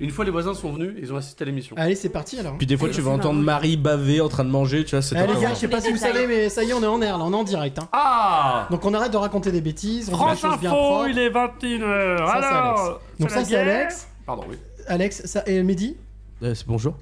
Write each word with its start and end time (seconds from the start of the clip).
Une 0.00 0.10
fois 0.10 0.24
les 0.24 0.30
voisins 0.30 0.54
sont 0.54 0.72
venus, 0.72 0.94
ils 0.98 1.12
ont 1.12 1.16
assisté 1.16 1.44
à 1.44 1.46
l'émission. 1.46 1.76
Allez, 1.78 1.94
c'est 1.94 2.08
parti 2.08 2.38
alors. 2.38 2.56
Puis 2.56 2.66
des 2.66 2.76
fois, 2.76 2.88
tu 2.88 3.00
vas 3.02 3.10
entendre 3.10 3.40
Marie 3.40 3.76
baver 3.76 4.20
en 4.20 4.28
train 4.28 4.44
de 4.44 4.50
manger, 4.50 4.84
tu 4.84 4.96
vois, 4.96 5.02
c'est 5.02 5.14
les 5.14 5.40
gars, 5.40 5.50
je 5.50 5.58
sais 5.58 5.68
pas 5.68 5.76
Les 5.76 5.82
si 5.82 5.92
vous 5.92 5.98
savez, 5.98 6.26
mais 6.26 6.48
ça 6.48 6.64
y 6.64 6.70
est, 6.70 6.72
on 6.72 6.82
est 6.82 6.86
en 6.86 7.00
air 7.02 7.18
là, 7.18 7.24
on 7.24 7.32
est 7.32 7.36
en 7.36 7.44
direct. 7.44 7.78
Hein. 7.78 7.88
Ah 7.92 8.66
Donc 8.70 8.84
on 8.84 8.94
arrête 8.94 9.12
de 9.12 9.16
raconter 9.18 9.52
des 9.52 9.60
bêtises, 9.60 10.08
on 10.10 10.16
France 10.16 10.40
choses 10.40 10.58
bien 10.58 10.70
Info, 10.70 10.80
propres. 10.80 11.08
il 11.08 11.18
est 11.18 11.30
21h. 11.30 12.18
Ça, 12.18 12.38
c'est 12.40 12.46
Alors, 12.46 12.80
Alex. 12.80 13.00
Donc 13.18 13.30
ça, 13.30 13.44
c'est. 13.44 13.56
Alex. 13.56 14.08
Pardon, 14.26 14.44
oui. 14.48 14.56
Alex, 14.86 15.26
ça 15.26 15.42
et 15.46 15.62
Mehdi? 15.62 15.96
Euh, 16.42 16.54
c'est 16.54 16.66
bonjour. 16.66 16.94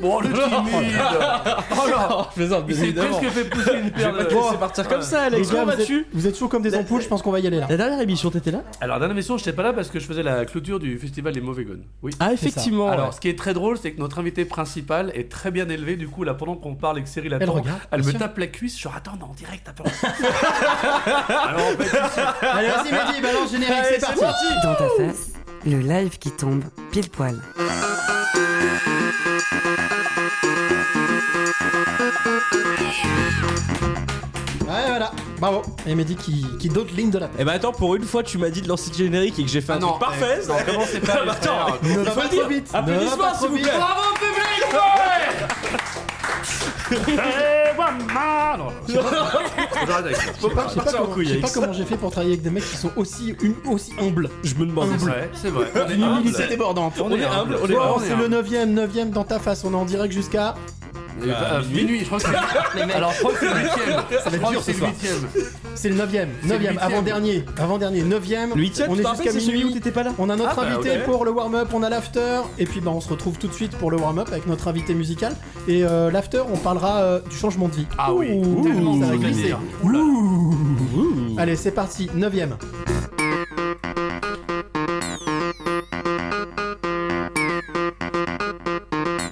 Bon, 0.00 0.20
le 0.20 0.28
timide 0.32 0.42
Oh 1.70 1.88
là 1.88 2.26
Je 2.30 2.34
plaisante, 2.34 2.64
Il 2.68 2.74
s'est 2.74 2.92
presque 2.92 3.28
fait 3.30 3.44
pousser 3.44 3.74
une 3.76 3.90
paire 3.90 4.12
de... 4.12 4.18
laisser 4.18 4.56
partir 4.58 4.88
comme 4.88 5.02
ça, 5.02 5.28
Les 5.28 5.36
Alex. 5.36 5.50
Comment 5.50 5.64
vous 5.64 5.70
êtes, 5.70 5.78
vas-tu 5.78 6.06
vous 6.12 6.26
êtes 6.26 6.36
chaud 6.36 6.48
comme 6.48 6.62
des 6.62 6.74
ampoules, 6.74 7.02
je 7.02 7.08
pense 7.08 7.22
qu'on 7.22 7.30
va 7.30 7.38
y 7.40 7.46
aller 7.46 7.60
là. 7.60 7.66
La 7.70 7.76
dernière 7.76 8.00
émission, 8.00 8.30
t'étais 8.30 8.50
là 8.50 8.62
Alors, 8.80 8.98
dernière 8.98 9.14
émission, 9.16 9.36
j'étais 9.38 9.52
pas 9.52 9.62
là 9.62 9.72
parce 9.72 9.88
que 9.90 10.00
je 10.00 10.06
faisais 10.06 10.22
la 10.24 10.44
clôture 10.44 10.80
du 10.80 10.98
festival 10.98 11.32
des 11.32 11.40
mauvais 11.40 11.64
gones. 11.64 11.84
Oui. 12.02 12.12
Ah, 12.18 12.32
effectivement. 12.32 12.88
Alors, 12.90 13.06
ouais. 13.08 13.12
ce 13.12 13.20
qui 13.20 13.28
est 13.28 13.38
très 13.38 13.54
drôle, 13.54 13.78
c'est 13.78 13.92
que 13.92 14.00
notre 14.00 14.18
invité 14.18 14.44
principal 14.44 15.12
est 15.14 15.30
très 15.30 15.50
bien 15.50 15.68
élevé. 15.68 15.96
Du 15.96 16.08
coup, 16.08 16.24
là, 16.24 16.34
pendant 16.34 16.56
qu'on 16.56 16.74
parle 16.74 16.98
et 16.98 17.02
que 17.02 17.08
Cyril 17.08 17.32
Elle 17.34 17.42
attend, 17.42 17.52
regarde, 17.52 17.78
elle 17.92 18.00
bien 18.00 18.06
me 18.06 18.10
sûr. 18.12 18.18
tape 18.20 18.38
la 18.38 18.46
cuisse. 18.48 18.74
Je 18.74 18.78
suis 18.80 18.88
attends, 18.94 19.16
non, 19.20 19.26
en 19.26 19.34
direct, 19.34 19.68
attends. 19.68 19.84
Alors, 21.28 21.60
en 21.66 21.82
fait, 21.82 22.46
Allez, 22.46 22.68
vas-y 22.68 22.92
Mehdi, 22.92 23.20
balance 23.22 23.52
générique, 23.52 23.84
c'est 23.88 24.00
parti. 24.00 24.24
Dans 24.64 24.74
ta 24.74 24.88
face, 24.96 25.32
le 25.64 25.78
live 25.78 26.18
qui 26.18 26.30
tombe 26.32 26.64
pile 26.90 27.08
poil. 27.08 27.36
Ouais, 34.66 34.86
voilà, 34.88 35.10
bravo. 35.38 35.62
Et 35.86 35.94
Mehdi 35.94 36.16
qui, 36.16 36.46
qui 36.58 36.68
d'autres 36.68 36.94
lignes 36.94 37.10
de 37.10 37.18
la 37.18 37.26
tête. 37.28 37.36
Eh 37.40 37.44
ben 37.44 37.52
attends, 37.52 37.72
pour 37.72 37.94
une 37.96 38.04
fois, 38.04 38.22
tu 38.22 38.38
m'as 38.38 38.48
dit 38.50 38.62
de 38.62 38.68
lancer 38.68 38.90
le 38.90 38.96
générique 38.96 39.38
et 39.38 39.42
que 39.44 39.50
j'ai 39.50 39.60
fait 39.60 39.72
un 39.72 39.76
Ah 39.76 39.80
non, 39.80 39.88
truc 39.90 40.00
parfait. 40.00 40.40
eh, 40.42 40.46
non, 40.46 40.54
commencez 40.64 41.00
pas, 41.00 41.24
les 41.24 41.30
Attends, 41.30 41.66
frères. 41.66 41.78
Ne 41.82 42.02
va 42.02 42.10
pas 42.12 42.28
trop 42.28 42.48
vite. 42.48 42.70
Applaudissements, 42.72 43.34
s'il 43.38 43.48
vous 43.48 43.58
plaît. 43.58 43.72
Bravo, 43.76 44.14
public 44.14 44.72
ouais 44.72 45.46
Je 48.88 48.92
sais 48.92 48.98
pas. 50.54 50.68
Ça. 50.68 50.98
Comment, 51.04 51.24
sais 51.28 51.38
pas 51.40 51.46
ça. 51.48 51.54
comment 51.60 51.72
j'ai 51.72 51.84
fait 51.84 51.96
pour 51.96 52.10
travailler 52.10 52.32
avec 52.34 52.42
des 52.42 52.50
mecs 52.50 52.68
qui 52.68 52.76
sont 52.76 52.90
aussi, 52.96 53.34
une, 53.42 53.54
aussi 53.70 53.92
humbles. 54.00 54.28
Je 54.42 54.54
me 54.54 54.66
demande. 54.66 54.88
C'est 54.98 55.04
vrai, 55.06 55.30
c'est 55.34 55.48
vrai. 55.50 55.66
On 55.74 55.90
est 55.90 55.94
Une 55.94 56.02
humble. 56.02 56.20
humilité 56.20 56.46
débordante. 56.48 56.94
On 57.00 57.10
est 57.10 57.24
humble, 57.24 57.58
on 57.62 57.66
est 57.68 57.76
humble. 57.76 58.04
c'est 58.06 58.16
le 58.16 58.28
9ème, 58.28 58.74
9ème 58.74 59.10
dans 59.10 59.24
ta 59.24 59.38
face, 59.38 59.64
on 59.64 59.72
est 59.72 59.76
en 59.76 59.84
direct 59.84 60.12
jusqu'à. 60.12 60.54
Euh, 61.24 61.62
minuit, 61.72 62.00
je 62.00 62.04
crois 62.06 62.18
que 62.18 62.24
c'est. 62.24 62.92
Alors, 62.94 63.12
je 63.12 63.18
crois 63.18 63.32
que 63.32 63.38
c'est 63.38 63.46
le 63.46 63.60
huitième. 63.60 64.02
Que 64.08 64.16
c'est 64.24 64.72
le 64.72 64.86
huitième. 64.86 65.28
C'est 65.74 65.88
le 65.90 65.94
9ème, 65.96 66.28
C'est 66.42 66.48
le 66.48 66.54
9ème, 66.54 66.58
huitième. 66.58 66.78
avant-dernier, 66.80 67.44
avant-dernier, 67.58 68.02
9ème. 68.02 68.48
Le 68.54 68.60
huitième, 68.60 68.90
on 68.90 68.96
tu 68.96 69.02
est 69.02 69.06
jusqu'à 69.24 69.32
minuit. 69.52 69.72
t'étais 69.74 69.90
pas 69.92 70.02
là 70.02 70.12
On 70.18 70.30
a 70.30 70.36
notre 70.36 70.50
Ah, 70.58 70.62
bah, 70.62 70.66
invité 70.68 70.98
pour 71.04 71.24
le 71.24 71.30
warm-up, 71.30 71.68
on 71.74 71.82
a 71.82 71.90
l'after, 71.90 72.40
et 72.58 72.64
puis 72.66 72.80
bah, 72.80 72.90
on 72.92 73.00
se 73.00 73.08
retrouve 73.08 73.38
tout 73.38 73.46
de 73.46 73.52
suite 73.52 73.76
pour 73.76 73.90
le 73.90 73.98
warm-up 73.98 74.28
avec 74.32 74.46
notre 74.46 74.66
invité 74.68 74.94
musical. 74.94 75.36
Et 75.68 75.84
euh, 75.84 76.10
l'after, 76.10 76.42
on 76.52 76.56
parlera 76.56 76.81
euh, 76.84 77.20
du 77.28 77.36
changement 77.36 77.68
de 77.68 77.74
vie. 77.74 77.86
Ah 77.98 78.12
oui, 78.12 78.30
Ouh, 78.32 78.62
tellement 78.62 78.98
ça 79.00 79.06
va 79.06 79.16
glisser. 79.16 79.54
Ouh. 79.84 80.54
Allez, 81.38 81.56
c'est 81.56 81.72
parti, 81.72 82.08
9ème. 82.16 82.56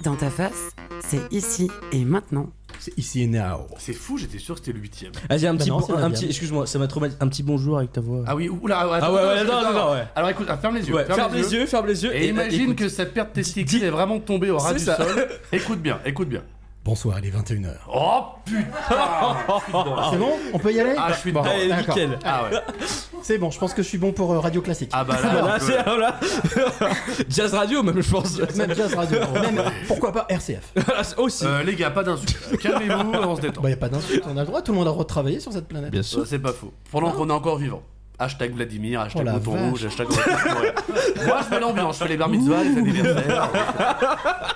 Dans 0.03 0.17
ta 0.17 0.31
face, 0.31 0.71
c'est 1.01 1.21
ici 1.31 1.71
et 1.93 2.05
maintenant. 2.05 2.49
C'est 2.79 2.97
ici 2.99 3.23
et 3.23 3.27
now. 3.27 3.67
C'est 3.79 3.93
fou, 3.93 4.17
j'étais 4.17 4.39
sûr 4.39 4.55
que 4.55 4.61
c'était 4.61 4.73
le 4.73 4.81
huitième. 4.81 5.13
Vas-y, 5.29 5.47
un 5.47 5.53
Bah 5.53 5.59
petit, 5.61 5.69
non, 5.69 5.81
bon- 5.81 5.87
c'est 5.87 5.93
le 5.93 5.99
un 5.99 6.01
neuvième. 6.03 6.19
petit, 6.21 6.27
excuse-moi, 6.31 6.67
ça 6.67 6.79
m'a 6.79 6.87
traumatisé. 6.87 7.19
Un 7.21 7.29
petit 7.29 7.43
bonjour 7.43 7.77
avec 7.77 7.93
ta 7.93 8.01
voix. 8.01 8.25
Ah 8.27 8.35
oui, 8.35 8.49
oula, 8.49 8.79
Ah 9.03 9.13
ouais, 9.13 9.19
ouais, 9.21 9.45
non, 9.45 9.63
non, 9.63 9.73
non, 9.75 9.93
ouais. 9.93 10.05
Alors 10.17 10.31
écoute, 10.31 10.47
ah, 10.49 10.57
ferme 10.57 10.77
les 10.77 10.89
yeux. 10.89 10.95
Ouais, 10.95 11.05
ferme 11.05 11.35
les 11.35 11.53
yeux, 11.53 11.67
ferme 11.67 11.87
les 11.87 12.03
yeux. 12.05 12.15
Et 12.17 12.29
imagine 12.29 12.63
écoute. 12.63 12.77
que 12.77 12.89
sa 12.89 13.05
perte 13.05 13.35
testicule 13.35 13.85
est 13.85 13.91
vraiment 13.91 14.19
tombée 14.19 14.51
au 14.51 14.57
ras 14.57 14.71
C'est 14.71 14.79
du 14.79 14.85
ça. 14.85 14.97
sol. 14.97 15.29
Écoute 15.53 15.81
bien, 15.83 16.01
écoute 16.07 16.29
bien. 16.29 16.43
Bonsoir, 16.83 17.19
il 17.23 17.27
est 17.27 17.31
21h. 17.31 17.69
Oh 17.93 18.21
putain 18.47 18.65
C'est 20.11 20.17
bon 20.17 20.33
On 20.55 20.59
peut 20.59 20.73
y 20.73 20.81
aller 20.81 20.95
Ah, 20.97 21.09
je 21.13 21.19
suis 21.19 21.31
Bon, 21.31 21.43
dedans. 21.43 21.53
D'accord. 21.69 21.95
nickel. 21.97 22.19
Ah 22.25 22.45
ouais. 22.45 22.59
C'est 23.23 23.37
bon, 23.37 23.51
je 23.51 23.59
pense 23.59 23.75
que 23.75 23.83
je 23.83 23.89
suis 23.89 23.99
bon 23.99 24.13
pour 24.13 24.33
euh, 24.33 24.39
Radio 24.41 24.63
Classique. 24.63 24.89
Ah 24.95 25.05
bah 25.05 25.17
là, 25.23 25.59
c'est. 25.61 27.29
Jazz 27.29 27.53
radio 27.55 27.83
même, 27.83 28.01
je 28.01 28.11
pense. 28.11 28.39
Même 28.57 28.75
Jazz 28.75 28.95
Radio. 28.95 29.19
Même, 29.35 29.63
pourquoi 29.89 30.11
pas 30.11 30.25
RCF 30.31 30.73
aussi. 31.19 31.45
Euh, 31.47 31.63
les 31.63 31.75
gars, 31.77 31.91
pas 31.91 32.03
d'insultes. 32.03 32.57
Calmez-vous, 32.63 33.13
on 33.13 33.37
se 33.37 33.43
détend. 33.43 33.61
Bah, 33.61 33.69
y 33.69 33.75
a 33.75 33.77
pas 33.77 33.91
d'insulte, 33.91 34.25
on 34.27 34.37
a 34.39 34.41
le 34.41 34.47
droit, 34.47 34.63
tout 34.63 34.73
le 34.73 34.79
monde 34.79 34.87
a 34.87 34.91
le 34.91 34.95
droit 34.95 35.05
de 35.05 35.09
travailler 35.09 35.39
sur 35.39 35.53
cette 35.53 35.69
planète. 35.69 35.91
Bien 35.91 36.01
Euh, 36.01 36.03
sûr. 36.05 36.27
C'est 36.27 36.39
pas 36.39 36.53
faux. 36.55 36.73
Pendant 36.91 37.13
qu'on 37.13 37.29
est 37.29 37.33
encore 37.33 37.59
vivant. 37.59 37.83
Hashtag 38.19 38.55
Vladimir, 38.55 39.01
hashtag 39.01 39.23
Oh 39.23 39.25
la 39.25 39.33
bouton 39.39 39.53
vache. 39.57 39.71
rouge, 39.71 39.85
hashtag. 39.87 40.09
Ouais. 40.11 41.27
Moi, 41.27 41.41
je 41.45 41.51
mets 41.55 41.61
l'ambiance, 41.61 41.99
je 41.99 42.03
fais 42.05 42.09
les 42.09 42.17
bar 42.19 42.29
mitzvahs, 42.29 42.65
les 42.65 42.79
anniversaires. 42.79 43.51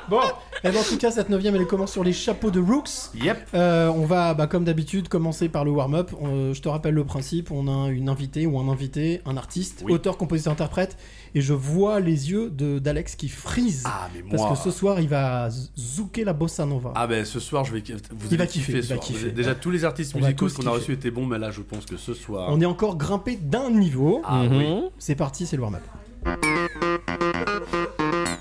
Bon, 0.08 0.20
et 0.64 0.70
ben, 0.70 0.76
en 0.78 0.82
tout 0.82 0.96
cas, 0.96 1.10
cette 1.10 1.28
9 1.28 1.44
elle 1.44 1.66
commence 1.66 1.92
sur 1.92 2.02
les 2.04 2.12
chapeaux 2.12 2.50
de 2.50 2.60
Rooks. 2.60 2.88
Yep. 3.22 3.48
Euh, 3.54 3.88
on 3.88 4.06
va, 4.06 4.34
bah, 4.34 4.46
comme 4.46 4.64
d'habitude, 4.64 5.08
commencer 5.08 5.48
par 5.48 5.64
le 5.64 5.70
warm-up. 5.70 6.10
On- 6.20 6.52
je 6.52 6.60
te 6.60 6.68
rappelle 6.68 6.94
le 6.94 7.04
principe 7.04 7.50
on 7.50 7.68
a 7.68 7.88
une 7.90 8.08
invitée 8.08 8.46
ou 8.46 8.58
un 8.58 8.68
invité, 8.68 9.20
un 9.26 9.36
artiste, 9.36 9.82
Oui. 9.84 9.92
auteur, 9.92 10.16
compositeur, 10.16 10.52
interprète, 10.52 10.96
et 11.34 11.40
je 11.40 11.52
vois 11.52 12.00
les 12.00 12.30
yeux 12.30 12.50
d'Alex 12.50 13.14
qui 13.16 13.28
frisent. 13.28 13.82
Ah, 13.86 14.08
mais 14.14 14.22
parce 14.22 14.42
moi. 14.42 14.52
que 14.52 14.58
ce 14.58 14.70
soir, 14.70 15.00
il 15.00 15.08
va 15.08 15.48
zouker 15.78 16.24
la 16.24 16.32
bossa 16.32 16.64
nova. 16.64 16.92
Ah 16.94 17.06
ben 17.06 17.24
ce 17.24 17.40
soir 17.40 17.64
je 17.64 17.72
vais 17.74 17.82
vous 18.12 18.28
Il 18.30 18.38
va 18.38 18.46
kiffer, 18.46 18.72
kiffer 18.72 18.78
il 18.78 18.88
va 18.94 18.96
kiffer. 18.98 19.30
Déjà 19.32 19.54
tous 19.54 19.70
les 19.70 19.84
artistes 19.84 20.12
On 20.14 20.18
musicaux 20.18 20.48
qu'on 20.48 20.66
a 20.66 20.70
reçus 20.70 20.92
étaient 20.92 21.10
bons 21.10 21.26
mais 21.26 21.38
là 21.38 21.50
je 21.50 21.60
pense 21.60 21.84
que 21.86 21.96
ce 21.96 22.14
soir 22.14 22.48
On 22.50 22.60
est 22.60 22.66
encore 22.66 22.96
grimpé 22.96 23.36
d'un 23.36 23.70
niveau. 23.70 24.22
Ah 24.24 24.42
oui. 24.50 24.66
C'est 24.98 25.14
parti, 25.16 25.46
c'est 25.46 25.56
le 25.56 25.62
warm-up. 25.62 25.82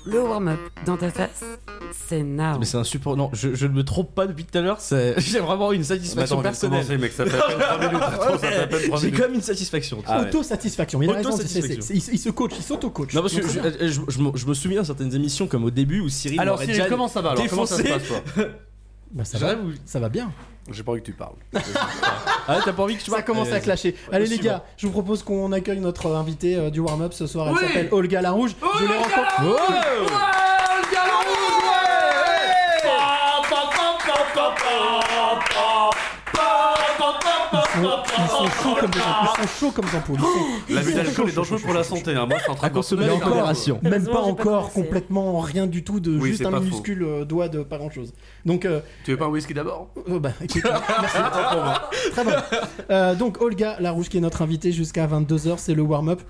Le 0.06 0.20
warm-up 0.22 0.58
dans 0.84 0.98
ta 0.98 1.10
face, 1.10 1.42
c'est 2.08 2.22
now. 2.22 2.58
Mais 2.58 2.66
c'est 2.66 2.76
un 2.76 2.84
support. 2.84 3.16
Non, 3.16 3.30
je, 3.32 3.54
je 3.54 3.66
ne 3.66 3.72
me 3.72 3.84
trompe 3.84 4.14
pas 4.14 4.26
depuis 4.26 4.44
tout 4.44 4.58
à 4.58 4.60
l'heure. 4.60 4.78
c'est- 4.80 5.14
J'ai 5.18 5.40
vraiment 5.40 5.72
une 5.72 5.82
satisfaction 5.84 6.42
personnelle. 6.42 6.86
mec, 6.98 7.12
ça 7.12 7.24
fait 7.26 7.38
à 7.38 7.42
peine 7.46 7.58
3 7.58 7.78
minutes. 7.78 8.02
Attends, 8.02 8.38
ça 8.38 8.38
fait 8.50 8.56
à 8.56 8.66
peine 8.66 8.82
3 8.88 8.98
J'ai 9.00 9.06
minutes. 9.06 9.20
comme 9.22 9.34
une 9.34 9.40
satisfaction. 9.40 9.96
tu 9.98 10.02
Ah 10.06 10.14
vois. 10.16 10.22
ouais. 10.24 10.28
Auto-satisfaction. 10.28 11.00
Il 11.02 11.08
a 11.08 11.12
raison, 11.14 11.30
c'est- 11.36 11.46
c'est- 11.46 11.58
Auto-satisfaction. 11.58 11.82
c'est- 12.02 12.08
il, 12.10 12.14
il 12.14 12.18
se 12.18 12.28
coach, 12.28 12.52
il 12.58 12.62
s'auto-coach. 12.62 13.14
Non, 13.14 13.22
parce 13.22 13.32
que 13.34 13.40
Donc, 13.40 13.48
je, 13.50 13.60
c'est 13.60 13.78
bien. 13.78 13.88
je- 13.88 14.00
je 14.08 14.18
me, 14.20 14.36
je 14.36 14.46
me 14.46 14.54
souviens 14.54 14.82
de 14.82 14.86
certaines 14.86 15.14
émissions 15.14 15.46
comme 15.46 15.64
au 15.64 15.70
début 15.70 16.00
où 16.00 16.08
Cyril. 16.10 16.38
Alors 16.38 16.56
m'aurait 16.56 16.66
Cyril, 16.66 16.80
déjà 16.82 16.90
comment 16.90 17.08
ça 17.08 17.22
va 17.22 17.30
alors 17.30 17.46
Comment 17.48 17.64
ça 17.66 17.76
se 17.78 17.82
défoncé. 17.82 18.06
passe 18.08 18.34
toi 18.34 18.44
Bah, 19.12 19.24
ça, 19.24 19.38
va, 19.38 19.54
ça 19.86 20.00
va 20.00 20.08
bien. 20.10 20.30
J'ai 20.70 20.82
pas 20.82 20.92
envie 20.92 21.00
que 21.00 21.06
tu 21.06 21.12
parles. 21.12 21.34
Ah, 22.46 22.58
t'as 22.62 22.74
pas 22.74 22.82
envie 22.82 22.94
que 22.98 23.02
tu 23.02 23.10
Ça 23.10 23.22
commence 23.22 23.50
à 23.52 23.60
clasher. 23.60 23.96
Allez 24.12 24.26
les 24.26 24.38
gars, 24.38 24.62
je 24.76 24.86
vous 24.86 24.92
propose 24.92 25.22
qu'on 25.22 25.50
accueille 25.52 25.80
notre 25.80 26.14
invité 26.14 26.56
euh, 26.56 26.68
du 26.68 26.80
warm-up 26.80 27.14
ce 27.14 27.26
soir. 27.26 27.48
Elle 27.48 27.54
Oui. 27.54 27.60
s'appelle 27.66 27.88
Olga 27.90 28.20
Larouge. 28.20 28.54
je 28.78 28.82
l'ai 28.84 28.88
Ils 37.76 38.28
sont 38.28 38.46
chauds 38.62 38.76
comme 38.80 38.90
des 38.90 39.00
ampoules. 39.00 39.28
Ils 39.42 39.48
sont 39.48 39.58
chauds 39.58 39.70
comme 39.72 39.84
des 39.86 39.96
ampoules. 39.96 40.18
L'abus 40.70 40.94
d'alcool 40.94 41.28
est 41.28 41.32
dangereux 41.34 41.58
pour 41.58 41.74
la 41.74 41.84
santé. 41.84 42.14
hein. 42.14 42.26
Moi, 42.26 42.36
je 42.38 42.42
suis 42.42 42.52
en 42.52 42.54
train 42.54 42.68
de 42.68 42.74
consommer 42.74 43.06
me 43.06 43.12
en 43.12 43.18
modération. 43.28 43.80
Même 43.82 44.04
pas 44.06 44.20
encore 44.20 44.72
complètement 44.72 45.40
rien 45.40 45.66
du 45.66 45.82
tout 45.84 46.00
de 46.00 46.18
Oui, 46.18 46.30
juste 46.30 46.42
c'est 46.42 46.46
un 46.48 46.60
minuscule 46.60 47.02
euh, 47.02 47.24
doigt 47.24 47.48
de 47.48 47.62
pas 47.62 47.78
grand 47.78 47.90
chose. 47.90 48.12
Donc, 48.44 48.64
euh, 48.64 48.80
Tu 49.04 49.10
veux 49.12 49.16
pas 49.16 49.26
un 49.26 49.28
whisky 49.28 49.54
d'abord? 49.54 49.88
Euh, 50.08 50.18
bah 50.18 50.32
écoute, 50.42 50.62
merci. 51.00 51.18
Très 52.12 52.24
bon. 52.24 52.30
Euh, 52.90 53.14
donc 53.14 53.40
Olga 53.40 53.76
Larouche 53.80 54.08
qui 54.08 54.18
est 54.18 54.20
notre 54.20 54.42
invitée 54.42 54.72
jusqu'à 54.72 55.06
22h, 55.06 55.54
c'est 55.58 55.74
le 55.74 55.82
warm-up. 55.82 56.22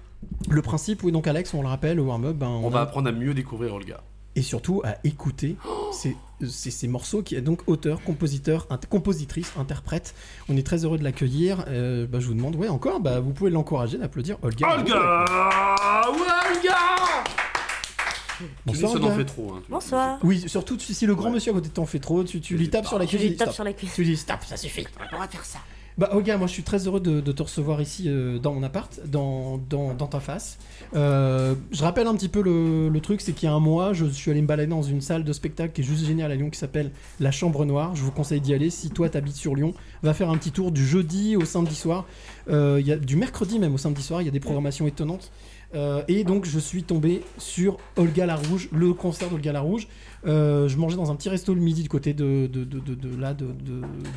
Le 0.48 0.62
principe, 0.62 1.02
oui, 1.02 1.12
donc 1.12 1.26
Alex, 1.26 1.52
on 1.54 1.60
le 1.62 1.68
rappelle, 1.68 1.96
le 1.96 2.02
warm-up, 2.02 2.34
ben, 2.36 2.46
On 2.46 2.64
on 2.66 2.70
va 2.70 2.80
a- 2.80 2.82
apprendre 2.84 3.08
à 3.08 3.12
mieux 3.12 3.34
découvrir 3.34 3.74
Olga. 3.74 4.00
et 4.36 4.42
surtout 4.42 4.80
à 4.84 4.96
écouter 5.04 5.56
ces, 5.92 6.16
ces- 6.46 6.70
ces 6.70 6.88
morceaux 6.88 7.22
qui 7.22 7.34
est 7.36 7.40
donc 7.40 7.60
auteur, 7.66 8.02
compositeur, 8.02 8.66
int- 8.70 8.86
compositrice, 8.88 9.52
interprète. 9.58 10.14
On 10.48 10.56
est 10.56 10.66
très 10.66 10.84
heureux 10.84 10.98
de 10.98 11.04
l'accueillir. 11.04 11.64
Euh, 11.68 12.06
bah, 12.06 12.20
je 12.20 12.26
vous 12.26 12.34
demande, 12.34 12.56
ouais, 12.56 12.68
encore, 12.68 13.00
bah, 13.00 13.20
vous 13.20 13.32
pouvez 13.32 13.50
l'encourager, 13.50 13.98
d'applaudir 13.98 14.36
Olga. 14.42 14.76
Olga 14.78 15.24
Ouais, 16.10 16.56
Olga 16.56 16.76
Tu 18.38 18.42
dis 18.44 18.48
Bonsoir, 18.66 18.92
ça 18.92 18.96
Olga. 18.98 19.08
n'en 19.10 19.16
fait 19.16 19.24
trop. 19.24 19.52
hein, 19.54 19.62
tu- 19.64 19.70
Bonsoir. 19.70 20.18
Oui, 20.22 20.44
surtout 20.48 20.76
si 20.78 21.06
le 21.06 21.14
grand 21.14 21.26
Ouais. 21.28 21.34
monsieur 21.34 21.52
à 21.52 21.54
côté 21.54 21.68
de 21.68 21.74
toi 21.74 21.84
en 21.84 21.86
fait 21.86 22.00
trop, 22.00 22.24
tu, 22.24 22.40
tu 22.40 22.56
lui 22.56 22.68
tapes 22.68 22.86
sur 22.86 22.98
la 22.98 23.06
cuisse. 23.06 23.20
tu 23.20 23.26
lui 23.26 23.30
dis 23.32 23.36
tape 23.36 23.48
stop. 23.48 23.54
sur 23.54 23.64
la 23.64 23.72
cuisse. 23.72 23.94
Tu 23.94 24.04
dis 24.04 24.16
stop, 24.16 24.38
ça 24.44 24.56
suffit. 24.56 24.86
On 25.12 25.18
va 25.18 25.28
faire 25.28 25.44
ça. 25.44 25.58
Bah 25.96 26.08
Olga, 26.12 26.36
moi 26.38 26.48
je 26.48 26.52
suis 26.52 26.64
très 26.64 26.88
heureux 26.88 26.98
de, 26.98 27.20
te 27.20 27.42
recevoir 27.42 27.80
ici 27.80 28.06
euh, 28.08 28.40
dans 28.40 28.52
mon 28.52 28.64
appart, 28.64 29.00
dans, 29.06 29.60
ta 30.10 30.18
face. 30.18 30.58
Euh, 30.96 31.54
je 31.70 31.82
rappelle 31.84 32.08
un 32.08 32.16
petit 32.16 32.28
peu 32.28 32.42
le, 32.42 32.88
le 32.88 33.00
truc, 33.00 33.20
c'est 33.20 33.32
qu'il 33.32 33.48
y 33.48 33.52
a 33.52 33.54
un 33.54 33.60
mois, 33.60 33.92
je 33.92 34.04
suis 34.06 34.32
allé 34.32 34.42
me 34.42 34.46
balader 34.48 34.68
dans 34.68 34.82
une 34.82 35.00
salle 35.00 35.22
de 35.22 35.32
spectacle 35.32 35.72
qui 35.72 35.82
est 35.82 35.84
juste 35.84 36.04
géniale 36.04 36.32
à 36.32 36.34
Lyon, 36.34 36.50
qui 36.50 36.58
s'appelle 36.58 36.90
La 37.20 37.30
Chambre 37.30 37.64
Noire. 37.64 37.94
Je 37.94 38.02
vous 38.02 38.10
conseille 38.10 38.40
d'y 38.40 38.54
aller. 38.54 38.70
Si 38.70 38.90
toi 38.90 39.08
t'habites 39.08 39.36
sur 39.36 39.54
Lyon, 39.54 39.72
va 40.02 40.14
faire 40.14 40.30
un 40.30 40.36
petit 40.36 40.50
tour 40.50 40.72
du 40.72 40.84
jeudi 40.84 41.36
au 41.36 41.44
samedi 41.44 41.76
soir. 41.76 42.06
Euh, 42.50 42.80
y 42.84 42.90
a 42.90 42.96
du 42.96 43.14
mercredi 43.14 43.60
même 43.60 43.74
au 43.74 43.78
samedi 43.78 44.02
soir. 44.02 44.20
Il 44.20 44.24
y 44.24 44.28
a 44.28 44.32
des 44.32 44.40
programmations 44.40 44.88
étonnantes. 44.88 45.30
Euh, 45.74 46.02
et 46.06 46.24
donc 46.24 46.44
je 46.44 46.58
suis 46.58 46.84
tombé 46.84 47.22
sur 47.38 47.78
Olga 47.96 48.26
la 48.26 48.36
Rouge, 48.36 48.68
le 48.72 48.94
concert 48.94 49.28
d'Olga 49.28 49.52
la 49.52 49.60
Rouge. 49.60 49.88
Euh, 50.26 50.68
je 50.68 50.76
mangeais 50.78 50.96
dans 50.96 51.10
un 51.10 51.16
petit 51.16 51.28
resto 51.28 51.52
le 51.54 51.60
midi 51.60 51.82
du 51.82 51.88
côté 51.90 52.14
de, 52.14 52.46
de, 52.50 52.64
de, 52.64 52.78
de- 52.80 52.94
de 52.94 53.20
là 53.20 53.34
de, 53.34 53.46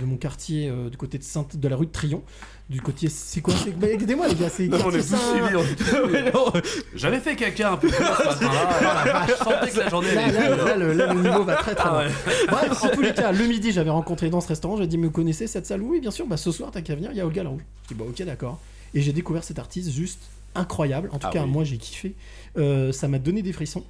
mon 0.06 0.16
quartier, 0.16 0.70
euh, 0.70 0.90
du 0.90 0.96
côté 0.96 1.18
de 1.18 1.58
de 1.58 1.68
la 1.68 1.76
rue 1.76 1.86
de 1.88 1.92
Trion. 1.92 2.24
Du 2.70 2.82
côté, 2.82 3.10
c'est 3.10 3.42
quoi 3.42 3.54
c'est- 3.56 3.72
bah, 3.72 3.88
Aidez-moi 3.90 4.28
les 4.30 4.36
gars, 4.36 4.50
c'est 4.50 4.70
On 4.74 4.90
est 4.92 5.00
tous 5.00 5.02
Saint- 5.02 5.18
suivis. 5.18 6.62
J'avais 6.96 7.20
fait 7.20 7.36
caca 7.36 7.74
un 7.74 7.78
peu 7.78 7.88
plus 7.88 7.98
ce 7.98 8.02
matin-là. 8.02 9.26
Je 9.28 9.34
sentais 9.36 9.70
que 9.72 9.80
la 9.80 9.90
journée 9.90 10.14
Là, 10.16 10.56
là, 10.56 10.76
le, 10.78 10.94
là, 10.94 11.14
le 11.14 11.22
niveau 11.22 11.44
va 11.44 11.56
très 11.56 11.76
très 11.76 11.90
Ah 11.90 11.98
ouais. 12.00 12.08
Bref, 12.50 12.84
en 12.84 12.90
tous 12.90 13.02
les 13.02 13.14
cas, 13.14 13.32
le 13.32 13.46
midi, 13.46 13.72
j'avais 13.72 13.90
rencontré 13.90 14.30
dans 14.30 14.42
ce 14.42 14.48
restaurant. 14.50 14.78
J'ai 14.78 14.88
dit, 14.88 14.98
mais 14.98 15.08
vous 15.08 15.12
connaissez 15.14 15.48
cette 15.48 15.66
salle? 15.66 15.82
Oui, 15.82 16.00
bien 16.00 16.12
sûr. 16.12 16.26
Bah, 16.28 16.38
ce 16.38 16.52
soir, 16.52 16.72
t'as 16.72 16.82
qu'à 16.82 16.96
venir. 16.96 17.10
Il 17.12 17.18
y 17.18 17.22
a 17.22 17.26
Olga 17.26 17.44
la 17.44 17.50
Rouge. 17.50 17.62
J'ai 17.90 17.96
dit, 17.96 18.00
bah, 18.02 18.06
ok, 18.10 18.24
d'accord. 18.26 18.60
Et 18.94 19.02
j'ai 19.02 19.14
découvert 19.14 19.44
cet 19.44 19.60
artiste 19.60 19.92
juste 19.92 20.20
incroyable. 20.56 21.10
En 21.14 21.20
tout 21.20 21.28
Ah 21.30 21.34
cas, 21.34 21.44
oui. 21.44 21.50
moi, 21.50 21.64
j'ai 21.64 21.78
kiffé. 21.78 22.16
Euh, 22.58 22.92
ça 22.92 23.08
m'a 23.08 23.20
donné 23.20 23.42
des 23.42 23.54
frissons. 23.54 23.84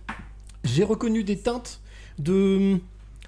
J'ai 0.63 0.83
reconnu 0.83 1.23
des 1.23 1.37
teintes 1.37 1.79
de. 2.19 2.77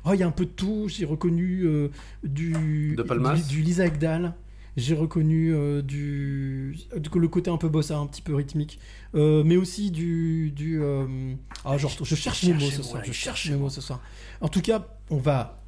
Oh, 0.06 0.12
il 0.14 0.20
y 0.20 0.24
a 0.24 0.28
un 0.28 0.32
peu 0.32 0.46
de 0.46 0.52
tout. 0.52 0.86
J'ai 0.88 1.06
reconnu 1.06 1.64
euh, 1.66 1.90
du. 2.24 2.96
De 2.96 3.04
Palmas. 3.04 3.36
Du, 3.36 3.44
du 3.56 3.62
Lisa 3.62 3.86
Ekdal. 3.86 4.34
J'ai 4.78 4.96
reconnu 4.96 5.54
euh, 5.54 5.82
du, 5.82 6.78
du- 6.96 7.20
le 7.20 7.28
côté 7.28 7.50
un 7.52 7.58
peu 7.58 7.68
bossa, 7.68 7.98
un 7.98 8.06
petit 8.08 8.22
peu 8.22 8.34
rythmique, 8.36 8.80
Euh, 9.14 9.44
mais 9.44 9.58
aussi 9.58 9.92
du, 9.92 10.52
du 10.52 10.82
euh, 10.82 11.34
ah 11.66 11.78
genre 11.78 11.92
je 12.02 12.16
cherche 12.16 12.44
mes 12.46 12.54
mots 12.54 12.60
ce 12.70 12.84
soir, 12.84 13.04
je 13.04 13.12
cherche 13.12 13.50
mes 13.50 13.58
mots 13.58 13.70
ce 13.70 13.82
soir. 13.82 14.00
En 14.40 14.48
tout 14.48 14.62
cas, 14.62 14.88
on 15.10 15.18
va 15.18 15.62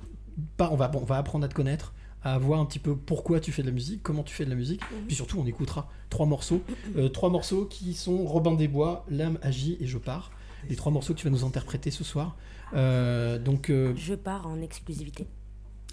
pas, 0.55 0.69
on 0.71 0.75
va, 0.77 0.87
bon, 0.87 0.99
on 1.01 1.05
va 1.05 1.17
apprendre 1.17 1.43
à 1.43 1.49
te 1.49 1.53
connaître, 1.55 1.93
à 2.23 2.37
voir 2.37 2.61
un 2.61 2.65
petit 2.65 2.79
peu 2.79 2.95
pourquoi 2.95 3.41
tu 3.41 3.51
fais 3.51 3.63
de 3.63 3.67
la 3.67 3.73
musique, 3.73 4.01
comment 4.01 4.23
tu 4.23 4.33
fais 4.33 4.45
de 4.45 4.49
la 4.51 4.55
musique, 4.55 4.81
puis 5.07 5.15
surtout 5.15 5.39
on 5.39 5.45
écoutera 5.47 5.89
trois 6.09 6.27
morceaux, 6.27 6.61
Euh, 6.95 7.09
trois 7.09 7.29
morceaux 7.31 7.65
qui 7.65 7.95
sont 7.95 8.23
Robin 8.23 8.53
des 8.53 8.69
Bois, 8.69 9.05
L'âme 9.09 9.39
agit 9.41 9.77
et 9.81 9.87
je 9.87 9.97
pars. 9.97 10.31
Les 10.69 10.75
trois 10.75 10.91
morceaux 10.91 11.13
que 11.13 11.19
tu 11.19 11.25
vas 11.25 11.31
nous 11.31 11.43
interpréter 11.45 11.91
ce 11.91 12.03
soir. 12.03 12.35
Euh, 12.75 13.37
donc 13.37 13.69
euh, 13.69 13.93
Je 13.95 14.13
pars 14.13 14.47
en 14.47 14.61
exclusivité. 14.61 15.27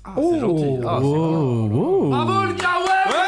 Ah, 0.05 0.15
Oh. 0.17 0.31
c'est 0.33 0.41
gentil. 0.41 0.65
Ah, 0.87 0.99
c'est 1.01 1.07
Oh, 1.07 1.69
oh. 1.73 2.09
Bravo 2.11 2.45
le 2.47 2.53
gars, 2.55 2.79
ouais, 2.79 3.13
ouais, 3.13 3.19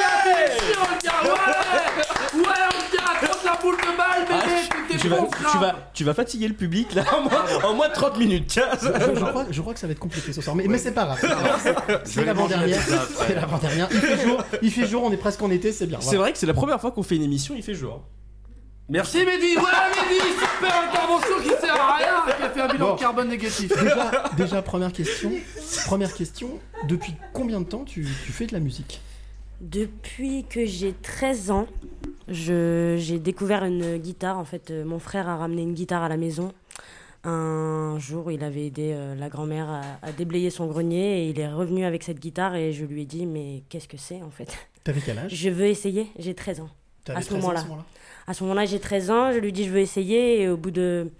le 0.56 1.02
gars, 1.04 1.22
ouais, 1.24 2.40
ouais, 2.40 2.46
on 2.68 2.90
tient 2.90 3.28
contre 3.28 3.44
la 3.44 3.56
boule 3.60 3.76
de 3.76 3.96
balle, 3.96 4.26
bébé, 4.28 4.54
tu 4.70 4.92
t'es 4.94 4.98
Tu 4.98 5.08
vas, 5.08 5.18
tu, 5.50 5.58
vas, 5.58 5.76
tu 5.92 6.04
vas 6.04 6.14
fatiguer 6.14 6.48
le 6.48 6.54
public 6.54 6.94
là 6.94 7.04
en 7.16 7.22
moins, 7.22 7.44
en 7.70 7.74
moins 7.74 7.88
de 7.88 7.94
30 7.94 8.18
minutes. 8.18 8.46
Tiens. 8.48 8.68
je, 8.80 8.86
je 8.86 9.24
crois, 9.24 9.46
je 9.50 9.60
crois 9.60 9.74
que 9.74 9.80
ça 9.80 9.86
va 9.86 9.92
être 9.92 9.98
compliqué 9.98 10.32
ce 10.32 10.40
soir, 10.40 10.54
mais, 10.56 10.66
mais 10.68 10.78
c'est 10.78 10.92
pas 10.92 11.04
grave. 11.04 11.18
c'est 11.20 11.28
c'est- 11.74 11.98
Je 12.04 12.10
C'est 12.10 12.24
l'avant-dernière. 12.24 12.80
C'est 13.26 13.34
l'avant-dernière. 13.34 13.88
Il 13.90 13.98
fait 14.00 14.26
jour, 14.26 14.42
il 14.62 14.70
fait 14.70 14.86
jour, 14.86 15.02
on 15.04 15.10
est 15.12 15.16
presque 15.16 15.42
en 15.42 15.50
été, 15.50 15.72
c'est 15.72 15.86
bien. 15.86 15.98
C'est 16.00 16.06
voilà. 16.06 16.20
vrai 16.22 16.32
que 16.32 16.38
c'est 16.38 16.46
la 16.46 16.54
première 16.54 16.80
fois 16.80 16.92
qu'on 16.92 17.02
fait 17.02 17.16
une 17.16 17.22
émission, 17.22 17.54
il 17.56 17.62
fait 17.62 17.74
jour. 17.74 18.02
Merci 18.88 19.18
Mehdi, 19.24 19.54
voilà 19.54 19.88
Mehdi, 19.90 20.20
super 20.60 20.82
intervention 20.88 21.36
qui 21.42 21.48
sert 21.60 21.74
à 21.80 21.96
rien, 21.96 22.36
qui 22.36 22.42
a 22.42 22.50
fait 22.50 22.60
un 22.60 22.68
bilan 22.68 22.90
Bon. 22.90 22.96
carbone 22.96 23.28
négatif. 23.28 23.68
Déjà, 23.68 24.10
déjà, 24.36 24.62
première 24.62 24.92
question. 24.92 25.32
Première 25.86 26.12
question. 26.14 26.58
Depuis 26.86 27.14
combien 27.32 27.60
de 27.60 27.66
temps 27.66 27.84
tu, 27.84 28.06
tu 28.24 28.32
fais 28.32 28.46
de 28.46 28.52
la 28.52 28.60
musique? 28.60 29.00
Depuis 29.60 30.44
que 30.48 30.64
j'ai 30.64 30.92
13 30.94 31.50
ans, 31.50 31.66
je- 32.28 32.96
j'ai 32.98 33.18
découvert 33.18 33.64
une 33.64 33.98
guitare. 33.98 34.38
En 34.38 34.44
fait, 34.44 34.70
euh, 34.70 34.84
mon 34.84 34.98
frère 34.98 35.28
a 35.28 35.36
ramené 35.36 35.62
une 35.62 35.74
guitare 35.74 36.02
à 36.02 36.08
la 36.08 36.16
maison. 36.16 36.52
Un 37.24 37.98
jour, 37.98 38.32
il 38.32 38.42
avait 38.42 38.66
aidé 38.66 38.92
euh, 38.94 39.14
la 39.14 39.28
grand-mère 39.28 39.68
à, 39.68 39.82
à 40.02 40.12
déblayer 40.12 40.48
son 40.48 40.66
grenier 40.66 41.24
et 41.24 41.28
il 41.28 41.38
est 41.38 41.52
revenu 41.52 41.84
avec 41.84 42.02
cette 42.02 42.18
guitare 42.18 42.54
et 42.56 42.72
je 42.72 42.86
lui 42.86 43.02
ai 43.02 43.04
dit 43.04 43.26
mais 43.26 43.62
qu'est-ce 43.68 43.88
que 43.88 43.98
c'est 43.98 44.22
en 44.22 44.30
fait? 44.30 44.48
T'avais 44.84 45.02
quel 45.04 45.18
âge? 45.18 45.34
Je 45.34 45.50
veux 45.50 45.66
essayer, 45.66 46.06
j'ai 46.18 46.34
13 46.34 46.60
ans. 46.60 46.70
T'avais 47.04 47.18
à 47.18 47.22
ce 47.22 47.28
13 47.28 47.44
ans 47.44 47.48
moment-là? 47.48 47.66
À 48.30 48.32
ce 48.32 48.44
moment-là, 48.44 48.64
j'ai 48.64 48.78
13 48.78 49.10
ans, 49.10 49.32
je 49.32 49.38
lui 49.38 49.52
dis 49.52 49.64
je 49.64 49.70
veux 49.70 49.80
essayer 49.80 50.42
et 50.42 50.48
au 50.48 50.56
bout 50.56 50.70
de... 50.70 51.10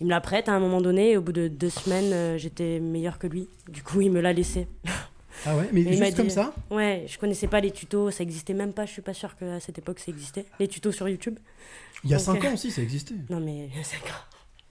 Il 0.00 0.04
me 0.04 0.10
la 0.10 0.20
prête 0.20 0.48
à 0.48 0.52
un 0.52 0.60
moment 0.60 0.80
donné 0.80 1.10
et 1.10 1.16
au 1.16 1.22
bout 1.22 1.32
de 1.32 1.48
deux 1.48 1.70
semaines, 1.70 2.12
euh, 2.12 2.38
j'étais 2.38 2.78
meilleure 2.78 3.18
que 3.18 3.26
lui. 3.26 3.48
Du 3.68 3.82
coup, 3.82 4.00
il 4.00 4.12
me 4.12 4.20
l'a 4.20 4.32
laissé. 4.32 4.68
Ah 5.46 5.56
ouais, 5.56 5.70
mais 5.72 5.80
il 5.80 5.98
m'a 5.98 6.06
juste 6.06 6.16
comme 6.18 6.28
ça? 6.28 6.52
Ouais, 6.70 7.06
je 7.08 7.16
connaissais 7.18 7.46
pas 7.46 7.60
les 7.60 7.70
tutos, 7.70 8.10
ça 8.10 8.22
existait 8.22 8.52
même 8.52 8.74
pas, 8.74 8.84
je 8.84 8.92
suis 8.92 9.00
pas 9.00 9.14
sûre 9.14 9.34
qu'à 9.36 9.58
cette 9.58 9.78
époque 9.78 9.98
ça 9.98 10.10
existait. 10.10 10.44
Les 10.58 10.68
tutos 10.68 10.92
sur 10.92 11.08
YouTube. 11.08 11.38
Il 12.04 12.10
y 12.10 12.14
a 12.14 12.18
Ok. 12.18 12.22
5 12.24 12.44
ans 12.44 12.52
aussi, 12.52 12.70
ça 12.70 12.82
existait. 12.82 13.14
Non 13.30 13.40
mais 13.40 13.70
c'est 13.82 14.00
grave. 14.04 14.20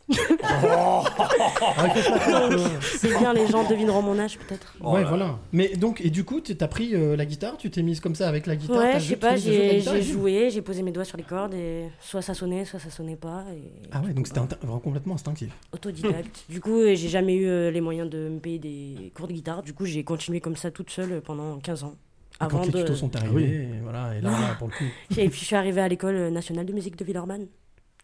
C'est 2.82 3.18
bien, 3.20 3.34
les 3.34 3.48
gens 3.48 3.68
devineront 3.68 4.02
mon 4.02 4.18
âge 4.20 4.38
peut-être. 4.38 4.76
Oh 4.82 4.94
ouais, 4.94 5.04
là. 5.04 5.10
voilà. 5.10 5.40
Mais 5.52 5.76
donc, 5.76 6.02
et 6.02 6.10
du 6.10 6.24
coup, 6.24 6.42
tu 6.42 6.56
t'as 6.56 6.68
pris 6.68 6.96
euh, 6.96 7.16
la 7.16 7.26
guitare, 7.26 7.58
tu 7.58 7.70
t'es 7.70 7.82
mise 7.82 8.00
comme 8.00 8.16
ça 8.16 8.28
avec 8.28 8.48
la 8.48 8.56
guitare 8.56 8.78
Ouais, 8.78 8.92
t'as 8.94 9.00
je 9.00 9.10
sais 9.10 9.16
pas, 9.18 9.32
la 9.32 9.38
j'ai 9.38 9.78
guitare 9.78 9.94
j'ai 9.96 10.00
et 10.00 10.04
tout 10.06 10.12
joué, 10.20 10.50
j'ai 10.50 10.62
posé 10.62 10.82
mes 10.84 10.92
doigts 10.92 11.06
sur 11.06 11.18
les 11.18 11.24
cordes 11.24 11.54
et 11.54 11.86
soit 12.00 12.22
ça 12.22 12.34
sonnait, 12.34 12.66
soit 12.66 12.80
ça 12.80 12.90
sonnait 12.90 13.16
pas. 13.16 13.46
Et 13.54 13.72
Ah 13.92 14.02
ouais, 14.02 14.14
donc 14.14 14.28
c'était 14.28 14.40
inter- 14.40 14.56
vraiment 14.62 14.80
complètement 14.80 15.16
instinctif. 15.16 15.50
autodidacte. 15.72 16.46
du 16.50 16.60
coup, 16.62 16.80
euh, 16.80 16.96
j'ai 16.96 17.10
jamais 17.10 17.36
eu 17.36 17.48
euh, 17.48 17.72
les 17.72 17.82
moyens 17.82 18.10
de 18.10 18.30
me 18.30 18.40
payer 18.40 18.60
des 18.60 19.12
cours 19.16 19.28
de 19.28 19.34
guitare. 19.34 19.64
Du 19.64 19.74
coup, 19.74 19.86
j'ai 19.86 20.04
continué 20.04 20.40
comme 20.40 20.56
ça 20.56 20.72
toute 20.72 20.90
seule 20.90 21.22
pendant 21.22 21.58
15 21.60 21.84
ans. 21.84 21.96
Et 22.42 22.46
Avant 22.46 22.60
quand 22.60 22.66
les 22.66 22.72
de... 22.72 22.80
tutos 22.82 22.96
sont 22.96 23.14
arrivés, 23.16 23.34
oui. 23.36 23.44
et 23.44 23.70
voilà, 23.84 24.16
et 24.16 24.22
là, 24.22 24.30
là, 24.32 24.56
pour 24.58 24.70
le 24.70 24.74
coup. 24.74 24.86
Et 25.20 25.28
puis 25.30 25.40
je 25.42 25.46
suis 25.46 25.56
arrivée 25.58 25.82
à 25.82 25.88
l'école 25.90 26.30
nationale 26.30 26.66
de 26.66 26.72
musique 26.74 26.96
de 26.96 27.04
Villeurbanne 27.04 27.48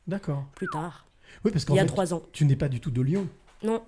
D'accord. 0.08 0.44
plus 0.56 0.68
tard, 0.68 1.06
Oui, 1.46 1.52
parce 1.52 1.64
qu'en 1.66 1.74
il 1.74 1.78
y 1.78 1.80
a 1.80 1.84
fait, 1.84 1.88
trois 1.88 2.14
ans. 2.14 2.22
tu 2.34 2.46
n'es 2.46 2.56
pas 2.56 2.68
du 2.68 2.80
tout 2.80 2.92
de 2.92 3.02
Lyon. 3.02 3.28
Non, 3.64 3.82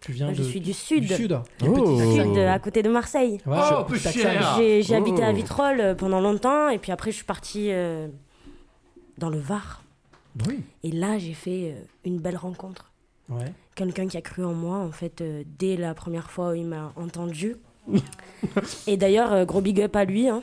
Tu 0.00 0.12
viens 0.12 0.26
moi, 0.26 0.34
je 0.34 0.42
suis 0.42 0.60
du 0.60 0.72
sud. 0.72 1.04
Du 1.06 1.14
sud. 1.14 1.38
Oh. 1.64 1.98
Sud, 2.14 2.38
à 2.38 2.58
côté 2.58 2.82
de 2.82 2.88
Marseille. 2.88 3.38
Voilà, 3.44 3.86
Oh. 3.88 3.94
J'ai 4.56 4.82
j'ai 4.82 4.94
Oh. 4.94 4.98
habité 4.98 5.22
à 5.22 5.32
Vitrolles 5.32 5.80
euh, 5.80 5.94
pendant 5.94 6.20
longtemps 6.20 6.68
et 6.70 6.78
puis 6.78 6.90
après 6.90 7.10
je 7.12 7.16
suis 7.16 7.24
partie 7.24 7.68
euh, 7.70 8.08
dans 9.18 9.30
le 9.30 9.38
Var. 9.38 9.84
Oui. 10.48 10.60
Et 10.82 10.90
là 10.90 11.18
j'ai 11.18 11.34
fait 11.34 11.74
euh, 11.76 11.84
une 12.04 12.18
belle 12.18 12.36
rencontre. 12.36 12.90
Ouais. 13.28 13.52
Quelqu'un 13.74 14.06
qui 14.08 14.16
a 14.16 14.22
cru 14.22 14.44
en 14.44 14.54
moi 14.54 14.78
en 14.78 14.90
fait 14.90 15.20
euh, 15.20 15.44
dès 15.58 15.76
la 15.76 15.94
première 15.94 16.30
fois 16.30 16.50
où 16.50 16.54
il 16.54 16.66
m'a 16.66 16.92
entendu. 16.96 17.56
et 18.86 18.96
d'ailleurs 18.96 19.32
euh, 19.32 19.44
gros 19.44 19.60
big 19.60 19.80
up 19.80 19.94
à 19.96 20.04
lui 20.04 20.28
hein, 20.28 20.42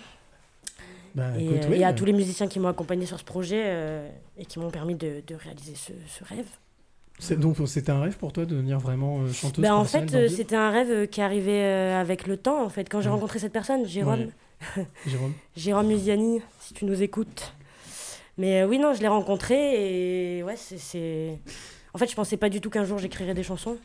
Bah, 1.19 1.39
et, 1.39 1.45
écoute, 1.45 1.67
oui, 1.69 1.77
et 1.79 1.83
à 1.83 1.89
euh, 1.89 1.93
tous 1.93 2.05
les 2.05 2.13
musiciens 2.13 2.47
qui 2.47 2.59
m'ont 2.59 2.67
accompagné 2.69 3.05
sur 3.05 3.19
ce 3.19 3.23
projet 3.23 3.61
euh, 3.65 4.09
et 4.37 4.45
qui 4.45 4.59
m'ont 4.59 4.71
permis 4.71 4.95
de, 4.95 5.21
de 5.27 5.35
réaliser 5.35 5.75
ce, 5.75 5.91
ce 6.07 6.23
rêve. 6.23 6.47
c'est- 7.19 7.37
Donc 7.39 7.57
c'était 7.67 7.91
un 7.91 8.01
rêve 8.01 8.17
pour 8.17 8.31
toi 8.33 8.45
de 8.45 8.51
devenir 8.55 8.79
vraiment 8.79 9.19
euh, 9.21 9.31
chanteuse 9.31 9.61
Ben, 9.61 9.73
en 9.73 9.85
fait 9.85 10.13
euh, 10.13 10.27
c'était 10.29 10.55
un 10.55 10.71
rêve 10.71 11.07
qui 11.07 11.21
arrivait 11.21 11.63
avec 11.93 12.25
le 12.27 12.37
temps 12.37 12.63
en 12.63 12.69
fait 12.69 12.89
quand 12.89 13.01
j'ai 13.01 13.09
Ouais. 13.09 13.15
rencontré 13.15 13.39
cette 13.39 13.53
personne 13.53 13.85
Jérôme. 13.85 14.29
Ouais. 14.77 14.87
Jérôme. 15.07 15.33
Jérôme 15.55 15.87
Musiani, 15.87 16.41
si 16.59 16.73
tu 16.73 16.85
nous 16.85 17.01
écoutes. 17.01 17.53
Mais 18.37 18.63
oui, 18.63 18.79
non, 18.79 18.93
je 18.93 19.01
l'ai 19.01 19.07
rencontré 19.09 20.37
et 20.37 20.43
ouais, 20.43 20.55
c'est- 20.55 20.77
c'est. 20.77 21.37
En 21.93 21.97
fait, 21.97 22.07
je 22.09 22.15
pensais 22.15 22.37
pas 22.37 22.49
du 22.49 22.61
tout 22.61 22.69
qu'un 22.69 22.85
jour 22.85 22.97
j'écrirais 22.99 23.33
des 23.33 23.43
chansons. 23.43 23.77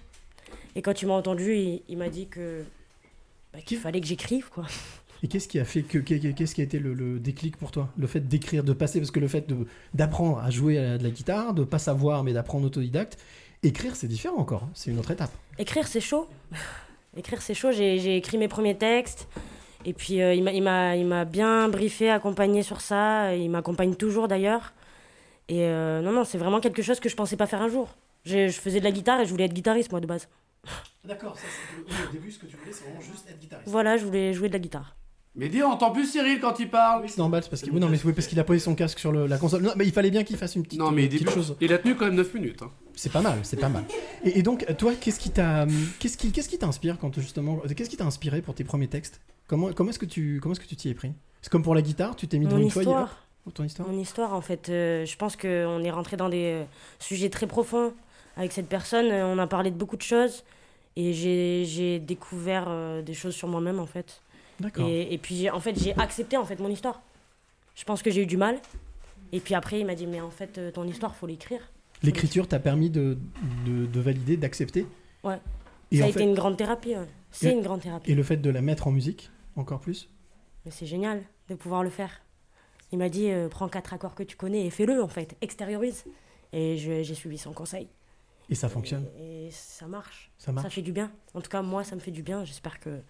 Et 0.77 0.83
quand 0.83 0.93
tu 0.95 1.07
m'as 1.07 1.15
entendu, 1.15 1.57
il, 1.57 1.83
il 1.89 1.97
m'a 1.99 2.09
dit 2.09 2.27
que. 2.29 2.63
bah, 3.53 3.61
qu'il 3.65 3.79
fallait 3.79 4.01
que 4.01 4.07
j'écrive, 4.07 4.49
quoi. 4.51 4.65
Et 5.25 5.29
qu'est-ce 5.29 5.49
qui 5.49 5.59
a 5.59 5.65
fait 5.65 5.81
que 5.83 5.97
qu'est- 5.99 6.35
qu'est-ce 6.35 6.55
qui 6.55 6.61
a 6.61 6.65
été 6.65 6.79
le, 6.79 6.93
le 6.93 7.19
déclic 7.19 7.57
pour 7.57 7.71
toi? 7.73 7.89
Le 7.97 8.07
fait 8.07 8.21
d'écrire, 8.21 8.63
de 8.63 8.75
passer, 8.75 9.01
parce 9.01 9.11
que 9.11 9.21
le 9.21 9.27
fait 9.29 9.47
d'apprendre 9.95 10.39
à 10.39 10.51
jouer 10.51 10.79
à 10.79 10.83
la- 10.83 10.99
de 10.99 11.03
la 11.03 11.09
guitare, 11.11 11.55
de 11.55 11.65
pas 11.65 11.79
savoir 11.79 12.23
mais 12.25 12.35
d'apprendre 12.35 12.67
autodidacte, 12.67 13.17
écrire 13.63 13.97
c'est 13.97 14.07
différent 14.07 14.37
encore, 14.37 14.69
c'est 14.75 14.91
une 14.91 14.99
autre 14.99 15.11
étape. 15.13 15.31
Écrire, 15.59 15.89
c'est 15.89 16.03
chaud. 16.03 16.29
Écrire, 17.17 17.41
c'est 17.41 17.55
chaud. 17.55 17.73
J'ai 17.73 18.17
écrit 18.19 18.37
mes 18.39 18.49
premiers 18.49 18.77
textes. 18.77 19.27
Et 19.87 19.93
puis, 19.95 20.21
euh, 20.21 20.35
il 20.35 20.43
m'a- 20.43 20.53
il 20.53 20.63
m'a 20.63 20.97
il 20.97 21.07
m'a 21.07 21.25
bien 21.25 21.69
briefé, 21.69 22.11
accompagné 22.11 22.63
sur 22.63 22.81
ça. 22.83 23.35
Il 23.35 23.49
m'accompagne 23.51 23.95
toujours, 23.95 24.29
d'ailleurs. 24.29 24.75
Et 25.49 25.61
euh, 25.63 26.01
non, 26.03 26.11
non, 26.13 26.25
c'est 26.25 26.39
vraiment 26.39 26.61
quelque 26.61 26.83
chose 26.83 27.01
que 27.01 27.09
je 27.09 27.17
pensais 27.17 27.37
pas 27.37 27.47
faire 27.47 27.63
un 27.63 27.69
jour. 27.69 27.95
Je, 28.25 28.49
je 28.49 28.59
faisais 28.61 28.79
de 28.81 28.85
la 28.85 28.91
guitare 28.91 29.21
et 29.21 29.27
je 29.27 29.31
voulais 29.31 29.45
être 29.45 29.55
guitariste, 29.55 29.91
moi, 29.93 30.01
de 30.01 30.07
base. 30.07 30.29
D'accord, 31.05 31.39
ça 31.39 31.45
c'est 31.47 32.09
au 32.09 32.13
début 32.13 32.31
ce 32.33 32.39
que 32.39 32.47
tu 32.47 32.57
voulais 32.57 32.73
c'est 32.73 32.85
vraiment 32.85 33.01
juste 33.03 33.29
être 33.29 33.39
guitariste. 33.39 33.69
Voilà, 33.71 33.97
je 33.99 34.05
voulais 34.07 34.33
jouer 34.33 34.49
de 34.49 34.55
la 34.55 34.59
guitare. 34.59 34.97
Mehdi, 35.37 35.63
on 35.65 35.73
entend 35.73 35.91
plus 35.91 36.07
Cyril 36.07 36.39
quand 36.41 36.61
il 36.61 36.71
parle. 36.71 37.03
Oui, 37.03 37.09
c'est 37.09 37.19
normal, 37.19 37.43
c'est 37.43 37.51
parce 37.51 37.63
qu'il 37.63 37.73
oui, 37.73 37.81
non, 37.81 37.89
mais 37.89 37.99
oui, 38.05 38.13
parce 38.13 38.29
qu'il 38.29 38.39
a 38.39 38.45
posé 38.45 38.61
son 38.61 38.77
casque 38.77 39.01
sur 39.01 39.11
le- 39.11 39.27
la 39.27 39.37
console. 39.37 39.63
Non, 39.63 39.73
mais 39.77 39.85
il 39.85 39.93
fallait 39.93 40.11
bien 40.13 40.23
qu'il 40.23 40.37
fasse 40.37 40.55
une 40.55 40.63
petite, 40.63 40.79
Non, 40.79 40.93
mais 40.93 41.03
euh, 41.03 41.05
il, 41.07 41.11
petite 41.11 41.31
chose. 41.31 41.57
il 41.61 41.73
a 41.73 41.79
tenu 41.79 41.97
quand 41.97 42.05
même 42.05 42.15
9 42.15 42.33
minutes. 42.35 42.63
hein. 42.63 42.71
C'est 42.95 43.11
pas 43.11 43.21
mal, 43.21 43.41
c'est 43.43 43.59
pas 43.59 43.69
mal. 43.69 43.83
Et, 44.25 44.39
et 44.39 44.43
donc, 44.45 44.65
toi, 44.79 44.93
qu'est-ce 45.01 45.19
qui 45.19 45.31
t'a, 45.31 45.67
qu'est-ce 45.99 46.17
qui, 46.17 46.31
qu'est-ce 46.31 46.49
qui 46.49 46.59
t'inspire 46.59 46.99
quand 47.01 47.13
justement, 47.19 47.57
qu'est-ce 47.77 47.91
qui 47.91 47.97
t'a 47.97 48.05
inspiré 48.05 48.43
pour 48.43 48.55
tes 48.55 48.63
premiers 48.63 48.87
textes? 48.87 49.21
Comment, 49.49 49.73
comment 49.73 49.91
est-ce 49.91 49.99
que 49.99 50.07
tu, 50.07 50.39
comment 50.41 50.53
est-ce 50.53 50.61
que 50.61 50.67
tu 50.69 50.77
t'y 50.77 50.89
es 50.91 50.95
pris? 50.95 51.11
C'est 51.43 51.51
comme 51.51 51.65
pour 51.65 51.75
la 51.75 51.83
guitare, 51.83 52.15
tu 52.15 52.29
t'es 52.29 52.39
mis 52.39 52.47
devant 52.47 52.59
Mon 52.59 52.63
une 52.63 52.71
feuille. 52.71 52.85
et 52.85 52.89
hop, 52.91 52.95
histoire. 53.09 53.53
ton 53.55 53.65
histoire? 53.65 53.89
Mon 53.89 53.99
histoire, 53.99 54.33
en 54.35 54.41
fait, 54.41 54.69
euh, 54.69 55.05
je 55.05 55.17
pense 55.17 55.35
qu'on 55.37 55.83
est 55.83 55.91
rentré 55.91 56.17
dans 56.17 56.29
des 56.29 56.63
euh, 56.63 56.65
sujets 57.01 57.29
très 57.29 57.49
profonds 57.49 57.93
avec 58.37 58.53
cette 58.53 58.69
personne. 58.69 59.07
Euh, 59.11 59.27
on 59.27 59.39
a 59.41 59.49
parlé 59.49 59.73
de 59.73 59.77
beaucoup 59.77 59.97
de 59.97 60.03
choses 60.03 60.45
et 60.95 61.13
j'ai 61.13 61.65
j'ai 61.67 61.99
découvert 61.99 62.67
euh, 62.69 63.03
des 63.03 63.15
choses 63.15 63.35
sur 63.35 63.49
moi-même, 63.49 63.81
en 63.81 63.87
fait. 63.87 64.23
Et, 64.79 65.15
et 65.15 65.19
puis, 65.19 65.37
j'ai- 65.37 65.51
en 65.51 65.61
fait, 65.61 65.79
j'ai 65.79 65.95
accepté 65.99 66.37
en 66.37 66.45
fait 66.45 66.59
mon 66.59 66.69
histoire. 66.69 67.03
Je 67.75 67.85
pense 67.85 68.03
que 68.03 68.11
j'ai 68.11 68.23
eu 68.23 68.27
du 68.27 68.37
mal. 68.37 68.59
Et 69.33 69.41
puis 69.41 69.55
après, 69.55 69.81
il 69.81 69.87
m'a 69.87 69.95
dit, 69.95 70.07
mais 70.07 70.21
en 70.21 70.31
fait, 70.31 70.59
euh, 70.59 70.71
ton 70.71 70.85
histoire, 70.87 71.15
faut 71.17 71.27
l'écrire. 71.27 71.61
L'écriture 72.03 72.47
t'a 72.47 72.59
permis 72.61 72.91
de, 72.91 73.19
de, 73.67 73.87
de 73.87 74.01
valider, 74.01 74.37
d'accepter. 74.37 74.87
Ouais. 75.25 75.39
Et, 75.91 75.99
Ça 75.99 76.05
a 76.05 76.09
été 76.09 76.23
une 76.23 76.35
grande 76.35 76.57
thérapie. 76.57 76.95
C'est 77.31 77.49
Et- 77.49 77.53
une 77.53 77.63
grande 77.63 77.81
thérapie. 77.81 78.11
et 78.11 78.15
le 78.15 78.23
fait 78.23 78.37
de 78.37 78.51
la 78.51 78.61
mettre 78.61 78.87
en 78.87 78.91
musique, 78.93 79.31
encore 79.57 79.81
plus. 79.81 80.09
Mais 80.65 80.71
c'est 80.71 80.87
génial 80.87 81.23
de 81.49 81.55
pouvoir 81.55 81.83
le 81.83 81.91
faire. 81.91 82.21
Il 82.93 82.99
m'a 82.99 83.09
dit 83.09 83.31
euh, 83.31 83.49
prends 83.49 83.69
quatre 83.69 83.93
accords 83.93 84.15
que 84.15 84.23
tu 84.23 84.37
connais 84.37 84.65
et 84.67 84.71
fais-le 84.71 85.03
en 85.03 85.09
fait, 85.09 85.37
extériorise. 85.41 86.05
Et 86.53 86.77
j'ai 86.77 87.15
suivi 87.15 87.37
son 87.39 87.53
conseil. 87.53 87.89
Et 88.51 88.55
ça 88.55 88.69
fonctionne. 88.69 89.07
Et, 89.19 89.47
et 89.47 89.51
ça 89.51 89.87
marche. 89.89 90.31
Ça 90.39 90.53
marche. 90.53 90.65
Ça 90.67 90.71
fait 90.71 90.83
du 90.83 90.93
bien. 90.93 91.11
En 91.35 91.41
tout 91.41 91.49
cas, 91.51 91.63
moi, 91.63 91.83
ça 91.83 91.97
me 91.97 92.01
fait 92.01 92.13
du 92.13 92.23
bien. 92.23 92.45
J'espère 92.45 92.79
que 92.79 93.01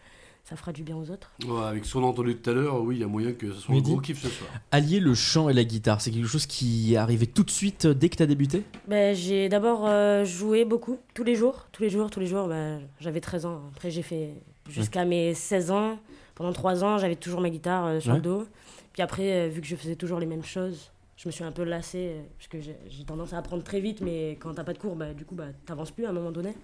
ça 0.44 0.56
fera 0.56 0.72
du 0.72 0.82
bien 0.82 0.96
aux 0.96 1.10
autres. 1.10 1.30
Ouais, 1.46 1.62
avec 1.64 1.84
ce 1.86 1.94
qu'on 1.94 2.04
a 2.04 2.06
entendu 2.06 2.36
tout 2.36 2.50
à 2.50 2.52
l'heure, 2.52 2.82
oui, 2.82 2.96
il 2.96 3.00
y 3.00 3.04
a 3.04 3.06
moyen 3.06 3.32
que 3.32 3.50
ce 3.52 3.60
soit 3.60 3.74
un 3.74 3.78
gros 3.80 3.98
kiff 3.98 4.20
ce 4.22 4.28
soir. 4.28 4.50
Allier 4.72 5.00
le 5.00 5.14
chant 5.14 5.48
et 5.48 5.54
la 5.54 5.64
guitare, 5.64 6.00
c'est 6.02 6.10
quelque 6.10 6.26
chose 6.28 6.44
qui 6.46 6.92
est 6.94 6.96
arrivé 6.98 7.26
tout 7.26 7.44
de 7.44 7.50
suite 7.50 7.86
euh, 7.86 7.94
dès 7.94 8.10
que 8.10 8.16
t'as 8.16 8.26
débuté? 8.26 8.62
Ben, 8.86 9.14
j'ai 9.16 9.48
d'abord 9.48 9.86
euh, 9.86 10.24
joué 10.26 10.64
beaucoup, 10.66 10.98
tous 11.14 11.24
les 11.24 11.34
jours, 11.34 11.66
tous 11.72 11.82
les 11.82 11.88
jours, 11.90 12.10
tous 12.10 12.20
les 12.20 12.26
jours. 12.26 12.46
Ben, 12.48 12.80
j'avais 13.00 13.20
13 13.20 13.46
ans. 13.46 13.62
Après, 13.74 13.90
j'ai 13.90 14.02
fait 14.02 14.34
jusqu'à 14.68 15.04
mes 15.06 15.32
16 15.34 15.70
ans. 15.70 15.98
Pendant 16.34 16.52
3 16.52 16.84
ans, 16.84 16.98
j'avais 16.98 17.16
toujours 17.16 17.40
ma 17.40 17.48
guitare 17.48 17.86
euh, 17.86 18.00
sur 18.00 18.10
Ouais. 18.10 18.16
le 18.18 18.22
dos. 18.22 18.46
Puis 18.92 19.02
après, 19.02 19.46
euh, 19.46 19.48
vu 19.48 19.60
que 19.62 19.66
je 19.66 19.76
faisais 19.76 19.96
toujours 19.96 20.18
les 20.18 20.26
mêmes 20.26 20.44
choses, 20.44 20.90
je 21.16 21.26
me 21.26 21.32
suis 21.32 21.42
un 21.44 21.52
peu 21.52 21.62
lassée. 21.64 22.16
parce 22.36 22.48
que 22.48 22.60
j'ai 22.60 22.76
j'ai 22.90 23.04
tendance 23.04 23.32
à 23.32 23.38
apprendre 23.38 23.62
très 23.62 23.80
vite, 23.80 24.02
mais 24.02 24.32
quand 24.40 24.52
t'as 24.52 24.64
pas 24.64 24.72
de 24.74 24.78
cours, 24.78 24.94
bah, 24.94 25.14
du 25.14 25.24
coup, 25.24 25.34
bah, 25.36 25.46
t'avances 25.64 25.90
plus 25.90 26.04
à 26.04 26.10
un 26.10 26.12
moment 26.12 26.32
donné. 26.32 26.54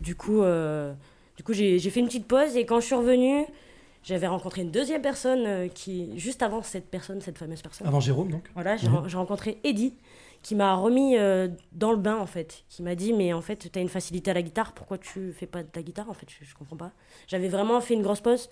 Du 0.00 0.14
coup, 0.16 0.42
euh, 0.42 0.92
du 1.36 1.42
coup 1.42 1.52
j'ai 1.52 1.78
fait 1.78 2.00
une 2.00 2.06
petite 2.06 2.26
pause. 2.26 2.56
Et 2.56 2.64
quand 2.66 2.80
je 2.80 2.86
suis 2.86 2.94
revenue, 2.94 3.44
j'avais 4.02 4.26
rencontré 4.26 4.62
une 4.62 4.70
deuxième 4.70 5.02
personne 5.02 5.44
euh, 5.46 5.68
qui, 5.68 6.18
juste 6.18 6.42
avant 6.42 6.62
cette 6.62 6.90
personne, 6.90 7.20
cette 7.20 7.38
fameuse 7.38 7.62
personne. 7.62 7.86
Avant 7.86 8.00
Jérôme, 8.00 8.30
donc. 8.30 8.44
Voilà, 8.54 8.76
j'ai 8.76 8.88
Mhm. 8.88 9.06
rencontré 9.14 9.58
Eddie 9.64 9.94
qui 10.42 10.54
m'a 10.54 10.74
remis 10.74 11.16
euh, 11.16 11.48
dans 11.72 11.90
le 11.90 11.96
bain 11.96 12.18
en 12.18 12.26
fait, 12.26 12.64
qui 12.68 12.82
m'a 12.82 12.94
dit 12.94 13.14
mais 13.14 13.32
en 13.32 13.40
fait 13.40 13.70
t'as 13.72 13.80
une 13.80 13.88
facilité 13.88 14.30
à 14.30 14.34
la 14.34 14.42
guitare, 14.42 14.72
pourquoi 14.74 14.98
tu 14.98 15.32
fais 15.32 15.46
pas 15.46 15.62
de 15.62 15.68
la 15.74 15.82
guitare 15.82 16.10
en 16.10 16.12
fait, 16.12 16.26
je, 16.28 16.44
je 16.44 16.54
comprends 16.54 16.76
pas. 16.76 16.90
J'avais 17.26 17.48
vraiment 17.48 17.80
fait 17.80 17.94
une 17.94 18.02
grosse 18.02 18.20
pause 18.20 18.50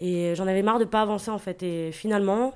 et 0.00 0.34
j'en 0.34 0.48
avais 0.48 0.62
marre 0.62 0.80
de 0.80 0.84
pas 0.84 1.00
avancer 1.00 1.30
en 1.30 1.38
fait 1.38 1.62
et 1.62 1.92
finalement 1.92 2.54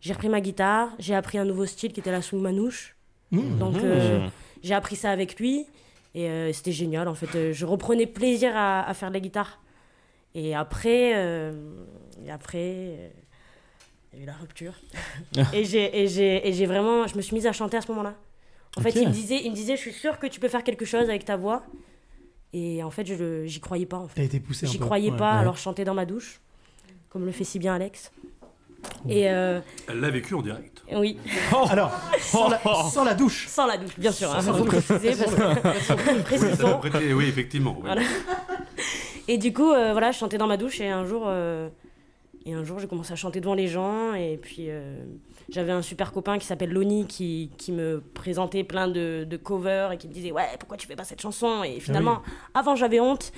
j'ai 0.00 0.12
repris 0.12 0.28
ma 0.28 0.40
guitare, 0.40 0.90
j'ai 1.00 1.14
appris 1.16 1.38
un 1.38 1.44
nouveau 1.44 1.66
style 1.66 1.92
qui 1.92 1.98
était 2.00 2.12
la 2.12 2.22
sous-manouche, 2.22 2.94
Mmh. 3.32 3.58
donc 3.58 3.76
euh, 3.76 4.26
j'ai 4.62 4.74
appris 4.74 4.94
ça 4.96 5.10
avec 5.10 5.38
lui 5.40 5.66
et 6.14 6.28
euh, 6.28 6.52
c'était 6.52 6.72
génial 6.72 7.08
en 7.08 7.14
fait, 7.14 7.34
Euh, 7.36 7.52
je 7.52 7.64
reprenais 7.66 8.06
plaisir 8.06 8.52
à, 8.56 8.82
à 8.88 8.94
faire 8.94 9.08
de 9.10 9.14
la 9.14 9.20
guitare 9.20 9.60
et 10.34 10.54
après 10.54 11.12
euh, 11.16 11.52
et 12.24 12.30
après 12.30 12.58
euh, 12.98 13.08
il 14.12 14.18
y 14.18 14.20
a 14.20 14.24
eu 14.24 14.26
la 14.26 14.34
rupture. 14.34 14.74
et 15.52 15.64
j'ai 15.64 16.00
et 16.02 16.08
j'ai 16.08 16.48
et 16.48 16.52
j'ai 16.52 16.66
vraiment 16.66 17.06
je 17.06 17.16
me 17.16 17.22
suis 17.22 17.34
mise 17.34 17.46
à 17.46 17.52
chanter 17.52 17.76
à 17.76 17.80
ce 17.80 17.88
moment-là. 17.92 18.14
En 18.76 18.80
fait, 18.82 18.94
il 18.94 19.08
me 19.08 19.12
disait 19.12 19.40
il 19.44 19.50
me 19.50 19.56
disait 19.56 19.76
je 19.76 19.80
suis 19.80 19.92
sûre 19.92 20.18
que 20.18 20.26
tu 20.28 20.38
peux 20.40 20.48
faire 20.48 20.62
quelque 20.64 20.84
chose 20.84 21.08
avec 21.08 21.24
ta 21.24 21.36
voix. 21.36 21.64
Et 22.52 22.82
en 22.82 22.90
fait, 22.90 23.06
je 23.06 23.14
le- 23.14 23.46
j'y 23.46 23.60
croyais 23.60 23.86
pas 23.86 23.98
en 23.98 24.08
fait. 24.08 24.16
T'as 24.20 24.24
été 24.26 24.40
poussé 24.40 24.66
un 24.66 24.68
J'y 24.70 24.78
peu. 24.78 24.84
croyais 24.84 25.10
Ouais. 25.12 25.16
pas, 25.16 25.34
Ouais. 25.34 25.40
alors 25.40 25.56
je 25.56 25.62
chantais 25.62 25.84
dans 25.84 25.94
ma 25.94 26.04
douche 26.06 26.40
comme 27.08 27.24
le 27.24 27.32
fait 27.32 27.44
si 27.44 27.58
bien 27.60 27.74
Alex. 27.74 28.10
Et 29.08 29.28
euh, 29.30 29.60
Elle 29.88 30.00
l'a 30.00 30.10
vécu 30.10 30.34
en 30.34 30.42
direct. 30.42 30.79
Oui, 30.96 31.16
Alors, 31.70 31.90
sans 32.20 32.48
la, 32.48 32.60
sans 32.90 33.04
la 33.04 33.14
douche. 33.14 33.46
sans 33.48 33.66
la 33.66 33.76
douche, 33.76 33.92
bien 33.98 34.12
sûr. 34.12 34.30
hein, 34.34 34.40
Sans 34.40 34.54
faut 34.54 34.64
le 34.64 34.70
préciser 34.70 35.14
parce 35.14 35.34
que 35.34 35.42
Oui, 36.14 36.22
précisons. 36.24 36.80
effectivement. 37.22 37.74
oui. 37.78 37.82
Voilà. 37.86 38.02
Et 39.28 39.38
du 39.38 39.52
coup, 39.52 39.70
euh, 39.72 39.92
voilà, 39.92 40.10
je 40.12 40.18
chantais 40.18 40.38
dans 40.38 40.46
ma 40.48 40.56
douche 40.56 40.80
et 40.80 40.88
un 40.88 41.04
jour, 41.04 41.24
euh, 41.26 41.68
et 42.46 42.54
un 42.54 42.64
jour, 42.64 42.78
j'ai 42.78 42.86
commencé 42.86 43.12
à 43.12 43.16
chanter 43.16 43.40
devant 43.40 43.54
les 43.54 43.66
gens. 43.68 44.14
Et 44.14 44.38
puis, 44.40 44.66
euh, 44.70 45.04
j'avais 45.50 45.72
un 45.72 45.82
super 45.82 46.10
copain 46.12 46.38
qui 46.38 46.46
s'appelle 46.46 46.70
Loni 46.70 47.06
qui, 47.06 47.50
qui 47.58 47.70
me 47.70 48.00
présentait 48.14 48.64
plein 48.64 48.88
de, 48.88 49.26
de 49.28 49.36
covers 49.36 49.92
et 49.92 49.98
qui 49.98 50.08
me 50.08 50.12
disait 50.12 50.32
Ouais, 50.32 50.46
pourquoi 50.58 50.76
tu 50.78 50.86
fais 50.86 50.96
pas 50.96 51.04
cette 51.04 51.20
chanson? 51.20 51.62
Et 51.64 51.80
finalement, 51.80 52.22
avant, 52.54 52.76
j'avais 52.76 52.98
honte. 53.00 53.32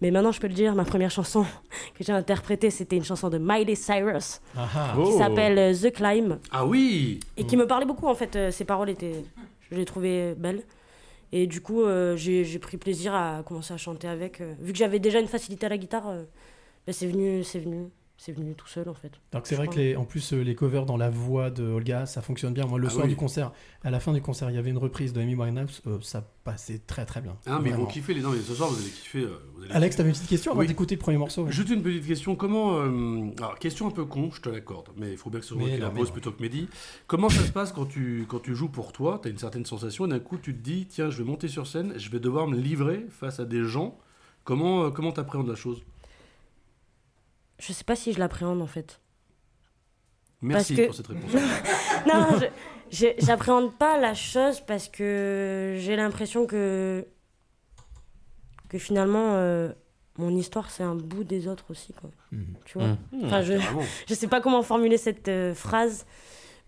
Mais 0.00 0.10
maintenant, 0.10 0.32
je 0.32 0.40
peux 0.40 0.46
le 0.48 0.54
dire, 0.54 0.74
ma 0.74 0.84
première 0.84 1.10
chanson 1.10 1.44
que 1.94 2.02
j'ai 2.04 2.12
interprétée, 2.12 2.70
c'était 2.70 2.96
une 2.96 3.04
chanson 3.04 3.28
de 3.30 3.38
Miley 3.38 3.74
Cyrus 3.74 4.40
Ah, 4.56 4.68
ah. 4.74 4.94
Oh. 4.98 5.04
qui 5.04 5.12
s'appelle 5.12 5.58
euh, 5.58 5.74
The 5.74 5.92
Climb 5.92 6.38
Ah 6.50 6.66
oui 6.66 7.20
et 7.36 7.44
qui 7.44 7.56
me 7.56 7.66
parlait 7.66 7.86
beaucoup 7.86 8.06
en 8.06 8.14
fait. 8.14 8.34
Euh, 8.36 8.50
Ses 8.50 8.64
paroles 8.64 8.90
étaient, 8.90 9.24
je 9.70 9.76
les 9.76 9.84
trouvais 9.84 10.34
belles. 10.36 10.62
Et 11.30 11.46
du 11.46 11.60
coup, 11.60 11.82
euh, 11.82 12.16
j'ai 12.16 12.58
pris 12.58 12.76
plaisir 12.76 13.14
à 13.14 13.42
commencer 13.46 13.74
à 13.74 13.76
chanter 13.76 14.08
avec. 14.08 14.40
vu 14.60 14.72
que 14.72 14.78
j'avais 14.78 14.98
déjà 14.98 15.20
une 15.20 15.26
facilité 15.28 15.66
à 15.66 15.68
la 15.68 15.76
guitare, 15.78 16.08
euh, 16.08 16.22
ben, 16.86 16.92
c'est 16.92 17.06
venu, 17.06 17.44
c'est 17.44 17.58
venu, 17.58 17.88
c'est 18.20 18.32
venu 18.32 18.54
tout 18.56 18.66
seul 18.66 18.88
en 18.88 18.94
fait. 18.94 19.12
Donc 19.32 19.46
c'est 19.46 19.54
vrai 19.54 19.66
crois. 19.66 19.76
que 19.76 19.80
les, 19.80 19.96
en 19.96 20.04
plus 20.04 20.32
euh, 20.32 20.42
les 20.42 20.54
covers 20.56 20.84
dans 20.86 20.96
la 20.96 21.08
voix 21.08 21.50
de 21.50 21.62
Olga, 21.62 22.04
ça 22.04 22.20
fonctionne 22.20 22.52
bien. 22.52 22.66
Moi 22.66 22.78
le 22.78 22.88
Ah 22.88 22.90
soir 22.90 23.04
oui. 23.04 23.10
du 23.10 23.16
concert, 23.16 23.52
à 23.84 23.90
la 23.90 24.00
fin 24.00 24.12
du 24.12 24.20
concert, 24.20 24.50
il 24.50 24.56
y 24.56 24.58
avait 24.58 24.70
une 24.70 24.76
reprise 24.78 25.12
de 25.12 25.20
Amy 25.20 25.36
Winehouse, 25.36 25.80
euh, 25.86 25.98
ça 26.02 26.28
passait 26.44 26.80
très 26.80 27.06
très 27.06 27.20
bien. 27.20 27.36
Ah, 27.46 27.60
mais 27.62 27.70
ils 27.70 27.76
vont 27.76 27.86
kiffer 27.86 28.14
les 28.14 28.20
gens, 28.20 28.30
mais 28.30 28.40
ce 28.40 28.54
soir 28.54 28.68
vous 28.70 28.78
allez 28.80 28.90
kiffer. 28.90 29.20
euh, 29.22 29.38
vous 29.54 29.62
allez 29.62 29.72
Alex, 29.72 29.94
t'avais 29.96 30.08
une 30.08 30.14
petite 30.16 30.28
question 30.28 30.50
avant 30.50 30.60
Oui. 30.60 30.66
d'écouter 30.66 30.96
le 30.96 31.00
premier 31.00 31.16
morceau 31.18 31.48
Juste 31.48 31.70
une 31.70 31.82
petite 31.82 32.06
question. 32.06 32.34
Comment. 32.36 32.80
euh, 32.80 33.30
alors, 33.38 33.58
question 33.58 33.86
un 33.86 33.90
peu 33.92 34.04
con, 34.04 34.30
je 34.32 34.40
te 34.40 34.48
l'accorde, 34.48 34.88
mais 34.96 35.12
il 35.12 35.16
faut 35.16 35.30
bien 35.30 35.38
que 35.40 35.46
ce 35.46 35.54
soit 35.54 35.62
qui 35.68 35.76
la 35.78 35.90
pose 35.90 36.10
plutôt 36.10 36.32
que 36.32 36.42
Mehdi. 36.42 36.68
Comment 37.06 37.28
ça 37.30 37.42
se 37.44 37.52
passe 37.52 37.70
quand 37.72 37.86
tu, 37.86 38.26
quand 38.28 38.40
tu 38.40 38.54
joues 38.56 38.68
pour 38.68 38.92
toi? 38.92 39.20
Tu 39.22 39.28
as 39.28 39.30
une 39.30 39.38
certaine 39.38 39.64
sensation 39.64 40.06
et 40.06 40.08
d'un 40.08 40.18
coup 40.18 40.38
tu 40.38 40.54
te 40.54 40.60
dis 40.60 40.86
tiens, 40.86 41.08
je 41.10 41.18
vais 41.18 41.24
monter 41.28 41.46
sur 41.48 41.66
scène, 41.68 41.94
je 41.96 42.10
vais 42.10 42.18
devoir 42.20 42.48
me 42.48 42.56
livrer 42.58 43.06
face 43.10 43.38
à 43.38 43.44
des 43.44 43.64
gens. 43.64 43.96
Comment 44.44 44.84
euh, 44.84 44.90
comment 44.90 45.12
t'appréhendes 45.12 45.48
la 45.48 45.54
chose? 45.54 45.82
Je 47.58 47.72
sais 47.72 47.84
pas 47.84 47.96
si 47.96 48.12
je 48.12 48.18
l'appréhende 48.18 48.62
en 48.62 48.66
fait. 48.66 49.00
Merci 50.42 50.76
que- 50.76 50.86
pour 50.86 50.94
cette 50.94 51.08
réponse. 51.08 51.32
non, 52.06 52.38
j'appréhende 52.90 53.74
pas 53.76 53.98
la 53.98 54.14
chose 54.14 54.60
parce 54.60 54.88
que 54.88 55.74
j'ai 55.78 55.96
l'impression 55.96 56.46
que 56.46 57.06
que 58.68 58.78
finalement 58.78 59.34
euh, 59.34 59.72
mon 60.18 60.30
histoire 60.36 60.70
c'est 60.70 60.82
un 60.82 60.94
bout 60.94 61.24
des 61.24 61.48
autres 61.48 61.64
aussi 61.70 61.92
quoi. 61.94 62.10
Mhm. 62.32 62.54
Tu 62.64 62.78
vois. 62.78 62.88
Mhm. 63.12 63.24
Enfin, 63.24 63.42
je, 63.42 63.54
je 64.08 64.14
sais 64.14 64.28
pas 64.28 64.40
comment 64.40 64.62
formuler 64.62 64.98
cette 64.98 65.28
euh, 65.28 65.54
phrase, 65.54 66.06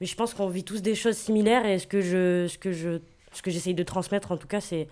mais 0.01 0.07
je 0.07 0.17
pense 0.17 0.35
qu'on 0.35 0.49
vit 0.49 0.65
tous 0.65 0.83
des 0.83 0.95
choses 0.95 1.17
similaires 1.17 1.67
et 1.67 1.79
ce 1.79 1.87
que 1.87 2.01
je, 2.01 2.47
ce 2.49 2.59
que 2.59 2.73
je, 2.73 3.01
ce 3.33 3.43
que 3.43 3.51
j'essaye 3.51 3.75
de 3.75 3.83
transmettre 3.83 4.33
en 4.33 4.37
tout 4.37 4.49
cas, 4.49 4.61
c'est, 4.61 4.89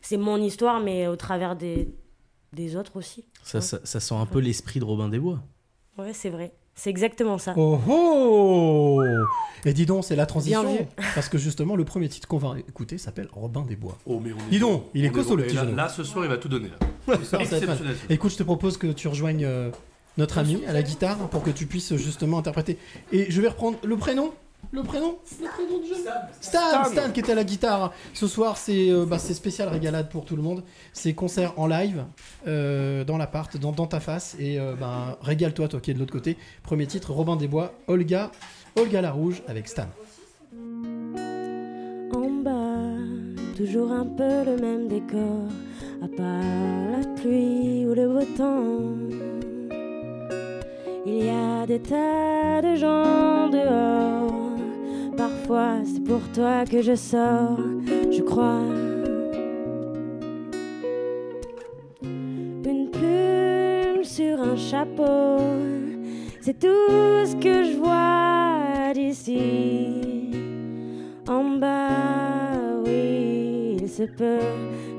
c'est 0.00 0.16
mon 0.16 0.38
histoire, 0.38 0.80
mais 0.80 1.06
au 1.06 1.16
travers 1.16 1.54
des, 1.56 1.88
des 2.56 2.74
autres 2.74 2.96
aussi. 2.96 3.24
Ça, 3.44 3.60
ça, 3.60 3.78
ça 3.84 4.00
sent 4.00 4.14
un 4.14 4.26
peu 4.26 4.40
l'esprit 4.40 4.80
de 4.80 4.84
Robin 4.84 5.08
des 5.08 5.20
Bois. 5.20 5.38
Ouais, 5.98 6.12
c'est 6.12 6.30
vrai. 6.30 6.52
C'est 6.74 6.90
exactement 6.90 7.38
ça. 7.38 7.54
Oh 7.56 7.80
oh 7.88 9.02
Et 9.64 9.72
dis 9.72 9.86
donc, 9.86 10.04
c'est 10.04 10.16
la 10.16 10.26
transition. 10.26 10.62
Bien 10.62 10.82
vu. 10.82 10.86
Parce 11.14 11.28
que 11.28 11.38
justement, 11.38 11.74
le 11.74 11.84
premier 11.84 12.08
titre 12.08 12.28
qu'on 12.28 12.36
va 12.38 12.58
écouter 12.58 12.98
s'appelle 12.98 13.28
Robin 13.32 13.62
des 13.62 13.76
Bois. 13.76 13.96
Oh, 14.04 14.20
mais 14.22 14.32
on 14.32 14.38
est 14.38 14.50
Dis 14.50 14.58
donc, 14.58 14.84
il 14.94 15.04
est 15.04 15.10
on 15.10 15.12
costaud, 15.12 15.36
le 15.36 15.44
et 15.44 15.46
petit 15.46 15.74
là, 15.74 15.88
ce 15.88 16.04
soir, 16.04 16.24
il 16.24 16.28
va 16.28 16.36
tout 16.36 16.48
donner. 16.48 16.68
Là. 16.68 17.18
Ça. 17.24 17.40
Exceptionnel. 17.40 17.96
Écoute, 18.10 18.32
je 18.32 18.36
te 18.36 18.42
propose 18.42 18.76
que 18.76 18.88
tu 18.88 19.08
rejoignes 19.08 19.44
euh, 19.44 19.70
notre 20.18 20.38
ami 20.38 20.64
à 20.66 20.72
la 20.72 20.82
guitare 20.82 21.16
pour 21.30 21.42
que 21.42 21.50
tu 21.50 21.66
puisses 21.66 21.96
justement 21.96 22.38
interpréter. 22.38 22.78
Et 23.12 23.30
je 23.30 23.40
vais 23.40 23.48
reprendre 23.48 23.78
le 23.84 23.96
prénom. 23.96 24.32
Le 24.72 24.82
prénom 24.82 25.16
Le 25.40 25.48
prénom 25.48 25.80
du 25.80 25.88
jeune 25.88 26.04
Stan, 26.40 26.84
Stan, 26.84 27.10
qui 27.12 27.20
était 27.20 27.32
à 27.32 27.34
la 27.34 27.44
guitare. 27.44 27.92
Ce 28.12 28.26
soir, 28.26 28.56
c'est 28.56 28.90
euh, 28.90 29.06
bah, 29.06 29.18
c'est 29.18 29.34
spécial 29.34 29.68
régalade 29.68 30.08
pour 30.08 30.24
tout 30.24 30.36
le 30.36 30.42
monde. 30.42 30.62
C'est 30.92 31.14
concert 31.14 31.54
en 31.58 31.66
live, 31.66 32.04
euh, 32.46 33.04
dans 33.04 33.16
l'appart, 33.16 33.56
dans, 33.56 33.72
dans 33.72 33.86
ta 33.86 34.00
face. 34.00 34.36
Et 34.38 34.58
euh, 34.58 34.74
bah, 34.74 35.18
régale-toi, 35.22 35.68
toi 35.68 35.80
qui 35.80 35.90
es 35.90 35.94
de 35.94 35.98
l'autre 35.98 36.12
côté. 36.12 36.36
Premier 36.62 36.86
titre, 36.86 37.12
Robin 37.12 37.36
des 37.36 37.48
Bois, 37.48 37.72
Olga, 37.86 38.30
Olga 38.76 39.00
la 39.00 39.12
Rouge 39.12 39.42
avec 39.48 39.68
Stan. 39.68 39.86
En 42.14 42.30
bas, 42.42 43.52
toujours 43.56 43.92
un 43.92 44.06
peu 44.06 44.44
le 44.44 44.56
même 44.60 44.88
décor, 44.88 45.48
à 46.02 46.08
part 46.08 46.90
la 46.90 47.06
pluie 47.20 47.86
ou 47.86 47.94
le 47.94 48.08
beau 48.08 48.24
temps. 48.36 49.26
Il 51.06 51.24
y 51.24 51.28
a 51.28 51.64
des 51.66 51.80
tas 51.80 52.62
de 52.62 52.74
gens 52.74 53.48
dehors. 53.48 54.45
Parfois, 55.16 55.78
c'est 55.84 56.04
pour 56.04 56.20
toi 56.34 56.64
que 56.64 56.82
je 56.82 56.94
sors, 56.94 57.58
je 58.10 58.22
crois. 58.22 58.62
Une 62.02 62.90
plume 62.90 64.04
sur 64.04 64.40
un 64.40 64.56
chapeau, 64.56 65.38
c'est 66.40 66.58
tout 66.58 66.66
ce 67.24 67.34
que 67.36 67.64
je 67.64 67.76
vois 67.76 68.92
d'ici. 68.92 70.30
En 71.28 71.58
bas, 71.58 72.82
oui, 72.84 73.78
il 73.80 73.88
se 73.88 74.02
peut 74.02 74.38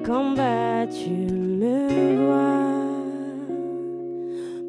qu'en 0.06 0.32
bas 0.32 0.88
tu 0.88 1.10
me 1.10 2.16
vois, 2.26 2.76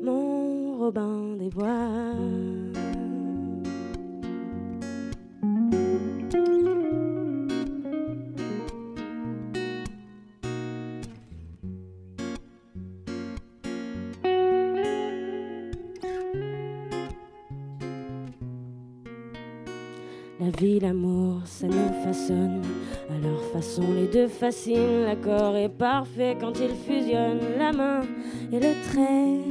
mon 0.02 0.76
Robin 0.78 1.37
des 1.38 1.49
Bois. 1.49 2.48
La 20.49 20.57
vie, 20.59 20.81
l'amour, 20.81 21.43
ça 21.45 21.67
nous 21.67 21.93
façonne. 22.02 22.62
À 23.11 23.19
leur 23.23 23.38
façon, 23.52 23.83
les 23.95 24.07
deux 24.07 24.28
fascinent. 24.28 25.05
L'accord 25.05 25.55
est 25.57 25.69
parfait 25.69 26.38
quand 26.40 26.59
ils 26.59 26.75
fusionnent 26.75 27.59
la 27.59 27.71
main 27.71 28.00
et 28.50 28.59
le 28.59 28.73
trait. 28.88 29.45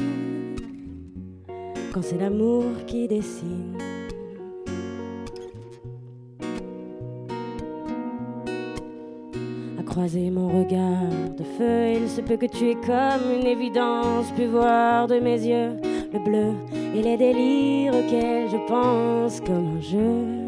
Quand 1.93 2.01
c'est 2.01 2.17
l'amour 2.17 2.63
qui 2.87 3.07
dessine. 3.07 3.77
croiser 9.85 10.29
mon 10.29 10.49
regard 10.49 11.09
de 11.37 11.43
feu, 11.57 11.93
il 11.99 12.07
se 12.07 12.21
peut 12.21 12.37
que 12.37 12.45
tu 12.45 12.69
es 12.69 12.75
comme 12.75 13.31
une 13.39 13.47
évidence, 13.47 14.31
pu 14.35 14.45
voir 14.45 15.07
de 15.07 15.19
mes 15.19 15.41
yeux 15.41 15.71
le 16.13 16.19
bleu 16.19 16.53
et 16.93 17.01
les 17.01 17.17
délires 17.17 17.95
auxquels 17.95 18.47
je 18.49 18.57
pense 18.67 19.41
comme 19.41 19.77
un 19.77 19.81
jeu. 19.81 20.46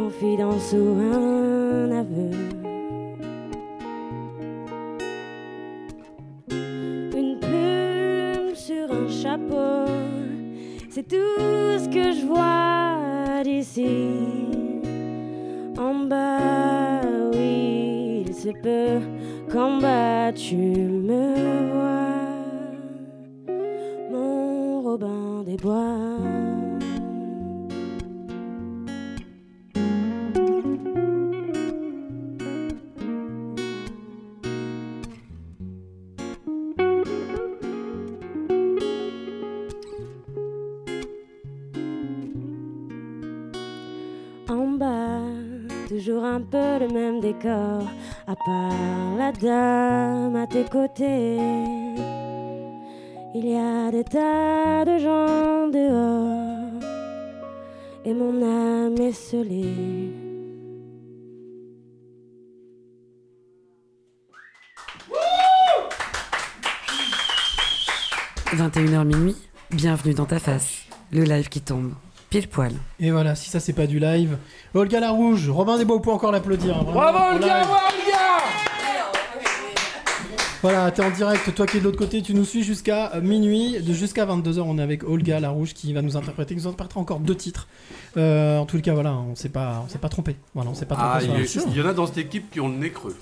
Confidence 0.00 0.72
ou 0.72 0.98
un 0.98 1.90
aveu. 1.90 2.30
Une 6.50 7.38
plume 7.38 8.54
sur 8.54 8.90
un 8.90 9.08
chapeau, 9.08 9.90
c'est 10.88 11.06
tout 11.06 11.16
ce 11.82 11.88
que 11.88 12.12
je 12.12 12.24
vois 12.26 13.42
d'ici. 13.44 13.86
En 15.78 15.94
bas, 16.06 17.02
oui, 17.32 18.24
il 18.26 18.34
se 18.34 18.48
peut 18.62 19.00
qu'en 19.52 19.80
bas 19.80 20.32
tu 20.32 20.56
me 20.56 21.34
vois. 21.72 22.26
Mon 24.10 24.80
Robin 24.82 25.42
des 25.44 25.56
Bois. 25.56 26.19
Toujours 46.10 46.24
un 46.24 46.40
peu 46.40 46.78
le 46.80 46.88
même 46.88 47.20
décor, 47.20 47.82
à 48.26 48.34
part 48.34 49.16
la 49.16 49.30
dame 49.30 50.34
à 50.34 50.46
tes 50.46 50.64
côtés. 50.64 51.38
Il 53.34 53.46
y 53.46 53.56
a 53.56 53.90
des 53.92 54.02
tas 54.02 54.84
de 54.84 54.98
gens 54.98 55.68
dehors, 55.68 56.82
et 58.04 58.12
mon 58.12 58.42
âme 58.42 59.00
est 59.00 59.12
scellée. 59.12 60.12
21h 68.52 69.04
minuit, 69.04 69.36
bienvenue 69.70 70.14
dans 70.14 70.26
ta 70.26 70.40
face. 70.40 70.86
Le 71.12 71.22
live 71.22 71.48
qui 71.48 71.60
tombe, 71.60 71.92
pile 72.30 72.48
poil. 72.48 72.72
Et 73.00 73.10
voilà, 73.10 73.34
si 73.34 73.50
ça 73.50 73.60
c'est 73.60 73.72
pas 73.72 73.86
du 73.86 73.98
live. 73.98 74.38
Olga 74.74 75.00
la 75.00 75.10
Rouge, 75.10 75.48
Robin 75.50 75.76
Desbois, 75.76 75.96
vous 75.96 76.02
pouvez 76.02 76.14
encore 76.14 76.32
l'applaudir. 76.32 76.76
hein, 76.76 76.82
vraiment, 76.84 76.92
Bravo, 77.00 77.18
en 77.18 77.34
Olga, 77.34 77.58
live. 77.58 77.66
bravo, 77.68 77.84
Olga 77.98 78.16
Voilà, 80.62 80.90
t'es 80.90 81.02
en 81.02 81.10
direct, 81.10 81.54
toi 81.54 81.66
qui 81.66 81.78
es 81.78 81.80
de 81.80 81.84
l'autre 81.86 81.98
côté, 81.98 82.20
tu 82.22 82.34
nous 82.34 82.44
suis 82.44 82.62
jusqu'à 82.62 83.12
euh, 83.14 83.20
minuit, 83.22 83.80
de 83.80 83.92
jusqu'à 83.94 84.26
22h, 84.26 84.60
on 84.60 84.78
est 84.78 84.82
avec 84.82 85.04
Olga 85.04 85.40
la 85.40 85.48
Rouge 85.50 85.72
qui 85.72 85.92
va 85.94 86.02
nous 86.02 86.16
interpréter, 86.18 86.54
qui 86.54 86.60
nous 86.60 86.66
interprétera 86.68 87.00
encore 87.00 87.18
deux 87.20 87.34
titres. 87.34 87.66
Euh, 88.16 88.58
en 88.58 88.66
tout 88.66 88.78
cas, 88.80 88.92
voilà, 88.92 89.14
on 89.14 89.34
s'est 89.34 89.48
pas, 89.48 89.82
on 89.84 89.88
s'est 89.88 89.98
pas 89.98 90.10
trompé. 90.10 90.36
Voilà, 90.54 90.70
on 90.70 90.74
s'est 90.74 90.84
pas 90.86 90.96
trompé. 90.96 91.10
Ah, 91.14 91.20
sur 91.20 91.62
il 91.62 91.70
y, 91.72 91.74
il 91.74 91.78
y 91.78 91.82
en 91.82 91.86
a 91.88 91.94
dans 91.94 92.06
cette 92.06 92.18
équipe 92.18 92.50
qui 92.50 92.60
ont 92.60 92.68
le 92.68 92.74
nez 92.76 92.90
creux. 92.90 93.16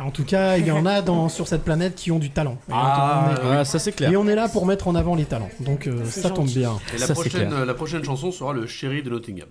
En 0.00 0.10
tout 0.10 0.24
cas, 0.24 0.56
il 0.56 0.66
y 0.66 0.70
en 0.70 0.86
a 0.86 1.02
dans, 1.02 1.28
sur 1.28 1.46
cette 1.48 1.62
planète 1.64 1.94
qui 1.94 2.10
ont 2.12 2.18
du 2.18 2.30
talent. 2.30 2.58
Et, 2.68 2.72
Ah, 2.72 3.30
on 3.42 3.52
est, 3.52 3.56
Ah, 3.58 3.64
ça 3.64 3.78
c'est 3.78 3.92
clair. 3.92 4.10
et 4.10 4.16
on 4.16 4.26
est 4.28 4.34
là 4.34 4.48
pour 4.48 4.64
mettre 4.66 4.88
en 4.88 4.94
avant 4.94 5.14
les 5.14 5.24
talents. 5.26 5.50
Donc 5.60 5.86
euh, 5.86 6.02
C'est 6.06 6.20
ça 6.22 6.30
tombe 6.30 6.46
bien. 6.48 6.78
Et 6.94 6.98
la 6.98 7.06
Ça, 7.06 7.06
c'est 7.08 7.12
prochaine, 7.14 7.48
clair. 7.48 7.60
euh, 7.60 7.64
la 7.64 7.74
prochaine 7.74 8.04
chanson 8.04 8.30
sera 8.32 8.52
le 8.52 8.66
chéri 8.66 9.02
de 9.02 9.10
Nottingham. 9.10 9.48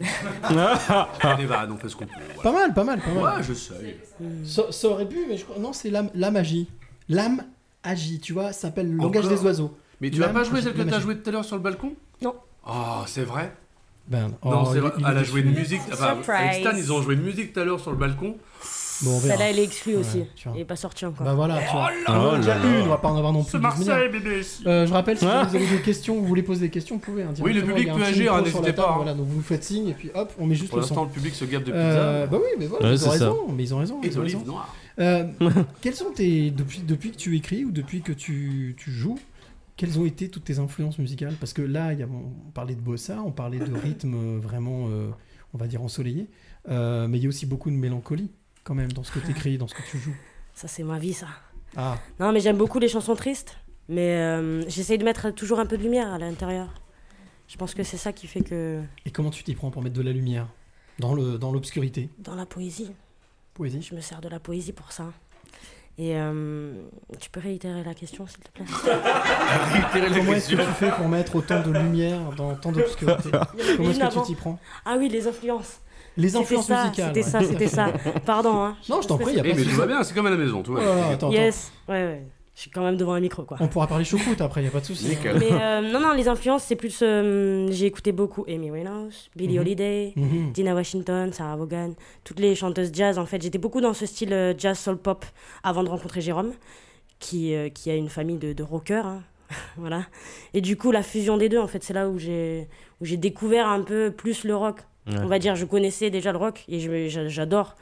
Des 0.00 1.46
vannes, 1.46 1.72
on 1.72 1.76
fait 1.76 1.88
ce 1.88 1.96
qu'on 1.96 2.06
peut. 2.06 2.12
voilà. 2.34 2.42
Pas 2.42 2.52
mal, 2.52 2.74
pas 2.74 2.84
mal, 2.84 3.00
pas 3.00 3.12
mal. 3.12 3.36
Ouais, 3.38 3.42
je 3.42 3.52
sais. 3.54 3.96
Ça, 4.44 4.62
ça 4.70 4.88
aurait 4.88 5.06
pu, 5.08 5.18
mais 5.28 5.36
je 5.36 5.44
crois. 5.44 5.58
Non, 5.58 5.72
c'est 5.72 5.90
l'âme, 5.90 6.10
la 6.14 6.30
magie. 6.30 6.68
L'âme 7.08 7.44
agit, 7.82 8.18
tu 8.20 8.32
vois, 8.32 8.52
ça 8.52 8.62
s'appelle 8.62 8.90
le 8.90 8.96
langage 8.96 9.24
Encore 9.26 9.38
des 9.38 9.44
oiseaux. 9.44 9.76
Mais 10.00 10.10
tu 10.10 10.18
vas 10.18 10.26
L'âme 10.26 10.34
pas 10.36 10.44
jouer 10.44 10.54
agit, 10.58 10.64
celle 10.64 10.72
que 10.72 10.78
la 10.78 10.84
t'as 10.84 10.90
magie. 10.92 11.02
jouée 11.02 11.18
tout 11.18 11.28
à 11.30 11.32
l'heure 11.32 11.44
sur 11.44 11.56
le 11.56 11.62
balcon? 11.62 11.94
Non. 12.22 12.34
Oh, 12.66 13.02
c'est 13.06 13.24
vrai? 13.24 13.52
Ben, 14.08 14.28
Non, 14.44 14.62
oh, 14.64 14.68
c'est 14.70 14.78
il- 14.78 14.80
vrai. 14.80 14.92
il 14.98 15.04
Elle 15.08 15.16
a 15.16 15.20
était 15.20 15.24
joué 15.24 15.40
une 15.42 15.52
musique. 15.54 15.80
Enfin, 15.92 16.14
Surprise. 16.14 16.36
avec 16.40 16.54
Stan, 16.66 16.76
ils 16.76 16.92
ont 16.92 17.02
joué 17.02 17.14
une 17.14 17.22
musique 17.22 17.52
tout 17.52 17.60
à 17.60 17.64
l'heure 17.64 17.78
sur 17.80 17.92
le 17.92 17.96
balcon. 17.98 18.36
Bon. 19.02 19.18
Celle-là, 19.20 19.50
elle 19.50 19.58
est 19.58 19.64
exclue 19.64 19.96
aussi. 19.96 20.18
Ouais, 20.18 20.28
tu 20.36 20.48
vois. 20.48 20.56
Elle 20.56 20.62
est 20.62 20.66
pas 20.66 20.76
sortie 20.76 21.04
encore. 21.06 21.24
Bah 21.26 21.34
voilà, 21.34 21.58
tu 21.62 21.72
vois. 21.72 21.90
Oh 21.92 22.10
On 22.10 22.12
en 22.12 22.28
a 22.28 22.32
là 22.32 22.38
déjà 22.38 22.54
là. 22.58 22.64
une, 22.64 22.82
on 22.82 22.88
va 22.88 22.98
pas 22.98 23.08
en 23.08 23.16
avoir 23.16 23.32
non 23.32 23.42
plus 23.42 23.50
C'est 23.52 23.58
12 23.60 23.78
milliards. 23.78 23.96
Marseille, 23.98 24.12
bébé. 24.12 24.40
Euh, 24.66 24.86
je 24.86 24.92
rappelle, 24.92 25.18
si 25.18 25.24
Ah. 25.26 25.44
vous 25.48 25.56
avez 25.56 25.66
des 25.66 25.82
questions, 25.82 26.14
vous 26.20 26.26
voulez 26.26 26.42
poser 26.42 26.60
des 26.62 26.70
questions, 26.70 26.96
vous 26.96 27.00
pouvez. 27.00 27.22
hein, 27.22 27.32
Oui, 27.40 27.52
le 27.52 27.62
public 27.62 27.92
peut 27.92 28.02
agir, 28.02 28.34
hein, 28.34 28.42
n'hésitez 28.42 28.72
pas, 28.72 28.90
hein. 28.90 28.96
Voilà, 28.96 29.14
donc 29.14 29.26
vous 29.28 29.42
faites 29.42 29.64
signe 29.64 29.88
et 29.88 29.94
puis 29.94 30.10
hop, 30.14 30.32
on 30.38 30.46
met 30.46 30.54
juste 30.54 30.68
Pour 30.70 30.78
le 30.78 30.82
l'instant, 30.82 30.94
son. 30.94 31.04
le 31.04 31.10
public 31.10 31.34
se 31.34 31.44
gave 31.44 31.62
de 31.62 31.66
pizza 31.72 31.76
Euh, 31.78 32.26
bah 32.26 32.38
oui, 32.40 32.48
mais 32.58 32.66
voilà, 32.66 32.86
Ouais, 32.88 32.94
ils 32.94 33.02
ont 33.02 33.04
ça. 33.06 33.10
raison, 33.10 33.36
mais 33.54 33.62
ils 33.64 33.74
ont 33.74 33.78
raison. 33.78 34.00
et 34.02 34.06
ils 34.06 34.18
ont 34.18 34.22
raison. 34.22 34.38
d'olive 34.38 34.46
noire. 34.52 34.74
Euh, 34.98 35.24
quels 35.80 35.94
sont 35.94 36.10
tes 36.14 36.50
depuis 36.50 36.80
depuis 36.80 37.10
que 37.12 37.16
tu 37.16 37.34
écris 37.36 37.64
ou 37.64 37.70
depuis 37.70 38.02
que 38.02 38.12
tu, 38.12 38.74
tu 38.78 38.90
joues 38.90 39.18
quelles 39.78 39.98
ont 39.98 40.04
été 40.04 40.28
toutes 40.28 40.44
tes 40.44 40.58
influences 40.58 40.98
musicales? 40.98 41.34
Parce 41.40 41.54
que 41.54 41.62
là, 41.62 41.92
il 41.94 41.98
y 41.98 42.02
a, 42.02 42.06
on 42.06 42.50
parlait 42.52 42.74
de 42.74 42.80
bossa, 42.80 43.16
on 43.24 43.30
parlait 43.32 43.58
de 43.58 43.72
rythme 43.74 44.14
euh, 44.14 44.38
vraiment, 44.38 44.86
euh, 44.90 45.08
on 45.54 45.58
va 45.58 45.66
dire 45.66 45.82
ensoleillé, 45.82 46.28
euh, 46.68 47.08
mais 47.08 47.16
il 47.18 47.22
y 47.22 47.26
a 47.26 47.28
aussi 47.30 47.46
beaucoup 47.46 47.70
de 47.70 47.74
mélancolie 47.74 48.30
quand 48.64 48.74
même 48.74 48.92
dans 48.92 49.02
ce 49.04 49.12
que 49.12 49.18
tu 49.18 49.30
écris, 49.30 49.58
dans 49.58 49.68
ce 49.68 49.74
que 49.74 49.82
tu 49.90 49.98
joues. 49.98 50.14
Ça, 50.54 50.68
c'est 50.68 50.82
ma 50.82 50.98
vie, 50.98 51.14
ça. 51.14 51.26
Ah, 51.76 51.98
Non, 52.20 52.32
mais 52.32 52.40
j'aime 52.40 52.56
beaucoup 52.56 52.78
les 52.78 52.88
chansons 52.88 53.14
tristes. 53.16 53.56
Mais 53.88 54.16
euh, 54.16 54.62
j'essaye 54.68 54.96
de 54.98 55.04
mettre 55.04 55.30
toujours 55.30 55.58
un 55.58 55.66
peu 55.66 55.76
de 55.76 55.82
lumière 55.82 56.12
à 56.12 56.18
l'intérieur. 56.18 56.68
Je 57.48 57.56
pense 57.56 57.74
que 57.74 57.82
c'est 57.82 57.96
ça 57.96 58.12
qui 58.12 58.26
fait 58.26 58.40
que 58.40 58.80
et 59.04 59.10
comment 59.10 59.30
tu 59.30 59.42
t'y 59.42 59.54
prends 59.54 59.70
pour 59.70 59.82
mettre 59.82 59.96
de 59.96 60.02
la 60.02 60.12
lumière 60.12 60.46
dans 60.98 61.14
le 61.14 61.36
dans 61.36 61.50
l'obscurité? 61.52 62.08
Dans 62.18 62.34
la 62.36 62.46
poésie, 62.46 62.92
Poésie. 63.54 63.82
je 63.82 63.94
me 63.94 64.00
sers 64.00 64.20
de 64.20 64.28
la 64.28 64.38
poésie 64.38 64.72
pour 64.72 64.92
ça. 64.92 65.12
Et 65.98 66.16
euh, 66.16 66.72
tu 67.20 67.28
peux 67.28 67.40
réitérer 67.40 67.82
la 67.84 67.92
question, 67.92 68.26
s'il 68.26 68.38
te 68.38 68.50
plaît? 68.52 68.64
Réitérer 69.72 70.08
la 70.08 70.18
Comment 70.18 70.32
est-ce 70.32 70.48
que 70.50 70.56
tu 70.56 70.72
fais 70.78 70.90
pour 70.92 71.08
mettre 71.08 71.36
autant 71.36 71.60
de 71.62 71.70
lumière 71.72 72.32
dans 72.32 72.54
tant 72.54 72.72
d'obscurité? 72.72 73.30
Comment 73.76 73.90
est-ce 73.90 73.98
que 73.98 74.20
tu 74.20 74.22
t'y 74.22 74.34
prends? 74.34 74.58
Ah 74.86 74.96
oui, 74.98 75.08
les 75.10 75.26
influences. 75.26 75.80
Les 76.16 76.36
influences 76.36 76.66
ça, 76.66 76.84
musicales. 76.84 77.08
C'était 77.14 77.24
ouais. 77.24 77.30
ça, 77.30 77.40
c'était 77.42 77.68
ça. 77.68 77.92
Pardon, 78.26 78.62
hein. 78.62 78.76
Non, 78.88 79.00
je 79.02 79.08
t'en 79.08 79.18
prie, 79.18 79.34
y 79.34 79.40
a 79.40 79.42
Eh, 79.44 79.50
pas 79.50 79.56
mais 79.56 79.64
tout 79.64 79.70
va 79.76 79.86
bien, 79.86 80.02
c'est 80.02 80.14
comme 80.14 80.26
à 80.26 80.30
la 80.30 80.36
maison, 80.36 80.62
tout 80.62 80.72
Oh 80.72 80.76
va 80.76 80.84
là 80.84 80.86
bien. 80.94 80.94
là, 80.96 81.06
attends, 81.12 81.28
attends. 81.28 81.32
Yes, 81.32 81.72
ouais, 81.88 81.94
ouais. 82.04 82.22
Je 82.54 82.60
suis 82.60 82.70
quand 82.70 82.84
même 82.84 82.98
devant 82.98 83.14
un 83.14 83.20
micro, 83.20 83.44
quoi. 83.44 83.56
On 83.60 83.66
pourra 83.68 83.86
parler 83.86 84.04
choucroute 84.04 84.42
après, 84.42 84.62
y 84.62 84.66
a 84.66 84.70
pas 84.70 84.80
de 84.80 84.84
souci. 84.84 85.16
Mais 85.24 85.48
euh, 85.52 85.90
non, 85.90 86.00
non, 86.00 86.12
les 86.12 86.28
influences, 86.28 86.64
c'est 86.64 86.76
plus. 86.76 86.98
euh, 87.02 87.66
J'ai 87.70 87.86
écouté 87.86 88.12
beaucoup 88.12 88.44
Amy 88.46 88.70
Winehouse, 88.70 89.30
Billie 89.34 89.54
Mhm. 89.54 89.60
Holiday, 89.60 90.12
Mhm. 90.16 90.52
Dina 90.52 90.74
Washington, 90.74 91.32
Sarah 91.32 91.56
Vaughan, 91.56 91.94
toutes 92.24 92.40
les 92.40 92.54
chanteuses 92.54 92.90
jazz. 92.92 93.18
En 93.18 93.24
fait, 93.24 93.40
j'étais 93.40 93.56
beaucoup 93.56 93.80
dans 93.80 93.94
ce 93.94 94.04
style 94.04 94.34
euh, 94.34 94.52
jazz 94.56 94.78
soul 94.78 94.98
pop 94.98 95.24
avant 95.62 95.82
de 95.82 95.88
rencontrer 95.88 96.20
Jérôme, 96.20 96.52
qui, 97.18 97.54
euh, 97.54 97.70
qui 97.70 97.90
a 97.90 97.94
une 97.94 98.10
famille 98.10 98.36
de, 98.36 98.52
de 98.52 98.62
rockers. 98.62 99.06
hein. 99.06 99.22
voilà. 99.78 100.04
Et 100.52 100.60
du 100.60 100.76
coup, 100.76 100.92
la 100.92 101.02
fusion 101.02 101.38
des 101.38 101.48
deux, 101.48 101.58
en 101.58 101.66
fait, 101.66 101.82
c'est 101.82 101.94
là 101.94 102.06
où 102.10 102.18
j'ai 102.18 102.68
découvert 103.16 103.66
un 103.68 103.80
peu 103.80 104.10
plus 104.14 104.44
le 104.44 104.54
rock. 104.54 104.76
Ouais. 105.06 105.18
On 105.18 105.26
va 105.26 105.38
dire, 105.38 105.56
je 105.56 105.64
connaissais 105.64 106.10
déjà 106.10 106.30
le 106.32 106.38
rock 106.38 106.64
et 106.68 107.08
j'adore, 107.08 107.76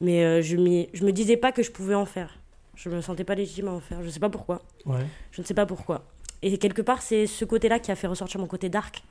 mais 0.00 0.24
euh, 0.24 0.40
je 0.42 0.56
je 0.92 1.04
me 1.04 1.10
disais 1.12 1.36
pas 1.36 1.50
que 1.52 1.62
je 1.62 1.70
pouvais 1.70 1.94
en 1.96 2.06
faire. 2.06 2.38
Je 2.76 2.88
me 2.88 3.00
sentais 3.00 3.24
pas 3.24 3.34
légitime 3.34 3.68
à 3.68 3.72
en 3.72 3.80
faire. 3.80 4.02
Je 4.02 4.08
sais 4.08 4.20
pas 4.20 4.30
pourquoi. 4.30 4.62
Ouais. 4.86 5.04
Je 5.32 5.40
ne 5.42 5.46
sais 5.46 5.54
pas 5.54 5.66
pourquoi. 5.66 6.04
Et 6.42 6.56
quelque 6.58 6.80
part, 6.80 7.02
c'est 7.02 7.26
ce 7.26 7.44
côté-là 7.44 7.78
qui 7.78 7.90
a 7.90 7.96
fait 7.96 8.06
ressortir 8.06 8.40
mon 8.40 8.46
côté 8.46 8.68
dark. 8.68 9.02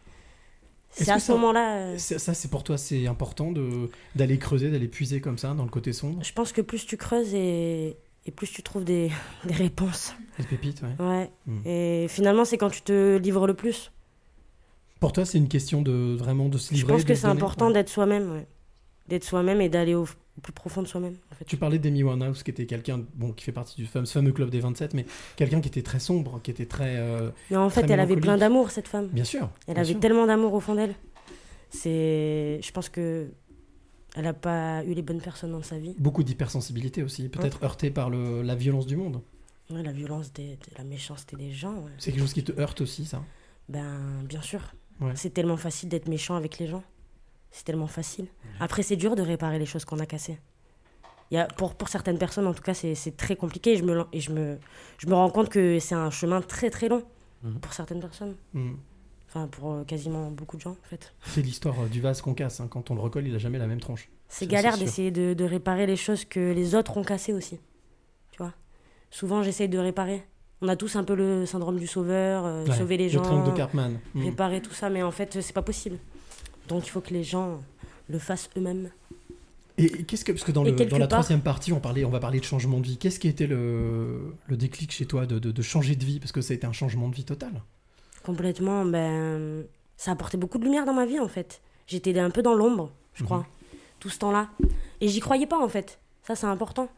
C'est 0.91 1.10
à 1.12 1.19
ce 1.19 1.32
moment-là. 1.34 1.76
euh, 1.78 1.98
Ça, 2.00 2.34
c'est 2.34 2.48
pour 2.50 2.63
toi, 2.63 2.78
c'est 2.78 3.06
important 3.06 3.54
d'aller 4.15 4.39
creuser, 4.39 4.72
d'aller 4.72 4.88
puiser 4.88 5.22
comme 5.22 5.38
ça 5.38 5.54
dans 5.54 5.63
le 5.63 5.69
côté 5.69 5.93
sombre? 5.93 6.24
je 6.24 6.34
pense 6.34 6.52
que 6.52 6.62
plus 6.62 6.86
tu 6.88 6.98
creuses 6.98 7.36
et, 7.36 7.98
et 8.26 8.32
plus 8.32 8.50
tu 8.52 8.63
trouves 8.63 8.86
des, 8.86 9.12
des 9.45 9.54
réponses. 9.54 10.15
Les 10.39 10.45
pépites, 10.45 10.82
ouais. 10.82 11.06
Ouais. 11.06 11.30
Mm. 11.45 11.67
Et 11.67 12.08
finalement, 12.10 12.43
c'est 12.45 12.58
quand 12.58 12.72
tu 12.72 12.82
te 12.82 13.17
livres 13.17 13.45
le 13.45 13.54
plus. 13.54 13.91
Pour 15.00 15.14
toi, 15.14 15.26
c'est 15.26 15.38
une 15.38 15.48
question 15.48 15.82
de 15.82 16.16
vraiment 16.18 16.50
de 16.50 16.58
se 16.58 16.70
Je 16.70 16.76
livrer. 16.80 16.94
pense 16.94 17.04
de 17.04 17.08
que 17.08 17.16
c'est 17.16 17.28
important 17.28 17.68
ouais. 17.68 17.74
d'être 17.74 17.90
soi-même. 17.90 18.32
ouais. 18.34 18.48
D'être 19.08 19.24
soi-même 19.24 19.60
et 19.62 19.70
d'aller 19.70 19.96
au, 19.96 20.04
au 20.04 20.42
plus 20.42 20.54
profond 20.54 20.82
de 20.84 20.88
soi-même. 20.88 21.16
En 21.32 21.36
fait. 21.36 21.46
Tu 21.46 21.58
parlais 21.58 21.80
d'Amy 21.80 22.04
Winehouse, 22.04 22.44
qui 22.44 22.52
était 22.52 22.66
quelqu'un, 22.66 23.02
bon, 23.16 23.32
qui 23.32 23.44
fait 23.46 23.52
partie 23.52 23.76
du 23.78 23.88
fameux, 23.88 24.06
fameux 24.06 24.32
club 24.34 24.50
des 24.50 24.60
27, 24.60 24.94
mais 24.94 25.06
quelqu'un 25.36 25.62
qui 25.62 25.70
était 25.70 25.82
très 25.82 26.00
sombre, 26.00 26.42
qui 26.44 26.52
était 26.52 26.66
très. 26.66 26.98
euh, 26.98 27.32
Mais 27.50 27.58
en 27.58 27.70
fait, 27.70 27.90
elle 27.90 28.00
avait 28.00 28.18
plein 28.18 28.38
d'amour, 28.38 28.72
cette 28.72 28.88
femme. 28.88 29.08
Bien 29.08 29.24
sûr. 29.24 29.50
Elle 29.68 29.76
bien 29.76 29.84
avait 29.84 29.92
sûr. 29.94 30.00
tellement 30.00 30.28
d'amour 30.28 30.54
au 30.54 30.60
fond 30.60 30.76
d'elle. 30.76 30.94
C'est, 31.70 32.60
je 32.64 32.72
pense 32.72 32.90
que 32.90 33.30
elle 34.16 34.24
n'a 34.24 34.34
pas 34.34 34.84
eu 34.86 34.94
les 34.94 35.02
bonnes 35.04 35.22
personnes 35.22 35.52
dans 35.52 35.62
sa 35.62 35.78
vie. 35.78 35.96
Beaucoup 36.00 36.24
d'hypersensibilité 36.24 37.04
aussi, 37.04 37.30
peut-être 37.30 37.64
heurté 37.64 37.92
par 37.92 38.10
le, 38.10 38.42
la 38.42 38.56
violence 38.56 38.88
du 38.88 38.96
monde. 38.98 39.22
Ouais, 39.70 39.84
la 39.84 39.92
violence, 39.92 40.34
des, 40.34 40.56
de 40.56 40.78
la 40.78 40.84
méchanceté 40.84 41.36
des 41.36 41.52
gens. 41.52 41.76
ouais. 41.76 41.92
C'est 42.00 42.12
quelque 42.12 42.22
chose 42.22 42.34
qui 42.34 42.44
te 42.44 42.60
heurte 42.60 42.82
aussi, 42.82 43.06
ça? 43.06 43.24
Ben, 43.70 44.24
bien 44.28 44.42
sûr. 44.42 44.62
Ouais. 45.02 45.12
C'est 45.16 45.30
tellement 45.32 45.58
facile 45.58 45.90
d'être 45.90 46.08
méchant 46.08 46.36
avec 46.36 46.60
les 46.60 46.68
gens. 46.68 46.84
C'est 47.52 47.64
tellement 47.64 47.88
facile. 47.88 48.28
Après, 48.60 48.84
c'est 48.84 48.96
dur 48.96 49.16
de 49.16 49.22
réparer 49.22 49.58
les 49.60 49.66
choses 49.66 49.86
qu'on 49.86 50.00
a 50.00 50.06
cassées. 50.06 50.40
Y 51.32 51.38
a, 51.38 51.46
pour, 51.48 51.76
pour 51.76 51.90
certaines 51.90 52.18
personnes, 52.18 52.48
en 52.48 52.54
tout 52.54 52.62
cas, 52.64 52.74
c'est 52.74 53.16
très 53.18 53.36
compliqué. 53.36 53.74
Et 53.74 53.78
je 53.78 53.84
me, 53.84 54.04
et 54.14 54.20
je 54.20 54.32
me, 54.32 54.58
je 54.98 55.08
me 55.08 55.14
rends 55.16 55.30
compte 55.30 55.50
que 55.50 55.80
c'est 55.80 55.96
un 55.96 56.10
chemin 56.12 56.42
très 56.42 56.70
très 56.70 56.90
long 56.90 57.04
Mhm. 57.42 57.60
pour 57.62 57.72
certaines 57.74 58.02
personnes. 58.02 58.36
Hmm. 58.54 58.74
Enfin, 59.30 59.48
pour 59.48 59.72
euh, 59.72 59.84
quasiment 59.86 60.30
beaucoup 60.32 60.58
de 60.58 60.62
gens, 60.62 60.72
en 60.72 60.88
fait. 60.90 61.14
C'est 61.26 61.42
l'histoire 61.42 61.80
euh, 61.82 61.88
du 61.88 62.02
vase 62.02 62.20
qu'on 62.22 62.34
casse. 62.34 62.60
hein. 62.60 62.68
Quand 62.68 62.92
on 62.92 62.96
le 62.96 63.02
recolle, 63.02 63.28
il 63.28 63.34
a 63.34 63.38
jamais 63.38 63.60
la 63.60 63.68
même 63.68 63.80
tronche. 63.80 64.10
C'est 64.28 64.46
galère 64.48 64.78
d'essayer 64.78 65.10
de, 65.12 65.34
de 65.34 65.44
réparer 65.46 65.86
les 65.86 65.96
choses 65.96 66.26
que 66.26 66.52
les 66.52 66.76
autres 66.76 66.98
ont 66.98 67.04
cassées 67.04 67.32
aussi. 67.34 67.58
Tu 68.32 68.40
vois? 68.40 68.54
Souvent, 69.10 69.42
j'essaye 69.44 69.70
de 69.70 69.78
réparer. 69.78 70.24
On 70.62 70.67
a 70.67 70.76
tous 70.76 70.95
un 70.98 71.04
peu 71.04 71.15
le 71.15 71.45
syndrome 71.45 71.80
du 71.80 71.88
sauveur, 71.88 72.45
euh, 72.45 72.65
Ouais, 72.65 72.76
sauver 72.78 72.98
les 72.98 73.06
le 73.06 73.10
gens, 73.12 73.45
de 73.45 73.52
Cartman. 73.56 73.98
Mm. 74.13 74.24
réparer 74.26 74.62
tout 74.62 74.74
ça, 74.74 74.89
mais 74.89 75.02
en 75.04 75.12
fait, 75.12 75.41
c'est 75.41 75.54
pas 75.54 75.62
possible. 75.62 75.98
Donc, 76.67 76.86
il 76.86 76.89
faut 76.89 77.02
que 77.02 77.13
les 77.13 77.24
gens 77.24 77.62
le 78.10 78.19
fassent 78.19 78.50
eux-mêmes. 78.58 78.89
Et 79.78 80.04
qu'est-ce 80.04 80.26
que 80.26 80.34
parce 80.34 80.43
que 80.43 80.52
dans, 80.52 80.63
le- 80.63 80.72
la 80.72 80.86
part- 81.08 81.08
troisième 81.08 81.39
partie, 81.41 81.72
on 81.72 81.80
parlait, 81.80 82.04
on 82.04 82.10
va 82.10 82.19
parler 82.19 82.39
de 82.41 82.43
changement 82.45 82.80
de 82.80 82.86
vie. 82.86 82.98
Qu'est-ce 82.98 83.17
qui 83.19 83.28
a 83.28 83.30
été 83.30 83.48
le, 83.48 84.34
le 84.48 84.58
déclic 84.58 84.91
chez 84.91 85.06
toi 85.06 85.26
de, 85.26 85.39
de- 85.39 85.52
de 85.52 85.62
changer 85.62 85.95
de 85.95 86.04
vie? 86.04 86.19
Parce 86.19 86.34
que 86.34 86.41
ça 86.41 86.52
a 86.52 86.56
été 86.56 86.67
un 86.67 86.74
changement 86.74 87.08
de 87.08 87.15
vie 87.15 87.24
total. 87.24 87.54
Complètement, 88.24 88.84
ben, 88.84 89.63
ça 89.95 90.12
a 90.12 90.13
apporté 90.15 90.36
beaucoup 90.36 90.58
de 90.58 90.65
lumière 90.65 90.86
dans 90.86 90.93
ma 90.93 91.06
vie, 91.06 91.19
en 91.19 91.30
fait. 91.30 91.62
J'étais 91.88 92.17
un 92.19 92.30
peu 92.30 92.41
dans 92.41 92.54
l'ombre, 92.54 92.91
je 93.13 93.24
crois, 93.24 93.45
tout 94.02 94.10
ce 94.10 94.19
temps-là. 94.19 94.50
Et 95.00 95.08
j'y 95.08 95.22
croyais 95.22 95.48
pas, 95.48 95.58
en 95.63 95.69
fait. 95.69 96.00
Ça, 96.24 96.36
c'est 96.36 96.45
important. 96.48 96.89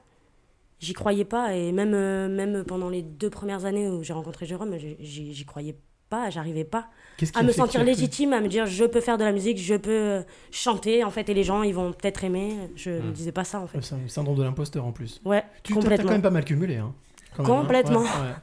J'y 0.81 0.93
croyais 0.93 1.25
pas, 1.25 1.55
et 1.55 1.71
même, 1.71 1.93
euh, 1.93 2.27
même 2.27 2.63
pendant 2.65 2.89
les 2.89 3.03
deux 3.03 3.29
premières 3.29 3.65
années 3.65 3.87
où 3.87 4.03
j'ai 4.03 4.13
rencontré 4.13 4.45
Jérôme, 4.47 4.75
j'y- 4.99 5.45
croyais 5.45 5.77
pas, 6.09 6.29
j'arrivais 6.31 6.63
pas 6.65 6.89
à 7.35 7.43
me 7.43 7.51
sentir 7.53 7.81
as 7.81 7.83
légitime, 7.83 8.33
à 8.33 8.41
me 8.41 8.47
dire 8.49 8.65
je 8.65 8.83
peux 8.85 8.99
faire 8.99 9.17
de 9.19 9.23
la 9.23 9.31
musique, 9.31 9.57
je 9.59 9.75
peux 9.75 9.91
euh, 9.91 10.23
chanter, 10.51 11.03
en 11.03 11.11
fait, 11.11 11.29
et 11.29 11.33
les 11.35 11.43
gens, 11.43 11.61
ils 11.63 11.73
vont 11.73 11.93
peut-être 11.93 12.23
aimer. 12.23 12.55
Je 12.75 12.89
Hmm. 12.89 13.05
me 13.07 13.11
disais 13.11 13.31
pas 13.31 13.43
ça, 13.43 13.61
en 13.61 13.67
fait. 13.67 13.79
C'est 13.81 13.93
un 13.95 14.07
syndrome 14.07 14.35
de 14.37 14.43
l'imposteur 14.43 14.83
en 14.85 14.91
plus. 14.91 15.21
Ouais, 15.23 15.43
Tu 15.63 15.73
complètement. 15.73 16.07
quand 16.07 16.11
même 16.13 16.21
pas 16.23 16.31
mal 16.31 16.43
cumulé. 16.45 16.77
Hein, 16.77 16.93
quand 17.37 17.43
même, 17.43 17.51
hein. 17.53 17.61
Complètement. 17.61 18.01
Ouais, 18.01 18.07
ouais. 18.07 18.33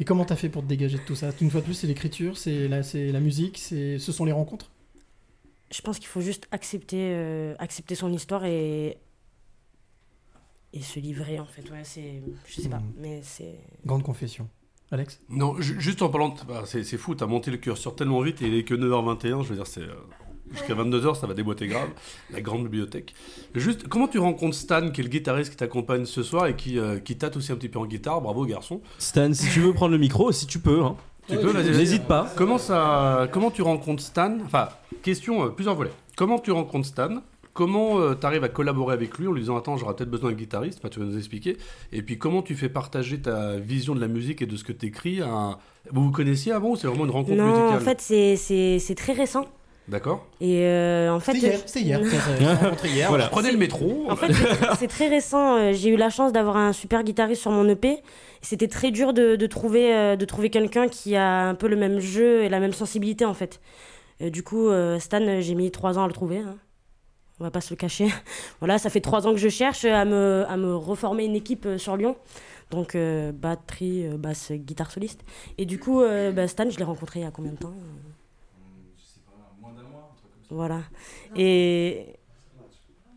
Et 0.00 0.04
comment 0.04 0.24
t'as 0.24 0.36
fait 0.36 0.48
pour 0.48 0.62
te 0.62 0.66
dégager 0.68 0.96
de 0.98 1.02
tout 1.02 1.14
ça? 1.14 1.28
Une 1.42 1.50
fois 1.50 1.60
de 1.60 1.66
plus, 1.66 1.74
c'est 1.74 1.86
l'écriture, 1.86 2.36
c'est 2.38 2.68
la, 2.68 2.80
la 2.94 3.20
musique, 3.20 3.58
c'est 3.58 3.98
ce 3.98 4.10
sont 4.12 4.24
les 4.24 4.32
rencontres? 4.32 4.70
Je 5.70 5.80
pense 5.82 5.98
qu'il 5.98 6.08
faut 6.08 6.20
juste 6.20 6.48
accepter, 6.50 6.98
euh, 7.12 7.54
accepter 7.58 7.94
son 7.94 8.12
histoire 8.12 8.44
et 8.44 8.98
et 10.72 10.80
se 10.82 10.98
livrer 11.00 11.38
en 11.38 11.44
fait. 11.46 11.62
Ouais, 11.70 11.82
c'est, 11.84 12.22
je 12.46 12.60
sais 12.60 12.68
pas, 12.68 12.78
Mhm. 12.78 12.92
mais 12.98 13.20
c'est. 13.22 13.58
Grande 13.86 14.02
confession. 14.02 14.48
Alex 14.90 15.20
Non, 15.30 15.58
ju- 15.60 15.80
juste 15.80 16.02
en 16.02 16.10
parlant, 16.10 16.30
de- 16.30 16.40
bah, 16.46 16.64
c'est 16.66 16.84
c'est 16.84 16.98
fou, 16.98 17.14
t'as 17.14 17.24
monté 17.26 17.50
le 17.50 17.56
curseur 17.56 17.96
tellement 17.96 18.20
vite 18.20 18.42
et 18.42 18.46
il 18.48 18.54
est 18.54 18.64
que 18.64 18.74
9h21, 18.74 19.42
je 19.42 19.48
veux 19.48 19.56
dire, 19.56 19.66
c'est. 19.66 19.80
euh, 19.80 19.94
Jusqu'à 20.50 20.74
22h, 20.74 21.16
ça 21.16 21.26
va 21.26 21.32
déboîter 21.32 21.66
grave, 21.66 21.88
la 22.30 22.42
grande 22.42 22.64
bibliothèque. 22.64 23.14
Juste, 23.54 23.88
comment 23.88 24.06
tu 24.06 24.18
rencontres 24.18 24.54
Stan, 24.54 24.90
qui 24.90 25.00
est 25.00 25.04
le 25.04 25.08
guitariste 25.08 25.50
qui 25.52 25.56
t'accompagne 25.56 26.04
ce 26.04 26.22
soir 26.22 26.46
et 26.46 26.56
qui, 26.56 26.78
euh, 26.78 26.98
qui 26.98 27.16
tâte 27.16 27.38
aussi 27.38 27.52
un 27.52 27.56
petit 27.56 27.70
peu 27.70 27.78
en 27.78 27.86
guitare 27.86 28.20
Bravo, 28.20 28.44
garçon. 28.44 28.82
Stan, 28.98 29.32
si 29.32 29.48
tu 29.50 29.60
veux 29.60 29.72
prendre 29.72 29.92
le 29.92 29.98
micro, 29.98 30.30
si 30.30 30.46
tu 30.46 30.58
peux. 30.58 30.82
Hein. 30.84 30.96
Tu 31.26 31.36
peux, 31.36 31.46
vas-y, 31.52 31.68
vas-y. 31.68 31.76
N'hésite 31.78 32.04
pas. 32.06 32.30
Comment, 32.36 32.58
ça, 32.58 33.28
comment 33.32 33.50
tu 33.50 33.62
rencontres 33.62 34.02
Stan? 34.02 34.36
Enfin, 34.44 34.68
question, 35.02 35.46
euh, 35.46 35.48
plusieurs 35.48 35.74
volets. 35.76 35.92
Comment 36.18 36.38
tu 36.38 36.50
rencontres 36.50 36.88
Stan? 36.88 37.22
Comment 37.54 38.14
tu 38.14 38.26
arrives 38.26 38.44
à 38.44 38.48
collaborer 38.48 38.94
avec 38.94 39.18
lui 39.18 39.26
en 39.28 39.32
lui 39.32 39.40
disant 39.42 39.56
Attends, 39.56 39.76
j'aurai 39.76 39.94
peut-être 39.94 40.10
besoin 40.10 40.30
d'un 40.30 40.36
guitariste 40.36 40.78
Enfin, 40.78 40.88
tu 40.88 41.00
vas 41.00 41.04
nous 41.06 41.18
expliquer. 41.18 41.56
Et 41.92 42.02
puis, 42.02 42.16
comment 42.18 42.40
tu 42.42 42.54
fais 42.54 42.68
partager 42.70 43.20
ta 43.20 43.56
vision 43.56 43.94
de 43.94 44.00
la 44.00 44.08
musique 44.08 44.40
et 44.42 44.46
de 44.46 44.56
ce 44.56 44.64
que 44.64 44.72
tu 44.72 44.86
écris 44.86 45.20
à... 45.20 45.58
Vous 45.90 46.04
vous 46.04 46.10
connaissiez 46.12 46.52
avant 46.52 46.70
ou 46.70 46.76
c'est 46.76 46.86
vraiment 46.86 47.04
une 47.04 47.10
rencontre 47.10 47.36
Non, 47.36 47.44
musicale? 47.46 47.76
en 47.76 47.80
fait, 47.80 48.00
c'est, 48.00 48.36
c'est, 48.36 48.78
c'est 48.78 48.94
très 48.94 49.12
récent. 49.12 49.44
D'accord 49.88 50.24
Et 50.40 50.60
euh, 50.60 51.12
en 51.12 51.18
fait, 51.18 51.32
C'était 51.32 51.48
hier, 51.48 52.00
c'était 52.06 52.88
hier. 52.88 53.08
Voilà. 53.08 53.26
Prenez 53.28 53.50
le 53.50 53.58
métro. 53.58 54.06
En 54.08 54.14
fait, 54.16 54.32
c'est- 54.32 54.74
c'est 54.78 54.86
très 54.86 55.08
récent. 55.08 55.56
Euh, 55.58 55.72
J'ai 55.72 55.90
eu 55.90 55.96
la 55.96 56.08
chance 56.08 56.32
d'avoir 56.32 56.56
un 56.56 56.72
super 56.72 57.02
guitariste 57.02 57.42
sur 57.42 57.50
mon 57.50 57.68
EP. 57.68 57.98
C'était 58.42 58.68
très 58.68 58.92
dur 58.92 59.12
de, 59.12 59.34
de 59.34 59.46
trouver, 59.48 59.92
euh, 59.94 60.14
de 60.16 60.24
trouver 60.24 60.50
quelqu'un 60.50 60.86
qui 60.86 61.16
a 61.16 61.48
un 61.48 61.54
peu 61.56 61.66
le 61.66 61.76
même 61.76 61.98
jeu 61.98 62.44
et 62.44 62.48
la 62.48 62.60
même 62.60 62.72
sensibilité, 62.72 63.24
en 63.24 63.34
fait. 63.34 63.60
Euh, 64.22 64.30
du 64.30 64.44
coup, 64.44 64.68
euh, 64.68 65.00
Stan, 65.00 65.20
euh, 65.20 65.40
j'ai 65.40 65.56
mis 65.56 65.70
trois 65.72 65.98
ans 65.98 66.04
à 66.04 66.06
le 66.06 66.12
trouver. 66.12 66.38
hein. 66.38 66.54
On 67.42 67.44
va 67.44 67.50
pas 67.50 67.60
se 67.60 67.70
le 67.70 67.76
cacher. 67.76 68.06
voilà, 68.60 68.78
ça 68.78 68.88
fait 68.88 69.00
trois 69.00 69.26
ans 69.26 69.32
que 69.32 69.38
je 69.38 69.48
cherche 69.48 69.84
à 69.84 70.04
me, 70.04 70.44
à 70.48 70.56
me 70.56 70.76
reformer 70.76 71.24
une 71.24 71.34
équipe 71.34 71.66
euh, 71.66 71.76
sur 71.76 71.96
Lyon. 71.96 72.14
Donc, 72.70 72.94
euh, 72.94 73.32
batterie, 73.32 74.06
euh, 74.06 74.16
basse, 74.16 74.52
guitare 74.52 74.92
soliste. 74.92 75.24
Et 75.58 75.66
du 75.66 75.80
coup, 75.80 76.02
bah, 76.02 76.46
Stan, 76.46 76.70
je 76.70 76.78
l'ai 76.78 76.84
rencontré 76.84 77.18
il 77.18 77.22
y 77.24 77.26
a 77.26 77.32
combien 77.32 77.50
de 77.50 77.56
temps 77.56 77.74
Voilà. 80.50 80.82
Et. 81.34 82.06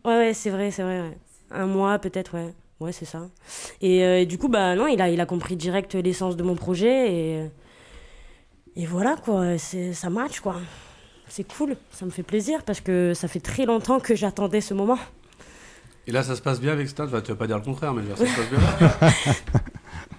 Ouais, 0.04 0.16
ouais, 0.16 0.34
c'est 0.34 0.50
vrai, 0.50 0.72
c'est 0.72 0.82
vrai. 0.82 1.16
Un 1.52 1.66
mois, 1.66 2.00
peut-être, 2.00 2.34
ouais. 2.34 2.52
Ouais, 2.80 2.90
c'est 2.90 3.04
ça. 3.04 3.28
Et, 3.80 4.26
du 4.26 4.38
coup, 4.38 4.48
bah 4.48 4.74
non, 4.74 4.88
il 4.88 5.00
a, 5.00 5.08
il 5.08 5.20
a 5.20 5.26
compris 5.26 5.54
direct 5.54 5.94
l'essence 5.94 6.36
de 6.36 6.42
mon 6.42 6.56
projet. 6.56 7.12
Et, 7.12 7.50
et 8.74 8.86
voilà, 8.86 9.14
quoi. 9.14 9.56
Ça 9.56 10.10
match, 10.10 10.40
quoi. 10.40 10.56
C'est 11.28 11.44
cool. 11.56 11.76
Ça 11.90 12.04
me 12.06 12.10
fait 12.10 12.22
plaisir 12.22 12.62
parce 12.64 12.80
que 12.80 13.12
ça 13.14 13.28
fait 13.28 13.40
très 13.40 13.66
longtemps 13.66 14.00
que 14.00 14.14
j'attendais 14.14 14.60
ce 14.60 14.74
moment. 14.74 14.98
Et 16.06 16.12
là, 16.12 16.22
ça 16.22 16.36
se 16.36 16.42
passe 16.42 16.60
bien 16.60 16.72
avec 16.72 16.88
Stan 16.88 17.04
Enfin, 17.04 17.20
Tu 17.20 17.32
vas 17.32 17.36
pas 17.36 17.46
dire 17.48 17.56
le 17.58 17.64
contraire, 17.64 17.92
mais 17.92 18.02
je 18.02 18.08
veux 18.08 18.14
dire, 18.14 18.26
ça 18.26 18.32
se 18.32 18.40
passe 18.40 18.50
bien. 19.20 19.34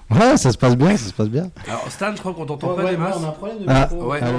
Ouais, 0.10 0.38
ça 0.38 0.54
se 0.54 0.58
passe 0.58 0.78
bien, 0.78 0.96
ça 0.96 1.10
se 1.10 1.14
passe 1.14 1.28
bien. 1.28 1.52
Alors, 1.68 1.92
Stan, 1.92 2.16
je 2.16 2.20
crois 2.22 2.34
qu'on 2.34 2.46
t'entend 2.46 2.70
Ouais, 2.70 2.76
pas 2.78 2.84
ouais, 2.86 2.92
des 2.92 2.96
ouais, 2.96 3.04
masses. 3.10 3.18
on 3.20 3.26
a 3.26 3.28
un 3.28 3.32
problème 3.32 3.60
de 3.60 3.66
Ah, 3.68 3.90
micro. 3.92 4.10
Ouais. 4.10 4.22
Allô 4.22 4.38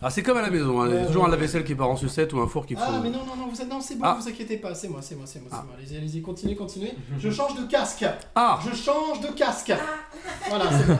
Ah, 0.00 0.08
c'est 0.08 0.22
comme 0.22 0.38
à 0.38 0.42
la 0.42 0.48
maison, 0.48 0.80
hein. 0.80 0.88
il 0.88 0.94
y 0.94 0.98
a 0.98 1.04
toujours 1.06 1.22
ouais. 1.24 1.28
un 1.28 1.30
lave-vaisselle 1.32 1.62
qui 1.62 1.74
part 1.74 1.90
en 1.90 1.96
sucette 1.96 2.32
ou 2.32 2.40
un 2.40 2.46
four 2.46 2.64
qui 2.64 2.74
faut. 2.74 2.80
Ah, 2.82 3.00
mais 3.02 3.10
non, 3.10 3.18
non, 3.26 3.36
non, 3.36 3.48
vous 3.52 3.60
êtes, 3.60 3.68
non, 3.68 3.82
c'est 3.82 3.96
bon, 3.96 4.04
Ah. 4.06 4.16
vous 4.18 4.26
inquiétez 4.26 4.56
pas, 4.56 4.74
c'est 4.74 4.88
moi, 4.88 5.00
c'est 5.02 5.14
moi, 5.16 5.26
c'est 5.26 5.40
moi, 5.40 5.48
c'est 5.50 5.58
Ah. 5.60 5.64
moi. 5.66 5.74
Allez-y, 5.78 5.96
allez-y, 5.98 6.22
continuez, 6.22 6.56
continuez. 6.56 6.94
Je 7.18 7.30
change 7.30 7.54
de 7.54 7.66
casque. 7.70 8.06
Ah 8.34 8.58
Je 8.66 8.74
change 8.74 9.20
de 9.20 9.26
casque. 9.28 9.74
Voilà, 10.48 10.64
c'est 10.70 10.86
bon. 10.86 10.98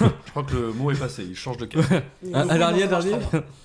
Je 0.24 0.30
crois 0.30 0.42
que 0.44 0.54
le 0.54 0.72
mot 0.72 0.90
est 0.90 0.98
passé, 0.98 1.24
il 1.28 1.36
change 1.36 1.58
de 1.58 1.66
casque. 1.66 1.90
Ah, 2.34 2.44
alors, 2.48 2.72
dernier. 2.72 3.16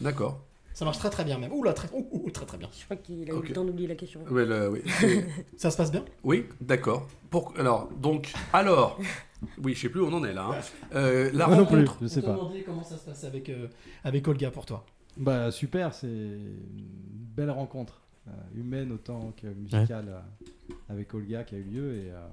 D'accord. 0.01 0.39
Ça 0.73 0.85
marche 0.85 0.97
très 0.97 1.09
très 1.09 1.23
bien 1.23 1.37
même. 1.37 1.51
Ouh 1.53 1.63
là, 1.63 1.73
très, 1.73 1.89
ouh, 1.93 2.07
ouh, 2.11 2.31
très 2.31 2.45
très 2.45 2.57
bien. 2.57 2.69
Je 2.77 2.83
crois 2.85 2.97
qu'il 2.97 3.29
a 3.29 3.33
eu 3.33 3.37
Ok. 3.37 3.49
le 3.49 3.53
temps 3.53 3.63
d'oublier 3.65 3.87
la 3.87 3.95
question. 3.95 4.23
Ouais, 4.23 4.67
oui, 4.69 4.81
Ça 5.57 5.69
se 5.71 5.77
passe 5.77 5.91
bien? 5.91 6.03
Oui 6.23 6.45
d'accord. 6.61 7.07
Pour... 7.29 7.53
Alors, 7.57 7.89
donc, 7.93 8.33
alors. 8.51 8.99
Oui, 9.61 9.73
je 9.75 9.81
sais 9.81 9.89
plus 9.89 9.99
où 9.99 10.05
on 10.07 10.13
en 10.13 10.23
est 10.23 10.33
là. 10.33 10.45
hein. 10.51 10.61
Euh, 10.95 11.29
la 11.33 11.47
Moi 11.47 11.57
non 11.57 11.65
plus, 11.65 11.79
rencontre. 11.79 11.97
je 12.01 12.07
sais 12.07 12.21
pas. 12.21 12.39
comment 12.65 12.83
ça 12.83 12.97
se 12.97 13.05
passe 13.05 13.23
avec, 13.25 13.49
euh, 13.49 13.67
avec 14.03 14.27
Olga 14.27 14.49
pour 14.51 14.65
toi. 14.65 14.85
Bah 15.17 15.51
super, 15.51 15.93
c'est 15.93 16.07
une 16.07 16.87
belle 17.35 17.51
rencontre, 17.51 18.01
euh, 18.27 18.31
humaine 18.55 18.91
autant 18.93 19.31
que 19.39 19.47
musicale, 19.47 20.05
euh, 20.09 20.73
avec 20.89 21.13
Olga 21.13 21.43
qui 21.43 21.55
a 21.55 21.57
eu 21.59 21.63
lieu 21.63 21.95
et 21.97 22.09
euh, 22.11 22.25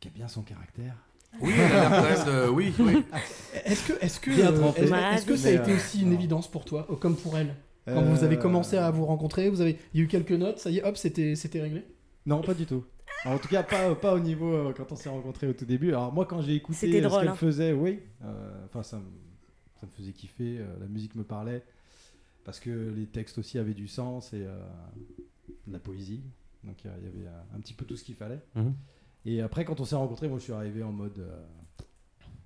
qui 0.00 0.08
a 0.08 0.10
bien 0.12 0.28
son 0.28 0.42
caractère. 0.42 0.94
Oui, 1.40 1.52
elle 1.56 1.72
a 1.76 1.88
l'air 1.88 1.90
quand 1.90 2.26
même 2.26 2.44
de. 2.44 2.48
Oui, 2.50 2.72
oui. 2.78 3.02
Est-ce 3.64 3.86
que, 3.92 4.04
est-ce 4.04 4.20
que, 4.20 4.30
Bien 4.30 4.52
euh, 4.52 4.58
trempé. 4.58 4.82
est-ce, 4.82 4.94
est-ce 4.94 5.26
que 5.26 5.36
ça 5.36 5.48
a 5.48 5.52
été 5.52 5.72
euh, 5.72 5.76
aussi 5.76 6.02
une 6.02 6.10
non. 6.10 6.14
évidence 6.14 6.50
pour 6.50 6.64
toi, 6.64 6.86
euh, 6.90 6.96
comme 6.96 7.16
pour 7.16 7.36
elle 7.38 7.54
Quand 7.86 8.02
vous 8.02 8.24
avez 8.24 8.38
commencé 8.38 8.76
à 8.76 8.90
vous 8.90 9.04
rencontrer, 9.06 9.48
vous 9.50 9.60
avez, 9.60 9.78
il 9.94 9.98
y 9.98 10.02
a 10.02 10.04
eu 10.04 10.08
quelques 10.08 10.32
notes, 10.32 10.58
ça 10.58 10.70
y 10.70 10.78
est, 10.78 10.84
hop, 10.84 10.96
c'était, 10.96 11.34
c'était 11.36 11.60
réglé 11.60 11.84
Non, 12.26 12.40
pas 12.42 12.54
du 12.54 12.66
tout. 12.66 12.84
Alors, 13.24 13.36
en 13.36 13.40
tout 13.40 13.48
cas, 13.48 13.62
pas, 13.62 13.94
pas 13.94 14.14
au 14.14 14.18
niveau 14.20 14.52
euh, 14.52 14.72
quand 14.76 14.90
on 14.92 14.96
s'est 14.96 15.08
rencontrés 15.08 15.46
au 15.46 15.52
tout 15.52 15.64
début. 15.64 15.88
Alors 15.90 16.12
moi, 16.12 16.26
quand 16.26 16.40
j'ai 16.42 16.54
écouté 16.54 16.78
C'était 16.78 16.98
euh, 17.00 17.02
ce 17.04 17.08
drôle, 17.08 17.20
qu'elle 17.20 17.28
hein. 17.30 17.34
faisait, 17.36 17.72
oui, 17.72 18.00
euh, 18.24 18.64
enfin 18.66 18.82
ça, 18.82 18.96
me- 18.96 19.02
ça 19.80 19.86
me 19.86 19.92
faisait 19.92 20.12
kiffer, 20.12 20.58
euh, 20.58 20.64
la 20.80 20.86
musique 20.86 21.14
me 21.14 21.22
parlait, 21.24 21.62
parce 22.44 22.58
que 22.58 22.70
les 22.96 23.06
textes 23.06 23.38
aussi 23.38 23.58
avaient 23.58 23.74
du 23.74 23.86
sens 23.88 24.32
et 24.32 24.42
euh, 24.44 24.58
de 25.66 25.72
la 25.72 25.78
poésie. 25.78 26.22
Donc 26.64 26.76
il 26.84 26.88
y 26.88 26.90
a- 26.90 26.96
il 26.98 27.04
y 27.04 27.08
avait 27.08 27.28
euh, 27.28 27.56
un 27.56 27.60
petit 27.60 27.74
peu 27.74 27.84
tout 27.84 27.96
ce 27.96 28.02
qu'il 28.04 28.14
fallait. 28.16 28.40
Mhm. 28.56 28.74
Et 29.24 29.40
après, 29.40 29.64
quand 29.64 29.80
on 29.80 29.84
s'est 29.84 29.96
rencontrés, 29.96 30.28
moi 30.28 30.38
je 30.38 30.44
suis 30.44 30.52
arrivé 30.52 30.82
en 30.82 30.92
mode 30.92 31.18
euh, 31.18 31.84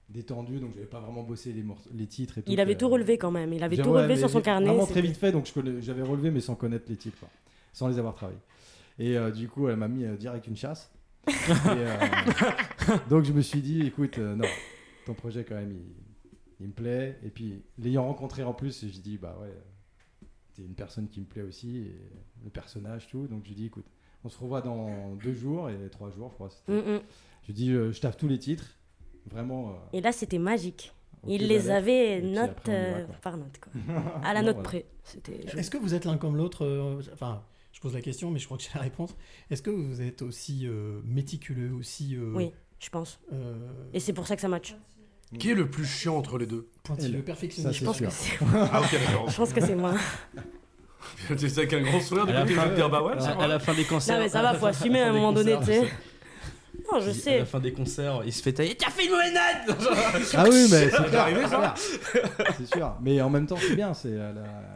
détendu, 0.09 0.59
donc 0.59 0.75
j'avais 0.75 0.87
pas 0.87 1.01
vraiment 1.01 1.23
bossé 1.23 1.53
les, 1.53 2.07
titres 2.07 2.39
et 2.39 2.43
tout. 2.43 2.53
Il 2.53 2.61
avait 2.61 2.75
Euh, 2.75 2.79
tout 2.79 2.89
relevé 2.89 3.19
quand 3.19 3.31
même. 3.31 3.53
Il 3.53 3.62
avait 3.62 3.77
tout 3.77 3.93
relevé 3.93 4.17
sur 4.17 4.31
son 4.31 4.41
carnet. 4.41 4.67
Vraiment 4.67 4.87
très 4.87 5.03
vite 5.03 5.17
fait, 5.17 5.33
donc 5.33 5.47
je 5.47 5.81
j'avais 5.81 6.03
relevé, 6.03 6.31
mais 6.31 6.41
sans 6.41 6.55
connaître 6.55 6.87
les 6.89 6.97
titres, 6.97 7.19
quoi. 7.19 7.29
sans 7.73 7.89
les 7.89 7.99
avoir 7.99 8.15
travaillés. 8.15 8.41
Et 8.99 9.17
euh, 9.17 9.31
du 9.31 9.49
coup, 9.49 9.69
elle 9.69 9.77
m'a 9.77 9.89
mis 9.89 10.05
direct 10.19 10.47
une 10.47 10.57
chasse. 10.57 10.91
Et, 11.29 13.09
donc 13.11 13.25
je 13.25 13.33
me 13.33 13.41
suis 13.41 13.61
dit, 13.61 13.85
écoute, 13.85 14.19
non, 14.19 14.47
ton 15.07 15.15
projet 15.15 15.45
quand 15.45 15.57
même, 15.57 15.73
il, 15.73 15.83
il 16.61 16.69
me 16.69 16.73
plaît. 16.73 17.19
Et 17.25 17.31
puis, 17.31 17.62
l'ayant 17.79 18.05
rencontré 18.05 18.45
en 18.45 18.55
plus, 18.55 18.85
j'ai 18.87 19.01
dit, 19.01 19.19
bah 19.19 19.37
ouais, 19.41 19.53
t'es 20.55 20.62
une 20.62 20.75
personne 20.75 21.09
qui 21.09 21.21
me 21.21 21.27
plaît 21.27 21.43
aussi, 21.43 21.79
et 21.79 21.97
le 22.45 22.51
personnage, 22.51 23.09
tout. 23.09 23.27
Donc 23.27 23.43
je 23.45 23.49
lui 23.49 23.57
dis, 23.57 23.67
écoute, 23.67 23.87
on 24.27 24.29
se 24.29 24.39
revoit 24.39 24.61
dans 24.61 25.15
deux 25.23 25.33
jours 25.33 25.71
et 25.71 25.89
trois 25.91 26.11
jours, 26.11 26.29
je 26.31 26.35
crois. 26.35 26.49
Mm, 26.69 26.75
mm. 26.97 27.01
Je 27.43 27.47
lui 27.47 27.55
dis, 27.55 27.71
euh, 27.71 27.93
je 27.93 28.01
taffe 28.01 28.17
tous 28.17 28.27
les 28.29 28.39
titres, 28.39 28.67
vraiment. 29.31 29.71
euh, 29.71 29.73
Et 29.93 30.01
là, 30.01 30.11
c'était 30.12 30.39
magique. 30.39 30.93
Il 31.29 31.47
les 31.49 31.71
avait 31.71 32.21
note 32.21 32.69
euh, 32.69 33.05
par 33.23 33.37
note. 33.37 33.59
Quoi. 33.61 33.73
À 34.25 34.33
la 34.35 34.41
Non, 34.43 34.47
note 34.49 34.57
voilà. 34.57 34.69
près. 34.69 34.87
Est-ce 35.57 35.71
que 35.71 35.79
vous 35.79 35.95
êtes 35.95 36.05
l'un 36.05 36.19
comme 36.19 36.37
l'autre 36.37 36.65
euh, 36.65 37.01
Enfin, 37.12 37.43
je 37.73 37.81
pose 37.81 37.95
la 37.95 38.01
question, 38.01 38.31
mais 38.31 38.39
je 38.39 38.45
crois 38.47 38.57
que 38.59 38.62
j'ai 38.65 38.71
la 38.75 38.81
réponse. 38.81 39.15
Est-ce 39.51 39.62
que 39.62 39.71
vous 39.71 40.03
êtes 40.03 40.23
aussi 40.23 40.67
euh, 40.67 41.01
méticuleux, 41.05 41.73
aussi 41.73 42.17
euh, 42.17 42.33
Oui, 42.35 42.53
je 42.81 42.91
pense. 42.91 43.21
euh, 43.33 43.55
Et 43.93 44.01
c'est 44.01 44.12
pour 44.12 44.27
ça 44.27 44.35
que 44.37 44.43
ça 44.43 44.49
match. 44.49 44.77
Qui 45.39 45.51
est 45.51 45.55
le 45.55 45.69
plus 45.69 45.85
chiant 45.85 46.17
entre 46.17 46.39
les 46.39 46.47
deux? 46.47 46.69
Pointilleux, 46.85 47.23
perfectionniste 47.23 47.73
ça, 47.73 47.79
Je 47.81 47.85
pense 47.85 47.97
sûr. 47.97 48.07
que 48.09 48.12
c'est 48.15 48.39
Ah, 48.73 48.83
je 49.29 49.37
pense 49.37 49.53
que 49.53 49.61
c'est 49.61 49.75
moi. 49.77 49.95
C'est 51.37 51.49
ça 51.49 51.61
avec 51.61 51.73
un 51.73 51.81
grand 51.83 52.01
sourire, 52.01 52.27
du 52.27 52.33
À 52.33 52.35
la 52.35 52.42
coup, 52.42 52.49
tu 52.49 52.55
fin- 52.55 52.62
vas 52.64 52.69
te 52.71 52.75
dire, 52.75 52.88
bah 52.90 53.03
ouais, 53.03 53.14
c'est 53.19 53.29
À, 53.29 53.45
à 53.45 53.47
la 53.47 53.59
fin 53.59 53.75
des 53.75 53.85
concerts. 53.85 54.16
Non, 54.16 54.23
mais 54.23 54.29
ça 54.29 54.42
va, 54.42 54.55
faut 54.59 54.66
assumer 54.66 55.01
à 55.03 55.09
un 55.09 55.12
moment 55.12 55.33
donné, 55.33 55.57
tu 55.61 55.66
sais. 55.66 55.81
Non, 56.92 57.01
je 57.01 57.11
sais. 57.11 57.37
À 57.37 57.38
la 57.40 57.45
fin 57.47 57.59
des 57.59 57.73
concerts, 57.73 58.21
il 58.25 58.33
se 58.33 58.42
fait 58.42 58.53
tailler. 58.53 58.77
T'as 58.77 58.90
fait 58.90 59.07
une 59.07 59.11
mauvaise 59.11 59.33
note 59.35 59.77
Ah 60.37 60.45
oui, 60.49 60.69
mais 60.71 60.88
c'est 60.90 61.16
arrivé, 61.16 61.47
ça. 61.49 61.75
C'est 62.57 62.66
sûr. 62.77 62.95
Mais 63.01 63.21
en 63.21 63.29
même 63.31 63.47
temps, 63.47 63.57
c'est 63.61 63.75
bien. 63.75 63.92
C'est 63.92 64.11
elle, 64.11 64.38
a- 64.38 64.76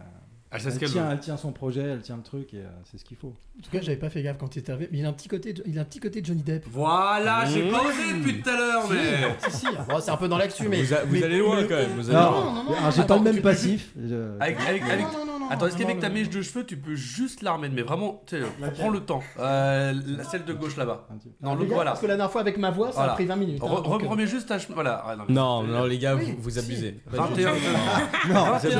Elle 0.52 0.60
tient, 0.60 0.88
veut. 1.04 1.12
elle 1.12 1.20
tient 1.20 1.36
son 1.36 1.52
projet, 1.52 1.80
elle 1.82 2.00
tient 2.00 2.16
le 2.16 2.22
truc 2.24 2.52
et 2.54 2.58
euh, 2.58 2.66
c'est 2.90 2.98
ce 2.98 3.04
qu'il 3.04 3.16
faut. 3.16 3.28
En 3.58 3.62
tout 3.62 3.70
cas, 3.70 3.80
j'avais 3.82 3.96
pas 3.96 4.10
fait 4.10 4.20
gaffe 4.22 4.36
quand 4.38 4.56
il 4.56 4.58
est 4.58 4.68
arrivé. 4.68 4.88
Mais 4.90 4.98
il 4.98 5.06
a 5.06 5.08
un 5.08 5.12
petit 5.12 5.28
côté, 5.28 5.54
il 5.64 5.78
a 5.78 5.82
un 5.82 5.84
petit 5.84 6.00
côté 6.00 6.20
de 6.20 6.26
Johnny 6.26 6.42
Depp. 6.42 6.64
Voilà, 6.70 7.44
j'ai 7.46 7.62
Mmh. 7.68 7.70
pas 7.70 7.82
osé 7.82 8.12
depuis 8.18 8.40
tout 8.42 8.48
à 8.50 8.56
l'heure, 8.56 8.82
mais. 8.90 9.48
Si, 9.50 9.56
si. 9.58 9.66
Bon, 9.88 10.00
c'est 10.00 10.10
un 10.10 10.16
peu 10.16 10.26
dans 10.26 10.38
l'actu, 10.38 10.68
mais. 10.68 10.82
Vous, 10.82 10.92
a- 10.92 11.04
vous 11.04 11.12
mais- 11.12 11.22
allez 11.22 11.38
loin 11.38 11.60
mais- 11.60 11.68
quand 11.68 11.76
même. 11.76 11.90
Vous 11.96 12.10
allez 12.10 12.18
Non, 12.18 12.30
loin. 12.32 12.40
non, 12.54 12.64
non, 12.64 12.90
j'ai 12.90 13.00
non, 13.02 13.06
pas 13.06 13.16
non, 13.18 13.22
le 13.24 13.32
même 13.32 13.42
passif. 13.42 13.90
je- 13.96 14.36
Avec, 14.40 14.58
avec, 14.66 14.82
avec- 14.82 15.00
Non, 15.12 15.12
non, 15.18 15.24
non, 15.26 15.38
non, 15.38 15.50
Attends, 15.50 15.66
est-ce 15.66 15.76
qu'avec 15.76 15.98
ta 16.00 16.08
mèche 16.10 16.30
de 16.30 16.42
cheveux, 16.42 16.64
tu 16.64 16.76
peux 16.76 16.94
juste 16.94 17.42
la 17.42 17.52
remettre 17.52 17.74
Mais 17.74 17.82
vraiment, 17.82 18.22
tu 18.26 18.36
sais, 18.36 18.42
prends 18.76 18.88
le 18.88 19.00
temps. 19.00 19.20
Euh, 19.38 19.92
la- 20.06 20.24
celle 20.24 20.44
de 20.44 20.52
gauche 20.52 20.76
là-bas. 20.76 21.06
Non, 21.42 21.52
Les 21.52 21.56
l'autre, 21.58 21.68
gars, 21.70 21.74
voilà. 21.76 21.90
Parce 21.92 22.00
que 22.02 22.06
la 22.06 22.16
dernière 22.16 22.30
fois 22.32 22.40
avec 22.40 22.56
ma 22.56 22.70
voix, 22.70 22.88
ça 22.88 22.94
Voilà. 22.98 23.12
a 23.12 23.14
pris 23.14 23.26
20 23.26 23.36
minutes. 23.36 23.60
hein, 23.62 23.66
Re- 23.66 23.82
donc, 23.84 24.02
euh, 24.02 24.06
Remets 24.08 24.26
juste 24.28 24.48
ta 24.48 24.58
chemise. 24.58 24.74
Voilà. 24.74 25.02
Ah, 25.06 25.16
Non, 25.28 25.62
non, 25.64 25.84
les 25.84 25.98
gars, 25.98 26.14
vous, 26.14 26.58
abusez. 26.58 27.00
21. 27.06 27.50
Non, 28.32 28.44
21, 28.52 28.70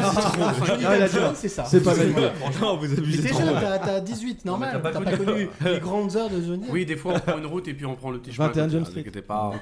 Johnny 0.67 0.85
Ah, 0.87 0.97
il 0.97 1.03
a 1.03 1.09
Depp, 1.09 1.11
dit 1.11 1.17
non. 1.21 1.33
c'est 1.35 1.49
ça. 1.49 1.60
C'est 1.65 1.83
pas 1.83 1.95
validé. 1.95 2.29
Non, 2.61 2.77
vous 2.77 2.93
abusez 2.93 3.23
T'es 3.23 3.29
trop. 3.31 3.41
jeune, 3.41 3.55
t'as 3.61 3.79
t'as 3.79 4.01
18, 4.01 4.45
Non, 4.45 4.57
mais 4.59 4.73
normal. 4.73 4.93
t'as 4.93 5.01
pas 5.01 5.11
pas 5.11 5.17
connu. 5.17 5.49
les 5.65 5.81
grandes 5.81 6.17
heures 6.17 6.31
de 6.31 6.41
Johnny. 6.43 6.67
Oui, 6.71 6.87
des 6.87 6.97
fois, 6.97 7.15
on 7.17 7.21
prend 7.21 7.39
une 7.39 7.47
route 7.47 7.67
et 7.69 7.75
puis 7.75 7.87
on 7.87 7.95
prend 7.97 8.11
le 8.11 8.21
petit 8.21 8.33
chemin. 8.33 8.49
21 8.49 8.63
à 8.63 8.67
côté, 8.67 8.79
Jump 8.79 8.87
Street. 9.09 9.23
pas. 9.23 9.53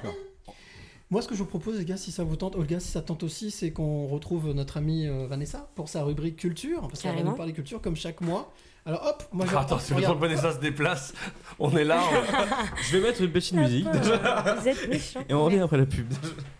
Moi, 1.11 1.23
ce 1.23 1.27
que 1.27 1.33
je 1.33 1.39
vous 1.39 1.45
propose, 1.47 1.77
les 1.79 1.85
gars, 1.85 1.97
si 1.97 2.11
ça 2.11 2.23
vous 2.23 2.35
tente, 2.35 2.55
Olga, 2.55 2.79
si 2.79 2.89
ça 2.91 3.01
te 3.01 3.07
tente 3.07 3.23
aussi, 3.23 3.49
c'est 3.49 3.71
qu'on 3.71 4.05
retrouve 4.05 4.53
notre 4.53 4.77
amie 4.77 5.07
euh, 5.07 5.25
Vanessa 5.27 5.67
pour 5.73 5.89
sa 5.89 6.03
rubrique 6.03 6.35
culture, 6.35 6.81
parce 6.87 7.01
qu'elle 7.01 7.15
va 7.15 7.23
nous 7.23 7.31
parler 7.35 7.51
culture 7.53 7.81
comme 7.81 7.95
chaque 7.95 8.21
mois. 8.21 8.51
Alors 8.85 9.05
hop, 9.05 9.23
moi 9.33 9.45
je 9.49 9.55
Attends, 9.55 9.77
si 9.77 9.93
le 9.93 10.01
temps 10.01 10.15
que 10.15 10.21
Vanessa 10.21 10.53
se 10.53 10.59
déplace, 10.59 11.13
on 11.59 11.75
est 11.75 11.83
là. 11.83 11.99
on- 12.01 12.75
Je 12.81 12.97
vais 12.97 13.03
mettre 13.07 13.21
une 13.21 13.29
petite 13.31 13.53
musique. 13.53 13.85
Vous 13.85 14.67
êtes 14.67 14.89
méchants. 14.89 15.19
Et 15.27 15.33
on 15.33 15.43
revient 15.45 15.59
après 15.59 15.77
la 15.77 15.85
pub. 15.85 16.07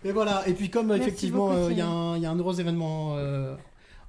Et 0.04 0.12
voilà, 0.12 0.46
et 0.46 0.52
puis 0.52 0.68
comme 0.68 0.88
Merci 0.88 1.02
effectivement 1.08 1.50
euh, 1.52 1.68
il 1.72 1.78
y, 1.78 1.80
a 1.80 1.86
un 1.88 2.16
il 2.16 2.22
y 2.22 2.26
a 2.26 2.30
un 2.30 2.36
heureux 2.36 2.60
événement 2.60 3.14
euh, 3.16 3.56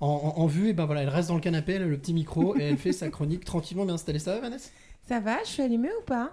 en, 0.01 0.33
en- 0.37 0.41
en 0.41 0.45
vue, 0.47 0.69
et 0.69 0.73
ben 0.73 0.85
voilà, 0.85 1.03
elle 1.03 1.09
reste 1.09 1.29
dans 1.29 1.35
le 1.35 1.41
canapé, 1.41 1.73
elle 1.73 1.83
a 1.83 1.85
le 1.85 1.97
petit 1.97 2.13
micro 2.13 2.57
et 2.57 2.63
elle 2.63 2.77
fait 2.77 2.91
sa 2.91 3.09
chronique 3.09 3.45
tranquillement 3.45 3.85
bien 3.85 3.93
installée. 3.93 4.19
Ça 4.19 4.33
va, 4.35 4.41
Vanessa? 4.41 4.69
Ça 5.07 5.19
va 5.19 5.37
Je 5.43 5.49
suis 5.49 5.63
allumée 5.63 5.89
ou 5.99 6.03
pas? 6.05 6.31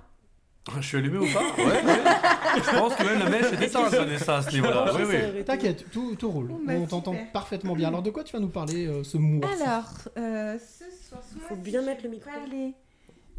Je 0.77 0.87
suis 0.87 0.99
allumé 0.99 1.17
ou 1.19 1.27
pas? 1.33 1.41
Ouais, 1.57 1.65
ouais. 1.65 2.03
Je 2.57 2.79
pense 2.79 2.95
que 2.95 3.03
même 3.03 3.19
la 3.21 3.31
mèche 3.31 3.53
est 3.53 3.65
éteinte, 3.67 3.91
Vanessa, 3.91 4.37
à 4.39 4.43
ce 4.43 4.51
niveau-là. 4.53 4.93
Oui, 4.97 5.03
oui. 5.09 5.45
T'inquiète, 5.45 5.87
tout, 5.91 6.15
tout 6.17 6.31
roule. 6.31 6.53
Bah, 6.67 6.75
on 6.77 6.87
t'entend 6.87 7.15
parfaitement 7.33 7.75
bien. 7.75 7.89
Alors 7.89 8.03
de 8.03 8.11
quoi 8.11 8.23
tu 8.25 8.35
vas 8.35 8.41
nous 8.41 8.49
parler 8.51 8.87
euh, 8.87 9.03
ce 9.03 9.17
mois 9.17 9.49
Alors, 9.63 9.89
euh, 10.19 10.59
ce 10.59 10.85
soir, 11.09 11.23
ce 11.33 11.39
Faut 11.49 11.57
bien 11.57 11.81
mettre 11.83 12.05
le 12.05 12.11
micro. 12.11 12.29
parler 12.31 12.75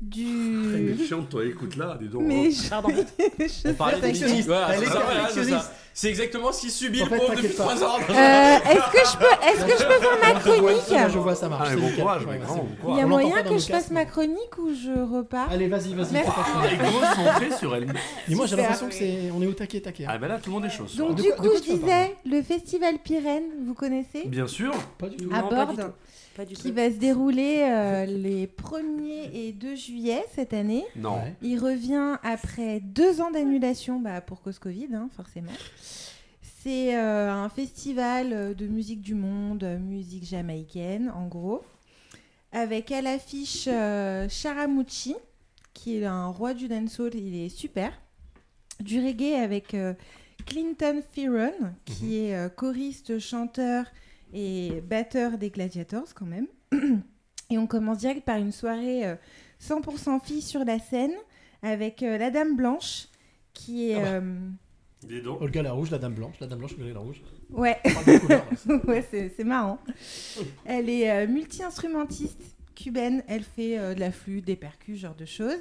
du. 0.02 0.92
est 0.94 1.06
chiante, 1.08 1.30
toi, 1.30 1.46
écoute 1.46 1.76
là, 1.76 1.98
dis 2.00 2.08
donc. 2.08 2.24
Mais 2.24 2.52
je... 2.52 2.70
Pardon. 2.70 2.90
je 3.40 3.70
On 3.70 3.74
parlait. 3.74 3.98
Perfectionniste. 4.00 4.50
Elle 4.70 4.84
est 4.84 4.86
perfectionniste. 4.88 5.72
C'est 5.92 6.08
exactement 6.10 6.54
ce 6.54 6.62
qu'il 6.62 6.72
subit 6.72 7.02
En 7.02 7.06
le 7.06 7.10
fait, 7.10 7.18
pauvre 7.18 7.30
depuis 7.36 7.42
t'inquiète 7.50 7.58
pas. 7.58 7.76
3 7.76 7.84
ans. 7.84 7.98
Euh, 8.10 8.14
Est-ce 8.14 8.92
que 8.92 9.10
je 9.12 9.18
peux, 9.18 9.46
est-ce 9.48 9.66
que 9.66 9.84
je 9.84 9.88
peux 9.88 10.00
faire 10.00 10.34
ma 10.34 10.40
chronique 10.40 11.12
je 11.12 11.18
vois 11.20 11.36
ça 11.36 11.50
marche. 11.50 11.70
Ah, 11.74 11.76
bon 11.76 11.92
courage, 11.92 12.26
Ouais, 12.26 12.40
mais 12.40 12.46
grand, 12.46 12.68
Il 12.90 12.96
y 12.96 13.02
a 13.02 13.06
moyen 13.08 13.44
que 13.44 13.58
je 13.58 13.66
fasse 13.66 13.92
ma 13.92 14.06
chronique 14.06 14.58
ou 14.60 14.70
je 14.74 14.98
repars 15.14 15.52
Allez, 15.52 15.68
vas-y, 15.68 15.94
vas-y. 15.96 16.16
Elle 16.16 16.22
est 16.22 16.78
chronique. 16.78 16.80
concentrée 17.02 17.52
sur 17.58 17.76
elle. 17.76 17.88
Et 18.30 18.36
moi 18.36 18.46
j'ai 18.46 18.56
l'impression 18.56 18.88
que 18.88 18.94
c'est 18.94 19.30
on 19.36 19.42
est 19.42 19.48
au 19.48 19.52
taquet 19.54 19.82
taquet. 19.82 20.06
hein. 20.06 20.12
Ah, 20.14 20.18
ben 20.20 20.28
là, 20.30 20.38
tout 20.42 20.52
le 20.52 20.56
monde 20.56 20.66
est 20.66 20.70
chaud. 20.70 20.86
Donc 20.98 21.16
du 21.16 21.32
coup, 21.32 21.50
je 21.58 21.74
disais 21.74 22.16
le 22.26 22.42
festival 22.44 22.96
Pyrène, 23.04 23.44
vous 23.66 23.74
connaissez? 23.74 24.24
Bien 24.26 24.48
sûr. 24.48 24.72
Pas 24.98 25.10
du 25.10 25.18
tout. 25.18 25.30
À 25.34 25.42
Borde. 25.42 25.92
Tout. 26.46 26.54
Pas 26.54 26.56
du 26.56 26.56
qui 26.56 26.70
tout. 26.70 26.76
va 26.76 26.90
se 26.90 26.98
dérouler 26.98 27.62
euh, 27.62 28.06
les 28.06 28.48
1er 28.48 29.30
et 29.34 29.52
2 29.52 29.76
juillet 29.76 30.24
cette 30.34 30.54
année. 30.54 30.86
Non. 30.96 31.16
Ouais. 31.16 31.36
Il 31.42 31.60
revient 31.60 32.18
après 32.24 32.80
deux 32.80 33.22
ans 33.22 33.32
d'annulation 33.32 34.00
bah, 34.00 34.22
pour 34.22 34.42
cause 34.42 34.60
Covid, 34.60 34.90
hein, 34.94 35.10
forcément. 35.16 35.52
C'est 36.62 36.96
euh, 36.98 37.32
un 37.32 37.50
festival 37.50 38.34
euh, 38.34 38.54
de 38.54 38.68
musique 38.68 39.02
du 39.02 39.16
monde, 39.16 39.64
musique 39.80 40.26
jamaïcaine 40.26 41.10
en 41.16 41.28
gros, 41.28 41.64
avec 42.52 42.92
à 42.92 43.02
l'affiche 43.02 43.68
euh, 43.68 44.28
Charamucci, 44.28 45.16
qui 45.74 45.98
est 45.98 46.06
un 46.06 46.28
roi 46.28 46.54
du 46.54 46.68
dancehall, 46.68 47.16
il 47.16 47.36
est 47.36 47.50
super. 47.50 47.94
Du 48.80 49.00
reggae 49.06 49.36
avec 49.36 49.74
euh, 49.74 49.94
Clinton 50.46 51.02
Fearon, 51.12 51.74
qui 51.86 52.18
est 52.18 52.36
euh, 52.36 52.50
choriste, 52.50 53.20
chanteur 53.20 53.86
et 54.34 54.82
batteur 54.88 55.38
des 55.38 55.50
Gladiators 55.50 56.14
quand 56.16 56.26
même. 56.26 56.48
et 57.50 57.58
on 57.58 57.68
commence 57.68 58.00
direct 58.00 58.24
par 58.26 58.38
une 58.38 58.52
soirée 58.52 59.06
euh, 59.06 59.16
100% 59.62 60.22
filles 60.24 60.42
sur 60.42 60.64
la 60.66 60.80
scène 60.80 61.14
avec 61.62 62.04
euh, 62.04 62.18
la 62.18 62.30
Dame 62.32 62.56
Blanche 62.56 63.08
qui 63.54 63.92
est... 63.92 63.96
Ah 63.96 64.02
bah. 64.02 64.08
euh, 64.12 64.50
Dis 65.08 65.22
donc. 65.22 65.42
Olga 65.42 65.62
la 65.64 65.72
rouge, 65.72 65.92
la 65.92 65.98
dame 65.98 66.14
blanche, 66.14 66.36
la 66.42 66.48
dame 66.48 66.60
blanche, 66.60 66.74
Olga 66.78 66.94
la 66.94 67.00
rouge. 67.00 67.22
Ouais, 67.52 67.78
ouais 68.86 69.06
c'est 69.10 69.44
marrant. 69.46 69.80
Elle 70.66 70.90
est 70.90 71.10
euh, 71.10 71.26
multi-instrumentiste 71.26 72.42
cubaine, 72.76 73.24
elle 73.28 73.44
fait 73.44 73.78
euh, 73.80 73.94
de 73.94 74.00
la 74.02 74.12
flûte, 74.12 74.44
des 74.46 74.58
percus, 74.58 74.98
ce 74.98 75.02
genre 75.04 75.16
de 75.16 75.24
choses. 75.26 75.56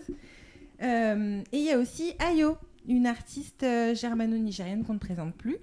Euh, 0.83 1.41
et 1.53 1.57
il 1.59 1.65
y 1.65 1.71
a 1.71 1.79
aussi 1.79 2.15
Ayo, 2.19 2.57
une 2.89 3.07
artiste 3.07 3.63
euh, 3.63 3.95
germano-nigérienne 3.95 4.85
qu'on 4.85 4.95
ne 4.95 4.99
présente 4.99 5.35
plus, 5.37 5.59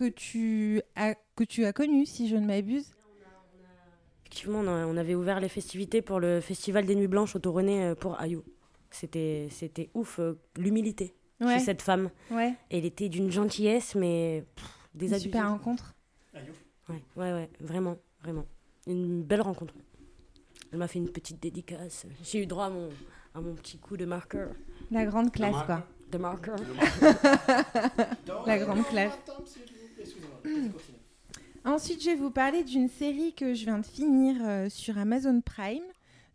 que 0.00 0.08
tu 0.08 0.80
as, 0.96 1.14
que 1.36 1.44
tu 1.44 1.66
as 1.66 1.74
connue 1.74 2.06
si 2.06 2.26
je 2.26 2.36
ne 2.36 2.46
m'abuse. 2.46 2.94
Effectivement, 4.24 4.60
on, 4.60 4.66
a- 4.68 4.86
on 4.86 4.96
avait 4.96 5.14
ouvert 5.14 5.40
les 5.40 5.50
festivités 5.50 6.00
pour 6.00 6.20
le 6.20 6.40
festival 6.40 6.86
des 6.86 6.94
Nuits 6.94 7.06
Blanches 7.06 7.36
au 7.36 7.38
Toronnet 7.38 7.90
euh, 7.90 7.94
pour 7.94 8.18
Ayou. 8.18 8.42
C'était, 8.90 9.48
c'était 9.50 9.90
ouf, 9.92 10.18
euh, 10.18 10.38
l'humilité 10.56 11.14
Ouais, 11.40 11.58
chez 11.58 11.64
cette 11.66 11.82
femme. 11.82 12.08
ouais, 12.30 12.54
Elle 12.70 12.86
était 12.86 13.10
d'une 13.10 13.30
gentillesse, 13.30 13.94
mais 13.94 14.44
désabusée. 14.94 15.24
super 15.28 15.48
rencontre. 15.50 15.94
Ouais, 16.88 17.02
ouais, 17.16 17.32
ouais, 17.32 17.50
vraiment, 17.60 17.96
vraiment. 18.22 18.46
Une 18.86 19.22
belle 19.22 19.42
rencontre. 19.42 19.74
Elle 20.72 20.78
m'a 20.78 20.88
fait 20.88 20.98
une 20.98 21.10
petite 21.10 21.42
dédicace. 21.42 22.06
J'ai 22.24 22.42
eu 22.42 22.46
droit 22.46 22.66
à 22.66 22.70
mon, 22.70 22.88
à 23.34 23.40
mon 23.42 23.54
petit 23.54 23.76
coup 23.78 23.96
de 23.98 24.06
marqueur. 24.06 24.48
La 24.90 25.04
grande 25.04 25.30
classe, 25.30 25.62
quoi. 25.66 25.86
De 26.10 26.18
marqueur. 26.18 26.56
La 28.46 28.58
grande 28.58 28.84
classe. 28.86 29.12
Ensuite, 31.64 32.02
je 32.02 32.10
vais 32.10 32.16
vous 32.16 32.30
parler 32.30 32.64
d'une 32.64 32.88
série 32.88 33.34
que 33.34 33.52
je 33.54 33.64
viens 33.64 33.78
de 33.78 33.84
finir 33.86 34.36
euh, 34.42 34.68
sur 34.70 34.96
Amazon 34.98 35.40
Prime, 35.44 35.82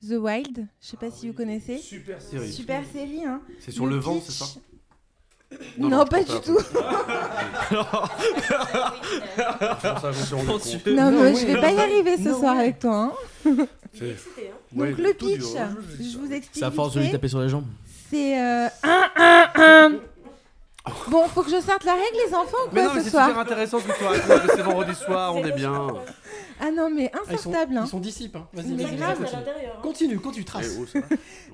The 0.08 0.14
Wild. 0.20 0.68
Je 0.82 0.88
sais 0.88 0.98
pas 0.98 1.10
si 1.10 1.28
vous 1.28 1.34
connaissez. 1.34 1.78
Super 1.80 2.22
série. 2.22 2.52
Super 2.52 2.84
série, 2.94 3.26
hein. 3.26 3.42
C'est 3.60 3.72
sur 3.72 3.88
le 3.88 3.96
vent, 3.98 4.20
c'est 4.24 4.32
ça 4.32 4.46
Non, 5.80 6.06
pas 6.06 6.24
du 6.24 6.32
tout. 6.44 6.58
Le 10.86 10.96
Non, 10.96 11.12
mais 11.12 11.36
je 11.36 11.46
vais 11.46 11.60
pas 11.62 11.72
y 11.72 11.78
arriver 11.80 12.18
ce 12.18 12.30
No 12.30 12.40
soir 12.40 12.58
avec 12.58 12.80
toi. 12.80 13.14
hein. 13.46 13.56
C'est- 13.94 14.16
Donc 14.72 14.82
Ouais, 14.82 14.92
le 14.98 15.14
tout 15.14 15.28
du 15.30 15.38
pitch, 15.38 15.48
je- 16.02 16.18
vous 16.18 16.32
explique. 16.32 16.50
C'est 16.60 16.64
à 16.66 16.70
vite 16.70 16.76
force 16.76 16.94
de 16.96 17.00
lui 17.02 17.12
taper 17.12 17.28
sur 17.30 17.40
les 17.42 17.50
jambes. 17.50 17.66
C'est 18.10 18.40
euh, 18.40 18.68
un, 18.84 19.04
un, 19.16 19.48
un. 19.56 19.92
Bon, 21.10 21.28
faut 21.28 21.42
que 21.44 21.50
je 21.50 21.60
sorte 21.62 21.84
la 21.84 21.94
règle, 21.94 22.18
les 22.28 22.34
enfants, 22.34 22.58
ou 22.68 22.70
Mais 22.74 22.82
quoi, 22.82 22.90
non, 22.90 22.94
mais 22.96 23.00
ce 23.00 23.06
c'est 23.06 23.12
soir 23.12 23.28
super 23.28 23.42
intéressant 23.42 23.80
ce 23.80 23.88
que 23.88 23.98
tu 23.98 24.04
racontes, 24.04 24.44
mais 24.48 24.54
c'est 24.56 24.62
vendredi 24.62 24.96
soir, 24.96 25.36
on 25.36 25.44
est 25.46 25.52
bien. 25.52 25.88
Ah 26.58 26.72
non, 26.72 26.90
mais 26.90 27.12
Ah, 27.14 27.18
ils 27.30 27.38
sont, 27.38 27.50
insortable. 27.50 27.76
hein. 27.78 27.82
ils 27.86 27.90
sont 27.90 28.00
disciples. 28.00 28.38
Hein. 28.38 28.48
Vas-y, 28.54 28.68
Mais 28.76 28.84
vas-y, 28.86 28.96
grave. 28.96 29.20
vas-y, 29.20 29.30
continue. 29.82 29.82
Continue, 29.82 30.20
continue, 30.22 30.46
trace. 30.46 30.74
Eh, 30.78 30.80
oh, 30.82 30.86
ça 30.86 31.00
va. 31.02 31.08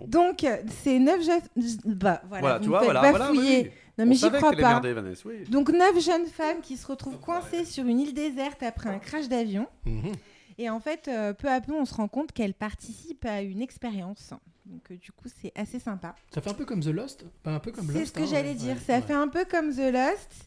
Donc, 0.06 0.44
euh, 0.44 0.58
c'est 0.84 1.00
neuf 1.00 1.24
jeunes. 1.26 1.42
Bah, 1.86 2.22
voilà, 2.30 2.42
Voilà, 2.42 2.58
vous 2.60 2.64
tu 2.64 2.70
me 2.70 2.70
vois, 2.70 2.80
faites 2.82 2.92
voilà, 2.92 3.10
voilà. 3.10 3.32
oui. 3.32 3.64
Non, 3.98 4.06
mais 4.06 4.12
On 4.12 4.14
j'y 4.14 4.20
savait 4.20 4.34
que 4.34 4.38
crois 4.38 4.50
t'allais 4.52 4.62
pas. 4.62 4.70
merder, 4.70 4.94
Vanessa, 4.94 5.22
oui. 5.26 5.44
Donc, 5.50 5.70
neuf 5.70 6.00
jeunes 6.00 6.28
femmes 6.28 6.62
qui 6.62 6.78
se 6.78 6.86
retrouvent 6.86 7.18
coincées 7.20 7.66
sur 7.66 7.84
une 7.86 8.00
île 8.00 8.14
déserte 8.14 8.62
après 8.62 8.90
un 8.92 9.00
crash 9.00 9.28
d'avion. 9.28 9.66
Mhm. 9.86 10.12
Et 10.60 10.70
en 10.70 10.80
fait, 10.80 11.08
euh, 11.08 11.34
peu 11.34 11.48
à 11.50 11.62
peu, 11.62 11.74
on 11.74 11.86
se 11.86 11.96
rend 11.96 12.08
compte 12.08 12.32
qu'elles 12.32 12.54
participent 12.54 13.26
à 13.26 13.42
une 13.42 13.64
expérience. 13.64 14.34
Donc, 14.66 14.92
euh, 14.92 14.98
du 14.98 15.12
coup, 15.12 15.28
c'est 15.42 15.52
assez 15.56 15.80
sympa. 15.80 16.16
Ça 16.34 16.42
fait 16.42 16.50
un 16.50 16.54
peu 16.54 16.66
comme 16.66 16.82
The 16.82 16.88
Lost 16.88 17.26
Pas 17.44 17.52
un 17.56 17.60
peu 17.60 17.72
comme 17.72 17.88
Lost 17.88 17.98
C'est 18.00 18.06
ce 18.06 18.12
que 18.12 18.22
hein, 18.22 18.26
j'allais 18.30 18.50
ouais, 18.50 18.56
dire. 18.56 18.76
ouais, 18.76 18.82
Ça 18.82 18.96
ouais. 18.96 19.02
fait 19.02 19.14
un 19.14 19.28
peu 19.28 19.44
comme 19.46 19.74
The 19.74 19.92
Lost, 19.92 20.46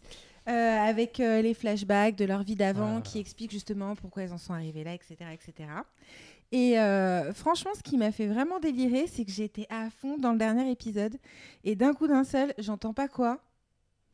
euh, 0.48 0.79
avec 0.79 1.20
euh, 1.20 1.42
les 1.42 1.55
flashbacks 1.55 2.16
de 2.16 2.24
leur 2.24 2.42
vie 2.42 2.57
d'avant 2.57 3.00
qui 3.00 3.18
expliquent 3.18 3.50
justement 3.53 3.96
pourquoi 3.96 4.22
elles 4.22 4.33
en 4.33 4.38
sont 4.38 4.53
arrivées 4.53 4.85
là, 4.85 4.94
etc. 4.94 5.16
etc. 5.33 5.68
Et 6.53 6.77
franchement, 7.35 7.72
ce 7.77 7.83
qui 7.83 7.96
m'a 7.96 8.12
fait 8.12 8.29
vraiment 8.29 8.61
délirer, 8.61 9.07
c'est 9.09 9.24
que 9.24 9.33
j'étais 9.33 9.66
à 9.70 9.90
fond 9.90 10.18
dans 10.18 10.31
le 10.33 10.38
dernier 10.38 10.70
épisode. 10.70 11.16
Et 11.64 11.74
d'un 11.74 11.92
coup 11.94 12.07
d'un 12.07 12.22
seul, 12.22 12.55
j'entends 12.59 12.94
pas 12.94 13.09
quoi 13.09 13.40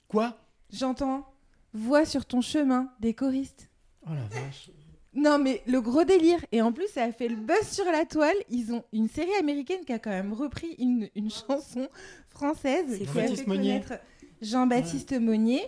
Quoi? 0.09 0.37
J'entends 0.73 1.27
Voix 1.75 2.05
sur 2.07 2.25
ton 2.25 2.41
chemin 2.41 2.91
des 3.01 3.13
choristes. 3.15 3.69
Oh 4.07 4.15
la 4.15 4.25
vache. 4.41 4.71
Non, 5.15 5.39
mais 5.39 5.61
le 5.67 5.81
gros 5.81 6.05
délire. 6.05 6.39
Et 6.53 6.63
en 6.63 6.73
plus, 6.73 6.87
ça 6.89 7.05
a 7.05 7.13
fait 7.13 7.29
le 7.29 7.37
buzz 7.37 7.67
sur 7.69 7.85
la 7.87 8.05
toile. 8.05 8.37
Ils 8.49 8.73
ont 8.73 8.85
une 8.93 9.09
série 9.09 9.35
américaine 9.41 9.85
qui 9.85 9.93
a 9.93 9.99
quand 9.99 10.11
même 10.11 10.33
repris 10.33 10.75
une, 10.79 11.09
une 11.17 11.31
chanson 11.31 11.89
française 12.29 12.87
C'est 12.91 12.99
qui 12.99 13.03
a 13.05 13.13
Jean-Baptiste 13.13 13.39
fait 13.41 13.45
connaître 13.45 13.93
Jean-Baptiste 14.41 15.13
Monnier, 15.21 15.63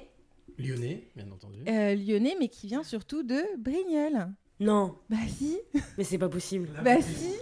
Lyonnais, 0.59 1.09
bien 1.17 1.31
entendu. 1.33 1.59
euh, 1.69 1.95
lyonnais, 1.95 2.37
mais 2.39 2.49
qui 2.49 2.67
vient 2.69 2.85
surtout 2.85 3.23
de 3.23 3.41
Brignoles. 3.59 4.29
Non, 4.61 4.95
Bah 5.11 5.17
si, 5.29 5.59
mais 5.99 6.05
c'est 6.05 6.19
pas 6.19 6.29
possible. 6.29 6.69
bah 6.85 7.03
si. 7.03 7.33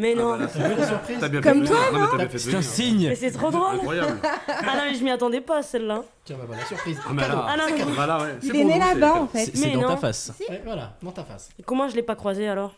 Mais 0.00 0.14
non. 0.14 0.34
Ah, 0.34 0.38
bah, 0.38 0.68
là, 0.68 0.86
surprise 0.86 1.16
T'as 1.20 1.28
bien 1.28 1.40
Comme 1.40 1.66
fait 1.66 1.74
venir. 1.74 1.92
Non, 1.92 2.08
mais 2.16 2.38
C'est 2.38 2.54
un 2.54 2.62
signe 2.62 3.08
Mais 3.08 3.14
c'est 3.16 3.32
trop 3.32 3.50
drôle. 3.50 3.74
Incroyable. 3.74 4.18
Ah 4.46 4.62
non, 4.76 4.82
mais 4.88 4.94
je 4.94 5.02
m'y 5.02 5.10
attendais 5.10 5.40
pas 5.40 5.60
celle-là. 5.62 6.04
Tiens, 6.24 6.36
bah 6.38 6.44
voilà, 6.46 6.64
surprise. 6.66 7.00
Ah, 7.04 7.10
mais 7.12 7.22
là, 7.22 7.46
Ah 7.48 7.56
non, 7.56 7.64
mais 7.76 7.84
bah 7.96 8.06
là, 8.06 8.18
ouais, 8.22 8.36
c'est 8.40 8.46
Il 8.48 8.56
est 8.56 8.64
né 8.64 8.78
là-bas 8.78 9.14
en 9.14 9.26
fait. 9.26 9.50
C'est 9.52 9.66
Mais 9.66 9.74
dans 9.74 9.80
non. 9.82 9.88
ta 9.88 9.96
face. 9.96 10.32
Ouais, 10.48 10.62
voilà, 10.64 10.96
dans 11.02 11.10
ta 11.10 11.24
face. 11.24 11.48
comment 11.66 11.88
je 11.88 11.96
l'ai 11.96 12.02
pas 12.04 12.14
croisé 12.14 12.46
alors? 12.48 12.74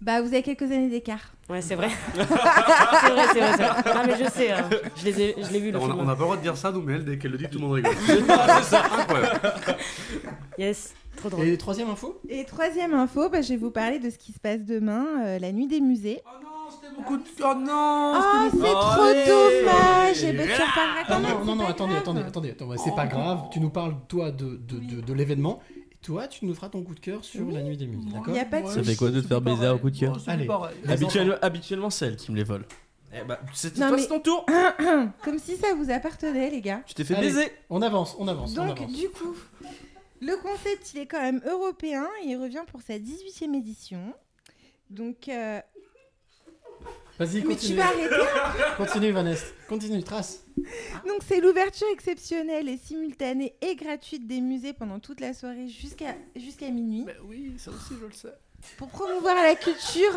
Bah, 0.00 0.20
vous 0.22 0.28
avez 0.28 0.42
quelques 0.42 0.62
années 0.62 0.88
d'écart. 0.88 1.20
Ouais, 1.50 1.60
c'est 1.60 1.74
vrai. 1.74 1.88
c'est 2.14 2.22
vrai, 2.24 2.32
c'est 3.32 3.40
vrai, 3.40 3.52
c'est 3.56 3.62
vrai. 3.62 3.82
Ah, 3.94 4.02
mais 4.06 4.16
je 4.24 4.30
sais, 4.30 4.50
hein. 4.50 4.68
je 4.96 5.04
les 5.04 5.20
ai- 5.20 5.36
je 5.42 5.52
l'ai 5.52 5.60
vu 5.60 5.70
le 5.72 5.78
On 5.78 5.82
film. 5.82 5.96
on 6.00 6.04
n'a 6.04 6.14
pas 6.14 6.18
le 6.20 6.24
droit 6.24 6.36
de 6.36 6.42
dire 6.42 6.56
ça, 6.56 6.72
nous, 6.72 6.80
mais 6.82 6.94
elle, 6.94 7.04
dès 7.04 7.18
qu'elle 7.18 7.32
le 7.32 7.38
dit, 7.38 7.44
tout 7.48 7.58
le 7.58 7.64
monde 7.66 7.72
rigole. 7.74 7.94
c'est 8.06 8.62
ça, 8.62 8.82
incroyable. 8.98 9.40
Yes, 10.58 10.94
trop 11.16 11.28
drôle. 11.28 11.46
Et 11.46 11.56
troisième 11.58 11.90
info? 11.90 12.20
Et 12.28 12.44
troisième 12.44 12.94
info, 12.94 13.28
bah, 13.28 13.42
je 13.42 13.50
vais 13.50 13.56
vous 13.56 13.70
parler 13.70 13.98
de 13.98 14.10
ce 14.10 14.18
qui 14.18 14.32
se 14.32 14.38
passe 14.40 14.60
demain, 14.64 15.06
euh, 15.24 15.38
la 15.38 15.52
nuit 15.52 15.66
des 15.68 15.80
musées. 15.80 16.20
Oh 16.26 16.30
non, 16.42 16.48
c'était 16.80 16.94
beaucoup 16.94 17.16
de. 17.16 17.22
Oh 17.44 17.54
non 17.54 18.12
Oh, 18.16 18.48
c'est 18.50 18.58
Oh, 18.60 18.72
trop 18.74 19.02
allez. 19.02 19.26
dommage 19.26 20.24
Et 20.24 20.32
ben, 20.32 20.46
tu 20.46 20.52
en 20.62 20.66
reparleras 20.66 20.94
Ah 21.00 21.04
quand 21.08 21.20
même. 21.20 21.30
non, 21.38 21.44
non, 21.44 21.56
non, 21.56 21.66
attendez, 21.66 21.92
grave. 21.92 22.02
attendez, 22.02 22.20
attendez, 22.22 22.50
attendez, 22.50 22.76
c'est 22.82 22.94
pas 22.94 23.06
grave. 23.06 23.48
Tu 23.52 23.60
nous 23.60 23.70
parles, 23.70 23.94
toi, 24.08 24.30
de, 24.30 24.56
de, 24.56 24.78
de, 24.78 25.00
de 25.00 25.12
l'événement. 25.12 25.60
Et 25.70 25.96
toi, 26.02 26.26
tu 26.28 26.44
nous 26.46 26.54
feras 26.54 26.68
ton 26.68 26.82
coup 26.82 26.94
de 26.94 27.00
cœur 27.00 27.24
sur 27.24 27.48
la 27.50 27.62
nuit 27.62 27.76
des 27.76 27.86
musées, 27.86 28.02
Il 28.08 28.12
d'accord 28.12 28.34
n'y 28.34 28.40
a 28.40 28.44
pas 28.44 28.60
de 28.62 28.66
Ça 28.68 28.82
fait 28.82 28.96
quoi 28.96 29.10
de 29.10 29.20
te 29.20 29.26
faire 29.26 29.40
baiser 29.40 29.68
au 29.68 29.78
coup 29.78 29.90
de 29.90 29.98
cœur 29.98 30.18
Allez, 30.26 30.48
les 30.84 30.90
Habituellement, 30.92 31.34
habituellement, 31.42 31.90
c'est 31.90 32.06
elle 32.06 32.16
qui 32.16 32.32
me 32.32 32.36
les 32.36 32.44
vole. 32.44 32.64
Eh 33.14 33.24
bah, 33.24 33.38
c'est 33.52 33.76
Non, 33.78 33.88
toi, 33.88 33.96
mais- 33.98 34.06
ton 34.06 34.20
tour 34.20 34.46
Comme 35.24 35.38
si 35.38 35.56
ça 35.56 35.74
vous 35.74 35.90
appartenait, 35.90 36.48
les 36.50 36.60
gars. 36.62 36.80
Tu 36.86 36.94
t'es 36.94 37.04
fait 37.04 37.14
Allez. 37.14 37.26
baiser 37.28 37.52
On 37.68 37.82
avance, 37.82 38.16
on 38.18 38.26
avance, 38.26 38.52
on 38.58 38.66
Donc, 38.66 38.80
avance. 38.80 38.92
du 38.96 39.08
coup, 39.10 39.34
le 40.20 40.34
concept, 40.36 40.92
il 40.94 41.00
est 41.00 41.06
quand 41.06 41.20
même 41.20 41.40
européen. 41.46 42.06
Il 42.24 42.36
revient 42.36 42.62
pour 42.70 42.80
sa 42.80 42.94
18e 42.98 43.54
édition. 43.54 44.00
Donc, 44.90 45.28
euh, 45.28 45.60
Vas-y, 47.18 47.34
mais 47.36 47.40
tu 47.40 47.46
continue. 47.48 47.76
vas 47.78 47.84
arrêter. 47.84 48.14
Continue, 48.78 49.10
Vanessa. 49.12 49.44
Continue, 49.68 50.02
trace. 50.02 50.40
Donc, 51.06 51.18
c'est 51.28 51.40
l'ouverture 51.40 51.86
exceptionnelle 51.92 52.68
et 52.68 52.78
simultanée 52.78 53.54
et 53.60 53.76
gratuite 53.76 54.26
des 54.26 54.40
musées 54.40 54.72
pendant 54.72 54.98
toute 54.98 55.20
la 55.20 55.34
soirée 55.34 55.68
jusqu'à 55.68 56.14
jusqu'à 56.34 56.68
minuit. 56.70 57.04
Mais 57.06 57.16
oui, 57.28 57.52
ça 57.58 57.70
aussi, 57.70 57.94
je 58.00 58.06
le 58.06 58.12
sais. 58.12 58.32
Pour 58.78 58.88
promouvoir 58.88 59.34
la 59.36 59.54
culture. 59.54 60.16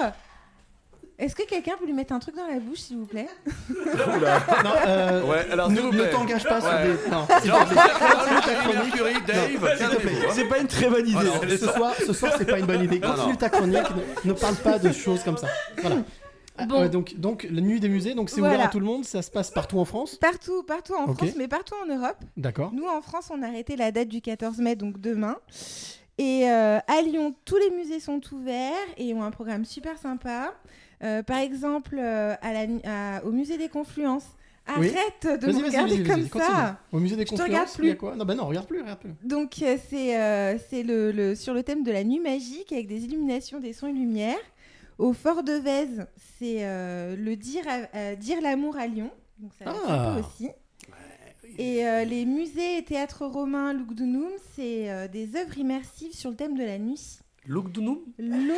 Est-ce 1.17 1.33
que 1.35 1.43
quelqu'un 1.43 1.73
peut 1.79 1.85
lui 1.85 1.93
mettre 1.93 2.11
un 2.13 2.19
truc 2.19 2.35
dans 2.35 2.45
la 2.47 2.59
bouche, 2.59 2.79
s'il 2.79 2.97
vous 2.97 3.05
plaît? 3.05 3.27
Non, 3.69 4.71
euh, 4.85 5.23
Ouais, 5.23 5.45
alors, 5.51 5.69
ne, 5.69 5.75
s'il 5.75 5.85
vous 5.85 5.91
ne 5.93 6.01
plaît. 6.01 6.09
t'engage 6.11 6.43
pas 6.43 6.59
sur 6.59 6.71
des. 6.71 7.09
Non, 7.09 7.27
s'il 7.41 7.51
te 7.51 7.65
plaît. 7.69 7.81
Continue 7.99 8.41
ta 8.41 8.55
chronique. 8.55 8.95
Mercury, 8.95 9.13
Dave, 9.25 9.47
s'il 9.49 9.59
te 9.59 9.65
calmez-vous, 9.77 9.99
plaît. 10.01 10.27
hein. 10.27 10.31
C'est 10.33 10.45
pas 10.49 10.57
une 10.59 10.67
très 10.67 10.89
bonne 10.89 11.07
idée. 11.07 11.57
Ce 11.57 11.67
soir, 11.67 11.93
ce 12.05 12.13
soir, 12.13 12.33
c'est 12.37 12.45
pas 12.45 12.59
une 12.59 12.65
bonne 12.65 12.83
idée. 12.83 12.99
Non, 12.99 13.09
Continue 13.13 13.31
non. 13.31 13.35
ta 13.37 13.49
chronique. 13.49 13.83
Ne, 14.25 14.29
ne 14.29 14.33
parle 14.33 14.55
pas 14.57 14.77
de 14.77 14.91
choses 14.91 15.23
comme 15.23 15.37
ça. 15.37 15.47
Voilà. 15.81 15.97
Bon. 16.67 16.81
ouais, 16.81 16.89
donc, 16.89 17.15
donc, 17.17 17.47
la 17.51 17.61
nuit 17.61 17.79
des 17.79 17.89
musées, 17.89 18.13
donc 18.13 18.29
c'est 18.29 18.39
Voilà. 18.39 18.55
ouvert 18.55 18.65
à 18.67 18.69
tout 18.69 18.79
le 18.79 18.85
monde. 18.85 19.03
Ça 19.05 19.21
se 19.21 19.29
passe 19.31 19.51
partout 19.51 19.77
en 19.79 19.85
France. 19.85 20.15
Partout, 20.15 20.63
partout 20.63 20.93
en. 20.95 21.13
France, 21.13 21.31
mais 21.37 21.47
partout 21.47 21.75
en 21.83 21.93
Europe. 21.93 22.17
D'accord. 22.37 22.71
Nous, 22.73 22.85
en 22.85 23.01
France, 23.01 23.29
on 23.31 23.41
a 23.41 23.47
arrêté 23.47 23.75
la 23.75 23.91
date 23.91 24.07
du 24.07 24.21
14 24.21 24.57
mai, 24.59 24.75
donc 24.75 24.99
demain. 24.99 25.35
Et 26.17 26.49
euh, 26.49 26.77
à 26.87 27.01
Lyon, 27.01 27.35
tous 27.43 27.57
les 27.57 27.71
musées 27.71 27.99
sont 27.99 28.21
ouverts 28.31 28.71
et 28.97 29.13
ont 29.13 29.23
un 29.23 29.31
programme 29.31 29.65
super 29.65 29.97
sympa. 29.97 30.53
Euh, 31.03 31.23
par 31.23 31.37
exemple, 31.39 31.97
euh, 31.99 32.35
à 32.41 32.53
la, 32.53 33.17
à- 33.17 33.23
au 33.25 33.31
musée 33.31 33.57
des 33.57 33.67
Confluences. 33.67 34.27
Oui. 34.79 34.89
Arrête 34.89 35.41
de 35.41 35.47
me 35.51 35.63
regarder 35.63 36.03
comme 36.03 36.41
ça. 36.41 36.79
Au 36.91 36.99
musée 36.99 37.15
des 37.15 37.25
confluences, 37.25 37.77
il 37.77 37.85
y 37.85 37.91
a 37.91 37.95
quoi? 37.95 38.15
Non, 38.15 38.25
bah 38.25 38.33
non, 38.33 38.47
regarde 38.47 38.65
plus, 38.65 38.81
regarde 38.81 38.97
plus. 38.99 39.11
Donc, 39.23 39.61
euh, 39.61 39.77
c'est 39.91 40.19
euh, 40.19 40.57
c'est 40.71 40.81
le, 40.81 41.11
le- 41.11 41.35
sur 41.35 41.53
le 41.53 41.61
thème 41.61 41.83
de 41.83 41.91
la 41.91 42.03
nuit 42.03 42.19
magique 42.19 42.71
avec 42.71 42.87
des 42.87 43.03
illuminations, 43.03 43.59
des 43.59 43.73
sons 43.73 43.85
et 43.85 43.93
lumières. 43.93 44.39
Au 44.97 45.13
Fort 45.13 45.43
de 45.43 45.53
Vèze, 45.53 46.07
c'est 46.39 46.65
euh, 46.65 47.15
le 47.15 47.35
dire, 47.35 47.63
à- 47.67 47.97
euh, 47.97 48.15
dire 48.15 48.41
l'amour 48.41 48.77
à 48.77 48.87
Lyon. 48.87 49.11
Donc, 49.39 49.51
ça 49.59 49.73
Ah. 49.87 50.15
aussi. 50.19 50.49
Et 51.57 51.85
euh, 51.85 52.03
les 52.05 52.25
musées 52.25 52.77
et 52.77 52.83
théâtres 52.83 53.25
romains 53.25 53.73
Lugdunum, 53.73 54.29
c'est 54.55 54.89
euh, 54.89 55.07
des 55.07 55.35
œuvres 55.35 55.57
immersives 55.57 56.13
sur 56.13 56.29
le 56.29 56.35
thème 56.35 56.57
de 56.57 56.63
la 56.63 56.77
nuit. 56.77 57.19
Lugdunum? 57.45 57.99
De 58.17 58.23
nous 58.23 58.55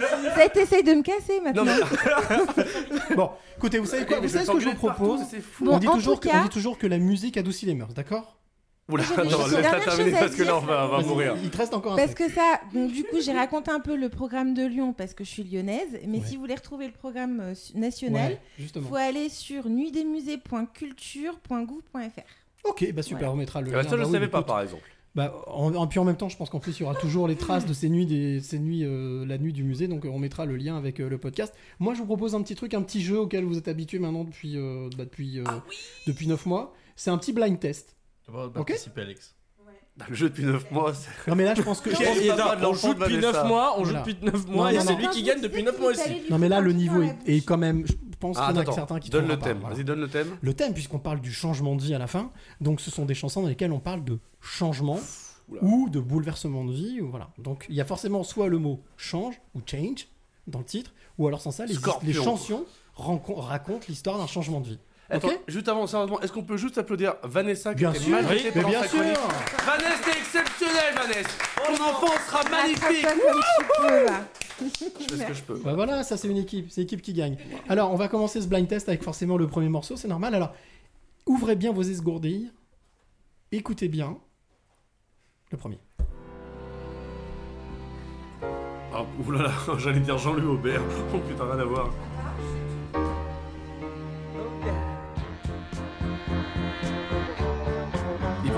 Ça 0.36 0.48
t'essaye 0.48 0.84
de 0.84 0.94
me 0.94 1.02
casser 1.02 1.40
maintenant. 1.40 1.64
Non, 1.64 1.72
mais. 1.72 3.14
Bon, 3.16 3.30
écoutez, 3.56 3.78
vous 3.78 3.86
savez 3.86 4.06
quoi 4.06 4.20
Vous 4.20 4.28
savez 4.28 4.44
ce 4.44 4.52
que 4.52 4.60
je 4.60 4.68
vous 4.68 4.74
propose 4.74 5.20
C'est 5.28 5.40
fou. 5.40 5.64
Bon, 5.64 5.74
on, 5.74 5.78
dit 5.78 5.88
en 5.88 5.94
toujours 5.94 6.20
tout 6.20 6.28
que, 6.28 6.32
cas- 6.32 6.40
on 6.40 6.44
dit 6.44 6.50
toujours 6.50 6.78
que 6.78 6.86
la 6.86 6.98
musique 6.98 7.36
adoucit 7.36 7.66
les 7.66 7.74
mœurs, 7.74 7.94
d'accord? 7.94 8.38
Oula, 8.88 9.02
attends, 9.02 9.22
laisse-la 9.24 9.80
terminer 9.80 10.12
parce 10.12 10.36
que 10.36 10.44
là, 10.44 10.56
on 10.56 10.60
va, 10.60 10.86
on 10.86 10.88
va 10.88 10.96
Vas-y, 10.98 11.06
mourir. 11.08 11.34
Il 11.42 11.50
te 11.50 11.56
reste 11.56 11.74
encore 11.74 11.94
un 11.94 11.96
Parce 11.96 12.14
truc. 12.14 12.28
que 12.28 12.32
ça, 12.34 12.60
donc 12.72 12.92
du 12.92 13.02
coup, 13.02 13.20
j'ai 13.20 13.32
raconté 13.32 13.72
un 13.72 13.80
peu 13.80 13.96
le 13.96 14.08
programme 14.08 14.54
de 14.54 14.64
Lyon 14.64 14.92
parce 14.92 15.12
que 15.12 15.24
je 15.24 15.28
suis 15.30 15.42
lyonnaise. 15.42 15.98
Mais 16.06 16.18
Ouais. 16.18 16.24
si 16.24 16.36
vous 16.36 16.42
voulez 16.42 16.54
retrouver 16.54 16.86
le 16.86 16.92
programme 16.92 17.40
euh, 17.40 17.54
national, 17.74 18.32
Ouais, 18.32 18.40
justement. 18.60 18.88
faut 18.88 18.94
aller 18.94 19.28
sur 19.28 19.68
nuitdesmusées.culture.gouv.fr. 19.68 22.20
Ok, 22.64 22.92
bah 22.92 23.02
super, 23.02 23.28
Ouais. 23.28 23.34
on 23.34 23.36
mettra 23.36 23.60
le. 23.60 23.72
Ah, 23.74 23.82
lien. 23.82 23.88
Ça, 23.88 23.96
je 23.96 24.02
ne 24.02 24.12
savais 24.12 24.28
pas, 24.28 24.42
par 24.42 24.60
exemple. 24.60 24.82
Bah, 25.14 25.32
en, 25.46 25.74
en- 25.74 25.86
puis 25.86 25.98
en 25.98 26.04
même 26.04 26.16
temps, 26.16 26.28
je 26.28 26.36
pense 26.36 26.50
qu'en 26.50 26.60
plus, 26.60 26.78
il 26.78 26.82
y 26.82 26.84
aura 26.84 26.94
toujours 26.94 27.26
les 27.26 27.36
traces 27.36 27.64
de 27.64 27.72
ces 27.72 27.88
nuits, 27.88 28.04
des, 28.04 28.40
ces 28.40 28.58
nuits 28.58 28.84
euh, 28.84 29.24
la 29.24 29.38
nuit 29.38 29.54
du 29.54 29.64
musée, 29.64 29.88
donc 29.88 30.04
on 30.04 30.18
mettra 30.18 30.44
le 30.44 30.56
lien 30.56 30.76
avec 30.76 31.00
euh, 31.00 31.08
le 31.08 31.16
podcast. 31.16 31.54
Moi, 31.80 31.94
je 31.94 32.00
vous 32.00 32.06
propose 32.06 32.34
un 32.34 32.42
petit 32.42 32.54
truc, 32.54 32.74
un 32.74 32.82
petit 32.82 33.00
jeu 33.00 33.18
auquel 33.20 33.44
vous 33.44 33.56
êtes 33.56 33.68
habitués 33.68 33.98
maintenant 33.98 34.24
depuis, 34.24 34.58
euh, 34.58 34.90
bah, 34.98 35.04
depuis, 35.04 35.38
euh, 35.40 35.44
depuis 36.06 36.26
9 36.26 36.44
mois. 36.46 36.74
C'est 36.96 37.10
un 37.10 37.16
petit 37.18 37.32
blind 37.32 37.58
test. 37.58 37.95
Participer, 38.54 39.00
Alex. 39.02 39.34
Bah, 39.96 40.04
Le 40.10 40.14
jeu 40.14 40.28
depuis 40.28 40.44
9 40.44 40.70
mois, 40.72 40.92
c'est. 40.92 41.08
Non, 41.30 41.34
mais 41.36 41.44
là, 41.44 41.54
je 41.54 41.62
pense 41.62 41.80
que. 41.80 41.88
je 41.94 41.96
pense- 41.96 42.36
pas 42.36 42.56
de 42.56 42.60
on 42.60 42.68
l'enfant 42.68 42.88
joue 42.88 42.94
de 42.94 42.98
depuis 43.00 43.14
Vanessa. 43.18 43.42
9 43.42 43.48
mois, 43.48 43.74
on 43.78 43.84
joue 43.84 43.90
Voilà. 43.92 44.00
depuis 44.06 44.16
9 44.26 44.46
Non, 44.46 44.52
mois 44.52 44.72
et 44.72 44.76
non, 44.76 44.82
c'est 44.82 44.92
non. 44.92 44.98
lui 44.98 45.08
qui 45.08 45.22
gagne 45.22 45.40
depuis 45.40 45.62
9 45.62 45.78
mois 45.80 45.90
aussi. 45.92 46.22
Non, 46.30 46.38
mais 46.38 46.48
là, 46.50 46.60
le 46.60 46.72
niveau 46.72 47.00
est, 47.00 47.16
est 47.26 47.40
quand 47.46 47.56
même. 47.56 47.86
Je 47.86 47.94
pense 48.20 48.36
Ah, 48.38 48.46
qu'il 48.48 48.56
y 48.56 48.58
en 48.58 48.60
a 48.60 48.62
attends, 48.62 48.72
certains 48.72 49.00
qui 49.00 49.08
donne 49.10 49.26
le 49.26 49.38
pas, 49.38 49.44
thème. 49.46 49.58
voilà. 49.60 49.74
Vas-y, 49.74 49.84
donne 49.84 50.00
le 50.00 50.08
thème. 50.08 50.36
Le 50.40 50.54
thème, 50.54 50.74
puisqu'on 50.74 50.98
parle 50.98 51.20
du 51.22 51.32
changement 51.32 51.76
de 51.76 51.82
vie 51.82 51.94
à 51.94 51.98
la 51.98 52.06
fin, 52.06 52.30
donc 52.60 52.80
ce 52.82 52.90
sont 52.90 53.04
des 53.06 53.14
chansons 53.14 53.40
dans 53.42 53.48
lesquelles 53.48 53.72
on 53.72 53.80
parle 53.80 54.04
de 54.04 54.18
changement 54.40 54.98
Oula. 55.48 55.60
ou 55.62 55.88
de 55.88 56.00
bouleversement 56.00 56.64
de 56.64 56.72
vie, 56.72 57.00
ou 57.00 57.08
voilà. 57.10 57.30
Donc 57.38 57.64
il 57.70 57.74
y 57.74 57.80
a 57.80 57.84
forcément 57.86 58.22
soit 58.22 58.48
le 58.48 58.58
mot 58.58 58.82
change 58.98 59.40
ou 59.54 59.60
change 59.64 60.08
dans 60.46 60.58
le 60.60 60.64
titre, 60.66 60.92
ou 61.18 61.26
alors 61.26 61.40
sans 61.40 61.50
ça, 61.52 61.64
les, 61.66 61.74
Scorpion. 61.74 62.06
les 62.06 62.12
chansons 62.14 62.64
rancon- 62.96 63.38
racontent 63.40 63.84
l'histoire 63.88 64.18
d'un 64.18 64.26
changement 64.26 64.60
de 64.60 64.68
vie. 64.68 64.78
Attends, 65.08 65.28
Ok 65.28 65.40
juste 65.46 65.68
avant, 65.68 65.86
sérieusement, 65.86 66.20
est-ce 66.20 66.32
qu'on 66.32 66.42
peut 66.42 66.56
juste 66.56 66.78
applaudir 66.78 67.14
Vanessa 67.22 67.72
qui 67.74 67.78
Bien 67.80 67.92
était 67.92 68.00
sûr, 68.00 68.10
magnifique 68.12 68.52
mais 68.56 68.64
bien 68.64 68.82
sûr. 68.82 68.98
Vanessa, 69.64 70.02
t'es 70.04 70.18
exceptionnelle, 70.18 70.94
Vanessa 70.96 71.30
Ton 71.64 71.84
enfant 71.84 72.12
sera 72.26 72.42
magnifique. 72.50 73.06
Je 74.60 75.14
fais 75.14 75.16
ce 75.16 75.24
que 75.26 75.34
je 75.34 75.42
peux. 75.42 75.60
Bah 75.64 75.74
voilà, 75.74 76.02
ça 76.02 76.16
c'est 76.16 76.28
une 76.28 76.38
équipe, 76.38 76.70
c'est 76.70 76.80
l'équipe 76.80 77.02
qui 77.02 77.12
gagne. 77.12 77.36
Alors 77.68 77.92
on 77.92 77.96
va 77.96 78.08
commencer 78.08 78.40
ce 78.40 78.48
blind 78.48 78.66
test 78.66 78.88
avec 78.88 79.02
forcément 79.04 79.36
le 79.36 79.46
premier 79.46 79.68
morceau, 79.68 79.96
c'est 79.96 80.08
normal. 80.08 80.34
Alors 80.34 80.54
ouvrez 81.26 81.54
bien 81.56 81.72
vos 81.72 81.82
esgourdilles, 81.82 82.50
écoutez 83.52 83.88
bien 83.88 84.16
le 85.52 85.58
premier. 85.58 85.78
Ah, 88.92 89.04
oulala, 89.26 89.52
j'allais 89.78 90.00
dire 90.00 90.18
Jean-Louis 90.18 90.46
Aubert. 90.46 90.80
Oh 91.14 91.18
putain, 91.18 91.44
rien 91.44 91.60
à 91.60 91.64
voir. 91.64 91.90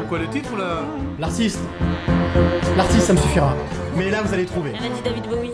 Pourquoi 0.08 0.18
le 0.26 0.28
titre 0.32 0.50
ou 0.54 0.56
la. 0.56 0.80
L'artiste, 1.18 1.60
l'artiste 2.78 3.02
ça 3.02 3.12
me 3.12 3.18
suffira. 3.18 3.54
Mais 3.94 4.08
là 4.10 4.22
vous 4.22 4.32
allez 4.32 4.46
trouver. 4.46 4.72
Elle 4.78 4.86
a 4.86 4.94
dit 4.94 5.02
David 5.04 5.24
Bowie. 5.28 5.50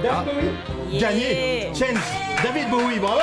David 0.00 0.24
Bowie 0.32 0.98
Gagné. 1.00 1.70
Change 1.74 1.98
David 2.44 2.70
Bowie, 2.70 3.00
bravo 3.00 3.18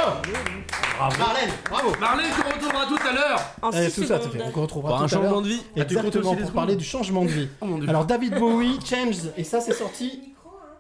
Bravo 0.97 1.17
Marlène, 1.17 1.49
bravo 1.69 1.91
Marlène, 2.01 2.25
qu'on 2.31 2.49
retrouvera 2.53 2.85
tout 2.85 3.07
à 3.07 3.13
l'heure 3.13 3.39
En 3.61 3.71
Eh, 3.71 3.89
6 3.89 3.95
tout 3.95 4.01
ça, 4.07 4.17
ça 4.17 4.23
secondes. 4.23 4.31
fait. 4.33 4.43
On 4.57 4.61
retrouvera 4.61 4.95
un 4.95 4.97
tout 4.99 5.03
à 5.05 5.07
changement 5.07 5.31
l'heure. 5.31 5.41
de 5.41 5.47
vie. 5.47 5.61
Ah, 5.77 5.85
tu 5.85 5.95
Exactement, 5.97 6.35
pour 6.35 6.51
parler 6.51 6.75
du 6.75 6.83
changement 6.83 7.23
de 7.23 7.29
vie. 7.29 7.47
Oh. 7.61 7.67
Alors 7.87 8.03
David 8.05 8.37
Bowie, 8.37 8.79
Change, 8.85 9.15
et 9.37 9.43
ça 9.45 9.61
c'est 9.61 9.73
sorti, 9.73 10.33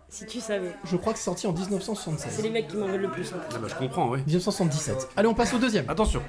Si 0.09 0.25
tu 0.25 0.41
savais. 0.41 0.75
je 0.83 0.97
crois 0.97 1.13
que 1.13 1.19
c'est 1.19 1.25
sorti 1.25 1.47
en 1.47 1.53
C'est 1.55 1.61
1976. 1.61 2.43
les 2.43 2.49
mecs 2.49 2.67
qui 2.67 2.75
m'en 2.77 2.87
veulent 2.87 3.01
le 3.01 3.09
plus. 3.11 3.31
hein. 3.33 3.37
Ah 3.53 3.57
bah, 3.61 3.67
je 3.69 3.75
comprends, 3.75 4.09
oui. 4.09 4.19
1977. 4.27 5.09
Allez, 5.15 5.27
on 5.29 5.33
passe 5.33 5.53
au 5.53 5.57
deuxième. 5.59 5.89
Attention. 5.89 6.21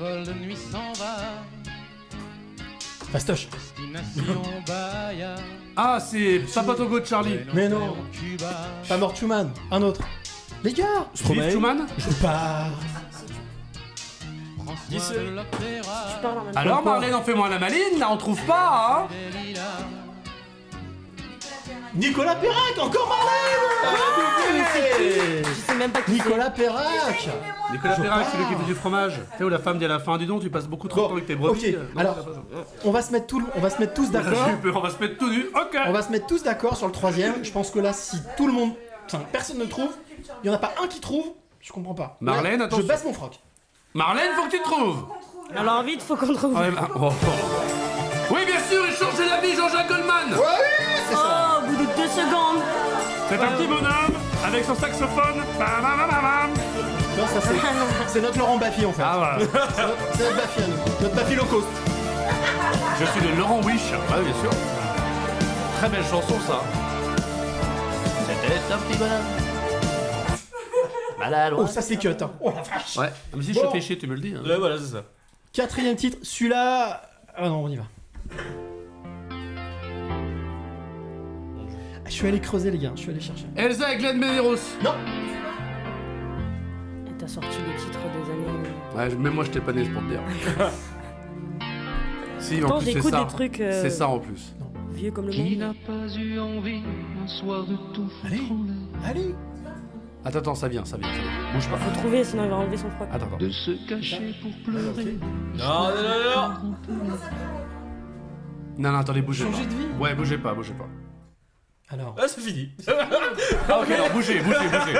Le 0.00 0.06
vol 0.06 0.24
de 0.24 0.32
nuit 0.32 0.56
s'en 0.56 0.92
va, 0.94 1.16
Fastoche. 3.12 3.48
destination 3.50 4.40
Bahia. 4.66 5.34
Ah, 5.76 5.98
c'est 6.00 6.38
Papa 6.54 6.74
Togo 6.74 7.00
de 7.00 7.04
Charlie. 7.04 7.40
Mais 7.52 7.68
non. 7.68 7.96
Pas 8.88 8.96
mort 8.96 9.14
Schumann, 9.14 9.50
un 9.70 9.82
autre. 9.82 10.00
Les 10.64 10.72
gars, 10.72 11.06
Schumann 11.14 11.86
je 11.98 12.10
pars. 12.22 12.70
De 14.90 15.36
l'opéra. 15.36 16.06
Je 16.16 16.22
temps. 16.22 16.44
Alors 16.56 16.82
Marlène, 16.82 17.14
en 17.14 17.22
fais-moi 17.22 17.48
la 17.48 17.58
maline, 17.58 17.98
là 17.98 18.08
on 18.10 18.16
trouve 18.16 18.40
pas, 18.44 19.06
hein. 19.10 19.14
Nicolas 21.94 22.36
Perrac, 22.36 22.78
encore 22.78 23.08
Marlène 23.08 23.34
Je 25.44 25.52
sais 25.54 25.74
même 25.74 25.90
pas 25.90 26.02
qui 26.02 26.12
Nicolas 26.12 26.50
Perrac 26.50 27.28
Nicolas 27.72 27.94
Perrac, 27.96 28.26
celui 28.32 28.44
qui 28.46 28.52
pars. 28.52 28.60
fait 28.60 28.66
du 28.66 28.74
fromage. 28.74 29.14
Tu 29.32 29.38
sais 29.38 29.44
où 29.44 29.48
la 29.48 29.58
femme 29.58 29.78
dit 29.78 29.84
à 29.84 29.88
la 29.88 29.98
fin, 29.98 30.16
dis 30.18 30.26
donc, 30.26 30.42
tu 30.42 30.50
passes 30.50 30.66
beaucoup 30.66 30.88
trop 30.88 31.00
de 31.00 31.02
Bon, 31.02 31.08
temps 31.08 31.14
avec 31.14 31.26
tes 31.26 31.34
brebis. 31.34 31.76
ok, 31.76 31.82
non, 31.94 32.00
alors. 32.00 32.16
On 32.84 32.90
va 32.90 33.02
se 33.02 33.12
mettre, 33.12 33.26
tout, 33.26 33.42
on 33.56 33.60
va 33.60 33.70
se 33.70 33.78
mettre 33.78 33.94
tous 33.94 34.10
d'accord. 34.10 34.32
J'ai 34.46 34.52
eu 34.52 34.56
peur, 34.56 34.76
on 34.76 34.80
va 34.80 34.90
se 34.90 34.98
mettre 34.98 35.18
tout 35.18 35.28
nu. 35.30 35.46
Ok. 35.54 35.76
On 35.86 35.92
va 35.92 36.02
se 36.02 36.10
mettre 36.10 36.26
tous 36.26 36.42
d'accord 36.42 36.76
sur 36.76 36.86
le 36.86 36.92
troisième. 36.92 37.44
Je 37.44 37.50
pense 37.50 37.70
que 37.70 37.78
là, 37.78 37.92
si 37.92 38.18
tout 38.36 38.46
le 38.46 38.52
monde. 38.52 38.72
Enfin, 39.06 39.24
personne 39.32 39.58
ne 39.58 39.64
trouve, 39.64 39.90
il 40.44 40.46
y 40.46 40.50
en 40.50 40.54
a 40.54 40.58
pas 40.58 40.72
un 40.82 40.86
qui 40.86 41.00
trouve, 41.00 41.24
je 41.60 41.72
comprends 41.72 41.94
pas. 41.94 42.16
Marlène, 42.20 42.62
attention. 42.62 42.82
Je 42.84 42.88
baisse 42.88 43.04
mon 43.04 43.12
froc. 43.12 43.40
Marlène, 43.94 44.30
faut 44.36 44.46
que 44.46 44.50
tu 44.56 44.62
trouves. 44.62 45.04
Alors 45.56 45.82
vite, 45.82 46.00
faut 46.02 46.14
qu'on 46.14 46.32
trouve. 46.32 46.54
Ah 46.56 46.60
ouais, 46.60 46.70
bah, 46.70 46.88
oh, 46.94 47.08
oh. 47.10 48.32
Oui, 48.32 48.40
bien 48.46 48.60
sûr, 48.60 48.84
il 48.88 48.94
changeait 48.94 49.28
la 49.28 49.40
vie, 49.40 49.56
Jean-Jacques 49.56 49.88
Goldman. 49.88 50.28
c'est. 50.30 50.89
C'est 52.12 53.36
un 53.36 53.52
petit 53.52 53.66
bonhomme 53.68 54.14
avec 54.44 54.64
son 54.64 54.74
saxophone. 54.74 55.36
Bam, 55.58 55.68
bam, 55.82 55.96
bam, 55.98 56.10
bam, 56.10 56.22
bam. 56.22 56.50
Tu 57.14 57.20
vois, 57.20 57.28
ça, 57.28 57.40
c'est- 57.40 58.08
c'est 58.12 58.20
notre 58.20 58.38
Laurent 58.38 58.56
Baffy 58.58 58.84
en 58.84 58.92
fait. 58.92 59.02
Ah 59.04 59.14
voilà. 59.18 59.38
C'est 59.38 59.82
notre, 59.86 59.96
c'est 60.14 60.22
notre 60.24 60.36
Baffy 60.36 60.62
à 60.62 60.66
nous. 60.66 60.76
Notre 61.02 61.14
Baffy 61.14 61.34
low 61.36 61.44
cost. 61.44 61.66
Je 63.00 63.04
suis 63.06 63.20
le 63.28 63.36
Laurent 63.36 63.60
Wish. 63.62 63.90
Ouais, 63.92 64.22
bien 64.22 64.34
sûr. 64.40 64.50
Très 65.78 65.88
belle 65.88 66.04
chanson, 66.04 66.34
ça. 66.46 66.60
C'était 68.26 68.72
un 68.74 68.78
petit 68.78 68.98
bonhomme. 68.98 69.24
Malade, 71.18 71.54
Oh, 71.56 71.66
ça 71.66 71.82
c'est 71.82 71.96
cut. 71.96 72.08
Hein. 72.20 72.30
Oh 72.40 72.52
la 72.54 72.62
vache. 72.62 72.96
Ouais, 72.96 73.12
mais 73.36 73.42
si 73.44 73.54
je 73.54 73.60
te 73.60 73.68
fais 73.68 73.80
chier, 73.80 73.98
tu 73.98 74.06
me 74.06 74.14
le 74.14 74.20
dis. 74.20 74.34
hein. 74.36 74.42
Ouais, 74.46 74.56
voilà, 74.56 74.78
c'est 74.78 74.92
ça. 74.92 75.02
Quatrième 75.52 75.94
titre, 75.96 76.18
celui-là. 76.22 77.02
Ah 77.36 77.48
non, 77.48 77.64
on 77.64 77.68
y 77.68 77.76
va. 77.76 77.84
Je 82.10 82.14
suis 82.16 82.26
allé 82.26 82.40
creuser, 82.40 82.70
les 82.72 82.78
gars. 82.78 82.90
Je 82.96 83.00
suis 83.02 83.10
allé 83.10 83.20
chercher. 83.20 83.46
Elsa 83.56 83.94
et 83.94 83.96
Glenn 83.98 84.18
Medeiros. 84.18 84.56
Non. 84.84 84.90
Et 87.06 87.12
T'as 87.16 87.28
sorti 87.28 87.56
les 87.68 87.76
titres 87.76 87.98
des 88.00 88.32
années. 88.32 88.68
Ouais, 88.96 89.10
je- 89.10 89.16
même 89.16 89.34
moi, 89.34 89.44
je 89.44 89.50
t'ai 89.50 89.60
pas 89.60 89.72
né, 89.72 89.84
c'est 89.84 89.90
pour 89.90 90.02
te 90.02 90.08
dire. 90.08 90.20
si, 92.38 92.56
en 92.56 92.60
Pourtant, 92.60 92.76
plus, 92.78 92.86
c'est 92.86 92.92
j'écoute 92.94 93.10
ça. 93.12 93.20
des 93.24 93.26
trucs. 93.30 93.60
euh, 93.60 93.80
C'est 93.82 93.90
ça 93.90 94.08
en 94.08 94.18
plus. 94.18 94.54
Vieux 94.92 95.12
comme 95.12 95.26
le 95.26 95.30
Qui 95.32 95.56
monde. 95.56 95.58
n'a 95.60 95.72
pas 95.86 96.14
eu 96.18 96.38
envie 96.40 96.82
un 97.22 97.26
soir 97.28 97.64
de 97.64 97.76
tout 97.94 98.10
Allez. 98.26 98.36
foutre 98.38 98.52
en 98.52 98.64
l'air 98.64 98.74
Allez. 99.08 99.34
Attends, 100.24 100.38
attends, 100.40 100.54
ça 100.56 100.68
vient, 100.68 100.84
ça 100.84 100.96
vient, 100.98 101.08
ça 101.08 101.14
vient. 101.14 101.54
Bouge 101.54 101.68
pas. 101.70 101.76
Faut 101.76 101.98
trouver, 102.00 102.24
sinon 102.24 102.44
il 102.44 102.50
va 102.50 102.56
enlever 102.56 102.76
son 102.76 102.90
froc. 102.90 103.08
Attends, 103.12 103.26
attends. 103.26 103.36
De 103.38 103.48
se 103.50 103.70
cacher 103.88 104.34
pour 104.42 104.50
pleurer 104.64 105.16
Non, 105.56 105.64
non, 105.64 105.94
non, 106.88 107.04
non. 107.08 107.16
Non, 108.78 108.92
non, 108.92 108.98
attendez, 108.98 109.22
bougez 109.22 109.44
Changer 109.44 109.62
pas. 109.62 109.68
de 109.68 109.74
vie. 109.74 109.86
Ouais, 110.00 110.14
bougez 110.14 110.38
pas, 110.38 110.52
bougez 110.54 110.74
pas. 110.74 110.88
Alors. 111.92 112.14
Ah, 112.18 112.22
c'est 112.28 112.40
fini. 112.40 112.68
Ah, 113.68 113.80
ok, 113.80 113.90
alors 113.90 114.10
bougez, 114.10 114.40
bougez, 114.40 114.68
bougez. 114.68 114.98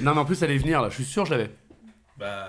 Non, 0.00 0.14
mais 0.14 0.20
en 0.20 0.24
plus, 0.24 0.42
elle 0.42 0.50
allait 0.50 0.58
venir 0.58 0.80
là, 0.80 0.88
je 0.88 0.94
suis 0.94 1.04
sûr, 1.04 1.26
je 1.26 1.32
l'avais. 1.32 1.50
bah. 2.18 2.48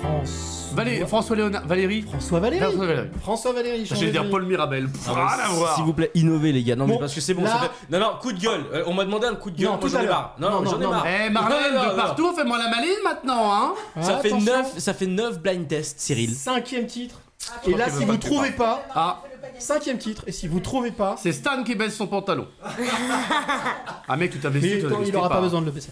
France. 0.00 0.70
Valé- 0.74 1.06
François 1.06 1.36
Léonard, 1.36 1.66
Valérie. 1.66 2.02
François 2.02 2.40
Valéry. 2.40 2.60
François 2.64 2.86
Valérie. 2.86 3.08
François 3.20 3.52
changer 3.54 3.84
J'allais 3.86 4.10
dire. 4.12 4.28
Paul 4.30 4.44
Mirabel. 4.44 4.88
Ah. 5.08 5.72
S'il 5.74 5.84
vous 5.84 5.92
plaît, 5.92 6.10
innovez 6.14 6.52
les 6.52 6.62
gars. 6.64 6.74
Non, 6.76 6.86
Bon, 6.86 6.94
mais 6.94 7.00
parce 7.00 7.14
que 7.14 7.20
c'est 7.20 7.34
bon, 7.34 7.42
là- 7.44 7.50
ça 7.50 7.58
fait. 7.60 7.70
Non, 7.90 8.00
non, 8.00 8.12
coup 8.20 8.32
de 8.32 8.40
gueule. 8.40 8.64
Euh, 8.72 8.82
on 8.86 8.92
m'a 8.92 9.04
demandé 9.04 9.26
un 9.26 9.34
coup 9.36 9.50
de 9.50 9.56
gueule. 9.58 9.70
Non, 9.70 9.78
j'en 9.82 9.98
à 9.98 10.02
ai 10.02 10.06
marre. 10.06 10.34
Non, 10.38 10.50
Non, 10.50 10.56
non, 10.56 10.62
non, 10.62 10.70
j'en 10.72 10.80
ai 10.80 10.84
non, 10.84 10.90
marre. 10.90 11.06
Eh, 11.06 11.30
Marlène, 11.30 11.74
de 11.74 11.96
partout, 11.96 12.32
fais-moi 12.34 12.58
la 12.58 12.68
maline 12.70 12.96
maintenant, 13.04 13.52
hein. 13.52 13.74
Ça 14.00 14.18
fait 14.18 14.28
Attention. 14.28 14.52
9, 14.52 14.78
ça 14.78 14.94
fait 14.94 15.06
9 15.06 15.40
blind 15.40 15.68
tests, 15.68 16.00
Cyril. 16.00 16.34
Cinquième 16.34 16.86
titre. 16.86 17.20
Je 17.66 17.70
Et 17.70 17.74
là, 17.74 17.90
si 17.90 18.04
vous 18.04 18.16
trouvez 18.16 18.50
pas, 18.52 18.82
Ah, 18.94 19.22
cinquième 19.58 19.98
titre. 19.98 20.24
Et 20.26 20.32
si 20.32 20.48
vous 20.48 20.60
trouvez 20.60 20.90
pas, 20.90 21.16
c'est 21.18 21.32
Stan 21.32 21.62
qui 21.62 21.74
baisse 21.74 21.96
son 21.96 22.06
pantalon. 22.06 22.46
ah, 24.08 24.16
mec, 24.16 24.32
tu 24.32 24.38
t'as 24.38 24.50
mais 24.50 24.60
baissé, 24.60 24.80
tu 24.80 24.86
attends, 24.86 25.02
il 25.06 25.16
aura 25.16 25.28
pas 25.28 25.40
besoin 25.40 25.60
de 25.60 25.66
le 25.66 25.72
baisser. 25.72 25.90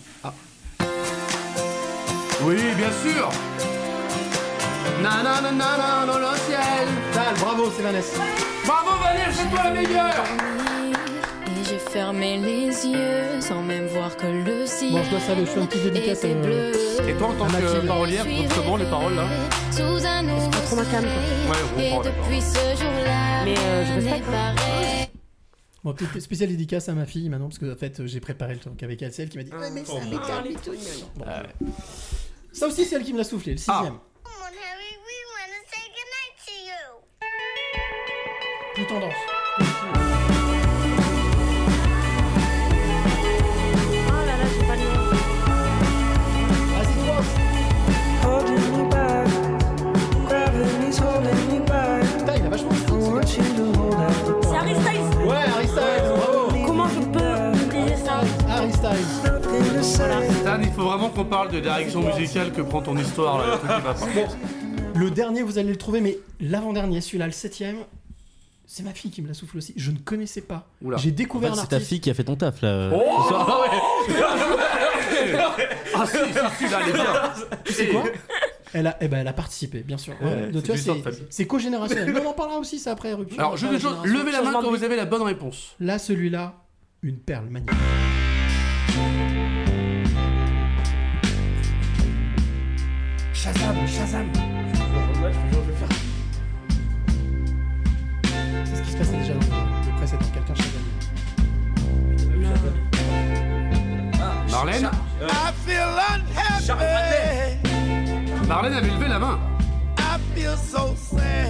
Oui, 2.44 2.56
bien 2.76 2.90
sûr. 3.04 3.30
Nanana, 5.02 6.06
dans 6.06 6.18
le 6.18 6.36
ciel. 6.46 6.88
Tal, 7.12 7.34
bravo, 7.40 7.70
c'est 7.76 7.82
Vanessa. 7.82 8.22
Bravo, 8.66 8.90
Valérie, 9.02 9.32
c'est 9.32 9.50
toi 9.50 9.64
la 9.64 9.70
meilleure. 9.70 10.24
Fermé 11.92 12.38
les 12.38 12.86
yeux 12.86 13.40
sans 13.42 13.60
même 13.62 13.86
voir 13.86 14.16
que 14.16 14.26
le 14.26 14.66
ciel 14.66 14.92
Bon, 14.92 15.02
je 15.04 15.10
dois 15.10 15.20
saluer, 15.20 15.44
je 15.44 15.60
petite 15.66 15.82
dédicace. 15.82 16.24
était 16.24 16.34
euh, 16.34 16.42
bleu. 16.42 17.06
Et 17.06 17.14
toi, 17.18 17.28
en 17.28 17.34
tant 17.34 17.46
Ah, 17.52 17.60
que 17.60 17.86
parolière, 17.86 18.24
tu 18.24 18.46
trouves 18.48 18.64
comment 18.64 18.76
les 18.78 18.86
paroles 18.86 19.14
là 19.14 19.26
Sous 19.70 20.06
un 20.06 20.22
nouveau 20.22 20.48
pas 20.48 20.60
trop 20.60 20.76
ma 20.76 20.84
cam, 20.86 21.04
quoi. 21.04 21.52
Ouais, 21.76 21.92
on 21.92 22.00
depuis 22.00 22.40
ce 22.40 22.80
jour-là, 22.82 23.44
Mais, 23.44 23.58
euh, 23.58 23.84
je 23.84 23.92
respecte, 23.92 24.26
hein. 24.32 24.54
Bon, 25.84 25.92
petite 25.92 26.20
spéciale 26.20 26.48
dédicace 26.48 26.88
à 26.88 26.94
ma 26.94 27.04
fille 27.04 27.28
maintenant, 27.28 27.48
parce 27.48 27.58
que 27.58 27.70
en 27.70 27.76
fait, 27.76 28.06
j'ai 28.06 28.20
préparé 28.20 28.54
le 28.54 28.60
truc 28.60 28.82
avec 28.82 29.02
elle, 29.02 29.12
c'est 29.12 29.24
elle 29.24 29.28
qui 29.28 29.36
m'a 29.36 29.44
dit. 29.44 29.52
Ouais, 29.52 29.70
mais 29.70 29.84
ça 29.84 29.92
et 30.46 30.54
tout. 30.54 30.72
Bon. 31.16 31.26
Ça 32.52 32.68
aussi, 32.68 32.86
c'est 32.86 32.96
elle 32.96 33.04
qui 33.04 33.12
me 33.12 33.18
l'a 33.18 33.24
soufflé, 33.24 33.52
le 33.52 33.58
sixième. 33.58 33.98
Plus 38.74 38.86
tendance. 38.86 40.01
Vraiment 60.96 61.08
qu'on 61.10 61.24
parle 61.24 61.50
de 61.50 61.60
direction 61.60 62.02
musicale 62.02 62.52
que 62.52 62.60
prend 62.62 62.82
ton 62.82 62.96
histoire 62.96 63.38
là, 63.38 63.46
le 63.54 63.58
truc 63.58 63.70
qui 63.70 63.80
va 63.82 63.94
pas. 63.94 64.06
Bon, 64.14 64.98
le 65.00 65.10
dernier, 65.10 65.42
vous 65.42 65.58
allez 65.58 65.70
le 65.70 65.76
trouver, 65.76 66.00
mais 66.00 66.18
l'avant-dernier, 66.40 67.00
celui-là, 67.00 67.26
le 67.26 67.32
septième, 67.32 67.76
c'est 68.66 68.82
ma 68.82 68.92
fille 68.92 69.10
qui 69.10 69.22
me 69.22 69.28
l'a 69.28 69.34
soufflé 69.34 69.58
aussi. 69.58 69.72
Je 69.76 69.90
ne 69.90 69.98
connaissais 69.98 70.42
pas. 70.42 70.66
Oula. 70.82 70.96
J'ai 70.98 71.10
En 71.10 71.14
découvert 71.14 71.54
fait, 71.54 71.60
un 71.60 71.62
c'est 71.62 71.68
ta 71.68 71.80
fille 71.80 72.00
qui 72.00 72.10
a 72.10 72.14
fait 72.14 72.24
ton 72.24 72.36
taf 72.36 72.62
là. 72.62 72.90
Oh. 72.94 73.32
Ah 75.94 76.06
si, 76.06 76.16
si, 76.16 76.24
si, 76.66 76.70
là, 76.72 76.80
elle 76.82 76.88
est 76.88 76.92
bien. 76.92 77.04
Tu 77.64 77.72
sais 77.72 77.86
quoi? 77.88 78.02
Elle 78.72 78.86
a, 78.86 78.96
eh 79.00 79.08
ben, 79.08 79.18
elle 79.18 79.28
a 79.28 79.32
participé, 79.32 79.80
bien 79.80 79.98
sûr. 79.98 80.14
Ouais, 80.22 80.50
Donc, 80.50 80.62
c'est 80.66 80.82
tu 80.82 80.90
vois, 81.00 81.44
co-générationnel. 81.46 82.12
Mais 82.12 82.20
on 82.20 82.30
en 82.30 82.32
parlera 82.32 82.58
aussi, 82.58 82.78
ça 82.78 82.92
après. 82.92 83.12
rupture, 83.12 83.38
Alors, 83.38 83.56
je 83.56 83.66
veux 83.66 83.78
génération. 83.78 84.02
levez 84.04 84.32
la 84.32 84.42
main 84.42 84.52
quand 84.52 84.70
vous 84.70 84.82
avez 84.82 84.96
la 84.96 85.04
bonne 85.04 85.22
réponse. 85.22 85.76
Là, 85.78 85.98
celui-là, 85.98 86.54
une 87.02 87.18
perle 87.18 87.46
magnifique. 87.50 87.76
Shazam, 93.42 93.74
Shazam. 93.88 94.32
C'est 98.64 98.76
ce 98.76 98.82
qui 98.82 98.90
se 98.92 98.96
passait 98.96 99.16
déjà 99.16 99.34
dans 99.34 99.40
le 99.40 99.46
le 99.90 99.96
précédent, 99.96 100.26
quelqu'un 100.32 100.54
Shazam. 100.54 100.84
Marlène 104.48 104.90
Marlène 108.46 108.74
avait 108.74 108.90
levé 108.90 109.08
la 109.08 109.18
main. 109.18 109.51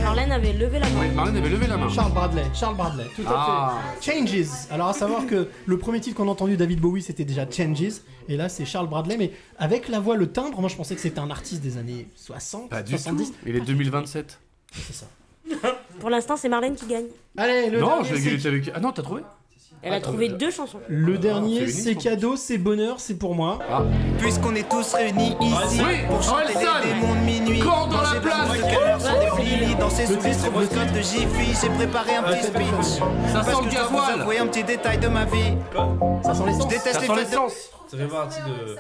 Marlène 0.03 0.33
avait 0.33 0.53
levé 0.53 0.78
la 0.80 0.89
main. 0.91 1.01
Oui, 1.01 1.09
Marlène 1.14 1.37
avait 1.37 1.49
levé 1.49 1.66
la 1.66 1.76
main. 1.76 1.89
Charles 1.89 2.12
Bradley, 2.12 2.43
Charles 2.53 2.76
Bradley, 2.76 3.05
tout 3.14 3.22
à 3.26 3.33
Ah. 3.35 3.78
fait. 4.01 4.12
Changes. 4.26 4.47
Alors 4.70 4.89
à 4.89 4.93
savoir 4.93 5.26
que 5.26 5.49
le 5.66 5.78
premier 5.78 6.01
titre 6.01 6.16
qu'on 6.16 6.28
a 6.28 6.30
entendu 6.33 6.57
David 6.57 6.80
Bowie 6.80 7.03
c'était 7.03 7.24
déjà 7.24 7.49
Changes, 7.49 8.01
et 8.28 8.37
là 8.37 8.49
c'est 8.49 8.64
Charles 8.64 8.89
Bradley, 8.89 9.16
mais 9.16 9.33
avec 9.59 9.89
la 9.89 10.01
voix, 10.01 10.16
le 10.16 10.30
timbre, 10.33 10.61
moi 10.61 10.68
je 10.68 10.76
pensais 10.76 10.95
que 10.95 11.01
c'était 11.01 11.20
un 11.20 11.30
artiste 11.30 11.62
des 11.62 11.76
années 11.78 12.09
60, 12.16 12.70
Pas 12.70 12.83
du 12.83 12.93
70. 12.93 13.30
tout. 13.30 13.37
Il 13.47 13.57
est 13.57 13.61
2027. 13.61 14.39
C'est 14.74 14.93
ça. 14.95 15.07
Pour 16.01 16.11
l'instant, 16.11 16.37
c'est 16.37 16.49
Marlène 16.49 16.74
qui 16.74 16.87
gagne. 16.87 17.07
Allez, 17.37 17.70
le 17.70 17.80
Non, 17.80 18.03
dernier, 18.03 18.20
je 18.20 18.28
était 18.35 18.49
avec. 18.49 18.70
Ah 18.74 18.80
non, 18.80 18.91
t'as 18.93 19.03
trouvé? 19.03 19.22
Elle 19.83 19.95
a 19.95 20.01
trouvé 20.01 20.28
deux 20.28 20.51
chansons. 20.51 20.78
Le 20.89 21.18
dernier, 21.18 21.66
c'est 21.66 21.97
cadeau, 21.97 22.37
c'est 22.37 22.59
bonheur, 22.59 23.01
c'est 23.01 23.16
pour 23.16 23.35
moi. 23.35 23.59
Puisqu'on 24.18 24.55
est 24.55 24.68
tous 24.68 24.95
réunis 24.95 25.37
ici 25.41 25.80
Oui, 25.85 26.07
pour 26.09 26.22
chanter 26.22 26.55
les 26.55 26.55
démons 26.55 27.14
de 27.14 27.20
minuit. 27.24 27.61
Quand 27.61 27.89
dans 27.89 28.01
la 28.01 28.20
place. 28.20 28.49
plein 28.49 28.57
de 28.57 28.74
canards 28.74 29.01
sur 29.01 29.18
des 29.18 29.43
flilis, 29.43 29.74
danser 29.74 30.03
Le 30.03 30.07
sous 30.07 30.12
les 30.14 30.18
titre, 30.18 30.28
le 30.28 30.66
stroboscopes 30.66 30.93
de 30.93 31.01
Jiffy. 31.01 31.59
J'ai 31.61 31.68
préparé 31.70 32.14
un 32.14 32.22
petit 32.22 32.47
speech. 32.47 33.03
Ça 33.33 33.43
sent 33.43 33.51
le 33.64 33.70
je 33.70 33.74
gasoil. 33.74 34.39
un 34.41 34.47
petit 34.47 34.64
détail 34.64 34.99
de 34.99 35.09
ma 35.09 35.24
vie. 35.24 35.57
Ça 36.22 36.35
sent 36.35 36.43
Je 36.43 36.47
l'essence. 36.47 36.68
déteste 36.68 36.93
Ça 36.93 37.01
les. 37.01 37.70
Ça 37.89 37.99
fait 37.99 38.07
partie 38.09 38.41
de. 38.41 38.76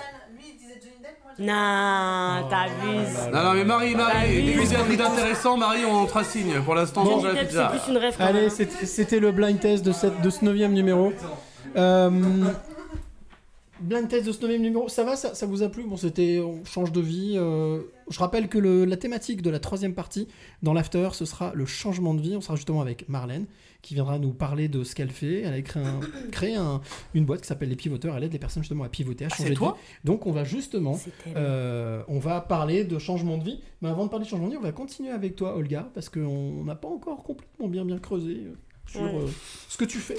Non, 1.38 2.48
t'abuses. 2.48 3.30
Non, 3.32 3.42
non, 3.44 3.52
mais 3.54 3.64
Marie, 3.64 3.94
Marie, 3.94 4.42
dès 4.44 4.52
que 4.52 4.60
vous 4.60 4.74
avez 4.74 4.96
d'intéressant, 4.96 5.56
Marie, 5.56 5.84
on 5.84 6.04
trois 6.06 6.24
signes. 6.24 6.60
Pour 6.64 6.74
l'instant, 6.74 7.04
Johnny 7.04 7.22
Depp, 7.22 7.36
c'est 7.38 7.46
pizza. 7.46 7.68
plus 7.68 7.90
une 7.92 7.96
rêve 7.98 8.16
Allez, 8.18 8.50
c'était 8.50 8.86
c'était 8.86 9.20
le 9.20 9.32
blind 9.32 9.58
test 9.58 9.84
de, 9.84 9.92
cette, 9.92 10.20
de 10.20 10.30
ce 10.30 10.44
neuvième 10.44 10.72
numéro. 10.72 11.12
Euh, 11.76 12.10
Blind 13.80 14.06
test 14.08 14.26
de 14.26 14.32
ce 14.32 14.40
neuvième 14.42 14.62
numéro, 14.62 14.88
ça 14.88 15.02
va, 15.02 15.16
ça, 15.16 15.34
ça 15.34 15.44
vous 15.46 15.62
a 15.64 15.68
plu? 15.68 15.84
Bon, 15.84 15.96
c'était, 15.96 16.40
on 16.44 16.64
change 16.64 16.92
de 16.92 17.00
vie. 17.00 17.34
euh, 17.36 17.80
je 18.12 18.18
rappelle 18.20 18.48
que 18.48 18.58
le- 18.58 18.84
la 18.84 18.96
thématique 18.96 19.42
de 19.42 19.50
la 19.50 19.58
troisième 19.58 19.94
partie 19.94 20.28
dans 20.62 20.72
l'after, 20.72 21.08
ce 21.14 21.24
sera 21.24 21.52
le 21.54 21.66
changement 21.66 22.14
de 22.14 22.20
vie. 22.20 22.36
On 22.36 22.40
sera 22.40 22.54
justement 22.56 22.80
avec 22.80 23.08
Marlène, 23.08 23.46
qui 23.82 23.94
viendra 23.94 24.18
nous 24.20 24.32
parler 24.32 24.68
de 24.68 24.84
ce 24.84 24.94
qu'elle 24.94 25.10
fait. 25.10 25.40
Elle 25.42 25.54
a 25.54 25.78
un- 25.80 26.00
créé 26.30 26.54
un- 26.54 26.80
une 27.14 27.24
boîte 27.24 27.40
qui 27.40 27.48
s'appelle 27.48 27.68
les 27.70 27.76
pivoteurs. 27.76 28.16
Elle 28.16 28.24
aide 28.24 28.32
les 28.32 28.38
personnes 28.38 28.62
justement 28.62 28.84
à 28.84 28.88
pivoter, 28.88 29.24
à 29.24 29.28
Ah, 29.30 29.34
changer 29.34 29.44
c'est 29.48 29.50
de 29.54 29.58
toi 29.58 29.72
vie. 29.76 29.94
Donc, 30.04 30.26
on 30.26 30.32
va 30.32 30.44
justement, 30.44 31.00
euh, 31.36 32.02
on 32.08 32.18
va 32.18 32.40
parler 32.40 32.84
de 32.84 32.98
changement 32.98 33.38
de 33.38 33.44
vie. 33.44 33.60
Mais 33.80 33.88
avant 33.88 34.04
de 34.04 34.10
parler 34.10 34.24
de 34.24 34.30
changement 34.30 34.46
de 34.46 34.52
vie, 34.52 34.58
on 34.58 34.62
va 34.62 34.72
continuer 34.72 35.10
avec 35.10 35.34
toi, 35.36 35.56
Olga, 35.56 35.88
parce 35.94 36.08
qu'on 36.08 36.64
n'a 36.64 36.74
pas 36.76 36.88
encore 36.88 37.22
complètement 37.24 37.68
bien 37.68 37.84
bien 37.84 37.98
creusé 37.98 38.34
euh, 38.46 38.54
sur 38.86 39.00
Ouais. 39.02 39.14
euh, 39.14 39.26
ce 39.68 39.76
que 39.78 39.84
tu 39.84 39.98
fais. 39.98 40.16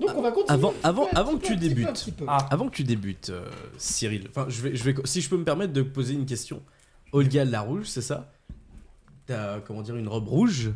Donc, 0.00 0.10
on 0.16 0.22
va 0.22 0.30
continuer. 0.30 0.52
Avant, 0.54 0.72
avant, 0.82 1.06
un 1.12 1.16
avant 1.16 1.32
que 1.32 1.38
peu, 1.40 1.46
tu 1.48 1.52
peu, 1.54 1.58
débutes, 1.60 2.06
avant 2.50 2.68
que 2.68 2.74
tu 2.76 2.84
débutes, 2.84 3.30
euh, 3.30 3.48
Cyril, 3.78 4.26
enfin, 4.30 4.46
je 4.48 4.62
vais, 4.62 4.76
je 4.76 4.84
vais, 4.84 4.94
si 5.04 5.20
je 5.20 5.28
peux 5.28 5.36
me 5.36 5.44
permettre 5.44 5.72
de 5.72 5.82
poser 5.82 6.14
une 6.14 6.26
question. 6.26 6.62
Olga 7.14 7.44
Larouge, 7.44 7.86
c'est 7.86 8.02
ça? 8.02 8.30
T'as, 9.26 9.60
comment 9.60 9.82
dire, 9.82 9.96
une 9.96 10.08
robe 10.08 10.28
rouge? 10.28 10.70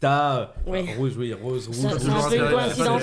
T'as 0.00 0.50
Oui. 0.66 0.80
euh, 0.80 0.96
rouge, 0.98 1.12
oui, 1.16 1.32
rose, 1.32 1.68
rouge. 1.68 1.76
Ça- 1.76 1.88
rouge. 1.90 2.00
c'est 2.02 2.10
un 2.10 2.28
peu 2.28 2.36
une 2.36 2.50
coïncidence. 2.50 3.02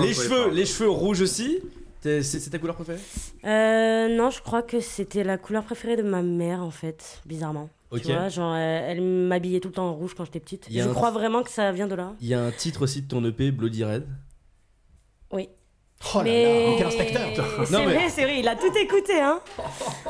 Les 0.00 0.14
cheveux, 0.14 0.50
les 0.50 0.66
cheveux 0.66 0.90
rouges 0.90 1.20
aussi? 1.20 1.58
C'est 2.02 2.22
c'est 2.22 2.48
ta 2.48 2.58
couleur 2.58 2.74
préférée? 2.76 2.98
Euh, 3.44 4.16
non, 4.16 4.30
je 4.30 4.40
crois 4.40 4.62
que 4.62 4.80
c'était 4.80 5.22
la 5.22 5.36
couleur 5.36 5.62
préférée 5.64 5.96
de 5.96 6.02
ma 6.02 6.22
mère, 6.22 6.62
en 6.62 6.70
fait, 6.70 7.20
bizarrement. 7.26 7.68
Ok. 7.90 8.02
Tu 8.02 8.12
vois, 8.12 8.28
genre, 8.30 8.54
euh, 8.54 8.80
elle 8.88 9.02
m'habillait 9.02 9.60
tout 9.60 9.68
le 9.68 9.74
temps 9.74 9.88
en 9.90 9.94
rouge 9.94 10.14
quand 10.16 10.24
j'étais 10.24 10.40
petite. 10.40 10.66
Je 10.70 10.80
un- 10.80 10.94
crois 10.94 11.10
vraiment 11.10 11.42
que 11.42 11.50
ça 11.50 11.70
vient 11.72 11.86
de 11.86 11.94
là. 11.94 12.14
Il 12.20 12.26
y 12.26 12.32
a 12.34 12.42
un 12.42 12.50
titre 12.52 12.82
aussi 12.82 13.02
de 13.02 13.08
ton 13.08 13.22
EP, 13.24 13.50
Bloody 13.50 13.84
Red? 13.84 14.06
Oui. 15.32 15.48
Oh 16.14 16.18
là 16.18 16.24
mais... 16.24 16.70
là, 16.70 16.74
quel 16.78 16.86
inspecteur 16.86 17.26
C'est 17.66 17.76
mais- 17.78 17.84
vrai, 17.84 18.08
c'est 18.08 18.22
vrai, 18.22 18.38
il 18.40 18.48
a 18.48 18.56
tout 18.56 18.72
écouté, 18.76 19.20
hein. 19.20 19.40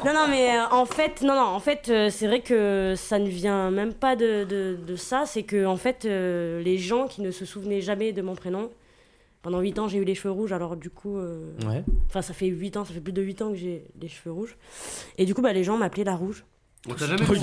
non, 0.05 0.15
non, 0.15 0.29
mais 0.29 0.57
euh, 0.57 0.65
en 0.71 0.87
fait, 0.87 1.21
non, 1.23 1.35
non, 1.35 1.43
en 1.43 1.59
fait, 1.61 1.89
euh, 1.89 2.11
c'est 2.11 2.27
vrai 2.29 2.41
que 2.41 2.95
ça 2.97 3.19
ne 3.19 3.29
vient 3.29 3.71
même 3.71 3.93
pas 3.93 4.15
de, 4.17 4.45
de, 4.45 4.77
de 4.87 4.97
ça. 4.97 5.25
C'est 5.27 5.43
que, 5.43 5.67
en 5.67 5.77
fait, 5.77 6.05
euh, 6.05 6.63
les 6.63 6.79
gens 6.79 7.07
qui 7.09 7.23
ne 7.23 7.31
se 7.33 7.45
souvenaient 7.45 7.81
jamais 7.81 8.13
de 8.13 8.23
mon 8.23 8.35
prénom, 8.37 8.71
pendant 9.43 9.61
8 9.61 9.79
ans, 9.81 9.89
j'ai 9.89 9.99
eu 9.99 10.05
les 10.05 10.15
cheveux 10.15 10.33
rouges, 10.33 10.53
alors 10.53 10.77
du 10.77 10.91
coup, 10.91 11.17
Ouais. 11.19 11.83
enfin, 12.07 12.23
ça 12.23 12.35
fait 12.35 12.47
8 12.47 12.77
ans, 12.77 12.85
ça 12.85 12.93
fait 12.95 13.01
plus 13.01 13.13
de 13.13 13.23
8 13.23 13.43
ans 13.43 13.51
que 13.51 13.57
j'ai 13.57 13.85
les 14.01 14.09
cheveux 14.09 14.33
rouges. 14.33 14.57
Et 15.19 15.25
du 15.25 15.35
coup, 15.35 15.43
bah, 15.43 15.53
les 15.53 15.65
gens 15.65 15.77
m'appelaient 15.77 16.05
la 16.05 16.15
rouge. 16.17 16.45
On 16.89 16.95
t'a 16.95 17.05
jamais, 17.07 17.25
confondu- 17.27 17.41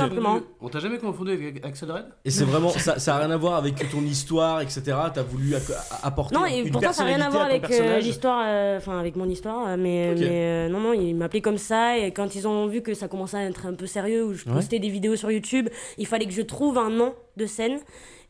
jamais 1.31 1.45
avec 1.47 1.63
Axel 1.63 1.91
Red 1.91 2.05
Et 2.25 2.31
c'est 2.31 2.43
vraiment, 2.43 2.69
ça, 2.69 2.97
ça 2.97 3.15
a 3.15 3.19
rien 3.19 3.29
à 3.29 3.37
voir 3.37 3.53
avec 3.53 3.75
ton 3.91 4.01
histoire, 4.01 4.61
etc. 4.61 4.81
T'as 5.13 5.21
voulu 5.21 5.53
apporter 6.01 6.33
Non, 6.33 6.47
et 6.47 6.57
une 6.57 6.71
pourtant 6.71 6.91
ça 6.91 7.03
n'a 7.03 7.09
rien 7.15 7.21
à 7.21 7.29
voir 7.29 7.45
avec 7.45 7.69
euh, 7.69 7.99
l'histoire, 7.99 8.43
euh, 8.47 8.77
enfin 8.77 8.97
avec 8.99 9.15
mon 9.15 9.29
histoire, 9.29 9.67
euh, 9.67 9.77
mais, 9.77 10.15
euh, 10.17 10.69
non, 10.69 10.79
non, 10.79 10.93
ils 10.93 11.13
m'appelaient 11.15 11.41
comme 11.41 11.59
ça, 11.59 11.99
et 11.99 12.11
quand 12.11 12.33
ils 12.33 12.47
ont 12.47 12.65
vu 12.65 12.81
que 12.81 12.95
ça 12.95 13.07
commençait 13.07 13.37
à 13.37 13.43
être 13.45 13.67
un 13.67 13.75
peu 13.75 13.85
sérieux, 13.85 14.25
où 14.25 14.33
je 14.33 14.43
Ouais. 14.47 14.53
postais 14.55 14.79
des 14.79 14.89
vidéos 14.89 15.15
sur 15.15 15.29
YouTube, 15.29 15.69
il 15.99 16.07
fallait 16.07 16.25
que 16.25 16.33
je 16.33 16.41
trouve 16.41 16.79
un 16.79 16.89
nom 16.89 17.13
de 17.37 17.45
scène, 17.45 17.77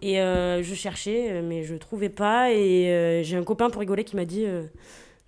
et 0.02 0.20
euh, 0.20 0.62
je 0.62 0.74
cherchais, 0.76 1.42
mais 1.42 1.64
je 1.64 1.76
trouvais 1.76 2.10
pas, 2.10 2.52
et 2.52 2.92
euh, 2.92 3.24
j'ai 3.24 3.38
un 3.38 3.44
copain 3.44 3.70
pour 3.70 3.80
rigoler 3.80 4.04
qui 4.04 4.18
m'a 4.18 4.26
dit 4.26 4.44
euh, 4.46 4.64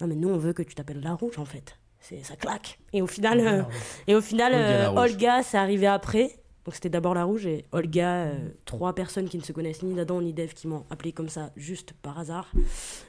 Non, 0.01 0.07
mais 0.07 0.15
nous 0.15 0.27
on 0.27 0.37
veut 0.37 0.51
que 0.51 0.61
tu 0.61 0.75
t'appelles 0.75 0.99
La 1.01 1.13
Rouge 1.13 1.39
en 1.39 1.45
fait, 1.45 1.77
ça 2.23 2.35
claque. 2.35 2.79
Et 2.93 3.01
au 3.01 3.07
final, 3.07 3.39
euh, 3.39 3.63
et 4.07 4.15
au 4.15 4.21
final 4.21 4.53
Olga 4.53 4.91
euh. 4.91 4.95
Olga, 4.95 5.43
c'est 5.43 5.57
arrivé 5.57 5.87
après. 5.87 6.39
Donc 6.65 6.75
c'était 6.75 6.89
d'abord 6.89 7.15
la 7.15 7.23
rouge 7.23 7.47
et 7.47 7.65
Olga, 7.71 8.25
euh, 8.25 8.49
trois 8.65 8.93
personnes 8.93 9.27
qui 9.27 9.37
ne 9.37 9.43
se 9.43 9.51
connaissent 9.51 9.81
ni 9.81 9.95
d'Adam 9.95 10.21
ni 10.21 10.33
d'Eve 10.33 10.53
qui 10.53 10.67
m'ont 10.67 10.85
appelé 10.91 11.13
comme 11.13 11.29
ça 11.29 11.51
juste 11.55 11.93
par 11.93 12.19
hasard. 12.19 12.51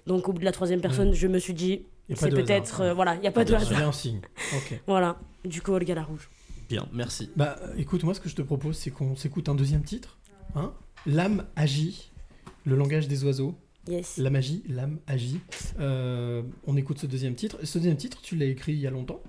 Donc 0.07 0.29
au 0.29 0.33
bout 0.33 0.39
de 0.39 0.45
la 0.47 0.53
troisième 0.53 0.81
personne, 0.81 1.13
je 1.13 1.27
me 1.27 1.39
suis 1.39 1.53
dit, 1.53 1.85
pas 2.09 2.15
c'est 2.17 2.31
de 2.31 2.37
peut-être, 2.37 2.81
euh, 2.81 2.95
voilà, 2.95 3.17
il 3.17 3.23
y 3.23 3.27
a 3.27 3.31
pas 3.31 3.45
de 3.45 3.51
C'est 3.51 3.75
hasard. 3.75 3.89
un 3.89 3.93
signe. 3.93 4.21
Ok. 4.57 4.81
Voilà, 4.87 5.19
du 5.45 5.61
coup 5.61 5.73
Olga 5.73 5.95
la 5.95 6.05
rouge. 6.05 6.31
Bien, 6.71 6.89
merci. 6.93 7.31
Bah 7.37 7.57
euh, 7.61 7.75
écoute, 7.77 8.03
moi 8.03 8.15
ce 8.15 8.21
que 8.21 8.29
je 8.29 8.37
te 8.37 8.43
propose, 8.43 8.79
c'est 8.79 8.91
qu'on 8.91 9.15
s'écoute 9.15 9.49
un 9.49 9.55
deuxième 9.55 9.83
titre. 9.83 10.19
Hein 10.55 10.73
l'âme 11.05 11.45
agit, 11.55 12.13
le 12.65 12.77
langage 12.77 13.09
des 13.09 13.25
oiseaux. 13.25 13.55
Yes. 13.89 14.19
La 14.19 14.31
magie, 14.31 14.63
l'âme 14.69 14.99
agit. 15.07 15.41
Euh, 15.81 16.43
on 16.67 16.77
écoute 16.77 16.99
ce 16.99 17.07
deuxième 17.07 17.35
titre. 17.35 17.59
Ce 17.65 17.79
deuxième 17.79 17.97
titre, 17.97 18.21
tu 18.23 18.37
l'as 18.37 18.47
écrit 18.47 18.73
il 18.73 18.79
y 18.81 18.87
a 18.87 18.91
longtemps? 18.91 19.21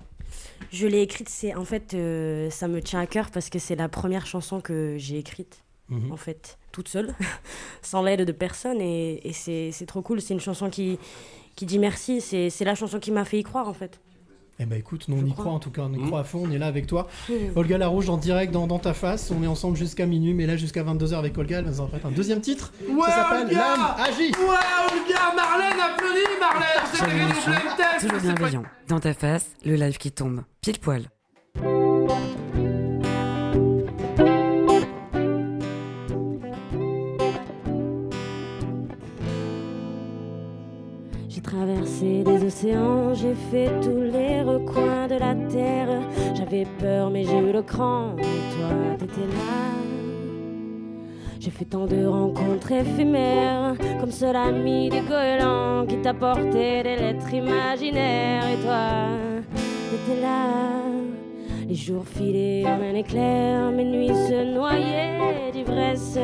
Je 0.70 0.86
l'ai 0.86 1.02
écrite, 1.02 1.28
c'est 1.28 1.54
en 1.54 1.64
fait, 1.64 1.94
euh, 1.94 2.48
ça 2.50 2.68
me 2.68 2.80
tient 2.80 3.00
à 3.00 3.06
cœur 3.06 3.30
parce 3.30 3.50
que 3.50 3.58
c'est 3.58 3.76
la 3.76 3.88
première 3.88 4.26
chanson 4.26 4.60
que 4.60 4.96
j'ai 4.98 5.18
écrite, 5.18 5.62
Mhm. 5.88 6.12
en 6.12 6.16
fait, 6.16 6.58
toute 6.70 6.88
seule, 6.88 7.14
sans 7.82 8.02
l'aide 8.02 8.22
de 8.24 8.32
personne 8.32 8.80
et, 8.80 9.26
et 9.26 9.32
c'est 9.32 9.70
c'est 9.72 9.84
trop 9.86 10.00
cool. 10.00 10.20
C'est 10.22 10.32
une 10.32 10.40
chanson 10.40 10.70
qui, 10.70 10.98
qui 11.56 11.66
dit 11.66 11.78
merci, 11.78 12.20
c'est 12.20 12.64
la 12.64 12.74
chanson 12.74 12.98
qui 12.98 13.10
m'a 13.10 13.24
fait 13.26 13.38
y 13.38 13.42
croire 13.42 13.68
en 13.68 13.74
fait. 13.74 14.00
Eh 14.58 14.66
ben 14.66 14.78
écoute, 14.78 15.06
nous, 15.08 15.16
on 15.16 15.20
Je 15.20 15.26
y 15.26 15.30
crois. 15.32 15.44
croit 15.44 15.54
en 15.54 15.58
tout 15.58 15.70
cas, 15.70 15.82
on 15.82 15.92
y 15.92 15.98
Mhm. 15.98 16.06
croit 16.06 16.20
à 16.20 16.24
fond, 16.24 16.42
on 16.46 16.50
est 16.52 16.58
là 16.58 16.66
avec 16.66 16.86
toi. 16.86 17.08
Olga 17.56 17.78
Larouge 17.78 18.08
en 18.10 18.16
direct 18.16 18.52
dans, 18.52 18.66
dans 18.66 18.78
ta 18.78 18.92
face, 18.94 19.32
on 19.36 19.42
est 19.42 19.46
ensemble 19.46 19.76
jusqu'à 19.76 20.06
minuit, 20.06 20.34
mais 20.34 20.46
là 20.46 20.56
jusqu'à 20.56 20.82
22h 20.84 21.18
avec 21.18 21.36
Olga, 21.36 21.58
elle 21.58 21.64
va 21.64 21.70
nous 21.70 21.80
en 21.80 21.88
faire 21.88 22.04
un 22.06 22.10
deuxième 22.12 22.40
titre. 22.40 22.72
Ouais, 22.88 23.00
ça 23.06 23.22
s'appelle 23.24 23.46
Olga 23.46 23.58
L'âme 23.58 23.94
agit. 23.98 24.30
Ouais, 24.30 24.92
Olga, 24.92 25.34
Marlène, 25.34 25.80
applaudis, 25.80 26.38
Marlène 26.38 27.26
Michou. 27.28 27.44
plein 27.44 27.54
de 27.72 27.76
tests, 27.76 28.08
Toujours 28.08 28.20
bienveillant. 28.34 28.62
Dans 28.88 29.00
ta 29.00 29.14
face, 29.14 29.46
le 29.64 29.74
live 29.74 29.96
qui 29.98 30.12
tombe. 30.12 30.42
Pile 30.60 30.78
poil. 30.78 31.02
Traversé 41.42 42.22
des 42.22 42.44
océans, 42.44 43.14
j'ai 43.14 43.34
fait 43.34 43.70
tous 43.80 44.02
les 44.02 44.42
recoins 44.42 45.06
de 45.08 45.16
la 45.16 45.34
terre. 45.34 45.88
J'avais 46.34 46.66
peur, 46.78 47.10
mais 47.10 47.24
j'ai 47.24 47.38
eu 47.38 47.52
le 47.52 47.62
cran. 47.62 48.16
Et 48.18 48.56
toi, 48.56 48.96
t'étais 48.98 49.26
là. 49.26 49.82
J'ai 51.40 51.50
fait 51.50 51.64
tant 51.64 51.86
de 51.86 52.06
rencontres 52.06 52.70
éphémères, 52.70 53.74
comme 54.00 54.12
seul 54.12 54.36
ami 54.36 54.90
du 54.90 55.00
goéland 55.02 55.86
qui 55.86 55.96
t'apportait 55.96 56.84
des 56.84 56.96
lettres 56.96 57.34
imaginaires. 57.34 58.44
Et 58.48 58.62
toi, 58.62 59.08
t'étais 59.90 60.20
là. 60.20 60.46
Les 61.68 61.74
jours 61.74 62.06
filaient 62.06 62.64
en 62.66 62.80
un 62.80 62.94
éclair, 62.94 63.70
mes 63.72 63.84
nuits 63.84 64.08
se 64.08 64.54
noyaient 64.54 65.50
d'ivresse. 65.52 66.18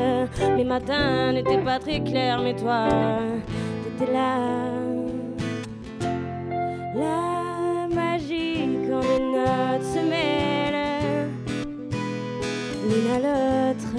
Mes 0.56 0.64
matins 0.64 1.32
n'étaient 1.32 1.62
pas 1.62 1.78
très 1.78 2.00
clairs, 2.00 2.40
mais 2.42 2.54
toi, 2.54 2.88
t'étais 3.98 4.12
là. 4.12 4.87
La 6.98 7.86
magie 7.94 8.76
quand 8.88 9.02
les 9.02 9.20
notes 9.20 9.84
se 9.84 10.00
mêlent 10.00 11.28
l'une 12.88 13.10
à 13.14 13.18
l'autre. 13.18 13.94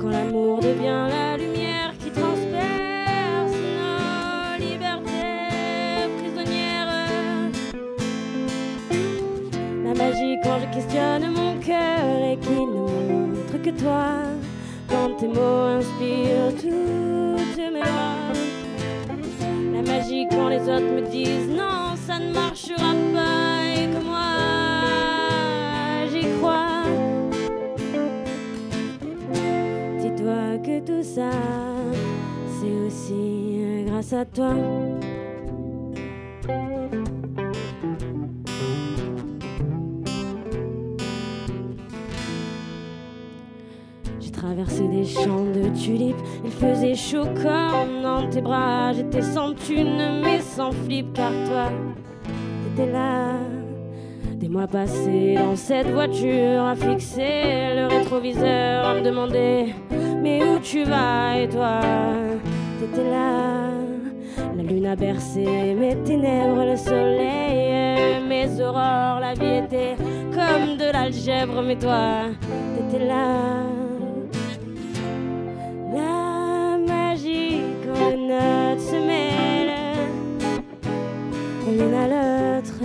Quand 0.00 0.08
l'amour 0.08 0.58
devient 0.58 1.06
la 1.08 1.36
lumière 1.36 1.92
qui 2.00 2.10
transperce 2.10 3.52
nos 3.78 4.58
libertés 4.58 6.08
prisonnières. 6.18 7.52
La 9.84 9.94
magie 9.94 10.36
quand 10.42 10.58
je 10.62 10.74
questionne 10.74 11.30
mon 11.30 11.60
cœur 11.60 12.24
et 12.24 12.38
qu'il 12.38 12.58
ne 12.58 13.36
montre 13.36 13.62
que 13.62 13.70
toi. 13.70 14.06
Quand 14.88 15.14
tes 15.16 15.28
mots 15.28 15.78
inspirent 15.78 16.54
toutes 16.60 17.72
mes 17.72 17.80
voix. 17.80 18.15
La 19.76 19.82
magie 19.82 20.26
quand 20.30 20.48
les 20.48 20.62
autres 20.62 20.90
me 20.90 21.02
disent 21.02 21.50
non, 21.50 21.94
ça 22.06 22.18
ne 22.18 22.32
marchera 22.32 22.94
pas 23.12 23.76
et 23.76 23.88
que 23.88 24.02
moi 24.02 24.32
j'y 26.10 26.26
crois. 26.38 26.84
Dis-toi 30.00 30.56
que 30.64 30.80
tout 30.80 31.02
ça, 31.02 31.30
c'est 32.58 32.86
aussi 32.86 33.84
grâce 33.86 34.14
à 34.14 34.24
toi. 34.24 34.54
Traversé 44.36 44.86
des 44.88 45.04
champs 45.04 45.44
de 45.44 45.74
tulipes, 45.74 46.14
il 46.44 46.50
faisait 46.50 46.94
chaud 46.94 47.24
comme 47.42 48.02
dans 48.02 48.28
tes 48.28 48.42
bras. 48.42 48.92
J'étais 48.92 49.22
sans 49.22 49.54
thune 49.54 50.20
mais 50.22 50.40
sans 50.40 50.72
flip 50.72 51.12
car 51.14 51.32
toi, 51.48 51.70
t'étais 52.64 52.92
là. 52.92 53.32
Des 54.34 54.48
mois 54.48 54.66
passés 54.66 55.36
dans 55.36 55.56
cette 55.56 55.90
voiture 55.90 56.64
à 56.64 56.76
fixer 56.76 57.74
le 57.76 57.86
rétroviseur, 57.86 58.84
à 58.84 58.94
me 58.94 59.00
demander 59.00 59.74
mais 60.22 60.42
où 60.44 60.58
tu 60.58 60.84
vas 60.84 61.38
et 61.38 61.48
toi, 61.48 61.80
t'étais 62.78 63.08
là. 63.10 63.70
La 64.56 64.62
lune 64.62 64.86
a 64.86 64.96
bercé 64.96 65.74
mes 65.74 65.96
ténèbres, 66.04 66.64
le 66.64 66.76
soleil, 66.76 68.22
mes 68.28 68.60
aurores, 68.60 69.20
la 69.20 69.32
vie 69.34 69.64
était 69.64 69.96
comme 70.32 70.76
de 70.76 70.92
l'algèbre, 70.92 71.62
mais 71.62 71.76
toi, 71.76 72.24
t'étais 72.76 73.06
là. 73.06 73.75
L'une 81.76 81.94
à 81.94 82.06
l'autre. 82.08 82.78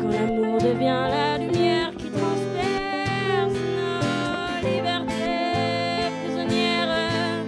Quand 0.00 0.10
l'amour 0.10 0.58
devient 0.58 1.04
la 1.16 1.38
lumière 1.38 1.90
qui 1.96 2.08
transperce 2.10 3.58
nos 3.78 4.68
libertés 4.68 6.10
prisonnières. 6.22 7.44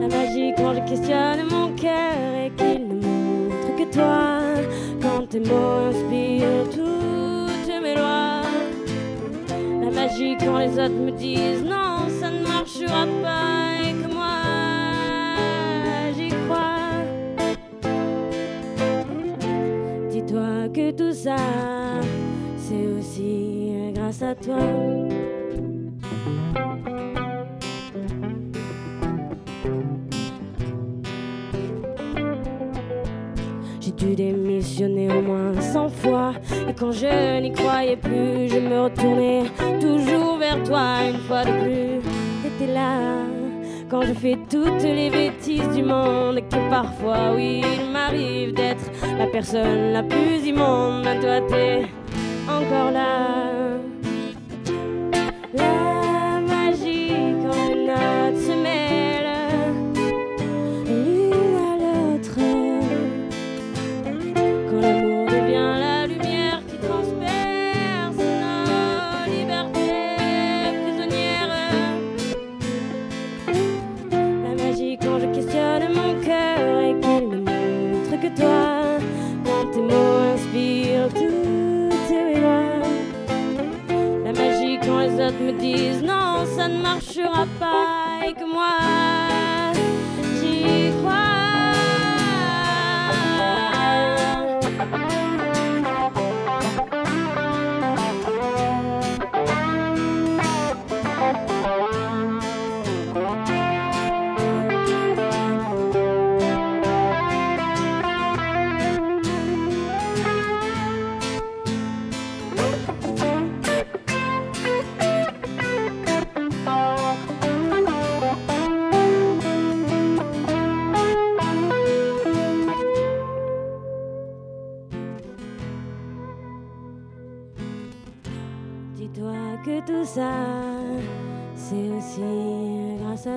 La 0.00 0.08
magie 0.08 0.52
quand 0.56 0.74
je 0.74 0.80
questionne 0.90 1.48
mon 1.50 1.68
cœur 1.74 2.34
et 2.44 2.50
qu'il 2.56 2.88
ne 2.88 2.94
montre 2.94 3.76
que 3.78 3.94
toi. 3.94 4.28
Quand 5.02 5.26
tes 5.28 5.40
mots 5.40 5.90
inspirent 5.90 6.68
toutes 6.70 7.82
mes 7.82 7.94
lois. 7.94 8.42
La 9.82 9.90
magie 9.90 10.36
quand 10.38 10.58
les 10.58 10.72
autres 10.72 11.00
me 11.06 11.12
disent 11.12 11.64
non, 11.64 12.08
ça 12.20 12.30
ne 12.30 12.42
marchera 12.42 13.06
pas 13.22 13.55
Dis-toi 20.26 20.68
que 20.74 20.90
tout 20.90 21.12
ça, 21.12 21.36
c'est 22.56 22.86
aussi 22.98 23.92
grâce 23.94 24.22
à 24.22 24.34
toi. 24.34 24.56
J'ai 33.80 33.92
dû 33.92 34.16
démissionner 34.16 35.12
au 35.12 35.22
moins 35.22 35.60
100 35.60 35.88
fois. 35.90 36.32
Et 36.68 36.74
quand 36.74 36.90
je 36.90 37.40
n'y 37.40 37.52
croyais 37.52 37.96
plus, 37.96 38.48
je 38.48 38.58
me 38.58 38.80
retournais 38.80 39.44
toujours 39.80 40.38
vers 40.38 40.60
toi 40.64 41.04
une 41.08 41.18
fois 41.18 41.44
de 41.44 41.52
plus. 41.62 42.00
T'étais 42.42 42.72
là 42.72 43.26
quand 43.88 44.02
je 44.02 44.12
fais 44.12 44.36
toutes 44.50 44.82
les 44.82 45.10
bêtises 45.10 45.68
du 45.74 45.82
monde. 45.82 46.38
Et 46.38 46.42
que 46.42 46.70
parfois, 46.70 47.32
oui, 47.34 47.62
il 47.78 47.90
m'arrive 47.92 48.52
d'être 48.54 48.90
la 49.18 49.26
personne 49.26 49.92
la 49.92 50.02
immonde. 50.56 51.04
Ben 51.04 51.20
toi, 51.20 51.40
t'es 51.48 51.86
encore 52.48 52.90
là. 52.90 53.35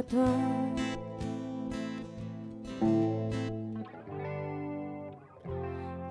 Toi. 0.10 0.26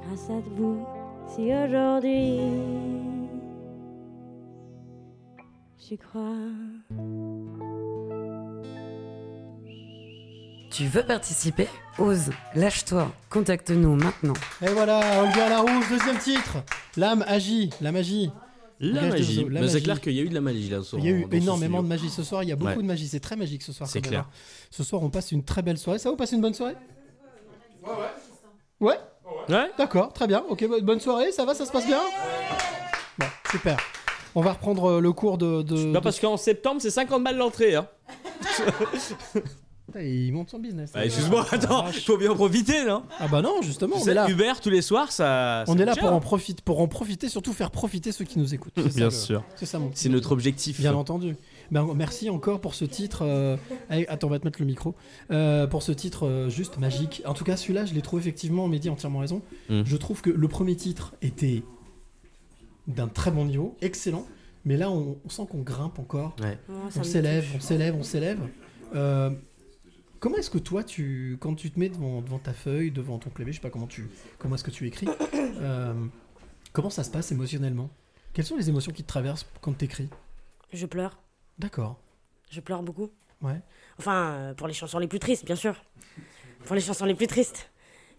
Grâce 0.06 0.30
à 0.30 0.40
vous, 0.56 0.86
si 1.28 1.52
aujourd'hui 1.52 2.40
j'y 5.78 5.98
crois. 5.98 6.22
Tu 10.70 10.86
veux 10.86 11.02
participer? 11.02 11.66
Ose, 11.98 12.30
lâche-toi, 12.54 13.10
contacte-nous 13.30 13.96
maintenant. 13.96 14.34
Et 14.62 14.68
voilà, 14.68 15.00
Olga 15.22 15.48
Larouche, 15.48 15.88
deuxième 15.88 16.18
titre. 16.18 16.58
L'âme 16.96 17.24
agit, 17.26 17.70
la 17.80 17.90
magie. 17.90 18.30
La 18.80 19.02
magie. 19.02 19.44
Bah, 19.44 19.68
c'est 19.68 19.80
clair 19.82 20.00
qu'il 20.00 20.12
y 20.12 20.20
a 20.20 20.22
eu 20.22 20.28
de 20.28 20.34
la 20.34 20.40
magie 20.40 20.68
là. 20.68 20.78
Il 20.98 21.04
y 21.04 21.08
a 21.08 21.10
eu 21.10 21.26
ce 21.30 21.36
énormément 21.36 21.82
de 21.82 21.88
magie 21.88 22.10
ce 22.10 22.22
soir. 22.22 22.42
Il 22.44 22.48
y 22.48 22.52
a 22.52 22.56
beaucoup 22.56 22.70
Ouais. 22.70 22.76
de 22.76 22.82
magie. 22.82 23.08
C'est 23.08 23.18
très 23.20 23.34
magique 23.36 23.62
ce 23.62 23.72
soir. 23.72 23.88
C'est 23.88 24.00
clair. 24.00 24.20
d'hab. 24.22 24.30
Ce 24.70 24.84
soir, 24.84 25.02
on 25.02 25.10
passe 25.10 25.32
une 25.32 25.42
très 25.44 25.62
belle 25.62 25.78
soirée. 25.78 25.98
Ça 25.98 26.10
vous 26.10 26.16
passe 26.16 26.32
une 26.32 26.40
bonne 26.40 26.54
soirée? 26.54 26.76
Ouais 28.80 28.96
Ouais 29.48 29.70
D'accord, 29.78 30.12
très 30.12 30.26
bien. 30.26 30.44
Ok, 30.48 30.66
bo- 30.68 30.80
bonne 30.82 31.00
soirée. 31.00 31.32
Ça 31.32 31.44
va, 31.44 31.54
ça 31.54 31.64
se 31.66 31.72
passe 31.72 31.86
bien? 31.86 32.00
Bon, 33.18 33.26
super. 33.50 33.76
On 34.34 34.42
va 34.42 34.52
reprendre 34.52 34.84
euh, 34.92 35.00
le 35.00 35.12
cours 35.12 35.38
de. 35.38 35.62
de- 35.62 35.74
Non, 35.86 35.92
de- 35.94 35.98
parce 36.00 36.20
qu'en 36.20 36.36
septembre, 36.36 36.80
c'est 36.80 36.90
50 36.90 37.24
balles 37.24 37.36
l'entrée. 37.36 37.74
Hein. 37.74 37.88
Putain, 39.90 40.02
il 40.02 40.32
monte 40.34 40.50
son 40.50 40.58
business. 40.58 40.90
Ah, 40.94 41.04
Excuse-moi, 41.06 41.46
attends, 41.50 41.86
faut 41.86 42.18
bien 42.18 42.30
en 42.30 42.34
profiter, 42.34 42.84
non? 42.84 43.02
Ah 43.18 43.26
bah 43.26 43.40
non, 43.40 43.62
justement, 43.62 43.96
on 43.96 44.00
C'est 44.00 44.10
est 44.10 44.14
là. 44.14 44.28
Uber 44.28 44.52
tous 44.62 44.68
les 44.68 44.82
soirs, 44.82 45.10
ça. 45.10 45.64
On 45.66 45.74
ça 45.76 45.82
est 45.82 45.84
là 45.86 45.92
coûte 45.92 46.00
pour 46.00 46.08
cher. 46.10 46.16
en, 46.16 46.20
profiter, 46.20 46.62
pour 46.62 46.80
en 46.80 46.88
profiter, 46.88 47.28
surtout 47.30 47.54
faire 47.54 47.70
profiter 47.70 48.12
ceux 48.12 48.26
qui 48.26 48.38
nous 48.38 48.52
écoutent. 48.54 48.74
C'est 48.76 48.82
ça, 48.90 48.96
Bien 48.96 49.04
le- 49.06 49.10
sûr. 49.10 49.44
C'est 49.56 49.64
ça 49.66 49.78
mon 49.78 49.88
petit 49.88 50.02
C'est 50.02 50.08
notre 50.10 50.32
objectif. 50.32 50.78
Bien 50.78 50.94
entendu. 50.94 51.36
Ben, 51.70 51.86
merci 51.96 52.28
encore 52.28 52.60
pour 52.60 52.74
ce 52.74 52.84
titre. 52.84 53.22
euh, 53.24 53.56
allez, 53.88 54.06
attends, 54.08 54.26
on 54.26 54.30
va 54.30 54.38
te 54.38 54.44
mettre 54.44 54.60
le 54.60 54.66
micro. 54.66 54.94
Euh, 55.30 55.66
pour 55.66 55.82
ce 55.82 55.92
titre 55.92 56.26
euh, 56.26 56.48
juste 56.50 56.76
magique. 56.78 57.22
En 57.24 57.32
tout 57.32 57.44
cas, 57.44 57.56
celui-là, 57.56 57.86
je 57.86 57.94
l'ai 57.94 58.02
trouvé 58.02 58.20
effectivement, 58.20 58.68
Mehdi 58.68 58.88
a 58.90 58.92
entièrement 58.92 59.20
raison. 59.20 59.40
Mm. 59.70 59.82
Je 59.86 59.96
trouve 59.96 60.20
que 60.20 60.28
le 60.30 60.48
premier 60.48 60.76
titre 60.76 61.14
était 61.22 61.62
d'un 62.86 63.08
très 63.08 63.30
bon 63.30 63.44
niveau, 63.46 63.76
excellent. 63.80 64.26
Mais 64.64 64.76
là, 64.76 64.90
on, 64.90 65.16
on 65.24 65.28
sent 65.30 65.42
qu'on 65.50 65.60
grimpe 65.62 65.98
encore. 65.98 66.36
Ouais. 66.42 66.58
Oh, 66.68 66.72
ça 66.90 66.96
on 66.96 66.98
me 67.00 67.04
s'élève, 67.04 67.44
touche. 67.44 67.54
on 67.56 67.60
s'élève, 67.60 67.96
on 67.98 68.02
s'élève. 68.02 68.38
Euh, 68.94 69.30
comment 70.20 70.36
est-ce 70.36 70.50
que 70.50 70.58
toi, 70.58 70.84
tu, 70.84 71.36
quand 71.40 71.54
tu 71.54 71.70
te 71.70 71.78
mets 71.78 71.88
devant, 71.88 72.20
devant 72.20 72.38
ta 72.38 72.52
feuille, 72.52 72.90
devant 72.90 73.18
ton 73.18 73.30
clavier, 73.30 73.52
je 73.52 73.58
sais 73.58 73.62
pas 73.62 73.70
comment 73.70 73.86
tu, 73.86 74.08
comment 74.38 74.54
est-ce 74.54 74.64
que 74.64 74.70
tu 74.70 74.86
écris, 74.86 75.08
euh, 75.34 75.94
comment 76.72 76.90
ça 76.90 77.04
se 77.04 77.10
passe 77.10 77.32
émotionnellement? 77.32 77.90
Quelles 78.32 78.44
sont 78.44 78.56
les 78.56 78.68
émotions 78.68 78.92
qui 78.92 79.02
te 79.02 79.08
traversent 79.08 79.46
quand 79.60 79.76
tu 79.76 79.84
écris? 79.84 80.08
Je 80.72 80.86
pleure. 80.86 81.18
D'accord. 81.58 81.98
Je 82.50 82.60
pleure 82.60 82.82
beaucoup. 82.82 83.10
Ouais. 83.42 83.60
Enfin, 83.98 84.30
euh, 84.32 84.54
pour 84.54 84.68
les 84.68 84.74
chansons 84.74 84.98
les 84.98 85.08
plus 85.08 85.18
tristes, 85.18 85.44
bien 85.44 85.56
sûr. 85.56 85.82
Pour 86.64 86.74
les 86.74 86.80
chansons 86.80 87.04
les 87.04 87.14
plus 87.14 87.26
tristes. 87.26 87.70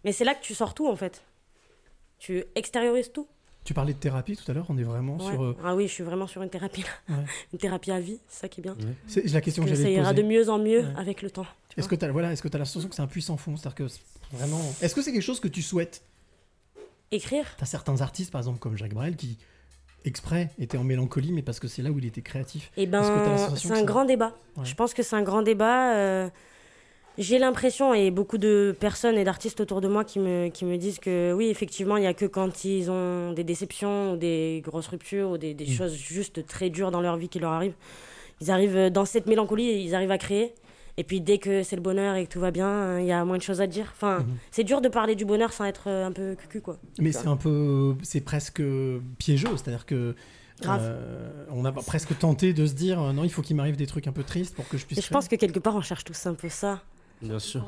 Mais 0.04 0.12
c'est 0.12 0.24
là 0.24 0.34
que 0.34 0.42
tu 0.42 0.54
sors 0.54 0.74
tout, 0.74 0.88
en 0.88 0.96
fait. 0.96 1.24
Tu 2.18 2.44
extériorises 2.56 3.12
tout. 3.12 3.28
Tu 3.70 3.76
parlais 3.76 3.94
de 3.94 4.00
thérapie 4.00 4.36
tout 4.36 4.50
à 4.50 4.56
l'heure, 4.56 4.66
on 4.70 4.80
est 4.80 4.84
vraiment 4.84 5.18
Ouais. 5.18 5.32
sur. 5.32 5.44
euh, 5.44 5.56
Ah 5.64 5.76
oui, 5.76 5.88
je 5.88 5.94
suis 5.94 6.04
vraiment 6.04 6.26
sur 6.26 6.42
une 6.42 6.50
thérapie 6.50 6.82
là. 6.82 7.16
Ouais. 7.18 7.24
Une 7.54 7.60
thérapie 7.60 7.92
à 7.92 8.00
vie, 8.00 8.18
c'est 8.28 8.40
ça 8.42 8.48
qui 8.50 8.62
est 8.62 8.64
bien. 8.64 8.76
C'est 9.06 9.24
la 9.32 9.42
question 9.42 9.62
que 9.62 9.70
j'allais 9.70 9.84
ça 9.84 9.90
ira 9.92 10.12
de 10.12 10.24
mieux 10.24 10.50
en 10.50 10.58
mieux 10.58 10.86
avec 10.98 11.22
le 11.22 11.30
temps. 11.30 11.46
Est-ce 11.78 11.88
que 11.88 11.94
tu 11.94 12.04
as 12.04 12.12
voilà, 12.12 12.32
est-ce 12.34 12.42
que 12.42 12.48
as 12.52 12.58
la 12.58 12.66
sensation 12.66 12.90
que 12.90 12.96
c'est 12.96 13.04
un 13.04 13.08
puissant 13.08 13.38
fond, 13.38 13.56
c'est-à-dire 13.58 13.76
que 13.76 13.84
vraiment 14.36 14.60
Est-ce 14.82 14.96
que 14.96 15.04
c'est 15.04 15.12
quelque 15.12 15.22
chose 15.22 15.40
que 15.40 15.48
tu 15.48 15.62
souhaites? 15.62 16.02
Écrire? 17.12 17.46
Tu 17.60 17.64
as 17.64 17.68
certains 17.68 18.02
artistes 18.02 18.32
par 18.32 18.42
exemple 18.42 18.58
comme 18.58 18.76
Jacques 18.76 18.96
Brel 18.96 19.16
qui 19.16 19.38
exprès 20.04 20.50
étaient 20.58 20.80
en 20.80 20.84
mélancolie 20.84 21.32
mais 21.32 21.44
parce 21.44 21.60
que 21.60 21.68
c'est 21.68 21.84
là 21.84 21.92
où 21.92 22.00
il 22.00 22.06
était 22.06 22.24
créatif. 22.24 22.72
Eh 22.76 22.88
que 22.88 22.92
t'as 22.92 22.98
la 22.98 23.06
ben, 23.50 23.56
c'est 23.56 23.68
que 23.70 23.74
un 23.76 23.84
grand 23.84 24.06
débat. 24.06 24.36
Je 24.64 24.74
pense 24.74 24.96
que 24.96 25.04
c'est 25.04 25.16
un 25.16 25.22
grand 25.22 25.44
débat. 25.44 25.94
euh, 25.96 26.30
J'ai 27.20 27.38
l'impression, 27.38 27.94
et 27.94 28.12
beaucoup 28.12 28.38
de 28.38 28.74
personnes 28.80 29.18
et 29.18 29.26
d'artistes 29.26 29.60
autour 29.60 29.82
de 29.82 29.90
moi 29.90 30.06
qui 30.06 30.20
me, 30.20 30.48
qui 30.48 30.64
me 30.64 30.78
disent 30.78 31.00
que 31.00 31.34
oui, 31.34 31.48
effectivement, 31.50 31.98
il 31.98 32.02
n'y 32.02 32.08
a 32.08 32.14
que 32.14 32.26
quand 32.26 32.64
ils 32.64 32.90
ont 32.90 33.34
des 33.34 33.44
déceptions 33.44 34.14
ou 34.14 34.18
des 34.18 34.62
grosses 34.66 34.88
ruptures 34.88 35.32
ou 35.32 35.38
des, 35.38 35.54
des 35.54 35.66
Mm. 35.66 35.70
choses 35.70 35.96
juste 35.96 36.48
très 36.48 36.70
dures 36.70 36.92
dans 36.92 37.02
leur 37.02 37.18
vie 37.18 37.28
qui 37.28 37.40
leur 37.40 37.52
arrivent. 37.52 37.76
Ils 38.42 38.50
arrivent 38.52 38.90
dans 38.90 39.04
cette 39.04 39.28
mélancolie 39.28 39.84
ils 39.84 39.94
arrivent 39.96 40.12
à 40.12 40.18
créer. 40.18 40.54
Et 40.96 41.04
puis 41.04 41.20
dès 41.22 41.38
que 41.40 41.62
c'est 41.64 41.76
le 41.76 41.82
bonheur 41.82 42.16
et 42.16 42.26
que 42.26 42.32
tout 42.32 42.40
va 42.40 42.52
bien, 42.52 42.68
euh, 42.68 43.02
il 43.02 43.06
y 43.08 43.12
a 43.12 43.24
moins 43.26 43.38
de 43.38 43.42
choses 43.42 43.60
à 43.62 43.68
dire. 43.68 43.92
Enfin, 43.96 44.20
Mhm. 44.20 44.38
c'est 44.52 44.64
dur 44.64 44.80
de 44.80 44.88
parler 44.88 45.16
du 45.16 45.26
bonheur 45.26 45.52
sans 45.52 45.66
être 45.66 45.84
euh, 45.88 46.06
un 46.08 46.12
peu 46.14 46.36
cucu, 46.36 46.62
quoi. 46.62 46.78
Mais 47.00 47.12
c'est 47.12 47.28
un 47.28 47.36
peu 47.38 47.96
c'est 48.02 48.22
presque 48.22 48.62
piégeux, 49.18 49.50
c'est-à-dire 49.58 49.86
que 49.86 50.16
euh, 50.66 51.32
on 51.52 51.64
a 51.66 51.72
presque 51.72 52.18
tenté 52.18 52.52
de 52.54 52.66
se 52.66 52.74
dire 52.74 53.02
euh, 53.02 53.14
non, 53.14 53.24
il 53.24 53.30
faut 53.32 53.42
qu'il 53.42 53.56
m'arrive 53.56 53.78
des 53.78 53.88
trucs 53.88 54.08
un 54.08 54.12
peu 54.12 54.24
tristes 54.24 54.56
pour 54.56 54.68
que 54.68 54.78
je 54.78 54.86
puisse 54.86 55.00
Et 55.00 55.02
je 55.02 55.10
pense 55.10 55.28
que 55.30 55.36
quelque 55.38 55.60
part, 55.60 55.76
on 55.76 55.82
cherche 55.82 56.04
tous 56.04 56.26
un 56.26 56.34
peu 56.34 56.50
ça. 56.50 56.82
Bien 57.22 57.40
sûr. 57.40 57.66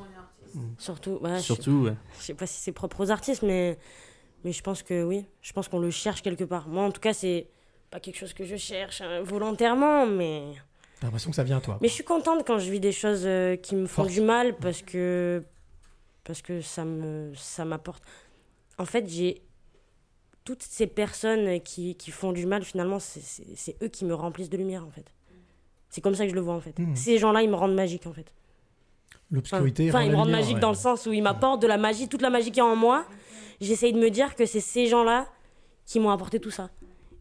Surtout, 0.78 1.18
ouais, 1.22 1.38
je- 1.38 1.43
Surtout, 1.43 1.84
ouais. 1.86 1.95
Je 2.20 2.24
sais 2.24 2.34
pas 2.34 2.45
si 2.45 2.60
c'est 2.60 2.72
propre 2.72 2.99
aux 3.02 3.10
artistes, 3.12 3.41
mais, 3.43 3.78
mais 4.43 4.52
je 4.52 4.62
pense 4.62 4.84
que 4.84 5.04
oui. 5.04 5.26
Je 5.41 5.54
pense 5.54 5.68
qu'on 5.68 5.80
le 5.80 5.91
cherche 5.91 6.22
quelque 6.22 6.43
part. 6.43 6.68
Moi, 6.68 6.84
en 6.84 6.91
tout 6.91 6.99
cas, 7.02 7.14
c'est 7.14 7.47
pas 7.89 7.99
quelque 7.99 8.18
chose 8.18 8.34
que 8.34 8.43
je 8.43 8.56
cherche 8.58 9.02
hein, 9.02 9.22
volontairement, 9.24 10.06
mais. 10.06 10.54
T'as 10.99 11.08
l'impression 11.08 11.30
que 11.30 11.36
ça 11.36 11.43
vient 11.43 11.58
à 11.58 11.62
toi. 11.62 11.78
Mais 11.82 11.88
je 11.88 11.93
suis 11.93 12.04
contente 12.04 12.45
quand 12.45 12.60
je 12.60 12.70
vis 12.70 12.80
des 12.80 12.91
choses 12.91 13.24
euh, 13.26 13.56
qui 13.56 13.76
me 13.76 13.88
font 13.88 14.04
du 14.06 14.22
mal 14.22 14.56
parce 14.58 14.82
que 14.82 15.43
parce 16.24 16.41
que 16.41 16.62
ça 16.62 16.86
me 16.86 17.34
ça 17.36 17.66
m'apporte. 17.66 18.04
En 18.78 18.86
fait, 18.86 19.08
j'ai 19.10 19.41
toutes 20.43 20.62
ces 20.64 20.86
personnes 20.88 21.60
qui, 21.62 21.95
qui 21.95 22.12
font 22.12 22.32
du 22.34 22.45
mal 22.45 22.64
finalement, 22.64 22.99
c'est- 22.99 23.76
eux 23.82 23.88
qui 23.88 24.06
me 24.06 24.14
remplissent 24.14 24.49
de 24.49 24.58
lumière 24.58 24.86
en 24.86 24.91
fait. 24.91 25.06
C'est 25.89 26.02
comme 26.02 26.14
ça 26.16 26.24
que 26.26 26.30
je 26.30 26.36
le 26.36 26.41
vois 26.41 26.54
en 26.56 26.62
fait. 26.62 26.78
Mhm. 26.78 26.95
Ces 26.95 27.18
gens-là, 27.18 27.41
ils 27.41 27.49
me 27.49 27.56
rendent 27.56 27.76
magique 27.76 28.06
en 28.06 28.14
fait. 28.14 28.32
L'obscurité. 29.32 29.89
Enfin, 29.89 30.03
ils 30.03 30.11
me 30.11 30.15
rendent 30.15 30.29
magique 30.29 30.55
ouais. 30.55 30.59
dans 30.59 30.69
le 30.69 30.75
sens 30.75 31.05
où 31.05 31.13
ils 31.13 31.23
m'apportent 31.23 31.61
de 31.61 31.67
la 31.67 31.77
magie, 31.77 32.07
toute 32.09 32.21
la 32.21 32.29
magie 32.29 32.47
qu'il 32.47 32.57
y 32.57 32.61
a 32.61 32.65
en 32.65 32.75
moi. 32.75 33.05
J'essaye 33.61 33.93
de 33.93 33.99
me 33.99 34.09
dire 34.09 34.36
que 34.36 34.45
c'est 34.45 34.59
ces 34.59 34.88
gens-là 34.88 35.27
qui 35.86 35.99
m'ont 35.99 36.09
apporté 36.09 36.39
tout 36.39 36.51
ça. 36.51 36.69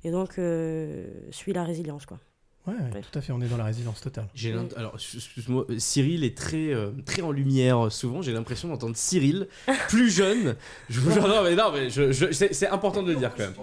Et 0.02 0.10
donc, 0.10 0.38
euh, 0.38 1.06
suis 1.30 1.52
la 1.52 1.64
résilience, 1.64 2.06
quoi. 2.06 2.18
Ouais, 2.66 2.74
ouais, 2.74 3.00
tout 3.00 3.18
à 3.18 3.22
fait, 3.22 3.32
on 3.32 3.40
est 3.40 3.48
dans 3.48 3.56
la 3.56 3.64
résilience 3.64 4.02
totale. 4.02 4.26
J'ai 4.34 4.54
alors 4.76 4.94
excuse-moi, 4.94 5.64
Cyril 5.78 6.24
est 6.24 6.36
très 6.36 6.74
euh, 6.74 6.90
très 7.06 7.22
en 7.22 7.32
lumière 7.32 7.86
euh, 7.86 7.90
souvent. 7.90 8.20
J'ai 8.20 8.32
l'impression 8.32 8.68
d'entendre 8.68 8.96
Cyril 8.96 9.48
plus 9.88 10.10
jeune. 10.10 10.56
Je 10.90 11.00
vous 11.00 11.10
jure, 11.10 11.26
non 11.26 11.42
mais 11.42 11.54
non 11.56 11.72
mais 11.72 11.88
je, 11.88 12.12
je- 12.12 12.30
c'est, 12.30 12.68
important 12.68 13.02
de 13.02 13.12
le 13.12 13.16
dire 13.16 13.32
quand 13.34 13.44
même. 13.44 13.54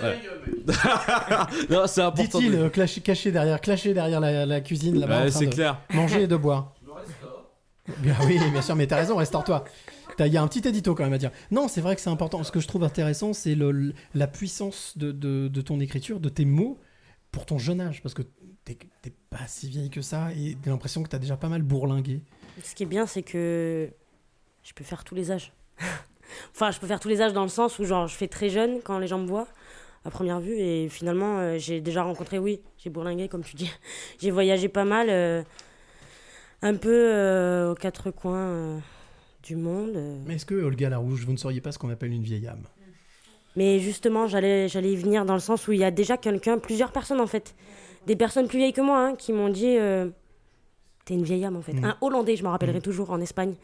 Ouais. 0.00 0.16
non 1.70 1.86
c'est 1.86 2.00
important. 2.00 2.38
Dit-il, 2.38 2.52
de- 2.52 2.56
euh, 2.56 2.68
caché, 2.70 3.30
derrière, 3.30 3.60
caché 3.60 3.92
derrière 3.92 4.20
la, 4.20 4.46
la 4.46 4.60
cuisine 4.62 5.00
là-bas. 5.00 5.24
Ouais, 5.24 5.30
c'est 5.30 5.50
clair. 5.50 5.78
Manger 5.92 6.22
et 6.22 6.26
de 6.26 6.36
boire. 6.36 6.72
Oui, 8.24 8.38
bien 8.50 8.62
sûr, 8.62 8.76
mais 8.76 8.86
t'as 8.86 8.96
raison, 8.96 9.16
restaure-toi. 9.16 9.64
Il 10.18 10.26
y 10.32 10.36
a 10.36 10.42
un 10.42 10.48
petit 10.48 10.66
édito 10.66 10.94
quand 10.94 11.04
même 11.04 11.12
à 11.12 11.18
dire. 11.18 11.30
Non, 11.50 11.68
c'est 11.68 11.80
vrai 11.80 11.94
que 11.94 12.00
c'est 12.00 12.10
important. 12.10 12.42
Ce 12.42 12.50
que 12.50 12.60
je 12.60 12.66
trouve 12.66 12.84
intéressant, 12.84 13.32
c'est 13.32 13.54
le- 13.54 13.92
la 14.14 14.26
puissance 14.26 14.96
de, 14.96 15.60
ton 15.60 15.80
écriture, 15.80 16.20
de 16.20 16.28
tes 16.28 16.44
mots, 16.44 16.78
pour 17.32 17.44
ton 17.46 17.58
jeune 17.58 17.80
âge. 17.80 18.02
Parce 18.02 18.14
que 18.14 18.22
t'es 18.64 18.76
pas 19.30 19.46
si 19.46 19.68
vieille 19.68 19.90
que 19.90 20.00
ça 20.00 20.30
et 20.32 20.56
t'as 20.62 20.70
l'impression 20.70 21.02
que 21.02 21.08
t'as 21.08 21.18
déjà 21.18 21.36
pas 21.36 21.48
mal 21.48 21.62
bourlingué. 21.62 22.22
Ce 22.62 22.74
qui 22.74 22.82
est 22.82 22.86
bien, 22.86 23.06
c'est 23.06 23.22
que 23.22 23.88
je 24.62 24.72
peux 24.72 24.84
faire 24.84 25.04
tous 25.04 25.14
les 25.14 25.30
âges. 25.30 25.52
enfin, 26.54 26.70
je 26.70 26.80
peux 26.80 26.86
faire 26.86 27.00
tous 27.00 27.08
les 27.08 27.20
âges 27.20 27.32
dans 27.34 27.42
le 27.42 27.48
sens 27.48 27.78
où, 27.78 27.84
genre, 27.84 28.06
je 28.08 28.14
fais 28.16 28.28
très 28.28 28.48
jeune 28.48 28.80
quand 28.82 28.98
les 28.98 29.06
gens 29.06 29.18
me 29.18 29.26
voient 29.26 29.46
à 30.04 30.10
première 30.10 30.40
vue. 30.40 30.56
Et 30.58 30.88
finalement, 30.88 31.38
euh, 31.38 31.58
j'ai 31.58 31.80
déjà 31.80 32.02
rencontré, 32.02 32.38
oui, 32.38 32.60
j'ai 32.78 32.90
bourlingué, 32.90 33.28
comme 33.28 33.44
tu 33.44 33.54
dis. 33.56 33.70
j'ai 34.18 34.30
voyagé 34.30 34.68
pas 34.68 34.84
mal, 34.84 35.08
euh, 35.10 35.42
un 36.66 36.74
peu 36.74 36.90
euh, 37.12 37.72
aux 37.72 37.74
quatre 37.74 38.10
coins 38.10 38.36
euh, 38.48 38.78
du 39.42 39.56
monde. 39.56 39.92
euh. 39.94 40.16
Mais 40.26 40.34
est-ce 40.34 40.46
que, 40.46 40.54
Olga 40.54 40.88
Larouche, 40.88 41.24
vous 41.24 41.32
ne 41.32 41.36
sauriez 41.36 41.60
pas 41.60 41.72
ce 41.72 41.78
qu'on 41.78 41.90
appelle 41.90 42.12
une 42.12 42.22
vieille 42.22 42.46
âme? 42.46 42.62
Mais 43.56 43.78
justement, 43.78 44.26
j'allais, 44.26 44.68
j'allais 44.68 44.92
y 44.92 44.96
venir 44.96 45.24
dans 45.24 45.34
le 45.34 45.40
sens 45.40 45.66
où 45.66 45.72
il 45.72 45.78
y 45.78 45.84
a 45.84 45.90
déjà 45.90 46.16
quelqu'un, 46.16 46.58
plusieurs 46.58 46.92
personnes 46.92 47.20
en 47.20 47.26
fait, 47.26 47.54
des 48.06 48.16
personnes 48.16 48.48
plus 48.48 48.58
vieilles 48.58 48.72
que 48.74 48.82
moi, 48.82 48.98
hein, 49.00 49.14
qui 49.16 49.32
m'ont 49.32 49.48
dit 49.48 49.76
euh, 49.78 50.08
T'es 51.06 51.14
une 51.14 51.22
vieille 51.22 51.44
âme 51.44 51.56
en 51.56 51.62
fait. 51.62 51.72
Mm. 51.72 51.84
Un 51.84 51.96
Hollandais, 52.00 52.36
je 52.36 52.42
me 52.42 52.48
rappellerai 52.48 52.80
toujours, 52.80 53.10
en 53.10 53.20
Espagne. 53.20 53.54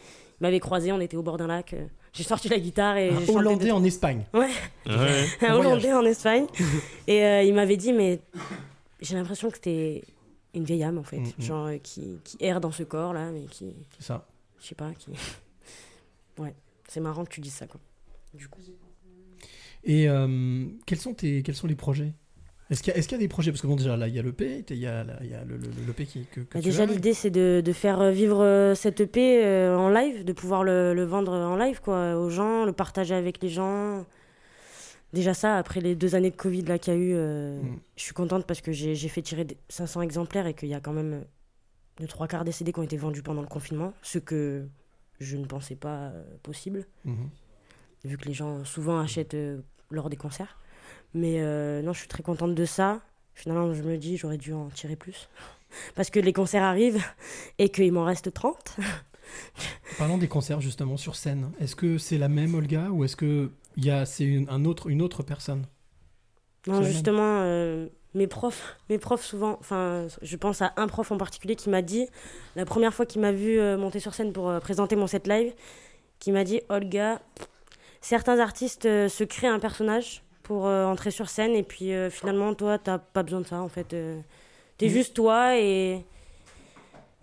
Il 0.41 0.43
m'avait 0.45 0.61
croisé, 0.61 0.93
on 0.93 1.01
était 1.01 1.17
au 1.17 1.23
bord 1.23 1.37
d'un 1.37 1.49
lac. 1.49 1.75
euh, 1.75 1.85
j'ai 2.13 2.23
sorti 2.25 2.49
la 2.49 2.59
guitare 2.59 2.97
et. 2.97 3.11
Un 3.11 3.35
Hollandais 3.35 3.71
en 3.71 3.83
Espagne. 3.85 4.25
Ouais. 4.33 4.49
Ouais. 4.87 5.27
un 5.49 5.55
Hollandais 5.55 5.93
en 5.93 6.05
Espagne. 6.05 6.47
et 7.07 7.25
euh, 7.25 7.43
il 7.43 7.53
m'avait 7.55 7.77
dit 7.77 7.93
Mais 7.93 8.21
j'ai 9.01 9.15
l'impression 9.17 9.51
que 9.51 9.59
t'es 9.59 10.03
une 10.55 10.65
vieille 10.65 10.85
âme 10.85 10.99
en 10.99 11.03
fait. 11.03 11.19
Mm, 11.19 11.33
mm. 11.39 11.43
Genre 11.43 11.67
euh, 11.67 11.79
qui, 11.79 12.19
qui 12.25 12.37
erre 12.41 12.61
dans 12.61 12.73
ce 12.73 12.83
corps 12.83 13.13
là, 13.13 13.31
mais 13.31 13.45
qui. 13.45 13.75
C'est 13.99 14.05
ça. 14.05 14.27
Je 14.61 14.67
sais 14.67 14.75
pas, 14.75 14.93
qui. 14.95 15.11
Ouais, 16.39 16.55
c'est 16.89 17.01
marrant 17.01 17.27
que 17.27 17.31
tu 17.31 17.43
dises 17.43 17.53
ça 17.53 17.67
quoi. 17.67 17.79
Du 18.33 18.49
coup. 18.49 18.61
Et 19.85 20.09
euh, 20.09 20.65
quels, 20.87 20.99
sont 20.99 21.13
tes, 21.13 21.43
quels 21.43 21.55
sont 21.55 21.67
les 21.67 21.75
projets? 21.75 22.15
Est-ce 22.71 22.83
qu'il 22.83 22.97
y, 22.97 23.01
qu'il 23.01 23.13
y 23.13 23.15
a 23.17 23.19
des 23.19 23.29
projets? 23.29 23.51
Parce 23.51 23.61
que 23.61 23.67
bon, 23.67 23.77
déjà, 23.77 23.99
là, 23.99 24.09
il 24.09 24.15
y 24.15 24.19
a 24.19 24.23
l'EP, 24.23 24.65
il 24.71 24.77
y 24.79 24.87
a, 24.87 25.05
il 25.21 25.29
y 25.29 25.35
a 25.35 25.45
le, 25.45 25.59
le, 25.59 25.69
le 25.69 25.91
EP 25.91 26.07
qui, 26.07 26.25
que, 26.25 26.41
que 26.41 26.55
Bah, 26.55 26.61
tu 26.61 26.71
déjà, 26.71 26.87
l'idée, 26.87 27.13
c'est 27.13 27.29
de, 27.29 27.61
de 27.63 27.73
faire 27.75 28.01
euh, 28.01 28.11
vivre 28.13 28.73
cette 28.75 29.01
EP 29.03 29.45
en 29.77 29.91
live, 29.91 30.25
de 30.25 30.33
pouvoir 30.33 30.65
le, 30.65 30.95
le 30.95 31.05
vendre 31.05 31.33
en 31.33 31.57
live 31.57 31.83
quoi, 31.83 32.17
aux 32.17 32.31
gens, 32.31 32.65
le 32.65 32.73
partager 32.73 33.15
avec 33.15 33.43
les 33.43 33.51
gens. 33.51 34.07
Déjà 35.13 35.35
ça, 35.35 35.57
après 35.59 35.81
les 35.81 35.95
deux 35.95 36.15
années 36.15 36.31
de 36.31 36.37
Covid 36.37 36.63
là 36.63 36.79
qu'il 36.79 36.95
y 36.95 36.97
a 36.97 36.99
eu, 36.99 37.13
euh, 37.15 37.61
Mm. 37.63 37.79
je 37.97 38.03
suis 38.03 38.15
contente 38.15 38.47
parce 38.47 38.61
que 38.63 38.73
j'ai 38.73 38.95
fait 39.09 39.23
tirer 39.23 39.45
des 39.45 39.57
500 39.69 40.01
exemplaires 40.03 40.47
et 40.47 40.55
qu'il 40.55 40.69
y 40.69 40.75
a 40.75 40.81
quand 40.81 40.93
même 40.95 41.13
euh, 41.13 41.21
le 42.01 42.07
trois 42.07 42.27
quarts 42.29 42.45
des 42.45 42.53
CD 42.53 42.73
qui 42.73 42.79
ont 42.81 42.83
été 42.85 42.97
vendus 42.97 43.23
pendant 43.23 43.43
le 43.43 43.47
confinement, 43.49 43.93
ce 44.03 44.19
que 44.19 44.67
je 45.21 45.37
ne 45.37 45.45
pensais 45.45 45.77
pas 45.77 46.09
euh, 46.11 46.25
possible, 46.43 46.87
Mhm. 47.05 47.29
vu 48.05 48.17
que 48.17 48.25
les 48.27 48.33
gens 48.35 48.65
souvent 48.65 48.99
achètent 49.01 49.35
euh, 49.35 49.61
lors 49.91 50.09
des 50.09 50.17
concerts. 50.17 50.59
Mais 51.15 51.37
euh, 51.43 51.83
non, 51.83 51.93
je 51.93 51.99
suis 51.99 52.09
très 52.09 52.23
contente 52.23 52.55
de 52.55 52.65
ça. 52.65 53.03
Finalement, 53.35 53.73
je 53.75 53.83
me 53.83 53.99
dis, 53.99 54.17
j'aurais 54.17 54.39
dû 54.39 54.55
en 54.55 54.69
tirer 54.71 54.97
plus. 54.97 55.29
Parce 55.95 56.09
que 56.09 56.21
les 56.21 56.33
concerts 56.33 56.63
arrivent 56.63 57.03
et 57.59 57.69
qu'il 57.69 57.93
m'en 57.93 58.05
reste 58.05 58.33
30. 58.33 58.77
Parlons 59.99 60.19
des 60.19 60.29
concerts 60.29 60.61
justement 60.61 60.97
sur 60.97 61.17
scène. 61.17 61.51
Est-ce 61.61 61.77
que 61.77 61.99
c'est 61.99 62.19
la 62.19 62.29
même 62.29 62.55
Olga 62.55 62.89
ou 62.91 63.05
est-ce 63.05 63.17
que 63.17 63.51
il 63.77 63.85
y 63.85 63.91
a 63.91 64.05
c'est 64.07 64.25
une, 64.25 64.49
un 64.49 64.65
autre, 64.65 64.89
une 64.89 65.03
autre 65.03 65.23
personne 65.23 65.67
Non, 66.67 66.83
justement, 66.83 67.41
euh, 67.43 67.89
mes 68.15 68.27
profs, 68.27 68.77
mes 68.89 68.99
profs 68.99 69.25
souvent, 69.25 69.57
enfin, 69.61 70.07
je 70.21 70.37
pense 70.37 70.63
à 70.63 70.73
un 70.77 70.87
prof 70.87 71.11
en 71.13 71.19
particulier 71.19 71.57
qui 71.57 71.71
m'a 71.71 71.83
dit, 71.83 72.07
la 72.57 72.65
première 72.65 72.93
fois 72.95 73.07
qu'il 73.07 73.21
m'a 73.21 73.33
vu 73.33 73.59
euh, 73.59 73.77
monter 73.77 74.01
sur 74.01 74.15
scène 74.15 74.33
pour 74.33 74.49
euh, 74.49 74.61
présenter 74.61 74.97
mon 74.97 75.07
set 75.07 75.27
live, 75.27 75.53
qui 76.19 76.33
m'a 76.33 76.45
dit, 76.45 76.61
Olga, 76.69 77.21
certains 78.01 78.39
artistes 78.39 78.83
se 78.85 79.25
créent 79.25 79.49
un 79.49 79.59
personnage 79.59 80.23
pour 80.43 80.65
entrer 80.65 81.11
sur 81.11 81.29
scène 81.29 81.53
et 81.53 81.63
puis 81.63 81.93
finalement, 82.11 82.55
toi, 82.55 82.79
t'as 82.79 82.99
pas 82.99 83.23
besoin 83.23 83.41
de 83.41 83.47
ça 83.47 83.61
en 83.61 83.69
fait. 83.69 83.95
t'es 84.79 84.89
juste 84.89 85.15
toi 85.15 85.59
et. 85.59 86.05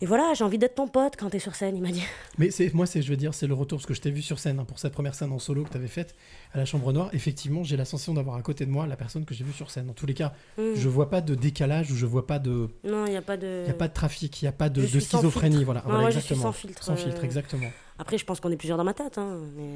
Et 0.01 0.05
voilà, 0.05 0.33
j'ai 0.33 0.45
envie 0.45 0.57
d'être 0.57 0.75
ton 0.75 0.87
pote 0.87 1.15
quand 1.17 1.29
t'es 1.29 1.39
sur 1.39 1.55
scène, 1.55 1.75
il 1.75 1.81
m'a 1.81 1.91
dit. 1.91 2.03
Mais 2.37 2.51
c'est 2.51 2.73
moi, 2.73 2.85
c'est 2.85 3.01
je 3.01 3.09
veux 3.09 3.17
dire, 3.17 3.33
c'est 3.33 3.47
le 3.47 3.53
retour 3.53 3.77
parce 3.79 3.85
que 3.85 3.93
je 3.93 3.99
t'ai 4.01 4.11
vu 4.11 4.21
sur 4.21 4.39
scène 4.39 4.57
hein, 4.59 4.63
pour 4.65 4.79
cette 4.79 4.93
première 4.93 5.13
scène 5.13 5.31
en 5.31 5.39
solo 5.39 5.63
que 5.65 5.69
tu 5.71 5.77
avais 5.77 5.87
faite 5.87 6.15
à 6.53 6.57
la 6.57 6.65
Chambre 6.65 6.93
Noire. 6.93 7.09
Effectivement, 7.13 7.63
j'ai 7.63 7.75
la 7.75 7.83
sensation 7.85 8.13
d'avoir 8.13 8.37
à 8.37 8.41
côté 8.41 8.65
de 8.65 8.71
moi 8.71 8.87
la 8.87 8.95
personne 8.95 9.25
que 9.25 9.33
j'ai 9.33 9.43
vue 9.43 9.51
sur 9.51 9.69
scène. 9.71 9.89
En 9.89 9.93
tous 9.93 10.05
les 10.05 10.13
cas, 10.13 10.33
Mm. 10.57 10.75
je 10.75 10.87
vois 10.89 11.09
pas 11.09 11.21
de 11.21 11.35
décalage 11.35 11.91
ou 11.91 11.95
je 11.95 12.05
vois 12.05 12.25
pas 12.27 12.39
de, 12.39 12.69
Non, 12.83 13.05
il 13.07 13.11
n'y 13.11 13.17
a 13.17 13.21
pas 13.21 13.35
de. 13.37 13.63
il 13.65 13.67
y 13.67 13.71
a 13.71 13.73
pas 13.73 13.87
de 13.87 13.93
trafic, 13.93 14.41
il 14.41 14.45
y 14.45 14.47
a 14.47 14.51
pas 14.53 14.69
de, 14.69 14.85
schizophrénie, 14.85 15.63
voilà. 15.63 15.81
Voilà 15.85 16.05
ouais, 16.05 16.11
je 16.11 16.19
suis 16.19 16.33
exactement. 16.33 16.53
sans 16.53 16.57
filtre, 16.57 16.83
Sans 16.83 16.95
filtre, 16.95 17.21
euh, 17.21 17.25
exactement. 17.25 17.69
Après, 18.01 18.17
je 18.17 18.23
pense 18.25 18.39
qu'on 18.39 18.49
est 18.49 18.55
plusieurs 18.57 18.77
dans 18.77 18.83
ma 18.85 18.93
tête. 18.93 19.17
Hein, 19.17 19.39
mais... 19.57 19.69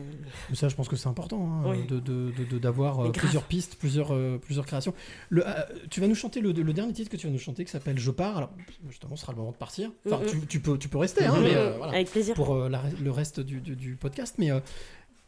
Mais 0.49 0.55
ça, 0.55 0.69
je 0.69 0.75
pense 0.75 0.87
que 0.87 0.95
c'est 0.95 1.09
important 1.09 1.45
hein, 1.45 1.63
Oui. 1.71 1.85
de- 1.85 1.99
de- 1.99 2.31
de- 2.31 2.45
de- 2.45 2.57
d'avoir 2.57 3.01
euh, 3.01 3.11
plusieurs 3.11 3.43
pistes, 3.43 3.75
plusieurs, 3.75 4.13
euh, 4.13 4.37
plusieurs 4.37 4.65
créations. 4.65 4.93
Le, 5.29 5.45
euh, 5.47 5.51
tu 5.91 5.99
vas 5.99 6.07
nous 6.07 6.15
chanter 6.15 6.39
le, 6.39 6.51
le 6.53 6.73
dernier 6.73 6.93
titre 6.93 7.11
que 7.11 7.17
tu 7.17 7.27
vas 7.27 7.33
nous 7.33 7.37
chanter 7.39 7.65
qui 7.65 7.71
s'appelle 7.71 7.99
Je 7.99 8.11
pars. 8.11 8.37
Alors, 8.37 8.49
justement, 8.89 9.15
ce 9.17 9.21
sera 9.23 9.33
le 9.33 9.39
moment 9.39 9.51
de 9.51 9.57
partir. 9.57 9.91
Enfin, 10.07 10.21
tu, 10.27 10.39
tu 10.47 10.59
peux, 10.61 10.77
tu 10.77 10.87
peux 10.87 10.97
rester, 10.99 11.25
hein, 11.25 11.35
mais, 11.41 11.53
euh, 11.55 11.75
voilà, 11.77 11.93
Avec 11.93 12.09
plaisir. 12.09 12.33
pour 12.33 12.55
la- 12.69 12.81
le 13.01 13.11
reste 13.11 13.41
du, 13.41 13.59
du- 13.59 13.75
du 13.75 13.95
podcast. 13.97 14.35
Mais 14.37 14.49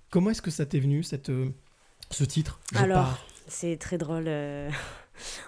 comment 0.09 0.29
est-ce 0.29 0.41
que 0.41 0.51
ça 0.51 0.65
t'est 0.65 0.79
venu, 0.79 1.03
cette, 1.03 1.31
ce 2.11 2.23
titre 2.23 2.59
Je 2.73 2.77
Alors, 2.79 3.03
pars? 3.03 3.25
c'est 3.47 3.77
très 3.77 3.97
drôle. 3.97 4.29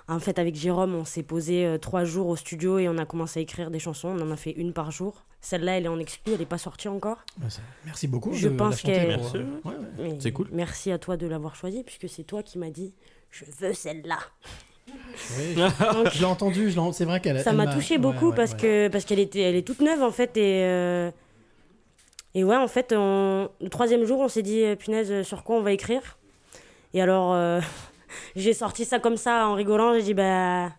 En 0.07 0.19
fait, 0.19 0.39
avec 0.39 0.55
Jérôme, 0.55 0.95
on 0.95 1.05
s'est 1.05 1.23
posé 1.23 1.65
euh, 1.65 1.77
trois 1.77 2.03
jours 2.03 2.27
au 2.27 2.35
studio 2.35 2.79
et 2.79 2.87
on 2.89 2.97
a 2.97 3.05
commencé 3.05 3.39
à 3.39 3.43
écrire 3.43 3.69
des 3.71 3.79
chansons. 3.79 4.09
On 4.09 4.21
en 4.21 4.31
a 4.31 4.37
fait 4.37 4.51
une 4.51 4.73
par 4.73 4.91
jour. 4.91 5.23
Celle-là, 5.41 5.77
elle 5.77 5.85
est 5.85 5.89
en 5.89 5.99
exclu, 5.99 6.33
elle 6.33 6.39
n'est 6.39 6.45
pas 6.45 6.57
sortie 6.57 6.87
encore. 6.87 7.17
Bah, 7.37 7.47
Merci 7.85 8.07
beaucoup. 8.07 8.33
Je 8.33 8.47
pense 8.49 8.81
qu'elle. 8.81 9.17
ouais, 9.17 9.71
ouais. 9.99 10.15
C'est 10.19 10.31
cool. 10.31 10.47
Merci 10.51 10.91
à 10.91 10.97
toi 10.97 11.15
de 11.17 11.27
l'avoir 11.27 11.55
choisie, 11.55 11.83
puisque 11.83 12.09
c'est 12.09 12.23
toi 12.23 12.41
qui 12.43 12.57
m'as 12.57 12.69
dit 12.71 12.93
Je 13.29 13.45
veux 13.59 13.73
celle-là. 13.73 14.17
Oui, 15.37 15.55
je 16.13 16.19
l'ai 16.19 16.25
entendu, 16.25 16.71
je 16.71 16.79
c'est 16.93 17.05
vrai 17.05 17.19
qu'elle 17.19 17.41
Ça 17.41 17.51
m'a 17.53 17.67
touché 17.67 17.97
beaucoup 17.97 18.29
ouais, 18.29 18.35
parce 18.35 18.53
ouais. 18.53 18.57
que 18.57 18.87
parce 18.87 19.03
qu'elle 19.03 19.19
était 19.19 19.41
elle 19.41 19.55
est 19.55 19.67
toute 19.67 19.81
neuve 19.81 20.01
en 20.01 20.11
fait 20.11 20.37
et 20.37 20.63
euh, 20.63 21.11
et 22.33 22.45
ouais 22.45 22.55
en 22.55 22.69
fait 22.69 22.93
on- 22.95 23.49
le 23.59 23.69
troisième 23.69 24.05
jour 24.05 24.19
on 24.21 24.29
s'est 24.29 24.43
dit 24.43 24.63
euh, 24.63 24.75
punaise 24.77 25.23
sur 25.23 25.43
quoi 25.43 25.57
on 25.57 25.61
va 25.61 25.73
écrire? 25.73 26.17
Et 26.93 27.01
alors 27.01 27.33
euh, 27.33 27.59
j'ai 28.35 28.53
sorti 28.53 28.85
ça 28.85 28.99
comme 28.99 29.17
ça 29.17 29.47
en 29.47 29.53
rigolant 29.53 29.93
j'ai 29.93 30.01
dit 30.03 30.13
bah 30.13 30.71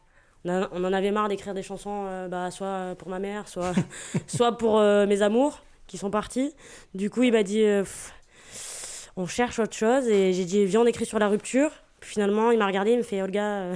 on, 0.44 0.84
en 0.84 0.92
avait 0.92 1.10
marre 1.10 1.28
d'écrire 1.28 1.52
des 1.54 1.62
chansons 1.62 2.06
euh, 2.06 2.28
bah 2.28 2.50
soit 2.50 2.94
pour 2.98 3.08
ma 3.08 3.18
mère 3.18 3.48
soit 3.48 3.72
soit 4.26 4.56
pour 4.56 4.78
euh, 4.78 5.06
mes 5.06 5.22
amours 5.22 5.60
qui 5.86 5.98
sont 5.98 6.10
partis 6.10 6.54
du 6.94 7.10
coup 7.10 7.22
il 7.22 7.32
m'a 7.32 7.42
dit 7.42 7.62
euh, 7.62 7.82
Pff, 7.82 9.10
on 9.16 9.26
cherche 9.26 9.58
autre 9.58 9.74
chose 9.74 10.08
et 10.08 10.32
j'ai 10.32 10.44
dit 10.44 10.64
viens 10.64 10.80
on 10.82 10.86
écrit 10.86 11.06
sur 11.06 11.18
la 11.18 11.28
rupture 11.28 11.70
Puis 12.00 12.10
finalement 12.10 12.50
il 12.50 12.58
m'a 12.58 12.66
regardé 12.66 12.92
il 12.92 12.98
me 12.98 13.02
fait 13.02 13.20
Olga 13.22 13.72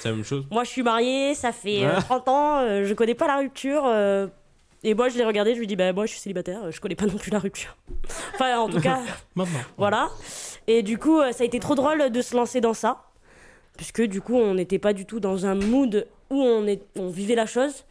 C'est 0.00 0.08
la 0.08 0.14
même 0.14 0.24
chose. 0.24 0.44
moi, 0.50 0.64
je 0.64 0.70
suis 0.70 0.82
mariée, 0.82 1.34
ça 1.34 1.52
fait 1.52 1.84
euh, 1.84 1.94
Ouais. 1.94 2.00
30 2.00 2.28
ans, 2.28 2.84
je 2.84 2.94
connais 2.94 3.14
pas 3.14 3.26
la 3.26 3.36
rupture. 3.38 3.84
Et 4.84 4.94
moi, 4.94 5.08
je 5.08 5.16
l'ai 5.16 5.24
regardé, 5.24 5.54
je 5.54 5.60
lui 5.60 5.66
dis, 5.66 5.76
bah, 5.76 5.92
moi, 5.92 6.04
je 6.06 6.12
suis 6.12 6.20
célibataire, 6.20 6.70
je 6.70 6.80
connais 6.80 6.94
pas 6.94 7.06
non 7.06 7.16
plus 7.16 7.30
la 7.30 7.38
rupture. 7.38 7.76
enfin, 8.34 8.58
en 8.58 8.68
tout 8.68 8.80
cas, 8.80 9.00
Maintenant. 9.34 9.58
voilà. 9.78 10.10
Et 10.66 10.82
du 10.82 10.98
coup, 10.98 11.20
euh, 11.20 11.32
ça 11.32 11.42
a 11.42 11.46
été 11.46 11.58
trop 11.58 11.74
drôle 11.74 12.10
de 12.10 12.22
se 12.22 12.36
lancer 12.36 12.60
dans 12.60 12.74
ça. 12.74 13.04
Puisque 13.76 14.02
du 14.02 14.20
coup, 14.20 14.36
on 14.36 14.54
n'était 14.54 14.78
pas 14.78 14.92
du 14.92 15.04
tout 15.04 15.18
dans 15.18 15.46
un 15.46 15.54
mood 15.54 16.06
où 16.30 16.40
on, 16.40 16.66
est, 16.66 16.82
on 16.96 17.08
vivait 17.08 17.34
la 17.34 17.46
chose. 17.46 17.84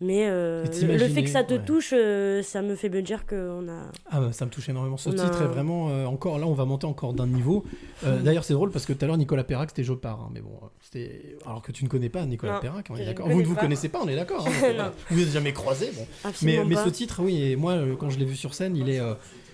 Mais 0.00 0.28
euh, 0.28 0.64
Et 0.64 0.84
le, 0.96 1.08
fait 1.08 1.24
que 1.24 1.28
ça 1.28 1.42
te 1.42 1.54
ouais. 1.54 1.64
touche, 1.64 1.92
euh, 1.92 2.40
ça 2.44 2.62
me 2.62 2.76
fait 2.76 2.88
me 2.88 3.02
dire 3.02 3.26
qu'on 3.26 3.68
a. 3.68 3.90
Ah 4.10 4.20
bah, 4.20 4.32
ça 4.32 4.44
me 4.46 4.50
touche 4.50 4.68
énormément. 4.68 4.96
Ce 4.96 5.08
On 5.08 5.12
a 5.12 5.16
titre 5.24 5.42
est 5.42 5.46
un- 5.46 5.48
vraiment 5.48 5.90
euh, 5.90 6.04
encore 6.06 6.38
là, 6.38 6.46
on 6.46 6.54
va 6.54 6.64
monter 6.66 6.86
encore 6.86 7.14
d'un 7.14 7.26
niveau. 7.26 7.64
D'ailleurs, 8.24 8.44
c'est 8.44 8.54
drôle 8.54 8.70
parce 8.70 8.86
que 8.86 8.92
tout 8.92 9.04
à 9.04 9.08
l'heure 9.08 9.16
Nicolas 9.18 9.42
Perrac 9.42 9.70
c'était 9.70 9.82
Jopard, 9.82 10.20
hein, 10.20 10.30
mais 10.32 10.40
bon, 10.40 10.52
c'était 10.80 11.36
alors 11.44 11.62
que 11.62 11.72
tu 11.72 11.82
ne 11.82 11.88
connais 11.88 12.08
pas 12.10 12.24
Nicolas 12.26 12.54
Non, 12.54 12.60
Perrac, 12.60 12.86
on 12.90 12.96
est 12.96 13.04
d'accord. 13.06 13.28
Vous 13.28 13.40
ne 13.40 13.46
vous 13.46 13.56
connaissez 13.56 13.88
pas, 13.88 13.98
on 14.00 14.08
est 14.08 14.14
d'accord. 14.14 14.46
hein, 14.46 14.50
vrai. 14.60 14.76
vous 15.10 15.18
n'êtes 15.18 15.30
jamais 15.30 15.52
croisés. 15.52 15.90
Bon. 15.96 16.06
Mais, 16.42 16.64
mais 16.64 16.76
ce 16.76 16.90
titre, 16.90 17.20
oui, 17.24 17.42
et 17.42 17.56
moi 17.56 17.76
quand 17.98 18.08
je 18.10 18.20
l'ai 18.20 18.24
vu 18.24 18.36
sur 18.36 18.54
scène, 18.54 18.76
il 18.76 18.88
est, 18.88 19.00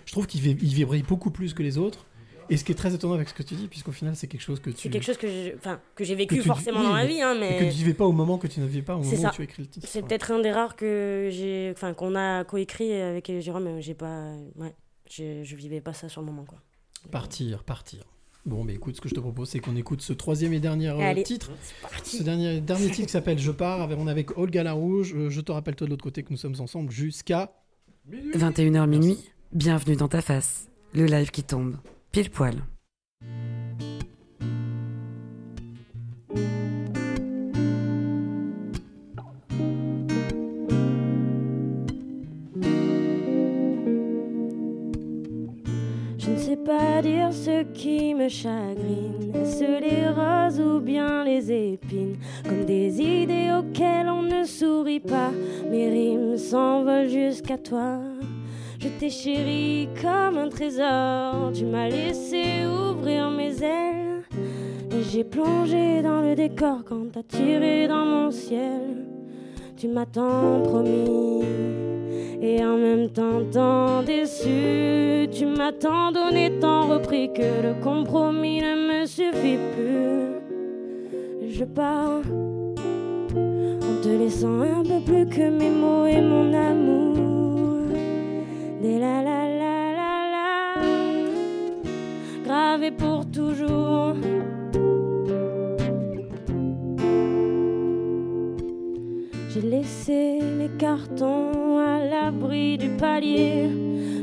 je 0.05 0.13
trouve 0.13 0.27
qu'il 0.27 0.43
vi- 0.43 0.59
il 0.61 0.75
vibre 0.75 0.95
beaucoup 1.09 1.31
plus 1.31 1.55
que 1.55 1.63
les 1.63 1.79
autres. 1.79 2.05
Et 2.51 2.57
ce 2.57 2.65
qui 2.65 2.73
est 2.73 2.75
très 2.75 2.95
étonnant 2.95 3.15
avec 3.15 3.29
ce 3.29 3.35
que 3.35 3.43
tu 3.43 3.55
dis, 3.55 3.69
puisqu'au 3.69 3.93
final 3.93 4.15
c'est 4.17 4.27
quelque 4.27 4.41
chose 4.43 4.61
que 4.61 4.71
tu 4.71 4.77
C'est 4.79 4.91
quelque 4.91 5.03
chose 5.05 5.17
que 5.17 5.27
j'ai 5.29 5.55
enfin, 5.57 5.81
que 5.95 6.05
j'ai 6.05 6.15
que 6.15 6.19
vécu 6.19 6.37
tu- 6.37 6.43
forcément 6.43 6.81
oui, 6.81 6.87
dans 6.87 6.93
la 6.95 7.07
vie, 7.07 7.23
hein, 7.23 7.35
et 7.35 7.41
mais. 7.41 7.59
que 7.59 7.65
tu 7.65 7.71
vivais 7.71 7.95
pas 7.95 8.05
au 8.07 8.13
moment 8.13 8.39
que 8.39 8.47
tu 8.47 8.61
ne 8.61 8.67
vivais 8.67 8.83
pas 8.83 8.97
au 8.97 9.03
moment 9.03 9.17
ça. 9.17 9.29
où 9.31 9.33
tu 9.33 9.43
écris 9.43 9.63
le 9.63 9.69
titre. 9.69 9.87
C'est 9.89 10.03
peut-être 10.03 10.31
un 10.31 10.41
des 10.41 10.53
rares 10.53 10.77
que 10.77 11.29
j'ai, 11.33 11.71
enfin 11.75 11.95
qu'on 11.95 12.15
a 12.15 12.45
coécrit 12.45 12.93
avec 12.93 13.31
Jérôme. 13.41 13.65
mais 13.65 13.83
J'ai 13.83 13.95
pas, 13.95 14.35
ouais, 14.57 14.75
j'ai- 15.09 15.45
je 15.45 15.57
vivais 15.57 15.81
pas 15.81 15.93
ça 15.95 16.09
sur 16.09 16.21
le 16.21 16.27
moment 16.27 16.45
quoi. 16.45 16.59
Partir, 17.11 17.65
partir. 17.65 18.05
Bon, 18.47 18.63
mais 18.63 18.75
écoute, 18.75 18.97
ce 18.97 19.01
que 19.01 19.09
je 19.09 19.15
te 19.15 19.21
propose, 19.21 19.49
c'est 19.49 19.59
qu'on 19.59 19.75
écoute 19.75 20.03
ce 20.03 20.13
troisième 20.13 20.53
et 20.53 20.61
dernier 20.61 20.89
euh, 20.91 20.99
Allez, 20.99 21.23
titre. 21.23 21.51
Ce 22.05 22.23
dernier, 22.23 22.61
dernier 22.61 22.91
titre 22.91 23.07
qui 23.07 23.13
s'appelle 23.13 23.39
Je 23.39 23.51
pars. 23.51 23.89
On 23.97 24.07
est 24.07 24.11
avec 24.11 24.37
Olga 24.37 24.63
Larouge. 24.63 25.15
Euh, 25.17 25.31
Je 25.31 25.41
te 25.41 25.51
rappelle, 25.51 25.77
toi 25.77 25.87
de 25.87 25.91
l'autre 25.91 26.05
côté, 26.05 26.23
que 26.23 26.29
nous 26.31 26.37
sommes 26.37 26.57
ensemble 26.61 26.91
jusqu'à. 26.91 27.55
21h 28.35 28.87
minuit, 28.87 29.19
bienvenue 29.53 29.97
dans 29.97 30.09
ta 30.09 30.21
face. 30.21 30.69
Le 30.93 31.07
live 31.07 31.31
qui 31.31 31.43
tombe. 31.43 31.77
Pile 32.15 32.31
poil. 32.31 32.55
Je 46.17 46.31
ne 46.31 46.37
sais 46.39 46.57
pas 46.57 47.03
dire 47.03 47.33
ce 47.33 47.65
qui 47.73 48.15
me 48.15 48.29
chagrine, 48.29 49.33
est-ce 49.35 49.65
les 49.81 50.09
roses 50.09 50.61
ou 50.61 50.79
bien 50.79 51.25
les 51.25 51.51
épines, 51.51 52.15
comme 52.45 52.65
des 52.65 53.01
idées 53.01 53.51
auxquelles 53.59 54.09
on 54.09 54.23
ne 54.23 54.45
sourit 54.45 55.01
pas. 55.01 55.33
Mes 55.69 55.91
rimes 55.91 56.37
s'envolent 56.37 57.09
jusqu'à 57.09 57.59
toi. 57.59 57.99
Je 58.85 58.91
t'ai 58.91 59.09
chéri 59.09 59.89
comme 60.03 60.37
un 60.37 60.51
trésor, 60.51 61.53
tu 61.55 61.65
m'as 61.65 61.89
laissé 61.89 62.67
ouvrir 62.67 63.31
mes 63.31 63.63
ailes. 63.63 64.25
Et 64.93 65.03
j'ai 65.03 65.25
plongé 65.25 66.03
dans 66.03 66.21
le 66.21 66.35
décor 66.35 66.85
quand 66.87 67.11
t'as 67.11 67.23
tiré 67.23 67.89
dans 67.89 68.05
mon 68.05 68.31
ciel. 68.31 69.07
Tu 69.79 69.89
m'as 69.89 70.05
tant 70.05 70.61
promis 70.65 71.41
et 72.43 72.63
en 72.63 72.77
même 72.77 73.09
temps 73.09 73.43
tant 73.51 74.03
déçu. 74.03 75.29
Tu 75.33 75.47
m'as 75.47 75.73
tant 75.73 76.13
donné, 76.13 76.53
tant 76.61 76.87
repris 76.87 77.33
que 77.33 77.63
le 77.63 77.83
compromis 77.83 78.61
ne 78.61 79.01
me 79.01 79.07
suffit 79.07 79.61
plus. 79.75 81.49
Je 81.49 81.65
pars 81.65 82.21
en 83.33 84.03
te 84.03 84.09
laissant 84.09 84.61
un 84.61 84.83
peu 84.83 85.01
plus 85.01 85.27
que 85.27 85.49
mes 85.49 85.71
mots 85.71 86.05
et 86.05 86.21
mon 86.21 86.53
amour. 86.53 87.34
Des 88.85 88.99
la 88.99 89.23
la 89.23 89.49
la 89.49 89.77
la 90.01 90.15
la, 90.35 90.45
gravé 92.45 92.91
pour 92.91 93.25
toujours. 93.31 94.13
J'ai 99.49 99.63
laissé 99.63 100.39
les 100.59 100.69
cartons 100.77 101.79
à 101.79 102.05
l'abri 102.05 102.77
du 102.77 102.91
palier. 102.91 103.71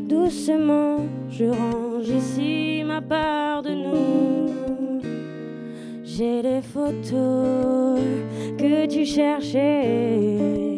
Doucement, 0.08 0.98
je 1.28 1.46
range 1.46 2.10
ici 2.10 2.84
ma 2.86 3.02
part 3.02 3.64
de 3.64 3.72
nous. 3.72 4.54
J'ai 6.04 6.44
les 6.44 6.62
photos 6.62 8.00
que 8.60 8.86
tu 8.86 9.06
cherchais. 9.08 10.71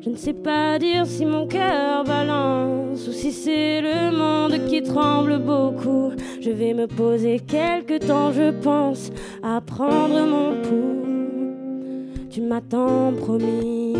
Je 0.00 0.10
ne 0.10 0.16
sais 0.16 0.34
pas 0.34 0.78
dire 0.78 1.06
si 1.06 1.24
mon 1.24 1.46
cœur 1.46 2.04
balance 2.04 3.06
ou 3.08 3.12
si 3.12 3.32
c'est 3.32 3.80
le 3.80 4.10
monde 4.16 4.66
qui 4.68 4.82
tremble 4.82 5.38
beaucoup. 5.38 6.12
Je 6.40 6.50
vais 6.50 6.74
me 6.74 6.86
poser 6.86 7.40
quelque 7.40 7.98
temps, 7.98 8.32
je 8.32 8.50
pense, 8.50 9.10
à 9.42 9.60
prendre 9.60 10.26
mon 10.26 10.62
pouls. 10.62 11.06
Tu 12.30 12.42
m'as 12.42 12.60
tant 12.60 13.12
promis 13.12 13.96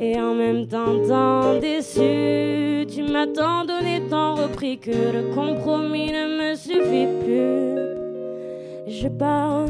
et 0.00 0.18
en 0.18 0.34
même 0.34 0.66
temps 0.66 0.98
tant 1.08 1.58
déçu. 1.58 2.86
Tu 2.88 3.02
m'as 3.02 3.26
tant 3.26 3.64
donné, 3.64 4.02
tant 4.08 4.34
repris 4.34 4.78
que 4.78 4.90
le 4.90 5.34
compromis 5.34 6.12
ne 6.12 6.50
me 6.50 6.54
suffit 6.54 7.08
plus. 7.24 7.76
Je 8.88 9.08
pars 9.08 9.66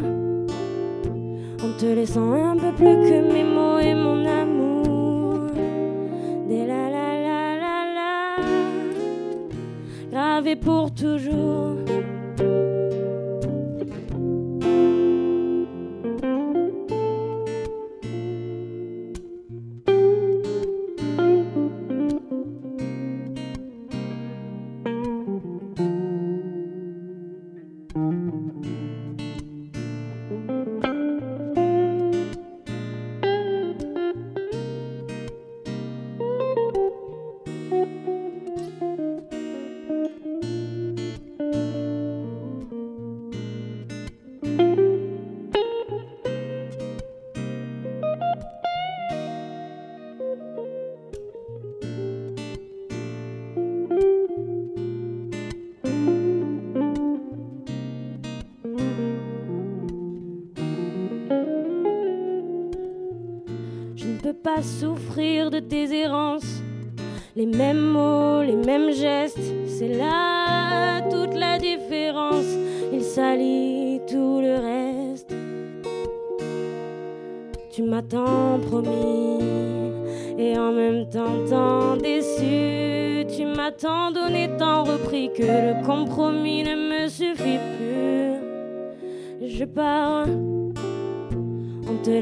te 1.79 1.85
laissant 1.85 2.33
un 2.33 2.57
peu 2.57 2.73
plus 2.73 2.97
que 3.09 3.33
mes 3.33 3.45
mots 3.45 3.79
et 3.79 3.95
mon 3.95 4.25
amour. 4.25 5.51
Des 6.49 6.67
la 6.67 6.89
la 6.89 7.21
la 7.27 7.57
la 7.63 7.77
la, 7.95 8.37
gravé 10.11 10.57
pour 10.57 10.95
toujours. 10.95 11.77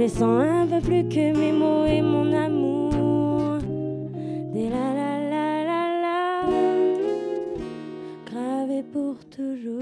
Laissant 0.05 0.39
un 0.39 0.67
peu 0.67 0.81
plus 0.83 1.09
que 1.09 1.35
mes 1.35 1.51
mots 1.53 1.87
et 1.87 2.03
mon 2.03 2.31
amour. 2.35 3.59
Des 4.53 4.69
la 4.69 4.93
la 5.01 5.19
la 5.33 5.65
la 5.65 5.83
la, 6.05 6.47
gravé 8.31 8.83
pour 8.93 9.17
toujours. 9.31 9.81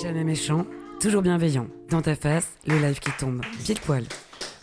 Jamais 0.00 0.22
méchant, 0.22 0.64
toujours 1.00 1.22
bienveillant. 1.22 1.66
Dans 1.90 2.02
ta 2.02 2.14
face, 2.14 2.52
le 2.68 2.78
live 2.78 3.00
qui 3.00 3.10
tombe. 3.18 3.40
Pile 3.64 3.80
poil. 3.80 4.04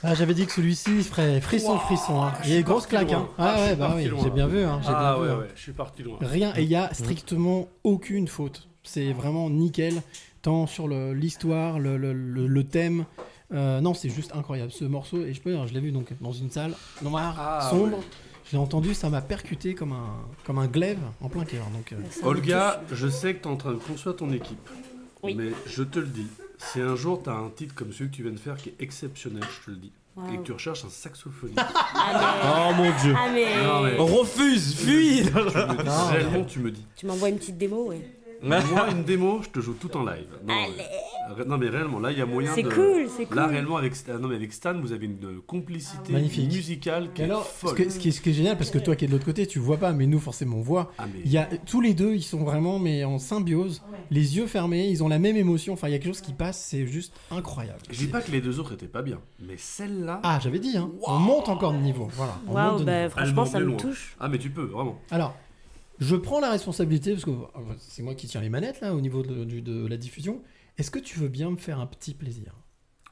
Ah, 0.01 0.13
j'avais 0.15 0.33
dit 0.33 0.45
que 0.45 0.53
celui-ci 0.53 0.91
il 0.99 1.03
ferait 1.03 1.41
frisson, 1.41 1.73
Wow, 1.73 1.79
frisson. 1.79 2.21
Hein. 2.23 2.31
je 2.43 2.47
Il 2.47 2.53
y 2.53 2.55
a 2.55 2.59
une 2.59 2.63
grosse 2.65 2.87
claque. 2.87 3.11
Hein. 3.11 3.27
Ah, 3.37 3.55
Ah, 3.57 3.65
ouais, 3.65 3.75
bah 3.75 3.93
oui, 3.97 4.05
loin. 4.05 4.21
j'ai 4.23 4.29
bien 4.29 4.47
vu. 4.47 4.63
Hein. 4.63 4.79
j'ai 4.81 4.91
Ah 4.95 4.99
bien 4.99 5.15
vu, 5.15 5.27
ouais, 5.29 5.35
hein. 5.35 5.39
ouais, 5.39 5.47
je 5.55 5.61
suis 5.61 5.73
parti 5.73 6.03
loin. 6.03 6.17
Rien, 6.21 6.53
et 6.55 6.63
il 6.63 6.69
y 6.69 6.75
a 6.77 6.93
strictement 6.93 7.67
aucune 7.83 8.29
faute. 8.29 8.69
C'est 8.83 9.11
vraiment 9.11 9.49
nickel, 9.49 9.95
tant 10.45 10.67
sur 10.67 10.87
l'histoire, 10.87 11.79
le, 11.79 11.97
le- 11.97 12.13
le- 12.13 12.47
le 12.47 12.63
thème. 12.63 13.05
Euh, 13.53 13.81
non, 13.81 13.93
c'est 13.93 14.09
juste 14.09 14.31
incroyable 14.35 14.71
ce 14.71 14.85
morceau. 14.85 15.23
Et 15.25 15.33
je 15.33 15.41
peux 15.41 15.51
dire, 15.51 15.65
je 15.67 15.73
l'ai 15.73 15.79
vu 15.79 15.91
donc 15.91 16.07
dans 16.21 16.31
une 16.31 16.49
salle 16.51 16.73
noire, 17.01 17.35
Ah, 17.39 17.67
sombre. 17.69 17.97
ouais. 17.97 18.03
Je 18.45 18.51
l'ai 18.51 18.57
entendu, 18.57 18.93
ça 18.93 19.09
m'a 19.09 19.21
percuté 19.21 19.73
comme 19.73 19.91
un, 19.93 20.19
comme 20.45 20.59
un 20.59 20.67
glaive 20.67 20.99
en 21.19 21.29
plein 21.29 21.45
cœur. 21.45 21.65
Donc, 21.73 21.91
euh, 21.93 21.95
Olga, 22.27 22.81
je 22.91 23.07
sais 23.07 23.33
que 23.33 23.41
tu 23.41 23.47
es 23.49 23.51
en 23.51 23.55
train 23.57 23.71
de 23.71 23.77
construire 23.79 24.15
ton 24.15 24.31
équipe. 24.31 24.69
Oui. 25.23 25.33
Mais 25.35 25.49
je 25.65 25.81
te 25.81 25.97
le 25.97 26.05
dis, 26.05 26.27
si 26.59 26.79
un 26.79 26.95
jour 26.95 27.23
tu 27.23 27.29
as 27.31 27.33
un 27.33 27.49
titre 27.49 27.73
comme 27.73 27.91
celui 27.91 28.11
que 28.11 28.15
tu 28.17 28.21
viens 28.23 28.31
de 28.33 28.39
faire 28.39 28.55
qui 28.57 28.69
est 28.69 28.75
exceptionnel, 28.79 29.41
je 29.61 29.65
te 29.65 29.71
le 29.71 29.77
dis, 29.77 29.91
Wow. 30.15 30.23
et 30.33 30.37
que 30.37 30.43
tu 30.43 30.51
recherches 30.53 30.85
un 30.85 30.89
saxophoniste. 30.89 31.59
Oh 31.59 32.73
mon 32.77 32.89
dieu. 33.01 33.13
Ah, 33.17 33.29
mais. 33.33 33.63
Non, 33.63 33.81
mais- 33.81 33.99
On 33.99 34.05
refuse, 34.05 34.75
fuis 34.75 35.23
tu 35.25 35.33
me 35.33 35.49
dis, 35.49 35.83
Non, 35.85 36.07
réellement, 36.07 36.43
tu 36.45 36.59
me 36.59 36.71
dis. 36.71 36.85
Tu 36.95 37.05
m'envoies 37.05 37.29
une 37.29 37.37
petite 37.37 37.57
démo, 37.57 37.87
ouais. 37.89 38.14
Moi, 38.41 38.59
une 38.91 39.03
démo, 39.03 39.41
je 39.43 39.49
te 39.49 39.59
joue 39.59 39.73
tout 39.73 39.95
en 39.97 40.05
live. 40.05 40.27
Non, 40.47 40.53
mais- 40.55 41.45
non 41.45 41.57
mais 41.57 41.69
réellement, 41.69 41.99
là, 41.99 42.11
il 42.11 42.17
y 42.19 42.21
a 42.21 42.25
moyen 42.25 42.51
C'est 42.53 42.61
de. 42.63 42.69
cool, 42.69 43.07
c'est 43.15 43.25
cool. 43.25 43.35
Là, 43.35 43.47
réellement, 43.47 43.77
avec, 43.77 43.95
Stan- 43.95 44.19
non, 44.19 44.27
mais 44.27 44.35
avec 44.35 44.53
Stan, 44.53 44.79
vous 44.79 44.91
avez 44.91 45.05
une 45.07 45.41
complicité 45.47 46.13
Magnifique. 46.13 46.51
musicale 46.53 47.09
qui 47.13 47.23
est 47.23 47.27
ce, 47.29 47.33
folle. 47.33 47.75
que- 47.75 47.89
ce 47.89 47.97
qui 47.99 48.09
est, 48.09 48.11
ce 48.11 48.21
qui 48.21 48.29
est 48.29 48.33
génial, 48.33 48.57
parce 48.57 48.69
que 48.69 48.77
toi 48.77 48.95
qui 48.95 49.05
es 49.05 49.07
de 49.07 49.11
l'autre 49.13 49.25
côté, 49.25 49.47
tu 49.47 49.57
vois 49.59 49.77
pas, 49.77 49.91
mais 49.93 50.05
nous 50.05 50.19
forcément 50.19 50.57
on 50.57 50.61
voit. 50.61 50.91
Ah, 50.97 51.05
mais- 51.11 51.21
Il 51.25 51.31
y 51.31 51.37
a 51.37 51.45
tous 51.65 51.81
les 51.81 51.93
deux, 51.93 52.13
ils 52.13 52.21
sont 52.23 52.43
vraiment 52.43 52.77
mais 52.77 53.03
en 53.03 53.17
symbiose, 53.17 53.81
les 54.11 54.37
yeux 54.37 54.45
fermés, 54.47 54.87
ils 54.87 55.03
ont 55.03 55.07
la 55.07 55.17
même 55.19 55.35
émotion. 55.37 55.73
Enfin, 55.73 55.87
il 55.87 55.91
y 55.91 55.95
a 55.95 55.97
quelque 55.97 56.13
chose 56.13 56.21
qui 56.21 56.33
passe, 56.33 56.59
c'est 56.61 56.85
juste 56.85 57.13
incroyable. 57.31 57.79
Je 57.89 57.97
dis 57.97 58.07
pas 58.07 58.21
que 58.21 58.31
les 58.31 58.41
deux 58.41 58.59
autres 58.59 58.73
étaient 58.73 58.85
pas 58.87 59.01
bien, 59.01 59.19
mais 59.39 59.55
celle-là. 59.57 60.19
Ah, 60.23 60.39
j'avais 60.43 60.59
dit, 60.59 60.77
hein. 60.77 60.91
On 61.07 61.17
monte 61.17 61.49
encore 61.49 61.73
de 61.73 61.79
niveau. 61.79 62.07
Voilà. 62.13 62.37
on 62.47 62.53
Waouh, 62.53 62.71
monte 62.71 62.79
de 62.81 62.85
bah, 62.85 62.97
niveau. 63.03 63.09
franchement, 63.09 63.45
ça 63.45 63.59
me 63.59 63.65
loin. 63.65 63.77
touche. 63.77 64.15
Ah, 64.19 64.27
mais 64.29 64.37
tu 64.37 64.49
peux, 64.51 64.63
vraiment. 64.65 64.99
Alors, 65.09 65.35
je 65.99 66.15
prends 66.15 66.39
la 66.39 66.49
responsabilité 66.51 67.11
parce 67.11 67.25
que 67.25 67.31
c'est 67.79 68.03
moi 68.03 68.15
qui 68.15 68.27
tiens 68.27 68.41
les 68.41 68.49
manettes 68.49 68.81
là 68.81 68.93
au 68.93 69.01
niveau 69.01 69.23
de, 69.23 69.87
la 69.87 69.97
diffusion. 69.97 70.41
Est-ce 70.77 70.91
que 70.91 70.99
tu 70.99 71.19
veux 71.19 71.29
bien 71.29 71.49
me 71.51 71.57
faire 71.57 71.79
un 71.79 71.85
petit 71.85 72.13
plaisir? 72.13 72.53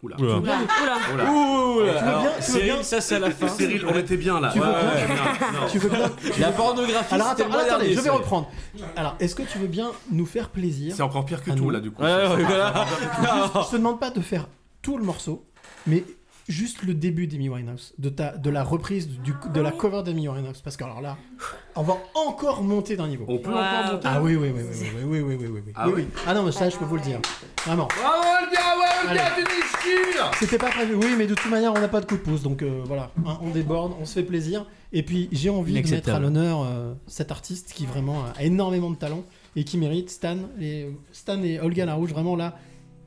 Oula. 0.02 0.18
Oula. 0.20 0.38
Oula. 0.42 2.00
Alors, 2.02 2.22
bien- 2.24 2.32
veux 2.36 2.42
Cyril, 2.42 2.64
bien- 2.66 2.84
ça 2.84 3.00
c'est 3.00 3.16
à 3.16 3.20
la 3.20 3.32
fin. 3.32 3.48
Cyril, 3.48 3.86
on 3.88 3.98
était 3.98 4.18
bien 4.18 4.42
là. 4.42 4.52
Tu 4.52 4.60
veux 4.60 4.66
Ouais, 4.66 4.72
bien- 4.74 4.92
ouais, 4.92 5.06
bien. 5.08 5.16
Non. 5.62 5.68
Tu 5.72 5.80
veux 5.80 5.90
bien? 5.90 6.12
La 6.40 6.52
pornographie, 6.52 7.14
Alors 7.14 7.28
attends, 7.28 7.46
attendez, 7.46 7.66
dernier, 7.66 7.94
je 7.94 8.02
vais 8.02 8.10
reprendre. 8.10 8.52
Alors, 8.98 9.16
est-ce 9.22 9.34
que 9.34 9.44
tu 9.44 9.60
veux 9.60 9.68
bien 9.68 9.92
nous 10.12 10.26
faire 10.26 10.50
plaisir? 10.50 10.94
C'est 10.94 11.04
encore 11.04 11.24
pire 11.24 11.42
que 11.42 11.52
tout 11.52 11.56
nous. 11.56 11.70
là, 11.70 11.80
du 11.80 11.92
coup. 11.92 12.04
Ouais, 12.04 12.28
ouais, 12.28 12.44
voilà. 12.44 12.86
Juste, 13.22 13.66
Je 13.68 13.72
te 13.72 13.76
demande 13.78 14.00
pas 14.02 14.10
de 14.10 14.20
faire 14.20 14.50
tout 14.82 14.98
le 14.98 15.06
morceau, 15.06 15.46
mais 15.88 16.04
juste 16.50 16.84
le 16.84 16.94
début 16.94 17.28
d'Amy 17.28 17.50
Winehouse, 17.50 17.94
de, 17.98 18.10
ta, 18.10 18.36
de 18.38 18.50
la 18.50 18.64
reprise 18.64 19.08
du, 19.08 19.34
de 19.54 19.62
la 19.62 19.72
cover 19.72 20.04
d'Amy 20.04 20.28
Winehouse, 20.28 20.62
parce 20.62 20.76
que 20.78 20.84
alors 20.84 21.02
là, 21.02 21.18
on 21.76 21.84
va 21.84 21.98
encore 22.16 22.64
monter 22.64 22.96
d'un 22.96 23.08
niveau. 23.08 23.26
On 23.28 23.38
peut 23.38 23.50
Wow. 23.52 23.58
encore 23.58 23.94
monter. 23.94 24.08
Ah 24.10 24.22
oui, 24.22 24.36
oui, 24.36 24.52
oui, 24.54 24.62
oui, 24.64 24.76
oui, 24.82 24.90
oui, 24.96 25.04
oui, 25.04 25.22
oui, 25.22 25.36
oui, 25.36 25.48
oui, 25.48 25.62
oui. 25.68 25.72
Ah 25.76 25.88
Oui, 25.88 25.94
oui 25.98 26.02
oui. 26.06 26.22
Ah 26.28 26.34
non, 26.34 26.44
mais 26.44 26.52
ça, 26.52 26.70
je 26.70 26.78
peux 26.78 26.86
vous 26.86 26.96
le 26.96 27.02
dire. 27.02 27.20
Vraiment. 27.66 27.88
Bravo, 28.02 28.24
Olga, 28.44 28.60
ouais, 28.60 29.10
Olga, 29.12 29.26
Allez. 29.26 29.44
tu 29.44 29.44
discutes 29.44 30.22
C'était 30.40 30.58
pas 30.58 30.70
prévu. 30.70 30.96
Oui, 30.96 31.16
mais 31.18 31.28
de 31.28 31.34
toute 31.36 31.50
manière, 31.52 31.72
on 31.74 31.80
n'a 31.80 31.88
pas 31.88 32.02
de 32.02 32.06
coup 32.06 32.16
de 32.18 32.22
pouce, 32.22 32.42
donc 32.44 32.62
euh, 32.62 32.82
voilà. 32.86 33.12
Hein, 33.26 33.38
on 33.42 33.50
déborde, 33.50 33.94
on 34.00 34.06
se 34.06 34.14
fait 34.14 34.24
plaisir. 34.24 34.66
Et 34.92 35.04
puis, 35.04 35.30
j'ai 35.32 35.50
envie 35.50 35.82
de 35.82 35.90
mettre 35.90 36.10
à 36.14 36.20
l'honneur 36.20 36.64
euh, 36.64 36.94
cet 37.08 37.32
artiste 37.32 37.74
qui 37.74 37.86
vraiment 37.86 38.24
a 38.38 38.44
énormément 38.44 38.92
de 38.92 38.96
talent 38.96 39.24
et 39.56 39.64
qui 39.64 39.78
mérite 39.78 40.10
Stan 40.10 40.38
et 40.60 40.88
Stan 41.12 41.42
et 41.42 41.60
Olga 41.60 41.86
Larouche. 41.86 42.12
Vraiment 42.12 42.36
là, 42.36 42.58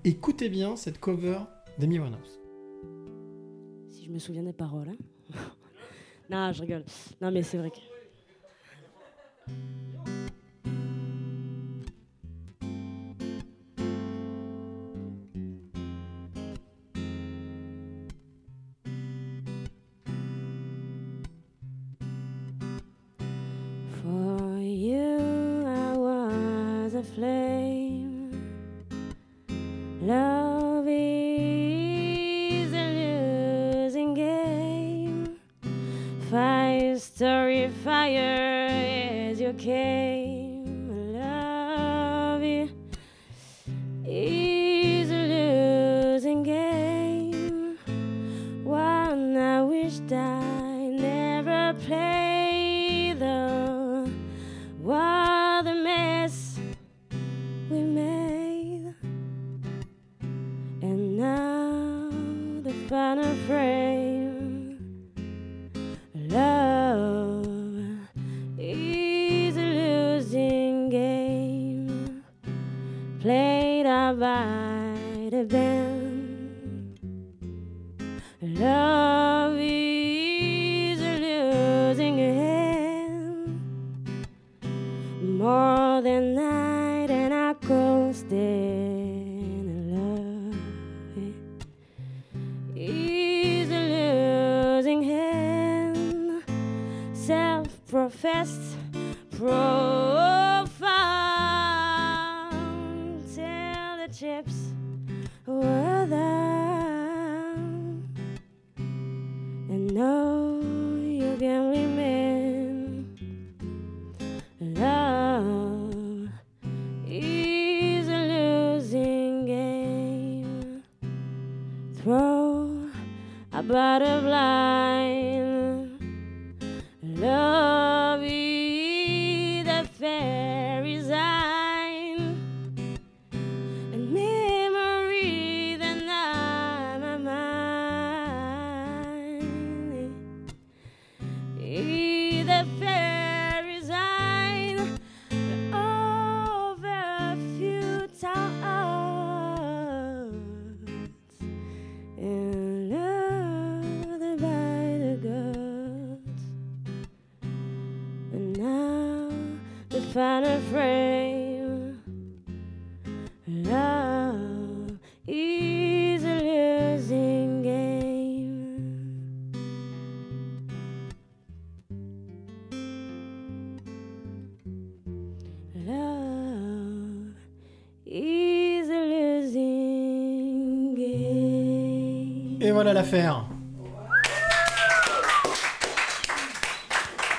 écoutez 0.04 0.48
bien 0.48 0.74
cette 0.76 0.98
cover 1.00 1.38
d'Amy 1.78 1.98
Winehouse. 1.98 2.40
Je 4.06 4.12
me 4.12 4.20
souviens 4.20 4.44
des 4.44 4.52
paroles. 4.52 4.90
Hein. 4.90 5.36
non, 6.30 6.52
je 6.52 6.60
rigole. 6.62 6.84
Non, 7.20 7.32
mais 7.32 7.42
c'est 7.42 7.58
vrai 7.58 7.72
que. 7.72 9.52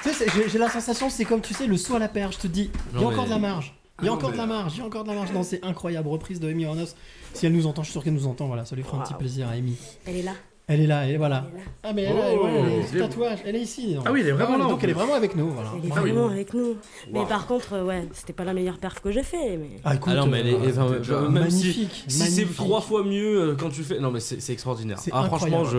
Tu 0.03 0.13
sais, 0.13 0.25
j'ai- 0.49 0.57
la 0.57 0.69
sensation, 0.69 1.09
c'est 1.09 1.25
comme 1.25 1.41
tu 1.41 1.53
sais, 1.53 1.67
le 1.67 1.77
saut 1.77 1.95
à 1.95 1.99
la 1.99 2.07
perche. 2.07 2.35
Je 2.35 2.41
te 2.41 2.47
dis, 2.47 2.71
il 2.93 2.99
y 2.99 3.03
a 3.03 3.07
encore 3.07 3.19
mais- 3.23 3.25
de 3.25 3.29
la 3.31 3.39
marge. 3.39 3.73
Il 3.99 4.05
y 4.05 4.07
a 4.07 4.11
non, 4.11 4.17
encore 4.17 4.31
de 4.31 4.37
la 4.37 4.45
marge, 4.45 4.73
il 4.75 4.79
y 4.79 4.81
a 4.81 4.85
encore 4.85 5.03
de 5.03 5.09
la 5.09 5.15
marge 5.15 5.31
dans 5.33 5.41
ces 5.41 5.59
incroyables 5.63 6.07
reprises 6.07 6.39
de 6.39 6.47
Amy 6.49 6.67
Winehouse. 6.67 6.95
Si 7.33 7.47
elle 7.47 7.51
nous 7.53 7.65
entend, 7.65 7.81
je 7.81 7.87
suis 7.87 7.93
sûr 7.93 8.03
qu'elle 8.03 8.13
nous 8.13 8.27
entend, 8.27 8.45
voilà, 8.45 8.63
ça 8.63 8.75
lui 8.75 8.83
fera 8.83 8.97
un 8.99 9.01
petit 9.01 9.15
plaisir 9.15 9.47
à 9.47 9.51
Amy. 9.53 9.75
Elle 10.05 10.17
est 10.17 10.21
là. 10.21 10.33
Elle 10.69 10.81
est 10.81 10.87
là, 10.87 11.05
elle 11.05 11.11
est 11.11 11.17
voilà. 11.17 11.45
Ah 11.81 11.93
mais 11.93 12.03
elle, 12.03 12.13
Oh, 12.13 12.19
est- 12.19 12.37
ouais, 12.43 12.51
elle 12.59 12.79
est- 12.79 12.87
ce 12.87 12.93
bien. 12.95 13.07
tatouage, 13.07 13.39
elle 13.45 13.55
est 13.55 13.61
ici. 13.61 13.95
non. 13.95 14.01
Ah 14.05 14.11
oui, 14.11 14.19
elle 14.21 14.27
est 14.27 14.31
vraiment 14.33 14.57
là, 14.57 14.65
en 14.65 14.69
Donc 14.71 14.83
elle 14.83 14.89
est 14.89 14.93
vraiment 14.93 15.13
avec 15.13 15.33
nous, 15.33 15.49
voilà. 15.51 15.69
Elle 15.81 15.85
est 15.87 15.93
Ah 15.95 16.01
oui. 16.03 16.11
vraiment 16.11 16.27
avec 16.29 16.53
nous. 16.53 16.75
Mais 17.13 17.19
Wow. 17.19 17.25
par 17.25 17.47
contre, 17.47 17.71
euh, 17.73 17.85
ouais, 17.85 18.03
c'était 18.11 18.33
pas 18.33 18.43
la 18.43 18.53
meilleure 18.53 18.77
perf 18.77 18.99
que 18.99 19.09
j'ai 19.09 19.23
fait. 19.23 19.55
Mais... 19.55 19.69
Ah 19.85 19.95
écoute, 19.95 20.11
Ah 20.13 20.19
non, 20.19 20.27
mais 20.27 20.41
elle 20.41 20.47
est, 20.49 20.77
euh, 20.77 21.21
même 21.29 21.43
magnifique, 21.43 22.03
si, 22.09 22.11
si 22.11 22.17
c'est 22.19 22.23
magnifique. 22.41 22.55
trois 22.57 22.81
fois 22.81 23.05
mieux 23.05 23.51
euh, 23.51 23.55
quand 23.55 23.69
tu 23.69 23.81
fais. 23.83 23.97
Non, 24.01 24.11
mais 24.11 24.19
c'est 24.19 24.51
extraordinaire. 24.51 24.97
Ah, 25.13 25.23
franchement, 25.27 25.63
je, 25.63 25.77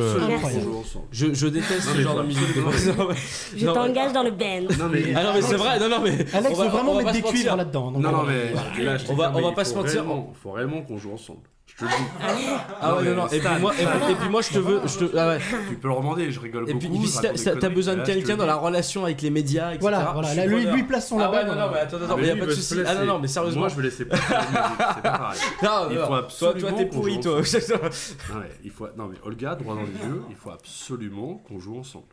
je, 1.13 1.35
je 1.35 1.47
déteste 1.49 1.87
Non, 1.89 1.95
ce 1.95 2.01
genre 2.01 2.17
de 2.17 2.23
musique. 2.23 2.43
Je 3.59 3.67
t'engage 3.67 4.15
dans 4.15 4.23
le 4.23 4.31
band. 4.31 4.63
Non 4.79 4.89
mais 4.91 5.03
Ah 5.15 5.23
non, 5.25 5.31
mais 5.35 5.43
c'est 5.43 5.57
vrai, 5.57 5.79
non, 5.81 5.91
non, 5.91 6.01
mais. 6.03 6.13
Alex 6.33 6.55
on 6.55 6.55
va- 6.59 6.65
veut 6.65 6.71
vraiment 6.71 6.93
on 6.93 6.97
va 6.97 7.03
mettre 7.03 7.13
des 7.13 7.23
cuivres 7.23 7.57
là-dedans. 7.57 7.91
Non, 7.91 8.01
non, 8.01 8.23
mais 8.23 8.83
là, 8.85 8.97
On 9.11 9.15
va- 9.15 9.33
on 9.35 9.53
pas 9.53 9.63
il 9.63 9.67
se 9.67 9.75
mentir. 9.75 9.93
Réellement, 9.93 10.33
faut 10.43 10.51
vraiment 10.51 10.81
qu'on 10.81 10.97
joue 10.97 11.13
ensemble. 11.13 11.41
Je 11.81 11.85
te 11.87 11.91
le 11.91 11.97
dis. 11.97 12.51
Ah 12.81 12.95
ouais, 12.97 13.03
mais 13.05 13.11
non, 13.11 13.17
non. 13.23 13.29
Et 13.29 13.39
puis 13.39 13.49
moi, 13.61 13.73
et 13.79 13.85
puis, 13.87 14.13
et 14.13 14.15
puis 14.17 14.29
moi 14.29 14.43
je 14.43 14.49
te 14.49 14.59
veux. 14.59 14.81
Je 14.85 14.99
te, 14.99 15.17
ah 15.17 15.29
ouais. 15.29 15.39
Tu 15.69 15.77
peux 15.77 15.89
le 15.89 15.95
demander, 15.95 16.31
je 16.33 16.41
rigole 16.41 16.69
Et 16.69 16.73
beaucoup. 16.75 16.87
puis, 16.89 16.97
et 16.97 16.99
puis 16.99 17.07
je 17.07 17.13
si 17.13 17.21
t'as- 17.21 17.29
raconte 17.29 17.33
des 17.33 17.39
si 17.39 17.45
t'as 17.45 17.51
conneries, 17.53 17.75
besoin 17.77 17.95
de 17.95 17.99
mais 18.01 18.05
là, 18.07 18.07
je 18.07 18.11
te 18.13 18.19
quelqu'un 18.19 18.33
le 18.33 18.39
dans 18.41 18.47
la 18.47 18.53
dis. 18.55 18.65
relation 18.65 19.05
avec 19.05 19.23
les 19.23 19.31
médias, 19.31 19.67
etc. 19.69 19.79
Voilà, 19.81 20.11
voilà, 20.13 20.35
là, 20.35 20.47
lui, 20.47 20.57
preneur. 20.57 20.75
lui 20.75 20.83
place 20.83 21.09
son 21.09 21.21
Ah 21.21 21.31
ouais, 21.31 21.45
non, 21.45 21.55
non, 21.55 21.71
mais 21.73 21.79
attends, 21.79 21.97
attends, 21.99 22.07
Ah, 22.11 22.15
mais 22.19 22.27
y 22.27 22.31
a 22.31 22.35
lui, 22.35 22.41
pas 22.41 22.47
de 22.47 22.51
il 22.51 22.57
veut 22.57 22.63
se 22.63 22.75
souci. 22.75 22.81
Ah 22.81 22.83
non, 22.83 22.91
placer. 22.95 23.07
non, 23.07 23.19
mais 23.21 23.29
sérieusement. 23.29 23.61
Moi, 23.61 23.69
je 23.69 23.77
vais 23.77 23.83
laisser 23.85 24.05
passer 24.07 24.23
la 24.33 24.39
musique, 24.41 24.55
c'est 24.79 25.03
pas 25.03 25.11
pareil. 25.19 25.41
Non, 25.63 25.71
Il 25.91 25.95
non, 25.97 26.01
faut 26.03 26.07
toi, 26.09 26.19
absolument 26.19 26.77
t'es 26.77 26.89
qu'on 26.89 26.95
pourri, 26.97 27.15
joue 27.15 27.21
toi. 27.21 27.41
Non, 27.41 28.41
mais 28.41 28.51
il 28.65 28.71
faut... 28.71 28.89
non, 28.97 29.07
mais 29.09 29.17
Olga, 29.25 29.55
droit 29.55 29.75
dans 29.77 29.83
les 29.83 29.87
yeux, 30.09 30.23
il 30.31 30.37
faut 30.37 30.51
absolument 30.51 31.43
qu'on 31.47 31.61
joue 31.61 31.79
ensemble. 31.79 32.07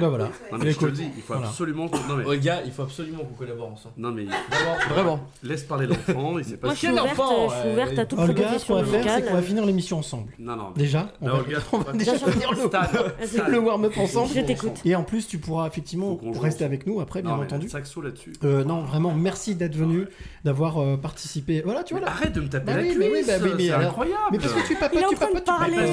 Bah 0.00 0.08
voilà. 0.08 0.24
Non, 0.50 0.58
mais 0.58 0.72
je 0.72 0.78
te 0.78 0.84
le 0.86 0.90
dis, 0.92 1.04
il 1.16 1.22
faut 1.22 1.34
voilà. 1.34 1.48
absolument 1.48 1.86
qu'on. 1.88 1.98
Non, 2.08 2.16
mais. 2.16 2.24
Olga, 2.24 2.62
il 2.64 2.72
faut 2.72 2.82
absolument 2.82 3.18
qu'on 3.24 3.34
collabore 3.34 3.68
ensemble. 3.72 3.94
Non, 3.98 4.10
mais. 4.10 4.24
Vraiment, 4.24 4.76
vraiment. 4.90 5.20
Laisse 5.42 5.62
parler 5.64 5.86
l'enfant, 5.86 6.38
il 6.38 6.44
sait 6.44 6.56
pas 6.56 6.68
Moi, 6.68 6.74
je 6.74 6.78
suis 6.78 6.88
Quel 6.88 6.98
ouverte, 6.98 7.18
enfant, 7.20 7.48
je 7.50 7.54
suis 7.54 7.66
ouais. 7.68 7.72
ouverte 7.72 7.98
à 7.98 8.06
toute 8.06 8.18
Olga, 8.18 8.32
ce 8.34 8.34
proposition 8.42 8.74
qu'on 8.74 8.82
va 8.82 8.86
faire, 9.02 9.14
c'est 9.14 9.22
qu'on 9.28 9.34
va 9.34 9.42
finir 9.42 9.66
l'émission 9.66 9.98
ensemble. 9.98 10.32
Non, 10.38 10.56
non. 10.56 10.72
mais- 10.74 10.82
Déjà, 10.82 11.12
on 11.20 11.26
Là, 11.26 11.32
va, 11.34 11.38
Olga, 11.40 11.58
on 11.72 11.78
va 11.78 11.92
déjà 11.92 12.14
finir 12.18 12.50
le, 12.52 12.56
Stan, 12.68 12.82
Stan. 13.26 13.48
le 13.48 13.58
warm-up 13.58 13.92
ensemble. 13.98 14.30
Je 14.34 14.40
t'écoute. 14.40 14.80
Et 14.84 14.96
en 14.96 15.04
plus, 15.04 15.28
tu 15.28 15.38
pourras 15.38 15.66
effectivement 15.68 16.08
Faut 16.10 16.16
qu'on 16.16 16.32
joue 16.32 16.40
rester 16.40 16.64
ensemble. 16.64 16.74
avec 16.74 16.86
nous 16.86 17.00
après, 17.00 17.22
bien 17.22 17.30
Non, 17.32 17.36
mais 17.36 17.44
entendu. 17.44 17.66
le 17.66 17.70
saxo 17.70 18.00
là-dessus. 18.00 18.32
Euh, 18.44 18.64
non, 18.64 18.82
vraiment, 18.82 19.12
merci 19.14 19.54
d'être 19.54 19.76
venu, 19.76 20.06
d'avoir 20.44 20.78
euh, 20.82 20.96
participé. 20.96 21.60
Voilà, 21.64 21.84
tu 21.84 21.94
vois 21.94 22.02
là. 22.02 22.08
Arrête 22.10 22.32
de 22.32 22.40
me 22.40 22.48
taper 22.48 22.66
Bah 22.66 22.76
la 22.76 22.82
oui, 22.82 22.88
cuisse, 22.88 22.98
mais 22.98 23.08
oui, 23.10 23.24
bah 23.26 23.32
oui, 23.42 23.50
mais 23.56 23.64
c'est 23.66 23.70
alors- 23.72 23.88
incroyable. 23.90 24.16
Mais 24.32 24.38
parce 24.38 24.52
que 24.54 24.66
tu 24.66 24.74
papotes, 24.74 24.98
Il 24.98 25.02
est 25.02 25.06
en 25.06 25.08
tu 25.10 25.14
train 25.16 25.26
de 25.28 25.32
papotes, 25.32 25.44
tu 25.44 25.50
parler. 25.52 25.76
papotes. 25.76 25.92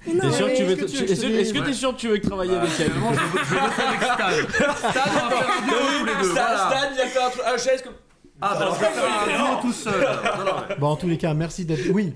T'es 0.05 0.31
sûr 0.31 0.47
que 0.47 0.55
tu 0.57 0.63
veux. 0.63 0.71
est-ce 0.83 1.53
que 1.53 1.59
veux 1.59 1.65
t'es 1.65 1.73
sûr 1.73 1.95
que 1.95 1.99
tu 1.99 2.07
veux 2.07 2.21
travailler 2.21 2.55
avec 2.55 2.69
elle 2.79 2.91
Finalement, 2.91 3.13
je 3.13 3.19
vais 3.55 3.61
bosser 3.61 3.81
avec 3.81 4.01
Stan. 4.01 4.75
Stan, 4.77 5.01
on 5.05 5.29
va 5.29 5.35
faire 5.35 5.49
un 5.57 5.61
duo 5.65 5.75
tous 5.99 6.05
les 6.05 6.13
deux. 6.15 6.23
Stan, 6.23 6.33
voilà. 6.33 6.69
Stan, 6.69 6.89
il 6.95 7.01
a 7.01 7.05
fait 7.07 7.19
un 7.21 7.29
truc. 7.29 7.41
Ah, 7.45 7.53
je 7.57 7.61
sais 7.61 7.77
que. 7.77 7.89
Ah, 8.41 8.55
bah, 8.57 8.67
on 8.69 8.73
va 8.73 8.87
faire 8.87 9.03
un 9.03 9.27
duo 9.27 9.61
tout 9.61 9.73
seul. 9.73 10.07
Bon, 10.79 10.87
en 10.87 10.95
tous 10.95 11.07
les 11.09 11.17
cas, 11.17 11.33
merci 11.33 11.65
d'être. 11.65 11.89
Oui. 11.91 12.13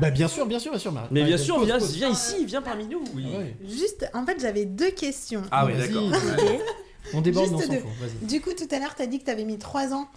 Bah, 0.00 0.10
bien 0.10 0.26
sûr, 0.28 0.44
bien 0.46 0.58
sûr, 0.58 0.72
bien 0.72 0.80
sûr. 0.80 0.90
Marie. 0.92 1.06
Mais 1.12 1.22
bien 1.22 1.38
sûr, 1.38 1.64
viens, 1.64 1.78
ici, 2.10 2.44
viens 2.44 2.62
parmi 2.62 2.86
nous. 2.86 3.04
Oui. 3.14 3.26
Ah 3.32 3.38
ouais. 3.38 3.56
Juste, 3.68 4.10
en 4.12 4.26
fait, 4.26 4.38
j'avais 4.40 4.64
deux 4.64 4.90
questions. 4.90 5.42
Ah 5.52 5.64
oui, 5.66 5.74
Vas-y, 5.74 5.92
d'accord. 5.92 6.20
On 7.14 7.20
déborde, 7.20 7.46
Juste 7.46 7.56
on 7.56 7.60
s'en 7.66 7.72
deux. 7.72 7.78
fout. 7.78 7.90
Vas-y. 8.00 8.26
Du 8.26 8.40
coup, 8.40 8.50
tout 8.52 8.66
à 8.74 8.78
l'heure, 8.80 8.94
tu 8.96 9.02
as 9.02 9.06
dit 9.06 9.20
que 9.20 9.24
tu 9.24 9.30
avais 9.30 9.44
mis 9.44 9.58
trois 9.58 9.94
ans 9.94 10.08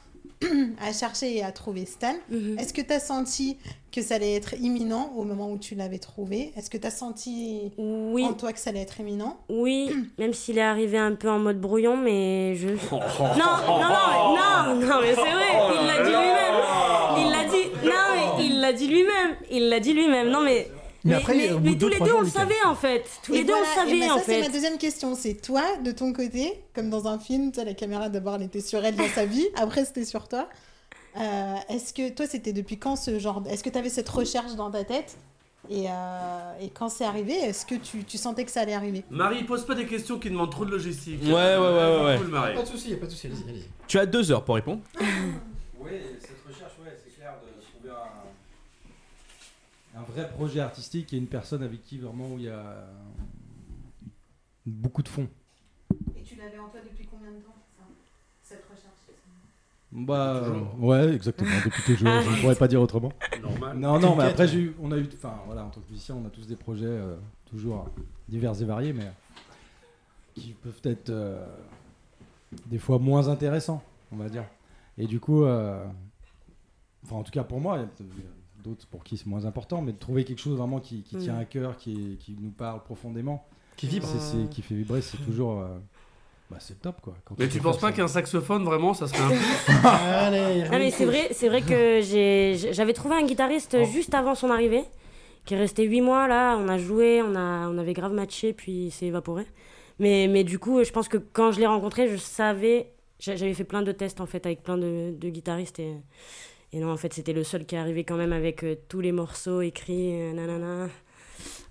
à 0.81 0.93
chercher 0.93 1.37
et 1.37 1.43
à 1.43 1.51
trouver 1.51 1.85
Stan. 1.85 2.13
Mhm. 2.29 2.57
Est-ce 2.59 2.73
que 2.73 2.81
tu 2.81 2.93
as 2.93 2.99
senti 2.99 3.57
que 3.91 4.01
ça 4.01 4.15
allait 4.15 4.35
être 4.35 4.53
imminent 4.59 5.11
au 5.17 5.23
moment 5.23 5.51
où 5.51 5.57
tu 5.57 5.75
l'avais 5.75 5.99
trouvé? 5.99 6.53
Est-ce 6.55 6.69
que 6.69 6.77
tu 6.77 6.87
as 6.87 6.91
senti 6.91 7.71
Oui, 7.77 8.23
en 8.23 8.33
toi 8.33 8.53
que 8.53 8.59
ça 8.59 8.69
allait 8.69 8.81
être 8.81 8.99
imminent? 8.99 9.37
Oui, 9.49 9.91
même 10.17 10.33
s'il 10.33 10.57
est 10.57 10.61
arrivé 10.61 10.97
un 10.97 11.15
peu 11.15 11.29
en 11.29 11.39
mode 11.39 11.59
brouillon, 11.59 11.97
mais 11.97 12.55
je. 12.55 12.69
Non, 12.89 13.55
non, 13.67 13.79
non, 13.79 14.75
non, 14.79 14.87
non, 14.87 15.01
mais 15.01 15.13
c'est 15.13 15.21
vrai, 15.21 15.51
il 15.81 15.87
l'a 15.87 16.03
dit 16.03 16.09
lui-même. 16.09 16.49
Il 17.17 17.31
l'a 17.31 17.43
dit, 17.43 17.85
non, 17.85 18.37
mais 18.37 18.45
il 18.45 18.59
l'a 18.61 18.73
dit 18.73 18.87
lui-même. 18.87 19.35
Il 19.51 19.69
l'a 19.69 19.79
dit 19.79 19.93
lui-même. 19.93 20.29
Non, 20.29 20.41
mais. 20.41 20.69
Mais 21.05 21.11
Mais, 21.11 21.15
après, 21.17 21.33
mais- 21.61 21.77
tous 21.77 21.87
les 21.87 21.99
deux, 21.99 22.13
on 22.13 22.21
le 22.21 22.27
savait 22.29 22.61
en 22.65 22.75
fait. 22.75 23.05
Tous 23.23 23.31
les 23.31 23.43
deux, 23.43 23.53
voilà, 23.53 23.65
on 23.77 23.83
le 23.83 23.89
savait 23.89 23.99
ben 24.01 24.11
en 24.11 24.17
ça, 24.17 24.23
c'est 24.25 24.41
ma 24.41 24.49
deuxième 24.49 24.77
question. 24.77 25.15
C'est 25.15 25.35
toi, 25.35 25.63
de 25.83 25.91
ton 25.91 26.11
côté, 26.11 26.61
comme 26.75 26.89
dans 26.89 27.07
un 27.07 27.17
film, 27.19 27.51
la 27.55 27.73
caméra 27.73 28.09
d'abord 28.09 28.35
elle 28.35 28.43
était 28.43 28.59
sur 28.61 28.83
elle 28.83 28.95
dans 28.97 29.07
sa 29.07 29.25
vie, 29.25 29.47
après 29.55 29.85
c'était 29.85 30.03
sur 30.05 30.27
toi. 30.27 30.49
Euh, 31.17 31.55
Est-ce 31.69 31.93
que 31.93 32.09
toi, 32.09 32.25
c'était 32.27 32.53
depuis 32.53 32.77
quand 32.77 32.95
ce 32.95 33.17
genre. 33.17 33.41
Est-ce 33.49 33.63
que 33.63 33.69
tu 33.69 33.77
avais 33.77 33.89
cette 33.89 34.09
recherche 34.09 34.55
dans 34.55 34.69
ta 34.71 34.83
tête? 34.83 35.17
Et, 35.69 35.85
euh, 35.89 36.51
et 36.61 36.69
quand 36.69 36.89
c'est 36.89 37.03
arrivé, 37.05 37.33
est-ce 37.33 37.65
que 37.65 37.75
tu, 37.75 38.03
tu 38.03 38.17
sentais 38.17 38.43
que 38.45 38.51
ça 38.51 38.61
allait 38.61 38.73
arriver? 38.73 39.03
Marie, 39.09 39.43
pose 39.43 39.65
pas 39.65 39.75
des 39.75 39.85
questions 39.85 40.17
qui 40.19 40.29
demandent 40.29 40.51
trop 40.51 40.65
de 40.65 40.71
logistique. 40.71 41.21
Ouais, 41.23 41.31
ouais, 41.31 41.57
ouais, 41.57 41.57
ouais, 41.97 42.05
ouais. 42.05 42.17
Cool, 42.17 42.27
Marie. 42.27 42.55
Pas 42.55 42.61
de 42.63 42.67
soucis, 42.67 42.95
pas 42.95 43.05
de 43.05 43.11
soucis, 43.11 43.27
allez-y. 43.27 43.65
Tu 43.87 43.99
as 43.99 44.05
deux 44.05 44.31
heures 44.31 44.43
pour 44.43 44.55
répondre. 44.55 44.81
Oui, 45.81 45.91
cette 46.19 46.31
recherche, 46.47 46.73
ouais, 46.83 46.93
c'est 47.03 47.15
clair 47.15 47.33
de 47.41 47.61
trouver 47.63 47.95
un, 49.99 50.11
vrai 50.11 50.29
projet 50.29 50.59
artistique 50.59 51.13
et 51.13 51.17
une 51.17 51.27
personne 51.27 51.63
avec 51.63 51.83
qui 51.83 51.97
vraiment 51.97 52.27
où 52.33 52.37
il 52.37 52.45
y 52.45 52.49
a 52.49 52.87
beaucoup 54.65 55.03
de 55.03 55.09
fond. 55.09 55.27
Et 56.17 56.23
tu 56.23 56.35
l'avais 56.35 56.59
en 56.59 56.69
toi 56.69 56.79
depuis 56.87 57.07
combien 57.07 57.31
de 57.31 57.41
temps, 57.41 57.55
cette 58.41 58.63
recherche? 58.65 58.85
Bah, 59.91 60.35
euh, 60.35 60.61
ouais, 60.77 61.15
exactement, 61.15 61.49
depuis 61.65 61.81
toujours, 61.81 62.21
je 62.21 62.29
ne 62.29 62.41
pourrais 62.41 62.55
pas 62.55 62.67
dire 62.67 62.79
autrement. 62.79 63.11
Normal. 63.41 63.77
Non, 63.77 63.99
non, 63.99 64.15
mais 64.15 64.25
après, 64.25 64.55
eu, 64.55 64.75
on 64.79 64.91
a 64.91 64.97
eu, 64.97 65.09
enfin 65.15 65.33
voilà, 65.47 65.65
en 65.65 65.69
tant 65.69 65.81
que 65.81 65.89
musicien, 65.89 66.15
on 66.15 66.27
a 66.27 66.29
tous 66.29 66.45
des 66.45 66.55
projets 66.55 66.85
euh, 66.85 67.15
toujours 67.49 67.89
divers 68.27 68.61
et 68.61 68.65
variés, 68.65 68.93
mais 68.93 69.11
qui 70.35 70.53
peuvent 70.53 70.81
être 70.83 71.09
euh, 71.09 71.43
des 72.67 72.77
fois 72.77 72.99
moins 72.99 73.29
intéressants, 73.29 73.83
on 74.11 74.17
va 74.17 74.29
dire. 74.29 74.45
Et 74.97 75.07
du 75.07 75.19
coup, 75.19 75.43
euh, 75.43 75.83
enfin 77.03 77.15
en 77.15 77.23
tout 77.23 77.31
cas 77.31 77.43
pour 77.43 77.59
moi, 77.59 77.79
d'autres 78.64 78.86
pour 78.88 79.03
qui 79.03 79.18
c'est 79.18 79.28
moins 79.28 79.45
important, 79.45 79.82
mais 79.82 79.91
de 79.93 79.97
trouver 79.99 80.24
quelque 80.24 80.39
chose 80.39 80.57
vraiment 80.57 80.80
qui, 80.80 81.01
qui 81.03 81.18
Mm. 81.18 81.20
tient 81.20 81.38
à 81.38 81.45
cœur, 81.45 81.78
qui, 81.78 82.18
qui 82.20 82.36
nous 82.39 82.51
parle 82.51 82.84
profondément, 82.84 83.45
Qui 83.78 83.88
vibre. 83.88 84.07
qui 84.51 84.62
fait 84.62 84.76
vibrer, 84.76 85.01
c'est 85.01 85.18
toujours, 85.18 85.60
euh, 85.62 85.78
bah, 86.51 86.57
c'est 86.60 86.82
top 86.82 86.99
quoi. 87.01 87.16
Quand 87.26 87.36
Mais 87.39 87.47
tu 87.47 87.60
penses 87.60 87.78
pas 87.80 87.88
ça. 87.88 87.93
qu'un 87.93 88.07
saxophone, 88.07 88.64
vraiment, 88.64 88.93
ça 88.93 89.07
serait 89.07 89.22
un 89.22 89.30
plus 89.30 89.38
Allez, 89.86 90.64
Non 90.64 90.78
mais 90.80 90.91
c'est 90.91 91.05
vrai, 91.05 91.30
c'est 91.32 91.47
vrai 91.49 91.62
que 91.62 92.01
j'avais 92.74 92.93
trouvé 92.93 93.16
un 93.16 93.26
guitariste 93.26 93.78
Oh. 93.80 93.86
juste 93.86 94.14
avant 94.14 94.36
son 94.36 94.49
arrivée, 94.49 94.84
qui 95.45 95.53
est 95.53 95.57
resté 95.57 95.84
8 95.86 96.01
mois 96.01 96.28
là, 96.28 96.57
on 96.57 96.68
a 96.68 96.78
joué, 96.78 97.22
on, 97.22 97.36
a, 97.36 97.68
on 97.70 97.78
avait 97.78 97.93
grave 97.93 98.14
matché, 98.14 98.53
puis 98.53 98.86
il 98.88 98.91
s'est 98.91 99.07
évaporé. 99.07 99.45
Mais, 99.99 100.28
mais 100.30 100.43
du 100.43 100.60
coup, 100.60 100.84
je 100.84 100.91
pense 100.91 101.07
que 101.10 101.18
quand 101.18 101.51
je 101.51 101.60
l'ai 101.60 101.66
rencontré, 101.68 102.07
je 102.07 102.16
savais, 102.18 102.91
j'a- 103.20 103.36
j'avais 103.36 103.53
fait 103.53 103.64
plein 103.66 103.82
de 103.82 103.91
tests 103.91 104.22
en 104.22 104.26
fait 104.26 104.45
avec 104.45 104.64
plein 104.64 104.78
de, 104.78 105.14
de 105.18 105.30
guitaristes 105.30 105.80
et, 105.80 105.93
et 106.72 106.80
non, 106.80 106.91
en 106.91 106.97
fait, 106.97 107.13
c'était 107.13 107.34
le 107.34 107.43
seul 107.43 107.65
qui 107.65 107.76
est 107.76 107.80
arrivé 107.80 108.03
quand 108.03 108.15
même 108.17 108.34
avec 108.34 108.63
euh, 108.63 108.76
tous 108.88 109.01
les 109.01 109.11
morceaux 109.11 109.61
écrits, 109.61 110.11
euh, 110.13 110.34
nanana. 110.34 110.88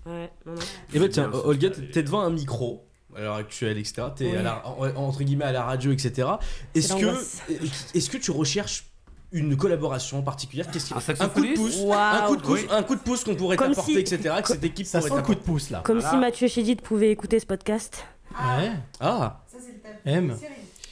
Ouais, 0.05 0.29
non, 0.45 0.53
non. 0.53 0.61
Et 0.93 0.99
bah 0.99 1.07
tiens, 1.09 1.29
Olga, 1.43 1.69
t'es 1.69 2.03
devant 2.03 2.21
un 2.21 2.29
micro 2.29 2.85
à 3.15 3.21
l'heure 3.21 3.35
actuelle, 3.35 3.77
etc. 3.77 4.07
T'es 4.15 4.31
Oui. 4.79 4.89
entre 4.95 5.23
guillemets 5.23 5.45
à 5.45 5.51
la 5.51 5.63
radio, 5.63 5.91
etc. 5.91 6.27
Est-ce 6.75 6.93
que, 6.95 7.97
est-ce 7.97 8.09
que 8.09 8.17
tu 8.17 8.31
recherches 8.31 8.85
une 9.31 9.55
collaboration 9.57 10.21
particulière? 10.23 10.69
Qu'est-ce 10.71 10.87
qui- 10.87 10.93
Un 10.93 11.25
un 11.25 11.29
coup 11.29 11.41
de 11.45 11.53
pouce, 11.53 11.79
un 11.91 12.27
coup 12.27 12.35
de 12.37 12.41
pouce, 12.41 12.59
Oui. 12.61 12.67
un 12.71 12.83
coup 12.83 12.95
de 12.95 13.01
pouce 13.01 13.23
qu'on 13.23 13.35
pourrait 13.35 13.57
Comme 13.57 13.69
t'apporter, 13.69 13.93
si- 14.05 14.15
etc. 14.15 14.35
Que 14.41 14.47
cette 14.47 14.63
équipe 14.63 14.85
Ça 14.87 14.99
pourrait 15.01 15.17
le 15.21 15.25
coup 15.25 15.35
de 15.35 15.39
pouce 15.39 15.69
là. 15.69 15.81
Comme 15.83 15.99
Voilà. 15.99 16.11
si 16.11 16.17
Mathieu 16.17 16.47
Chédid 16.47 16.81
pouvait 16.81 17.11
écouter 17.11 17.39
ce 17.39 17.45
podcast. 17.45 18.03
Ouais. 18.31 18.71
Ah, 18.99 19.43
Ça, 19.47 19.57
c'est 19.59 20.11
le. 20.11 20.11
M. 20.11 20.37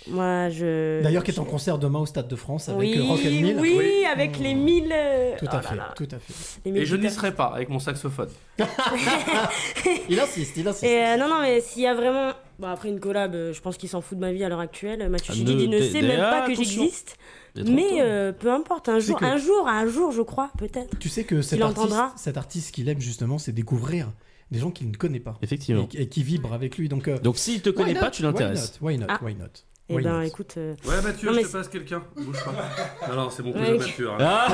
Moi, 0.10 0.50
je. 0.50 1.02
D'ailleurs, 1.04 1.24
qui 1.24 1.32
est 1.32 1.40
en 1.40 1.44
concert 1.46 1.78
demain 1.78 2.00
au 2.00 2.06
Stade 2.06 2.28
de 2.28 2.36
France 2.36 2.70
avec 2.70 2.80
oui, 2.82 2.98
euh, 2.98 3.04
Rock 3.04 3.20
and 3.26 3.30
Mill. 3.30 3.58
oui, 3.60 3.76
Oui. 3.78 4.06
avec 4.06 4.38
les 4.40 4.54
mille. 4.54 4.92
euh, 4.94 5.36
Tout 5.38 5.46
oh 5.48 5.54
à 5.54 5.56
là 5.58 5.62
fait, 5.62 5.76
là, 5.76 5.94
tout 5.96 6.08
à 6.12 6.20
fait. 6.20 6.70
Et 6.70 6.86
je 6.86 6.96
n'y 6.96 7.10
serais 7.10 7.34
pas 7.36 7.48
avec 7.48 7.70
mon 7.70 7.80
saxophone. 7.80 8.30
Il 10.10 10.20
insiste, 10.20 10.58
il 10.58 10.68
insiste. 10.68 10.84
Et 10.86 11.04
euh, 11.04 11.18
non, 11.18 11.28
non, 11.28 11.42
mais 11.42 11.62
s'il 11.62 11.84
y 11.84 11.88
a 11.88 11.94
vraiment. 11.94 12.32
Bon, 12.60 12.68
après 12.68 12.90
une 12.90 13.00
collab, 13.00 13.34
je 13.52 13.60
pense 13.62 13.78
qu'il 13.78 13.90
s'en 13.90 14.02
fout 14.02 14.18
de 14.18 14.22
ma 14.22 14.32
vie 14.32 14.44
à 14.44 14.50
l'heure 14.50 14.60
actuelle. 14.60 15.08
Mathieu 15.10 15.34
Ah, 15.34 15.38
Chédid, 15.38 15.70
ne- 15.70 15.78
ne 15.78 15.82
sait 15.82 16.02
même 16.02 16.20
pas 16.20 16.48
que 16.48 16.56
j'existe. 16.56 17.18
Mais 17.66 18.02
euh, 18.02 18.32
peu 18.32 18.52
importe, 18.52 18.88
un 18.90 19.00
jour, 19.00 19.20
que- 19.20 19.26
un 19.26 19.38
jour, 19.38 19.68
un 19.68 19.88
jour, 19.88 20.12
je 20.12 20.22
crois, 20.22 20.52
peut-être. 20.58 20.98
Tu 21.00 21.10
sais 21.10 21.24
que 21.24 21.42
cet 21.42 21.62
artiste, 21.62 21.96
cet 22.16 22.38
artiste 22.38 22.74
qu'il 22.74 22.88
aime 22.90 23.02
justement, 23.02 23.38
c'est 23.38 23.52
découvrir 23.52 24.12
des 24.52 24.60
gens 24.60 24.72
qu'il 24.72 24.90
ne 24.90 24.96
connaît 24.96 25.20
pas 25.20 25.38
effectivement. 25.42 25.88
et, 25.94 26.04
et 26.04 26.08
qui 26.10 26.24
vibrent 26.24 26.54
avec 26.54 26.78
lui. 26.78 26.88
Donc, 26.88 27.08
euh, 27.08 27.18
Donc 27.20 27.38
s'il 27.38 27.62
te 27.62 27.70
connaît 27.70 27.94
why 27.94 28.00
pas, 28.00 28.06
not? 28.06 28.12
tu 28.12 28.24
l'intéresses. 28.24 28.78
Why 28.82 28.98
not? 28.98 29.08
Ah. 29.10 29.20
Why 29.22 29.36
not? 29.36 29.46
Eh 29.90 29.96
Why 29.96 30.04
ben, 30.04 30.22
écoute. 30.24 30.54
euh, 30.58 30.76
Ouais, 30.86 31.02
Mathieu, 31.02 31.32
Non, 31.32 31.38
je 31.42 31.48
te 31.48 31.52
passe 31.54 31.70
quelqu'un. 31.70 32.04
Bouge 32.18 32.44
pas. 32.44 32.52
Non, 33.10 33.16
non, 33.24 33.30
c'est 33.30 33.42
mon 33.42 33.54
Ouais. 33.54 33.60
cousin 33.72 33.78
Mathieu. 33.78 34.10
hein. 34.12 34.18
Ah 34.20 34.48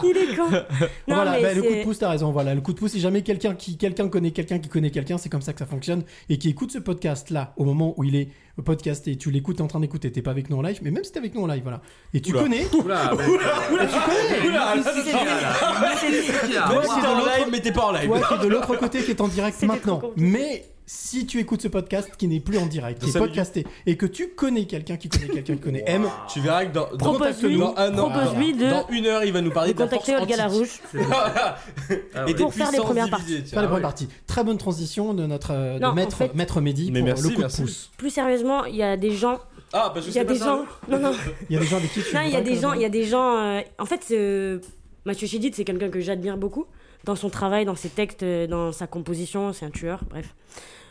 il 0.02 0.16
est 0.16 0.36
con. 0.36 0.50
Non, 1.08 1.14
voilà, 1.14 1.32
mais 1.36 1.42
bah, 1.42 1.54
le 1.54 1.62
coup 1.62 1.74
de 1.74 1.82
pouce, 1.84 1.98
t'as 2.00 2.10
raison. 2.10 2.32
Voilà, 2.32 2.54
le 2.56 2.60
coup 2.62 2.72
de 2.72 2.78
pouce, 2.80 2.90
si 2.90 2.98
jamais 3.00 3.22
quelqu'un 3.22 3.54
qui 3.54 3.76
quelqu'un 3.76 4.08
connaît 4.08 4.32
quelqu'un 4.32 4.58
qui 4.58 4.68
connaît 4.68 4.90
quelqu'un, 4.90 5.18
c'est 5.18 5.28
comme 5.28 5.40
ça 5.42 5.52
que 5.52 5.60
ça 5.60 5.66
fonctionne 5.66 6.02
et 6.28 6.36
qui 6.38 6.48
écoute 6.48 6.72
ce 6.72 6.78
podcast 6.78 7.30
là 7.30 7.52
au 7.56 7.64
moment 7.64 7.94
où 7.96 8.02
il 8.02 8.16
est 8.16 8.28
podcasté, 8.64 9.16
tu 9.16 9.30
l'écoutes, 9.30 9.56
t'es 9.58 9.62
en 9.62 9.68
train 9.68 9.80
d'écouter, 9.80 10.10
t'es 10.12 10.20
pas 10.20 10.32
avec 10.32 10.50
nous 10.50 10.56
en 10.58 10.62
live, 10.62 10.80
mais 10.82 10.90
même 10.90 11.04
si 11.04 11.12
t'es 11.12 11.18
avec 11.18 11.34
nous 11.34 11.42
en 11.42 11.46
live, 11.46 11.62
voilà, 11.62 11.80
et 12.12 12.20
tu 12.20 12.32
Oula. 12.32 12.42
connais, 12.42 12.66
Oula, 12.74 13.14
Oula, 13.14 13.14
là, 13.14 13.86
Qu'est-ce 14.04 14.42
qu'il 14.42 14.52
y 14.52 14.56
a, 14.56 15.24
là 15.24 15.94
Qu'est-ce 16.00 16.42
qu'il 16.44 16.52
y 16.54 16.56
a 16.58 16.66
Même 16.66 16.74
Moi, 16.74 16.82
si 16.84 16.90
c'est 16.90 17.00
t'es 17.00 17.06
en 17.06 17.14
de 17.14 17.20
l'autre- 17.20 17.36
live, 17.38 17.46
mais 17.52 17.60
t'es 17.60 17.72
pas 17.72 17.84
en 17.86 17.92
live. 17.92 18.06
toi 18.08 18.20
qui 18.20 18.34
es 18.34 18.38
de 18.38 18.48
l'autre 18.48 18.76
côté 18.76 19.02
qui 19.02 19.10
est 19.12 19.20
en 19.20 19.28
direct 19.28 19.62
maintenant, 19.62 20.02
mais 20.16 20.64
si 20.92 21.24
tu 21.24 21.38
écoutes 21.38 21.62
ce 21.62 21.68
podcast 21.68 22.10
qui 22.18 22.26
n'est 22.26 22.40
plus 22.40 22.58
en 22.58 22.66
direct, 22.66 23.00
qui 23.00 23.10
est 23.10 23.18
podcasté, 23.18 23.64
et 23.86 23.96
que 23.96 24.06
tu 24.06 24.30
connais 24.30 24.64
quelqu'un 24.66 24.96
qui 24.96 25.08
connaît 25.08 25.28
quelqu'un 25.28 25.54
qui 25.54 25.60
connaît 25.60 25.84
M, 25.86 26.04
Tu 26.32 26.40
verras 26.40 26.64
que 26.66 26.72
dans, 26.74 26.88
dans, 26.90 26.96
Propose-lui- 27.14 27.58
dans 27.58 27.74
un 27.76 27.96
an, 27.96 28.10
propose-lui 28.10 28.54
de- 28.54 28.68
dans 28.70 28.86
une 28.88 29.06
heure, 29.06 29.22
il 29.22 29.32
va 29.32 29.40
nous 29.40 29.52
parler 29.52 29.72
de 29.72 29.78
de 29.78 29.82
contacter 29.84 30.16
Olga. 30.16 30.36
Larouche. 30.36 30.80
Et 32.26 32.34
des 32.34 32.42
Pour 32.42 32.52
faire 32.52 32.72
les 32.72 32.78
premières 32.78 33.04
divisées, 33.06 33.10
parties. 33.10 33.42
tiens. 33.44 33.50
faire 33.52 33.60
les 33.60 33.66
Ah 33.66 33.68
premières 33.68 33.82
parties. 33.82 34.08
Très 34.26 34.42
bonne 34.44 34.58
transition 34.58 35.14
de 35.14 35.26
notre 35.26 35.52
euh, 35.52 35.74
de 35.76 35.80
Non, 35.82 35.88
en 35.90 35.94
maître, 35.94 36.16
fait- 36.16 36.34
maître 36.34 36.60
Mehdi 36.60 36.90
Mais 36.90 37.00
pour 37.00 37.06
merci, 37.06 37.22
le 37.22 37.34
coup 37.34 37.40
merci. 37.40 37.60
de 37.62 37.66
pouce. 37.66 37.90
Plus 37.96 38.10
sérieusement, 38.10 38.64
il 38.64 38.74
y 38.76 38.82
a 38.82 38.96
des 38.96 39.12
gens. 39.12 39.38
Ah, 39.72 39.92
parce 39.94 40.06
que 40.06 40.10
Il 40.10 40.16
y 40.16 40.18
a 40.18 40.24
des 40.24 40.34
gens. 40.36 40.64
Non, 40.88 40.98
non. 40.98 41.12
Il 41.50 41.54
y 41.54 41.56
a 41.56 41.60
des 41.60 41.66
gens 41.66 41.76
avec 41.76 41.92
qui 41.92 42.02
tu 42.02 42.14
Non, 42.14 42.22
il 42.22 42.32
y 42.32 42.36
a 42.36 42.40
des 42.40 42.56
gens. 42.56 42.72
Il 42.72 42.80
y 42.82 42.84
a 42.84 42.88
des 42.88 43.04
gens. 43.04 43.36
euh, 43.36 43.60
En 43.78 43.86
fait, 43.86 44.04
euh, 44.10 44.58
Mathieu 45.04 45.28
Chédid, 45.28 45.54
c'est 45.54 45.64
quelqu'un 45.64 45.88
que 45.88 46.00
j'admire 46.00 46.36
beaucoup 46.36 46.66
dans 47.04 47.14
son 47.14 47.30
travail, 47.30 47.64
dans 47.64 47.76
ses 47.76 47.88
textes, 47.88 48.24
euh, 48.24 48.46
dans 48.48 48.72
sa 48.72 48.86
composition. 48.88 49.52
C'est 49.52 49.64
un 49.66 49.70
tueur. 49.70 50.00
Bref, 50.10 50.34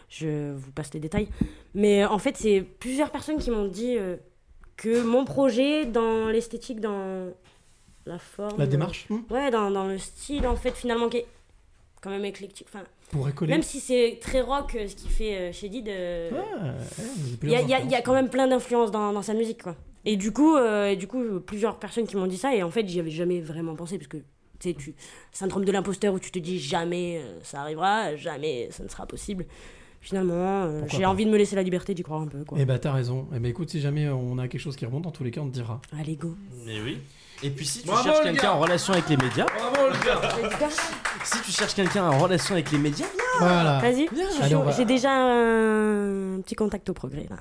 je 0.10 0.54
vous 0.54 0.72
passe 0.72 0.94
les 0.94 1.00
détails. 1.00 1.28
Mais 1.74 2.04
euh, 2.04 2.10
en 2.10 2.18
fait, 2.20 2.36
c'est 2.38 2.62
plusieurs 2.62 3.12
personnes 3.12 3.38
qui 3.38 3.52
m'ont 3.52 3.68
dit 3.68 3.98
euh, 3.98 4.16
que 4.78 5.02
mon 5.04 5.26
projet, 5.26 5.86
dans 5.86 6.28
l'esthétique, 6.30 6.80
dans 6.82 7.28
la 8.06 8.18
forme, 8.20 8.58
La 8.60 8.66
démarche 8.68 9.06
hmm, 9.10 9.20
ouais, 9.32 9.52
dans, 9.52 9.70
dans 9.72 9.86
le 9.86 9.98
style, 9.98 10.48
en 10.48 10.56
fait, 10.56 10.72
finalement, 10.72 11.10
qui 11.10 11.18
est 11.18 11.26
quand 12.02 12.10
même 12.10 12.26
éclectique. 12.26 12.68
Enfin, 12.74 12.84
pourrait 13.12 13.34
coller. 13.34 13.52
même 13.52 13.62
si 13.64 13.80
c'est 13.80 14.18
très 14.22 14.42
rock 14.42 14.76
euh, 14.76 14.88
ce 14.88 14.96
qu'il 14.96 15.10
fait 15.12 15.36
euh, 15.38 15.52
chez 15.52 15.68
Did, 15.70 15.88
euh, 15.90 16.30
Ah, 16.34 16.66
ouais, 16.66 17.08
il 17.44 17.50
y, 17.50 17.56
a- 17.56 17.62
il 17.62 17.70
y 17.70 17.74
a- 17.74 17.82
il 17.82 17.92
y 17.92 17.96
a 17.96 18.02
quand 18.02 18.14
même 18.14 18.30
plein 18.30 18.48
d'influences 18.48 18.92
dans, 18.92 19.12
dans 19.14 19.22
sa 19.22 19.34
musique, 19.34 19.64
quoi. 19.64 19.76
Et 20.06 20.16
du 20.16 20.32
coup, 20.32 20.56
euh, 20.56 20.88
et 20.92 20.96
du 20.96 21.08
coup, 21.08 21.40
plusieurs 21.42 21.78
personnes 21.78 22.08
qui 22.08 22.16
m'ont 22.16 22.26
dit 22.28 22.38
ça, 22.38 22.56
et 22.56 22.64
en 22.64 22.72
fait, 22.72 22.88
j'y 22.88 23.00
avais 23.02 23.12
jamais 23.12 23.42
vraiment 23.42 23.76
pensé, 23.76 23.98
parce 23.98 24.08
que, 24.08 24.18
tu 24.18 24.70
sais, 24.70 24.74
tu... 24.74 24.96
syndrome 25.34 25.66
de 25.66 25.72
l'imposteur 25.74 26.14
où 26.14 26.20
tu 26.20 26.32
te 26.32 26.40
dis 26.40 26.58
jamais 26.58 27.20
euh, 27.22 27.40
ça 27.44 27.62
arrivera, 27.62 28.16
jamais 28.16 28.70
ça 28.72 28.84
ne 28.84 28.88
sera 28.90 29.06
possible. 29.06 29.46
Finalement, 30.02 30.64
euh, 30.64 30.82
j'ai 30.88 31.06
envie 31.06 31.26
de 31.26 31.30
me 31.32 31.38
laisser 31.38 31.56
la 31.56 31.64
liberté 31.64 31.94
d'y 31.94 32.04
croire 32.04 32.22
un 32.22 32.28
peu, 32.28 32.44
quoi. 32.46 32.58
Eh 32.60 32.66
bah 32.66 32.80
t'as 32.80 32.94
raison. 32.94 33.28
Eh 33.36 33.40
bah 33.40 33.50
écoute, 33.50 33.70
si 33.70 33.82
jamais 33.82 34.08
on 34.10 34.38
a 34.38 34.48
quelque 34.48 34.62
chose 34.62 34.76
qui 34.76 34.86
remonte, 34.86 35.04
dans 35.04 35.12
tous 35.12 35.24
les 35.24 35.32
cas 35.32 35.42
on 35.42 35.48
te 35.48 35.54
dira. 35.54 35.82
Allez, 36.00 36.16
go. 36.16 36.36
Mais 36.66 36.80
oui. 36.82 37.00
Et 37.44 37.50
puis 37.50 37.66
si 37.66 37.82
tu 37.82 37.88
Bravo, 37.88 38.04
cherches 38.04 38.24
quelqu'un 38.24 38.52
en 38.52 38.60
relation 38.60 38.94
avec 38.94 39.08
les 39.10 39.18
médias, 39.18 39.46
Bravo, 39.46 39.88
le 39.90 40.50
gars 40.50 40.70
si 41.24 41.42
tu 41.42 41.52
cherches 41.52 41.74
quelqu'un 41.74 42.06
en 42.06 42.18
relation 42.18 42.54
avec 42.56 42.72
les 42.72 42.78
médias, 42.78 43.06
Voilà. 43.40 43.80
Vas-y, 43.80 44.08
j'ai 44.76 44.86
déjà 44.86 45.12
un 45.12 46.42
petit 46.42 46.56
contact 46.56 46.90
au 46.90 46.94
progrès, 46.94 47.28
là. 47.30 47.38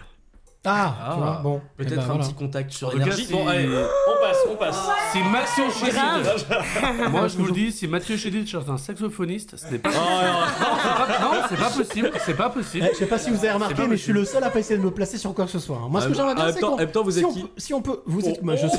Ah, 0.71 1.11
tu 1.15 1.19
vois, 1.21 1.41
bon. 1.43 1.61
eh 1.79 1.85
peut-être 1.85 1.97
bah, 1.97 2.03
un 2.03 2.07
voilà. 2.07 2.25
petit 2.25 2.35
contact 2.35 2.71
sur 2.73 2.93
l'énergie. 2.93 3.27
Bon, 3.31 3.47
allez, 3.49 3.69
on 3.69 4.21
passe, 4.23 4.39
on 4.51 4.57
passe. 4.57 4.89
Si 5.13 5.19
Mathieu 5.23 5.65
Chédid. 5.71 7.11
Moi, 7.11 7.29
je 7.29 7.37
vous 7.37 7.47
le 7.47 7.53
dis, 7.53 7.73
si 7.73 7.87
Mathieu 7.89 8.17
Chédid 8.17 8.47
cherche 8.47 8.69
un 8.69 8.77
saxophoniste, 8.79 9.57
ce 9.57 9.67
n'est 9.73 9.79
pas. 9.79 9.91
Oh, 9.95 11.23
Non, 11.23 11.31
c'est 11.49 11.57
pas 11.59 11.71
possible. 11.71 12.11
C'est 12.25 12.37
pas 12.37 12.51
possible. 12.51 12.87
Eh, 12.91 12.95
je 12.95 12.99
sais 12.99 13.07
pas 13.07 13.19
si 13.19 13.31
vous 13.31 13.39
avez 13.39 13.53
remarqué, 13.53 13.87
mais 13.87 13.97
je 13.97 14.03
suis 14.03 14.13
possible. 14.13 14.19
le 14.19 14.25
seul 14.25 14.45
à 14.45 14.51
pas 14.51 14.59
essayer 14.61 14.79
de 14.79 14.85
me 14.85 14.91
placer 14.91 15.19
sur 15.19 15.35
quoi 15.35 15.45
que 15.47 15.51
ce 15.51 15.59
soit. 15.59 15.77
hein. 15.79 15.89
Moi, 15.89 16.01
ce 16.01 16.07
que 16.09 16.13
En 16.13 16.15
j'aimerais 16.15 16.35
bien, 16.35 16.53
c'est 16.53 16.65
en 16.65 16.77
même 16.77 16.91
temps, 16.91 17.03
vous 17.03 17.11
si 17.13 17.19
êtes 17.21 17.25
on 17.25 17.33
qui 17.33 17.43
peut- 17.43 17.49
Si 17.57 17.75
on 17.75 17.83
peut, 17.83 18.01
vous 18.07 18.27
êtes. 18.29 18.37
Oh. 18.41 18.45
moi, 18.45 18.57
je 18.57 18.67
suis. 18.67 18.79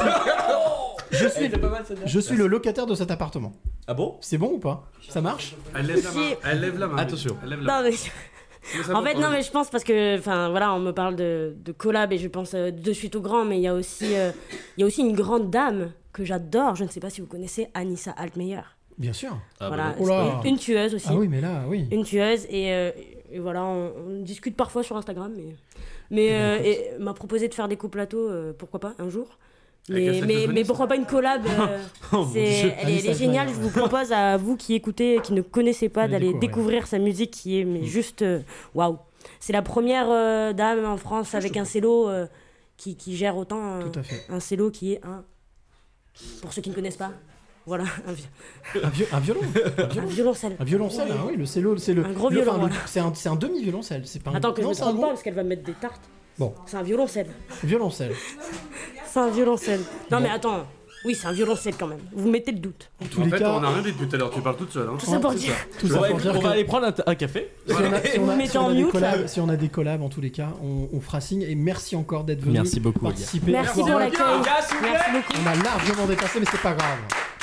Je 1.12 1.28
suis, 1.28 1.50
mal, 1.50 1.84
je 2.06 2.20
suis 2.20 2.36
le 2.36 2.46
locataire 2.46 2.86
de 2.86 2.94
cet 2.94 3.10
appartement. 3.10 3.52
Ah 3.88 3.96
bon? 3.96 4.18
C'est 4.22 4.38
bon 4.38 4.52
ou 4.54 4.60
pas? 4.60 4.84
Ça 5.10 5.22
marche? 5.22 5.56
Elle 5.76 5.88
lève 5.88 6.04
la 6.04 6.12
Si- 6.12 6.18
main. 6.18 6.24
Elle 6.46 6.60
lève 6.62 6.78
la 6.78 6.86
main. 6.88 6.98
Attention. 6.98 7.36
Elle 7.42 7.50
lève 7.50 7.62
la 7.64 7.74
main. 7.74 7.82
Non, 7.84 7.90
mais... 7.90 7.96
En 8.94 9.04
fait, 9.04 9.16
non, 9.16 9.30
mais 9.32 9.42
je 9.42 9.52
pense 9.52 9.70
parce 9.70 9.84
que, 9.84 10.18
enfin, 10.18 10.50
voilà, 10.50 10.74
on 10.74 10.80
me 10.80 10.92
parle 10.92 11.16
de, 11.16 11.56
de 11.64 11.72
collab 11.72 12.12
et 12.14 12.18
je 12.18 12.28
pense 12.28 12.54
euh, 12.54 12.72
de 12.72 12.94
suite 12.94 13.16
au 13.16 13.22
grand, 13.22 13.46
mais 13.46 13.58
il 13.58 13.62
y 13.62 13.68
a 13.68 13.74
aussi, 13.74 14.16
euh, 14.16 14.32
il 14.78 14.82
y 14.82 14.84
a 14.84 14.88
aussi 14.88 15.02
une 15.02 15.14
grande 15.16 15.50
dame 15.50 15.92
que 16.14 16.24
j'adore. 16.26 16.76
Je 16.76 16.84
ne 16.84 16.90
sais 16.90 17.00
pas 17.00 17.10
si 17.10 17.22
vous 17.22 17.28
connaissez 17.28 17.68
Anissa 17.74 18.12
Altmeyer. 18.12 18.62
Bien 18.98 19.14
sûr. 19.14 19.38
Ah, 19.60 19.70
voilà, 19.70 19.90
bah, 19.92 19.96
Oh 20.00 20.08
là. 20.08 20.42
une, 20.44 20.50
une 20.52 20.58
tueuse 20.58 20.94
aussi. 20.94 21.08
Ah 21.10 21.16
oui, 21.16 21.28
mais 21.30 21.42
là, 21.42 21.64
oui. 21.68 21.88
Une 21.92 22.04
tueuse 22.04 22.46
et, 22.50 22.74
euh, 22.74 22.92
et 23.32 23.40
voilà, 23.40 23.64
on, 23.64 23.94
on 24.08 24.22
discute 24.22 24.56
parfois 24.58 24.84
sur 24.84 24.98
Instagram, 24.98 25.32
mais 25.36 25.56
mais 26.12 26.26
Eh 26.26 26.30
ben, 26.30 26.36
euh, 26.36 26.60
et 26.64 27.00
m'a 27.00 27.14
proposé 27.14 27.48
de 27.48 27.54
faire 27.54 27.68
des 27.68 27.78
coplateaux, 27.78 28.30
euh, 28.30 28.52
pourquoi 28.58 28.80
pas 28.80 28.94
un 29.00 29.10
jour. 29.10 29.38
Un 29.90 29.94
Mais, 29.94 30.00
mais, 30.02 30.14
saxophoniste 30.20 30.54
mais 30.54 30.64
pourquoi 30.66 30.88
pas 30.88 30.96
une 30.96 31.06
collab 31.06 31.46
euh, 31.46 31.78
Oh, 32.14 32.28
elle, 32.36 32.42
est, 32.42 32.76
elle 32.82 32.90
est 33.08 33.14
géniale. 33.18 33.48
Je 33.50 33.54
vous 33.56 33.70
propose 33.70 34.12
à 34.12 34.38
vous 34.38 34.56
qui 34.56 34.76
écoutez, 34.76 35.20
qui 35.24 35.34
ne 35.34 35.42
connaissez 35.42 35.90
pas, 35.90 36.08
d'aller 36.08 36.34
découvrir. 36.34 36.86
sa 36.88 37.00
musique 37.00 37.32
qui 37.32 37.60
est 37.60 37.66
mais 37.66 37.84
juste 37.84 38.22
euh, 38.22 38.40
waouh. 38.76 38.98
C'est 39.40 39.54
la 39.54 39.62
première 39.62 40.08
euh, 40.10 40.54
dame 40.54 40.86
en 40.86 40.98
France 40.98 41.34
avec 41.36 41.58
un 41.58 41.66
cello 41.66 42.08
euh, 42.10 42.28
qui, 42.78 42.96
qui 42.96 43.16
gère 43.18 43.36
autant 43.38 43.80
Tout 43.80 44.00
à 44.00 44.04
fait. 44.04 44.22
un 44.30 44.40
cello 44.40 44.70
qui 44.72 44.94
est 44.94 45.02
un. 45.06 45.24
Pour 46.42 46.52
ceux 46.54 46.62
qui 46.62 46.70
ne 46.70 46.76
connaissent 46.76 46.98
pas, 46.98 47.12
voilà, 47.66 47.84
un, 48.08 48.12
vi- 48.14 48.28
Un, 48.84 48.90
viol- 48.90 49.08
un 49.12 49.20
violon. 49.20 49.42
Un 49.42 49.84
un 49.84 49.88
violon. 49.88 50.08
violoncelle. 50.08 50.56
Un 50.60 50.64
violoncelle, 50.64 51.08
ah 51.12 51.24
oui, 51.28 51.36
le 51.38 51.46
cello, 51.46 51.78
c'est 51.78 51.94
le. 51.94 52.06
Un 52.06 52.12
gros 52.12 52.30
le- 52.30 52.36
violon, 52.38 52.58
voilà. 52.60 52.76
C'est 52.86 53.00
un, 53.00 53.12
un 53.26 53.36
demi-violoncelle, 53.36 54.06
c'est 54.06 54.22
pas 54.24 54.32
un. 54.32 54.36
Attends 54.36 54.52
que 54.54 54.58
je 54.62 54.64
non, 54.64 54.70
me 54.70 54.74
c'est 54.74 54.84
un 54.84 54.88
trompe 54.88 55.02
pas 55.02 55.08
parce 55.10 55.24
qu'elle 55.24 55.34
va 55.36 55.44
me 55.44 55.50
mettre 55.50 55.64
des 55.64 55.74
tartes. 55.74 56.02
Bon. 56.40 56.54
C'est 56.66 56.78
un 56.78 56.84
violoncelle. 56.84 57.28
violoncelle. 57.64 58.14
C'est 59.12 59.20
un 59.20 59.30
violoncelle. 59.30 59.82
Non 60.12 60.18
Bon. 60.18 60.24
mais 60.24 60.30
attends. 60.30 60.66
Oui, 61.06 61.16
c'est 61.16 61.28
un 61.28 61.32
violoncelle 61.32 61.76
quand 61.80 61.88
même. 61.88 62.02
Vous 62.14 62.30
mettez 62.30 62.52
le 62.52 62.60
doute. 62.60 62.92
En 63.02 63.06
tous 63.06 63.22
En 63.22 63.24
les 63.24 63.30
fait, 63.32 63.40
cas, 63.40 63.52
on 63.54 63.64
a 63.64 63.70
rien 63.70 63.82
dit 63.82 63.94
depuis 63.94 64.08
tout 64.10 64.16
à 64.18 64.20
l'heure. 64.20 64.30
Tu 64.32 64.42
parles 64.42 64.58
toute 64.58 64.74
seule. 64.74 64.88
Hein. 64.90 64.98
Tout 65.00 65.06
ça 65.06 65.18
pour 65.20 65.32
c'est 65.32 65.38
dire. 65.40 65.54
tout 65.80 65.86
On 65.86 65.94
ça 65.94 66.00
va, 66.02 66.08
pour 66.10 66.18
dire 66.20 66.34
on 66.36 66.40
va 66.42 66.50
aller 66.50 66.66
prendre 66.66 66.88
un, 66.88 66.94
un 67.06 67.16
café. 67.16 67.50
si 67.66 67.74
on 67.74 67.94
a, 67.94 68.02
si 68.04 68.20
on 68.20 68.26
Vous 68.26 68.32
a- 68.32 68.36
mettez 68.36 68.50
si 68.50 68.58
on 68.58 68.66
en 68.66 68.70
a 68.70 68.74
des 68.74 68.84
collabs, 68.84 69.22
là. 69.22 69.28
si 69.30 69.40
on 69.40 69.48
a 69.50 69.56
des 69.56 69.70
collabs, 69.70 70.02
en 70.04 70.10
tous 70.10 70.20
les 70.20 70.30
cas, 70.32 70.50
on, 70.62 70.90
on 70.92 71.00
fera 71.00 71.22
signe 71.22 71.44
et 71.44 71.56
merci 71.56 71.96
encore 71.96 72.26
d'être 72.26 72.42
venu 72.42 72.52
Merci 72.54 72.82
beaucoup, 72.82 73.00
les 73.06 73.12
participer. 73.12 73.52
Merci 73.54 73.80
pour 73.80 73.88
l'accueil. 73.98 74.26
Merci 74.44 74.76
beaucoup. 75.14 75.42
On 75.42 75.48
a 75.48 75.56
largement 75.64 76.06
dépassé, 76.06 76.40
mais 76.42 76.46
c'est 76.52 76.62
pas 76.62 76.74
grave. 76.74 76.98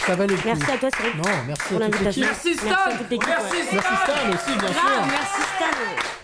Ça 0.06 0.14
valait 0.14 0.35
le 0.35 0.40
coup. 0.40 0.48
Merci 0.48 0.70
à 0.70 0.77
toi, 0.77 0.89
Cyril. 0.94 1.12
Non, 1.16 1.23
merci 1.47 1.74
à 1.74 1.78
toute 1.89 2.05
l'équipe. 2.05 2.23
Merci, 2.24 2.55
Stan. 2.55 2.66
Merci. 2.68 3.18
Merci. 3.27 3.56
Merci 3.73 3.94
Stan 4.05 4.35
aussi, 4.35 4.59
bien 4.59 4.68
sûr. 4.68 5.06
merci 5.10 5.40
Stan. 5.56 6.15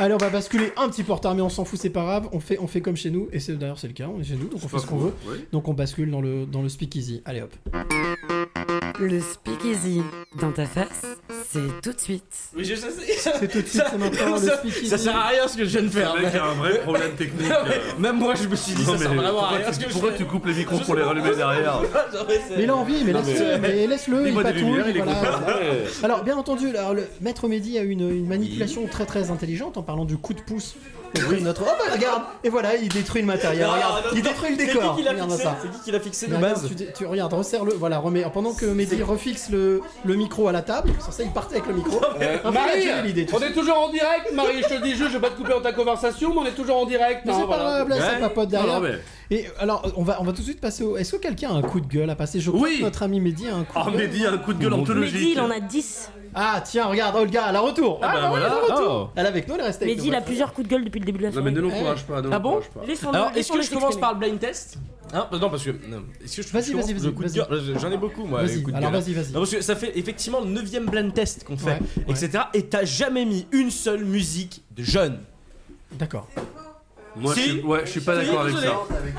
Allez, 0.00 0.14
on 0.14 0.18
va 0.18 0.30
basculer 0.30 0.72
un 0.76 0.88
petit 0.88 1.02
peu 1.02 1.10
en 1.10 1.16
retard, 1.16 1.34
mais 1.34 1.42
on 1.42 1.48
s'en 1.48 1.64
fout, 1.64 1.76
c'est 1.76 1.90
pas 1.90 2.02
grave. 2.02 2.28
On 2.32 2.38
fait, 2.38 2.56
on 2.60 2.68
fait 2.68 2.80
comme 2.80 2.96
chez 2.96 3.10
nous, 3.10 3.28
et 3.32 3.40
c'est 3.40 3.56
d'ailleurs 3.56 3.80
c'est 3.80 3.88
le 3.88 3.94
cas. 3.94 4.08
On 4.08 4.20
est 4.20 4.24
chez 4.24 4.36
nous, 4.36 4.48
donc 4.48 4.60
on 4.62 4.68
fait 4.68 4.78
ce 4.78 4.86
qu'on 4.86 4.98
veut. 4.98 5.12
Donc 5.50 5.66
on 5.66 5.74
bascule 5.74 6.10
dans 6.10 6.20
le 6.20 6.46
dans 6.46 6.62
le 6.62 6.68
speakeasy. 6.68 7.20
Allez 7.24 7.42
hop. 7.42 7.52
Le 9.00 9.20
speakeasy 9.20 10.02
dans 10.40 10.50
ta 10.50 10.66
face, 10.66 11.06
c'est 11.48 11.80
tout 11.82 11.92
de 11.92 12.00
suite. 12.00 12.22
Oui, 12.56 12.64
je 12.64 12.74
sais. 12.74 12.88
C'est 12.90 13.48
tout 13.48 13.62
de 13.62 13.66
suite, 13.66 13.82
c'est 13.90 13.98
maintenant 13.98 14.34
le 14.34 14.40
ça, 14.40 14.58
speakeasy. 14.58 14.88
ça 14.88 14.98
sert 14.98 15.16
à 15.16 15.28
rien 15.28 15.46
ce 15.46 15.56
que 15.56 15.64
je 15.64 15.70
viens 15.70 15.82
de 15.82 15.88
faire. 15.88 16.14
Le 16.16 16.22
mec 16.22 16.32
mais- 16.32 16.38
a 16.40 16.44
un 16.46 16.54
vrai 16.54 16.80
problème 16.80 17.12
technique. 17.14 17.48
Non, 17.48 17.56
mais 17.68 17.74
euh. 17.76 17.98
Même 18.00 18.16
moi, 18.18 18.34
je 18.34 18.48
me 18.48 18.56
suis 18.56 18.74
dit, 18.74 18.82
Non, 18.82 18.86
ça 18.88 18.92
mais 18.94 18.98
sert 18.98 19.14
vraiment 19.14 19.28
à 19.28 19.32
pourquoi 19.32 19.56
rien. 19.58 19.66
tu- 19.68 19.74
ce 19.74 19.78
que 19.80 19.86
je 19.86 19.92
Pourquoi 19.92 20.10
fais. 20.12 20.16
tu 20.18 20.24
coupes 20.24 20.46
les 20.46 20.54
micros 20.54 20.78
pour 20.80 20.94
les 20.96 21.02
rallumer 21.02 21.34
derrière 21.36 21.80
Mais 22.56 22.62
il 22.64 22.70
a 22.70 22.76
envie, 22.76 23.04
mais 23.04 23.12
laisse-le, 23.12 23.46
mais- 23.58 23.58
mais 23.68 23.86
laisse-le, 23.86 24.28
il 24.28 24.34
des 24.42 24.52
lumières, 24.52 24.88
écoute 24.88 25.04
voilà. 25.04 25.40
Alors, 26.02 26.24
bien 26.24 26.36
entendu, 26.36 26.68
alors, 26.76 26.94
le 26.94 27.04
maître 27.20 27.46
Mehdi 27.46 27.78
a 27.78 27.82
une, 27.82 28.00
une 28.10 28.26
manipulation 28.26 28.86
très 28.88 29.06
très 29.06 29.30
intelligente 29.30 29.76
en 29.78 29.82
parlant 29.82 30.04
du 30.06 30.16
coup 30.16 30.34
de 30.34 30.40
pouce. 30.40 30.74
Notre. 31.40 31.62
Oh 31.64 31.70
bah 31.78 31.92
regarde 31.92 32.22
Et 32.44 32.48
voilà, 32.48 32.76
il 32.76 32.88
détruit 32.88 33.22
le 33.22 33.26
matériel. 33.26 33.66
Non, 33.66 33.72
regarde, 33.72 34.04
non, 34.04 34.10
il 34.12 34.22
non, 34.22 34.30
détruit 34.30 34.50
le 34.50 34.56
c'est 34.56 34.66
qui 34.66 34.74
décor. 34.74 34.96
qui 34.96 35.02
l'a 35.02 35.10
Regarde 35.10 35.30
fixé 35.30 35.44
ça. 35.44 35.56
C'est 35.62 35.70
qui 35.70 35.80
qui 35.84 35.90
l'a 35.90 36.00
fixé 36.00 36.26
de 36.26 36.30
Mais 36.32 36.36
regarde, 36.38 36.62
base 36.62 36.92
tu, 36.96 37.06
regardes, 37.06 37.32
resserre-le. 37.34 37.74
Voilà, 37.74 37.98
remets. 37.98 38.24
Pendant 38.32 38.52
que 38.52 38.66
Mehdi 38.66 39.02
refixe 39.02 39.50
le, 39.50 39.82
le 40.04 40.14
micro 40.14 40.48
à 40.48 40.52
la 40.52 40.62
table, 40.62 40.90
sur 41.02 41.12
ça 41.12 41.22
il 41.22 41.30
partait 41.30 41.56
avec 41.56 41.66
le 41.68 41.74
micro. 41.74 42.00
Marie, 42.52 42.88
on 43.32 43.40
est 43.40 43.52
toujours 43.52 43.78
en 43.78 43.88
direct, 43.90 44.32
Marie, 44.32 44.62
je 44.62 44.68
te 44.68 44.74
le 44.74 44.80
dis 44.80 44.94
juste, 44.94 45.10
je 45.10 45.14
vais 45.14 45.20
pas 45.20 45.30
te 45.30 45.36
couper 45.36 45.50
dans 45.50 45.60
ta 45.60 45.72
conversation, 45.72 46.30
mais 46.34 46.40
on 46.40 46.46
est 46.46 46.56
toujours 46.56 46.76
en 46.76 46.86
direct. 46.86 47.22
Mais 47.24 47.32
hein, 47.32 47.36
c'est 47.40 47.48
pas 47.48 47.58
grave, 47.58 47.88
là, 47.88 47.96
ça 48.00 48.16
papote 48.20 48.48
derrière. 48.48 48.80
Mais- 49.30 49.36
Et 49.40 49.46
alors, 49.58 49.90
on 49.96 50.02
va, 50.02 50.20
on 50.20 50.24
va 50.24 50.32
tout 50.32 50.38
de 50.38 50.44
suite 50.46 50.60
passer 50.60 50.82
au. 50.84 50.96
Est-ce 50.96 51.12
que 51.12 51.16
quelqu'un 51.22 51.50
a 51.50 51.54
un 51.54 51.62
coup 51.62 51.80
de 51.80 51.86
gueule 51.86 52.08
à 52.10 52.14
passer? 52.16 52.40
Je 52.40 52.50
crois 52.50 52.62
Oui. 52.68 52.78
que 52.78 52.82
notre 52.84 53.02
ami 53.02 53.20
Mehdi 53.20 53.48
a 53.48 53.56
un 53.56 53.64
coup 53.64 53.72
Ah, 53.76 53.84
de 53.90 53.96
gueule. 53.96 54.08
Mehdi 54.08 54.26
a 54.26 54.32
un 54.32 54.38
coup 54.38 54.52
de 54.54 54.58
gueule 54.62 54.72
anthologique. 54.74 55.14
Mehdi, 55.14 55.32
il 55.32 55.40
en 55.40 55.50
a 55.50 55.60
10. 55.60 56.10
Ah, 56.34 56.62
tiens, 56.64 56.86
regarde, 56.86 57.16
Olga, 57.16 57.46
elle 57.48 57.56
a 57.56 57.60
retour. 57.60 57.98
Ah, 58.02 58.08
bah 58.12 58.22
ouais, 58.22 58.28
voilà. 58.28 58.46
elle 58.46 58.52
est 58.52 58.54
de 58.68 58.72
retour. 58.72 59.08
Oh. 59.08 59.12
Elle 59.16 59.24
est 59.24 59.28
avec 59.28 59.48
nous, 59.48 59.54
elle 59.54 59.60
est 59.60 59.64
restée 59.64 59.84
avec 59.84 59.96
Mehdi, 59.96 60.08
nous. 60.08 60.14
il 60.14 60.16
a 60.16 60.20
plusieurs 60.22 60.52
coups 60.52 60.66
de 60.68 60.72
gueule 60.72 60.84
depuis 60.84 61.00
le 61.00 61.06
début 61.06 61.18
de 61.18 61.22
la 61.24 61.28
Non, 61.30 61.34
soirée. 61.34 61.50
mais 61.50 61.56
ne 61.56 61.60
l'encourage 61.60 62.04
pas, 62.04 62.22
ne 62.22 62.28
Ah 62.32 62.38
bon? 62.38 62.50
l'encourage 62.56 62.70
pas. 62.70 62.86
Laissons-le- 62.86 63.16
Alors, 63.16 63.30
est-ce 63.34 63.52
que 63.52 63.62
je 63.62 63.68
commence 63.68 63.82
s'exprimer. 63.94 64.00
par 64.00 64.12
le 64.14 64.18
blind 64.18 64.38
test? 64.38 64.78
Hein 65.14 65.26
Non, 65.32 65.48
parce 65.50 65.64
que. 65.64 65.70
non. 65.70 66.02
Est-ce 66.22 66.36
que 66.36 66.42
je, 66.42 66.48
Vas-y, 66.52 66.70
commence 66.72 66.84
vas-y, 66.86 66.94
le 66.94 67.00
vas-y, 67.00 67.12
coup 67.14 67.22
de 67.24 67.28
vas-y. 67.28 67.48
gueule? 67.48 67.78
J'en 67.80 67.90
ai 67.90 67.96
beaucoup, 67.96 68.24
moi. 68.26 68.42
les 68.42 68.48
Vas-y, 68.48 68.62
coups 68.62 68.72
de 68.72 68.78
alors 68.78 68.92
gueule. 68.92 69.00
vas-y, 69.02 69.12
vas-y. 69.14 69.32
Non, 69.32 69.38
parce 69.40 69.50
que 69.52 69.60
ça 69.62 69.74
fait 69.76 69.98
effectivement 69.98 70.40
le 70.40 70.46
9 70.50 70.86
blind 70.90 71.12
test 71.14 71.44
qu'on 71.44 71.56
fait, 71.56 71.66
Ouais, 71.70 71.78
ouais. 72.08 72.14
etc. 72.14 72.44
Et 72.54 72.64
t'as 72.66 72.84
jamais 72.84 73.24
mis 73.24 73.46
une 73.52 73.70
seule 73.70 74.04
musique 74.04 74.62
de 74.76 74.82
jeune. 74.82 75.18
D'accord. 75.98 76.28
Moi, 77.20 77.34
je 77.34 77.40
Si. 77.40 77.48
suis- 77.50 77.60
ouais, 77.62 77.80
je 77.84 77.90
suis 77.90 78.00
pas 78.00 78.16
d'accord 78.16 78.40
avec 78.42 78.56
ça. 78.56 78.60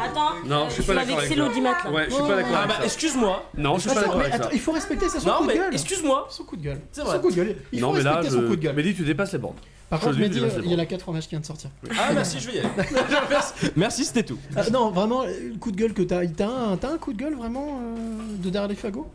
Attends, 0.04 0.30
Non, 0.46 0.66
je 0.70 0.74
suis 0.74 0.84
pas 0.84 0.94
d'accord 0.96 1.18
avec 1.18 1.30
ça. 1.30 1.36
l'audimat 1.36 1.72
là. 1.84 1.92
Ouais, 1.92 2.06
je 2.10 2.14
suis 2.14 2.24
pas 2.24 2.36
d'accord 2.36 2.52
Ah 2.54 2.58
avec 2.60 2.70
bah, 2.70 2.76
ça. 2.80 2.86
excuse-moi. 2.86 3.50
Non, 3.58 3.76
je 3.76 3.80
suis 3.82 3.90
pas 3.90 3.92
Attends, 3.94 4.02
d'accord 4.02 4.18
mais 4.18 4.24
avec 4.26 4.36
ça. 4.36 4.42
attends, 4.44 4.50
il 4.54 4.60
faut 4.60 4.72
respecter, 4.72 5.10
c'est 5.10 5.20
son 5.20 5.28
Non, 5.28 5.34
coup 5.38 5.44
de 5.44 5.48
mais 5.48 5.56
gueule. 5.56 5.74
excuse-moi. 5.74 6.28
Son 6.30 6.44
coup 6.44 6.56
de 6.58 6.64
gueule. 6.64 6.82
C'est 6.92 7.02
Son 7.02 7.08
vrai. 7.08 7.20
coup 7.22 7.30
de 7.32 7.36
gueule. 7.36 7.56
Il 7.72 7.80
faut 7.80 7.86
Non, 7.88 7.94
mais 7.94 8.02
là, 8.04 8.16
respecter 8.16 8.36
son 8.38 8.42
coup 8.44 8.56
de 8.56 8.62
je... 8.62 8.68
gueule. 8.68 8.76
Mehdi, 8.76 8.96
tu 8.96 9.04
dépasses 9.04 9.34
les 9.34 9.40
bornes. 9.40 9.56
Par 9.90 10.00
je 10.00 10.06
contre, 10.06 10.16
dis, 10.18 10.22
Mehdi, 10.22 10.40
je 10.40 10.46
il 10.46 10.46
y 10.46 10.48
a 10.48 10.54
la 10.70 10.76
bornes. 10.76 10.88
4 10.88 11.02
fromages 11.02 11.24
qui 11.24 11.30
vient 11.32 11.40
de 11.40 11.46
sortir. 11.46 11.70
Ah, 12.00 12.12
merci, 12.14 12.40
je 12.40 12.48
vais 12.52 12.58
y 12.58 12.60
aller. 12.60 12.70
merci, 13.30 13.54
merci 13.76 14.06
c'était 14.06 14.24
tout. 14.24 14.38
Ah, 14.56 14.70
non, 14.72 14.92
vraiment, 14.92 15.24
le 15.24 15.58
coup 15.58 15.72
de 15.72 15.78
gueule 15.78 15.94
que 15.94 16.04
t'as. 16.04 16.26
T'as 16.28 16.48
un, 16.48 16.78
t'as 16.78 16.92
un 16.94 16.98
coup 16.98 17.12
de 17.14 17.18
gueule 17.18 17.36
vraiment 17.36 17.80
euh, 17.82 18.38
de 18.38 18.50
derrière 18.50 18.70
les 18.70 18.76
fagots 18.76 19.08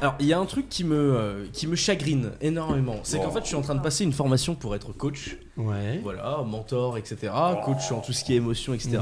alors 0.00 0.16
il 0.18 0.26
y 0.26 0.32
a 0.32 0.38
un 0.40 0.44
truc 0.46 0.68
qui 0.68 0.82
me, 0.82 0.96
euh, 0.96 1.46
qui 1.52 1.66
me 1.68 1.76
chagrine 1.76 2.32
énormément. 2.40 2.96
C'est 3.04 3.18
qu'en 3.18 3.30
fait, 3.30 3.40
je 3.42 3.46
suis 3.46 3.54
en 3.56 3.62
train 3.62 3.74
de 3.76 3.80
passer 3.82 4.02
une 4.04 4.12
formation 4.12 4.54
pour 4.56 4.74
être 4.74 4.92
coach. 4.92 5.36
Ouais. 5.56 6.00
Voilà, 6.02 6.42
mentor, 6.46 6.98
etc. 6.98 7.32
Coach 7.64 7.92
en 7.92 8.00
tout 8.00 8.12
ce 8.12 8.24
qui 8.24 8.32
est 8.32 8.36
émotion, 8.36 8.74
etc. 8.74 8.98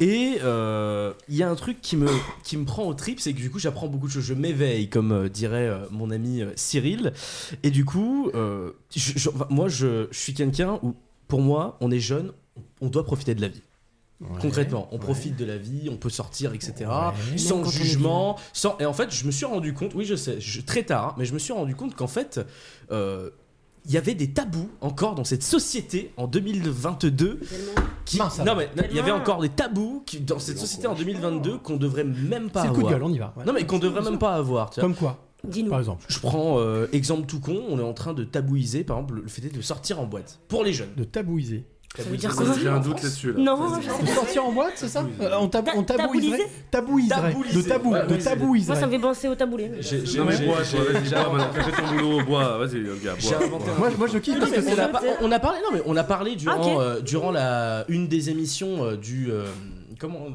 Et 0.00 0.38
euh, 0.42 1.12
il 1.28 1.36
y 1.36 1.42
a 1.42 1.48
un 1.50 1.54
truc 1.54 1.80
qui 1.80 1.96
me, 1.96 2.08
qui 2.42 2.56
me 2.56 2.64
prend 2.64 2.84
au 2.84 2.94
trip, 2.94 3.20
c'est 3.20 3.32
que 3.32 3.38
du 3.38 3.50
coup, 3.50 3.58
j'apprends 3.58 3.86
beaucoup 3.86 4.06
de 4.08 4.12
choses. 4.12 4.24
Je 4.24 4.34
m'éveille, 4.34 4.88
comme 4.88 5.12
euh, 5.12 5.28
dirait 5.28 5.68
euh, 5.68 5.86
mon 5.90 6.10
ami 6.10 6.42
euh, 6.42 6.50
Cyril. 6.56 7.12
Et 7.62 7.70
du 7.70 7.84
coup, 7.84 8.30
euh, 8.34 8.70
je- 8.94 9.12
je- 9.16 9.28
enfin, 9.28 9.46
moi, 9.50 9.68
je, 9.68 10.08
je 10.10 10.18
suis 10.18 10.34
quelqu'un 10.34 10.80
où, 10.82 10.94
pour 11.28 11.40
moi, 11.42 11.76
on 11.80 11.90
est 11.90 12.00
jeune, 12.00 12.32
on 12.80 12.88
doit 12.88 13.04
profiter 13.04 13.34
de 13.34 13.40
la 13.40 13.48
vie. 13.48 13.62
Concrètement, 14.40 14.88
on 14.92 14.98
profite 14.98 15.36
de 15.36 15.44
la 15.44 15.56
vie, 15.56 15.88
on 15.90 15.96
peut 15.96 16.10
sortir, 16.10 16.54
etc. 16.54 16.74
Ouais. 16.88 17.38
Sans 17.38 17.64
jugement, 17.64 18.36
sans. 18.52 18.76
Et 18.78 18.86
en 18.86 18.92
fait, 18.92 19.12
je 19.14 19.24
me 19.26 19.30
suis 19.30 19.44
rendu 19.46 19.74
compte, 19.74 19.94
oui, 19.94 20.04
je 20.04 20.14
sais, 20.14 20.40
je- 20.40 20.60
très 20.60 20.82
tard, 20.82 21.08
hein, 21.08 21.14
mais 21.18 21.24
je 21.24 21.34
me 21.34 21.38
suis 21.38 21.52
rendu 21.52 21.74
compte 21.74 21.94
qu'en 21.94 22.06
fait, 22.06 22.40
euh, 22.90 23.30
il 23.84 23.90
y 23.92 23.96
avait 23.96 24.14
des 24.14 24.30
tabous 24.30 24.70
encore 24.80 25.14
dans 25.16 25.24
cette 25.24 25.42
société 25.42 26.12
en 26.16 26.26
2022. 26.28 27.40
Qui... 28.04 28.18
Mince, 28.18 28.38
non 28.40 28.54
mais 28.56 28.68
il 28.90 28.96
y 28.96 29.00
avait 29.00 29.10
encore 29.12 29.40
des 29.40 29.48
tabous 29.48 30.02
qui, 30.06 30.20
dans 30.20 30.38
cette 30.38 30.58
société 30.58 30.86
en 30.86 30.94
2022 30.94 31.58
qu'on 31.58 31.76
devrait 31.76 32.04
même 32.04 32.50
pas 32.50 32.62
C'est 32.62 32.68
avoir. 32.68 32.80
coup 32.82 32.88
de 32.88 32.92
gueule, 32.94 33.02
on 33.04 33.12
y 33.12 33.18
va, 33.18 33.32
ouais. 33.36 33.44
Non 33.44 33.52
mais 33.52 33.64
qu'on 33.66 33.78
devrait 33.78 34.02
même 34.02 34.18
pas 34.18 34.34
avoir. 34.34 34.70
tu 34.70 34.80
vois. 34.80 34.88
Comme 34.88 34.96
quoi 34.96 35.18
Par 35.68 35.78
exemple. 35.80 36.04
Je 36.08 36.18
prends 36.20 36.58
euh, 36.58 36.86
exemple 36.92 37.26
tout 37.26 37.40
con, 37.40 37.60
on 37.68 37.78
est 37.78 37.82
en 37.82 37.92
train 37.94 38.12
de 38.14 38.22
tabouiser 38.24 38.84
par 38.84 38.98
exemple 38.98 39.20
le 39.22 39.28
fait 39.28 39.42
de 39.42 39.60
sortir 39.60 39.98
en 40.00 40.06
boîte 40.06 40.40
pour 40.48 40.62
les 40.64 40.72
jeunes. 40.72 40.90
De 40.96 41.04
tabouiser. 41.04 41.64
Ça 41.96 42.02
veut 42.04 42.16
dire 42.16 42.34
quoi 42.34 42.46
J'ai 42.58 42.68
un 42.68 42.80
doute 42.80 43.02
là-dessus. 43.02 43.32
Là. 43.32 43.38
Non, 43.38 43.58
je 43.80 44.06
sais 44.06 44.14
sortir 44.14 44.44
en 44.46 44.52
boîte, 44.52 44.72
c'est 44.76 44.88
ça 44.88 45.04
Euh, 45.20 45.30
On, 45.40 45.48
tab- 45.48 45.68
on 45.76 45.82
tabouiserait 45.82 46.38
tabouiser 46.70 47.08
Tabouiserait. 47.10 47.62
De 47.62 47.68
tabou, 47.68 47.94
de 47.94 48.16
tabouiserait. 48.16 48.72
Moi, 48.72 48.80
ça 48.80 48.86
me 48.86 48.92
fait 48.92 48.98
penser 48.98 49.28
au 49.28 49.34
taboulé. 49.34 49.68
Non 50.16 50.24
mais 50.24 50.38
bois, 50.46 50.62
j'ai-. 50.62 50.78
Fais 50.78 51.82
ton 51.82 51.88
boulot, 51.92 52.24
bois. 52.24 52.56
Vas-y, 52.58 52.82
gars, 53.04 53.14
bois. 53.20 53.58
Moi, 53.78 53.90
moi 53.98 54.06
je 54.06 54.18
kiffe 54.18 54.38
parce 54.38 54.50
que 54.52 54.60
on, 54.60 54.62
c'est 54.62 54.78
a 54.80 54.88
la. 54.90 55.00
on 55.20 55.30
a 55.32 55.38
parlé, 55.38 55.58
non 55.62 55.68
mais 55.74 55.82
on 55.86 55.96
a 55.96 56.04
parlé 56.04 56.34
durant, 56.36 56.78
Ah, 56.78 56.82
euh, 56.82 57.00
durant 57.00 57.30
la 57.30 57.84
une 57.88 58.08
des 58.08 58.30
émissions 58.30 58.84
euh, 58.84 58.96
du 58.96 59.30
comment 59.98 60.26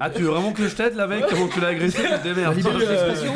Ah, 0.00 0.10
tu 0.10 0.22
veux 0.22 0.28
vraiment 0.28 0.52
que 0.52 0.66
je 0.68 0.74
t'aide, 0.74 0.94
la 0.94 1.06
mec 1.06 1.24
Comment 1.28 1.48
tu 1.48 1.60
l'as 1.60 1.68
agressé 1.68 1.98
Tu 2.02 2.08
te 2.08 2.22
démerdes. 2.24 2.54
La 2.56 2.60
liberté 2.62 2.86
d'expression. 2.86 3.32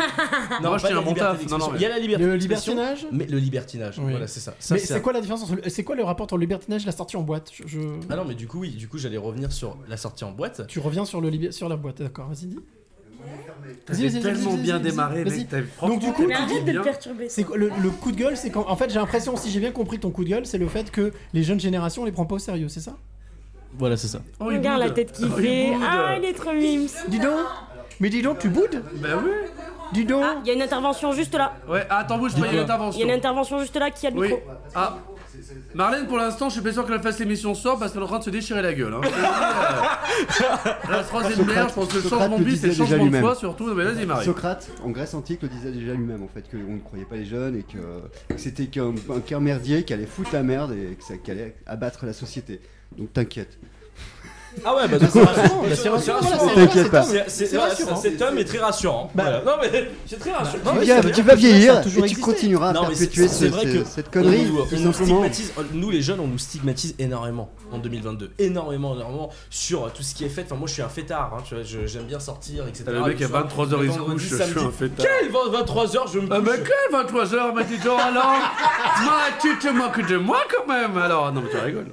Non, 0.62 0.68
Moi, 0.68 0.78
je 0.78 0.82
pas 0.82 0.88
tiens 0.88 0.96
la 0.96 1.00
un 1.02 1.04
bon 1.04 1.14
liberté 1.14 1.18
taf. 1.18 1.50
Non, 1.50 1.58
d'expression. 1.58 1.58
non, 1.58 1.70
mais- 1.72 1.78
Il 1.78 1.82
y 1.82 1.86
a 1.86 1.88
la 1.88 1.98
liberté 1.98 2.24
Le 2.24 2.30
d'expression, 2.32 2.72
libertinage? 2.74 3.06
mais 3.12 3.26
le 3.26 3.38
libertinage, 3.38 3.98
Oui. 3.98 4.10
voilà, 4.10 4.26
c'est 4.26 4.40
ça. 4.40 4.54
Ça, 4.58 4.74
Mais 4.74 4.80
c'est 4.80 4.94
c'est 4.94 5.00
quoi 5.02 5.12
la 5.12 5.20
différence 5.20 5.42
entre 5.44 5.54
le- 5.56 5.68
C'est 5.68 5.84
quoi 5.84 5.96
le 5.96 6.04
rapport 6.04 6.24
entre 6.24 6.36
le 6.36 6.40
libertinage 6.42 6.82
et 6.82 6.86
la 6.86 6.92
sortie 6.92 7.16
en 7.16 7.22
boîte? 7.22 7.50
Je- 7.54 7.66
je- 7.66 7.78
Ah 8.10 8.16
non, 8.16 8.24
mais 8.26 8.34
du 8.34 8.46
coup, 8.46 8.60
oui, 8.60 8.70
du 8.70 8.88
coup, 8.88 8.98
j'allais 8.98 9.16
revenir 9.18 9.52
sur 9.52 9.76
la 9.88 9.96
sortie 9.96 10.24
en 10.24 10.32
boîte. 10.32 10.66
Tu 10.68 10.78
reviens 10.80 11.04
sur, 11.04 11.20
le 11.20 11.28
liber- 11.30 11.52
sur 11.52 11.68
la 11.68 11.76
boîte, 11.76 12.02
d'accord, 12.02 12.28
vas-y, 12.28 12.46
dis. 12.46 12.58
T'avais 13.84 14.10
tellement 14.10 14.50
vas-y, 14.52 14.62
bien 14.62 14.78
vas-y, 14.78 14.90
démarré, 14.90 15.24
vas-y. 15.24 15.38
mec. 15.40 15.48
t'avais- 15.48 15.66
Donc, 15.82 16.00
du 16.00 16.12
coup, 16.12 16.26
t'avais 16.26 16.62
de 16.62 16.72
le 16.78 16.82
perturber. 16.82 17.28
C'est 17.28 17.44
quoi- 17.44 17.56
le, 17.56 17.70
le 17.82 17.90
coup 17.90 18.12
de 18.12 18.16
gueule, 18.16 18.36
c'est 18.36 18.50
quand. 18.50 18.64
En 18.68 18.76
fait, 18.76 18.88
j'ai 18.90 18.98
l'impression, 18.98 19.36
si 19.36 19.50
j'ai 19.50 19.60
bien 19.60 19.72
compris 19.72 19.98
ton 19.98 20.10
coup 20.10 20.24
de 20.24 20.30
gueule, 20.30 20.46
c'est 20.46 20.58
le 20.58 20.68
fait 20.68 20.90
que 20.90 21.12
les 21.34 21.42
jeunes 21.42 21.60
générations, 21.60 22.02
on 22.02 22.04
les 22.04 22.12
prend 22.12 22.24
pas 22.26 22.36
au 22.36 22.38
sérieux, 22.38 22.68
c'est 22.68 22.80
ça? 22.80 22.96
Voilà, 23.76 23.96
c'est 23.96 24.08
ça. 24.08 24.20
Oh, 24.40 24.50
il 24.50 24.58
Regarde 24.58 24.80
la 24.80 24.90
tête 24.90 25.12
qu'il 25.12 25.26
Oh, 25.26 25.34
il 25.38 25.42
fait. 25.44 25.72
boude. 25.72 25.82
Ah, 25.88 26.14
il 26.18 26.24
est 26.24 26.32
trop 26.32 26.52
mimes. 26.52 26.86
Dis 27.08 27.18
donc 27.18 27.38
Mais 28.00 28.08
dis 28.10 28.22
donc, 28.22 28.38
tu 28.38 28.48
boudes 28.48 28.82
Bah 28.96 29.08
oui. 29.22 29.30
Dis 29.92 30.04
donc 30.04 30.22
Ah, 30.24 30.36
il 30.44 30.48
y 30.48 30.50
a 30.50 30.54
une 30.54 30.62
intervention 30.62 31.12
juste 31.12 31.34
là. 31.34 31.54
Ouais, 31.68 31.86
ah, 31.90 31.98
attends, 31.98 32.18
bouge 32.18 32.32
pas, 32.34 32.38
il 32.38 32.44
y 32.44 32.46
a 32.46 32.48
une 32.48 32.52
Il 32.52 32.56
y 32.56 32.60
a 32.60 32.64
intervention. 32.64 33.04
une 33.04 33.10
intervention 33.10 33.58
juste 33.60 33.76
là 33.76 33.90
qui 33.90 34.06
a 34.06 34.10
le 34.10 34.18
Oui. 34.18 34.28
micro. 34.28 34.42
Ah. 34.74 34.98
Marlène, 35.72 36.06
pour 36.06 36.18
l'instant, 36.18 36.48
je 36.48 36.54
suis 36.54 36.62
pas 36.62 36.72
sûr 36.72 36.84
qu'elle 36.84 37.00
fasse 37.00 37.18
l'émission 37.20 37.54
ce 37.54 37.62
soir 37.62 37.78
parce 37.78 37.92
qu'elle 37.92 38.00
est 38.00 38.04
en 38.04 38.08
train 38.08 38.18
de 38.18 38.24
se 38.24 38.30
déchirer 38.30 38.60
la 38.60 38.74
gueule. 38.74 38.92
Hein. 38.94 39.00
La 40.90 41.02
troisième 41.04 41.46
bière, 41.46 41.68
je 41.68 41.74
pense 41.74 41.88
que 41.88 41.94
le 41.96 42.00
Socrate 42.02 42.20
changement 42.20 42.38
de 42.38 42.44
le 42.44 42.50
vie, 42.50 42.56
c'est 42.56 42.66
le 42.66 42.72
disait 42.72 42.84
déjà 42.84 42.84
changement 42.84 42.98
de 42.98 43.02
lui-même. 43.10 43.20
foi 43.22 43.34
surtout. 43.36 43.74
Mais 43.74 43.84
vas-y, 43.84 44.04
Marie. 44.06 44.24
Socrate, 44.24 44.68
en 44.84 44.90
Grèce 44.90 45.14
antique, 45.14 45.42
le 45.42 45.48
disait 45.48 45.70
déjà 45.70 45.92
lui-même 45.94 46.22
en 46.24 46.28
fait, 46.28 46.44
qu'on 46.50 46.72
ne 46.74 46.78
croyait 46.80 47.04
pas 47.04 47.16
les 47.16 47.24
jeunes 47.24 47.56
et 47.56 47.62
que, 47.62 47.78
que 48.34 48.38
c'était 48.40 48.66
qu'un 48.66 48.92
un 49.14 49.20
cœur 49.20 49.40
merdier 49.40 49.84
qui 49.84 49.92
allait 49.92 50.06
foutre 50.06 50.30
la 50.32 50.42
merde 50.42 50.72
et 50.72 50.96
que 50.96 51.04
ça, 51.04 51.16
qui 51.16 51.30
allait 51.30 51.54
abattre 51.66 52.04
la 52.04 52.12
société. 52.12 52.60
Donc 52.96 53.12
t'inquiète. 53.12 53.58
Ah 54.64 54.74
ouais, 54.74 54.88
bah 54.88 54.96
c'est 55.12 55.20
rassurant, 55.20 55.98
c'est 56.00 56.12
rassurant, 56.12 56.48
T'inquiète 56.54 56.90
pas. 56.90 57.02
C'est- 57.02 57.24
c'est- 57.28 57.46
C'est 57.46 57.56
voilà, 57.56 57.70
rassurant. 57.70 57.96
Cet 57.96 58.20
homme 58.20 58.38
est 58.38 58.44
très 58.44 58.58
rassurant. 58.58 59.10
Bah. 59.14 59.42
Non 59.46 59.52
mais 59.60 59.88
c'est 60.06 60.18
très 60.18 60.32
rassurant. 60.32 60.74
Non, 60.74 60.80
Tu, 61.12 61.22
vas 61.22 61.34
vieillir 61.36 61.80
et 61.86 62.08
tu 62.08 62.16
continueras 62.16 62.70
à 62.70 62.72
Non, 62.72 62.88
mais 62.88 62.94
c'est 62.96 63.06
perpétuer 63.06 63.84
cette 63.84 64.10
connerie. 64.10 64.46
nous, 64.46 64.62
tout 64.62 64.74
on 64.74 64.80
nous 64.80 64.92
simplement. 64.92 65.22
stigmatise, 65.28 65.52
nous 65.74 65.90
les 65.90 66.02
jeunes, 66.02 66.18
on 66.20 66.26
nous 66.26 66.38
stigmatise 66.38 66.94
énormément 66.98 67.50
en 67.70 67.78
2022, 67.78 68.32
énormément, 68.38 68.96
énormément 68.96 69.30
sur 69.50 69.92
tout 69.92 70.02
ce 70.02 70.14
qui 70.14 70.24
est 70.24 70.28
fait. 70.28 70.42
Enfin, 70.44 70.56
moi, 70.56 70.66
je 70.66 70.72
suis 70.72 70.82
un 70.82 70.88
fêtard, 70.88 71.36
hein, 71.38 71.44
j'aime 71.86 72.04
bien 72.04 72.18
sortir, 72.18 72.66
etc. 72.66 72.84
Ah, 72.88 72.92
le 72.92 73.00
mec, 73.02 73.22
à 73.22 73.26
23h, 73.28 73.84
il 73.84 73.92
se 73.92 73.98
couche, 73.98 74.22
je 74.22 74.36
suis 74.42 74.58
un 74.58 74.70
fêtard. 74.72 75.06
Quel 75.06 75.30
23h, 75.30 76.12
je 76.12 76.18
me 76.18 76.28
Ah, 76.32 76.40
couche 76.40 76.48
mais 76.48 76.64
quel 76.64 77.00
23h, 77.00 77.52
mais 77.54 77.64
dis 77.64 77.78
donc 77.84 78.00
alors? 78.00 78.34
Tu 79.40 79.56
te 79.58 79.68
moques 79.68 80.04
de 80.08 80.16
moi 80.16 80.38
quand 80.52 80.66
même 80.66 80.96
Alors, 80.98 81.30
non, 81.32 81.42
mais 81.42 81.50
tu 81.50 81.56
rigoles. 81.58 81.86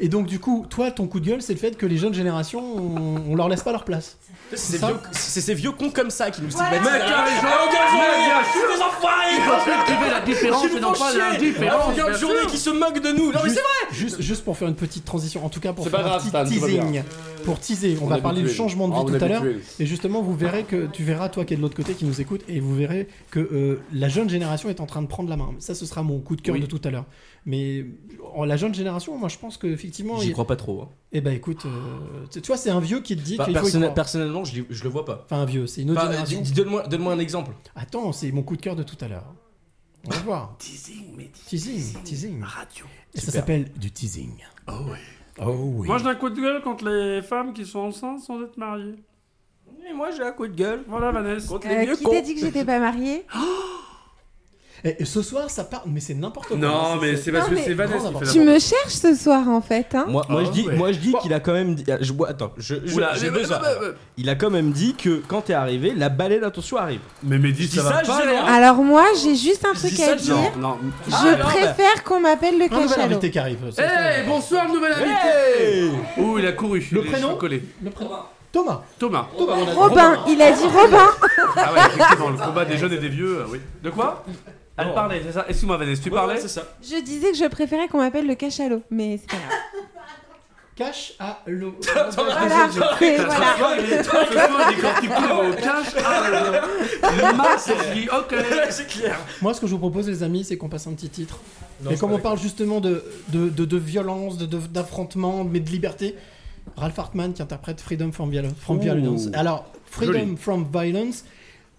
Et 0.00 0.08
donc, 0.08 0.26
du 0.26 0.38
coup, 0.38 0.64
toi, 0.70 0.90
ton 0.92 1.06
coup 1.08 1.18
de 1.20 1.26
gueule, 1.26 1.42
c'est 1.42 1.52
le 1.54 1.58
fait 1.58 1.76
que 1.76 1.84
les 1.86 1.96
jeunes 1.96 2.14
générations, 2.14 2.60
on, 2.62 3.32
on 3.32 3.34
leur 3.34 3.48
laisse 3.48 3.62
pas 3.62 3.72
leur 3.72 3.84
place. 3.84 4.16
C'est 4.50 4.56
ces 4.56 4.78
vieux, 4.78 4.96
c'est 5.12 5.40
ces 5.40 5.54
vieux 5.54 5.72
cons 5.72 5.90
comme 5.90 6.10
ça 6.10 6.30
qui 6.30 6.40
nous 6.40 6.50
stigmatisent. 6.50 6.80
Mais 6.90 6.98
car 7.00 7.24
les 7.26 7.32
gens- 7.32 7.40
Ah, 7.42 7.68
bien 7.68 8.52
sûr. 8.52 8.76
des 8.76 8.82
enfoirés 8.82 9.14
Il 9.36 9.42
faut 9.42 9.64
cultiver 9.70 10.10
la 10.10 10.20
différence 10.20 10.64
nous 10.70 10.76
et 10.76 10.80
non 10.80 10.94
font 10.94 11.04
pas 11.04 11.10
chier. 11.10 11.18
l'indifférence, 11.18 11.82
Ah, 11.86 11.90
regarde, 11.90 12.10
bien 12.10 12.18
journée 12.18 12.38
sûr. 12.42 12.50
qui 12.50 12.56
se 12.58 12.70
moque 12.70 13.00
de 13.02 13.08
nous. 13.10 13.32
Non, 13.32 13.40
mais 13.42 13.48
juste, 13.50 13.54
c'est 13.56 13.60
vrai 13.60 13.94
juste, 13.98 14.20
juste 14.22 14.44
pour 14.44 14.56
faire 14.56 14.68
une 14.68 14.74
petite 14.76 15.04
transition, 15.04 15.44
en 15.44 15.48
tout 15.50 15.60
cas 15.60 15.72
pour 15.74 15.84
C'est 15.84 15.90
faire 15.90 16.00
pas 16.00 16.06
un 16.06 16.08
grave, 16.10 16.20
petit 16.20 16.28
Stan, 16.28 16.44
tout 16.44 16.60
va 16.60 16.66
teasing, 16.66 16.90
bien. 16.92 17.04
pour 17.44 17.58
teaser, 17.60 17.98
on, 18.00 18.04
On 18.04 18.08
va 18.08 18.18
parler 18.18 18.40
du 18.42 18.48
changement 18.48 18.88
de 18.88 18.94
Ah, 18.96 19.00
vie 19.12 19.18
tout 19.18 19.24
à 19.24 19.28
l'heure, 19.28 19.44
et 19.80 19.84
justement 19.86 20.22
vous 20.22 20.34
verrez 20.34 20.62
que 20.62 20.86
tu 20.86 21.02
verras 21.02 21.28
toi 21.28 21.44
qui 21.44 21.52
es 21.54 21.56
de 21.56 21.62
l'autre 21.62 21.76
côté 21.76 21.92
qui 21.94 22.04
nous 22.06 22.20
écoute, 22.20 22.40
et 22.48 22.60
vous 22.60 22.74
verrez 22.74 23.08
que 23.30 23.40
euh, 23.40 23.80
la 23.92 24.08
jeune 24.08 24.30
génération 24.30 24.70
est 24.70 24.80
en 24.80 24.86
train 24.86 25.02
de 25.02 25.08
prendre 25.08 25.28
la 25.28 25.36
main. 25.36 25.50
Ça, 25.58 25.74
ce 25.74 25.84
sera 25.84 26.02
mon 26.02 26.20
coup 26.20 26.36
de 26.36 26.40
cœur 26.42 26.56
de 26.58 26.66
tout 26.66 26.80
à 26.84 26.90
l'heure. 26.90 27.04
Mais 27.46 27.86
oh, 28.36 28.44
la 28.44 28.56
jeune 28.56 28.74
génération, 28.74 29.16
moi, 29.16 29.28
je 29.28 29.38
pense 29.38 29.56
que 29.56 29.66
effectivement, 29.66 30.18
J'y 30.18 30.28
il- 30.28 30.32
crois 30.32 30.46
pas 30.46 30.56
trop. 30.56 30.82
hein. 30.82 30.88
Eh 31.12 31.20
ben 31.20 31.32
écoute, 31.32 31.64
euh, 31.64 32.26
tu 32.30 32.40
vois, 32.46 32.56
c'est 32.58 32.70
un 32.70 32.80
vieux 32.80 33.00
qui 33.00 33.16
te 33.16 33.22
dit 33.22 33.36
Bah, 33.36 33.44
qu'il 33.44 33.54
faut 33.54 33.60
y 33.60 33.62
personnel- 33.62 33.86
croire. 33.88 33.94
personnellement, 33.94 34.44
je, 34.44 34.62
je 34.68 34.84
le 34.84 34.90
vois 34.90 35.04
pas. 35.04 35.22
Enfin, 35.24 35.38
un 35.42 35.44
vieux, 35.46 35.66
c'est 35.66 35.82
une 35.82 35.90
autre 35.92 36.00
Enfin, 36.02 36.10
génération. 36.24 36.42
Donne-moi 36.54 36.86
donne-moi 36.88 37.12
un 37.14 37.18
exemple. 37.18 37.52
Attends, 37.74 38.12
c'est 38.12 38.30
mon 38.32 38.42
coup 38.42 38.56
de 38.56 38.62
cœur 38.62 38.76
de 38.76 38.82
tout 38.82 38.96
à 39.00 39.08
l'heure. 39.08 39.32
On 40.06 40.10
va 40.10 40.18
voir. 40.20 40.56
Teasing, 40.58 41.04
mais 41.16 41.30
Teasing, 41.46 42.02
teasing. 42.04 42.42
radio. 42.42 42.84
Et 43.14 43.20
ça 43.20 43.32
s'appelle 43.32 43.70
du 43.76 43.90
teasing. 43.90 44.32
Oh 44.68 44.72
oui. 44.86 44.98
Oh 45.40 45.50
oui. 45.56 45.86
Moi, 45.86 45.98
j'ai 45.98 46.06
un 46.06 46.14
coup 46.14 46.30
de 46.30 46.40
gueule 46.40 46.62
contre 46.62 46.88
les 46.88 47.22
femmes 47.22 47.52
qui 47.52 47.64
sont 47.64 47.80
enceintes 47.80 48.20
sans 48.20 48.42
être 48.42 48.56
mariées. 48.56 48.94
Et 49.88 49.94
moi, 49.94 50.10
j'ai 50.10 50.22
un 50.22 50.32
coup 50.32 50.46
de 50.46 50.54
gueule. 50.54 50.84
Voilà, 50.88 51.10
Vanessa. 51.12 51.48
Contre 51.48 51.66
Euh, 51.68 51.94
qui 51.94 52.04
t'a 52.04 52.20
dit 52.20 52.34
que 52.34 52.40
j'étais 52.40 52.64
pas 52.64 52.78
mariée? 52.78 53.24
Et, 54.84 55.02
et 55.02 55.04
ce 55.04 55.22
soir, 55.22 55.50
ça 55.50 55.64
part. 55.64 55.82
Mais 55.86 56.00
c'est 56.00 56.14
n'importe 56.14 56.48
quoi. 56.48 56.56
Non, 56.56 56.94
Ça, 56.94 56.98
mais 57.00 57.16
c'est 57.16 57.32
parce 57.32 57.44
Non, 57.44 57.50
que 57.50 57.54
mais- 57.58 57.64
c'est 57.64 57.74
Vanessa 57.74 58.08
qui 58.10 58.24
fait 58.26 58.32
Tu 58.32 58.40
me 58.40 58.58
cherches 58.58 58.92
ce 58.94 59.14
soir 59.14 59.48
en 59.48 59.60
fait, 59.60 59.94
hein 59.94 60.06
Moi, 60.08 60.24
moi 60.28 60.40
Ah 60.42 60.46
je 60.46 60.50
dis, 60.52 60.66
ouais. 60.68 60.76
moi 60.76 60.92
je 60.92 60.98
dis 60.98 61.12
qu'il 61.20 61.32
a 61.34 61.40
quand 61.40 61.52
même 61.52 61.74
dit. 61.74 61.84
ah, 61.90 61.96
Je, 62.00 62.12
attends, 62.28 62.52
je, 62.56 62.76
je- 62.84 62.94
Oula, 62.94 63.14
j'ai 63.14 63.30
deux 63.30 63.50
heures. 63.50 63.62
Il 64.16 64.28
a 64.28 64.34
quand 64.34 64.50
même 64.50 64.70
dit 64.70 64.94
que 64.94 65.20
quand 65.26 65.40
t'es 65.42 65.54
arrivé, 65.54 65.92
la 65.96 66.08
balai 66.08 66.38
d'intention 66.40 66.76
arrive. 66.76 67.00
Mais 67.22 67.38
Mehdi, 67.38 67.66
dis 67.66 67.76
ça 67.76 67.82
va 67.82 67.90
pas, 67.90 68.02
dis 68.02 68.08
non. 68.28 68.44
Alors 68.46 68.76
moi, 68.76 69.04
j'ai 69.22 69.34
juste 69.34 69.64
un 69.64 69.72
truc 69.74 69.90
dis 69.90 69.96
ça, 69.96 70.12
à 70.12 70.16
je 70.16 70.22
dis 70.22 70.26
dire. 70.26 70.36
Non, 70.58 70.68
non. 70.68 70.76
Je 71.08 71.12
Ah, 71.14 71.36
non, 71.36 71.44
préfère 71.44 72.04
qu'on 72.04 72.20
m'appelle 72.20 72.58
le 72.58 72.64
Un 72.64 72.68
nouvel 72.68 72.88
cachalot. 72.88 73.04
invité 73.06 73.30
qui 73.30 73.38
arrive. 73.38 73.58
ça- 73.72 73.82
bonsoir, 74.26 74.68
nouvel 74.68 74.92
invité 74.92 75.08
Hey 75.60 75.90
Ouh, 76.18 76.38
il 76.38 76.46
a 76.46 76.52
couru. 76.52 76.86
Le 76.92 77.00
il 77.00 77.06
est 77.06 77.10
prénom 77.10 77.36
collé. 77.36 77.62
Le 77.82 77.90
prénom 77.90 78.10
Thomas. 78.52 78.82
Thomas. 78.98 79.26
Robin, 79.74 80.24
il 80.28 80.40
a 80.40 80.52
dit 80.52 80.62
Robin. 80.64 81.06
Ah 81.56 81.72
ouais, 81.72 81.80
effectivement, 81.94 82.30
le 82.30 82.36
combat 82.38 82.64
des 82.64 82.78
jeunes 82.78 82.92
et 82.94 82.98
des 82.98 83.08
vieux, 83.08 83.40
euh, 83.40 83.44
oui. 83.50 83.60
De 83.82 83.90
quoi? 83.90 84.24
Elle 84.78 84.86
Non. 84.88 84.94
parlait, 84.94 85.20
c'est 85.24 85.32
ça 85.32 85.44
Excuse-moi, 85.48 85.76
Vanessa, 85.76 86.02
tu 86.02 86.08
Ouais, 86.10 86.14
parlais 86.16 86.34
ouais, 86.34 86.40
c'est 86.40 86.48
ça. 86.48 86.62
Je 86.82 87.02
disais 87.02 87.32
que 87.32 87.36
je 87.36 87.44
préférais 87.46 87.88
qu'on 87.88 87.98
m'appelle 87.98 88.26
le 88.26 88.34
cachalot, 88.36 88.82
mais 88.90 89.18
c'est 89.18 89.26
pas 89.28 89.36
grave. 89.36 89.58
Cache 90.76 91.14
à 91.18 91.40
l'eau. 91.46 91.74
Voilà, 91.84 92.68
c'est- 92.70 92.78
voilà. 92.78 93.48
Au 95.48 95.52
cash. 95.54 95.86
Ah, 96.04 96.22
le- 96.30 97.30
le 97.30 97.36
max, 97.36 97.70
il 97.94 98.02
dit 98.02 98.08
ok. 98.08 98.34
c'est 98.70 98.86
clair. 98.86 99.18
Moi, 99.42 99.54
ce 99.54 99.60
que 99.60 99.66
je 99.66 99.72
vous 99.72 99.78
propose, 99.78 100.08
les 100.08 100.22
amis, 100.22 100.44
c'est 100.44 100.56
qu'on 100.56 100.68
passe 100.68 100.86
un 100.86 100.92
petit 100.92 101.08
titre. 101.08 101.38
Non, 101.82 101.90
et 101.90 101.96
je 101.96 102.00
comme 102.00 102.12
on 102.12 102.18
parle 102.18 102.38
justement 102.38 102.80
de, 102.80 103.04
de, 103.28 103.48
de, 103.48 103.64
de 103.64 103.76
violence, 103.76 104.36
de- 104.38 104.46
de- 104.46 104.58
d'affrontement, 104.68 105.42
mais 105.44 105.60
de 105.60 105.68
liberté, 105.70 106.14
Ralph 106.76 106.98
Hartman 106.98 107.32
qui 107.32 107.42
interprète 107.42 107.80
Freedom 107.80 108.12
from, 108.12 108.30
Viol- 108.30 108.50
from 108.60 108.76
Ouh. 108.78 108.80
Violence. 108.82 109.28
Alors, 109.34 109.64
Freedom 109.86 110.12
Joli. 110.12 110.36
from 110.36 110.66
Violence, 110.72 111.24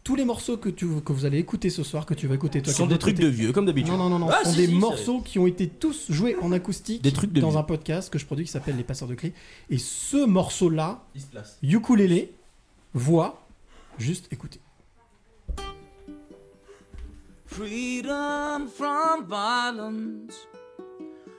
tous 0.10 0.16
les 0.16 0.26
morceaux 0.26 0.58
que, 0.58 0.70
tu, 0.70 0.88
que 1.06 1.14
vous 1.14 1.26
allez 1.26 1.38
écouter 1.38 1.70
ce 1.70 1.84
soir, 1.84 2.08
que 2.08 2.16
tu 2.16 2.26
vas 2.26 2.34
écouter, 2.34 2.64
toi 2.64 2.74
sont 2.74 2.88
de 2.88 2.94
des 2.94 2.98
trucs 2.98 3.20
de 3.20 3.28
vieux, 3.28 3.52
comme 3.52 3.68
d'habitude. 3.68 3.92
Non, 3.94 4.10
non, 4.10 4.10
non, 4.10 4.18
non, 4.18 4.30
Ah, 4.32 4.40
ce 4.40 4.46
sont 4.46 4.52
si, 4.54 4.58
des 4.58 4.66
si, 4.66 4.74
morceaux 4.74 5.22
qui 5.22 5.38
ont 5.38 5.46
été 5.46 5.68
tous 5.68 6.10
joués 6.10 6.36
en 6.42 6.52
acoustique 6.52 7.04
Des 7.04 7.12
trucs 7.12 7.32
de 7.32 7.40
dans 7.40 7.52
vieux. 7.52 7.60
un 7.60 7.64
podcast 7.64 8.12
que 8.12 8.18
je 8.18 8.26
produis 8.26 8.46
qui 8.46 8.52
s'appelle 8.52 8.76
Les 8.76 8.84
Passeurs 8.84 9.08
de 9.08 9.14
Clés. 9.14 9.36
Et 9.70 9.78
ce 9.78 10.26
morceau-là, 10.26 11.04
ukulélé, 11.62 12.34
voix, 12.96 13.46
juste 14.00 14.28
écoutez. 14.32 14.60
Freedom 17.46 18.66
from 18.76 19.28
violence. 19.30 20.48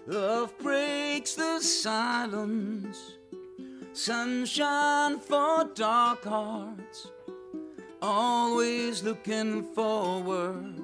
Love 0.06 0.52
breaks 0.62 1.34
the 1.34 1.60
silence. 1.60 3.18
Sunshine 3.94 5.18
for 5.18 5.64
dark 5.74 6.24
hearts. 6.24 7.10
Always 8.02 9.02
looking 9.02 9.62
forward. 9.74 10.74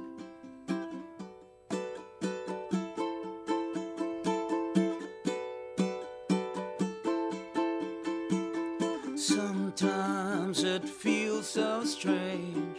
Sometimes 9.17 10.63
it 10.63 10.89
feels 10.89 11.49
so 11.49 11.85
strange. 11.85 12.79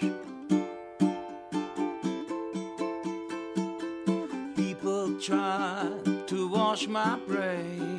People 4.56 5.20
try 5.20 5.90
to 6.28 6.48
wash 6.50 6.88
my 6.88 7.18
brain. 7.28 7.97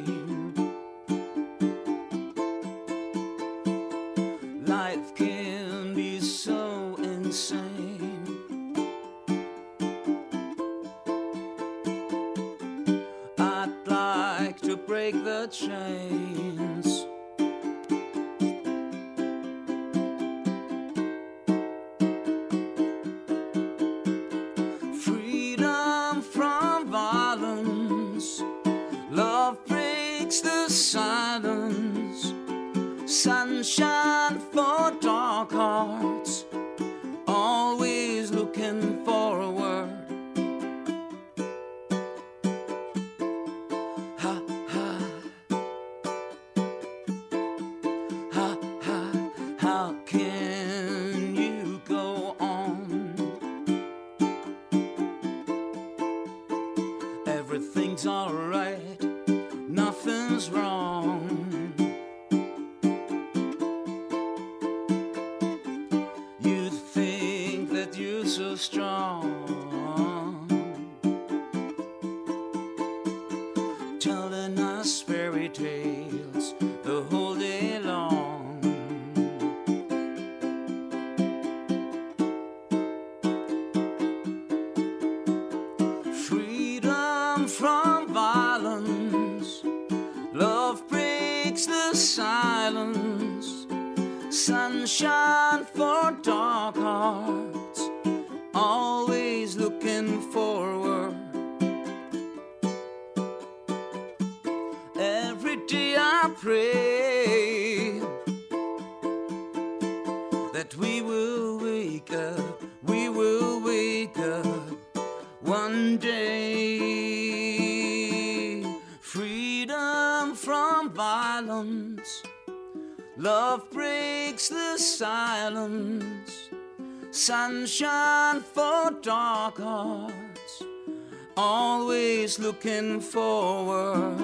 Looking 132.58 133.00
forward. 133.00 134.18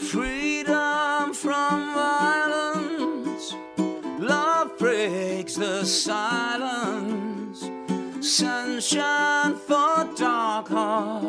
Freedom 0.00 1.34
from 1.34 1.92
violence. 1.92 3.52
Love 4.20 4.78
breaks 4.78 5.56
the 5.56 5.84
silence. 5.84 7.68
Sunshine 8.20 9.56
for 9.56 10.08
dark 10.16 10.68
hearts. 10.68 11.25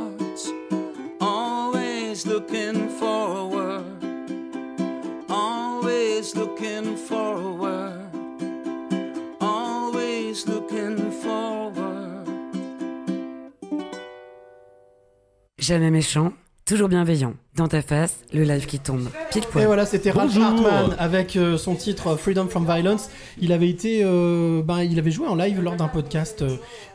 Jamais 15.68 15.92
méchant, 15.92 16.32
toujours 16.66 16.88
bienveillant. 16.88 17.34
Dans 17.58 17.68
ta 17.68 17.82
face, 17.82 18.20
le 18.32 18.44
live 18.44 18.66
qui 18.68 18.80
tombe. 18.80 19.10
Pile 19.32 19.42
poil. 19.52 19.64
Et 19.66 19.68
voilà, 19.68 19.86
c'était 19.86 20.12
Ralph. 20.12 20.34
Hartman 20.38 20.96
avec 20.98 21.36
euh, 21.36 21.58
son 21.58 21.76
titre 21.76 22.16
Freedom 22.16 22.48
from 22.48 22.64
Violence. 22.64 23.10
Il 23.38 23.52
avait 23.52 23.68
été, 23.68 24.00
euh, 24.06 24.62
ben, 24.64 24.82
il 24.84 24.98
avait 24.98 25.12
joué 25.12 25.28
en 25.28 25.36
live 25.36 25.60
lors 25.62 25.76
d'un 25.76 25.90
podcast 25.90 26.42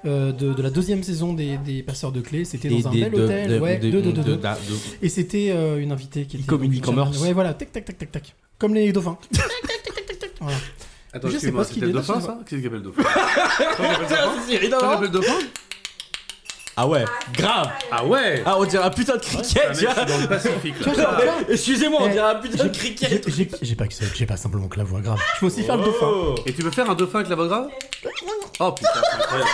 euh, 0.06 0.32
de, 0.32 0.54
de 0.54 0.62
la 0.62 0.70
deuxième 0.70 1.02
saison 1.02 1.34
des, 1.34 1.58
des 1.58 1.82
passeurs 1.82 2.12
de 2.12 2.22
clés. 2.22 2.46
C'était 2.46 2.70
Des- 2.70 2.80
dans 2.80 2.88
un 2.88 2.92
des- 2.92 3.00
bel 3.02 3.10
de- 3.12 3.22
hôtel, 3.24 3.50
de- 3.50 3.58
ouais, 3.60 3.76
de- 3.78 4.72
Et 5.02 5.10
c'était 5.10 5.50
euh, 5.50 5.76
une 5.78 5.92
invitée 5.92 6.24
qui 6.24 6.38
était 6.38 6.46
communique 6.46 6.82
donc, 6.82 6.94
commerce. 6.94 7.20
Ouais, 7.20 7.34
voilà, 7.34 7.52
tac, 7.52 7.72
tac, 7.72 7.84
tac, 7.84 7.98
tac, 7.98 8.10
tac, 8.10 8.34
comme 8.58 8.72
les 8.74 8.90
dauphins. 8.90 9.18
Voilà. 10.40 10.56
Attends, 11.12 11.28
Je 11.28 11.36
sais 11.36 11.52
pas 11.52 11.62
ce 11.62 11.74
qu'il 11.74 11.84
est 11.84 11.92
dauphin 11.92 12.20
ça? 12.22 12.38
Qu'est-ce 12.48 12.60
qu'il 12.62 12.66
appelle 12.68 12.78
le 12.80 12.84
dauphin? 12.86 13.02
Toi, 13.04 13.12
t'appelles 13.76 14.00
le 14.00 14.08
dauphin 14.08 14.42
Cyril, 14.48 14.70
non, 14.70 14.78
Toi, 14.78 14.86
non. 14.88 14.92
t'appelles 14.94 15.06
le 15.12 15.12
dauphin 15.12 15.38
Ah 16.76 16.86
ouais, 16.86 17.04
grave. 17.36 17.68
Ah 17.90 18.04
ouais 18.04 18.42
Ah, 18.46 18.56
on 18.58 18.64
dirait 18.64 18.82
un 18.84 18.90
putain 18.90 19.16
de 19.16 19.20
cricket, 19.20 19.72
tu 19.78 19.84
vois. 19.84 19.94
le 20.20 20.26
Pacifique, 20.26 20.74
là. 20.86 21.18
Excusez-moi, 21.48 22.00
on 22.02 22.06
Eh, 22.06 22.10
dirait 22.12 22.30
un 22.30 22.34
putain 22.36 22.64
de 22.64 22.68
cricket. 22.70 23.24
j'ai- 23.28 23.32
J'ai 23.32 23.50
j'ai 23.60 23.74
pas 23.74 23.86
que 23.86 23.92
ça, 23.94 24.04
j'ai 24.14 24.24
pas 24.26 24.36
simplement 24.38 24.68
que 24.68 24.78
la 24.78 24.84
voix 24.84 25.00
grave. 25.00 25.18
Je 25.34 25.40
peux 25.40 25.46
aussi 25.46 25.62
faire 25.64 25.76
le 25.76 25.84
dauphin. 25.84 26.06
Oh. 26.10 26.34
Et 26.46 26.52
tu 26.54 26.62
veux 26.62 26.70
faire 26.70 26.88
un 26.90 26.94
dauphin 26.94 27.18
avec 27.18 27.28
la 27.28 27.36
voix 27.36 27.46
grave? 27.46 27.68
Oh 28.60 28.72
putain, 28.72 28.88
c'est 28.94 29.16
incroyable. 29.22 29.50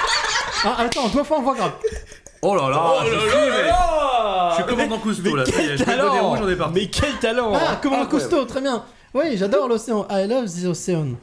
Ah, 0.64 0.76
attends, 0.78 1.08
dauphin 1.08 1.34
en 1.36 1.42
voix 1.42 1.54
grave. 1.56 1.72
Oh 2.42 2.54
là 2.54 2.70
là, 2.70 2.80
Oh 2.84 3.00
je 3.04 3.08
suis, 3.08 3.18
mais- 3.50 3.70
Je 4.50 4.54
suis 4.54 4.64
commandant 4.64 4.98
Cousteau 4.98 5.34
là, 5.34 5.44
ça 5.44 5.60
y 5.60 5.66
est, 5.66 5.76
je 5.76 5.84
mets 5.84 5.96
le 5.96 6.02
bonnet 6.02 6.20
rouge, 6.20 6.38
on 6.42 6.48
est 6.48 6.54
parti. 6.56 6.72
Mais 6.74 6.86
quel 6.86 7.12
talent 7.18 7.52
Ah, 7.54 7.76
commandant 7.82 8.02
Incroyable. 8.04 8.08
Cousteau, 8.30 8.44
très 8.44 8.60
bien. 8.60 8.84
Oui, 9.14 9.36
j'adore 9.36 9.66
l'océan. 9.68 10.06
I 10.08 10.26
love 10.28 10.46
the 10.46 10.66
ocean. 10.66 11.16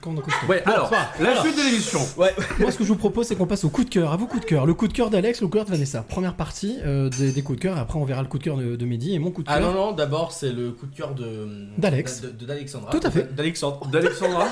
Commandant 0.00 0.22
Cousteau. 0.22 0.46
Ouais, 0.46 0.62
Bon, 0.64 0.72
alors, 0.72 0.90
pas 0.90 1.08
la 1.20 1.30
Alors, 1.30 1.42
suite 1.44 1.56
de 1.56 1.62
l'émission. 1.62 2.00
Ouais. 2.16 2.34
Moi, 2.58 2.70
ce 2.70 2.78
que 2.78 2.84
je 2.84 2.88
vous 2.88 2.96
propose, 2.96 3.26
c'est 3.26 3.36
qu'on 3.36 3.46
passe 3.46 3.64
au 3.64 3.70
coup 3.70 3.84
de 3.84 3.88
cœur. 3.90 4.12
À 4.12 4.16
vos 4.16 4.26
coups 4.26 4.42
de 4.42 4.46
cœur. 4.46 4.66
Le 4.66 4.74
coup 4.74 4.86
de 4.86 4.92
cœur 4.92 5.10
d'Alex, 5.10 5.40
le 5.40 5.46
coup 5.46 5.52
de 5.52 5.56
cœur 5.56 5.64
de 5.64 5.70
Vanessa. 5.70 6.02
Première 6.02 6.34
partie 6.34 6.78
euh, 6.84 7.08
des, 7.08 7.32
des 7.32 7.42
coups 7.42 7.58
de 7.58 7.62
cœur. 7.62 7.76
Et 7.76 7.80
après, 7.80 7.98
on 7.98 8.04
verra 8.04 8.22
le 8.22 8.28
coup 8.28 8.38
de 8.38 8.44
cœur 8.44 8.56
de, 8.56 8.76
de 8.76 8.84
Mehdi 8.86 9.14
et 9.14 9.18
mon 9.18 9.30
coup 9.30 9.42
de 9.42 9.48
cœur. 9.48 9.56
Ah 9.56 9.60
non, 9.60 9.72
non, 9.72 9.92
d'abord 9.92 10.32
c'est 10.32 10.52
le 10.52 10.72
coup 10.72 10.86
de 10.86 10.94
cœur 10.94 11.14
de. 11.14 11.48
D'Alex. 11.78 12.22
D'Alexandra. 12.40 12.90
Tout 12.90 13.00
à 13.02 13.10
fait. 13.10 13.34
D'Alexandra 13.34 14.48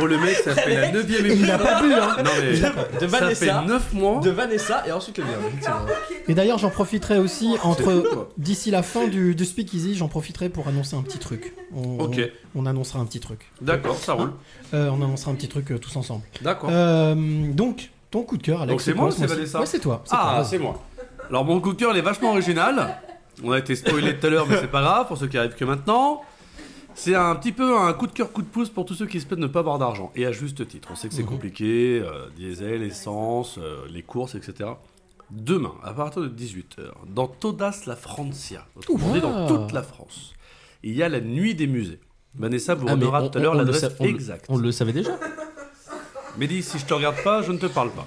Oh 0.00 0.06
le 0.06 0.16
mec, 0.18 0.36
ça 0.36 0.54
fait 0.54 0.74
la 0.74 0.90
9ème 0.90 1.10
Et 1.12 1.18
émission. 1.18 1.44
il 1.44 1.50
a 1.50 1.58
pas 1.58 1.82
bu, 1.82 1.92
hein. 1.92 2.16
Non 2.24 2.30
mais 2.40 2.50
De 2.52 2.56
ça 2.56 3.18
Vanessa. 3.20 3.34
fait 3.60 3.66
9 3.68 3.92
mois. 3.92 4.20
De 4.20 4.30
Vanessa 4.30 4.82
et 4.86 4.92
ensuite 4.92 5.18
le 5.18 5.24
mien, 5.24 5.30
effectivement. 5.46 5.76
Et 6.28 6.34
d'ailleurs, 6.34 6.58
j'en 6.58 6.70
profiterai 6.70 7.18
aussi 7.18 7.56
fou, 7.56 7.68
entre 7.68 8.28
d'ici 8.38 8.70
la 8.70 8.82
fin 8.82 9.06
du, 9.08 9.34
du 9.34 9.44
Speakeasy, 9.44 9.94
j'en 9.94 10.08
profiterai 10.08 10.48
pour 10.48 10.66
annoncer 10.68 10.96
un 10.96 11.02
petit 11.02 11.18
truc. 11.18 11.54
On, 11.74 11.98
Ok. 11.98 12.20
on, 12.54 12.62
on 12.62 12.66
annoncera 12.66 13.00
un 13.00 13.04
petit 13.04 13.20
truc. 13.20 13.50
D'accord, 13.60 13.96
ça 13.96 14.14
roule. 14.14 14.32
Euh, 14.74 14.88
on 14.90 14.96
annoncera 15.02 15.30
un 15.30 15.34
petit 15.34 15.48
truc 15.48 15.70
euh, 15.72 15.78
tous 15.78 15.94
ensemble. 15.96 16.22
D'accord. 16.40 16.70
Euh, 16.72 17.14
donc, 17.52 17.90
ton 18.10 18.22
coup 18.22 18.36
de 18.38 18.42
cœur, 18.42 18.62
Alex. 18.62 18.70
Donc 18.72 18.80
c'est 18.80 18.94
moi 18.94 19.10
c'est 19.10 19.26
Vanessa 19.26 19.60
Ouais, 19.60 19.66
c'est 19.66 19.78
toi. 19.80 20.02
Ah, 20.10 20.42
c'est 20.48 20.58
moi. 20.58 20.82
Alors 21.28 21.44
mon 21.44 21.60
coup 21.60 21.72
de 21.74 21.78
cœur, 21.78 21.92
il 21.92 21.98
est 21.98 22.02
vachement 22.02 22.30
original. 22.30 22.96
On 23.44 23.52
a 23.52 23.58
été 23.58 23.74
spoilé 23.74 24.16
tout 24.18 24.26
à 24.26 24.30
l'heure, 24.30 24.46
mais 24.46 24.56
c'est 24.60 24.70
pas 24.70 24.82
grave 24.82 25.06
pour 25.06 25.16
ceux 25.18 25.26
qui 25.26 25.38
arrivent 25.38 25.54
que 25.54 25.64
maintenant. 25.64 26.22
C'est 26.94 27.14
un 27.14 27.34
petit 27.36 27.52
peu 27.52 27.78
un 27.78 27.92
coup 27.94 28.06
de 28.06 28.12
cœur, 28.12 28.30
coup 28.32 28.42
de 28.42 28.46
pouce 28.46 28.68
pour 28.70 28.84
tous 28.84 28.94
ceux 28.94 29.06
qui 29.06 29.20
se 29.20 29.26
plaignent 29.26 29.40
de 29.40 29.46
ne 29.46 29.52
pas 29.52 29.60
avoir 29.60 29.78
d'argent. 29.78 30.12
Et 30.14 30.26
à 30.26 30.32
juste 30.32 30.66
titre. 30.68 30.88
On 30.92 30.94
sait 30.94 31.08
que 31.08 31.14
c'est 31.14 31.22
Mhm. 31.22 31.28
compliqué, 31.28 32.00
euh, 32.04 32.28
diesel, 32.36 32.82
essence, 32.82 33.58
euh, 33.58 33.78
les 33.90 34.02
courses, 34.02 34.34
etc. 34.34 34.70
Demain, 35.30 35.72
à 35.82 35.92
partir 35.94 36.22
de 36.22 36.28
18h, 36.28 36.92
dans 37.08 37.26
Todas 37.26 37.82
la 37.86 37.96
Francia, 37.96 38.66
autrement 38.76 39.12
dit 39.14 39.20
dans 39.20 39.44
Ouah. 39.44 39.48
toute 39.48 39.72
la 39.72 39.82
France, 39.82 40.34
il 40.82 40.94
y 40.94 41.02
a 41.02 41.08
la 41.08 41.20
nuit 41.20 41.54
des 41.54 41.66
musées. 41.66 42.00
Vanessa 42.34 42.74
vous 42.74 42.86
Ah, 42.88 42.96
mais 42.96 43.06
on- 43.06 43.28
tout 43.28 43.38
à 43.38 43.40
l'heure 43.40 43.52
on- 43.52 43.56
on 43.56 43.58
le 43.58 43.64
l'adresse 43.64 43.80
sa- 43.80 43.90
on 44.00 44.04
le- 44.04 44.10
exacte. 44.10 44.46
On 44.48 44.56
le 44.58 44.72
savait 44.72 44.92
déjà 44.92 45.10
Mehdi, 46.38 46.62
si 46.62 46.78
je 46.78 46.86
te 46.86 46.94
regarde 46.94 47.16
pas, 47.22 47.42
je 47.42 47.52
ne 47.52 47.58
te 47.58 47.66
parle 47.66 47.90
pas. 47.90 48.06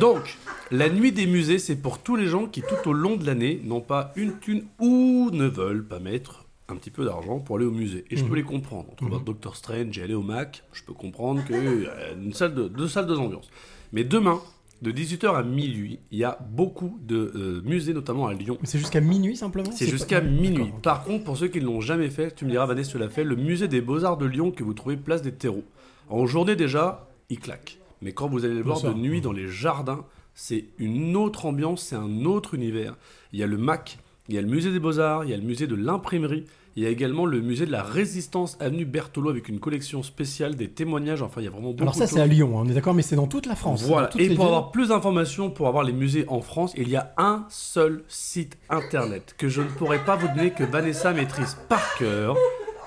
Donc, 0.00 0.38
la 0.70 0.88
nuit 0.88 1.12
des 1.12 1.26
musées, 1.26 1.58
c'est 1.58 1.76
pour 1.76 1.98
tous 1.98 2.16
les 2.16 2.26
gens 2.26 2.46
qui, 2.46 2.62
tout 2.62 2.88
au 2.88 2.92
long 2.94 3.16
de 3.16 3.26
l'année, 3.26 3.60
n'ont 3.64 3.82
pas 3.82 4.12
une 4.16 4.38
thune 4.38 4.64
ou 4.78 5.28
ne 5.32 5.46
veulent 5.46 5.84
pas 5.86 5.98
mettre 5.98 6.41
un 6.72 6.76
petit 6.76 6.90
peu 6.90 7.04
d'argent 7.04 7.38
pour 7.38 7.56
aller 7.56 7.64
au 7.66 7.70
musée. 7.70 8.04
Et 8.10 8.16
je 8.16 8.22
peux 8.24 8.30
Mhm. 8.30 8.36
les 8.36 8.42
comprendre. 8.42 8.86
Entre 8.92 9.04
Mhm. 9.04 9.10
voir 9.10 9.20
Doctor 9.22 9.56
Strange 9.56 9.96
et 9.98 10.02
aller 10.02 10.14
au 10.14 10.22
Mac, 10.22 10.64
je 10.72 10.82
peux 10.82 10.92
comprendre 10.92 11.42
y 11.82 11.86
a 11.86 12.12
une 12.20 12.32
salle 12.32 12.54
de, 12.54 12.68
deux 12.68 12.88
salles, 12.88 13.06
deux 13.06 13.18
ambiances. 13.18 13.48
Mais 13.92 14.04
demain, 14.04 14.40
de 14.82 14.90
18h 14.90 15.36
à 15.36 15.42
minuit, 15.44 16.00
il 16.10 16.18
y 16.18 16.24
a 16.24 16.38
beaucoup 16.50 16.98
de 17.02 17.32
euh, 17.36 17.62
musées, 17.64 17.94
notamment 17.94 18.26
à 18.26 18.34
Lyon. 18.34 18.58
Mais 18.60 18.66
c'est 18.66 18.78
jusqu'à 18.78 19.00
minuit 19.00 19.36
simplement 19.36 19.70
C'est 19.70 19.86
jusqu'à 19.86 20.20
minuit. 20.20 20.72
Par 20.82 21.04
contre, 21.04 21.22
pour 21.24 21.36
ceux 21.36 21.46
qui 21.48 21.60
ne 21.60 21.66
l'ont 21.66 21.80
jamais 21.80 22.10
fait, 22.10 22.34
tu 22.34 22.44
me 22.44 22.50
diras, 22.50 22.66
Vanessa 22.66 22.98
l'a 22.98 23.08
fait, 23.08 23.22
le 23.22 23.36
musée 23.36 23.68
des 23.68 23.80
Beaux-Arts 23.80 24.16
de 24.16 24.26
Lyon 24.26 24.50
que 24.50 24.64
vous 24.64 24.74
trouvez 24.74 24.96
place 24.96 25.22
des 25.22 25.32
terreaux. 25.32 25.62
En 26.08 26.26
journée 26.26 26.56
déjà, 26.56 27.08
il 27.30 27.38
claque. 27.38 27.78
Mais 28.00 28.10
quand 28.12 28.28
vous 28.28 28.44
allez 28.44 28.54
le 28.54 28.62
voir 28.62 28.80
de 28.82 28.92
nuit 28.92 29.20
dans 29.20 29.30
les 29.32 29.46
jardins, 29.46 30.04
c'est 30.34 30.64
une 30.78 31.14
autre 31.14 31.46
ambiance, 31.46 31.82
c'est 31.84 31.94
un 31.94 32.24
autre 32.24 32.54
univers. 32.54 32.96
Il 33.32 33.38
y 33.38 33.44
a 33.44 33.46
le 33.46 33.58
MAC, 33.58 33.98
il 34.28 34.34
y 34.34 34.38
a 34.38 34.42
le 34.42 34.48
musée 34.48 34.72
des 34.72 34.80
Beaux-Arts, 34.80 35.24
il 35.24 35.30
y 35.30 35.34
a 35.34 35.36
le 35.36 35.42
musée 35.44 35.68
de 35.68 35.76
l'imprimerie, 35.76 36.44
il 36.74 36.82
y 36.82 36.86
a 36.86 36.88
également 36.88 37.26
le 37.26 37.40
musée 37.40 37.66
de 37.66 37.70
la 37.70 37.82
Résistance 37.82 38.56
avenue 38.58 38.86
Berthelot 38.86 39.28
avec 39.28 39.48
une 39.48 39.60
collection 39.60 40.02
spéciale, 40.02 40.54
des 40.54 40.70
témoignages, 40.70 41.20
enfin 41.20 41.42
il 41.42 41.44
y 41.44 41.46
a 41.46 41.50
vraiment 41.50 41.70
beaucoup 41.70 41.82
Alors 41.82 41.94
ça 41.94 42.06
de 42.06 42.10
c'est 42.10 42.20
à. 42.20 42.26
Lyon, 42.26 42.58
hein, 42.58 42.62
on 42.64 42.68
est 42.70 42.74
d'accord, 42.74 42.94
mais 42.94 43.02
c'est 43.02 43.16
dans 43.16 43.26
toute 43.26 43.44
la 43.46 43.56
France. 43.56 43.82
Voilà. 43.82 44.08
Et 44.10 44.10
pour 44.10 44.18
villes. 44.18 44.40
avoir 44.40 44.70
plus 44.70 44.88
d'informations, 44.88 45.50
pour 45.50 45.68
avoir 45.68 45.84
les 45.84 45.92
musées 45.92 46.24
en 46.28 46.40
France, 46.40 46.72
il 46.76 46.88
y 46.88 46.96
a 46.96 47.12
un 47.18 47.44
seul 47.50 48.04
site 48.08 48.56
internet 48.70 49.34
que 49.36 49.48
je 49.48 49.60
ne 49.60 49.68
pourrais 49.68 50.02
pas 50.02 50.16
vous 50.16 50.28
donner, 50.28 50.52
que 50.52 50.64
Vanessa 50.64 51.12
maîtrise 51.12 51.58
par 51.68 51.96
cœur. 51.98 52.36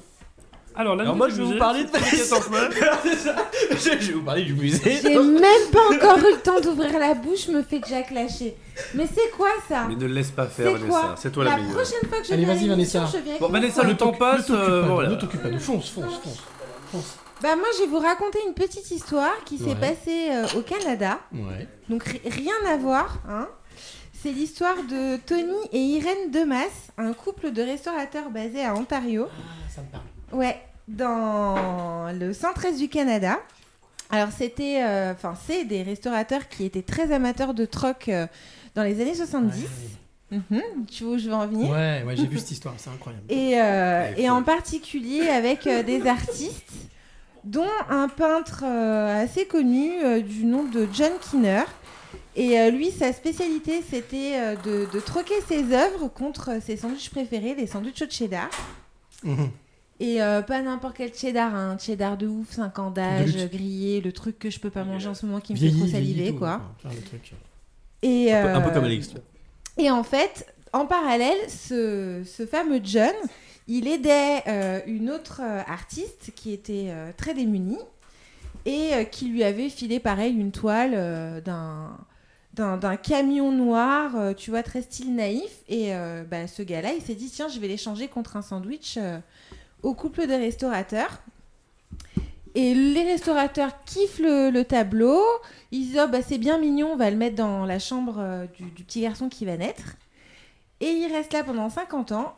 Alors, 0.75 0.99
Alors 0.99 1.15
moi 1.15 1.29
je 1.29 1.35
vais 1.35 1.43
vous 1.43 1.57
parler 1.59 1.83
de 1.83 1.89
Vanessa. 1.91 2.37
Je 3.77 3.89
vais 4.07 4.13
vous 4.13 4.23
parler 4.23 4.43
du 4.43 4.53
musée. 4.55 4.97
J'ai 5.03 5.15
même 5.17 5.69
pas 5.71 5.85
encore 5.93 6.17
eu 6.17 6.33
le 6.33 6.41
temps 6.41 6.59
d'ouvrir 6.59 6.97
la 6.97 7.13
bouche, 7.13 7.47
me 7.47 7.61
fait 7.61 7.79
déjà 7.79 8.01
clasher. 8.01 8.55
Mais 8.95 9.05
c'est 9.07 9.29
quoi 9.37 9.49
ça? 9.67 9.85
Mais 9.87 9.95
ne 9.95 10.05
laisse 10.07 10.31
pas 10.31 10.47
faire, 10.47 10.65
C'est 10.67 10.73
Vanessa. 10.73 10.87
quoi? 10.99 11.15
C'est 11.17 11.31
toi 11.31 11.43
la, 11.43 11.51
La 11.51 11.57
meilleure. 11.57 11.73
prochaine 11.73 12.09
fois 12.09 12.19
que 12.21 12.27
je 12.27 12.33
Allez, 12.33 12.43
viens 12.45 12.53
à 12.53 12.55
vas-y, 12.57 12.67
l'émission, 12.69 12.99
Vanessa. 13.01 13.17
je 13.17 13.23
viens 13.23 13.31
avec 13.33 13.41
Bon, 13.41 13.47
mon 13.47 13.53
Vanessa, 13.53 13.83
le 13.83 13.95
temps 13.95 14.11
passe. 14.13 14.49
Ne 14.49 14.55
t'occupe 14.55 14.69
euh, 14.69 14.81
pas, 14.81 14.87
voilà. 14.93 15.09
ne 15.09 15.15
t'occupe 15.15 15.41
pas 15.43 15.49
de 15.49 15.57
fonce, 15.59 15.89
fonce, 15.91 16.05
fonce. 16.23 16.39
fonce. 16.91 17.15
Bah 17.41 17.55
moi 17.57 17.65
je 17.77 17.83
vais 17.83 17.87
vous 17.89 17.99
raconter 17.99 18.39
une 18.47 18.53
petite 18.53 18.89
histoire 18.89 19.33
qui 19.45 19.57
s'est 19.57 19.65
Ouais. 19.65 19.75
passée 19.75 20.29
euh, 20.31 20.45
au 20.57 20.61
Canada. 20.61 21.19
Ouais. 21.33 21.67
Donc 21.89 22.03
ri- 22.03 22.21
rien 22.25 22.53
à 22.71 22.77
voir. 22.77 23.17
Hein. 23.29 23.47
C'est 24.23 24.31
l'histoire 24.31 24.77
de 24.89 25.17
Tony 25.17 25.51
et 25.73 25.79
Irène 25.79 26.31
Demas, 26.31 26.91
un 26.97 27.11
couple 27.11 27.51
de 27.51 27.61
restaurateurs 27.61 28.29
basés 28.29 28.63
à 28.63 28.73
Ontario. 28.73 29.27
Ça 29.67 29.81
me 29.81 29.87
parle. 29.87 30.05
Ouais, 30.31 30.61
dans 30.87 32.09
le 32.17 32.31
centre-est 32.31 32.77
du 32.79 32.87
Canada. 32.87 33.37
Alors 34.11 34.29
c'était, 34.31 34.81
euh, 34.81 35.11
enfin 35.11 35.33
c'est 35.45 35.65
des 35.65 35.83
restaurateurs 35.83 36.47
qui 36.47 36.63
étaient 36.63 36.83
très 36.83 37.11
amateurs 37.11 37.53
de 37.53 37.65
troc 37.65 38.07
euh, 38.07 38.25
dans 38.75 38.83
les 38.83 39.01
années 39.01 39.13
70. 39.13 39.65
Mhm, 40.31 40.61
tu 40.89 41.03
vois 41.03 41.15
où 41.15 41.17
je 41.17 41.27
veux 41.27 41.35
en 41.35 41.45
venir? 41.47 41.69
Ouais, 41.69 42.03
ouais, 42.07 42.15
j'ai 42.15 42.27
vu 42.27 42.37
cette 42.39 42.51
histoire, 42.51 42.75
c'est 42.77 42.91
incroyable. 42.91 43.25
et, 43.27 43.59
euh, 43.59 44.09
et 44.15 44.29
en 44.29 44.41
particulier 44.41 45.27
avec 45.27 45.67
des 45.67 46.07
artistes, 46.07 46.71
dont 47.43 47.67
un 47.89 48.07
peintre 48.07 48.63
assez 48.63 49.47
connu 49.47 49.91
du 50.23 50.45
nom 50.45 50.63
de 50.63 50.87
John 50.93 51.11
Kinner. 51.29 51.63
Et 52.35 52.59
euh, 52.59 52.71
lui, 52.71 52.89
sa 52.91 53.13
spécialité, 53.13 53.81
c'était 53.87 54.33
euh, 54.35 54.55
de, 54.55 54.91
de 54.91 54.99
troquer 54.99 55.35
ses 55.47 55.71
œuvres 55.73 56.07
contre 56.07 56.59
ses 56.65 56.77
sandwichs 56.77 57.09
préférés, 57.11 57.53
les 57.55 57.67
sandwichs 57.67 58.01
au 58.01 58.09
cheddar. 58.09 58.49
Mhm. 59.23 59.49
Et 59.99 60.21
euh, 60.21 60.41
pas 60.41 60.61
n'importe 60.61 60.97
quel 60.97 61.13
cheddar, 61.13 61.53
un 61.55 61.77
cheddar 61.77 62.17
de 62.17 62.27
ouf, 62.27 62.51
5 62.51 62.79
ans 62.79 62.89
d'âge, 62.91 63.35
grillé, 63.49 64.01
le 64.01 64.11
truc 64.11 64.39
que 64.39 64.49
je 64.49 64.59
peux 64.59 64.71
pas 64.71 64.83
manger 64.83 65.07
en 65.07 65.13
ce 65.13 65.25
moment 65.25 65.39
qui 65.39 65.53
me 65.53 65.57
Vieilli, 65.59 65.73
fait 65.75 65.79
trop 65.85 65.91
saliver, 65.91 66.31
tout, 66.31 66.39
quoi. 66.39 66.61
enfin, 66.83 66.95
truc. 67.05 67.33
Et, 68.01 68.33
Un 68.33 68.41
peu, 68.41 68.49
un 68.49 68.61
peu 68.61 68.71
comme 68.71 68.83
Alex. 68.85 69.11
et 69.77 69.91
en 69.91 70.03
fait, 70.03 70.47
en 70.73 70.87
parallèle, 70.87 71.37
ce, 71.47 72.23
ce 72.25 72.45
fameux 72.47 72.81
John, 72.83 73.13
il 73.67 73.87
aidait 73.87 74.41
euh, 74.47 74.79
une 74.87 75.09
autre 75.11 75.41
artiste 75.67 76.31
qui 76.35 76.51
était 76.51 76.87
euh, 76.87 77.11
très 77.15 77.33
démunie 77.33 77.77
et 78.65 78.89
euh, 78.93 79.03
qui 79.05 79.27
lui 79.27 79.43
avait 79.43 79.69
filé 79.69 79.99
pareil 79.99 80.33
une 80.33 80.51
toile 80.51 80.93
euh, 80.95 81.39
d'un 81.39 81.95
d'un 82.53 82.97
camion 82.97 83.51
noir, 83.51 84.15
euh, 84.15 84.33
tu 84.33 84.51
vois, 84.51 84.63
très 84.63 84.83
style 84.83 85.15
naïf. 85.15 85.61
Et 85.67 85.95
euh, 85.95 86.23
bah, 86.23 86.47
ce 86.47 86.61
gars-là, 86.61 86.93
il 86.93 87.01
s'est 87.01 87.15
dit, 87.15 87.29
tiens, 87.29 87.47
je 87.47 87.59
vais 87.59 87.67
l'échanger 87.67 88.07
contre 88.07 88.37
un 88.37 88.41
sandwich 88.41 88.97
euh, 88.97 89.19
au 89.81 89.93
couple 89.93 90.27
de 90.27 90.33
restaurateurs. 90.33 91.21
Et 92.55 92.75
les 92.75 93.03
restaurateurs 93.03 93.83
kiffent 93.85 94.19
le, 94.19 94.51
le 94.51 94.63
tableau. 94.63 95.19
Ils 95.71 95.87
disent, 95.87 96.01
oh, 96.03 96.07
bah, 96.07 96.21
c'est 96.21 96.37
bien 96.37 96.59
mignon, 96.59 96.91
on 96.93 96.95
va 96.95 97.09
le 97.09 97.17
mettre 97.17 97.35
dans 97.35 97.65
la 97.65 97.79
chambre 97.79 98.47
du, 98.55 98.83
petit 98.83 99.01
garçon 99.01 99.29
qui 99.29 99.45
va 99.45 99.57
naître. 99.57 99.95
Et 100.79 100.91
il 100.91 101.11
reste 101.11 101.33
là 101.33 101.43
pendant 101.43 101.69
50 101.69 102.11
ans. 102.11 102.35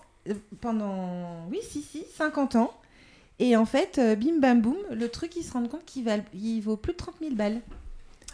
Pendant, 0.62 1.46
oui, 1.52 1.60
si, 1.62 1.82
si, 1.82 2.06
50 2.16 2.56
ans. 2.56 2.74
Et 3.40 3.58
en 3.58 3.66
fait, 3.66 4.00
bim 4.18 4.40
bam 4.40 4.62
boum, 4.62 4.78
le 4.92 5.10
truc, 5.10 5.36
ils 5.36 5.44
se 5.44 5.52
rendent 5.52 5.70
compte 5.70 5.84
qu'il 5.84 6.08
il 6.34 6.62
vaut 6.62 6.78
plus 6.78 6.94
de 6.94 6.98
30 6.98 7.16
000 7.20 7.36
balles. 7.36 7.60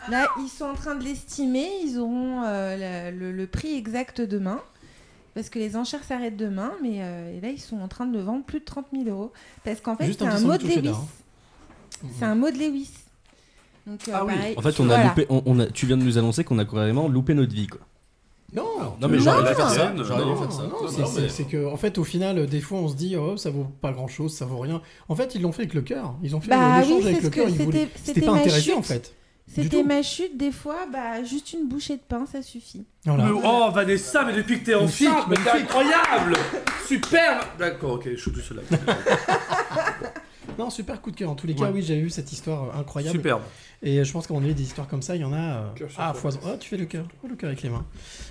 Là, 0.09 0.27
ils 0.39 0.49
sont 0.49 0.65
en 0.65 0.73
train 0.73 0.95
de 0.95 1.03
l'estimer. 1.03 1.67
Ils 1.83 1.99
auront 1.99 2.43
euh, 2.43 2.75
la- 2.77 3.11
le, 3.11 3.31
le 3.31 3.47
prix 3.47 3.75
exact 3.75 4.21
demain. 4.21 4.59
Parce 5.33 5.49
que 5.49 5.59
les 5.59 5.75
enchères 5.77 6.03
s'arrêtent 6.03 6.37
demain. 6.37 6.71
Mais 6.81 6.97
euh, 7.01 7.37
et 7.37 7.41
là, 7.41 7.49
ils 7.49 7.59
sont 7.61 7.79
en 7.81 7.87
train 7.87 8.05
de 8.05 8.13
le 8.17 8.23
vendre 8.23 8.43
plus 8.43 8.59
de 8.59 8.65
30 8.65 8.85
000 8.93 9.09
euros. 9.09 9.31
Parce 9.63 9.79
qu'en 9.81 9.95
fait, 9.95 10.11
c'est 10.11 10.21
un 10.23 10.39
mot 10.39 10.57
de 10.57 10.63
Lewis. 10.67 10.89
hein. 10.89 12.07
C'est 12.17 12.25
un 12.25 12.35
mot 12.35 12.49
de 12.49 12.57
Lewis. 12.57 12.89
Donc, 13.87 13.99
euh, 14.07 14.11
Ah 14.13 14.25
oui. 14.25 14.33
pareil. 14.35 14.55
En 14.57 14.61
fait, 14.61 14.79
on 14.79 14.83
a 14.83 14.87
Voilà. 14.87 15.03
loupé, 15.09 15.25
on, 15.29 15.41
on 15.45 15.59
a, 15.59 15.65
tu 15.67 15.85
viens 15.85 15.97
de 15.97 16.03
nous 16.03 16.17
annoncer 16.17 16.43
qu'on 16.43 16.59
a 16.59 16.65
carrément 16.65 17.07
loupé 17.07 17.33
notre 17.33 17.53
vie, 17.53 17.67
quoi. 17.67 17.81
Non, 18.53 18.65
Non, 18.99 19.07
mais 19.07 19.17
j'aurais 19.19 19.47
dû 19.49 19.55
faire 19.55 19.69
ça. 19.69 19.93
c'est- 21.29 21.45
que, 21.45 21.65
en 21.67 21.77
fait, 21.77 21.97
au 21.97 22.03
final, 22.03 22.45
des 22.47 22.59
fois, 22.59 22.79
on 22.79 22.89
se 22.89 22.95
dit, 22.95 23.15
oh, 23.15 23.37
ça 23.37 23.49
vaut 23.49 23.63
pas 23.81 23.93
grand 23.93 24.07
chose, 24.07 24.35
ça 24.35 24.45
vaut 24.45 24.59
rien. 24.59 24.81
En 25.07 25.15
fait, 25.15 25.35
ils 25.35 25.41
l'ont 25.41 25.51
fait 25.53 25.61
avec 25.63 25.73
le 25.73 25.81
cœur. 25.81 26.15
Ils 26.21 26.35
ont 26.35 26.41
fait 26.41 26.49
Bah 26.49 26.81
l'échange 26.81 27.03
oui, 27.03 27.09
avec 27.11 27.23
le 27.23 27.29
cœur. 27.29 27.45
que 27.45 27.51
ils 27.51 27.57
voulaient- 27.63 27.87
c'était- 28.03 28.21
pas 28.21 28.49
chute. 28.49 28.73
en 28.75 28.81
fait. 28.81 29.13
C'était 29.53 29.83
ma 29.83 30.01
chute, 30.01 30.37
des 30.37 30.51
fois, 30.51 30.85
bah, 30.91 31.23
juste 31.23 31.51
une 31.53 31.67
bouchée 31.67 31.97
de 31.97 32.01
pain, 32.07 32.25
ça 32.25 32.41
suffit. 32.41 32.85
Voilà. 33.05 33.25
Mais- 33.25 33.41
oh 33.43 33.69
Vanessa, 33.73 34.23
mais 34.23 34.33
depuis 34.33 34.59
que 34.61 34.65
t'es 34.65 34.75
enceinte, 34.75 35.27
mais 35.29 35.35
t'es 35.35 35.49
incroyable 35.49 36.35
Super 36.87 37.41
D'accord, 37.59 37.93
ok, 37.93 38.09
je 38.11 38.15
suis 38.15 38.31
tout 38.31 38.39
seul 38.39 38.61
là. 38.69 38.85
Non, 40.59 40.69
super 40.69 41.01
coup 41.01 41.11
de 41.11 41.15
cœur. 41.15 41.29
En 41.29 41.35
tous 41.35 41.47
les 41.47 41.53
Ouais. 41.53 41.59
cas, 41.59 41.71
oui, 41.71 41.81
j'avais 41.81 42.01
vu 42.01 42.09
cette 42.09 42.31
histoire 42.31 42.65
euh, 42.75 42.79
incroyable. 42.81 43.15
Superbe. 43.17 43.41
Et 43.81 43.99
euh, 43.99 44.03
je 44.03 44.11
pense 44.11 44.27
qu'à 44.27 44.33
mon 44.33 44.43
avis, 44.43 44.53
des 44.53 44.63
histoires 44.63 44.87
comme 44.87 45.01
ça, 45.01 45.15
il 45.15 45.21
y 45.21 45.25
en 45.25 45.31
a 45.33 45.37
euh, 45.37 45.73
cœur. 45.75 46.15
foison. 46.15 46.39
Ah, 46.45 46.57
tu 46.59 46.69
fais 46.69 46.77
le 46.77 46.85
cœur. 46.85 47.05
Oh, 47.23 47.27
le 47.27 47.35
cœur 47.35 47.47
avec 47.47 47.61
les 47.63 47.69
mains. 47.69 47.85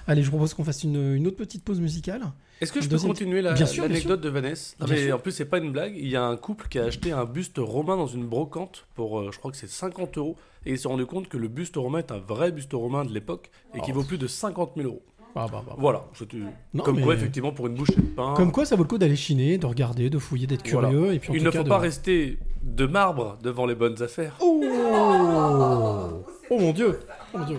Allez, 0.06 0.22
je 0.22 0.28
propose 0.28 0.52
qu'on 0.54 0.62
fasse 0.62 0.84
une, 0.84 1.16
une 1.16 1.26
autre 1.26 1.38
petite 1.38 1.64
pause 1.64 1.80
musicale. 1.80 2.22
Est-ce 2.60 2.72
que 2.72 2.80
je 2.80 2.86
peux 2.86 2.90
Deuxième- 2.92 3.12
continuer 3.12 3.42
la- 3.42 3.54
l'anecdote 3.54 4.20
de 4.20 4.28
Vanessa 4.28 4.76
Non, 4.80 4.86
Bien 4.86 4.94
mais. 4.96 5.12
En 5.12 5.18
plus, 5.18 5.32
c'est 5.32 5.44
pas 5.46 5.58
une 5.58 5.72
blague. 5.72 5.94
Il 5.96 6.08
y 6.08 6.16
a 6.16 6.24
un 6.24 6.36
couple 6.36 6.68
qui 6.68 6.78
a 6.78 6.84
acheté 6.84 7.10
un 7.12 7.24
buste 7.24 7.56
romain 7.58 7.96
dans 7.96 8.06
une 8.06 8.26
brocante 8.26 8.86
pour, 8.94 9.18
euh, 9.20 9.30
je 9.32 9.38
crois 9.38 9.50
que 9.50 9.56
c'est 9.56 9.68
50 9.70 10.18
euros. 10.18 10.36
Et 10.66 10.72
ils 10.72 10.76
se 10.76 10.82
sont 10.82 10.90
rendu 10.90 11.06
compte 11.06 11.28
que 11.28 11.38
le 11.38 11.48
buste 11.48 11.76
romain 11.76 12.00
est 12.00 12.12
un 12.12 12.18
vrai 12.18 12.52
buste 12.52 12.72
romain 12.74 13.04
de 13.06 13.12
l'époque 13.14 13.50
et 13.74 13.80
qui 13.80 13.92
Oh. 13.92 13.94
vaut 13.94 14.04
plus 14.04 14.18
de 14.18 14.26
50 14.26 14.72
000 14.76 14.88
euros. 14.88 15.02
Ah, 15.34 15.46
bah, 15.50 15.62
bah. 15.66 15.74
Voilà, 15.78 16.04
c'était 16.12 16.38
Non, 16.74 16.82
comme 16.82 16.96
mais- 16.96 17.02
quoi, 17.02 17.14
effectivement, 17.14 17.52
pour 17.52 17.66
une 17.68 17.74
bouchée 17.76 17.94
de 17.94 18.00
pain. 18.02 18.34
Comme 18.36 18.50
quoi, 18.52 18.64
ça 18.66 18.74
vaut 18.76 18.82
le 18.82 18.88
coup 18.88 18.98
d'aller 18.98 19.14
chiner, 19.16 19.58
de 19.58 19.64
regarder, 19.66 20.10
de 20.10 20.18
fouiller, 20.18 20.46
d'être 20.48 20.68
Voilà. 20.68 20.88
curieux. 20.90 21.14
Et 21.14 21.18
puis, 21.20 21.30
en 21.30 21.34
Il 21.34 21.38
tout 21.38 21.44
ne 21.46 21.50
cas, 21.50 21.58
faut 21.58 21.64
de- 21.64 21.68
pas 21.68 21.78
rester 21.78 22.36
de 22.62 22.84
marbre 22.86 23.38
devant 23.42 23.64
les 23.64 23.76
bonnes 23.76 24.02
affaires. 24.02 24.36
Oh 24.40 24.60
Oh 26.50 26.58
mon 26.58 26.72
dieu 26.72 26.98
Oh 27.32 27.38
mon 27.38 27.44
dieu 27.46 27.58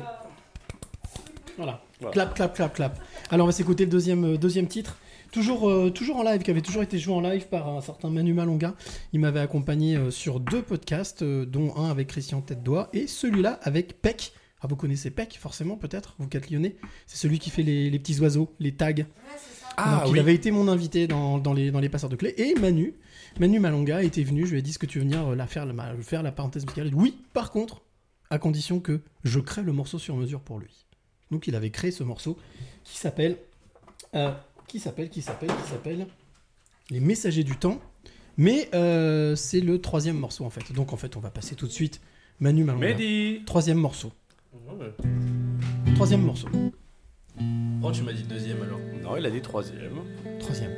Voilà. 1.57 1.81
Voilà. 2.01 2.11
Clap, 2.13 2.33
clap, 2.35 2.53
clap, 2.55 2.73
clap. 2.75 2.99
Alors, 3.31 3.45
on 3.45 3.47
va 3.47 3.53
s'écouter 3.53 3.85
le 3.85 3.89
deuxième, 3.89 4.25
euh, 4.25 4.37
deuxième 4.37 4.67
titre. 4.67 4.97
Toujours, 5.31 5.69
euh, 5.69 5.89
toujours 5.89 6.17
en 6.17 6.23
live, 6.23 6.41
qui 6.41 6.51
avait 6.51 6.61
toujours 6.61 6.83
été 6.83 6.99
joué 6.99 7.13
en 7.13 7.21
live 7.21 7.47
par 7.47 7.69
un 7.69 7.79
certain 7.79 8.09
Manu 8.09 8.33
Malonga. 8.33 8.75
Il 9.13 9.21
m'avait 9.21 9.39
accompagné 9.39 9.95
euh, 9.95 10.11
sur 10.11 10.41
deux 10.41 10.61
podcasts, 10.61 11.21
euh, 11.21 11.45
dont 11.45 11.73
un 11.77 11.89
avec 11.89 12.09
Christian 12.09 12.41
Tête 12.41 12.61
d'Oie 12.61 12.89
et 12.91 13.07
celui-là 13.07 13.57
avec 13.63 14.01
Peck. 14.01 14.33
Ah, 14.59 14.67
vous 14.67 14.75
connaissez 14.75 15.09
Peck, 15.09 15.37
forcément, 15.39 15.77
peut-être, 15.77 16.15
vous 16.19 16.27
quatre 16.27 16.49
lyonnais. 16.49 16.75
C'est 17.07 17.15
celui 17.15 17.39
qui 17.39 17.49
fait 17.49 17.63
les, 17.63 17.89
les 17.89 17.99
petits 17.99 18.19
oiseaux, 18.19 18.53
les 18.59 18.73
tags. 18.73 18.91
Ah, 19.77 20.01
Donc, 20.03 20.13
il 20.13 20.19
avait 20.19 20.35
été 20.35 20.51
mon 20.51 20.67
invité 20.67 21.07
dans, 21.07 21.37
dans 21.37 21.53
les, 21.53 21.71
dans 21.71 21.79
les 21.79 21.87
passeurs 21.87 22.09
de 22.09 22.17
clés. 22.17 22.33
Et 22.37 22.53
Manu, 22.55 22.93
Manu 23.39 23.59
Malonga 23.61 24.03
était 24.03 24.23
venu. 24.23 24.45
Je 24.45 24.51
lui 24.51 24.59
ai 24.59 24.61
dit 24.61 24.71
Est-ce 24.71 24.79
que 24.79 24.85
tu 24.85 24.99
veux 24.99 25.05
venir 25.05 25.33
la 25.37 25.47
faire, 25.47 25.65
la, 25.65 25.95
faire 26.01 26.21
la 26.21 26.33
parenthèse 26.33 26.65
musicale? 26.65 26.91
Oui, 26.93 27.17
par 27.31 27.51
contre, 27.51 27.81
à 28.29 28.37
condition 28.37 28.81
que 28.81 28.99
je 29.23 29.39
crée 29.39 29.63
le 29.63 29.71
morceau 29.71 29.97
sur 29.97 30.17
mesure 30.17 30.41
pour 30.41 30.59
lui. 30.59 30.85
Donc 31.31 31.47
il 31.47 31.55
avait 31.55 31.69
créé 31.71 31.91
ce 31.91 32.03
morceau 32.03 32.37
qui 32.83 32.97
s'appelle. 32.97 33.37
euh, 34.15 34.31
qui 34.67 34.79
s'appelle 34.79 35.09
Qui 35.09 35.21
s'appelle 35.21 35.49
Qui 35.49 35.69
s'appelle 35.69 36.07
Les 36.89 36.99
Messagers 36.99 37.43
du 37.43 37.55
Temps. 37.57 37.79
Mais 38.37 38.69
euh, 38.73 39.35
c'est 39.35 39.59
le 39.61 39.79
troisième 39.81 40.17
morceau 40.17 40.45
en 40.45 40.49
fait. 40.49 40.71
Donc 40.73 40.93
en 40.93 40.97
fait, 40.97 41.15
on 41.17 41.19
va 41.19 41.29
passer 41.31 41.55
tout 41.55 41.67
de 41.67 41.71
suite. 41.71 42.01
Manu 42.39 42.63
Malonga. 42.63 42.87
Mehdi 42.87 43.41
Troisième 43.45 43.77
morceau. 43.77 44.11
Troisième 45.95 46.21
morceau. 46.21 46.47
Oh, 47.83 47.91
tu 47.91 48.03
m'as 48.03 48.13
dit 48.13 48.23
deuxième 48.23 48.61
alors. 48.61 48.79
Non, 49.03 49.17
il 49.17 49.25
a 49.25 49.29
dit 49.31 49.41
troisième. 49.41 49.93
Troisième. 50.39 50.71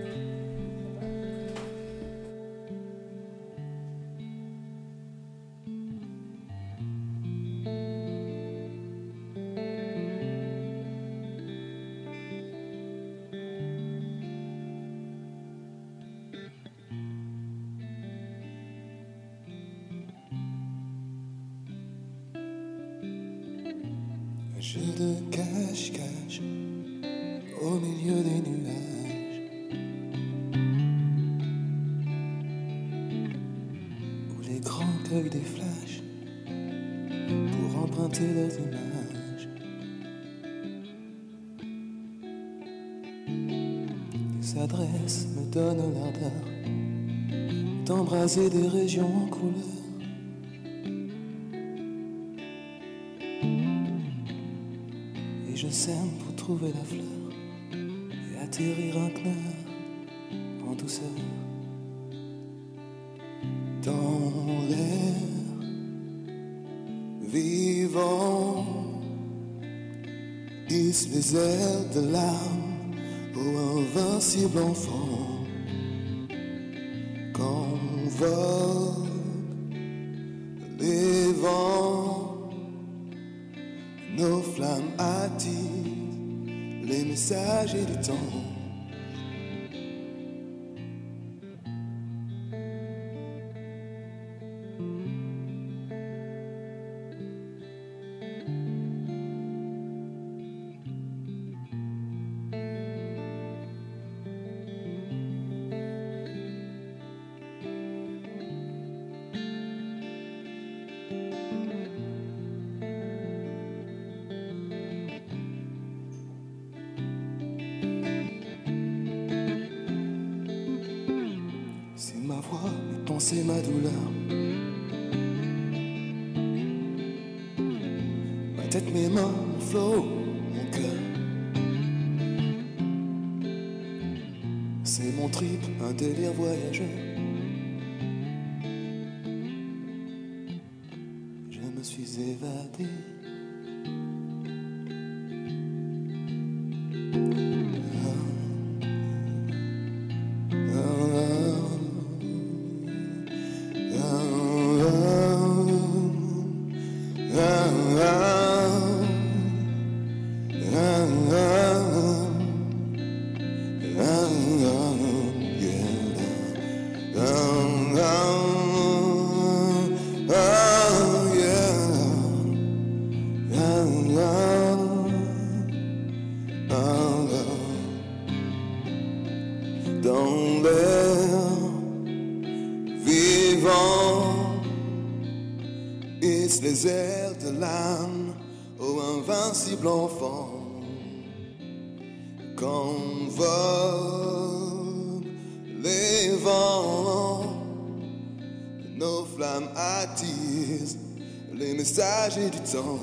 Du 202.41 202.59
temps. 202.59 202.99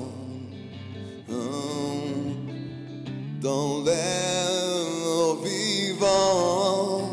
Hum, 1.29 2.35
Dans 3.41 3.83
l'air 3.83 5.35
vivant, 5.43 7.09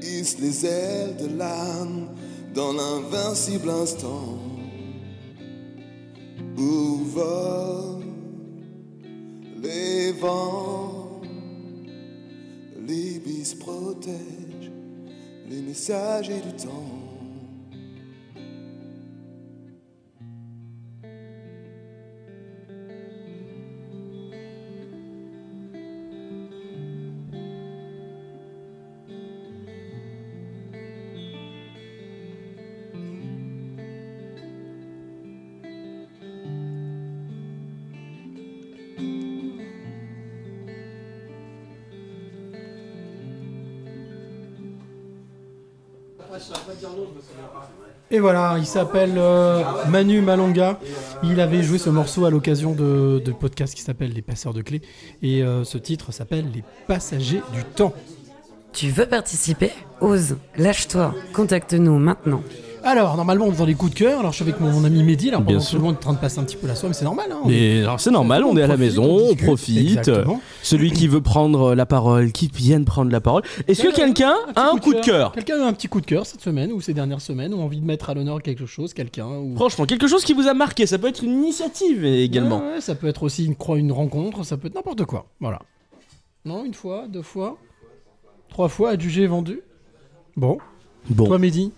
hisse 0.00 0.38
les 0.38 0.64
ailes 0.64 1.16
de 1.16 1.36
l'âme 1.36 2.08
dans 2.54 2.72
l'invincible 2.72 3.68
instant 3.70 4.38
où 6.56 7.04
volent 7.04 8.00
les 9.62 10.12
vents. 10.12 11.20
L'ibis 12.86 13.54
protège 13.54 14.70
les 15.50 15.60
messagers 15.60 16.40
du 16.40 16.52
temps. 16.54 17.07
Et 48.10 48.20
voilà, 48.20 48.56
il 48.58 48.64
s'appelle 48.64 49.14
euh, 49.16 49.62
Manu 49.88 50.22
Malonga. 50.22 50.80
Il 51.22 51.40
avait 51.40 51.62
joué 51.62 51.76
ce 51.76 51.90
morceau 51.90 52.24
à 52.24 52.30
l'occasion 52.30 52.72
de, 52.72 53.22
podcast 53.38 53.74
qui 53.74 53.82
s'appelle 53.82 54.12
Les 54.12 54.22
Passeurs 54.22 54.54
de 54.54 54.62
Clés. 54.62 54.80
Et 55.22 55.42
euh, 55.42 55.64
ce 55.64 55.76
titre 55.76 56.10
s'appelle 56.10 56.46
Les 56.54 56.64
Passagers 56.86 57.42
du 57.52 57.64
Temps. 57.64 57.92
Tu 58.72 58.88
veux 58.88 59.06
participer? 59.06 59.72
Ose, 60.00 60.36
lâche-toi, 60.56 61.14
contacte-nous 61.34 61.98
maintenant. 61.98 62.42
Alors, 62.84 63.16
normalement, 63.16 63.46
on 63.46 63.52
est 63.52 63.56
dans 63.56 63.64
les 63.66 63.74
coups 63.74 63.92
de 63.92 63.96
cœur. 63.98 64.20
Alors, 64.20 64.32
je 64.32 64.36
suis 64.36 64.42
avec 64.48 64.60
mon, 64.60 64.84
ami 64.84 65.02
Mehdi, 65.02 65.28
Bien 65.30 65.40
pendant 65.40 65.60
sûr. 65.60 65.70
tout 65.72 65.76
le 65.76 65.82
monde 65.82 65.94
est 65.94 65.98
en 65.98 66.00
train 66.00 66.12
de 66.14 66.18
passer 66.18 66.38
un 66.38 66.44
petit 66.44 66.56
peu 66.56 66.66
la 66.66 66.74
soirée, 66.74 66.90
mais 66.90 66.94
c'est 66.94 67.04
normal. 67.04 67.26
Hein, 67.30 67.40
on 67.44 67.48
est- 67.50 67.52
Mais 67.52 67.82
alors 67.82 68.00
c'est 68.00 68.10
normal, 68.10 68.44
on 68.44 68.56
est 68.56 68.62
à 68.62 68.66
la 68.66 68.74
profite, 68.74 68.80
maison, 68.98 69.04
on 69.04 69.14
on 69.16 69.28
discute. 69.28 69.44
profite. 69.46 69.78
Exactement. 69.98 70.40
Celui 70.62 70.92
qui 70.92 71.08
veut 71.08 71.20
prendre 71.20 71.74
la 71.74 71.86
parole, 71.86 72.32
qui 72.32 72.48
vienne 72.54 72.84
prendre 72.84 73.10
la 73.10 73.20
parole. 73.20 73.42
Est-ce 73.66 73.82
que 73.82 73.94
quelqu'un 73.94 74.34
a 74.56 74.70
un 74.70 74.76
coup 74.78 74.94
de 74.94 75.00
cœur 75.00 75.32
Quelqu'un 75.32 75.60
a 75.62 75.66
un 75.66 75.72
petit 75.72 75.88
coup 75.88 76.00
de 76.00 76.06
cœur 76.06 76.24
cette 76.26 76.40
semaine 76.40 76.72
ou 76.72 76.80
ces 76.80 76.94
dernières 76.94 77.20
semaines 77.20 77.52
ou 77.52 77.60
envie 77.60 77.80
de 77.80 77.86
mettre 77.86 78.10
à 78.10 78.14
l'honneur 78.14 78.42
quelque 78.42 78.66
chose, 78.66 78.94
quelqu'un 78.94 79.26
ou... 79.28 79.54
Franchement, 79.56 79.84
quelque 79.84 80.06
chose 80.06 80.24
qui 80.24 80.32
vous 80.32 80.46
a 80.48 80.54
marqué, 80.54 80.86
ça 80.86 80.98
peut 80.98 81.08
être 81.08 81.22
une 81.22 81.32
initiative 81.42 82.04
également. 82.04 82.58
Ouais, 82.60 82.74
ouais, 82.74 82.80
ça 82.80 82.94
peut 82.94 83.08
être 83.08 83.22
aussi 83.22 83.44
une, 83.46 83.56
une 83.76 83.92
rencontre, 83.92 84.44
ça 84.44 84.56
peut 84.56 84.68
être 84.68 84.74
n'importe 84.74 85.04
quoi. 85.04 85.26
Voilà. 85.40 85.60
Non, 86.44 86.64
une 86.64 86.74
fois, 86.74 87.06
deux 87.08 87.22
fois, 87.22 87.58
trois 88.48 88.68
fois, 88.68 88.90
adjugé, 88.90 89.26
vendu. 89.26 89.60
Bon. 90.36 90.58
Bon. 91.10 91.26
Toi, 91.26 91.38
Mehdi? 91.38 91.72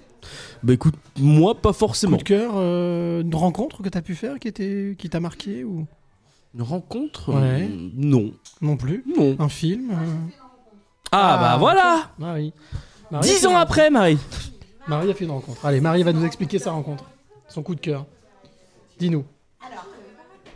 Bah 0.62 0.72
écoute, 0.74 0.94
moi 1.18 1.54
pas 1.54 1.72
forcément. 1.72 2.16
Coup 2.16 2.22
de 2.22 2.28
cœur, 2.28 2.52
euh, 2.56 3.22
une 3.22 3.34
rencontre 3.34 3.82
que 3.82 3.88
t'as 3.88 4.02
pu 4.02 4.14
faire 4.14 4.38
qui 4.38 4.48
était, 4.48 4.94
qui 4.98 5.08
t'a 5.08 5.20
marqué 5.20 5.64
ou? 5.64 5.86
Une 6.54 6.62
rencontre? 6.62 7.32
Ouais. 7.32 7.68
euh, 7.70 7.90
Non. 7.94 8.32
non 8.60 8.76
plus 8.76 9.04
Non. 9.16 9.36
Un 9.38 9.48
film 9.48 9.90
euh, 9.92 10.14
Ah, 11.12 11.38
bah 11.40 11.56
voilà 11.58 12.10
Marie. 12.18 12.52
Marie 13.10 13.28
a 13.28 13.32
Dix 13.32 13.40
fait 13.40 13.46
ans 13.46 13.50
une 13.50 13.56
après, 13.56 13.90
Marie. 13.90 14.18
Marie 14.88 15.10
a 15.10 15.14
fait 15.14 15.24
une 15.24 15.30
rencontre. 15.30 15.64
Allez, 15.64 15.80
Marie 15.80 16.02
va 16.02 16.12
nous 16.12 16.24
expliquer 16.24 16.58
sa 16.58 16.72
rencontre, 16.72 17.04
son 17.48 17.62
coup 17.62 17.74
de 17.74 17.80
cœur. 17.80 18.06
Dis-nous. 18.98 19.24
Alors, 19.64 19.86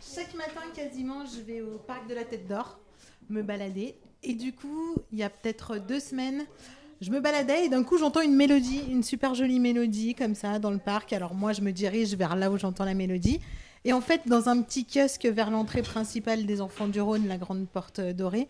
chaque 0.02 0.34
matin 0.34 0.62
quasiment, 0.74 1.24
je 1.26 1.40
vais 1.42 1.60
au 1.60 1.78
parc 1.86 2.08
de 2.08 2.14
la 2.14 2.24
Tête 2.24 2.48
d'Or 2.48 2.78
me 3.30 3.42
balader. 3.42 3.94
Et 4.22 4.34
du 4.34 4.52
coup, 4.52 4.96
il 5.12 5.18
y 5.18 5.22
a 5.22 5.28
peut-être 5.30 5.78
deux 5.78 6.00
semaines, 6.00 6.44
je 7.00 7.10
me 7.10 7.20
baladais 7.20 7.66
et 7.66 7.68
d'un 7.68 7.82
coup, 7.82 7.98
j'entends 7.98 8.20
une 8.20 8.34
mélodie, 8.34 8.82
une 8.90 9.02
super 9.02 9.34
jolie 9.34 9.60
mélodie 9.60 10.14
comme 10.14 10.34
ça 10.34 10.58
dans 10.58 10.70
le 10.70 10.78
parc. 10.78 11.12
Alors 11.12 11.34
moi, 11.34 11.52
je 11.52 11.60
me 11.60 11.72
dirige 11.72 12.14
vers 12.14 12.36
là 12.36 12.50
où 12.50 12.58
j'entends 12.58 12.84
la 12.84 12.94
mélodie. 12.94 13.40
Et 13.84 13.92
en 13.92 14.00
fait, 14.00 14.22
dans 14.26 14.48
un 14.48 14.62
petit 14.62 14.86
kiosque 14.86 15.26
vers 15.26 15.50
l'entrée 15.50 15.82
principale 15.82 16.46
des 16.46 16.60
Enfants 16.60 16.88
du 16.88 17.00
Rhône, 17.00 17.28
la 17.28 17.36
grande 17.36 17.66
porte 17.68 17.98
euh, 17.98 18.12
dorée, 18.12 18.48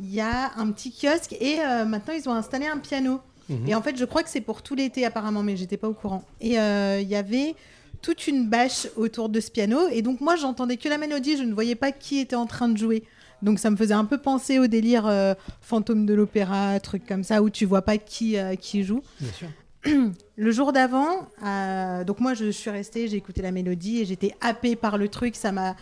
il 0.00 0.12
y 0.12 0.20
a 0.20 0.52
un 0.56 0.70
petit 0.72 0.92
kiosque 0.92 1.34
et 1.40 1.60
euh, 1.60 1.84
maintenant, 1.84 2.14
ils 2.14 2.28
ont 2.28 2.32
installé 2.32 2.66
un 2.66 2.78
piano. 2.78 3.20
Mhm. 3.48 3.68
Et 3.68 3.74
en 3.74 3.82
fait, 3.82 3.96
je 3.96 4.04
crois 4.04 4.22
que 4.22 4.30
c'est 4.30 4.40
pour 4.40 4.62
tout 4.62 4.74
l'été 4.74 5.04
apparemment, 5.04 5.42
mais 5.42 5.56
j'étais 5.56 5.76
pas 5.76 5.88
au 5.88 5.94
courant. 5.94 6.24
Et 6.40 6.58
euh, 6.58 7.00
il 7.00 7.08
y 7.08 7.16
avait 7.16 7.54
toute 8.02 8.26
une 8.26 8.48
bâche 8.48 8.88
autour 8.96 9.28
de 9.28 9.40
ce 9.40 9.50
piano. 9.50 9.88
Et 9.90 10.02
donc 10.02 10.20
moi, 10.20 10.36
j'entendais 10.36 10.76
que 10.76 10.88
la 10.88 10.98
mélodie, 10.98 11.36
je 11.36 11.44
ne 11.44 11.54
voyais 11.54 11.74
pas 11.74 11.92
qui 11.92 12.18
était 12.18 12.36
en 12.36 12.46
train 12.46 12.68
de 12.68 12.76
jouer. 12.76 13.04
Donc 13.42 13.58
ça 13.58 13.70
me 13.70 13.76
faisait 13.76 13.94
un 13.94 14.04
peu 14.04 14.18
penser 14.18 14.58
au 14.58 14.66
délire 14.66 15.06
euh, 15.06 15.34
fantôme 15.60 16.06
de 16.06 16.14
l'opéra, 16.14 16.78
truc 16.80 17.06
comme 17.06 17.22
ça, 17.22 17.42
où 17.42 17.50
tu 17.50 17.64
vois 17.64 17.82
pas 17.82 17.98
qui, 17.98 18.36
euh, 18.36 18.56
qui 18.56 18.84
joue. 18.84 19.02
Bien 19.20 19.32
sûr. 19.32 19.48
Le 20.36 20.50
jour 20.50 20.72
d'avant, 20.72 21.28
euh, 21.44 22.04
donc 22.04 22.20
moi 22.20 22.34
je 22.34 22.50
suis 22.50 22.70
restée, 22.70 23.08
j'ai 23.08 23.16
écouté 23.16 23.42
la 23.42 23.52
mélodie 23.52 24.00
et 24.00 24.04
j'étais 24.04 24.34
happée 24.40 24.76
par 24.76 24.98
le 24.98 25.08
truc. 25.08 25.36
Ça 25.36 25.52
m'a. 25.52 25.76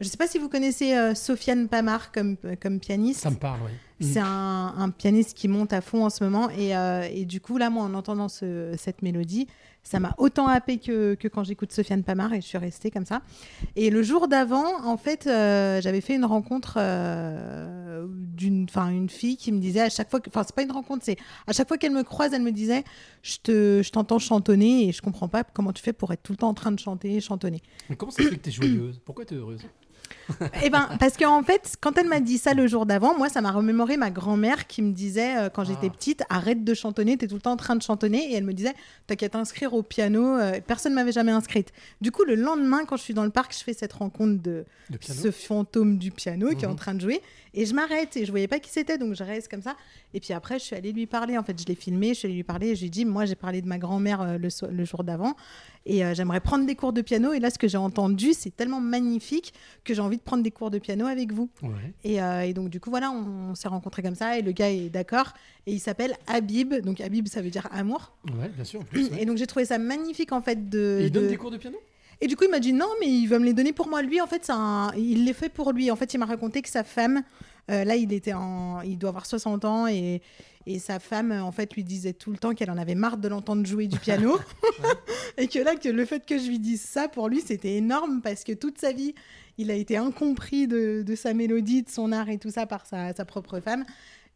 Je 0.00 0.08
sais 0.08 0.16
pas 0.16 0.26
si 0.26 0.38
vous 0.38 0.50
connaissez 0.50 1.14
Sofiane 1.14 1.68
Pamar 1.68 2.12
comme, 2.12 2.36
comme 2.60 2.80
pianiste. 2.80 3.20
Ça 3.20 3.30
me 3.30 3.36
parle, 3.36 3.60
oui. 3.64 3.72
C'est 4.00 4.20
un, 4.20 4.74
un 4.76 4.90
pianiste 4.90 5.34
qui 5.36 5.48
monte 5.48 5.72
à 5.72 5.80
fond 5.80 6.04
en 6.04 6.10
ce 6.10 6.22
moment. 6.22 6.50
Et, 6.50 6.76
euh, 6.76 7.08
et 7.10 7.24
du 7.24 7.40
coup, 7.40 7.56
là, 7.56 7.70
moi, 7.70 7.82
en 7.84 7.94
entendant 7.94 8.28
ce- 8.28 8.74
cette 8.76 9.00
mélodie, 9.00 9.46
ça 9.82 10.00
m'a 10.00 10.14
autant 10.18 10.48
happé 10.48 10.78
que, 10.78 11.14
que 11.14 11.28
quand 11.28 11.44
j'écoute 11.44 11.72
Sofiane 11.72 12.02
Pamar 12.02 12.32
et 12.34 12.40
je 12.42 12.46
suis 12.46 12.58
restée 12.58 12.90
comme 12.90 13.06
ça. 13.06 13.22
Et 13.74 13.88
le 13.88 14.02
jour 14.02 14.28
d'avant, 14.28 14.84
en 14.84 14.96
fait, 14.98 15.26
euh, 15.26 15.80
j'avais 15.80 16.00
fait 16.02 16.14
une 16.16 16.24
rencontre 16.26 16.74
euh, 16.78 18.06
d'une 18.08 18.66
une 18.90 19.08
fille 19.08 19.36
qui 19.36 19.52
me 19.52 19.60
disait 19.60 19.80
à 19.80 19.88
chaque 19.88 20.10
fois. 20.10 20.20
Enfin, 20.28 20.42
c'est 20.44 20.54
pas 20.54 20.62
une 20.62 20.72
rencontre, 20.72 21.04
c'est 21.04 21.16
à 21.46 21.52
chaque 21.52 21.68
fois 21.68 21.78
qu'elle 21.78 21.92
me 21.92 22.02
croise, 22.02 22.32
elle 22.34 22.42
me 22.42 22.52
disait 22.52 22.84
Je 23.22 23.36
te- 23.42 23.80
je 23.82 23.90
t'entends 23.90 24.18
chantonner 24.18 24.88
et 24.88 24.92
je 24.92 25.00
comprends 25.02 25.28
pas 25.28 25.44
comment 25.44 25.72
tu 25.72 25.82
fais 25.82 25.92
pour 25.92 26.12
être 26.12 26.22
tout 26.22 26.32
le 26.32 26.38
temps 26.38 26.48
en 26.48 26.54
train 26.54 26.72
de 26.72 26.78
chanter 26.78 27.14
et 27.14 27.20
chantonner. 27.20 27.62
Mais 27.88 27.96
comment 27.96 28.10
ça 28.12 28.22
se 28.22 28.28
fait 28.28 28.36
que 28.36 28.42
t'es 28.42 28.50
joyeuse? 28.50 29.00
Pourquoi 29.04 29.24
t'es 29.24 29.36
heureuse? 29.36 29.60
Eh 30.64 30.70
ben, 30.70 30.88
parce 30.98 31.16
qu'en 31.16 31.42
fait, 31.42 31.76
quand 31.80 31.96
elle 31.98 32.08
m'a 32.08 32.20
dit 32.20 32.38
ça 32.38 32.52
le 32.54 32.66
jour 32.66 32.84
d'avant, 32.86 33.16
moi, 33.16 33.28
ça 33.28 33.40
m'a 33.40 33.52
remémoré 33.52 33.96
ma 33.96 34.10
grand-mère 34.10 34.66
qui 34.66 34.82
me 34.82 34.92
disait, 34.92 35.36
euh, 35.36 35.48
quand 35.48 35.64
j'étais 35.64 35.88
petite, 35.90 36.22
arrête 36.28 36.64
de 36.64 36.74
chantonner, 36.74 37.16
t'es 37.16 37.26
tout 37.28 37.36
le 37.36 37.40
temps 37.40 37.52
en 37.52 37.56
train 37.56 37.76
de 37.76 37.82
chantonner. 37.82 38.32
Et 38.32 38.34
elle 38.34 38.44
me 38.44 38.52
disait, 38.52 38.74
t'as 39.06 39.14
qu'à 39.16 39.28
t'inscrire 39.28 39.74
au 39.74 39.82
piano. 39.82 40.36
euh, 40.38 40.60
personne 40.66 40.94
m'avait 40.94 41.12
jamais 41.12 41.32
inscrite. 41.32 41.72
Du 42.00 42.10
coup, 42.10 42.24
le 42.24 42.34
lendemain, 42.34 42.84
quand 42.86 42.96
je 42.96 43.02
suis 43.02 43.14
dans 43.14 43.24
le 43.24 43.30
parc, 43.30 43.54
je 43.56 43.62
fais 43.62 43.72
cette 43.74 43.92
rencontre 43.92 44.42
de, 44.42 44.64
ce 45.00 45.30
fantôme 45.30 45.98
du 45.98 46.10
piano 46.10 46.48
qui 46.54 46.64
est 46.64 46.68
en 46.68 46.70
Mhm. 46.70 46.76
train 46.76 46.94
de 46.94 47.00
jouer. 47.00 47.20
Et 47.54 47.64
je 47.64 47.72
m'arrête 47.74 48.16
et 48.18 48.26
je 48.26 48.30
voyais 48.30 48.48
pas 48.48 48.58
qui 48.58 48.70
c'était, 48.70 48.98
donc 48.98 49.14
je 49.14 49.24
reste 49.24 49.48
comme 49.48 49.62
ça. 49.62 49.76
Et 50.12 50.20
puis 50.20 50.34
après, 50.34 50.58
je 50.58 50.64
suis 50.64 50.76
allée 50.76 50.92
lui 50.92 51.06
parler. 51.06 51.38
En 51.38 51.42
fait, 51.42 51.58
je 51.58 51.64
l'ai 51.66 51.74
filmé, 51.74 52.08
je 52.08 52.14
suis 52.14 52.26
allée 52.26 52.34
lui 52.36 52.42
parler 52.42 52.68
et 52.70 52.74
je 52.74 52.80
lui 52.80 52.88
ai 52.88 52.90
dit, 52.90 53.04
moi, 53.06 53.24
j'ai 53.24 53.34
parlé 53.36 53.62
de 53.62 53.66
ma 53.68 53.78
grand-mère 53.78 54.20
euh, 54.20 54.38
le, 54.38 54.50
so- 54.50 54.66
le 54.70 54.84
jour 54.84 55.04
d'avant. 55.04 55.34
Et 55.88 56.02
j'aimerais 56.14 56.40
prendre 56.40 56.66
des 56.66 56.74
cours 56.74 56.92
de 56.92 57.00
piano. 57.00 57.32
Et 57.32 57.38
là, 57.38 57.48
ce 57.48 57.58
que 57.60 57.68
j'ai 57.68 57.78
entendu, 57.78 58.32
c'est 58.32 58.50
tellement 58.54 58.80
magnifique 58.80 59.54
que 59.84 59.94
j'ai 59.94 60.00
envie 60.00 60.15
de 60.16 60.22
prendre 60.22 60.42
des 60.42 60.50
cours 60.50 60.70
de 60.70 60.78
piano 60.78 61.06
avec 61.06 61.32
vous. 61.32 61.48
Ouais. 61.62 61.70
Et, 62.04 62.20
euh, 62.22 62.40
et 62.42 62.52
donc, 62.54 62.68
du 62.70 62.80
coup, 62.80 62.90
voilà, 62.90 63.10
on, 63.10 63.50
on 63.50 63.54
s'est 63.54 63.68
rencontrés 63.68 64.02
comme 64.02 64.14
ça. 64.14 64.38
Et 64.38 64.42
le 64.42 64.52
gars 64.52 64.70
est 64.70 64.88
d'accord. 64.90 65.32
Et 65.66 65.72
il 65.72 65.80
s'appelle 65.80 66.14
Habib. 66.26 66.74
Donc, 66.74 67.00
Habib, 67.00 67.28
ça 67.28 67.42
veut 67.42 67.50
dire 67.50 67.68
amour. 67.70 68.12
Ouais, 68.26 68.48
bien 68.48 68.64
sûr. 68.64 68.80
En 68.80 68.84
plus, 68.84 69.10
ouais. 69.10 69.22
Et 69.22 69.26
donc, 69.26 69.36
j'ai 69.36 69.46
trouvé 69.46 69.64
ça 69.64 69.78
magnifique, 69.78 70.32
en 70.32 70.42
fait, 70.42 70.68
de. 70.68 70.98
Et 71.02 71.04
il 71.06 71.12
donne 71.12 71.24
de- 71.24 71.28
des 71.28 71.36
cours 71.36 71.50
de 71.50 71.56
piano? 71.58 71.76
Et 72.20 72.28
du 72.28 72.36
coup, 72.36 72.44
il 72.44 72.50
m'a 72.50 72.60
dit 72.60 72.72
non, 72.72 72.88
mais 72.98 73.08
il 73.08 73.26
va 73.26 73.38
me 73.38 73.44
les 73.44 73.52
donner 73.52 73.74
pour 73.74 73.88
moi. 73.88 74.00
Lui, 74.00 74.20
en 74.22 74.26
fait, 74.26 74.48
un- 74.48 74.90
il 74.96 75.24
les 75.26 75.34
fait 75.34 75.50
pour 75.50 75.72
lui. 75.72 75.90
En 75.90 75.96
fait, 75.96 76.14
il 76.14 76.18
m'a 76.18 76.24
raconté 76.24 76.62
que 76.62 76.68
sa 76.70 76.82
femme, 76.82 77.22
euh, 77.70 77.84
là, 77.84 77.94
il 77.96 78.10
était 78.12 78.32
en, 78.32 78.80
il 78.80 78.96
doit 78.96 79.10
avoir 79.10 79.26
60 79.26 79.66
ans 79.66 79.86
et, 79.86 80.22
et 80.66 80.78
sa 80.78 80.98
femme, 80.98 81.30
en 81.30 81.52
fait, 81.52 81.74
lui 81.74 81.84
disait 81.84 82.14
tout 82.14 82.30
le 82.30 82.38
temps 82.38 82.54
qu'elle 82.54 82.70
en 82.70 82.78
avait 82.78 82.94
marre 82.94 83.18
de 83.18 83.28
l'entendre 83.28 83.66
jouer 83.66 83.86
du 83.86 83.98
piano. 83.98 84.38
et 85.36 85.46
que 85.46 85.58
là, 85.58 85.76
que 85.76 85.90
le 85.90 86.06
fait 86.06 86.24
que 86.24 86.38
je 86.38 86.46
lui 86.48 86.58
dise 86.58 86.80
ça, 86.80 87.06
pour 87.08 87.28
lui, 87.28 87.42
c'était 87.42 87.74
énorme 87.74 88.22
parce 88.22 88.44
que 88.44 88.52
toute 88.52 88.78
sa 88.78 88.92
vie, 88.92 89.14
il 89.58 89.70
a 89.70 89.74
été 89.74 89.96
incompris 89.96 90.66
de, 90.66 91.02
de 91.06 91.14
sa 91.14 91.34
mélodie, 91.34 91.82
de 91.82 91.88
son 91.90 92.12
art 92.12 92.28
et 92.28 92.38
tout 92.38 92.50
ça 92.50 92.66
par 92.66 92.86
sa, 92.86 93.12
sa 93.14 93.24
propre 93.24 93.60
femme. 93.60 93.84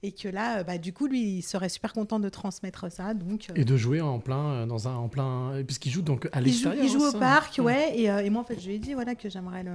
Et 0.03 0.13
que 0.13 0.29
là, 0.29 0.61
euh, 0.61 0.65
bah, 0.65 0.79
du 0.79 0.95
coup, 0.95 1.07
lui, 1.07 1.21
il 1.39 1.43
serait 1.43 1.69
super 1.69 1.93
content 1.93 2.19
de 2.21 2.29
transmettre 2.31 2.91
ça. 2.91 3.13
Donc, 3.13 3.49
euh, 3.51 3.53
Et 3.55 3.67
de 3.67 3.77
jouer 3.77 4.01
en 4.01 4.19
plein, 4.19 4.45
euh, 4.53 4.67
dans 4.67 4.89
un, 4.89 4.95
en 4.95 5.09
plein, 5.09 5.63
puisqu'il 5.67 5.91
joue 5.91 6.01
donc 6.01 6.27
à 6.33 6.39
il 6.41 6.45
joue, 6.45 6.45
l'extérieur. 6.71 6.85
il 6.85 6.91
joue 6.91 7.05
hein, 7.05 7.09
au 7.09 7.13
ça. 7.13 7.19
parc, 7.19 7.59
Ouais. 7.59 7.65
ouais. 7.65 7.93
Et, 7.99 8.05
et 8.05 8.31
moi, 8.31 8.41
en 8.41 8.45
fait, 8.47 8.59
je 8.59 8.67
lui 8.67 8.77
ai 8.77 8.79
dit 8.79 8.95
voilà, 8.95 9.15
que 9.15 9.29
j'aimerais 9.29 9.63
le. 9.63 9.73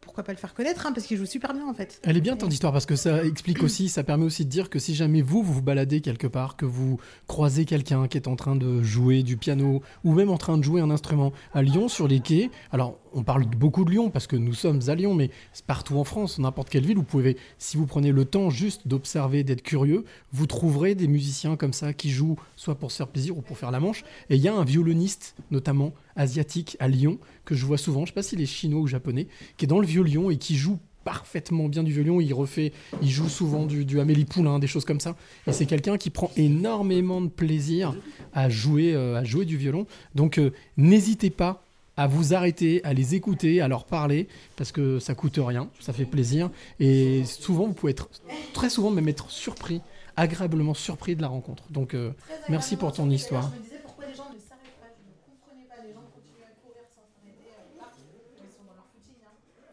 Pourquoi 0.00 0.24
pas 0.24 0.32
le 0.32 0.38
faire 0.38 0.52
connaître, 0.52 0.84
hein, 0.84 0.92
parce 0.92 1.06
qu'il 1.06 1.16
joue 1.16 1.26
super 1.26 1.54
bien, 1.54 1.64
en 1.68 1.72
fait. 1.74 2.00
Elle 2.02 2.16
est 2.16 2.20
bien 2.20 2.36
ton 2.36 2.48
histoire 2.48 2.72
parce 2.72 2.86
que 2.86 2.96
ça 2.96 3.24
explique 3.24 3.62
aussi, 3.62 3.88
ça 3.88 4.02
permet 4.02 4.24
aussi 4.24 4.44
de 4.44 4.50
dire 4.50 4.68
que 4.68 4.80
si 4.80 4.96
jamais 4.96 5.22
vous 5.22 5.44
vous 5.44 5.52
vous 5.52 5.62
baladez 5.62 6.00
quelque 6.00 6.26
part, 6.26 6.56
que 6.56 6.64
vous 6.66 6.98
croisez 7.28 7.64
quelqu'un 7.64 8.08
qui 8.08 8.16
est 8.18 8.26
en 8.26 8.34
train 8.34 8.56
de 8.56 8.82
jouer 8.82 9.22
du 9.22 9.36
piano 9.36 9.80
ou 10.02 10.12
même 10.14 10.30
en 10.30 10.38
train 10.38 10.58
de 10.58 10.64
jouer 10.64 10.80
un 10.80 10.90
instrument 10.90 11.32
à 11.54 11.62
Lyon 11.62 11.86
sur 11.86 12.08
les 12.08 12.18
quais, 12.18 12.50
alors 12.72 12.98
on 13.14 13.22
parle 13.22 13.44
beaucoup 13.44 13.84
de 13.84 13.90
Lyon 13.90 14.10
parce 14.10 14.26
que 14.26 14.36
nous 14.36 14.54
sommes 14.54 14.80
à 14.88 14.94
Lyon, 14.94 15.14
mais 15.14 15.30
partout 15.66 15.98
en 15.98 16.04
France, 16.04 16.38
n'importe 16.38 16.70
quelle 16.70 16.84
ville, 16.84 16.96
vous 16.96 17.02
pouvez, 17.02 17.36
si 17.58 17.76
vous 17.76 17.86
prenez 17.86 18.12
le 18.12 18.24
temps 18.24 18.50
juste 18.50 18.88
d'observer, 18.88 19.44
d'être 19.44 19.62
curieux, 19.62 20.04
vous 20.32 20.46
trouverez 20.46 20.94
des 20.94 21.08
musiciens 21.08 21.56
comme 21.56 21.72
ça 21.72 21.92
qui 21.92 22.10
jouent 22.10 22.38
soit 22.56 22.74
pour 22.74 22.90
se 22.90 22.96
faire 22.96 23.08
plaisir 23.08 23.36
ou 23.36 23.42
pour 23.42 23.58
faire 23.58 23.70
la 23.70 23.80
manche. 23.80 24.04
Et 24.30 24.36
il 24.36 24.42
y 24.42 24.48
a 24.48 24.54
un 24.54 24.64
violoniste, 24.64 25.34
notamment 25.50 25.92
asiatique, 26.16 26.76
à 26.80 26.88
Lyon, 26.88 27.18
que 27.44 27.54
je 27.54 27.66
vois 27.66 27.78
souvent, 27.78 28.02
je 28.02 28.10
sais 28.10 28.14
pas 28.14 28.22
s'il 28.22 28.40
est 28.40 28.46
chinois 28.46 28.80
ou 28.80 28.86
japonais, 28.86 29.26
qui 29.56 29.64
est 29.64 29.68
dans 29.68 29.80
le 29.80 29.86
violon 29.86 30.30
et 30.30 30.36
qui 30.36 30.56
joue 30.56 30.78
parfaitement 31.04 31.68
bien 31.68 31.82
du 31.82 31.92
violon, 31.92 32.20
il 32.20 32.32
refait, 32.32 32.72
il 33.02 33.10
joue 33.10 33.28
souvent 33.28 33.66
du, 33.66 33.84
du 33.84 34.00
Amélie 34.00 34.24
Poulain, 34.24 34.58
des 34.58 34.66
choses 34.66 34.84
comme 34.84 35.00
ça. 35.00 35.16
Et 35.46 35.52
c'est 35.52 35.66
quelqu'un 35.66 35.98
qui 35.98 36.10
prend 36.10 36.30
énormément 36.36 37.20
de 37.20 37.28
plaisir 37.28 37.96
à 38.32 38.48
jouer, 38.48 38.94
euh, 38.94 39.16
à 39.16 39.24
jouer 39.24 39.44
du 39.44 39.56
violon. 39.56 39.86
Donc 40.14 40.38
euh, 40.38 40.52
n'hésitez 40.76 41.30
pas 41.30 41.64
à 41.96 42.06
vous 42.06 42.34
arrêter, 42.34 42.82
à 42.84 42.92
les 42.92 43.14
écouter, 43.14 43.60
à 43.60 43.68
leur 43.68 43.84
parler, 43.84 44.28
parce 44.56 44.72
que 44.72 44.98
ça 44.98 45.14
coûte 45.14 45.38
rien, 45.38 45.68
ça 45.80 45.92
fait 45.92 46.04
plaisir. 46.04 46.50
Et 46.80 47.24
souvent, 47.24 47.66
vous 47.66 47.74
pouvez 47.74 47.92
être, 47.92 48.08
très 48.52 48.70
souvent 48.70 48.90
même 48.90 49.08
être 49.08 49.30
surpris, 49.30 49.82
agréablement 50.16 50.74
surpris 50.74 51.16
de 51.16 51.22
la 51.22 51.28
rencontre. 51.28 51.64
Donc 51.70 51.94
euh, 51.94 52.12
merci 52.48 52.76
pour 52.76 52.92
ton 52.92 53.08
histoire. 53.10 53.50
Je 53.54 53.58
me 53.58 53.64
disais 53.64 53.80
pourquoi 53.82 54.06
les 54.06 54.14
gens 54.14 54.24
ne 54.32 54.38
s'arrêtent 54.38 54.80
pas. 54.80 54.88
Je 54.96 55.30
ne 55.30 55.36
comprenais 55.36 55.68
pas. 55.68 55.86
Les 55.86 55.92
gens 55.92 56.04
continuent 56.14 56.44
à 56.44 56.54
courir 56.62 56.84
sans 56.88 57.02
s'arrêter. 57.12 57.50
là, 57.76 58.42
ils 58.42 58.50
sont 58.50 58.64
dans 58.66 58.74
leur 58.74 58.86
footing. 58.92 59.16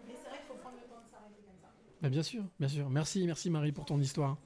Mais 0.08 0.14
c'est 0.22 0.30
vrai 0.30 0.40
qu'il 0.40 0.48
faut 0.48 0.60
prendre 0.62 0.76
le 0.76 0.88
temps 0.88 1.02
de 1.06 1.12
s'arrêter 1.12 1.42
comme 1.46 1.60
ça. 1.62 1.70
Bah, 2.02 2.10
bien 2.10 2.24
sûr, 2.24 2.44
bien 2.60 2.70
sûr. 2.70 2.90
Merci, 2.90 3.26
merci 3.26 3.50
Marie 3.50 3.72
pour 3.72 3.86
ton 3.86 4.00
histoire. 4.00 4.38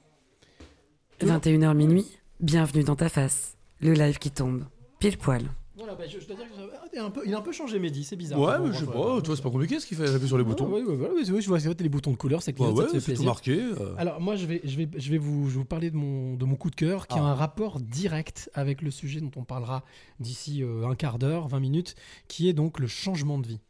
21h 1.20 1.74
minuit, 1.74 2.06
bienvenue 2.40 2.84
dans 2.84 2.96
ta 2.96 3.08
face. 3.08 3.56
Le 3.80 3.92
live 3.92 4.18
qui 4.18 4.30
tombe, 4.30 4.64
pile 4.98 5.18
poil. 5.18 5.42
Voilà, 5.76 5.96
bah, 5.96 6.04
je, 6.06 6.20
je 6.20 6.26
dois 6.26 6.36
dire 6.36 6.48
que 6.48 6.54
ça- 6.54 6.62
ah, 6.82 6.86
t'es 6.90 6.98
un 6.98 7.10
peu, 7.10 7.22
il 7.26 7.34
a 7.34 7.38
un 7.38 7.42
peu 7.42 7.50
changé 7.50 7.80
Mehdi, 7.80 8.04
c'est 8.04 8.14
bizarre. 8.14 8.38
Ouais, 8.38 8.58
mais 8.60 8.72
je 8.72 8.78
sais 8.78 8.86
pas, 8.86 9.20
tu 9.20 9.26
vois, 9.26 9.36
c'est 9.36 9.42
pas 9.42 9.50
compliqué 9.50 9.80
ce 9.80 9.86
qu'il 9.86 9.96
fait, 9.96 10.06
j'appuie 10.06 10.28
sur 10.28 10.38
les 10.38 10.44
boutons. 10.44 10.68
Ouais, 10.72 10.82
ouais, 10.82 10.94
ouais, 10.94 11.08
ouais, 11.08 11.30
ouais, 11.32 11.40
je 11.42 11.48
vois, 11.48 11.58
c'est 11.58 11.66
vrai, 11.66 11.74
t'as 11.74 11.82
les 11.82 11.88
boutons 11.88 12.12
de 12.12 12.16
couleur, 12.16 12.38
Ouais, 12.38 12.44
ça 12.44 12.52
te 12.52 12.62
ouais, 12.62 13.00
c'est 13.00 13.14
tout 13.14 13.24
marqué, 13.24 13.58
euh. 13.60 13.94
Alors 13.98 14.20
moi, 14.20 14.36
je 14.36 14.46
vais, 14.46 14.60
je 14.62 14.76
vais, 14.76 14.88
je 14.96 15.10
vais 15.10 15.18
vous, 15.18 15.48
je 15.48 15.54
vais 15.54 15.58
vous 15.58 15.64
parler 15.64 15.90
de 15.90 15.96
mon, 15.96 16.34
de 16.34 16.44
mon 16.44 16.54
coup 16.54 16.70
de 16.70 16.76
cœur, 16.76 17.08
qui 17.08 17.18
a 17.18 17.22
Ah. 17.24 17.30
un 17.30 17.34
rapport 17.34 17.80
direct 17.80 18.50
avec 18.54 18.82
le 18.82 18.92
sujet 18.92 19.20
dont 19.20 19.32
on 19.34 19.42
parlera 19.44 19.82
d'ici 20.20 20.62
euh, 20.62 20.86
un 20.86 20.94
quart 20.94 21.18
d'heure, 21.18 21.48
20 21.48 21.58
minutes, 21.58 21.96
qui 22.28 22.48
est 22.48 22.52
donc 22.52 22.78
le 22.78 22.86
changement 22.86 23.38
de 23.38 23.48
vie. 23.48 23.60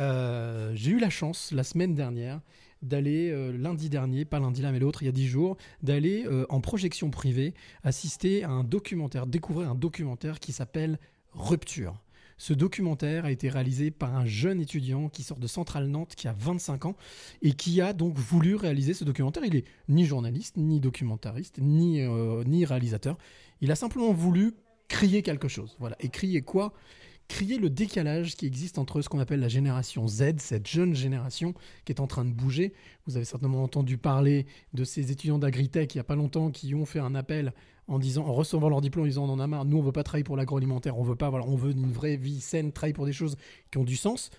Euh, 0.00 0.72
J'ai 0.74 0.90
eu 0.92 0.98
la 0.98 1.10
chance 1.10 1.50
la 1.52 1.64
semaine 1.64 1.94
dernière 1.94 2.40
d'aller 2.82 3.30
euh, 3.32 3.50
lundi 3.56 3.88
dernier, 3.88 4.24
pas 4.24 4.38
lundi 4.38 4.62
là 4.62 4.70
mais 4.70 4.78
l'autre, 4.78 5.02
il 5.02 5.06
y 5.06 5.08
a 5.08 5.12
10 5.12 5.26
jours, 5.26 5.56
d'aller 5.82 6.24
euh, 6.26 6.46
en 6.50 6.60
projection 6.60 7.10
privée 7.10 7.54
assister 7.82 8.44
à 8.44 8.50
un 8.50 8.62
documentaire, 8.62 9.26
découvrir 9.26 9.68
un 9.70 9.74
documentaire 9.74 10.38
qui 10.38 10.52
s'appelle 10.52 10.98
Rupture. 11.38 11.94
Ce 12.36 12.52
documentaire 12.52 13.24
a 13.24 13.30
été 13.30 13.48
réalisé 13.48 13.90
par 13.90 14.14
un 14.16 14.26
jeune 14.26 14.60
étudiant 14.60 15.08
qui 15.08 15.22
sort 15.22 15.38
de 15.38 15.46
Centrale 15.46 15.86
Nantes, 15.86 16.14
qui 16.16 16.28
a 16.28 16.32
25 16.32 16.86
ans, 16.86 16.96
et 17.42 17.52
qui 17.52 17.80
a 17.80 17.92
donc 17.92 18.16
voulu 18.16 18.54
réaliser 18.54 18.92
ce 18.92 19.04
documentaire. 19.04 19.44
Il 19.44 19.56
est 19.56 19.64
ni 19.88 20.04
journaliste, 20.04 20.56
ni 20.56 20.80
documentariste, 20.80 21.58
ni, 21.60 22.00
euh, 22.00 22.44
ni 22.44 22.64
réalisateur. 22.64 23.18
Il 23.60 23.70
a 23.70 23.76
simplement 23.76 24.12
voulu 24.12 24.54
crier 24.88 25.22
quelque 25.22 25.48
chose. 25.48 25.76
Voilà. 25.78 25.96
Et 26.00 26.08
crier 26.08 26.42
quoi? 26.42 26.72
Crier 27.28 27.58
le 27.58 27.70
décalage 27.70 28.36
qui 28.36 28.46
existe 28.46 28.78
entre 28.78 29.02
ce 29.02 29.08
qu'on 29.08 29.18
appelle 29.18 29.40
la 29.40 29.48
génération 29.48 30.08
Z, 30.08 30.38
cette 30.38 30.66
jeune 30.66 30.94
génération 30.94 31.54
qui 31.84 31.92
est 31.92 32.00
en 32.00 32.06
train 32.06 32.24
de 32.24 32.32
bouger. 32.32 32.72
Vous 33.06 33.16
avez 33.16 33.26
certainement 33.26 33.62
entendu 33.62 33.98
parler 33.98 34.46
de 34.74 34.82
ces 34.84 35.12
étudiants 35.12 35.38
d'agritech 35.38 35.94
il 35.94 35.98
n'y 35.98 36.00
a 36.00 36.04
pas 36.04 36.16
longtemps 36.16 36.50
qui 36.50 36.74
ont 36.74 36.86
fait 36.86 37.00
un 37.00 37.14
appel 37.14 37.52
en 37.88 37.98
disant, 37.98 38.26
en 38.26 38.32
recevant 38.32 38.68
leur 38.68 38.80
diplôme, 38.80 39.04
en 39.04 39.08
disant 39.08 39.24
on 39.24 39.32
en 39.32 39.40
a 39.40 39.46
marre, 39.46 39.64
nous 39.64 39.78
on 39.78 39.82
veut 39.82 39.92
pas 39.92 40.04
travailler 40.04 40.24
pour 40.24 40.36
l'agroalimentaire, 40.36 40.98
on 40.98 41.02
veut 41.02 41.16
pas, 41.16 41.30
voilà, 41.30 41.46
on 41.46 41.56
veut 41.56 41.72
une 41.72 41.90
vraie 41.90 42.16
vie 42.16 42.40
saine, 42.40 42.70
travailler 42.70 42.92
pour 42.92 43.06
des 43.06 43.12
choses 43.12 43.36
qui 43.70 43.78
ont 43.78 43.84
du 43.84 43.96
sens. 43.96 44.30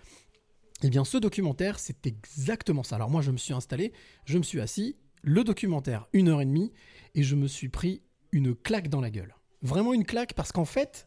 Eh 0.82 0.90
bien, 0.90 1.04
ce 1.04 1.18
documentaire, 1.18 1.78
c'est 1.78 2.08
exactement 2.08 2.84
ça. 2.84 2.96
Alors 2.96 3.10
moi, 3.10 3.22
je 3.22 3.32
me 3.32 3.38
suis 3.38 3.54
installé, 3.54 3.92
je 4.24 4.38
me 4.38 4.44
suis 4.44 4.62
assis, 4.62 4.96
le 5.24 5.44
documentaire, 5.44 6.08
une 6.14 6.30
heure 6.30 6.42
et 6.42 6.46
demie, 6.46 6.72
et 7.16 7.24
je 7.24 7.36
me 7.36 7.48
suis 7.48 7.68
pris 7.68 8.02
une 8.32 8.56
claque 8.56 8.88
dans 8.88 9.02
la 9.02 9.10
gueule. 9.10 9.36
Vraiment 9.62 9.94
une 9.94 10.06
claque, 10.06 10.34
parce 10.36 10.54
qu'en 10.54 10.66
fait, 10.66 11.06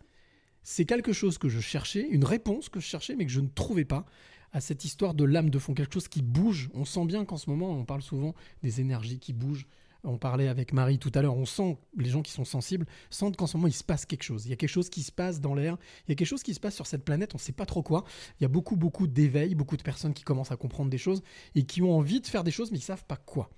c'est 0.63 0.85
quelque 0.85 1.13
chose 1.13 1.39
que 1.39 1.49
je 1.49 1.61
cherchais, 1.61 2.07
une 2.11 2.25
réponse 2.25 2.69
que 2.69 2.81
je 2.81 2.87
cherchais, 2.87 3.17
mais 3.17 3.25
que 3.25 3.33
je 3.33 3.41
ne 3.41 3.49
trouvais 3.49 3.85
pas 3.87 4.05
à 4.53 4.61
cette 4.61 4.85
histoire 4.85 5.15
de 5.15 5.25
l'âme 5.25 5.49
de 5.49 5.59
fond, 5.59 5.73
quelque 5.73 5.95
chose 5.95 6.09
qui 6.09 6.23
bouge. 6.23 6.69
On 6.75 6.85
sent 6.85 7.07
bien 7.07 7.25
qu'en 7.25 7.39
ce 7.39 7.49
moment, 7.49 7.71
on 7.71 7.85
parle 7.85 8.03
souvent 8.03 8.35
des 8.63 8.81
énergies 8.81 9.19
qui 9.19 9.33
bougent. 9.33 9.67
On 10.05 10.19
parlait 10.19 10.49
avec 10.49 10.73
Marie 10.73 10.99
tout 10.99 11.13
à 11.15 11.23
l'heure, 11.23 11.37
on 11.37 11.47
sent, 11.47 11.79
les 11.97 12.11
gens 12.11 12.23
qui 12.23 12.33
sont 12.33 12.45
sensibles, 12.45 12.87
sentent 13.09 13.37
qu'en 13.37 13.47
ce 13.47 13.57
moment, 13.57 13.69
il 13.69 13.73
se 13.73 13.85
passe 13.85 14.05
quelque 14.05 14.25
chose. 14.25 14.47
Il 14.47 14.51
y 14.51 14.53
a 14.53 14.57
quelque 14.57 14.69
chose 14.69 14.91
qui 14.91 15.03
se 15.03 15.13
passe 15.13 15.41
dans 15.41 15.55
l'air, 15.55 15.77
il 16.07 16.11
y 16.11 16.13
a 16.13 16.15
quelque 16.17 16.27
chose 16.27 16.43
qui 16.43 16.55
se 16.55 16.61
passe 16.61 16.75
sur 16.75 16.89
cette 16.89 17.05
planète, 17.05 17.35
on 17.35 17.39
ne 17.39 17.43
sait 17.43 17.53
pas 17.53 17.67
trop 17.67 17.83
quoi. 17.83 18.05
Il 18.41 18.43
y 18.43 18.45
a 18.45 18.49
beaucoup, 18.49 18.75
beaucoup 18.75 19.07
d'éveil, 19.07 19.55
beaucoup 19.55 19.77
de 19.77 19.83
personnes 19.83 20.13
qui 20.13 20.25
commencent 20.25 20.51
à 20.51 20.57
comprendre 20.57 20.91
des 20.91 20.99
choses 20.99 21.23
et 21.55 21.65
qui 21.65 21.83
ont 21.83 21.97
envie 21.97 22.21
de 22.21 22.27
faire 22.27 22.43
des 22.43 22.51
choses, 22.51 22.73
mais 22.73 22.79
ils 22.79 22.83
ne 22.83 22.87
savent 22.87 23.05
pas 23.05 23.17
quoi. 23.17 23.51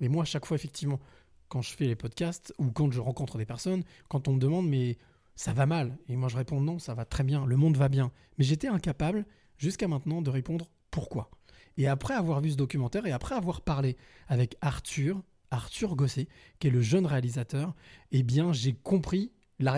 Et 0.00 0.08
moi, 0.08 0.22
à 0.22 0.26
chaque 0.26 0.46
fois, 0.46 0.54
effectivement, 0.54 1.00
quand 1.48 1.60
je 1.60 1.74
fais 1.74 1.86
les 1.86 1.96
podcasts 1.96 2.54
ou 2.58 2.70
quand 2.70 2.90
je 2.90 3.00
rencontre 3.00 3.36
des 3.36 3.44
personnes, 3.44 3.82
quand 4.08 4.28
on 4.28 4.32
me 4.32 4.40
demande, 4.40 4.68
mais 4.68 4.96
ça 5.34 5.52
va 5.52 5.66
mal? 5.66 5.98
Et 6.08 6.16
moi, 6.16 6.28
je 6.28 6.36
réponds 6.36 6.60
non, 6.60 6.78
ça 6.78 6.94
va 6.94 7.04
très 7.04 7.24
bien, 7.24 7.44
le 7.44 7.56
monde 7.56 7.76
va 7.76 7.88
bien. 7.88 8.12
Mais 8.38 8.44
j'étais 8.44 8.68
incapable, 8.68 9.26
jusqu'à 9.58 9.88
maintenant, 9.88 10.22
de 10.22 10.30
répondre 10.30 10.70
pourquoi. 10.90 11.30
Et 11.76 11.86
après 11.86 12.14
avoir 12.14 12.40
vu 12.40 12.50
ce 12.50 12.56
documentaire 12.56 13.06
et 13.06 13.12
après 13.12 13.34
avoir 13.34 13.60
parlé 13.60 13.96
avec 14.28 14.56
Arthur, 14.60 15.22
Arthur 15.50 15.96
Gosset, 15.96 16.28
qui 16.58 16.68
est 16.68 16.70
le 16.70 16.80
jeune 16.80 17.06
réalisateur, 17.06 17.74
eh 18.12 18.22
bien, 18.22 18.52
j'ai 18.52 18.72
compris, 18.72 19.32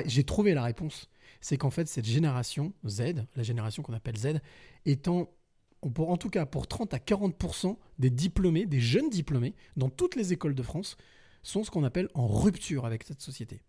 j'ai 0.06 0.24
trouvé 0.24 0.54
la 0.54 0.62
réponse. 0.62 1.08
C'est 1.40 1.56
qu'en 1.56 1.70
fait, 1.70 1.88
cette 1.88 2.04
génération 2.04 2.72
Z, 2.86 3.24
la 3.34 3.42
génération 3.42 3.82
qu'on 3.82 3.94
appelle 3.94 4.16
Z, 4.16 4.40
étant, 4.86 5.30
en 5.82 6.16
tout 6.16 6.30
cas 6.30 6.46
pour 6.46 6.66
30 6.66 6.94
à 6.94 6.98
40% 6.98 7.76
des 7.98 8.10
diplômés, 8.10 8.66
des 8.66 8.80
jeunes 8.80 9.10
diplômés, 9.10 9.54
dans 9.76 9.90
toutes 9.90 10.14
les 10.14 10.32
écoles 10.32 10.54
de 10.54 10.62
France, 10.62 10.96
sont 11.42 11.64
ce 11.64 11.70
qu'on 11.70 11.84
appelle 11.84 12.08
en 12.14 12.28
rupture 12.28 12.86
avec 12.86 13.02
cette 13.02 13.20
société. 13.20 13.62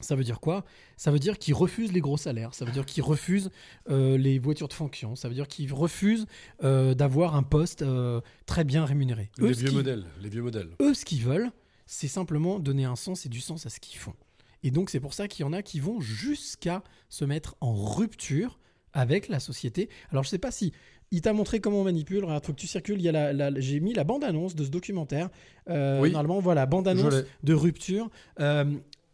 Ça 0.00 0.14
veut 0.14 0.22
dire 0.22 0.38
quoi? 0.38 0.64
Ça 0.96 1.10
veut 1.10 1.18
dire 1.18 1.38
qu'ils 1.38 1.54
refusent 1.54 1.92
les 1.92 2.00
gros 2.00 2.16
salaires, 2.16 2.54
ça 2.54 2.64
veut 2.64 2.70
dire 2.70 2.86
qu'ils 2.86 3.02
refusent 3.02 3.50
euh, 3.90 4.16
les 4.16 4.38
voitures 4.38 4.68
de 4.68 4.72
fonction, 4.72 5.16
ça 5.16 5.28
veut 5.28 5.34
dire 5.34 5.48
qu'ils 5.48 5.72
refusent 5.72 6.26
euh, 6.62 6.94
d'avoir 6.94 7.34
un 7.34 7.42
poste 7.42 7.82
euh, 7.82 8.20
très 8.46 8.62
bien 8.62 8.84
rémunéré. 8.84 9.28
Les 9.38 9.48
Eux, 9.48 9.52
vieux 9.52 9.72
modèles, 9.72 10.04
les 10.20 10.28
vieux 10.28 10.42
modèles. 10.42 10.70
eux, 10.80 10.94
ce 10.94 11.04
qu'ils 11.04 11.22
veulent, 11.24 11.50
c'est 11.86 12.06
simplement 12.06 12.60
donner 12.60 12.84
un 12.84 12.94
sens 12.94 13.26
et 13.26 13.28
du 13.28 13.40
sens 13.40 13.66
à 13.66 13.70
ce 13.70 13.80
qu'ils 13.80 13.98
font. 13.98 14.14
Et 14.62 14.70
donc, 14.70 14.90
c'est 14.90 15.00
pour 15.00 15.14
ça 15.14 15.26
qu'il 15.26 15.44
y 15.44 15.48
en 15.48 15.52
a 15.52 15.62
qui 15.62 15.80
vont 15.80 16.00
jusqu'à 16.00 16.84
se 17.08 17.24
mettre 17.24 17.56
en 17.60 17.74
rupture 17.74 18.60
avec 18.92 19.28
la 19.28 19.40
société. 19.40 19.88
Alors, 20.10 20.22
je 20.22 20.28
sais 20.28 20.38
pas 20.38 20.50
si 20.52 20.72
il 21.10 21.22
t'a 21.22 21.32
montré 21.32 21.58
comment 21.60 21.80
on 21.80 21.84
manipule. 21.84 22.24
Regarde, 22.24 22.44
faut 22.44 22.52
que 22.52 22.60
tu 22.60 22.66
circules. 22.68 22.98
Il 23.00 23.04
y 23.04 23.08
a 23.08 23.12
la, 23.12 23.32
la- 23.32 23.60
j'ai 23.60 23.80
mis 23.80 23.94
la 23.94 24.04
bande-annonce 24.04 24.54
de 24.54 24.64
ce 24.64 24.68
documentaire. 24.70 25.28
Euh, 25.70 26.00
Oui. 26.00 26.10
Normalement, 26.12 26.40
voilà, 26.40 26.64
Je 26.66 26.70
bande-annonce 26.70 27.14
l'ai. 27.14 27.24
de 27.44 27.54
rupture. 27.54 28.10
Euh, 28.40 28.64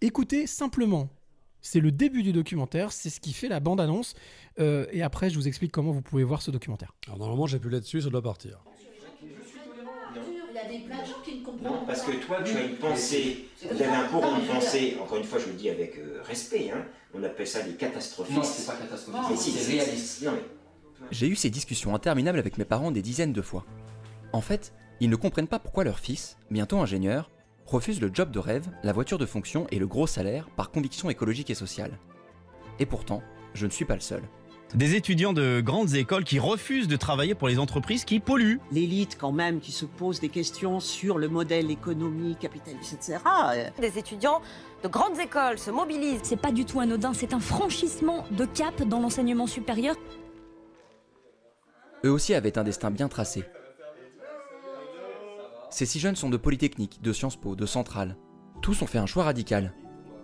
écoutez 0.07 0.47
simplement. 0.47 1.09
C'est 1.61 1.81
le 1.81 1.91
début 1.91 2.23
du 2.23 2.33
documentaire, 2.33 2.93
c'est 2.93 3.09
ce 3.09 3.21
qui 3.21 3.33
fait 3.33 3.49
la 3.49 3.59
bande-annonce. 3.59 4.15
Euh, 4.61 4.87
et 4.93 5.03
après, 5.03 5.31
je 5.31 5.37
vous 5.37 5.49
explique 5.49 5.73
comment 5.73 5.93
vous 5.93 6.03
pouvez 6.03 6.23
voir 6.25 6.43
ce 6.43 6.51
documentaire. 6.51 6.95
Alors 7.07 7.19
normalement, 7.19 7.47
j'appuie 7.47 7.71
là-dessus, 7.71 8.03
ça 8.03 8.11
doit 8.11 8.21
partir. 8.23 8.63
Il 9.23 10.55
y 10.55 10.59
a 10.59 10.69
des 10.69 10.85
plein 10.85 11.01
de 11.03 11.07
gens 11.07 11.15
qui 11.25 11.39
ne 11.41 11.45
comprennent 11.45 11.73
Non, 11.73 11.87
parce 11.87 12.03
que 12.03 12.13
toi, 12.25 12.43
tu 12.45 12.55
as 12.57 12.63
une 12.65 12.77
pensée, 12.77 13.47
vous 13.63 13.71
avez 13.83 13.85
un 13.87 14.05
courant 14.09 14.39
de 14.39 14.47
pensée, 14.47 14.97
encore 15.03 15.17
une 15.19 15.25
fois, 15.25 15.39
je 15.39 15.47
le 15.47 15.55
dis 15.55 15.69
avec 15.71 15.97
euh, 15.99 16.21
respect, 16.25 16.71
hein, 16.71 16.85
on 17.15 17.23
appelle 17.23 17.47
ça 17.47 17.63
des 17.63 17.75
catastrophistes. 17.75 18.37
Non, 18.37 18.45
c'est 18.45 18.67
pas 18.67 18.77
catastrophique. 18.77 19.23
Mais 19.31 19.37
si, 19.37 19.51
C'est 19.53 19.73
réaliste. 19.73 20.07
si, 20.19 20.25
non, 20.27 20.33
mais- 20.33 21.07
J'ai 21.11 21.27
eu 21.29 21.35
ces 21.37 21.51
discussions 21.51 21.95
interminables 21.95 22.39
avec 22.39 22.59
mes 22.59 22.65
parents 22.65 22.91
des 22.93 23.03
dizaines 23.03 23.33
de 23.33 23.43
fois. 23.43 23.65
En 24.33 24.41
fait, 24.43 24.73
ils 25.01 25.09
ne 25.11 25.17
comprennent 25.17 25.49
pas 25.49 25.59
pourquoi 25.59 25.83
leur 25.85 25.99
fils, 25.99 26.37
bientôt 26.51 26.79
ingénieur, 26.79 27.31
refuse 27.67 28.01
le 28.01 28.11
job 28.13 28.31
de 28.31 28.39
rêve, 28.39 28.69
la 28.83 28.93
voiture 28.93 29.19
de 29.19 29.27
fonction 29.27 29.67
et 29.71 29.79
le 29.79 29.87
gros 29.87 30.07
salaire 30.07 30.49
par 30.57 30.71
conviction 30.71 31.11
écologique 31.11 31.51
et 31.51 31.55
sociale. 31.55 31.99
Et 32.79 32.87
pourtant, 32.87 33.23
je 33.55 33.67
ne 33.67 33.71
suis 33.71 33.85
pas 33.85 33.95
le 33.95 34.01
seul. 34.01 34.23
Des 34.75 34.97
étudiants 34.97 35.33
de 35.33 35.61
grandes 35.61 35.95
écoles 35.95 36.25
qui 36.25 36.41
refusent 36.41 36.89
de 36.89 36.97
travailler 36.97 37.37
pour 37.37 37.47
les 37.47 37.61
entreprises 37.61 38.05
qui 38.05 38.19
polluent. 38.19 38.59
L'élite 38.73 39.17
quand 39.21 39.31
même 39.31 39.61
qui 39.61 39.71
se 39.71 39.85
pose 39.85 40.19
des 40.19 40.29
questions 40.29 40.81
sur 40.81 41.17
le 41.17 41.29
modèle 41.29 41.71
économique, 41.71 42.41
capitaliste, 42.41 42.95
etc. 42.95 43.19
Euh, 43.55 43.71
Des 43.81 43.99
étudiants 43.99 44.41
de 44.83 44.89
grandes 44.89 45.21
écoles 45.21 45.59
se 45.59 45.71
mobilisent. 45.71 46.21
C'est 46.25 46.41
pas 46.41 46.51
du 46.51 46.65
tout 46.65 46.81
anodin, 46.81 47.13
c'est 47.15 47.35
un 47.35 47.41
franchissement 47.41 48.25
de 48.33 48.47
cap 48.47 48.83
dans 48.83 48.99
l'enseignement 48.99 49.47
supérieur. 49.47 49.95
Eux 52.05 52.11
aussi 52.11 52.35
avaient 52.35 52.59
un 52.59 52.65
destin 52.65 52.91
bien 52.91 53.07
tracé. 53.09 53.45
Ces 55.75 55.87
six 55.87 55.99
jeunes 55.99 56.15
sont 56.15 56.31
de 56.31 56.37
Polytechnique, 56.37 57.03
de 57.03 57.13
Sciences 57.13 57.35
Po, 57.35 57.57
de 57.57 57.67
Centrale. 57.67 58.17
Tous 58.63 58.81
ont 58.83 58.87
fait 58.87 58.99
un 58.99 59.07
choix 59.07 59.25
radical. 59.25 59.75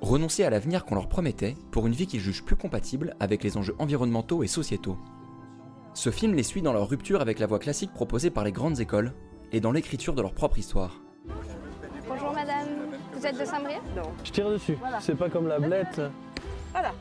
Renoncer 0.01 0.44
à 0.44 0.51
l'avenir 0.51 0.85
qu'on 0.85 0.94
leur 0.94 1.09
promettait 1.09 1.56
pour 1.72 1.89
une 1.89 1.93
vie 1.93 2.06
qu'ils 2.06 2.20
jugent 2.20 2.44
plus 2.44 2.55
compatible 2.55 3.16
avec 3.18 3.43
les 3.43 3.56
enjeux 3.56 3.74
environnementaux 3.81 4.44
et 4.44 4.47
sociétaux. 4.47 4.97
Ce 5.93 6.10
film 6.10 6.35
les 6.35 6.44
suit 6.44 6.62
dans 6.62 6.72
leur 6.72 6.89
rupture 6.89 7.20
avec 7.20 7.40
la 7.40 7.48
voie 7.48 7.59
classique 7.59 7.93
proposée 7.93 8.31
par 8.31 8.44
les 8.44 8.52
grandes 8.52 8.78
écoles 8.78 9.12
et 9.51 9.59
dans 9.59 9.72
l'écriture 9.72 10.14
de 10.14 10.22
leur 10.22 10.35
propre 10.35 10.56
histoire. 10.56 11.01
Bonjour 12.06 12.32
madame, 12.32 12.68
vous 13.12 13.27
êtes 13.27 13.40
de 13.40 13.44
Saint-Brieuc? 13.44 13.82
Non. 13.97 14.09
Je 14.22 14.31
tire 14.31 14.51
dessus. 14.51 14.78
C'est 15.01 15.16
pas 15.16 15.28
comme 15.28 15.48
la 15.48 15.59
blette. 15.59 16.01
Voilà. 16.70 16.93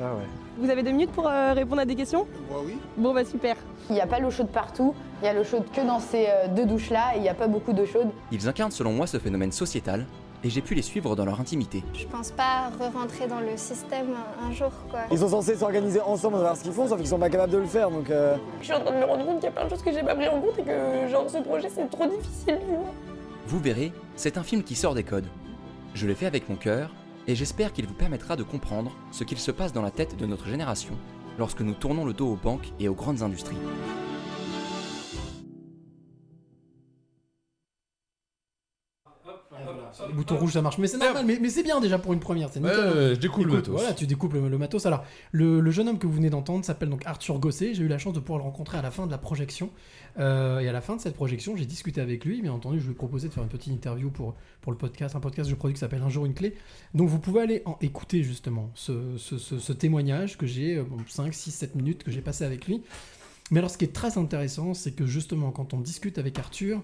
Ah 0.00 0.14
ouais. 0.14 0.26
Vous 0.58 0.70
avez 0.70 0.82
deux 0.82 0.90
minutes 0.90 1.12
pour 1.12 1.28
euh, 1.28 1.52
répondre 1.52 1.80
à 1.80 1.84
des 1.84 1.94
questions 1.94 2.26
oui. 2.64 2.78
Bon 2.96 3.14
bah 3.14 3.24
super. 3.24 3.56
Il 3.90 3.94
n'y 3.94 4.00
a 4.00 4.06
pas 4.06 4.18
l'eau 4.18 4.30
chaude 4.30 4.48
partout, 4.48 4.94
il 5.22 5.26
y 5.26 5.28
a 5.28 5.32
l'eau 5.32 5.44
chaude 5.44 5.64
que 5.72 5.80
dans 5.86 6.00
ces 6.00 6.26
euh, 6.28 6.48
deux 6.48 6.66
douches-là 6.66 7.14
et 7.14 7.18
il 7.18 7.22
n'y 7.22 7.28
a 7.28 7.34
pas 7.34 7.46
beaucoup 7.48 7.72
d'eau 7.72 7.86
chaude. 7.86 8.08
Ils 8.32 8.48
incarnent 8.48 8.70
selon 8.72 8.92
moi 8.92 9.06
ce 9.06 9.18
phénomène 9.18 9.52
sociétal, 9.52 10.06
et 10.42 10.50
j'ai 10.50 10.60
pu 10.60 10.74
les 10.74 10.82
suivre 10.82 11.14
dans 11.16 11.24
leur 11.24 11.40
intimité. 11.40 11.82
Je 11.94 12.06
pense 12.06 12.30
pas 12.30 12.70
re-rentrer 12.78 13.26
dans 13.28 13.40
le 13.40 13.56
système 13.56 14.08
un, 14.42 14.48
un 14.48 14.52
jour, 14.52 14.70
quoi. 14.90 15.00
Ils 15.10 15.18
sont 15.18 15.28
censés 15.28 15.54
s'organiser 15.54 16.00
ensemble, 16.00 16.36
savoir 16.36 16.56
ce 16.56 16.64
qu'ils 16.64 16.72
font, 16.72 16.86
sauf 16.88 16.98
qu'ils 16.98 17.06
sont 17.08 17.18
pas 17.18 17.30
capables 17.30 17.52
de 17.52 17.58
le 17.58 17.66
faire, 17.66 17.90
donc... 17.90 18.10
euh, 18.10 18.36
Je 18.60 18.64
suis 18.66 18.74
en 18.74 18.80
train 18.80 18.92
de 18.92 18.98
me 18.98 19.04
rendre 19.04 19.24
compte 19.24 19.36
qu'il 19.36 19.44
y 19.44 19.48
a 19.48 19.52
plein 19.52 19.64
de 19.64 19.70
choses 19.70 19.82
que 19.82 19.92
j'ai 19.92 20.02
pas 20.02 20.14
pris 20.14 20.28
en 20.28 20.40
compte 20.40 20.58
et 20.58 20.62
que 20.62 21.08
genre 21.10 21.24
ce 21.30 21.38
projet 21.38 21.70
c'est 21.74 21.88
trop 21.88 22.06
difficile. 22.06 22.58
Vous 23.46 23.58
verrez, 23.60 23.92
c'est 24.16 24.36
un 24.38 24.42
film 24.42 24.62
qui 24.62 24.74
sort 24.74 24.94
des 24.94 25.04
codes. 25.04 25.26
Je 25.94 26.06
l'ai 26.06 26.14
fait 26.14 26.26
avec 26.26 26.48
mon 26.50 26.56
cœur, 26.56 26.90
et 27.26 27.34
j'espère 27.34 27.72
qu'il 27.72 27.86
vous 27.86 27.94
permettra 27.94 28.36
de 28.36 28.42
comprendre 28.42 28.92
ce 29.10 29.24
qu'il 29.24 29.38
se 29.38 29.50
passe 29.50 29.72
dans 29.72 29.82
la 29.82 29.90
tête 29.90 30.16
de 30.16 30.26
notre 30.26 30.46
génération 30.46 30.94
lorsque 31.38 31.60
nous 31.62 31.74
tournons 31.74 32.04
le 32.04 32.12
dos 32.12 32.28
aux 32.32 32.36
banques 32.36 32.72
et 32.78 32.88
aux 32.88 32.94
grandes 32.94 33.22
industries. 33.22 33.56
Les 40.08 40.12
boutons 40.12 40.36
rouges 40.36 40.52
ça 40.52 40.62
marche, 40.62 40.78
mais 40.78 40.88
c'est 40.88 40.98
normal, 40.98 41.24
mais, 41.24 41.38
mais 41.40 41.48
c'est 41.48 41.62
bien 41.62 41.80
déjà 41.80 41.98
pour 41.98 42.12
une 42.12 42.18
première. 42.20 42.48
c'est 42.52 42.60
Ouais, 42.60 42.68
nickel. 42.70 42.84
ouais, 42.84 42.94
ouais, 43.08 43.14
je 43.14 43.20
découpe 43.20 43.44
le 43.46 43.52
matos. 43.52 43.74
Voilà, 43.74 43.92
tu 43.94 44.06
découpes 44.06 44.32
le, 44.34 44.48
le 44.48 44.58
matos. 44.58 44.84
Alors, 44.86 45.04
le, 45.30 45.60
le 45.60 45.70
jeune 45.70 45.88
homme 45.88 45.98
que 45.98 46.06
vous 46.08 46.12
venez 46.14 46.30
d'entendre 46.30 46.64
s'appelle 46.64 46.90
donc 46.90 47.06
Arthur 47.06 47.38
Gosset. 47.38 47.74
J'ai 47.74 47.84
eu 47.84 47.88
la 47.88 47.98
chance 47.98 48.12
de 48.12 48.18
pouvoir 48.20 48.38
le 48.38 48.44
rencontrer 48.44 48.76
à 48.76 48.82
la 48.82 48.90
fin 48.90 49.06
de 49.06 49.12
la 49.12 49.18
projection. 49.18 49.70
Euh, 50.18 50.60
et 50.60 50.68
à 50.68 50.72
la 50.72 50.80
fin 50.80 50.94
de 50.96 51.00
cette 51.00 51.14
projection, 51.16 51.56
j'ai 51.56 51.66
discuté 51.66 52.00
avec 52.00 52.24
lui. 52.24 52.40
Bien 52.40 52.52
entendu, 52.52 52.78
je 52.78 52.84
lui 52.84 52.92
ai 52.92 52.94
proposé 52.94 53.28
de 53.28 53.32
faire 53.34 53.42
une 53.42 53.48
petite 53.48 53.72
interview 53.72 54.10
pour, 54.10 54.34
pour 54.60 54.70
le 54.72 54.78
podcast, 54.78 55.16
un 55.16 55.20
podcast 55.20 55.48
que 55.48 55.50
je 55.54 55.58
produis 55.58 55.74
qui 55.74 55.80
s'appelle 55.80 56.02
Un 56.02 56.08
jour 56.08 56.24
une 56.24 56.34
clé. 56.34 56.54
Donc, 56.94 57.08
vous 57.08 57.18
pouvez 57.18 57.40
aller 57.42 57.64
écouter 57.80 58.22
justement 58.22 58.70
ce, 58.74 59.72
témoignage 59.72 60.38
que 60.38 60.46
j'ai, 60.46 60.76
euh, 60.76 60.84
bon, 60.84 60.98
5, 61.06 61.34
6, 61.34 61.50
7 61.50 61.74
minutes 61.74 62.04
que 62.04 62.10
j'ai 62.12 62.20
passé 62.20 62.44
avec 62.44 62.66
lui. 62.66 62.82
Mais 63.50 63.58
alors, 63.58 63.70
ce 63.70 63.76
qui 63.78 63.84
est 63.84 63.92
très 63.92 64.16
intéressant, 64.16 64.72
c'est 64.72 64.92
que 64.92 65.04
justement, 65.06 65.50
quand 65.50 65.74
on 65.74 65.80
discute 65.80 66.18
avec 66.18 66.38
Arthur, 66.38 66.82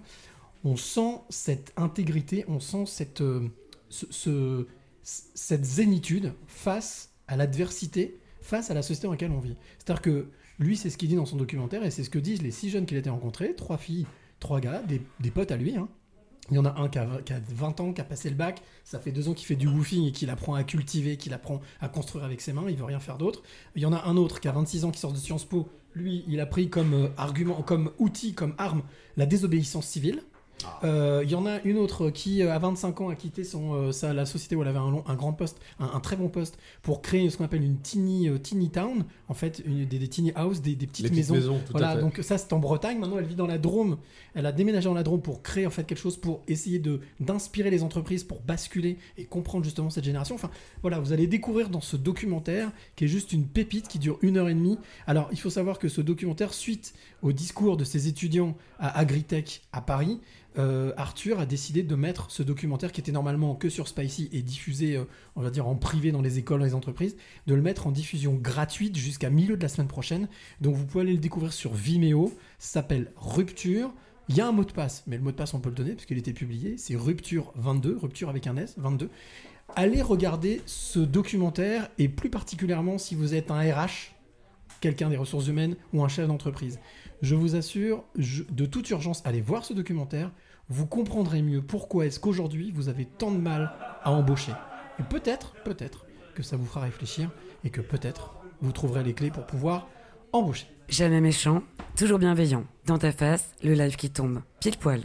on 0.64 0.76
sent 0.76 1.20
cette 1.30 1.72
intégrité, 1.76 2.44
on 2.48 2.60
sent 2.60 2.84
cette, 2.86 3.20
euh, 3.22 3.48
ce- 3.88 4.06
ce- 4.10 4.66
cette 5.02 5.64
zénitude 5.64 6.32
face 6.46 7.10
à 7.28 7.36
l'adversité, 7.36 8.18
face 8.42 8.70
à 8.70 8.74
la 8.74 8.82
société 8.82 9.06
dans 9.06 9.12
laquelle 9.12 9.30
on 9.30 9.40
vit. 9.40 9.56
C'est-à-dire 9.78 10.02
que 10.02 10.26
lui, 10.60 10.76
c'est 10.76 10.90
ce 10.90 10.96
qu'il 10.96 11.08
dit 11.08 11.16
dans 11.16 11.26
son 11.26 11.36
documentaire, 11.36 11.82
et 11.84 11.90
c'est 11.90 12.04
ce 12.04 12.10
que 12.10 12.18
disent 12.20 12.42
les 12.42 12.52
six 12.52 12.70
jeunes 12.70 12.86
qu'il 12.86 12.96
a 12.96 13.00
été 13.00 13.10
rencontrés, 13.10 13.54
trois 13.56 13.78
filles, 13.78 14.06
trois 14.38 14.60
gars, 14.60 14.82
des, 14.82 15.02
des 15.18 15.30
potes 15.32 15.50
à 15.50 15.56
lui. 15.56 15.74
hein. 15.74 15.88
Il 16.50 16.56
y 16.56 16.58
en 16.58 16.64
a 16.64 16.80
un 16.80 16.88
qui 16.88 16.98
a, 16.98 17.06
qui 17.24 17.32
a 17.32 17.40
20 17.54 17.78
ans, 17.80 17.92
qui 17.92 18.00
a 18.00 18.04
passé 18.04 18.28
le 18.28 18.34
bac, 18.34 18.60
ça 18.84 18.98
fait 18.98 19.12
deux 19.12 19.28
ans 19.28 19.34
qu'il 19.34 19.46
fait 19.46 19.56
du 19.56 19.68
woofing 19.68 20.06
et 20.08 20.12
qu'il 20.12 20.30
apprend 20.30 20.54
à 20.54 20.64
cultiver, 20.64 21.16
qu'il 21.16 21.32
apprend 21.32 21.60
à 21.80 21.88
construire 21.88 22.24
avec 22.24 22.40
ses 22.40 22.52
mains, 22.52 22.64
il 22.68 22.76
veut 22.76 22.84
rien 22.84 22.98
faire 22.98 23.18
d'autre. 23.18 23.42
Il 23.76 23.82
y 23.82 23.86
en 23.86 23.92
a 23.92 24.04
un 24.04 24.16
autre 24.16 24.40
qui 24.40 24.48
a 24.48 24.52
26 24.52 24.84
ans, 24.84 24.90
qui 24.90 24.98
sort 24.98 25.12
de 25.12 25.18
Sciences 25.18 25.44
Po, 25.44 25.68
lui, 25.94 26.24
il 26.28 26.40
a 26.40 26.46
pris 26.46 26.68
comme 26.68 26.94
euh, 26.94 27.08
argument, 27.16 27.62
comme 27.62 27.92
outil, 27.98 28.34
comme 28.34 28.54
arme, 28.58 28.82
la 29.16 29.26
désobéissance 29.26 29.86
civile. 29.86 30.22
Euh, 30.84 31.22
Il 31.24 31.30
y 31.30 31.34
en 31.34 31.46
a 31.46 31.60
une 31.62 31.76
autre 31.78 32.10
qui, 32.10 32.42
euh, 32.42 32.52
à 32.52 32.58
25 32.58 33.00
ans, 33.00 33.08
a 33.08 33.14
quitté 33.14 33.44
son, 33.44 33.74
euh, 33.74 33.92
sa- 33.92 34.12
la 34.14 34.26
société 34.26 34.56
où 34.56 34.62
elle 34.62 34.68
avait 34.68 34.78
un, 34.78 34.90
long- 34.90 35.04
un 35.06 35.14
grand 35.14 35.32
poste, 35.32 35.58
un, 35.78 35.86
un 35.94 36.00
très 36.00 36.16
bon 36.16 36.28
poste, 36.28 36.58
pour 36.82 37.02
créer 37.02 37.28
ce 37.30 37.36
qu'on 37.36 37.44
appelle 37.44 37.62
une 37.64 37.78
teeny, 37.78 38.28
euh, 38.28 38.38
teeny 38.38 38.70
town, 38.70 39.04
en 39.28 39.34
fait, 39.34 39.62
une, 39.66 39.84
des, 39.86 39.98
des 39.98 40.08
teeny 40.08 40.32
houses, 40.36 40.60
des, 40.62 40.74
des 40.74 40.86
petites, 40.86 41.06
petites 41.08 41.30
maisons, 41.30 41.58
tout 41.66 41.76
à 41.76 41.78
voilà, 41.78 41.94
fait. 41.96 42.00
donc 42.00 42.18
ça 42.22 42.38
c'est 42.38 42.52
en 42.52 42.58
Bretagne. 42.58 42.98
Maintenant, 42.98 43.18
elle 43.18 43.26
vit 43.26 43.34
dans 43.36 43.46
la 43.46 43.58
Drôme. 43.58 43.98
Elle 44.34 44.46
a 44.46 44.52
déménagé 44.52 44.84
dans 44.88 44.94
la 44.94 45.02
Drôme 45.02 45.22
pour 45.22 45.42
créer 45.42 45.66
en 45.66 45.70
fait 45.70 45.84
quelque 45.84 45.98
chose 45.98 46.16
pour 46.16 46.42
essayer 46.48 46.78
de 46.78 47.00
d'inspirer 47.20 47.70
les 47.70 47.82
entreprises 47.82 48.24
pour 48.24 48.40
basculer 48.40 48.96
et 49.18 49.24
comprendre 49.24 49.64
justement 49.64 49.90
cette 49.90 50.04
génération. 50.04 50.34
Enfin, 50.34 50.50
voilà, 50.82 50.98
vous 51.00 51.12
allez 51.12 51.26
découvrir 51.26 51.68
dans 51.68 51.80
ce 51.80 51.96
documentaire 51.96 52.70
qui 52.96 53.04
est 53.04 53.08
juste 53.08 53.32
une 53.32 53.44
pépite 53.46 53.88
qui 53.88 53.98
dure 53.98 54.18
une 54.22 54.36
heure 54.36 54.48
et 54.48 54.54
demie. 54.54 54.78
Alors, 55.06 55.28
il 55.32 55.38
faut 55.40 55.50
savoir 55.50 55.78
que 55.78 55.88
ce 55.88 56.00
documentaire, 56.00 56.52
suite 56.54 56.94
au 57.22 57.32
discours 57.32 57.76
de 57.76 57.84
ses 57.84 58.08
étudiants 58.08 58.56
à 58.78 58.98
Agritech 58.98 59.62
à 59.72 59.80
Paris, 59.80 60.20
euh, 60.58 60.92
Arthur 60.96 61.38
a 61.38 61.46
décidé 61.46 61.82
de 61.82 61.94
mettre 61.94 62.30
ce 62.30 62.42
documentaire 62.42 62.90
qui 62.90 63.00
était 63.00 63.12
normalement 63.12 63.54
que 63.54 63.68
sur 63.68 63.86
Spicy 63.86 64.28
et 64.32 64.42
diffusé, 64.42 64.96
euh, 64.96 65.04
on 65.36 65.42
va 65.42 65.50
dire, 65.50 65.68
en 65.68 65.76
privé 65.76 66.10
dans 66.10 66.22
les 66.22 66.38
écoles, 66.38 66.60
dans 66.60 66.66
les 66.66 66.74
entreprises, 66.74 67.16
de 67.46 67.54
le 67.54 67.62
mettre 67.62 67.86
en 67.86 67.92
diffusion 67.92 68.34
gratuite 68.34 68.96
jusqu'à 68.96 69.30
milieu 69.30 69.56
de 69.56 69.62
la 69.62 69.68
semaine 69.68 69.86
prochaine. 69.86 70.28
Donc 70.60 70.74
vous 70.74 70.84
pouvez 70.84 71.02
aller 71.02 71.12
le 71.12 71.18
découvrir 71.18 71.52
sur 71.52 71.72
Vimeo. 71.72 72.32
Ça 72.58 72.80
s'appelle 72.80 73.12
Rupture. 73.16 73.92
Il 74.28 74.36
y 74.36 74.40
a 74.40 74.46
un 74.46 74.52
mot 74.52 74.64
de 74.64 74.72
passe, 74.72 75.04
mais 75.06 75.16
le 75.16 75.22
mot 75.22 75.30
de 75.30 75.36
passe 75.36 75.54
on 75.54 75.60
peut 75.60 75.70
le 75.70 75.74
donner 75.74 75.92
parce 75.92 76.06
qu'il 76.06 76.18
était 76.18 76.32
publié. 76.32 76.76
C'est 76.78 76.96
Rupture 76.96 77.52
22, 77.56 77.98
Rupture 78.00 78.28
avec 78.28 78.46
un 78.46 78.56
S, 78.56 78.74
22. 78.76 79.08
Allez 79.76 80.02
regarder 80.02 80.62
ce 80.66 80.98
documentaire 80.98 81.88
et 81.98 82.08
plus 82.08 82.30
particulièrement 82.30 82.98
si 82.98 83.14
vous 83.14 83.34
êtes 83.34 83.52
un 83.52 83.60
RH, 83.60 84.14
quelqu'un 84.80 85.10
des 85.10 85.16
ressources 85.16 85.46
humaines 85.46 85.76
ou 85.92 86.02
un 86.02 86.08
chef 86.08 86.26
d'entreprise. 86.26 86.80
Je 87.22 87.34
vous 87.34 87.54
assure, 87.56 88.04
je- 88.16 88.44
de 88.44 88.66
toute 88.66 88.88
urgence, 88.90 89.22
allez 89.24 89.40
voir 89.40 89.64
ce 89.64 89.74
documentaire. 89.74 90.30
Vous 90.68 90.86
comprendrez 90.86 91.42
mieux 91.42 91.60
pourquoi 91.62 92.06
est-ce 92.06 92.20
qu'aujourd'hui 92.20 92.70
vous 92.72 92.88
avez 92.88 93.04
tant 93.04 93.30
de 93.30 93.38
mal 93.38 93.72
à 94.02 94.10
embaucher. 94.12 94.52
Et 94.98 95.02
peut-être, 95.02 95.54
peut-être 95.64 96.06
que 96.34 96.42
ça 96.42 96.56
vous 96.56 96.64
fera 96.64 96.80
réfléchir 96.80 97.30
et 97.64 97.70
que 97.70 97.80
peut-être 97.80 98.34
vous 98.62 98.72
trouverez 98.72 99.02
les 99.02 99.14
clés 99.14 99.30
pour 99.30 99.46
pouvoir 99.46 99.88
embaucher. 100.32 100.66
Jamais 100.88 101.20
méchant, 101.20 101.62
toujours 101.96 102.18
bienveillant. 102.18 102.64
Dans 102.86 102.98
ta 102.98 103.12
face, 103.12 103.52
le 103.62 103.74
live 103.74 103.96
qui 103.96 104.10
tombe. 104.10 104.40
Pile 104.60 104.76
poil. 104.78 105.02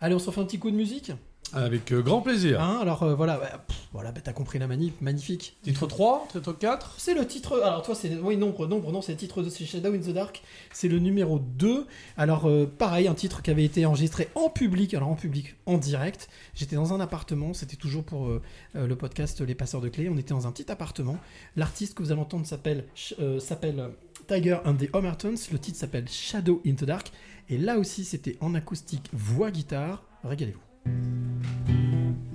Allez, 0.00 0.14
on 0.14 0.18
se 0.18 0.26
refait 0.26 0.40
un 0.40 0.44
petit 0.44 0.58
coup 0.58 0.70
de 0.70 0.76
musique? 0.76 1.12
Avec 1.54 1.92
euh, 1.92 2.02
grand 2.02 2.20
plaisir. 2.20 2.60
Hein, 2.60 2.78
alors 2.82 3.02
euh, 3.02 3.14
voilà, 3.14 3.38
bah, 3.38 3.64
pff, 3.66 3.76
voilà 3.92 4.12
bah, 4.12 4.20
t'as 4.22 4.32
compris 4.32 4.58
la 4.58 4.66
manip, 4.66 5.00
magnifique. 5.00 5.56
Titre 5.62 5.86
3, 5.86 6.28
titre 6.30 6.52
4 6.52 6.96
C'est 6.98 7.14
le 7.14 7.26
titre. 7.26 7.60
Alors, 7.62 7.82
toi, 7.82 7.94
c'est. 7.94 8.14
Oui, 8.16 8.36
nombre, 8.36 8.66
nombre, 8.66 8.92
non, 8.92 9.02
c'est 9.02 9.12
le 9.12 9.18
titre 9.18 9.42
de 9.42 9.48
Shadow 9.48 9.94
in 9.94 9.98
the 9.98 10.10
Dark. 10.10 10.42
C'est 10.72 10.88
le 10.88 10.98
numéro 10.98 11.38
2. 11.38 11.86
Alors, 12.16 12.48
euh, 12.48 12.66
pareil, 12.66 13.08
un 13.08 13.14
titre 13.14 13.42
qui 13.42 13.50
avait 13.50 13.64
été 13.64 13.86
enregistré 13.86 14.28
en 14.34 14.50
public. 14.50 14.94
Alors, 14.94 15.08
en 15.08 15.16
public, 15.16 15.56
en 15.66 15.78
direct. 15.78 16.28
J'étais 16.54 16.76
dans 16.76 16.92
un 16.92 17.00
appartement. 17.00 17.54
C'était 17.54 17.76
toujours 17.76 18.04
pour 18.04 18.28
le 18.74 18.96
podcast 18.96 19.40
Les 19.40 19.54
Passeurs 19.54 19.80
de 19.80 19.88
Clés. 19.88 20.08
On 20.08 20.16
était 20.16 20.34
dans 20.34 20.46
un 20.46 20.52
petit 20.52 20.70
appartement. 20.70 21.18
L'artiste 21.56 21.94
que 21.94 22.02
vous 22.02 22.12
allez 22.12 22.20
entendre 22.20 22.46
s'appelle 22.46 22.84
s'appelle 23.38 23.80
euh, 23.80 23.88
Tiger 24.26 24.58
and 24.64 24.76
the 24.76 24.88
Homertons. 24.92 25.34
Le 25.52 25.58
titre 25.58 25.78
s'appelle 25.78 26.08
Shadow 26.08 26.60
in 26.66 26.74
the 26.74 26.84
Dark. 26.84 27.12
Et 27.48 27.58
là 27.58 27.78
aussi, 27.78 28.04
c'était 28.04 28.36
en 28.40 28.54
acoustique, 28.54 29.08
voix, 29.12 29.50
guitare. 29.50 30.04
Régalez-vous. 30.24 30.73
Thank 30.84 31.68
you. 31.68 32.33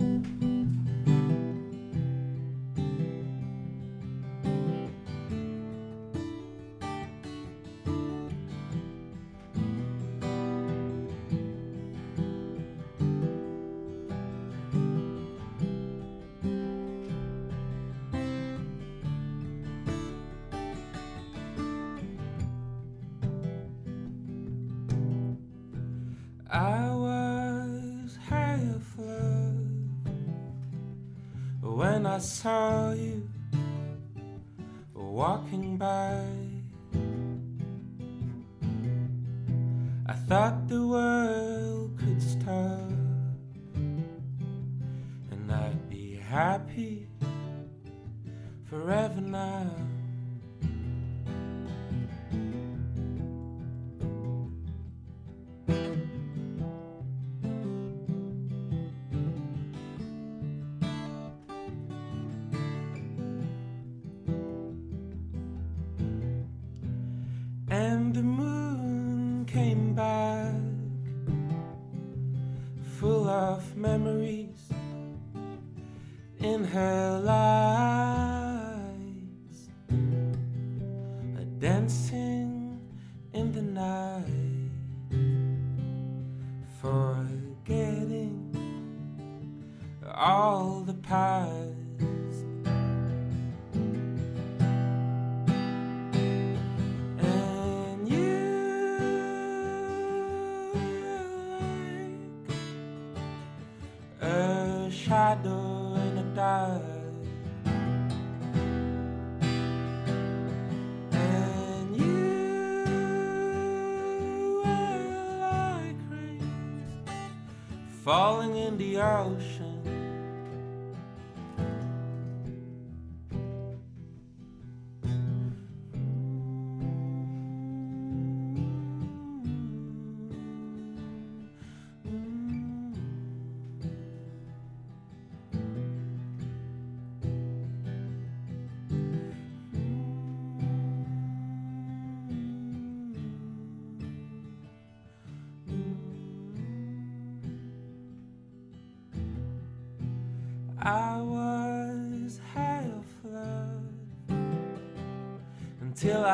The 118.80 118.98
ocean. 118.98 119.59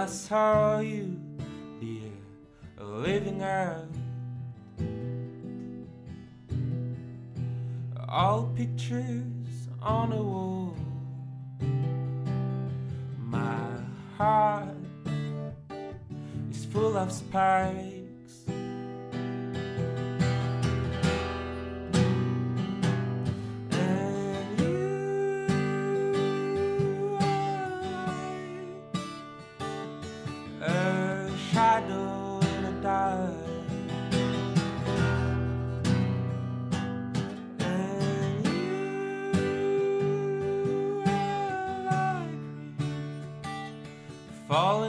I 0.06 0.08
saw 0.08 0.80
you, 0.82 1.05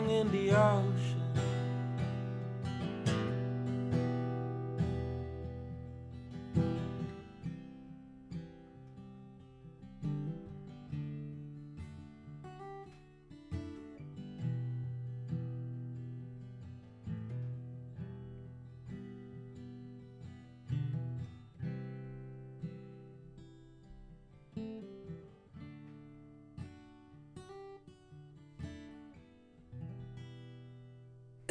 falling 0.07 0.21
in 0.21 0.86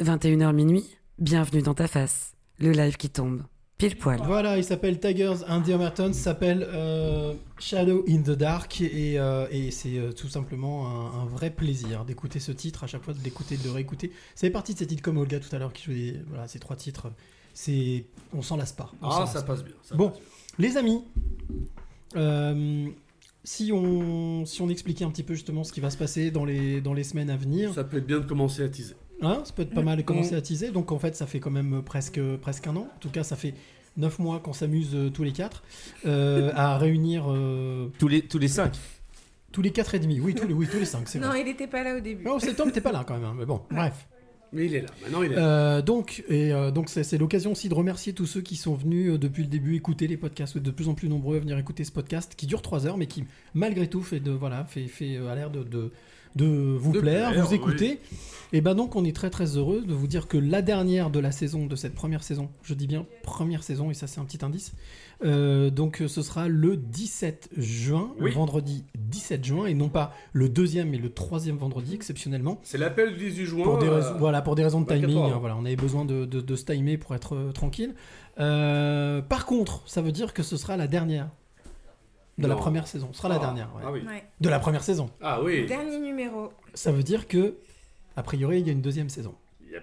21h 0.06 0.52
minuit, 0.54 0.84
bienvenue 1.18 1.62
dans 1.62 1.74
ta 1.74 1.88
face, 1.88 2.34
le 2.60 2.70
live 2.70 2.96
qui 2.96 3.10
tombe, 3.10 3.42
pile 3.76 3.96
poil. 3.98 4.20
Voilà, 4.24 4.56
il 4.56 4.62
s'appelle 4.62 5.00
Tigers 5.00 5.42
and 5.48 5.62
the 5.62 5.70
Overtones, 5.70 6.12
s'appelle 6.12 6.64
euh, 6.72 7.34
Shadow 7.58 8.04
in 8.08 8.18
the 8.22 8.30
Dark 8.30 8.80
et, 8.80 9.18
euh, 9.18 9.48
et 9.50 9.72
c'est 9.72 9.98
euh, 9.98 10.12
tout 10.12 10.28
simplement 10.28 10.86
un, 10.86 11.22
un 11.22 11.24
vrai 11.24 11.50
plaisir 11.50 12.04
d'écouter 12.04 12.38
ce 12.38 12.52
titre, 12.52 12.84
à 12.84 12.86
chaque 12.86 13.02
fois 13.02 13.14
de 13.14 13.22
l'écouter, 13.24 13.56
de 13.56 13.64
le 13.64 13.72
réécouter. 13.72 14.12
Ça 14.36 14.42
fait 14.42 14.50
partie 14.50 14.74
de 14.74 14.78
ces 14.78 14.86
titres 14.86 15.02
comme 15.02 15.16
Olga 15.18 15.40
tout 15.40 15.54
à 15.54 15.58
l'heure 15.58 15.72
qui 15.72 15.82
jouait 15.82 16.22
voilà, 16.28 16.46
ces 16.46 16.60
trois 16.60 16.76
titres. 16.76 17.10
C'est, 17.52 18.04
on 18.32 18.42
s'en 18.42 18.56
lasse 18.56 18.72
pas. 18.72 18.92
on 19.02 19.08
Ah, 19.08 19.26
ça 19.26 19.42
passe 19.42 19.62
pas. 19.62 19.64
bien, 19.64 19.74
ça 19.82 19.96
bon, 19.96 20.12
les 20.60 20.76
amis, 20.76 21.02
euh, 22.14 22.86
si 23.42 23.72
on 23.72 24.44
si 24.46 24.62
on 24.62 24.68
expliquait 24.68 25.04
un 25.04 25.10
petit 25.10 25.24
peu 25.24 25.34
justement 25.34 25.64
ce 25.64 25.72
qui 25.72 25.80
va 25.80 25.90
se 25.90 25.96
passer 25.96 26.30
dans 26.30 26.44
les 26.44 26.80
dans 26.80 26.94
les 26.94 27.02
semaines 27.02 27.30
à 27.30 27.36
venir. 27.36 27.74
Ça 27.74 27.82
peut 27.82 27.96
être 27.96 28.06
bien 28.06 28.20
de 28.20 28.26
commencer 28.26 28.62
à 28.62 28.68
teaser. 28.68 28.94
Hein, 29.22 29.40
ça 29.44 29.52
peut 29.54 29.62
être 29.62 29.74
pas 29.74 29.82
mal 29.82 29.96
de 29.96 30.02
commencer 30.02 30.34
Mm. 30.34 30.38
à 30.38 30.40
teaser. 30.42 30.70
Donc 30.70 30.92
en 30.92 30.98
fait, 30.98 31.16
ça 31.16 31.26
fait 31.26 31.40
quand 31.40 31.50
même 31.50 31.82
presque, 31.82 32.20
presque 32.42 32.66
un 32.66 32.76
an. 32.76 32.88
En 32.94 32.98
tout 33.00 33.08
cas, 33.10 33.22
ça 33.24 33.36
fait 33.36 33.54
9 33.96 34.18
mois 34.18 34.40
qu'on 34.40 34.52
s'amuse 34.52 34.90
euh, 34.94 35.08
tous 35.10 35.22
les 35.24 35.32
quatre 35.32 35.62
euh, 36.04 36.50
à 36.54 36.76
réunir. 36.78 37.24
tous 37.98 38.08
les 38.08 38.22
tous 38.22 38.38
les 38.38 38.48
5 38.48 38.72
Tous 39.52 39.62
les 39.62 39.70
4 39.70 39.94
et 39.94 39.98
demi. 40.00 40.20
Oui, 40.20 40.34
tous 40.34 40.46
les, 40.46 40.52
oui, 40.54 40.68
tous 40.70 40.78
les 40.78 40.84
5, 40.84 41.08
c'est 41.08 41.18
Non, 41.18 41.28
vrai. 41.28 41.40
il 41.40 41.48
était 41.48 41.66
pas 41.66 41.82
là 41.82 41.96
au 41.96 42.00
début. 42.00 42.24
Non, 42.24 42.38
septembre, 42.38 42.72
t'es 42.72 42.80
pas 42.82 42.92
là 42.92 43.04
quand 43.06 43.14
même. 43.14 43.24
hein, 43.24 43.34
Mais 43.38 43.46
bon, 43.46 43.62
bref. 43.70 44.06
Mais 44.52 44.66
il 44.66 44.74
est 44.76 44.82
là. 44.82 44.88
Maintenant, 45.02 45.22
il 45.22 45.32
est 45.32 45.34
là. 45.36 45.44
Euh, 45.76 45.82
donc, 45.82 46.22
et, 46.28 46.52
euh, 46.52 46.70
donc 46.70 46.88
c'est, 46.88 47.02
c'est 47.02 47.18
l'occasion 47.18 47.50
aussi 47.52 47.68
de 47.68 47.74
remercier 47.74 48.12
tous 48.12 48.26
ceux 48.26 48.42
qui 48.42 48.54
sont 48.56 48.74
venus 48.74 49.10
euh, 49.14 49.18
depuis 49.18 49.42
le 49.42 49.48
début 49.48 49.74
écouter 49.74 50.06
les 50.06 50.16
podcasts, 50.16 50.52
Vous 50.52 50.58
êtes 50.60 50.64
de 50.64 50.70
plus 50.70 50.88
en 50.88 50.94
plus 50.94 51.08
nombreux 51.08 51.36
à 51.36 51.40
venir 51.40 51.58
écouter 51.58 51.82
ce 51.84 51.90
podcast 51.90 52.34
qui 52.36 52.46
dure 52.46 52.62
3 52.62 52.86
heures, 52.86 52.96
mais 52.96 53.06
qui 53.06 53.24
malgré 53.54 53.88
tout 53.88 54.02
fait 54.02 54.20
de 54.20 54.30
voilà 54.30 54.64
fait, 54.64 54.86
fait 54.86 55.16
euh, 55.16 55.28
a 55.30 55.34
l'air 55.34 55.50
de, 55.50 55.64
de, 55.64 55.90
de 56.36 56.76
vous 56.78 56.92
De 56.92 57.00
plaire, 57.00 57.30
plaire, 57.32 57.44
vous 57.44 57.54
écouter. 57.54 57.98
oui. 58.12 58.18
Et 58.52 58.60
ben 58.60 58.76
donc 58.76 58.94
on 58.94 59.04
est 59.04 59.14
très 59.14 59.28
très 59.28 59.56
heureux 59.56 59.82
de 59.84 59.92
vous 59.92 60.06
dire 60.06 60.28
que 60.28 60.38
la 60.38 60.62
dernière 60.62 61.10
de 61.10 61.18
la 61.18 61.32
saison 61.32 61.66
de 61.66 61.74
cette 61.74 61.96
première 61.96 62.22
saison, 62.22 62.48
je 62.62 62.74
dis 62.74 62.86
bien 62.86 63.04
première 63.24 63.64
saison 63.64 63.90
et 63.90 63.94
ça 63.94 64.06
c'est 64.06 64.20
un 64.20 64.24
petit 64.24 64.44
indice. 64.44 64.72
euh, 65.24 65.68
donc 65.68 66.00
euh, 66.00 66.06
ce 66.06 66.22
sera 66.22 66.46
le 66.46 66.76
17 66.76 67.50
juin, 67.56 68.12
le 68.20 68.30
vendredi 68.30 68.84
17 68.96 69.44
juin 69.44 69.66
et 69.66 69.74
non 69.74 69.88
pas 69.88 70.14
le 70.32 70.48
deuxième 70.48 70.94
et 70.94 70.98
le 70.98 71.10
troisième 71.12 71.56
vendredi 71.56 71.92
exceptionnellement. 71.96 72.60
C'est 72.62 72.78
l'appel 72.78 73.16
du 73.16 73.30
18 73.30 73.44
juin. 73.46 73.64
Pour 73.64 73.78
des, 73.78 73.88
euh, 73.88 74.12
voilà, 74.18 74.42
pour 74.42 74.54
des 74.54 74.62
raisons 74.62 74.80
de 74.80 74.86
24 74.88 75.08
timing, 75.10 75.24
hein, 75.32 75.38
voilà, 75.40 75.56
on 75.56 75.64
avait 75.64 75.74
besoin 75.74 76.04
de, 76.04 76.24
de- 76.24 76.40
de 76.40 76.54
se 76.56 76.64
timer 76.64 76.98
pour 76.98 77.16
être 77.16 77.34
euh, 77.34 77.50
tranquille. 77.50 77.94
Par 79.28 79.46
contre, 79.46 79.82
ça 79.86 80.02
veut 80.02 80.12
dire 80.12 80.32
que 80.34 80.42
ce 80.44 80.56
sera 80.56 80.76
la 80.76 80.86
dernière 80.86 81.28
de 82.38 82.46
la 82.46 82.54
première 82.56 82.86
saison. 82.86 83.08
Ce 83.12 83.18
sera 83.18 83.28
la 83.28 83.36
Ah, 83.36 83.38
dernière. 83.38 83.74
ouais. 83.76 83.82
ah 83.86 83.92
oui. 83.92 84.00
Ouais. 84.06 84.24
De 84.40 84.48
la 84.48 84.58
première 84.58 84.82
saison. 84.82 85.10
Ah 85.22 85.42
oui. 85.42 85.66
Dernier 85.66 85.98
numéro. 85.98 86.50
Ça 86.74 86.92
veut 86.92 87.02
dire 87.02 87.26
que, 87.28 87.56
a 88.16 88.22
priori, 88.22 88.60
il 88.60 88.66
y 88.66 88.70
a 88.70 88.72
une 88.72 88.82
deuxième 88.82 89.08
saison. 89.08 89.34
Yep. 89.72 89.82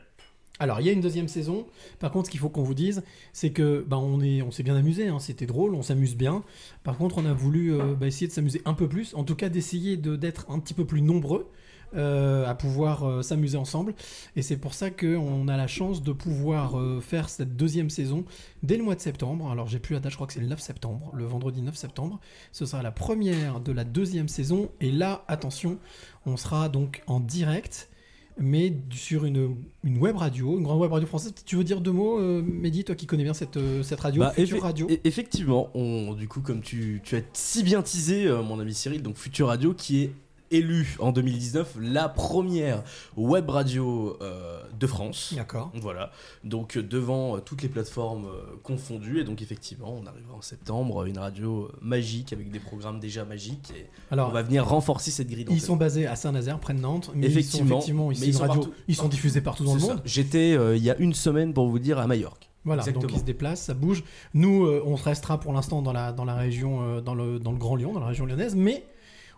Alors, 0.59 0.79
il 0.79 0.85
y 0.85 0.89
a 0.89 0.91
une 0.93 1.01
deuxième 1.01 1.27
saison. 1.27 1.65
Par 1.99 2.11
contre, 2.11 2.27
ce 2.27 2.31
qu'il 2.31 2.39
faut 2.39 2.49
qu'on 2.49 2.61
vous 2.63 2.75
dise, 2.75 3.03
c'est 3.33 3.51
que 3.51 3.83
ben, 3.87 3.97
on 3.97 4.21
est, 4.21 4.41
on 4.43 4.51
s'est 4.51 4.63
bien 4.63 4.75
amusé. 4.75 5.07
hein, 5.07 5.19
C'était 5.19 5.45
drôle, 5.47 5.73
on 5.73 5.81
s'amuse 5.81 6.15
bien. 6.15 6.43
Par 6.83 6.97
contre, 6.97 7.17
on 7.17 7.25
a 7.25 7.33
voulu 7.33 7.73
euh, 7.73 7.95
bah, 7.95 8.05
essayer 8.07 8.27
de 8.27 8.31
s'amuser 8.33 8.61
un 8.65 8.73
peu 8.73 8.87
plus. 8.87 9.13
En 9.15 9.23
tout 9.23 9.35
cas, 9.35 9.49
d'essayer 9.49 9.97
de- 9.97 10.15
d'être 10.15 10.45
un 10.49 10.59
petit 10.59 10.73
peu 10.75 10.85
plus 10.85 11.01
nombreux 11.01 11.49
euh, 11.95 12.47
à 12.47 12.55
pouvoir 12.55 13.03
euh, 13.07 13.21
s'amuser 13.21 13.57
ensemble. 13.57 13.93
Et 14.35 14.41
c'est 14.41 14.57
pour 14.57 14.73
ça 14.73 14.89
qu'on 14.89 15.47
a 15.47 15.57
la 15.57 15.67
chance 15.67 16.03
de 16.03 16.11
pouvoir 16.11 16.79
euh, 16.79 16.99
faire 17.01 17.29
cette 17.29 17.55
deuxième 17.55 17.89
saison 17.89 18.25
dès 18.63 18.77
le 18.77 18.83
mois 18.83 18.95
de 18.95 19.01
septembre. 19.01 19.51
Alors, 19.51 19.67
j'ai 19.67 19.79
plus 19.79 19.93
la 19.93 19.99
date, 19.99 20.11
je 20.11 20.17
crois 20.17 20.27
que 20.27 20.33
c'est 20.33 20.39
le 20.39 20.47
9 20.47 20.59
septembre, 20.59 21.11
le 21.13 21.25
vendredi 21.25 21.61
9 21.61 21.75
septembre. 21.75 22.19
Ce 22.51 22.65
sera 22.65 22.81
la 22.81 22.91
première 22.91 23.59
de 23.59 23.71
la 23.71 23.83
deuxième 23.83 24.27
saison. 24.27 24.69
Et 24.81 24.91
là, 24.91 25.23
attention, 25.27 25.77
on 26.25 26.37
sera 26.37 26.69
donc 26.69 27.03
en 27.07 27.19
direct 27.19 27.89
mais 28.37 28.73
sur 28.89 29.25
une, 29.25 29.57
une 29.83 29.97
web 29.97 30.15
radio, 30.17 30.57
une 30.57 30.63
grande 30.63 30.81
web 30.81 30.91
radio 30.91 31.07
française. 31.07 31.33
Tu 31.45 31.55
veux 31.55 31.63
dire 31.63 31.81
deux 31.81 31.91
mots, 31.91 32.19
euh, 32.19 32.41
Mehdi, 32.41 32.83
toi 32.83 32.95
qui 32.95 33.05
connais 33.05 33.23
bien 33.23 33.33
cette, 33.33 33.57
euh, 33.57 33.83
cette 33.83 33.99
radio, 33.99 34.21
Bah, 34.21 34.31
Future 34.35 34.61
Radio 34.63 34.87
e- 34.89 34.97
Effectivement, 35.03 35.69
on, 35.75 36.13
du 36.13 36.27
coup, 36.27 36.41
comme 36.41 36.61
tu, 36.61 37.01
tu 37.03 37.15
as 37.15 37.21
si 37.33 37.63
bien 37.63 37.81
teasé, 37.81 38.25
euh, 38.25 38.41
mon 38.41 38.59
ami 38.59 38.73
Cyril, 38.73 39.03
donc 39.03 39.17
Future 39.17 39.47
Radio, 39.47 39.73
qui 39.73 40.03
est 40.03 40.11
élue 40.53 40.95
en 40.99 41.11
2019 41.11 41.77
la 41.79 42.09
première 42.09 42.83
web 43.17 43.49
radio 43.49 44.17
euh, 44.21 44.61
de 44.79 44.87
France. 44.87 45.33
D'accord. 45.35 45.71
Voilà. 45.75 46.11
Donc 46.43 46.77
euh, 46.77 46.83
devant 46.83 47.35
euh, 47.37 47.39
toutes 47.39 47.61
les 47.61 47.69
plateformes 47.69 48.27
confondues. 48.63 49.19
Et 49.19 49.23
donc 49.23 49.41
effectivement, 49.41 49.93
on 50.01 50.05
arrivera 50.05 50.35
en 50.35 50.41
septembre, 50.41 51.05
une 51.05 51.17
radio 51.17 51.69
magique 51.81 52.33
avec 52.33 52.51
des 52.51 52.59
programmes 52.59 52.99
déjà 52.99 53.25
magiques. 53.25 53.71
Et 53.75 53.87
Alors, 54.11 54.29
on 54.29 54.33
va 54.33 54.43
venir 54.43 54.67
renforcer 54.67 55.11
cette 55.11 55.29
grille 55.29 55.45
Ils 55.49 55.61
sont 55.61 55.75
basés 55.75 56.07
à 56.07 56.15
Saint-Nazaire, 56.15 56.59
près 56.59 56.73
de 56.73 56.79
Nantes, 56.79 57.11
mais 57.15 57.27
effectivement, 57.27 57.65
ils 57.65 57.69
sont 57.69 57.75
effectivement 57.75 58.11
ici 58.11 58.21
mais 58.21 58.27
ils 58.27 58.29
une 58.29 58.37
sont 58.37 58.41
radio. 58.41 58.61
partout. 58.61 58.73
Ils 58.87 58.95
sont 58.95 59.07
diffusés 59.09 59.41
partout 59.41 59.63
dans 59.65 59.75
le 59.75 59.81
monde. 59.81 60.01
J'étais 60.05 60.53
euh, 60.53 60.77
il 60.77 60.83
y 60.83 60.89
a 60.89 60.97
une 60.97 61.13
semaine 61.13 61.53
pour 61.53 61.67
vous 61.67 61.79
dire 61.79 61.99
à 61.99 62.07
Majorque. 62.07 62.49
Voilà, 62.65 62.81
Exactement. 62.81 63.01
donc 63.07 63.13
ils 63.13 63.19
se 63.19 63.25
déplacent, 63.25 63.61
ça 63.61 63.73
bouge. 63.73 64.03
Nous, 64.33 64.65
euh, 64.65 64.81
on 64.85 64.95
restera 64.95 65.39
pour 65.39 65.51
l'instant 65.51 65.81
dans 65.81 65.91
la, 65.91 66.13
dans 66.13 66.23
la 66.23 66.35
région, 66.35 66.81
euh, 66.81 67.01
dans, 67.01 67.13
le, 67.13 67.39
dans 67.39 67.51
le 67.51 67.57
Grand 67.57 67.75
Lyon, 67.75 67.91
dans 67.91 67.99
la 67.99 68.07
région 68.07 68.25
lyonnaise, 68.25 68.55
mais 68.55 68.85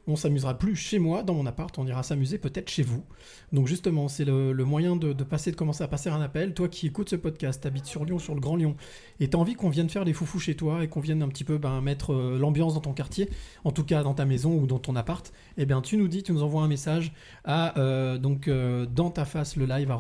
on 0.08 0.16
s'amusera 0.16 0.58
plus 0.58 0.76
chez 0.76 1.00
moi, 1.00 1.24
dans 1.24 1.34
mon 1.34 1.46
appart, 1.46 1.78
on 1.80 1.88
ira 1.88 2.04
s'amuser 2.04 2.38
peut-être 2.38 2.70
chez 2.70 2.84
vous. 2.84 3.04
Donc 3.52 3.68
justement, 3.68 4.08
c'est 4.08 4.26
le, 4.26 4.54
moyen 4.66 4.96
de, 4.96 5.14
passer, 5.24 5.52
de 5.52 5.56
commencer 5.56 5.84
à 5.84 5.88
passer 5.88 6.10
un 6.10 6.22
appel. 6.22 6.54
Toi 6.54 6.68
qui 6.68 6.88
écoutes 6.88 7.10
ce 7.10 7.16
podcast, 7.16 7.64
t'habites 7.64 7.86
sur 7.86 8.06
Lyon, 8.06 8.20
sur 8.20 8.36
le 8.36 8.42
Grand 8.42 8.56
Lyon, 8.56 8.76
et 9.20 9.30
t'as 9.30 9.38
envie 9.38 9.56
qu'on 9.56 9.70
vienne 9.70 9.90
faire 9.90 10.04
les 10.04 10.14
foufous 10.14 10.40
chez 10.40 10.56
toi 10.56 10.84
et 10.84 10.88
qu'on 10.88 11.00
vienne 11.00 11.24
un 11.24 11.28
petit 11.28 11.44
peu 11.44 11.58
ben, 11.58 11.82
mettre 11.82 12.14
euh, 12.14 12.38
l'ambiance 12.38 12.74
dans 12.74 12.82
ton 12.82 12.94
quartier, 12.94 13.30
en 13.64 13.72
tout 13.72 13.84
cas 13.84 14.04
dans 14.04 14.14
ta 14.14 14.26
maison 14.26 14.56
ou 14.56 14.68
dans 14.68 14.80
ton 14.80 14.96
appart, 14.96 15.32
eh 15.58 15.66
bien 15.66 15.82
tu 15.82 15.98
nous 15.98 16.08
dis, 16.08 16.24
tu 16.24 16.34
nous 16.34 16.44
envoies 16.44 16.62
un 16.62 16.68
message 16.68 17.12
à 17.44 17.78
euh, 17.80 18.18
donc 18.18 18.48
euh, 18.48 18.86
dans 18.86 19.10
ta 19.10 19.26
face 19.26 19.56
le 19.56 19.66
live 19.66 19.92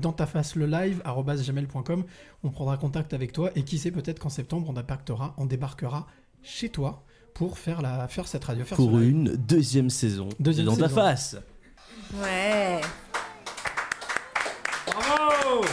dans 0.00 0.12
ta 0.12 0.26
face 0.26 0.56
le 0.56 0.66
live. 0.66 1.02
On 2.44 2.50
prendra 2.50 2.76
contact 2.76 3.14
avec 3.14 3.32
toi 3.32 3.50
et 3.54 3.62
qui 3.62 3.78
sait 3.78 3.90
peut-être 3.90 4.18
qu'en 4.18 4.28
septembre 4.28 4.68
on 4.68 4.72
débarquera, 4.72 5.34
on 5.38 5.46
débarquera 5.46 6.06
chez 6.42 6.68
toi 6.68 7.04
pour 7.34 7.58
faire 7.58 7.82
la 7.82 8.06
faire 8.08 8.26
cette 8.26 8.44
radio, 8.44 8.64
faire 8.64 8.76
Pour 8.76 8.90
ce 8.90 8.96
live. 8.96 9.10
une 9.10 9.36
deuxième 9.36 9.90
saison. 9.90 10.28
Deuxième 10.38 10.66
dans 10.66 10.76
ta 10.76 10.88
saison. 10.88 11.00
face. 11.00 11.36
Ouais. 12.22 12.80
Bravo 14.86 15.64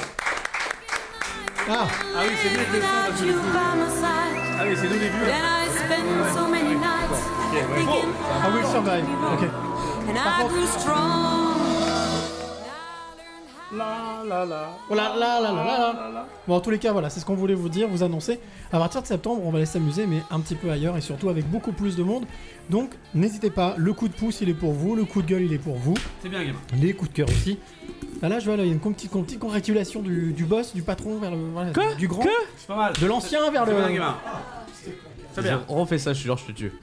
Ah 1.71 1.87
Ah 2.15 2.21
oui, 2.21 2.33
c'est 2.41 2.49
mieux 2.51 2.65
que 2.65 2.73
le 2.75 2.79
parce 2.81 3.19
que 3.21 3.25
le 3.25 3.33
coup- 3.33 3.39
Ah 3.53 4.63
oui, 4.65 4.75
c'est 4.75 4.87
nous 4.87 4.93
les 4.93 4.99
vieux. 4.99 5.31
Ah 8.41 8.49
oui, 8.53 8.61
survive. 8.71 9.05
Ok. 9.33 9.43
Par 10.15 10.39
contre- 10.39 10.53
La 13.75 14.23
la 14.27 14.45
la. 14.45 14.69
Oh 14.89 14.95
là 14.95 15.13
là 15.15 15.39
là 15.41 15.51
là. 15.51 16.27
Bon, 16.47 16.55
en 16.55 16.59
tous 16.59 16.71
les 16.71 16.79
cas, 16.79 16.91
voilà, 16.91 17.09
c'est 17.11 17.19
ce 17.19 17.25
qu'on 17.25 17.35
voulait 17.35 17.53
vous 17.53 17.69
dire, 17.69 17.87
vous 17.87 18.01
annoncer. 18.01 18.39
À 18.73 18.79
partir 18.79 19.01
de 19.01 19.07
septembre, 19.07 19.41
on 19.45 19.51
va 19.51 19.57
aller 19.57 19.67
s'amuser, 19.67 20.07
mais 20.07 20.23
un 20.31 20.39
petit 20.39 20.55
peu 20.55 20.71
ailleurs 20.71 20.97
et 20.97 21.01
surtout 21.01 21.29
avec 21.29 21.47
beaucoup 21.49 21.71
plus 21.71 21.95
de 21.95 22.01
monde. 22.01 22.25
Donc, 22.71 22.91
n'hésitez 23.13 23.51
pas, 23.51 23.75
le 23.77 23.93
coup 23.93 24.07
de 24.07 24.13
pouce, 24.13 24.41
il 24.41 24.49
est 24.49 24.53
pour 24.55 24.73
vous, 24.73 24.95
le 24.95 25.05
coup 25.05 25.21
de 25.21 25.27
gueule, 25.27 25.43
il 25.43 25.53
est 25.53 25.59
pour 25.59 25.75
vous. 25.75 25.93
C'est 26.23 26.29
bien, 26.29 26.43
gamin. 26.43 26.57
Les 26.81 26.93
coups 26.93 27.11
de 27.11 27.15
cœur 27.17 27.29
aussi. 27.29 27.59
Ah, 28.23 28.29
là, 28.29 28.39
je 28.39 28.45
vois, 28.45 28.57
là, 28.57 28.63
il 28.63 28.67
y 28.67 28.71
a 28.71 28.73
une 28.73 28.79
petite, 28.79 29.13
une 29.13 29.23
petite 29.23 29.39
congratulation 29.39 30.01
du, 30.01 30.33
du 30.33 30.45
boss, 30.45 30.73
du 30.73 30.81
patron 30.81 31.19
vers 31.19 31.31
le. 31.31 31.37
voilà, 31.53 31.71
du 31.95 32.07
grand. 32.07 32.23
C'est 32.57 32.67
pas 32.67 32.75
mal. 32.75 32.93
De 32.99 33.05
l'ancien 33.05 33.51
vers 33.51 33.65
C'est 33.65 33.71
le. 33.71 33.77
bien, 33.77 33.91
gamin. 33.91 34.17
C'est 35.33 35.41
bien. 35.43 35.61
On 35.69 35.75
refait 35.75 35.99
ça, 35.99 36.13
je 36.13 36.19
suis 36.19 36.27
genre, 36.27 36.37
je 36.37 36.45
te 36.45 36.51
tue. 36.51 36.73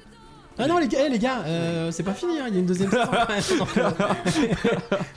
Ah 0.59 0.67
non 0.67 0.79
les 0.79 0.89
gars, 0.89 1.01
eh, 1.07 1.11
les 1.11 1.19
gars, 1.19 1.43
euh, 1.45 1.91
c'est 1.91 2.03
pas 2.03 2.15
fini, 2.15 2.39
hein, 2.39 2.47
il 2.49 2.55
y 2.55 2.57
a 2.57 2.61
une 2.61 2.67
deuxième 2.67 2.91
saison. 2.91 3.05
Donc, 3.59 3.77
euh, 3.77 3.91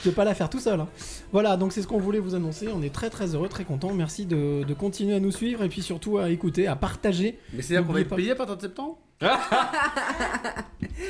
je 0.04 0.10
vais 0.10 0.16
pas 0.16 0.26
la 0.26 0.36
faire 0.36 0.50
tout 0.50 0.60
seul. 0.60 0.80
hein. 0.80 0.88
Voilà, 1.32 1.56
donc 1.56 1.72
c'est 1.72 1.82
ce 1.82 1.88
qu'on 1.88 1.98
voulait 2.00 2.20
vous 2.20 2.36
annoncer. 2.36 2.68
On 2.74 2.82
est 2.82 2.94
très 2.94 3.10
très 3.10 3.36
heureux, 3.36 3.48
très 3.48 3.64
content. 3.64 3.94
Merci 3.94 4.26
de, 4.26 4.64
de 4.64 4.74
continuer 4.74 5.16
à 5.16 5.20
nous 5.20 5.32
suivre 5.32 5.64
et 5.64 5.70
puis 5.70 5.82
surtout 5.82 6.18
à 6.18 6.30
écouter, 6.30 6.68
à 6.68 6.76
partager. 6.76 7.40
Mais 7.54 7.62
c'est-à-dire 7.62 7.88
qu'on 7.88 7.94
va 7.94 8.02
être 8.02 8.10
pas- 8.10 8.16
payé 8.18 8.32
à 8.32 8.36
partir 8.36 8.58
de 8.58 8.62
septembre? 8.62 8.98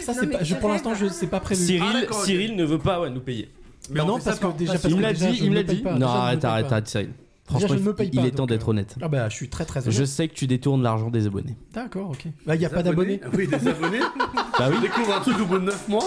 Ça, 0.01 0.13
c'est 0.13 0.27
pas, 0.27 0.43
je, 0.43 0.55
pour 0.55 0.69
l'instant, 0.69 0.93
je 0.93 1.07
c'est 1.07 1.27
pas 1.27 1.39
prévu. 1.39 1.65
Cyril, 1.65 2.07
Ah. 2.09 2.13
Cyril 2.23 2.55
ne 2.55 2.63
veut 2.63 2.79
pas 2.79 3.01
ouais, 3.01 3.09
nous 3.09 3.21
payer. 3.21 3.49
Bah 3.89 4.01
on 4.03 4.07
non, 4.07 4.19
parce 4.19 4.37
que 4.39 4.47
déjà, 4.57 4.73
parce 4.73 4.83
Il 4.85 4.91
que 4.91 4.95
me 4.97 5.01
l'a 5.01 5.13
dit, 5.13 5.35
je 5.35 5.43
il 5.43 5.49
me 5.51 5.55
ne 5.55 5.61
l'a 5.61 5.63
dit. 5.63 5.83
Non, 5.83 6.07
arrête, 6.07 6.45
arrête, 6.45 6.71
arrête, 6.71 6.87
Cyril. 6.87 7.09
Franchement, 7.49 7.67
je 7.69 7.73
ne 7.75 7.79
me 7.79 7.93
paye 7.95 8.09
il 8.13 8.25
est 8.25 8.31
temps 8.31 8.45
d'être 8.45 8.67
euh, 8.67 8.71
honnête. 8.71 8.95
Ah 9.01 9.07
bah, 9.07 9.27
je 9.29 9.35
suis 9.35 9.49
très 9.49 9.65
très 9.65 9.81
Je 9.81 9.89
honnête. 9.89 10.05
sais 10.07 10.27
que 10.27 10.33
tu 10.33 10.45
détournes 10.47 10.83
l'argent 10.83 11.09
des 11.09 11.25
abonnés. 11.27 11.57
D'accord, 11.73 12.09
ok. 12.11 12.27
Bah, 12.45 12.55
il 12.55 12.61
y 12.61 12.65
a 12.65 12.69
Des 12.69 12.75
pas 12.75 12.83
d'abonnés. 12.83 13.19
Oui, 13.35 13.47
des 13.47 13.67
abonnés. 13.67 13.99
Bah 14.59 14.65
oui. 14.69 14.75
Découvre 14.81 15.15
un 15.15 15.21
truc 15.21 15.39
au 15.39 15.45
bout 15.45 15.57
de 15.57 15.63
9 15.63 15.87
mois. 15.87 16.03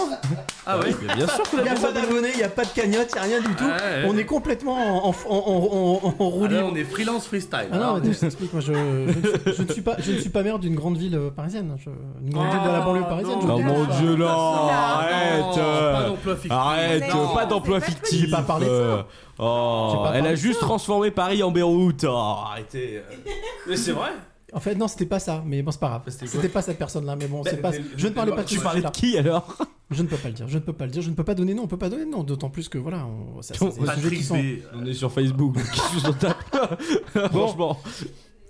Ah 0.67 0.77
ouais. 0.77 0.91
Mais 1.07 1.15
bien 1.15 1.25
sûr 1.27 1.41
que 1.41 1.57
Il 1.57 1.63
n'y 1.63 1.69
a 1.69 1.73
pas 1.73 1.91
d'abonnés, 1.91 2.29
il 2.33 2.37
n'y 2.37 2.43
a 2.43 2.49
pas 2.49 2.63
de 2.63 2.69
cagnotte, 2.69 3.07
il 3.09 3.13
n'y 3.15 3.19
a 3.19 3.23
rien 3.23 3.41
du 3.41 3.55
tout. 3.55 3.63
Ouais. 3.63 4.05
On 4.07 4.15
est 4.15 4.25
complètement 4.25 4.75
en, 5.07 5.09
en, 5.09 5.15
en, 5.27 5.35
en, 5.35 6.07
en- 6.07 6.15
en 6.23 6.29
roue 6.29 6.45
Ah, 6.51 6.63
on 6.71 6.75
est 6.75 6.83
freelance 6.83 7.25
freestyle. 7.25 7.69
Ah 7.71 7.77
non, 7.79 7.99
mais 8.03 8.13
je 8.13 8.19
t'explique, 8.19 8.53
moi 8.53 8.61
je, 8.61 8.71
je, 8.73 8.77
ne 9.09 9.11
suis- 9.11 9.53
je 9.57 9.61
ne 9.63 9.71
suis 9.71 9.81
pas, 9.81 9.95
je 9.97 10.11
ne 10.11 10.17
suis 10.19 10.29
pas 10.29 10.43
maire 10.43 10.59
d'une 10.59 10.75
grande 10.75 10.97
ville 10.97 11.15
euh, 11.15 11.31
parisienne. 11.31 11.75
Je, 11.83 11.89
une 12.23 12.29
grande 12.31 12.51
ville 12.51 12.61
de 12.63 12.67
la 12.71 12.81
banlieue 12.81 13.01
parisienne. 13.09 13.39
je 13.41 13.47
Oh 13.47 13.57
mon 13.59 13.85
dieu, 13.85 14.11
non, 14.17 14.25
Non, 14.27 14.69
arrête 14.69 15.55
pas 15.55 16.03
d'emploi 16.09 16.35
fictif. 16.35 16.51
Arrête, 16.51 17.03
Non, 17.11 17.27
pas 17.33 17.45
d'emploi 17.47 17.81
fictif 17.81 18.19
J'ai 18.21 18.29
pas 18.29 18.41
parlé 18.43 18.67
de 18.67 18.71
ça. 18.71 19.07
Oh, 19.39 20.05
elle 20.13 20.27
a 20.27 20.35
juste 20.35 20.59
ça. 20.59 20.65
transformé 20.65 21.11
Paris 21.11 21.41
en 21.43 21.51
Beyrouth. 21.51 22.05
Oh, 22.07 22.15
arrêtez. 22.45 23.01
Mais 23.67 23.75
c'est 23.75 23.91
vrai. 23.91 24.11
En 24.53 24.59
fait, 24.59 24.75
non, 24.75 24.87
c'était 24.87 25.07
pas 25.07 25.17
ça, 25.17 25.41
mais 25.43 25.63
bon, 25.63 25.71
c'est 25.71 25.79
pas 25.79 25.87
grave. 25.87 26.01
C'était 26.07 26.47
pas 26.47 26.61
cette 26.61 26.77
personne-là, 26.77 27.15
mais 27.15 27.25
bon, 27.25 27.41
Bah, 27.41 27.49
c'est 27.49 27.57
pas. 27.59 27.71
Je 27.97 28.07
ne 28.07 28.13
parlais 28.13 28.31
pas 28.35 28.43
de 28.43 28.47
Tu 28.47 28.59
parlais 28.59 28.83
de 28.83 28.89
qui 28.89 29.17
alors? 29.17 29.57
Je 29.89 30.03
ne 30.03 30.07
peux 30.07 30.15
pas 30.15 30.27
le 30.27 30.35
dire. 30.35 30.47
Je 30.47 30.53
ne 30.53 30.59
peux 30.59 30.73
pas 30.73 30.85
le 30.85 30.91
dire. 30.91 31.01
Je 31.01 31.09
ne 31.09 31.15
peux 31.15 31.23
pas 31.23 31.33
donner 31.33 31.55
nom. 31.55 31.63
On 31.63 31.67
peut 31.67 31.77
pas 31.77 31.89
donner 31.89 32.05
nom. 32.05 32.21
D'autant 32.23 32.51
plus 32.51 32.69
que 32.69 32.77
voilà, 32.77 33.07
on, 33.07 33.41
ça, 33.41 33.55
ça, 33.55 33.65
qui 34.09 34.23
sont. 34.23 34.37
On 34.75 34.85
est 34.85 34.93
sur 34.93 35.11
Facebook. 35.11 35.57
Franchement. 37.31 37.79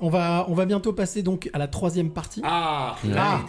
On 0.02 0.10
va, 0.10 0.46
on 0.50 0.54
va 0.54 0.66
bientôt 0.66 0.92
passer 0.92 1.24
donc 1.24 1.50
à 1.54 1.58
la 1.58 1.70
troisième 1.70 2.12
partie. 2.12 2.42
Ah, 2.44 2.98
Ah. 3.16 3.40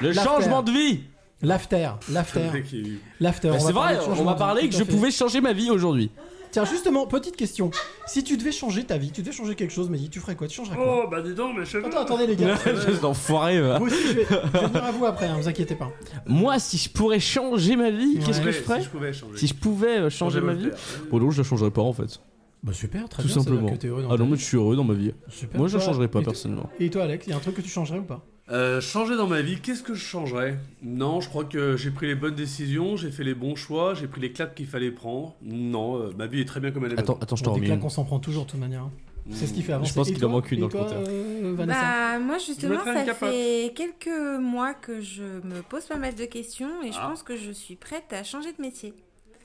Le 0.00 0.12
changement 0.12 0.62
de 0.62 0.70
vie. 0.70 1.00
L'after, 1.42 1.90
Le 2.08 2.14
l'after, 2.14 2.40
est 2.40 2.84
l'after. 3.18 3.50
C'est 3.58 3.72
vrai, 3.72 3.96
on 3.98 4.04
changement 4.04 4.24
m'a 4.26 4.34
de 4.34 4.38
parlé 4.38 4.62
vie, 4.62 4.68
que 4.68 4.76
je 4.76 4.84
pouvais 4.84 5.10
changer 5.10 5.40
ma 5.40 5.54
vie 5.54 5.70
aujourd'hui. 5.70 6.10
Tiens, 6.52 6.64
justement, 6.64 7.06
petite 7.06 7.36
question. 7.36 7.70
Si 8.06 8.24
tu 8.24 8.36
devais 8.36 8.50
changer 8.52 8.82
ta 8.84 8.98
vie, 8.98 9.12
tu 9.12 9.22
devais 9.22 9.32
changer 9.32 9.54
quelque 9.54 9.72
chose, 9.72 9.88
mais 9.88 9.98
tu 10.10 10.18
ferais 10.18 10.34
quoi? 10.34 10.48
Tu 10.48 10.56
changerais 10.56 10.76
quoi? 10.76 11.04
Oh, 11.04 11.08
bah 11.08 11.22
dis 11.22 11.32
donc, 11.34 11.56
mes 11.56 11.64
cheveux. 11.64 11.86
Attends, 11.86 12.00
attendez 12.02 12.26
les 12.26 12.34
gars. 12.36 12.56
Ces 12.56 13.04
enfoirés, 13.04 13.60
va. 13.60 13.78
Moi 13.78 13.88
aussi, 13.88 14.02
je 14.08 14.12
vais, 14.14 14.24
je 14.24 14.58
vais 14.58 14.66
venir 14.66 14.84
à 14.84 14.90
vous 14.90 15.06
après, 15.06 15.26
hein, 15.26 15.36
vous 15.40 15.48
inquiétez 15.48 15.76
pas. 15.76 15.90
Moi, 16.26 16.58
si 16.58 16.76
je 16.76 16.88
pourrais 16.90 17.20
changer 17.20 17.76
ma 17.76 17.90
vie, 17.90 18.18
qu'est-ce 18.24 18.40
que 18.40 18.46
Ouais, 18.46 18.52
je 18.52 18.58
ferais? 18.62 18.78
Si 18.80 18.84
je 18.86 18.90
pouvais 18.90 19.12
changer. 19.12 19.36
Si 19.38 19.46
je 19.46 19.54
pouvais 19.54 19.98
euh, 19.98 20.10
changer 20.10 20.40
ma 20.40 20.54
vie? 20.54 20.70
Bon, 21.10 21.20
non, 21.20 21.30
je 21.30 21.38
la 21.42 21.44
changerais 21.48 21.70
pas 21.70 21.82
en 21.82 21.92
fait. 21.92 22.20
Bah 22.62 22.72
super, 22.74 23.08
très 23.08 23.22
Tout 23.22 23.28
bien. 23.28 23.34
ça 23.36 23.40
veut 23.40 23.44
dire 23.46 23.54
simplement. 23.60 23.72
que 23.76 23.80
t'es 23.80 23.88
heureux 23.88 24.02
dans 24.02 24.08
Ah 24.08 24.12
ta 24.12 24.18
non, 24.18 24.24
vie. 24.26 24.30
mais 24.32 24.36
je 24.36 24.44
suis 24.44 24.56
heureux 24.58 24.76
dans 24.76 24.84
ma 24.84 24.92
vie. 24.94 25.12
Super. 25.28 25.58
Moi, 25.58 25.68
je 25.68 25.74
la 25.76 25.82
Toi, 25.82 25.92
changerais 25.92 26.08
pas 26.08 26.20
et 26.20 26.24
personnellement. 26.24 26.68
Et 26.78 26.90
toi, 26.90 27.04
Alex, 27.04 27.26
il 27.26 27.30
y 27.30 27.32
a 27.32 27.36
un 27.36 27.40
truc 27.40 27.54
que 27.54 27.62
tu 27.62 27.70
changerais 27.70 27.98
ou 28.00 28.02
pas? 28.04 28.22
Euh, 28.50 28.80
changer 28.80 29.16
dans 29.16 29.28
ma 29.28 29.42
vie, 29.42 29.60
qu'est-ce 29.60 29.82
que 29.82 29.94
je 29.94 30.04
changerais? 30.04 30.56
Non, 30.82 31.20
je 31.20 31.28
crois 31.28 31.44
que 31.44 31.76
j'ai 31.76 31.90
pris 31.92 32.08
les 32.08 32.16
bonnes 32.16 32.34
décisions, 32.34 32.96
j'ai 32.96 33.12
fait 33.12 33.22
les 33.22 33.34
bons 33.34 33.54
choix, 33.54 33.94
j'ai 33.94 34.08
pris 34.08 34.20
les 34.20 34.32
claques 34.32 34.56
qu'il 34.56 34.66
fallait 34.66 34.90
prendre. 34.90 35.36
Non, 35.42 35.96
euh, 36.00 36.10
ma 36.18 36.26
vie 36.26 36.40
est 36.40 36.44
très 36.46 36.58
bien 36.58 36.72
comme 36.72 36.84
elle 36.84 36.94
est. 36.94 36.98
Attends, 36.98 37.16
attends, 37.20 37.36
je 37.36 37.42
te 37.44 37.48
Bon, 37.48 37.54
Des 37.54 37.60
remets 37.60 37.66
claques, 37.68 37.80
une. 37.80 37.86
on 37.86 37.90
s'en 37.90 38.04
prend 38.04 38.18
toujours 38.18 38.46
de 38.46 38.50
toute 38.50 38.58
manière. 38.60 38.82
hein. 38.82 38.90
C'est 39.30 39.46
ce 39.46 39.52
qui 39.52 39.62
fait 39.62 39.74
avancer. 39.74 39.90
Je 39.90 39.94
pense 39.94 40.10
qu'il 40.10 40.24
en 40.24 40.30
manque 40.30 40.50
une 40.50 40.60
dans 40.60 40.66
le 40.66 40.72
compteur. 40.72 41.04
euh, 41.06 41.54
Bah, 41.54 42.18
moi 42.18 42.38
Je 42.38 42.46
justement, 42.46 42.82
ça 42.82 43.14
fait 43.14 43.72
quelques 43.76 44.40
mois 44.40 44.74
que 44.74 45.00
je 45.00 45.22
me 45.22 45.60
pose 45.68 45.84
pas 45.84 45.96
mal 45.98 46.16
de 46.16 46.24
questions 46.24 46.82
et 46.82 46.90
je 46.90 46.98
Ah. 47.00 47.06
pense 47.08 47.22
que 47.22 47.36
je 47.36 47.52
suis 47.52 47.76
prête 47.76 48.12
à 48.12 48.24
changer 48.24 48.52
de 48.52 48.60
métier. 48.60 48.94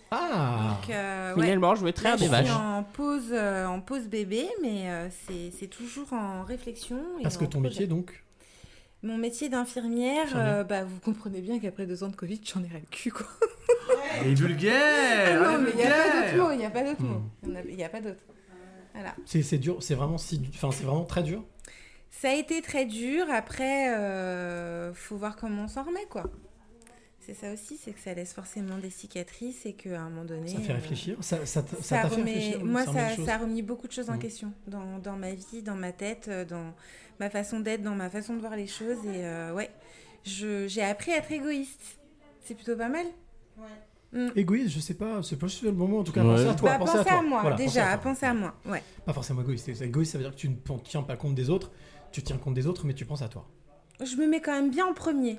Ah 0.10 0.77
Donc, 0.82 0.90
euh, 0.95 1.36
ouais. 1.36 1.41
Finalement, 1.44 1.76
je 1.76 1.82
vais 1.82 1.88
Là, 1.88 1.94
traire 1.94 2.14
je 2.18 2.23
des 2.23 2.26
suis 2.26 2.32
vaches. 2.32 2.49
en 2.49 2.84
pause, 2.84 3.30
euh, 3.32 3.65
en 3.68 3.82
pause 3.82 4.07
bébé, 4.07 4.48
mais 4.64 4.90
euh, 4.90 5.10
c'est 5.27 5.52
c'est 5.60 5.68
toujours 5.68 6.11
en 6.14 6.44
réflexion. 6.44 6.98
et 7.19 7.23
Parce 7.23 7.38
que 7.38 7.44
ton 7.45 7.60
projet. 7.60 7.69
métier, 7.69 7.88
donc 7.88 8.23
Mon 9.06 9.18
métier 9.18 9.49
d'infirmière, 9.49 10.23
Infirmière. 10.26 10.56
euh, 10.56 10.64
bah, 10.64 10.84
vous 10.84 10.99
comprenez 10.99 11.40
bien 11.41 11.60
qu'après 11.60 11.86
deux 11.86 12.03
ans 12.03 12.10
de 12.10 12.15
Covid, 12.15 12.41
j'en 12.44 12.64
ai 12.64 12.68
ras 12.68 12.80
le 12.80 12.88
cul, 12.90 13.11
quoi. 13.11 13.27
Elle 14.22 14.32
est 14.32 14.34
vulgaire 14.34 15.44
Ah 15.45 15.57
non, 15.57 15.64
mais 15.64 15.72
il 15.72 15.77
n'y 15.77 15.84
a 15.84 15.91
pas 15.91 16.03
d'autre 16.32 16.38
mot, 16.38 16.52
il 16.52 16.57
n'y 16.57 16.65
a 16.65 16.69
pas 16.72 16.84
d'autre 16.84 17.02
Hmm. 17.03 17.07
mot. 17.53 17.60
Il 17.69 17.76
n'y 17.76 17.84
a 17.84 17.90
pas 17.90 18.02
d'autre. 18.02 18.22
Voilà. 18.94 19.14
c'est 19.26 19.41
c'est 19.41 19.57
dur, 19.57 19.84
c'est 19.84 19.94
vraiment 19.95 20.18
si, 20.18 20.41
enfin 20.53 20.72
c'est 20.72 20.86
vraiment 20.86 21.03
très 21.03 21.22
dur. 21.22 21.44
Ça 22.11 22.30
a 22.30 22.34
été 22.34 22.61
très 22.61 22.86
dur. 22.86 23.26
Après, 23.30 23.94
euh, 23.94 24.94
faut 24.94 25.18
voir 25.18 25.36
comment 25.36 25.64
on 25.64 25.68
s'en 25.68 25.84
remet, 25.84 26.06
quoi. 26.10 26.23
C'est 27.19 27.34
ça 27.34 27.52
aussi, 27.52 27.77
c'est 27.84 27.91
que 27.91 27.99
ça 27.99 28.14
laisse 28.14 28.32
forcément 28.34 28.77
des 28.77 28.90
cicatrices 28.91 29.65
et 29.65 29.73
qu'à 29.73 29.99
un 29.99 30.10
moment 30.10 30.23
donné. 30.26 30.48
Ça 30.48 30.60
fait 30.60 30.72
euh, 30.72 30.76
réfléchir. 30.76 31.18
Ça, 31.22 31.45
ça, 31.45 31.61
fait 31.64 31.76
remet- 32.07 32.23
réfléchir. 32.36 32.64
Moi, 32.64 32.86
ça 32.86 33.34
a 33.34 33.38
remis 33.38 33.61
beaucoup 33.64 33.88
de 33.88 33.91
choses 33.91 34.10
en 34.10 34.14
Mhm. 34.14 34.19
question 34.19 34.53
dans, 34.68 34.98
dans 34.99 35.18
ma 35.18 35.32
vie, 35.34 35.61
dans 35.61 35.76
ma 35.76 35.91
tête, 35.91 36.27
euh, 36.30 36.45
dans 36.45 36.73
ma 37.20 37.30
façon 37.30 37.60
d'être, 37.60 37.82
dans 37.84 37.96
ma 37.96 38.10
façon 38.10 38.36
de 38.36 38.40
voir 38.40 38.56
les 38.56 38.68
choses. 38.68 38.98
Et 39.06 39.26
euh, 39.26 39.54
ouais, 39.54 39.70
je- 40.24 40.68
j'ai 40.68 40.82
appris 40.84 41.12
à 41.12 41.18
être 41.18 41.32
égoïste. 41.32 42.00
C'est 42.44 42.56
plutôt 42.56 42.76
pas 42.76 42.90
mal. 42.90 43.06
Mm. 44.12 44.30
Égoïste, 44.36 44.70
je 44.76 44.80
sais 44.80 44.94
pas, 44.94 45.22
c'est 45.24 45.36
pas 45.38 45.48
le 45.64 45.72
moment 45.72 46.00
en 46.00 46.04
tout 46.04 46.12
cas. 46.14 46.24
Ouais. 46.24 46.30
Pensez 46.36 46.48
à 46.48 46.54
toi, 46.54 46.70
Bah, 46.72 46.78
pensez, 46.80 46.98
pensez 46.98 47.10
à 47.10 47.14
à, 47.14 47.16
toi. 47.20 47.28
moi, 47.28 47.42
Voilà, 47.42 47.56
pensez 47.58 47.68
déjà, 47.68 47.90
à 47.90 47.98
toi. 47.98 48.04
pensez 48.12 48.26
à 48.26 48.34
moi. 48.34 48.54
Ouais. 48.66 48.84
Pas 49.06 49.14
forcément 49.14 49.42
égoïste. 49.42 49.68
Égoïste, 49.82 50.12
ça 50.14 50.18
veut 50.18 50.24
dire 50.24 50.32
que 50.34 50.40
tu 50.40 50.50
ne 50.50 50.56
tiens 50.84 51.02
pas 51.04 51.18
compte 51.18 51.36
des 51.36 51.50
autres. 51.50 51.72
Tu 52.12 52.22
tiens 52.24 52.38
compte 52.38 52.54
des 52.54 52.66
autres, 52.68 52.86
mais 52.86 52.94
tu 52.94 53.06
penses 53.06 53.22
à 53.24 53.28
toi. 53.28 53.46
Je 54.02 54.16
me 54.16 54.28
mets 54.28 54.40
quand 54.42 54.54
même 54.54 54.70
bien 54.70 54.86
en 54.86 54.94
premier. 54.94 55.38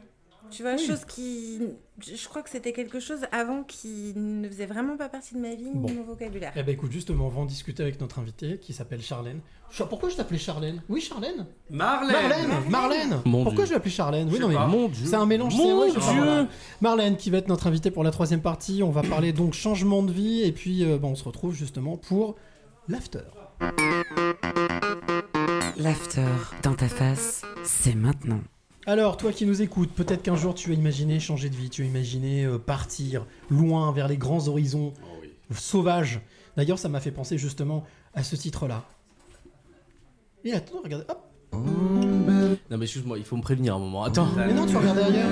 Tu 0.51 0.63
vois, 0.63 0.75
Oui. 0.75 0.87
chose 0.87 1.05
qui. 1.05 1.59
Je 2.01 2.29
crois 2.29 2.43
que 2.43 2.51
c'était 2.51 2.73
quelque 2.73 3.01
chose 3.01 3.21
avant 3.33 3.65
qui 3.65 4.13
ne 4.15 4.49
faisait 4.49 4.67
vraiment 4.67 4.97
pas 4.97 5.09
partie 5.09 5.35
de 5.35 5.41
ma 5.41 5.55
vie 5.57 5.65
ni 5.65 5.73
Bon. 5.75 5.89
de 5.89 5.93
mon 5.95 6.05
vocabulaire. 6.05 6.53
Eh 6.55 6.63
ben 6.63 6.73
écoute, 6.73 6.93
justement, 6.93 7.27
on 7.27 7.31
va 7.31 7.41
en 7.41 7.47
discuter 7.47 7.83
avec 7.83 8.01
notre 8.01 8.21
invité 8.21 8.59
qui 8.59 8.73
s'appelle 8.73 9.03
Charlène. 9.03 9.41
Cha- 9.71 9.87
Pourquoi 9.87 10.09
je 10.09 10.15
t'appelais 10.17 10.39
Charlène? 10.39 10.83
Oui, 10.89 11.01
Charlène 11.01 11.47
Marlène 11.69 12.13
Marlène 12.13 12.71
Marlène 12.71 13.21
Mon 13.25 13.43
Pourquoi 13.43 13.65
Dieu. 13.65 13.71
je 13.71 13.73
l'appelais 13.75 13.91
Charlène? 13.91 14.29
Oui, 14.31 14.39
non, 14.39 14.47
mais. 14.49 14.55
Mon 14.69 14.89
dieu. 14.89 15.05
c'est 15.07 15.17
un 15.17 15.27
mélange. 15.27 15.57
Mon 15.57 15.85
Dieu. 15.91 15.99
voilà. 15.99 16.47
Marlène 16.81 17.17
qui 17.17 17.31
va 17.31 17.39
être 17.39 17.49
notre 17.49 17.67
invitée 17.67 17.91
pour 17.91 18.05
la 18.05 18.13
troisième 18.13 18.41
partie. 18.43 18.85
On 18.85 18.91
va 18.91 19.03
parler 19.03 19.33
donc 19.33 19.53
changement 19.55 20.05
de 20.05 20.13
vie 20.13 20.43
et 20.43 20.53
puis 20.53 20.85
euh, 20.85 20.97
bon, 20.99 21.11
on 21.11 21.15
se 21.17 21.25
retrouve 21.25 21.55
justement 21.55 21.97
pour 21.97 22.37
l'after. 22.89 23.19
L'after 25.77 26.27
dans 26.63 26.75
ta 26.75 26.89
face, 26.89 27.43
c'est 27.65 27.95
maintenant. 27.97 28.41
Alors, 28.89 29.17
toi 29.17 29.33
qui 29.33 29.47
nous 29.47 29.63
écoutes, 29.63 29.91
peut-être 29.91 30.23
qu'un 30.23 30.37
jour 30.37 30.55
tu 30.55 30.71
as 30.71 30.75
imaginé 30.75 31.19
changer 31.19 31.51
de 31.51 31.57
vie, 31.57 31.71
tu 31.71 31.83
as 31.83 31.87
imaginé 31.87 32.45
euh, 32.45 32.57
partir 32.57 33.27
loin 33.51 33.91
vers 33.91 34.07
les 34.07 34.17
grands 34.17 34.47
horizons 34.47 34.95
sauvages. 35.53 36.21
D'ailleurs, 36.57 36.79
ça 36.79 36.89
m'a 36.89 37.01
fait 37.01 37.11
penser 37.11 37.37
justement 37.37 37.85
à 38.15 38.23
ce 38.23 38.37
titre-là. 38.37 38.85
Et 40.45 40.53
attends, 40.53 40.81
regarde, 40.85 41.05
hop, 41.09 41.19
Non, 41.53 42.79
mais 42.79 42.85
excuse-moi, 42.85 43.19
il 43.19 43.25
faut 43.25 43.37
me 43.37 43.43
prévenir 43.43 43.75
un 43.75 43.81
moment. 43.81 44.05
Attends. 44.05 44.29
mais 44.37 44.55
non, 44.55 44.65
tu 44.67 44.77
regardais 44.77 45.03
ailleurs. 45.03 45.27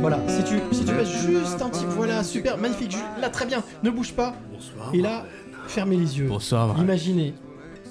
Voilà, 0.00 0.20
si 0.28 0.44
tu, 0.44 0.60
si 0.72 0.84
tu 0.84 0.92
passes 0.92 1.26
juste 1.26 1.62
un 1.62 1.70
petit. 1.70 1.86
Voilà, 1.88 2.22
super, 2.22 2.58
magnifique. 2.58 2.96
Là, 3.18 3.30
très 3.30 3.46
bien. 3.46 3.64
Ne 3.82 3.88
bouge 3.88 4.12
pas. 4.12 4.34
Bonsoir. 4.52 4.94
Et 4.94 5.00
là, 5.00 5.24
fermez 5.68 5.96
les 5.96 6.18
yeux. 6.18 6.28
Bonsoir. 6.28 6.78
Imaginez 6.78 7.32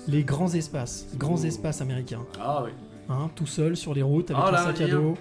les 0.09 0.23
grands 0.23 0.53
espaces, 0.53 1.05
grands 1.17 1.43
espaces 1.43 1.81
américains. 1.81 2.25
Ah 2.39 2.63
oui. 2.65 2.71
Hein, 3.09 3.29
tout 3.35 3.47
seul 3.47 3.75
sur 3.75 3.93
les 3.93 4.01
routes 4.01 4.31
avec 4.31 4.43
Ah, 4.43 4.49
un 4.49 4.51
là, 4.51 4.63
sac 4.65 4.81
à 4.81 4.87
dos. 4.87 5.15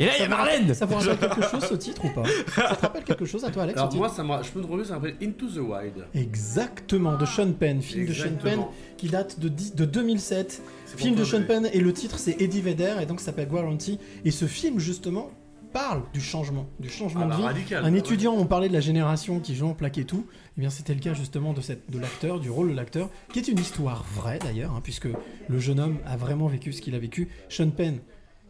Et 0.00 0.06
là, 0.06 0.12
il 0.18 0.22
y 0.22 0.24
a 0.24 0.28
Marlène 0.28 0.74
Ça 0.74 0.86
vous 0.86 0.96
rappelle 0.96 1.18
quelque 1.18 1.48
chose 1.48 1.64
ce 1.64 1.74
titre 1.74 2.04
ou 2.04 2.08
pas? 2.08 2.24
Ça 2.48 2.74
te 2.74 2.80
rappelle 2.82 3.04
quelque 3.04 3.24
chose 3.24 3.44
à 3.44 3.50
toi, 3.50 3.62
Alex 3.62 3.78
Alors 3.78 3.94
moi, 3.94 4.08
ça 4.08 4.24
me... 4.24 4.42
je 4.42 4.50
peux 4.50 4.58
me 4.58 4.64
trouver, 4.64 4.82
ça 4.84 4.94
s'appelle 4.94 5.14
Into 5.22 5.46
the 5.46 5.58
Wild. 5.58 6.04
Exactement, 6.14 7.16
de 7.16 7.24
Sean 7.24 7.52
Penn, 7.52 7.80
film 7.80 8.06
de 8.06 8.12
Sean 8.12 8.34
Penn 8.42 8.60
qui 8.96 9.08
date 9.08 9.38
de, 9.38 9.48
de 9.48 9.84
2007. 9.84 10.62
C'est 10.86 10.98
Film 10.98 11.14
de 11.14 11.24
Sean 11.24 11.42
Penn 11.46 11.68
et 11.72 11.80
le 11.80 11.92
titre 11.92 12.18
c'est 12.18 12.40
Eddie 12.42 12.60
Vedder 12.60 12.94
et 13.02 13.06
donc 13.06 13.20
ça 13.20 13.26
s'appelle 13.26 13.48
Guarantee. 13.48 13.98
Et 14.24 14.30
ce 14.32 14.46
film 14.46 14.80
justement 14.80 15.30
parle 15.74 16.02
du 16.14 16.20
changement, 16.22 16.66
du 16.80 16.88
changement 16.88 17.20
Ah 17.24 17.26
bah, 17.26 17.34
de 17.34 17.40
vie. 17.40 17.46
radical, 17.46 17.84
Un 17.84 17.90
bah, 17.92 17.98
étudiant, 17.98 18.32
on 18.32 18.46
parlait 18.46 18.68
de 18.68 18.72
la 18.72 18.80
génération 18.80 19.40
qui 19.40 19.54
joue 19.54 19.66
en 19.66 19.74
plaqué 19.74 20.04
tout. 20.06 20.24
Et 20.56 20.60
bien 20.60 20.70
c'était 20.70 20.94
le 20.94 21.00
cas 21.00 21.12
justement 21.12 21.52
de, 21.52 21.60
cette, 21.60 21.90
de 21.90 21.98
l'acteur, 21.98 22.40
du 22.40 22.48
rôle 22.48 22.70
de 22.70 22.74
l'acteur, 22.74 23.10
qui 23.32 23.40
est 23.40 23.48
une 23.48 23.58
histoire 23.58 24.04
vraie 24.14 24.38
d'ailleurs, 24.38 24.72
hein, 24.72 24.80
puisque 24.82 25.08
le 25.48 25.58
jeune 25.58 25.80
homme 25.80 25.98
a 26.06 26.16
vraiment 26.16 26.46
vécu 26.46 26.72
ce 26.72 26.80
qu'il 26.80 26.94
a 26.94 26.98
vécu. 26.98 27.28
Sean 27.50 27.68
Penn 27.70 27.98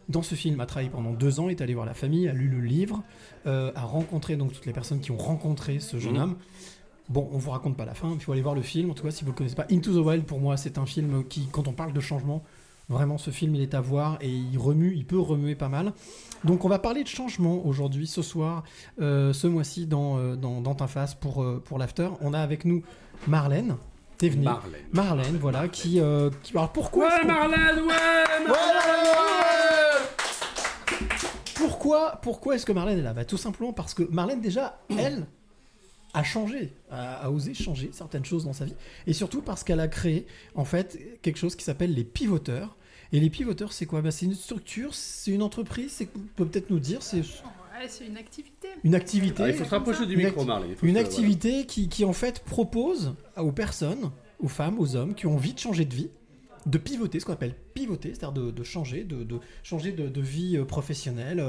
dans 0.07 0.21
ce 0.21 0.35
film, 0.35 0.59
a 0.59 0.67
travaillé 0.67 0.91
pendant 0.91 1.11
deux 1.13 1.39
ans, 1.39 1.49
est 1.49 1.61
allé 1.61 1.73
voir 1.73 1.87
la 1.87 1.95
famille, 1.95 2.27
a 2.29 2.33
lu 2.33 2.47
le 2.47 2.59
livre, 2.61 3.01
euh, 3.47 3.71
a 3.75 3.81
rencontré 3.81 4.35
donc 4.37 4.53
toutes 4.53 4.67
les 4.67 4.71
personnes 4.73 4.99
qui 4.99 5.09
ont 5.09 5.17
rencontré 5.17 5.79
ce 5.79 5.97
jeune 5.99 6.13
Mhm. 6.13 6.21
homme. 6.21 6.35
Bon, 7.09 7.27
on 7.33 7.37
vous 7.39 7.49
raconte 7.51 7.75
pas 7.75 7.85
la 7.85 7.93
fin, 7.95 8.11
il 8.13 8.19
faut 8.19 8.31
aller 8.31 8.41
voir 8.43 8.53
le 8.55 8.61
film. 8.61 8.89
En 8.91 8.93
tout 8.93 9.03
cas, 9.03 9.11
si 9.11 9.23
vous 9.23 9.31
le 9.31 9.35
connaissez 9.35 9.55
pas, 9.55 9.65
Into 9.71 9.91
the 9.99 10.05
Wild, 10.05 10.25
pour 10.25 10.39
moi, 10.39 10.57
c'est 10.57 10.77
un 10.77 10.85
film 10.85 11.23
qui, 11.27 11.47
quand 11.51 11.67
on 11.67 11.73
parle 11.73 11.91
de 11.93 11.99
changement, 12.01 12.43
vraiment, 12.89 13.17
ce 13.17 13.31
film, 13.31 13.55
il 13.55 13.61
est 13.61 13.73
à 13.73 13.81
voir 13.81 14.17
et 14.21 14.29
il 14.29 14.57
remue, 14.57 14.93
il 14.95 15.05
peut 15.05 15.19
remuer 15.19 15.55
pas 15.55 15.69
mal. 15.69 15.93
Donc, 16.43 16.65
on 16.65 16.69
va 16.69 16.79
parler 16.79 17.03
de 17.03 17.07
changement 17.07 17.65
aujourd'hui, 17.65 18.07
ce 18.07 18.21
soir, 18.21 18.63
euh, 19.01 19.33
ce 19.33 19.47
mois-ci, 19.47 19.87
dans, 19.87 20.17
euh, 20.17 20.35
dans, 20.35 20.61
dans 20.61 20.75
ta 20.75 20.87
face 20.87 21.15
pour, 21.15 21.43
euh, 21.43 21.61
pour 21.65 21.77
l'after. 21.79 22.09
On 22.21 22.33
a 22.33 22.39
avec 22.39 22.65
nous 22.65 22.83
Marlène. 23.27 23.77
T'es 24.17 24.29
venue. 24.29 24.45
Marlène. 24.45 24.81
Marlène, 24.93 25.37
voilà, 25.41 25.67
qui. 25.67 25.99
euh, 25.99 26.29
qui 26.43 26.53
alors 26.55 26.71
pourquoi 26.71 27.05
Ouais, 27.09 27.21
qu'on- 27.21 27.27
Marlène, 27.27 27.79
ouais, 27.85 28.53
pourquoi, 31.55 32.19
pourquoi 32.21 32.55
est-ce 32.55 32.65
que 32.65 32.71
Marlène 32.71 32.99
est 32.99 33.03
là? 33.03 33.13
Bah, 33.13 33.25
Tout 33.25 33.37
simplement 33.37 33.73
parce 33.73 33.93
que 33.93 34.03
Marlène, 34.11 34.41
déjà, 34.41 34.79
elle, 34.97 35.25
a 36.15 36.23
changé, 36.23 36.73
a, 36.89 37.25
a 37.25 37.29
osé 37.29 37.53
changer 37.53 37.89
certaines 37.91 38.25
choses 38.25 38.45
dans 38.45 38.53
sa 38.53 38.65
vie. 38.65 38.75
Et 39.05 39.13
surtout 39.13 39.41
parce 39.41 39.63
qu'elle 39.63 39.79
a 39.81 39.87
créé, 39.87 40.25
en 40.55 40.65
fait, 40.65 40.97
quelque 41.21 41.37
chose 41.37 41.55
qui 41.55 41.63
s'appelle 41.63 41.93
les 41.93 42.03
pivoteurs. 42.05 42.77
Et 43.11 43.19
les 43.19 43.29
pivoteurs, 43.29 43.71
c'est 43.73 43.85
quoi? 43.85 44.01
Bah, 44.01 44.11
C'est 44.11 44.25
une 44.25 44.33
structure, 44.33 44.93
c'est 44.95 45.31
une 45.31 45.43
entreprise, 45.43 45.91
c'est 45.91 46.07
peut 46.07 46.45
peut-être 46.45 46.69
nous 46.69 46.79
dire, 46.79 47.03
c'est 47.03 47.17
Ouais, 47.19 47.87
c'est 47.89 48.07
une 48.07 48.17
activité. 48.17 48.69
une 48.85 48.95
activité. 48.95 49.43
Ah, 49.43 49.49
il 49.49 49.53
faut 49.53 49.65
se 49.65 49.69
rapprocher 49.69 50.05
du 50.05 50.15
micro, 50.15 50.45
faut 50.45 50.85
Une 50.85 50.95
activité 50.97 51.65
qui, 51.65 51.89
qui, 51.89 52.05
en 52.05 52.13
fait 52.13 52.39
propose 52.39 53.13
aux 53.37 53.51
personnes, 53.51 54.11
aux 54.39 54.47
femmes, 54.47 54.79
aux 54.79 54.95
hommes 54.95 55.13
qui 55.13 55.27
ont 55.27 55.33
envie 55.33 55.53
de 55.53 55.59
changer 55.59 55.83
de 55.83 55.93
vie, 55.93 56.09
de 56.65 56.77
pivoter, 56.77 57.19
ce 57.19 57.25
qu'on 57.25 57.33
appelle 57.33 57.53
pivoter, 57.73 58.13
c'est-à-dire 58.13 58.31
de, 58.31 58.49
de 58.51 58.63
changer, 58.63 59.03
de, 59.03 59.23
de 59.23 59.39
changer 59.61 59.91
de, 59.91 60.07
de 60.07 60.21
vie 60.21 60.55
euh, 60.57 60.63
professionnelle. 60.63 61.43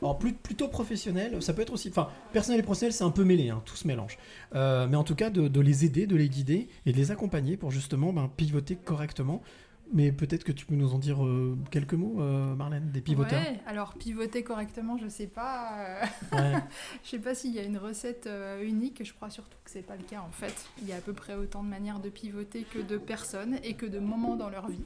Alors 0.00 0.18
plus, 0.18 0.32
plutôt 0.32 0.68
professionnelle, 0.68 1.42
ça 1.42 1.52
peut 1.54 1.62
être 1.62 1.72
aussi, 1.72 1.88
enfin 1.88 2.08
personnel 2.32 2.60
et 2.60 2.62
professionnel 2.62 2.92
c'est 2.92 3.04
un 3.04 3.10
peu 3.10 3.24
mêlé, 3.24 3.50
hein, 3.50 3.62
tout 3.64 3.76
se 3.76 3.86
mélange. 3.86 4.16
Euh, 4.54 4.86
mais 4.88 4.96
en 4.96 5.04
tout 5.04 5.14
cas 5.16 5.30
de, 5.30 5.48
de 5.48 5.60
les 5.60 5.84
aider, 5.84 6.06
de 6.06 6.14
les 6.16 6.28
guider 6.28 6.68
et 6.86 6.92
de 6.92 6.96
les 6.96 7.10
accompagner 7.10 7.56
pour 7.56 7.70
justement 7.70 8.12
ben, 8.12 8.30
pivoter 8.36 8.76
correctement. 8.76 9.42
Mais 9.90 10.12
peut-être 10.12 10.44
que 10.44 10.52
tu 10.52 10.66
peux 10.66 10.74
nous 10.74 10.92
en 10.92 10.98
dire 10.98 11.24
euh, 11.24 11.56
quelques 11.70 11.94
mots, 11.94 12.20
euh, 12.20 12.54
Marlène, 12.54 12.90
des 12.90 13.00
pivoteurs. 13.00 13.40
Ouais, 13.40 13.58
alors 13.66 13.94
pivoter 13.94 14.42
correctement, 14.42 14.98
je 14.98 15.08
sais 15.08 15.26
pas. 15.28 15.78
euh, 15.78 16.04
Ouais. 16.32 16.52
je 17.04 17.08
sais 17.08 17.18
pas 17.18 17.34
s'il 17.34 17.54
y 17.54 17.58
a 17.58 17.62
une 17.62 17.78
recette 17.78 18.28
unique. 18.62 19.02
Je 19.02 19.14
crois 19.14 19.30
surtout 19.30 19.56
que 19.64 19.70
c'est 19.70 19.80
pas 19.80 19.96
le 19.96 20.02
cas 20.04 20.20
en 20.20 20.30
fait. 20.30 20.54
Il 20.82 20.88
y 20.88 20.92
a 20.92 20.96
à 20.96 21.00
peu 21.00 21.14
près 21.14 21.34
autant 21.34 21.62
de 21.64 21.68
manières 21.70 22.00
de 22.00 22.10
pivoter 22.10 22.64
que 22.70 22.80
de 22.80 22.98
personnes 22.98 23.58
et 23.64 23.74
que 23.74 23.86
de 23.86 23.98
moments 23.98 24.36
dans 24.36 24.50
leur 24.50 24.68
vie. 24.68 24.84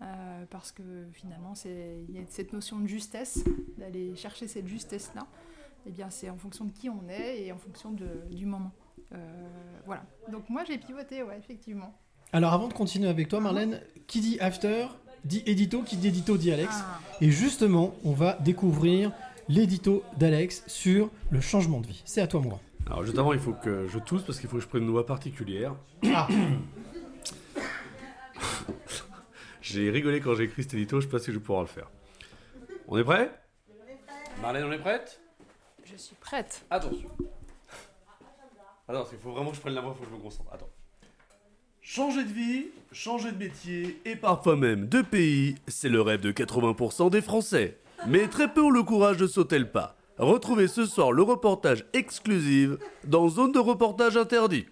Euh, 0.00 0.44
parce 0.50 0.70
que 0.70 0.82
finalement, 1.12 1.54
c'est- 1.56 2.04
il 2.08 2.14
y 2.14 2.18
a 2.18 2.22
cette 2.28 2.52
notion 2.52 2.78
de 2.78 2.86
justesse, 2.86 3.42
d'aller 3.78 4.14
chercher 4.14 4.46
cette 4.46 4.68
justesse-là. 4.68 5.26
Eh 5.86 5.90
bien, 5.90 6.08
c'est 6.10 6.30
en 6.30 6.36
fonction 6.36 6.64
de 6.66 6.70
qui 6.72 6.88
on 6.88 7.08
est 7.08 7.42
et 7.42 7.52
en 7.52 7.58
fonction 7.58 7.90
de- 7.90 8.22
du 8.30 8.46
moment. 8.46 8.70
Euh, 9.12 9.18
voilà. 9.86 10.04
Donc 10.30 10.48
moi, 10.50 10.62
j'ai 10.64 10.78
pivoté, 10.78 11.22
ouais, 11.22 11.36
effectivement. 11.38 11.94
Alors 12.32 12.52
avant 12.52 12.68
de 12.68 12.74
continuer 12.74 13.08
avec 13.08 13.28
toi 13.28 13.40
Marlène, 13.40 13.80
qui 14.06 14.20
dit 14.20 14.38
after 14.38 14.86
dit 15.24 15.42
édito, 15.46 15.82
qui 15.82 15.96
dit 15.96 16.08
édito 16.08 16.36
dit 16.36 16.52
Alex. 16.52 16.70
Ah. 16.78 17.00
Et 17.20 17.30
justement, 17.30 17.94
on 18.04 18.12
va 18.12 18.34
découvrir 18.34 19.10
l'édito 19.48 20.04
d'Alex 20.18 20.62
sur 20.66 21.10
le 21.30 21.40
changement 21.40 21.80
de 21.80 21.86
vie. 21.86 22.02
C'est 22.04 22.20
à 22.20 22.26
toi 22.26 22.40
mon 22.40 22.50
grand. 22.50 22.60
Alors 22.86 23.02
juste 23.04 23.18
avant, 23.18 23.32
il 23.32 23.38
faut 23.40 23.54
que 23.54 23.88
je 23.88 23.98
tousse 23.98 24.22
parce 24.22 24.38
qu'il 24.38 24.48
faut 24.48 24.56
que 24.58 24.62
je 24.62 24.68
prenne 24.68 24.82
une 24.84 24.90
voix 24.90 25.06
particulière. 25.06 25.74
Ah. 26.14 26.28
J'ai 29.72 29.90
rigolé 29.90 30.20
quand 30.20 30.34
j'ai 30.34 30.44
écrit 30.44 30.62
cet 30.62 30.74
édito, 30.74 31.00
je 31.00 31.06
sais 31.06 31.10
pas 31.10 31.18
si 31.18 31.26
je 31.26 31.32
vais 31.32 31.44
pouvoir 31.44 31.62
le 31.62 31.68
faire. 31.68 31.90
On 32.86 32.96
est 32.96 33.04
prêt 33.04 33.30
Marlène, 34.40 34.64
on 34.64 34.72
est 34.72 34.78
prête? 34.78 35.20
Je 35.84 35.96
suis 35.96 36.16
prête. 36.16 36.64
Attention. 36.70 37.10
Attends, 38.86 39.06
il 39.12 39.18
faut 39.18 39.32
vraiment 39.32 39.50
que 39.50 39.56
je 39.56 39.60
prenne 39.60 39.74
la 39.74 39.80
voix, 39.80 39.94
il 39.94 39.98
faut 39.98 40.04
que 40.04 40.10
je 40.10 40.16
me 40.16 40.22
concentre. 40.22 40.52
Attends. 40.52 40.70
Changer 41.82 42.24
de 42.24 42.32
vie, 42.32 42.66
changer 42.92 43.32
de 43.32 43.36
métier 43.36 44.00
et 44.04 44.16
parfois 44.16 44.56
même 44.56 44.88
de 44.88 45.02
pays, 45.02 45.56
c'est 45.66 45.88
le 45.88 46.00
rêve 46.00 46.20
de 46.20 46.32
80% 46.32 47.10
des 47.10 47.20
Français. 47.20 47.78
Mais 48.06 48.28
très 48.28 48.52
peu 48.52 48.62
ont 48.62 48.70
le 48.70 48.82
courage 48.82 49.16
de 49.16 49.26
sauter 49.26 49.58
le 49.58 49.68
pas. 49.68 49.96
Retrouvez 50.18 50.68
ce 50.68 50.86
soir 50.86 51.12
le 51.12 51.22
reportage 51.22 51.84
exclusif 51.92 52.70
dans 53.04 53.28
Zone 53.28 53.52
de 53.52 53.58
reportage 53.58 54.16
interdit. 54.16 54.66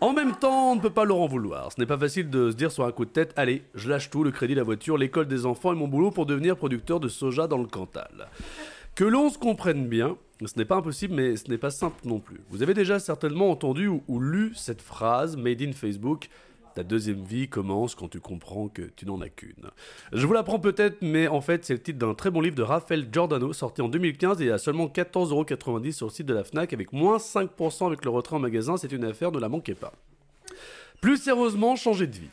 En 0.00 0.12
même 0.12 0.34
temps, 0.36 0.72
on 0.72 0.76
ne 0.76 0.80
peut 0.80 0.90
pas 0.90 1.04
leur 1.04 1.18
en 1.18 1.26
vouloir. 1.26 1.72
Ce 1.72 1.80
n'est 1.80 1.86
pas 1.86 1.98
facile 1.98 2.30
de 2.30 2.50
se 2.50 2.56
dire 2.56 2.72
sur 2.72 2.84
un 2.84 2.92
coup 2.92 3.04
de 3.04 3.10
tête 3.10 3.32
Allez, 3.36 3.62
je 3.74 3.88
lâche 3.88 4.10
tout, 4.10 4.24
le 4.24 4.30
crédit, 4.30 4.54
la 4.54 4.62
voiture, 4.62 4.96
l'école 4.96 5.26
des 5.26 5.46
enfants 5.46 5.72
et 5.72 5.76
mon 5.76 5.88
boulot 5.88 6.10
pour 6.10 6.26
devenir 6.26 6.56
producteur 6.56 7.00
de 7.00 7.08
soja 7.08 7.46
dans 7.46 7.58
le 7.58 7.66
Cantal. 7.66 8.28
Que 8.94 9.04
l'on 9.04 9.30
se 9.30 9.38
comprenne 9.38 9.86
bien, 9.86 10.16
ce 10.44 10.58
n'est 10.58 10.64
pas 10.64 10.76
impossible, 10.76 11.14
mais 11.14 11.36
ce 11.36 11.48
n'est 11.48 11.58
pas 11.58 11.70
simple 11.70 12.00
non 12.04 12.18
plus. 12.18 12.40
Vous 12.48 12.62
avez 12.62 12.74
déjà 12.74 12.98
certainement 12.98 13.50
entendu 13.50 13.88
ou, 13.88 14.02
ou 14.08 14.20
lu 14.20 14.52
cette 14.54 14.82
phrase 14.82 15.36
made 15.36 15.62
in 15.62 15.72
Facebook 15.72 16.28
ta 16.74 16.82
deuxième 16.82 17.22
vie 17.22 17.48
commence 17.48 17.94
quand 17.94 18.08
tu 18.08 18.20
comprends 18.20 18.68
que 18.68 18.82
tu 18.82 19.06
n'en 19.06 19.20
as 19.20 19.28
qu'une. 19.28 19.70
Je 20.12 20.26
vous 20.26 20.32
l'apprends 20.32 20.58
peut-être, 20.58 20.98
mais 21.02 21.28
en 21.28 21.40
fait, 21.40 21.64
c'est 21.64 21.74
le 21.74 21.82
titre 21.82 21.98
d'un 21.98 22.14
très 22.14 22.30
bon 22.30 22.40
livre 22.40 22.56
de 22.56 22.62
Raphaël 22.62 23.08
Giordano, 23.12 23.52
sorti 23.52 23.82
en 23.82 23.88
2015 23.88 24.40
et 24.42 24.50
à 24.50 24.58
seulement 24.58 24.86
14,90€ 24.86 25.92
sur 25.92 26.06
le 26.06 26.12
site 26.12 26.26
de 26.26 26.34
la 26.34 26.44
Fnac, 26.44 26.72
avec 26.72 26.92
moins 26.92 27.18
5% 27.18 27.86
avec 27.86 28.04
le 28.04 28.10
retrait 28.10 28.36
en 28.36 28.40
magasin. 28.40 28.76
C'est 28.76 28.92
une 28.92 29.04
affaire, 29.04 29.32
ne 29.32 29.38
la 29.38 29.48
manquez 29.48 29.74
pas. 29.74 29.92
Plus 31.00 31.16
sérieusement, 31.16 31.76
changer 31.76 32.06
de 32.06 32.16
vie. 32.16 32.30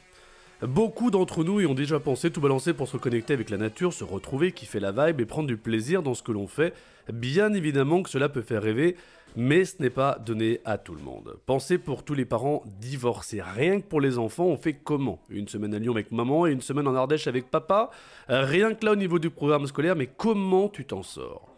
Beaucoup 0.64 1.12
d'entre 1.12 1.44
nous 1.44 1.62
y 1.62 1.68
ont 1.68 1.76
déjà 1.76 2.00
pensé 2.00 2.32
tout 2.32 2.42
balancer 2.42 2.74
pour 2.74 2.88
se 2.88 2.94
reconnecter 2.94 3.34
avec 3.34 3.52
la 3.52 3.58
nature, 3.58 3.94
se 3.94 4.04
retrouver, 4.04 4.52
kiffer 4.52 4.80
la 4.80 4.92
vibe 4.92 5.22
et 5.22 5.26
prendre 5.26 5.48
du 5.48 5.56
plaisir 5.56 6.02
dans 6.02 6.16
ce 6.16 6.24
que 6.24 6.32
l'on 6.32 6.48
fait. 6.48 6.74
Bien 7.14 7.54
évidemment 7.54 8.02
que 8.02 8.10
cela 8.10 8.28
peut 8.28 8.42
faire 8.42 8.64
rêver, 8.64 8.96
mais 9.38 9.66
ce 9.66 9.80
n'est 9.80 9.92
pas 9.92 10.18
donné 10.18 10.62
à 10.66 10.80
tout 10.80 10.96
le 10.96 11.04
monde. 11.04 11.38
Pensez 11.46 11.78
pour 11.78 12.04
tous 12.04 12.16
les 12.16 12.26
parents 12.26 12.64
divorcés. 12.80 13.40
Rien 13.40 13.80
que 13.80 13.86
pour 13.86 14.02
les 14.02 14.18
enfants, 14.18 14.48
on 14.48 14.58
fait 14.58 14.74
comment? 14.74 15.22
Une 15.30 15.48
semaine 15.48 15.76
à 15.76 15.80
Lyon 15.80 15.94
avec 15.94 16.12
maman 16.12 16.48
et 16.48 16.52
une 16.52 16.62
semaine 16.62 16.88
en 16.88 16.96
Ardèche 16.96 17.28
avec 17.28 17.52
papa? 17.52 17.92
Rien 18.28 18.74
que 18.74 18.84
là 18.84 18.94
au 18.94 18.96
niveau 18.96 19.20
du 19.20 19.30
programme 19.30 19.68
scolaire, 19.68 19.96
mais 19.96 20.08
comment 20.08 20.70
tu 20.70 20.86
t'en 20.86 21.04
sors? 21.04 21.54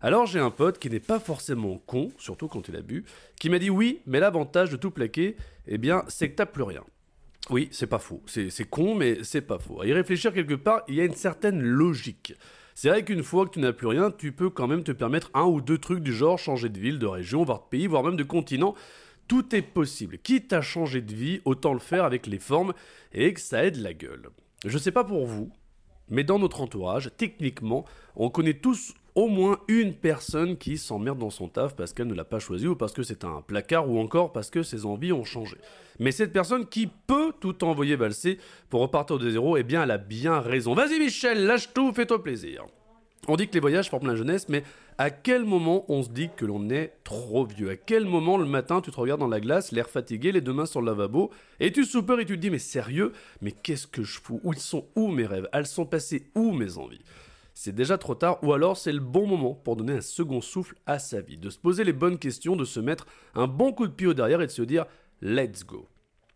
Alors 0.00 0.26
j'ai 0.26 0.38
un 0.38 0.52
pote 0.52 0.78
qui 0.78 0.90
n'est 0.90 1.00
pas 1.00 1.18
forcément 1.18 1.82
con, 1.86 2.12
surtout 2.18 2.46
quand 2.46 2.68
il 2.68 2.76
a 2.76 2.82
bu, 2.82 3.04
qui 3.40 3.50
m'a 3.50 3.58
dit 3.58 3.68
oui, 3.68 3.98
mais 4.06 4.20
l'avantage 4.20 4.70
de 4.70 4.76
tout 4.76 4.92
plaquer, 4.92 5.36
eh 5.66 5.76
bien, 5.76 6.04
c'est 6.06 6.30
que 6.30 6.36
t'as 6.36 6.46
plus 6.46 6.62
rien. 6.62 6.84
Oui, 7.50 7.68
c'est 7.72 7.88
pas 7.88 7.98
faux. 7.98 8.22
C'est 8.26 8.70
con, 8.70 8.94
mais 8.94 9.24
c'est 9.24 9.40
pas 9.40 9.58
faux. 9.58 9.80
À 9.80 9.86
y 9.86 9.92
réfléchir 9.92 10.32
quelque 10.32 10.54
part, 10.54 10.82
il 10.86 10.94
y 10.94 11.00
a 11.00 11.04
une 11.04 11.14
certaine 11.14 11.60
logique. 11.60 12.34
C'est 12.80 12.90
vrai 12.90 13.04
qu'une 13.04 13.24
fois 13.24 13.44
que 13.44 13.54
tu 13.54 13.58
n'as 13.58 13.72
plus 13.72 13.88
rien, 13.88 14.12
tu 14.12 14.30
peux 14.30 14.50
quand 14.50 14.68
même 14.68 14.84
te 14.84 14.92
permettre 14.92 15.32
un 15.34 15.42
ou 15.42 15.60
deux 15.60 15.78
trucs 15.78 15.98
du 15.98 16.14
genre 16.14 16.38
changer 16.38 16.68
de 16.68 16.78
ville, 16.78 17.00
de 17.00 17.06
région, 17.06 17.42
voire 17.42 17.62
de 17.62 17.68
pays, 17.68 17.88
voire 17.88 18.04
même 18.04 18.14
de 18.14 18.22
continent. 18.22 18.76
Tout 19.26 19.52
est 19.52 19.62
possible. 19.62 20.18
Quitte 20.18 20.52
à 20.52 20.60
changer 20.60 21.00
de 21.00 21.12
vie, 21.12 21.40
autant 21.44 21.72
le 21.72 21.80
faire 21.80 22.04
avec 22.04 22.28
les 22.28 22.38
formes 22.38 22.74
et 23.12 23.34
que 23.34 23.40
ça 23.40 23.64
aide 23.64 23.78
la 23.78 23.94
gueule. 23.94 24.30
Je 24.64 24.78
sais 24.78 24.92
pas 24.92 25.02
pour 25.02 25.26
vous, 25.26 25.50
mais 26.08 26.22
dans 26.22 26.38
notre 26.38 26.60
entourage, 26.60 27.10
techniquement, 27.16 27.84
on 28.14 28.30
connaît 28.30 28.54
tous 28.54 28.94
au 29.18 29.26
moins 29.26 29.58
une 29.66 29.94
personne 29.94 30.56
qui 30.56 30.78
s'emmerde 30.78 31.18
dans 31.18 31.30
son 31.30 31.48
taf 31.48 31.74
parce 31.74 31.92
qu'elle 31.92 32.06
ne 32.06 32.14
l'a 32.14 32.24
pas 32.24 32.38
choisi 32.38 32.68
ou 32.68 32.76
parce 32.76 32.92
que 32.92 33.02
c'est 33.02 33.24
un 33.24 33.42
placard 33.44 33.90
ou 33.90 33.98
encore 33.98 34.30
parce 34.30 34.48
que 34.48 34.62
ses 34.62 34.86
envies 34.86 35.12
ont 35.12 35.24
changé. 35.24 35.56
Mais 35.98 36.12
cette 36.12 36.32
personne 36.32 36.66
qui 36.66 36.86
peut 36.86 37.32
tout 37.40 37.64
envoyer 37.64 37.96
valser 37.96 38.38
pour 38.70 38.80
repartir 38.80 39.18
de 39.18 39.28
zéro, 39.28 39.56
eh 39.56 39.64
bien 39.64 39.82
elle 39.82 39.90
a 39.90 39.98
bien 39.98 40.38
raison. 40.38 40.72
Vas-y 40.72 41.00
Michel, 41.00 41.46
lâche 41.46 41.74
tout, 41.74 41.92
fais-toi 41.92 42.22
plaisir. 42.22 42.66
On 43.26 43.34
dit 43.34 43.48
que 43.48 43.54
les 43.54 43.60
voyages 43.60 43.90
forment 43.90 44.06
la 44.06 44.14
jeunesse, 44.14 44.48
mais 44.48 44.62
à 44.98 45.10
quel 45.10 45.44
moment 45.44 45.84
on 45.88 46.04
se 46.04 46.10
dit 46.10 46.30
que 46.36 46.46
l'on 46.46 46.70
est 46.70 46.92
trop 47.02 47.44
vieux? 47.44 47.70
À 47.70 47.76
quel 47.76 48.04
moment 48.04 48.36
le 48.36 48.46
matin 48.46 48.80
tu 48.80 48.92
te 48.92 49.00
regardes 49.00 49.18
dans 49.18 49.26
la 49.26 49.40
glace, 49.40 49.72
l'air 49.72 49.90
fatigué, 49.90 50.30
les 50.30 50.40
deux 50.40 50.52
mains 50.52 50.64
sur 50.64 50.80
le 50.80 50.86
lavabo, 50.86 51.32
et 51.58 51.72
tu 51.72 51.84
soupeurs 51.84 52.20
et 52.20 52.24
tu 52.24 52.36
te 52.36 52.40
dis 52.40 52.50
mais 52.50 52.60
sérieux, 52.60 53.12
mais 53.42 53.50
qu'est-ce 53.50 53.88
que 53.88 54.04
je 54.04 54.20
fous? 54.20 54.40
Où 54.44 54.52
ils 54.52 54.60
sont 54.60 54.86
où 54.94 55.08
mes 55.08 55.26
rêves? 55.26 55.48
Elles 55.52 55.66
sont 55.66 55.86
passées 55.86 56.30
où 56.36 56.52
mes 56.52 56.78
envies? 56.78 57.02
C'est 57.60 57.74
déjà 57.74 57.98
trop 57.98 58.14
tard 58.14 58.38
ou 58.44 58.52
alors 58.52 58.76
c'est 58.76 58.92
le 58.92 59.00
bon 59.00 59.26
moment 59.26 59.52
pour 59.52 59.74
donner 59.74 59.94
un 59.94 60.00
second 60.00 60.40
souffle 60.40 60.76
à 60.86 61.00
sa 61.00 61.20
vie, 61.20 61.38
de 61.38 61.50
se 61.50 61.58
poser 61.58 61.82
les 61.82 61.92
bonnes 61.92 62.16
questions, 62.16 62.54
de 62.54 62.64
se 62.64 62.78
mettre 62.78 63.04
un 63.34 63.48
bon 63.48 63.72
coup 63.72 63.88
de 63.88 63.92
pied 63.92 64.06
au 64.06 64.14
derrière 64.14 64.40
et 64.40 64.46
de 64.46 64.52
se 64.52 64.62
dire 64.62 64.86
let's 65.22 65.66
go. 65.66 65.88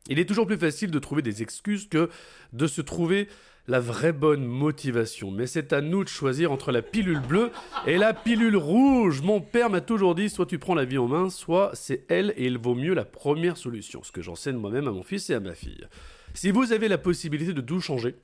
Il 0.09 0.19
est 0.19 0.25
toujours 0.25 0.49
plus 0.49 0.57
facile 0.57 0.91
de 0.91 0.99
trouver 0.99 1.23
des 1.23 1.41
excuses 1.41 1.89
que 1.89 2.11
de 2.53 2.67
se 2.67 2.81
trouver 2.81 3.29
la 3.69 3.79
vraie 3.79 4.13
bonne 4.13 4.45
motivation. 4.45 5.31
Mais 5.31 5.47
c'est 5.47 5.73
à 5.73 5.81
nous 5.81 6.03
de 6.03 6.09
choisir 6.09 6.51
entre 6.51 6.73
la 6.73 6.83
pilule 6.83 7.21
bleue 7.21 7.53
et 7.87 7.99
la 7.99 8.15
pilule 8.15 8.57
rouge. 8.57 9.23
Mon 9.23 9.41
père 9.41 9.71
m'a 9.71 9.81
toujours 9.81 10.17
dit, 10.17 10.29
soit 10.29 10.47
tu 10.47 10.59
prends 10.59 10.75
la 10.75 10.85
vie 10.85 10.99
en 10.99 11.07
main, 11.07 11.31
soit 11.31 11.71
c'est 11.75 12.05
elle 12.09 12.35
et 12.37 12.47
il 12.47 12.59
vaut 12.59 12.75
mieux 12.75 12.95
la 12.95 13.05
première 13.05 13.57
solution. 13.57 14.03
Ce 14.03 14.11
que 14.11 14.23
j'enseigne 14.23 14.57
moi-même 14.57 14.89
à 14.89 14.93
mon 14.93 15.05
fils 15.05 15.31
et 15.31 15.35
à 15.35 15.41
ma 15.41 15.55
fille. 15.55 15.87
Si 16.35 16.51
vous 16.51 16.73
avez 16.73 16.89
la 16.89 16.99
possibilité 16.99 17.53
de 17.53 17.61
tout 17.61 17.79
changer, 17.79 18.17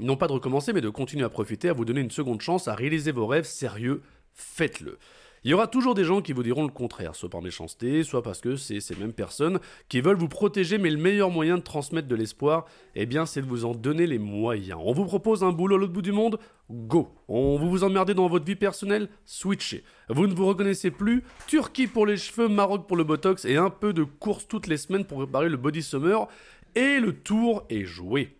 non 0.00 0.16
pas 0.16 0.26
de 0.26 0.32
recommencer, 0.32 0.72
mais 0.72 0.80
de 0.80 0.88
continuer 0.88 1.24
à 1.24 1.28
profiter, 1.28 1.68
à 1.68 1.72
vous 1.72 1.84
donner 1.84 2.00
une 2.00 2.10
seconde 2.10 2.40
chance, 2.40 2.68
à 2.68 2.74
réaliser 2.74 3.12
vos 3.12 3.26
rêves 3.26 3.44
sérieux, 3.44 4.02
faites-le. 4.34 4.98
Il 5.44 5.50
y 5.52 5.54
aura 5.54 5.68
toujours 5.68 5.94
des 5.94 6.02
gens 6.02 6.20
qui 6.20 6.32
vous 6.32 6.42
diront 6.42 6.64
le 6.64 6.72
contraire, 6.72 7.14
soit 7.14 7.30
par 7.30 7.42
méchanceté, 7.42 8.02
soit 8.02 8.22
parce 8.22 8.40
que 8.40 8.56
c'est 8.56 8.80
ces 8.80 8.96
mêmes 8.96 9.12
personnes 9.12 9.60
qui 9.88 10.00
veulent 10.00 10.16
vous 10.16 10.28
protéger, 10.28 10.78
mais 10.78 10.90
le 10.90 10.96
meilleur 10.96 11.30
moyen 11.30 11.58
de 11.58 11.62
transmettre 11.62 12.08
de 12.08 12.16
l'espoir, 12.16 12.66
eh 12.96 13.06
bien, 13.06 13.24
c'est 13.24 13.42
de 13.42 13.46
vous 13.46 13.64
en 13.64 13.72
donner 13.72 14.08
les 14.08 14.18
moyens. 14.18 14.80
On 14.82 14.92
vous 14.92 15.04
propose 15.04 15.44
un 15.44 15.52
boulot 15.52 15.76
à 15.76 15.78
l'autre 15.78 15.92
bout 15.92 16.02
du 16.02 16.10
monde? 16.10 16.40
Go 16.70 17.14
On 17.28 17.56
vous 17.56 17.70
vous 17.70 17.84
emmerdez 17.84 18.14
dans 18.14 18.26
votre 18.26 18.44
vie 18.44 18.56
personnelle? 18.56 19.08
Switchez. 19.24 19.84
Vous 20.08 20.26
ne 20.26 20.34
vous 20.34 20.46
reconnaissez 20.46 20.90
plus? 20.90 21.22
Turquie 21.46 21.86
pour 21.86 22.04
les 22.04 22.16
cheveux, 22.16 22.48
Maroc 22.48 22.88
pour 22.88 22.96
le 22.96 23.04
botox 23.04 23.44
et 23.44 23.56
un 23.56 23.70
peu 23.70 23.92
de 23.92 24.02
course 24.02 24.48
toutes 24.48 24.66
les 24.66 24.76
semaines 24.76 25.04
pour 25.04 25.18
préparer 25.18 25.48
le 25.48 25.56
body 25.56 25.82
summer. 25.82 26.26
Et 26.74 26.98
le 26.98 27.12
tour 27.12 27.64
est 27.70 27.84
joué. 27.84 28.37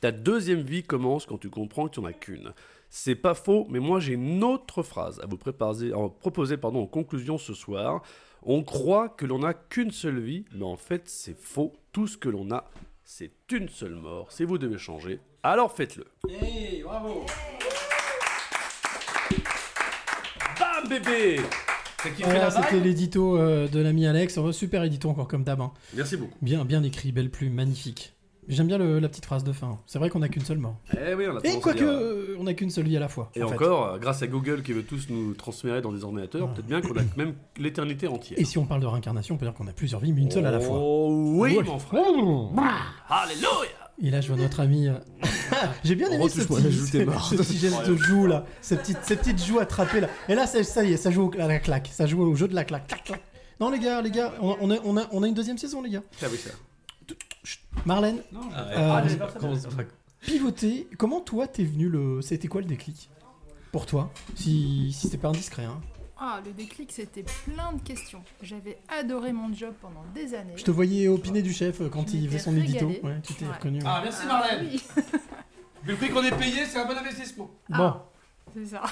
Ta 0.00 0.12
deuxième 0.12 0.60
vie 0.62 0.82
commence 0.84 1.26
quand 1.26 1.38
tu 1.38 1.50
comprends 1.50 1.88
que 1.88 1.94
tu 1.94 2.00
n'en 2.00 2.06
as 2.06 2.12
qu'une. 2.12 2.52
C'est 2.90 3.16
pas 3.16 3.34
faux, 3.34 3.66
mais 3.68 3.80
moi 3.80 4.00
j'ai 4.00 4.14
une 4.14 4.42
autre 4.44 4.82
phrase 4.82 5.20
à 5.20 5.26
vous 5.26 5.36
préparer- 5.36 5.92
à 5.92 6.08
proposer 6.08 6.56
pardon, 6.56 6.82
en 6.82 6.86
conclusion 6.86 7.36
ce 7.36 7.52
soir. 7.52 8.02
On 8.44 8.62
croit 8.62 9.08
que 9.08 9.26
l'on 9.26 9.40
n'a 9.40 9.52
qu'une 9.54 9.90
seule 9.90 10.20
vie, 10.20 10.44
mais 10.54 10.64
en 10.64 10.76
fait 10.76 11.02
c'est 11.06 11.36
faux. 11.36 11.72
Tout 11.92 12.06
ce 12.06 12.16
que 12.16 12.28
l'on 12.28 12.50
a, 12.52 12.70
c'est 13.04 13.32
une 13.50 13.68
seule 13.68 13.96
mort. 13.96 14.30
Si 14.30 14.44
vous 14.44 14.56
devez 14.58 14.78
changer, 14.78 15.18
alors 15.42 15.72
faites-le. 15.72 16.06
Hey, 16.30 16.82
bravo 16.82 17.26
Bam 20.58 20.88
bébé 20.88 21.40
Voilà, 22.22 22.50
c'était 22.50 22.80
l'édito 22.80 23.36
euh, 23.36 23.68
de 23.68 23.80
l'ami 23.80 24.06
Alex. 24.06 24.38
Super 24.52 24.84
édito 24.84 25.08
encore 25.08 25.28
comme 25.28 25.44
d'hab. 25.44 25.60
hein. 25.60 25.72
Merci 25.94 26.16
beaucoup. 26.16 26.36
Bien, 26.40 26.64
bien 26.64 26.82
écrit, 26.82 27.12
belle 27.12 27.30
plume, 27.30 27.54
magnifique. 27.54 28.14
J'aime 28.48 28.66
bien 28.66 28.78
le- 28.78 28.98
la 28.98 29.08
petite 29.08 29.26
phrase 29.26 29.44
de 29.44 29.52
fin. 29.52 29.78
C'est 29.86 29.98
vrai 29.98 30.08
qu'on 30.10 30.20
n'a 30.20 30.28
qu'une 30.28 30.44
seule 30.44 30.58
mort. 30.58 30.76
Eh 30.94 31.14
oui, 31.14 31.26
on 31.30 31.36
a 31.36 31.40
Et 31.44 31.60
quoique, 31.60 31.78
dire- 31.78 31.86
euh, 31.88 32.36
on 32.40 32.44
n'a 32.44 32.54
qu'une 32.54 32.70
seule 32.70 32.86
vie 32.86 32.96
à 32.96 33.00
la 33.00 33.08
fois. 33.08 33.30
Et 33.34 33.42
en 33.42 33.48
encore, 33.48 33.86
euh, 33.86 33.98
grâce 33.98 34.22
à 34.22 34.26
Google 34.26 34.62
qui 34.62 34.72
veut 34.72 34.82
tous 34.84 35.08
nous 35.10 35.34
transférer 35.34 35.80
dans 35.82 35.92
des 35.92 36.02
ordinateurs, 36.02 36.48
peut-être 36.54 36.66
bien 36.66 36.80
qu'on 36.80 36.96
a 36.96 37.02
même 37.16 37.34
l'éternité 37.58 38.08
entière. 38.08 38.38
Et 38.38 38.44
si 38.44 38.56
on 38.58 38.64
parle 38.64 38.80
de 38.80 38.86
réincarnation, 38.86 39.34
on 39.34 39.38
peut 39.38 39.44
dire 39.46 39.54
qu'on 39.54 39.66
a 39.68 39.72
plusieurs 39.72 40.00
vies, 40.00 40.12
mais 40.12 40.22
une 40.22 40.30
seule 40.30 40.46
à 40.46 40.50
la 40.50 40.60
fois. 40.60 40.78
Oh 40.80 41.08
oui, 41.38 41.56
Ouais. 41.58 41.62
mon 41.62 41.78
frère. 41.78 42.02
Alléluia 43.08 43.48
Et 44.02 44.10
là, 44.10 44.20
je 44.20 44.28
vois 44.28 44.36
notre 44.36 44.60
ami. 44.60 44.88
euh, 44.88 44.94
J'ai 45.84 45.94
bien 45.94 46.10
aimé 46.10 46.28
ce 46.28 46.40
petit, 46.42 46.62
joue, 46.70 46.70
geste 47.58 47.86
de 47.88 47.96
joue 47.96 48.26
là, 48.26 48.44
ces 48.60 48.76
petites, 48.76 48.98
ces 49.02 49.16
petites 49.16 49.44
joues 49.44 49.58
attrapées 49.58 50.00
là. 50.00 50.08
Et 50.28 50.34
là, 50.34 50.46
ça, 50.46 50.62
ça 50.62 50.84
y 50.84 50.92
est, 50.92 50.96
ça 50.96 51.10
joue 51.10 51.30
à 51.38 51.46
la 51.48 51.58
claque, 51.58 51.90
ça 51.92 52.06
joue 52.06 52.22
au 52.22 52.34
jeu 52.34 52.48
de 52.48 52.54
la 52.54 52.64
claque. 52.64 53.12
Non 53.60 53.70
les 53.70 53.80
gars, 53.80 54.00
les 54.00 54.10
gars, 54.12 54.32
on 54.40 54.52
a, 54.52 54.56
on 54.60 54.70
a, 54.70 54.76
on 54.84 54.96
a, 54.96 55.02
on 55.10 55.22
a 55.24 55.26
une 55.28 55.34
deuxième 55.34 55.58
saison 55.58 55.82
les 55.82 55.90
gars. 55.90 56.02
Ah 56.22 56.26
oui, 56.30 56.38
ça. 56.38 56.50
Marlène, 57.86 58.22
Non, 58.32 58.40
euh, 58.54 58.92
ah, 59.02 59.08
ça- 59.08 59.68
pivoter. 60.20 60.88
Comment 60.98 61.20
toi 61.20 61.46
t'es 61.46 61.64
venu 61.64 61.88
le, 61.88 62.20
c'était 62.22 62.48
quoi 62.48 62.60
le 62.60 62.66
déclic 62.66 63.08
pour 63.72 63.86
toi 63.86 64.10
Si, 64.34 64.92
si 64.92 65.08
c'est 65.08 65.18
pas 65.18 65.28
indiscret. 65.28 65.64
Hein? 65.64 65.80
Ah, 66.18 66.40
le 66.44 66.52
déclic, 66.52 66.90
c'était 66.90 67.24
plein 67.44 67.72
de 67.72 67.80
questions. 67.80 68.22
J'avais 68.42 68.78
adoré 68.88 69.32
mon 69.32 69.54
job 69.54 69.72
pendant 69.80 70.02
des 70.14 70.34
années. 70.34 70.54
Je 70.56 70.64
te 70.64 70.70
voyais 70.72 71.06
opiner 71.06 71.42
du 71.42 71.52
chef 71.52 71.80
euh, 71.80 71.88
quand 71.88 72.08
Je 72.10 72.16
il 72.16 72.26
faisait 72.26 72.38
son 72.40 72.56
édito. 72.56 72.88
régalée. 72.88 73.00
Ouais, 73.04 73.20
tu 73.22 73.34
t'es 73.34 73.46
Ouais. 73.46 73.52
reconnu. 73.54 73.78
ouais. 73.78 73.84
Ah, 73.86 74.00
merci 74.02 74.22
Ah, 74.24 74.26
Marlène. 74.26 74.66
oui. 74.72 74.82
Vu 75.84 75.92
le 75.92 75.96
prix 75.96 76.10
qu'on 76.10 76.24
est 76.24 76.36
payé, 76.36 76.64
c'est 76.66 76.78
un 76.80 76.86
bon 76.86 76.96
investissement. 76.98 77.48
Bon, 77.68 77.94
C'est 78.52 78.66
ça. 78.66 78.82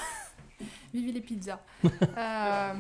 Vive 0.95 1.13
les 1.13 1.21
pizzas. 1.21 1.61
Euh, 2.17 2.75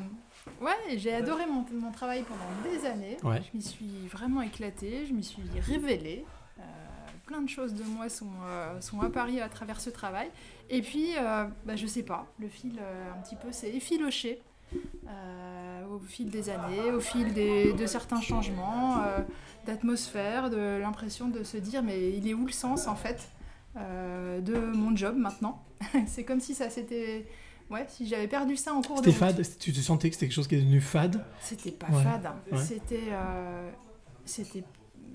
ouais, 0.61 0.97
j'ai 0.99 1.15
adoré 1.15 1.45
mon, 1.47 1.65
mon 1.73 1.91
travail 1.93 2.25
pendant 2.25 2.73
des 2.73 2.87
années. 2.87 3.17
Ouais. 3.23 3.43
Je 3.43 3.57
m'y 3.57 3.63
suis 3.63 4.09
vraiment 4.11 4.43
éclatée, 4.43 5.07
je 5.07 5.13
m'y 5.13 5.25
suis 5.25 5.43
révélée. 5.61 6.25
Euh, 6.59 6.63
plein 7.27 7.43
de 7.43 7.49
choses 7.49 7.75
de 7.75 7.83
moi 7.85 8.09
sont, 8.09 8.31
euh, 8.47 8.81
sont 8.81 9.01
apparues 9.01 9.41
à 9.41 9.49
travers 9.49 9.81
ce 9.81 9.91
travail. 9.91 10.29
Et 10.71 10.83
puis, 10.83 11.11
euh, 11.19 11.45
bah, 11.65 11.77
je 11.77 11.87
sais 11.87 12.03
pas, 12.03 12.27
le 12.39 12.49
fil 12.49 12.79
euh, 12.81 13.13
un 13.13 13.21
petit 13.23 13.37
peu 13.37 13.53
s'est 13.53 13.71
effiloché 13.75 14.41
au 15.93 15.99
fil 16.01 16.29
des 16.29 16.51
années, 16.51 16.91
au 16.93 17.01
fil 17.01 17.33
des- 17.33 17.73
de 17.73 17.87
certains 17.87 18.21
changements 18.21 19.01
d'atmosphère, 19.65 20.51
de 20.51 20.79
l'impression 20.81 21.29
de 21.29 21.43
se 21.45 21.57
dire 21.57 21.83
mais 21.83 22.11
il 22.11 22.29
est 22.29 22.35
où 22.35 22.45
le 22.47 22.53
sens 22.53 22.87
en 22.89 22.97
fait 22.97 23.29
de 23.77 24.57
mon 24.75 24.95
job 24.97 25.17
maintenant? 25.17 25.63
C'est 26.07 26.25
comme 26.25 26.41
si 26.41 26.55
ça 26.55 26.69
s'était... 26.71 27.27
Ouais, 27.71 27.85
si 27.89 28.07
j'avais 28.07 28.29
perdu 28.29 28.57
ça 28.57 28.73
en 28.75 28.81
cours 28.83 29.01
de 29.01 29.07
c'était 29.11 29.17
fade. 29.19 29.43
Tu 29.59 29.73
te 29.73 29.81
sentais 29.81 30.09
que 30.09 30.15
c'était 30.15 30.27
quelque 30.27 30.35
chose 30.37 30.47
qui 30.49 30.55
est 30.55 30.61
devenu 30.61 30.81
fade. 30.81 31.25
C'était 31.41 31.73
pas 31.73 31.89
Ouais, 31.89 32.03
fade. 32.03 32.29
ouais. 32.53 32.59
C'était, 32.59 33.09
euh, 33.11 33.71
c'était, 34.25 34.63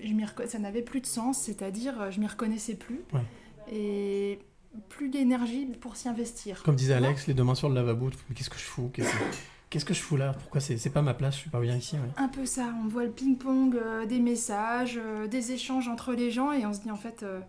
je 0.00 0.12
m'y 0.12 0.24
ça 0.46 0.58
n'avait 0.58 0.82
plus 0.82 1.00
de 1.00 1.06
sens. 1.06 1.38
C'est-à-dire, 1.38 2.00
euh, 2.00 2.10
je 2.10 2.20
m'y 2.20 2.26
reconnaissais 2.26 2.74
plus 2.74 3.00
Ouais. 3.14 3.22
et 3.72 4.38
plus 4.88 5.08
d'énergie 5.08 5.66
pour 5.80 5.96
s'y 5.96 6.08
investir. 6.08 6.62
Comme 6.62 6.76
disait 6.76 6.94
Alex, 6.94 7.26
les 7.26 7.34
deux 7.34 7.44
mains 7.44 7.54
sur 7.54 7.68
le 7.68 7.74
lavabo. 7.74 8.10
Qu'est-ce 8.34 8.50
que 8.50 8.58
je 8.58 8.64
fous 8.64 8.90
Qu'est-ce 8.92 9.10
que, 9.12 9.16
qu'est-ce 9.70 9.84
que 9.84 9.94
je 9.94 10.00
fous 10.00 10.16
là? 10.16 10.32
Pourquoi 10.34 10.60
c'est, 10.60 10.76
c'est 10.78 10.90
pas 10.90 11.02
ma 11.02 11.14
place? 11.14 11.34
Je 11.36 11.40
suis 11.40 11.50
pas 11.50 11.60
bien 11.60 11.76
ici. 11.76 11.96
ouais. 11.96 12.00
Un 12.16 12.28
peu 12.28 12.44
ça. 12.46 12.72
On 12.84 12.88
voit 12.88 13.04
le 13.04 13.10
ping-pong 13.12 13.76
euh, 13.76 14.04
des 14.06 14.20
messages, 14.20 14.98
euh, 15.02 15.26
des 15.26 15.52
échanges 15.52 15.88
entre 15.88 16.12
les 16.12 16.30
gens 16.30 16.52
et 16.52 16.66
on 16.66 16.72
se 16.74 16.80
dit 16.80 16.90
en 16.90 16.96
fait. 16.96 17.22
euh, 17.22 17.40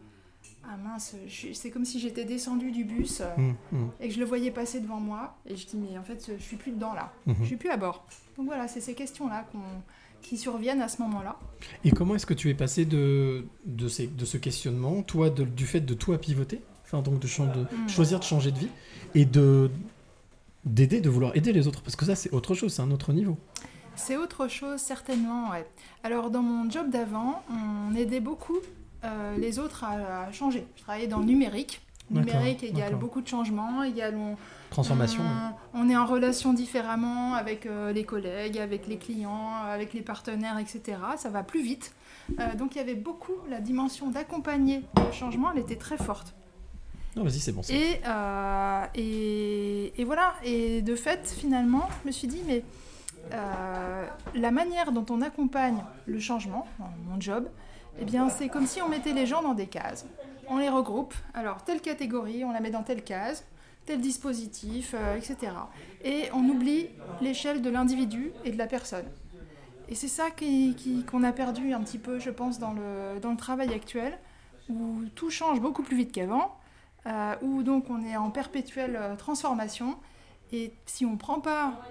ah 0.65 0.77
mince, 0.77 1.15
c'est 1.53 1.69
comme 1.71 1.85
si 1.85 1.99
j'étais 1.99 2.23
descendu 2.25 2.71
du 2.71 2.83
bus 2.85 3.21
euh, 3.21 3.25
Mm, 3.37 3.55
mm. 3.71 3.89
et 3.99 4.07
que 4.07 4.13
je 4.13 4.19
le 4.19 4.25
voyais 4.25 4.51
passer 4.51 4.79
devant 4.79 4.99
moi 4.99 5.35
et 5.45 5.55
je 5.55 5.67
dis 5.67 5.75
mais 5.77 5.97
en 5.97 6.03
fait 6.03 6.31
je 6.37 6.41
suis 6.43 6.55
plus 6.57 6.71
dedans 6.71 6.93
là, 6.93 7.11
Mhm. 7.27 7.35
je 7.41 7.45
suis 7.45 7.57
plus 7.57 7.69
à 7.69 7.77
bord. 7.77 8.05
Donc 8.37 8.45
voilà, 8.47 8.67
c'est 8.67 8.81
ces 8.81 8.93
questions 8.93 9.27
là 9.27 9.45
qui 10.21 10.37
surviennent 10.37 10.81
à 10.81 10.87
ce 10.87 11.01
moment-là. 11.01 11.37
Et 11.83 11.91
comment 11.91 12.15
est-ce 12.15 12.25
que 12.25 12.33
tu 12.33 12.49
es 12.49 12.53
passé 12.53 12.85
de, 12.85 13.45
de, 13.65 13.87
ces, 13.89 14.07
de 14.07 14.23
ce 14.23 14.37
questionnement, 14.37 15.01
toi, 15.03 15.29
de- 15.29 15.43
du 15.43 15.65
fait 15.67 15.81
de 15.81 15.93
toi 15.93 16.17
pivoter, 16.17 16.61
enfin 16.85 17.01
donc 17.01 17.19
de, 17.19 17.27
choisir 17.89 18.19
de 18.19 18.23
changer 18.23 18.51
de 18.53 18.59
vie, 18.59 18.69
et 19.15 19.25
de 19.25 19.69
d'aider, 20.65 21.01
de 21.01 21.09
vouloir 21.09 21.35
aider 21.35 21.51
les 21.51 21.67
autres, 21.67 21.81
parce 21.81 21.97
que 21.97 22.05
ça 22.05 22.15
c'est 22.15 22.31
autre 22.33 22.55
chose, 22.55 22.73
c'est 22.73 22.81
un 22.81 22.91
autre 22.91 23.11
niveau. 23.11 23.37
C'est 23.95 24.15
autre 24.17 24.47
chose, 24.47 24.79
certainement, 24.79 25.51
ouais. 25.51 25.67
Alors, 26.03 26.31
dans 26.31 26.41
mon 26.41 26.67
job 26.69 26.89
d'avant, 26.89 27.43
on 27.51 27.93
aidait 27.95 28.21
beaucoup 28.21 28.57
euh, 29.03 29.37
les 29.37 29.59
autres 29.59 29.83
à, 29.83 30.25
à 30.27 30.31
changer. 30.31 30.65
Je 30.75 30.83
travaillais 30.83 31.07
dans 31.07 31.19
le 31.19 31.25
numérique. 31.25 31.81
Numérique 32.11 32.63
égale 32.63 32.95
beaucoup 32.95 33.21
de 33.21 33.27
changements, 33.27 33.81
égale 33.81 34.15
on, 34.15 34.35
Transformation, 34.69 35.23
on, 35.73 35.81
on 35.81 35.89
est 35.89 35.95
en 35.95 36.05
relation 36.05 36.53
différemment 36.53 37.33
avec 37.33 37.65
euh, 37.65 37.93
les 37.93 38.03
collègues, 38.03 38.59
avec 38.59 38.87
les 38.87 38.97
clients, 38.97 39.55
avec 39.65 39.93
les 39.93 40.01
partenaires, 40.01 40.57
etc. 40.59 40.97
Ça 41.17 41.29
va 41.29 41.43
plus 41.43 41.63
vite. 41.63 41.95
Euh, 42.39 42.55
donc, 42.55 42.75
il 42.75 42.79
y 42.79 42.81
avait 42.81 42.93
beaucoup 42.95 43.33
la 43.49 43.61
dimension 43.61 44.11
d'accompagner 44.11 44.83
le 44.97 45.11
changement, 45.11 45.51
elle 45.53 45.59
était 45.59 45.77
très 45.77 45.97
forte. 45.97 46.35
Non, 47.15 47.23
vas-y, 47.23 47.39
c'est 47.39 47.51
bon. 47.51 47.61
Et, 47.69 47.99
euh, 48.05 48.85
et, 48.95 49.93
et 49.99 50.03
voilà, 50.03 50.33
et 50.43 50.81
de 50.81 50.95
fait, 50.95 51.33
finalement, 51.35 51.87
je 52.01 52.07
me 52.07 52.11
suis 52.11 52.27
dit, 52.27 52.41
mais 52.45 52.63
la 54.35 54.51
manière 54.51 54.91
dont 54.91 55.05
on 55.09 55.21
accompagne 55.21 55.83
le 56.05 56.19
changement, 56.19 56.67
mon 57.07 57.19
job, 57.19 57.47
eh 57.99 58.05
bien, 58.05 58.29
c'est 58.29 58.49
comme 58.49 58.65
si 58.65 58.81
on 58.81 58.89
mettait 58.89 59.13
les 59.13 59.25
gens 59.25 59.41
dans 59.41 59.53
des 59.53 59.67
cases. 59.67 60.05
On 60.47 60.57
les 60.57 60.69
regroupe, 60.69 61.13
alors 61.33 61.63
telle 61.63 61.81
catégorie, 61.81 62.43
on 62.43 62.51
la 62.51 62.59
met 62.59 62.71
dans 62.71 62.83
telle 62.83 63.03
case, 63.03 63.45
tel 63.85 64.01
dispositif, 64.01 64.93
euh, 64.97 65.15
etc. 65.15 65.53
Et 66.03 66.29
on 66.33 66.43
oublie 66.49 66.89
l'échelle 67.21 67.61
de 67.61 67.69
l'individu 67.69 68.31
et 68.43 68.51
de 68.51 68.57
la 68.57 68.67
personne. 68.67 69.05
Et 69.89 69.95
c'est 69.95 70.07
ça 70.07 70.25
qu'on 70.31 71.23
a 71.23 71.31
perdu 71.31 71.73
un 71.73 71.81
petit 71.81 71.99
peu, 71.99 72.19
je 72.19 72.29
pense, 72.29 72.57
dans 72.57 72.73
le, 72.73 73.19
dans 73.21 73.31
le 73.31 73.37
travail 73.37 73.73
actuel, 73.73 74.17
où 74.69 75.03
tout 75.15 75.29
change 75.29 75.59
beaucoup 75.59 75.83
plus 75.83 75.97
vite 75.97 76.11
qu'avant, 76.11 76.57
euh, 77.05 77.35
où 77.41 77.63
donc 77.63 77.89
on 77.89 78.03
est 78.03 78.15
en 78.15 78.31
perpétuelle 78.31 78.95
euh, 78.95 79.15
transformation. 79.15 79.97
Et 80.51 80.73
si 80.85 81.05
on 81.05 81.11
ne 81.11 81.17
prend 81.17 81.39
pas 81.39 81.81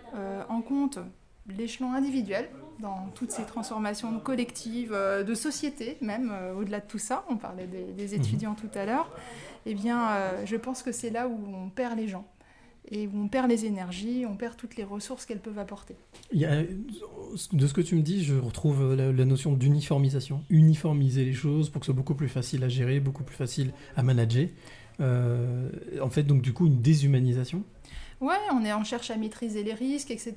en 0.49 0.61
compte 0.61 1.01
l'échelon 1.49 1.95
individuel 1.95 2.49
dans 2.81 3.09
toutes 3.15 3.31
ces 3.31 3.45
transformations 3.45 4.19
collectives, 4.21 4.93
euh, 4.93 5.23
de 5.23 5.35
société 5.35 5.97
même, 6.01 6.31
euh, 6.33 6.55
au-delà 6.55 6.81
de 6.81 6.87
tout 6.87 6.99
ça, 6.99 7.25
on 7.29 7.37
parlait 7.37 7.67
des, 7.67 7.85
des 7.93 8.15
étudiants 8.15 8.55
tout 8.55 8.71
à 8.75 8.85
l'heure, 8.85 9.11
eh 9.67 9.75
bien, 9.75 10.09
euh, 10.11 10.43
je 10.47 10.57
pense 10.57 10.83
que 10.83 10.93
c'est 10.93 11.11
là 11.11 11.29
où 11.29 11.39
on 11.55 11.69
perd 11.71 11.97
les 11.99 12.09
gens 12.09 12.27
et 12.91 13.07
où 13.07 13.13
on 13.15 13.29
perd 13.29 13.49
les 13.49 13.65
énergies, 13.65 14.27
on 14.29 14.37
perd 14.37 14.57
toutes 14.57 14.77
les 14.77 14.83
ressources 14.85 15.25
qu'elles 15.25 15.39
peuvent 15.41 15.59
apporter. 15.59 15.95
Il 16.33 16.41
y 16.41 16.45
a- 16.45 16.63
de 16.63 17.67
ce 17.67 17.73
que 17.73 17.81
tu 17.81 17.95
me 17.95 18.03
dis, 18.03 18.25
je 18.25 18.35
retrouve 18.35 18.95
la, 18.95 19.13
la 19.13 19.25
notion 19.25 19.53
d'uniformisation. 19.53 20.43
Uniformiser 20.51 21.25
les 21.25 21.33
choses 21.33 21.71
pour 21.71 21.81
que 21.81 21.87
ce 21.87 21.93
soit 21.93 21.97
beaucoup 21.97 22.15
plus 22.17 22.29
facile 22.29 22.65
à 22.65 22.69
gérer, 22.69 22.99
beaucoup 23.01 23.23
plus 23.23 23.37
facile 23.37 23.73
à 23.97 24.03
manager. 24.03 24.49
Euh, 25.01 25.71
en 26.03 26.11
fait, 26.11 26.25
donc 26.25 26.43
du 26.43 26.53
coup, 26.53 26.67
une 26.67 26.83
déshumanisation. 26.83 27.63
Ouais, 28.21 28.35
on, 28.53 28.65
est, 28.65 28.73
on 28.75 28.85
cherche 28.85 29.11
à 29.11 29.17
maîtriser 29.17 29.63
les 29.63 29.75
risques, 29.75 30.11
etc. 30.11 30.35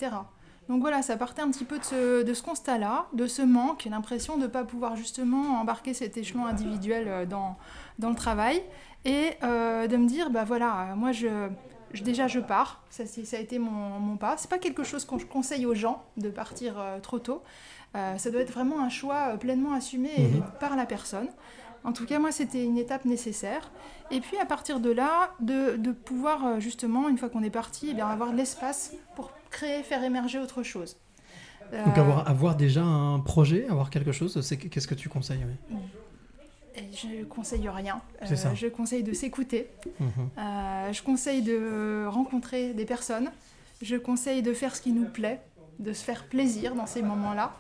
Donc 0.70 0.82
voilà, 0.82 1.02
ça 1.04 1.16
partait 1.16 1.42
un 1.44 1.52
petit 1.52 1.64
peu 1.66 1.78
de 1.78 1.84
ce, 1.84 2.24
de 2.24 2.34
ce 2.34 2.42
constat-là, 2.42 3.06
de 3.14 3.28
ce 3.28 3.44
manque, 3.44 3.86
l'impression 3.86 4.36
de 4.38 4.44
ne 4.44 4.48
pas 4.48 4.64
pouvoir 4.64 4.96
justement 4.96 5.60
embarquer 5.60 5.94
cet 5.94 6.18
échelon 6.18 6.46
individuel 6.48 7.08
euh, 7.08 7.26
dans, 7.28 7.56
dans 8.00 8.10
le 8.10 8.16
travail 8.16 8.64
et 9.06 9.32
euh, 9.44 9.86
de 9.86 9.96
me 9.98 10.08
dire, 10.08 10.32
bah 10.32 10.44
voilà, 10.44 10.96
moi 10.96 11.12
je, 11.12 11.50
je- 11.94 12.02
déjà 12.04 12.28
je 12.28 12.40
pars, 12.40 12.82
ça, 12.90 13.04
a 13.04 13.40
été 13.40 13.60
mon, 13.60 13.70
mon 14.00 14.18
pas. 14.18 14.38
C'est 14.38 14.50
pas 14.50 14.58
quelque 14.58 14.84
chose 14.84 15.06
qu'on 15.06 15.20
conseille 15.20 15.68
aux 15.68 15.76
gens 15.76 16.04
de 16.18 16.30
partir 16.30 16.80
euh, 16.80 17.00
trop 17.00 17.20
tôt. 17.20 17.44
Euh, 17.96 18.18
ça 18.18 18.32
doit 18.32 18.42
être 18.42 18.52
vraiment 18.52 18.82
un 18.82 18.90
choix 18.90 19.38
pleinement 19.38 19.74
assumé 19.74 20.10
Mhm. 20.18 20.44
par 20.60 20.76
la 20.76 20.88
personne. 20.88 21.28
En 21.84 21.94
tout 21.94 22.08
cas, 22.08 22.18
moi, 22.18 22.32
c'était 22.32 22.64
une 22.64 22.80
étape 22.80 23.06
nécessaire. 23.06 23.70
Et 24.10 24.20
puis, 24.20 24.38
à 24.40 24.46
partir 24.48 24.80
de 24.80 24.90
là, 24.90 25.30
de, 25.40 25.78
de 25.78 25.92
pouvoir, 25.92 26.60
justement, 26.60 27.08
une 27.10 27.18
fois 27.20 27.30
qu'on 27.30 27.44
est 27.44 27.52
parti, 27.52 27.90
eh 27.92 27.94
bien, 27.94 28.08
avoir 28.08 28.34
l'espace 28.34 28.94
pour 29.16 29.30
créer, 29.60 29.82
faire 29.92 30.04
émerger 30.12 30.40
autre 30.46 30.62
chose. 30.64 30.92
Donc 31.72 31.98
Euh, 31.98 32.02
avoir, 32.04 32.20
avoir 32.30 32.56
déjà 32.56 32.84
un 32.84 33.20
projet, 33.20 33.62
avoir 33.76 33.90
quelque 33.90 34.12
chose, 34.20 34.40
c'est 34.48 34.58
qu'est-ce 34.58 34.88
que 34.88 34.96
tu 35.04 35.10
conseilles 35.10 35.44
oui 35.50 35.78
et 36.78 36.84
je 36.92 37.24
conseille 37.24 37.70
rien. 37.70 38.02
Euh, 38.22 38.36
ça. 38.36 38.54
Je 38.54 38.68
conseille 38.68 39.02
de 39.02 39.14
s'écouter. 39.14 39.62
Mhm. 40.02 40.08
Euh, 40.38 40.92
je 40.92 41.02
conseille 41.10 41.42
de 41.42 42.06
rencontrer 42.06 42.74
des 42.74 42.84
personnes. 42.96 43.30
Je 43.82 43.96
conseille 43.96 44.42
de 44.42 44.54
faire 44.54 44.76
ce 44.76 44.82
qui 44.82 44.92
nous 44.92 45.06
plaît, 45.06 45.40
de 45.80 45.94
se 45.94 46.04
faire 46.04 46.26
plaisir 46.26 46.76
dans 46.76 46.86
ces 46.86 47.02
moments-là 47.02 47.54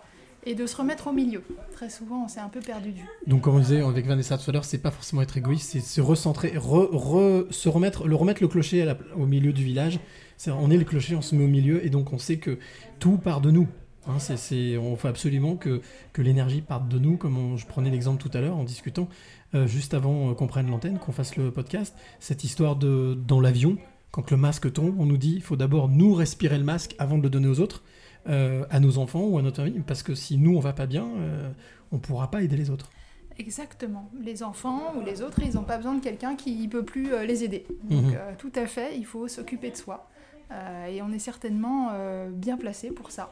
et 0.46 0.54
de 0.54 0.66
se 0.68 0.76
remettre 0.76 1.08
au 1.08 1.14
milieu. 1.14 1.42
Très 1.72 1.90
souvent, 1.90 2.26
on 2.26 2.28
s'est 2.28 2.42
un 2.42 2.50
peu 2.50 2.60
perdu 2.60 2.90
vue. 2.92 3.08
Donc 3.26 3.44
comme 3.44 3.56
on 3.56 3.60
disait 3.60 3.82
avec 3.82 4.06
Vanessa 4.06 4.38
tout 4.38 4.50
à 4.50 4.54
l'heure, 4.54 4.66
c'est 4.66 4.80
pas 4.88 4.92
forcément 4.92 5.22
être 5.22 5.38
égoïste, 5.38 5.70
c'est 5.72 5.80
se 5.80 6.02
recentrer, 6.02 6.50
re- 6.58 6.92
re- 6.92 7.50
se 7.54 7.70
remettre, 7.70 8.06
le 8.08 8.16
remettre 8.16 8.42
le 8.44 8.50
clocher 8.50 8.82
à 8.82 8.86
la- 8.86 8.98
au 9.16 9.26
milieu 9.26 9.54
du 9.54 9.64
village. 9.64 10.00
On 10.48 10.70
est 10.72 10.78
le 10.78 10.84
clocher, 10.84 11.16
on 11.16 11.22
se 11.22 11.36
met 11.36 11.44
au 11.44 11.48
milieu 11.48 11.86
et 11.86 11.90
donc 11.90 12.14
on 12.14 12.18
sait 12.18 12.38
que 12.38 12.58
tout 13.00 13.18
part 13.18 13.42
de 13.42 13.52
nous. 13.52 13.68
Hein, 14.08 14.20
c'est, 14.20 14.38
c'est- 14.38 14.78
on 14.78 14.96
fait 14.98 15.08
absolument 15.08 15.56
que, 15.56 15.82
que 16.14 16.22
l'énergie 16.22 16.62
parte 16.62 16.88
de 16.88 17.00
nous, 17.00 17.18
comme 17.18 17.38
on- 17.38 17.58
je 17.58 17.66
prenais 17.66 17.90
l'exemple 17.90 18.22
tout 18.22 18.36
à 18.38 18.42
l'heure 18.42 18.56
en 18.56 18.64
discutant, 18.64 19.08
euh, 19.56 19.66
juste 19.66 19.94
avant 19.96 20.30
euh, 20.30 20.34
qu'on 20.36 20.46
prenne 20.48 20.70
l'antenne, 20.70 21.00
qu'on 21.00 21.12
fasse 21.12 21.36
le 21.38 21.50
podcast, 21.50 21.96
cette 22.20 22.44
histoire 22.44 22.76
de 22.76 23.18
dans 23.28 23.42
l'avion, 23.42 23.78
quand 24.12 24.30
le 24.30 24.38
masque 24.38 24.72
tombe, 24.72 25.00
on 25.00 25.06
nous 25.08 25.18
dit 25.18 25.34
il 25.36 25.42
faut 25.42 25.56
d'abord 25.56 25.90
nous 25.90 26.14
respirer 26.14 26.58
le 26.60 26.64
masque 26.64 26.96
avant 27.00 27.18
de 27.18 27.24
le 27.24 27.30
donner 27.32 27.48
aux 27.48 27.60
autres, 27.60 27.82
euh, 28.30 28.64
à 28.70 28.80
nos 28.80 28.98
enfants 29.00 29.24
ou 29.26 29.40
à 29.40 29.42
notre 29.42 29.58
famille, 29.64 29.82
parce 29.88 30.04
que 30.04 30.14
si 30.14 30.38
nous 30.38 30.56
on 30.56 30.60
va 30.60 30.74
pas 30.74 30.86
bien, 30.86 31.08
euh, 31.18 31.50
on 31.92 31.98
pourra 31.98 32.30
pas 32.30 32.44
aider 32.44 32.58
les 32.58 32.70
autres. 32.70 32.92
Exactement. 33.38 34.10
Les 34.24 34.44
enfants 34.44 34.94
ou 34.98 35.04
les 35.06 35.22
autres, 35.22 35.42
ils 35.44 35.56
n'ont 35.56 35.64
pas 35.64 35.78
besoin 35.78 35.96
de 35.96 36.02
quelqu'un 36.04 36.36
qui 36.36 36.56
ne 36.56 36.68
peut 36.70 36.86
plus 36.86 37.10
les 37.28 37.44
aider. 37.44 37.66
Donc, 37.90 38.04
Mhm. 38.06 38.14
euh, 38.16 38.32
tout 38.38 38.52
à 38.56 38.66
fait, 38.66 38.96
il 38.98 39.06
faut 39.06 39.28
s'occuper 39.28 39.72
de 39.72 39.76
soi. 39.76 40.08
Euh, 40.52 40.86
et 40.88 41.02
on 41.02 41.12
est 41.12 41.20
certainement 41.20 41.90
euh, 41.94 42.30
bien 42.32 42.58
placé 42.58 42.90
pour 42.92 43.12
ça. 43.12 43.32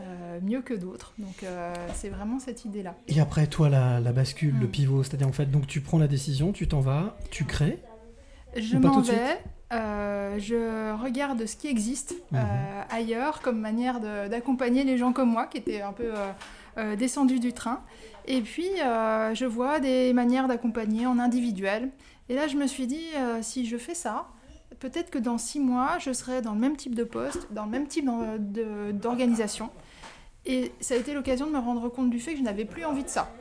Euh, 0.00 0.40
mieux 0.42 0.60
que 0.60 0.74
d'autres. 0.74 1.12
Donc, 1.18 1.44
euh, 1.44 1.72
c'est 1.94 2.08
vraiment 2.08 2.40
cette 2.40 2.64
idée-là. 2.64 2.96
Et 3.06 3.20
après, 3.20 3.46
toi, 3.46 3.68
la, 3.68 4.00
la 4.00 4.10
bascule, 4.12 4.54
Hmm. 4.54 4.60
le 4.62 4.66
pivot, 4.66 5.02
c'est-à-dire 5.04 5.28
en 5.28 5.32
fait, 5.32 5.46
donc 5.46 5.68
tu 5.68 5.80
prends 5.80 5.98
la 5.98 6.08
décision, 6.08 6.52
tu 6.52 6.66
t'en 6.66 6.80
vas, 6.80 7.16
tu 7.30 7.44
crées. 7.44 7.78
Je 8.56 8.76
m'en 8.76 9.00
vais, 9.00 9.40
euh, 9.72 10.36
je 10.40 11.00
regarde 11.00 11.46
ce 11.46 11.56
qui 11.56 11.68
existe 11.68 12.14
Mhm. 12.32 12.40
ailleurs 12.90 13.40
comme 13.40 13.58
manière 13.60 14.00
d'accompagner 14.00 14.82
les 14.84 14.96
gens 14.98 15.12
comme 15.12 15.30
moi 15.30 15.46
qui 15.46 15.58
étaient 15.58 15.80
un 15.82 15.92
peu 15.92 16.12
descendus 16.96 17.38
du 17.40 17.52
train. 17.52 17.80
Et 18.26 18.40
puis, 18.40 18.68
je 18.76 19.44
vois 19.44 19.78
des 19.80 20.12
manières 20.12 20.48
d'accompagner 20.48 21.06
en 21.06 21.18
individuel. 21.20 21.90
Et 22.28 22.34
là, 22.34 22.48
je 22.48 22.56
me 22.56 22.66
suis 22.66 22.86
dit, 22.88 23.04
si 23.42 23.66
je 23.66 23.76
fais 23.76 23.94
ça, 23.94 24.26
peut-être 24.80 25.10
que 25.10 25.18
dans 25.18 25.38
six 25.38 25.60
mois, 25.60 25.98
je 25.98 26.12
serai 26.12 26.42
dans 26.42 26.52
le 26.52 26.60
même 26.60 26.76
type 26.76 26.94
de 26.94 27.04
poste, 27.04 27.48
dans 27.52 27.64
le 27.64 27.70
même 27.70 27.86
type 27.86 28.08
d'organisation. 28.92 29.70
Et 30.46 30.72
ça 30.80 30.94
a 30.94 30.96
été 30.98 31.14
l'occasion 31.14 31.46
de 31.46 31.52
me 31.52 31.58
rendre 31.58 31.88
compte 31.88 32.10
du 32.10 32.20
fait 32.20 32.32
que 32.32 32.38
je 32.38 32.42
n'avais 32.42 32.64
plus 32.64 32.84
envie 32.84 33.02
de 33.04 33.08
ça. 33.08 33.32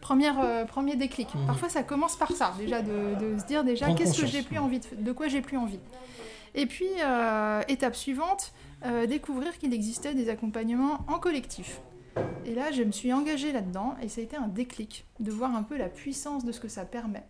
Première, 0.00 0.38
euh, 0.40 0.64
premier 0.66 0.96
déclic. 0.96 1.34
Mhm. 1.34 1.46
Parfois, 1.46 1.70
ça 1.70 1.82
commence 1.82 2.16
par 2.16 2.30
ça, 2.32 2.52
déjà, 2.58 2.82
de, 2.82 3.14
de 3.18 3.38
se 3.38 3.46
dire 3.46 3.64
déjà, 3.64 3.92
qu'est-ce 3.94 4.20
que 4.20 4.26
j'ai 4.26 4.42
plus 4.42 4.58
envie 4.58 4.80
de, 4.80 4.86
de 4.98 5.12
quoi 5.12 5.28
j'ai 5.28 5.40
plus 5.40 5.56
envie. 5.56 5.80
Et 6.54 6.66
puis, 6.66 6.88
euh, 7.02 7.62
étape 7.68 7.96
suivante, 7.96 8.52
euh, 8.84 9.06
découvrir 9.06 9.56
qu'il 9.58 9.72
existait 9.72 10.14
des 10.14 10.28
accompagnements 10.28 10.98
en 11.08 11.18
collectif. 11.18 11.80
Et 12.44 12.54
là, 12.54 12.70
je 12.70 12.82
me 12.82 12.92
suis 12.92 13.12
engagée 13.12 13.50
là-dedans 13.50 13.96
et 14.02 14.08
ça 14.08 14.20
a 14.20 14.24
été 14.24 14.36
un 14.36 14.46
déclic 14.46 15.06
de 15.20 15.30
voir 15.30 15.54
un 15.56 15.62
peu 15.62 15.76
la 15.76 15.88
puissance 15.88 16.44
de 16.44 16.52
ce 16.52 16.60
que 16.60 16.68
ça 16.68 16.84
permet. 16.84 17.24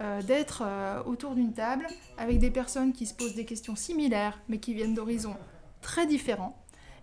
Euh, 0.00 0.22
d'être 0.22 0.62
euh, 0.64 1.02
autour 1.02 1.34
d'une 1.34 1.52
table 1.52 1.88
avec 2.18 2.38
des 2.38 2.52
personnes 2.52 2.92
qui 2.92 3.04
se 3.04 3.14
posent 3.14 3.34
des 3.34 3.44
questions 3.44 3.74
similaires 3.74 4.40
mais 4.48 4.58
qui 4.58 4.72
viennent 4.72 4.94
d'horizons 4.94 5.36
très 5.80 6.06
différents 6.06 6.56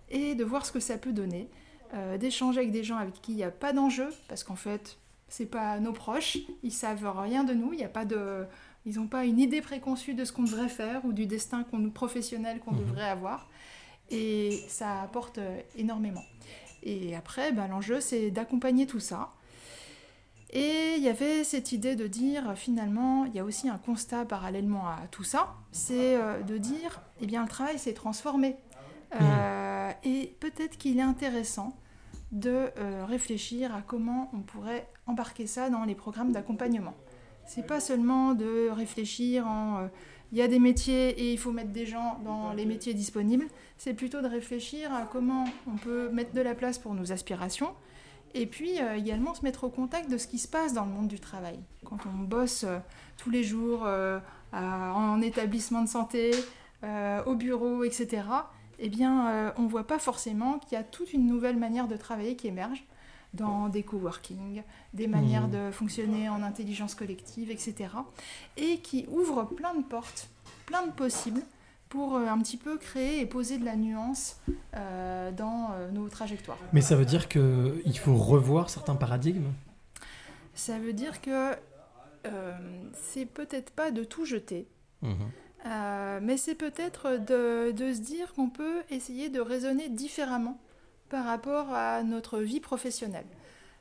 et 0.08 0.34
de 0.34 0.42
voir 0.44 0.64
ce 0.64 0.72
que 0.72 0.80
ça 0.80 0.96
peut 0.96 1.12
donner, 1.12 1.50
euh, 1.92 2.16
d'échanger 2.16 2.60
avec 2.60 2.72
des 2.72 2.84
gens 2.84 2.96
avec 2.96 3.20
qui 3.20 3.32
il 3.32 3.36
n'y 3.36 3.44
a 3.44 3.50
pas 3.50 3.74
d'enjeu 3.74 4.08
parce 4.28 4.44
qu'en 4.44 4.56
fait, 4.56 4.96
c'est 5.28 5.44
pas 5.44 5.78
nos 5.78 5.92
proches, 5.92 6.38
ils 6.62 6.72
savent 6.72 7.06
rien 7.18 7.44
de 7.44 7.52
nous, 7.52 7.74
il 7.74 7.76
n'y 7.76 7.84
a 7.84 7.88
pas 7.90 8.06
de, 8.06 8.46
ils 8.86 8.96
n'ont 8.96 9.08
pas 9.08 9.26
une 9.26 9.40
idée 9.40 9.60
préconçue 9.60 10.14
de 10.14 10.24
ce 10.24 10.32
qu'on 10.32 10.44
devrait 10.44 10.70
faire 10.70 11.04
ou 11.04 11.12
du 11.12 11.26
destin 11.26 11.64
qu'on 11.64 11.90
professionnel 11.90 12.60
qu'on 12.60 12.72
devrait 12.72 13.08
avoir, 13.08 13.50
et 14.10 14.58
ça 14.68 15.02
apporte 15.02 15.38
énormément. 15.76 16.24
Et 16.82 17.14
après, 17.14 17.52
ben, 17.52 17.68
l'enjeu 17.68 18.00
c'est 18.00 18.30
d'accompagner 18.30 18.86
tout 18.86 19.00
ça. 19.00 19.32
Et 20.50 20.94
il 20.96 21.02
y 21.02 21.08
avait 21.08 21.44
cette 21.44 21.72
idée 21.72 21.96
de 21.96 22.06
dire 22.06 22.54
finalement, 22.56 23.24
il 23.24 23.34
y 23.34 23.40
a 23.40 23.44
aussi 23.44 23.68
un 23.68 23.78
constat 23.78 24.24
parallèlement 24.24 24.86
à 24.86 25.02
tout 25.10 25.24
ça, 25.24 25.54
c'est 25.72 26.16
euh, 26.16 26.42
de 26.42 26.56
dire, 26.56 27.02
eh 27.20 27.26
bien 27.26 27.42
le 27.42 27.48
travail 27.48 27.78
s'est 27.78 27.94
transformé. 27.94 28.56
Euh, 29.20 29.90
et 30.04 30.36
peut-être 30.40 30.76
qu'il 30.78 30.98
est 30.98 31.02
intéressant 31.02 31.76
de 32.32 32.70
euh, 32.78 33.04
réfléchir 33.06 33.74
à 33.74 33.82
comment 33.82 34.30
on 34.34 34.40
pourrait 34.40 34.88
embarquer 35.06 35.46
ça 35.46 35.70
dans 35.70 35.84
les 35.84 35.94
programmes 35.94 36.32
d'accompagnement. 36.32 36.94
C'est 37.46 37.66
pas 37.66 37.78
seulement 37.78 38.34
de 38.34 38.68
réfléchir 38.70 39.46
en 39.46 39.78
euh, 39.78 39.86
il 40.32 40.38
y 40.38 40.42
a 40.42 40.48
des 40.48 40.58
métiers 40.58 41.10
et 41.10 41.32
il 41.32 41.38
faut 41.38 41.52
mettre 41.52 41.70
des 41.70 41.86
gens 41.86 42.18
dans 42.24 42.52
les 42.52 42.66
métiers 42.66 42.94
disponibles, 42.94 43.46
c'est 43.78 43.94
plutôt 43.94 44.22
de 44.22 44.26
réfléchir 44.26 44.92
à 44.92 45.02
comment 45.02 45.44
on 45.68 45.76
peut 45.76 46.08
mettre 46.08 46.32
de 46.32 46.40
la 46.40 46.56
place 46.56 46.78
pour 46.78 46.94
nos 46.94 47.12
aspirations 47.12 47.72
et 48.40 48.46
puis 48.46 48.80
euh, 48.80 48.94
également 48.96 49.34
se 49.34 49.42
mettre 49.42 49.64
au 49.64 49.68
contact 49.70 50.10
de 50.10 50.18
ce 50.18 50.26
qui 50.26 50.38
se 50.38 50.48
passe 50.48 50.72
dans 50.72 50.84
le 50.84 50.90
monde 50.90 51.08
du 51.08 51.18
travail. 51.20 51.58
Quand 51.84 51.98
on 52.06 52.22
bosse 52.24 52.64
euh, 52.64 52.78
tous 53.16 53.30
les 53.30 53.42
jours 53.44 53.82
euh, 53.84 54.18
à- 54.52 54.92
en 54.94 55.20
établissement 55.20 55.82
de 55.82 55.88
santé, 55.88 56.30
au 57.26 57.34
bureau, 57.34 57.82
etc., 57.82 58.22
eh 58.78 58.88
bien, 58.88 59.52
on 59.56 59.62
ne 59.62 59.68
voit 59.68 59.86
pas 59.88 59.98
forcément 59.98 60.58
qu'il 60.60 60.74
y 60.74 60.80
a 60.80 60.84
toute 60.84 61.12
une 61.12 61.26
nouvelle 61.26 61.56
manière 61.56 61.88
de 61.88 61.96
travailler 61.96 62.36
qui 62.36 62.46
émerge 62.46 62.84
dans 63.34 63.68
des 63.68 63.82
coworking, 63.82 64.62
des 64.94 65.08
manières 65.08 65.48
Mhm. 65.48 65.50
de 65.68 65.70
fonctionner 65.72 66.28
en 66.28 66.42
intelligence 66.44 66.94
collective, 66.94 67.50
etc. 67.50 67.88
Et 68.56 68.78
qui 68.78 69.06
ouvre 69.10 69.42
plein 69.44 69.74
de 69.74 69.82
portes, 69.82 70.28
plein 70.66 70.86
de 70.86 70.92
possibles 70.92 71.42
pour 71.88 72.16
euh, 72.16 72.26
un 72.26 72.38
petit 72.40 72.56
peu 72.56 72.78
créer 72.78 73.20
et 73.20 73.26
poser 73.26 73.58
de 73.58 73.64
la 73.64 73.76
nuance 73.76 74.40
euh, 74.74 75.30
dans 75.32 75.70
euh, 75.72 75.90
nos 75.90 76.08
trajectoires. 76.08 76.58
Mais 76.72 76.80
ça 76.80 76.96
veut 76.96 77.04
dire 77.04 77.28
qu'il 77.28 77.98
faut 77.98 78.16
revoir 78.16 78.70
certains 78.70 78.96
paradigmes? 78.96 79.52
Ça 80.54 80.78
veut 80.78 80.92
dire 80.92 81.20
que 81.20 81.52
euh, 82.26 82.52
c'est 82.94 83.26
peut-être 83.26 83.70
pas 83.72 83.90
de 83.90 84.02
tout 84.02 84.24
jeter, 84.24 84.66
euh, 85.04 86.18
mais 86.22 86.36
c'est 86.36 86.54
peut-être 86.54 87.18
de, 87.18 87.72
de 87.72 87.92
se 87.92 88.00
dire 88.00 88.32
qu'on 88.34 88.48
peut 88.48 88.82
essayer 88.90 89.28
de 89.28 89.40
raisonner 89.40 89.88
différemment 89.88 90.58
par 91.08 91.24
rapport 91.26 91.72
à 91.72 92.02
notre 92.02 92.40
vie 92.40 92.60
professionnelle. 92.60 93.26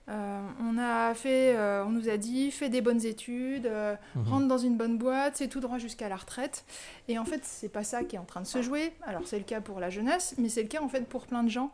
Euh, 0.08 0.42
on 0.62 0.78
a 0.78 1.14
fait, 1.16 1.56
euh, 1.56 1.84
on 1.84 1.90
nous 1.90 2.10
a 2.10 2.18
dit, 2.18 2.52
fais 2.52 2.70
des 2.70 2.82
bonnes 2.82 3.04
études, 3.06 3.66
euh, 3.66 3.96
Mhm. 4.16 4.24
rentre 4.28 4.48
dans 4.48 4.58
une 4.60 4.78
bonne 4.78 4.98
boîte, 4.98 5.38
c'est 5.38 5.48
tout 5.48 5.60
droit 5.60 5.78
jusqu'à 5.80 6.10
la 6.10 6.16
retraite. 6.16 6.64
Et 7.08 7.18
en 7.18 7.26
fait, 7.26 7.44
c'est 7.44 7.70
pas 7.70 7.84
ça 7.84 8.04
qui 8.04 8.16
est 8.16 8.20
en 8.20 8.26
train 8.26 8.42
de 8.42 8.46
se 8.48 8.62
jouer. 8.62 8.94
Alors 9.04 9.22
c'est 9.26 9.40
le 9.40 9.44
cas 9.46 9.62
pour 9.62 9.80
la 9.80 9.90
jeunesse, 9.90 10.36
mais 10.38 10.50
c'est 10.50 10.62
le 10.62 10.68
cas 10.70 10.82
en 10.82 10.90
fait 10.90 11.08
pour 11.08 11.26
plein 11.26 11.44
de 11.44 11.50
gens, 11.50 11.72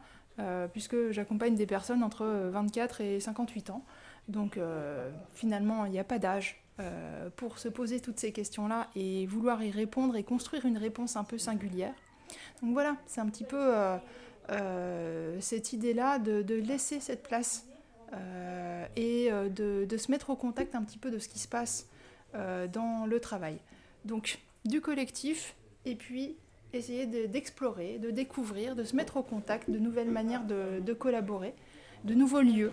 puisque 0.71 1.11
j'accompagne 1.11 1.55
des 1.55 1.65
personnes 1.67 2.03
entre 2.03 2.25
24 2.25 3.01
et 3.01 3.19
58 3.19 3.69
ans. 3.69 3.83
Donc 4.29 4.57
finalement, 5.33 5.85
il 5.85 5.91
n'y 5.91 5.99
a 5.99 6.03
pas 6.05 6.17
d'âge 6.19 6.63
euh, 6.79 7.29
pour 7.35 7.59
se 7.59 7.67
poser 7.67 7.99
toutes 7.99 8.17
ces 8.17 8.31
questions-là 8.31 8.87
et 8.95 9.25
vouloir 9.27 9.61
y 9.61 9.69
répondre 9.71 10.15
et 10.15 10.23
construire 10.23 10.65
une 10.65 10.77
réponse 10.77 11.15
un 11.15 11.23
peu 11.25 11.37
singulière. 11.37 11.93
Donc 12.63 12.71
voilà, 12.73 12.95
c'est 13.05 13.19
un 13.21 13.27
petit 13.27 13.43
peu 13.43 13.57
euh, 13.59 13.97
euh, 14.51 15.37
cette 15.41 15.73
idée-là 15.73 16.17
de, 16.17 16.41
de 16.41 16.55
laisser 16.55 16.99
cette 16.99 17.23
place 17.23 17.65
et 18.95 19.31
euh, 19.31 19.49
de, 19.49 19.97
se 19.97 20.11
mettre 20.11 20.29
au 20.29 20.35
contact 20.35 20.75
un 20.75 20.83
petit 20.83 20.97
peu 20.97 21.11
de 21.11 21.19
ce 21.19 21.27
qui 21.29 21.39
se 21.39 21.47
passe 21.47 21.88
euh, 22.35 22.67
dans 22.67 23.05
le 23.05 23.19
travail. 23.19 23.57
Donc 24.05 24.39
du 24.65 24.81
collectif 24.81 25.55
et 25.85 25.95
puis 25.95 26.35
essayer 26.73 27.05
de- 27.05 27.25
d'explorer, 27.25 27.99
de, 27.99 28.11
découvrir, 28.11 28.75
de 28.75 28.83
se 28.83 28.95
mettre 28.95 29.17
au 29.17 29.23
contact 29.23 29.69
de 29.69 29.77
nouvelles 29.79 30.11
manières 30.11 30.43
de, 30.45 30.93
collaborer, 30.93 31.53
de 32.05 32.13
nouveaux 32.13 32.41
lieux, 32.41 32.71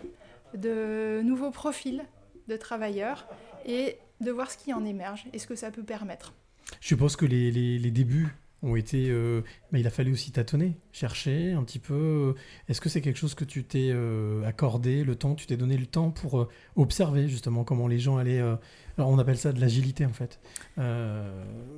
de 0.54 1.20
nouveaux 1.24 1.50
profils 1.50 2.04
de 2.48 2.56
travailleurs 2.56 3.26
et 3.66 3.96
de 4.20 4.30
voir 4.30 4.50
ce 4.50 4.56
qui 4.58 4.72
en 4.72 4.84
émerge 4.84 5.26
et 5.32 5.38
ce 5.38 5.46
que 5.46 5.54
ça 5.54 5.70
peut 5.70 5.82
permettre. 5.82 6.32
Je 6.80 6.88
suppose 6.88 7.16
que 7.16 7.26
les- 7.26 7.50
les 7.50 7.90
débuts 7.90 8.28
ont 8.62 8.76
été. 8.76 9.08
euh, 9.10 9.42
bah, 9.72 9.78
il 9.78 9.86
a 9.86 9.90
fallu 9.90 10.12
aussi 10.12 10.32
tâtonner, 10.32 10.76
chercher 10.92 11.52
un 11.52 11.62
petit 11.62 11.78
peu. 11.78 12.34
Est-ce 12.68 12.80
que 12.80 12.88
c'est 12.88 13.00
quelque 13.00 13.16
chose 13.18 13.34
que 13.34 13.44
tu 13.44 13.64
t'es 13.64 13.90
euh, 13.92 14.44
accordé 14.44 15.04
le 15.04 15.14
temps, 15.14 15.34
tu 15.34 15.46
t'es 15.46 15.56
donné 15.56 15.76
le 15.76 15.86
temps 15.86 16.10
pour 16.10 16.40
euh, 16.40 16.48
observer 16.76 17.28
justement 17.28 17.64
comment 17.64 17.86
les 17.86 17.98
gens 17.98 18.16
allaient. 18.16 18.40
alors 18.40 19.10
on 19.10 19.18
appelle 19.18 19.38
ça 19.38 19.52
de 19.52 19.60
l'agilité 19.60 20.06
en 20.06 20.12
fait. 20.12 20.40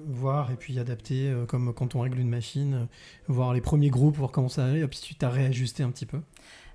Voir 0.08 0.50
et 0.50 0.56
puis 0.56 0.78
adapter, 0.78 1.32
comme 1.48 1.72
quand 1.74 1.94
on 1.94 2.00
règle 2.00 2.18
une 2.18 2.28
machine, 2.28 2.88
voir 3.28 3.52
les 3.52 3.60
premiers 3.60 3.90
groupes, 3.90 4.16
voir 4.16 4.30
comment 4.32 4.48
ça 4.48 4.66
allait, 4.66 4.86
puis 4.88 5.00
tu 5.02 5.14
t'as 5.14 5.28
réajusté 5.28 5.82
un 5.82 5.90
petit 5.90 6.06
peu. 6.06 6.20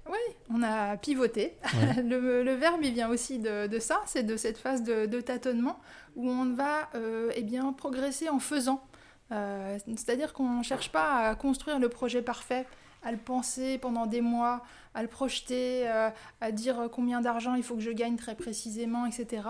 Oui, 0.07 0.19
on 0.53 0.61
a 0.61 0.98
pivoté. 0.98 1.53
Ouais. 1.73 2.03
le, 2.03 2.44
le 2.44 2.53
verbe, 2.53 2.82
il 2.84 2.94
vient 2.94 3.10
aussi 3.10 3.40
de, 3.40 3.65
de 3.65 3.80
ça, 3.80 4.02
c'est 4.06 4.22
de 4.23 4.38
cette 4.38 4.60
phase 4.60 4.84
de, 4.84 5.07
de 5.07 5.19
tâtonnement 5.19 5.80
où 6.15 6.30
on 6.30 6.53
va 6.53 6.90
eh 7.36 7.44
bien, 7.44 7.73
progresser 7.73 8.30
en 8.30 8.40
faisant. 8.40 8.84
Euh, 9.32 9.78
C'est-à-dire 9.88 10.34
qu'on 10.34 10.50
ne 10.60 10.64
cherche 10.64 10.92
pas 10.92 11.30
à 11.30 11.36
construire 11.36 11.80
le 11.80 11.90
projet 11.90 12.22
parfait, 12.22 12.66
à 13.04 13.12
le 13.12 13.18
penser 13.18 13.78
pendant 13.78 14.06
des 14.06 14.22
mois, 14.22 14.62
à 14.94 15.02
le 15.02 15.08
projeter, 15.08 15.88
euh, 15.88 16.10
à 16.42 16.52
dire 16.52 16.90
combien 16.92 17.22
d'argent 17.22 17.54
il 17.56 17.64
faut 17.64 17.76
que 17.76 17.82
je 17.82 17.92
gagne 17.92 18.16
très 18.16 18.36
précisément, 18.36 19.06
etc. 19.06 19.44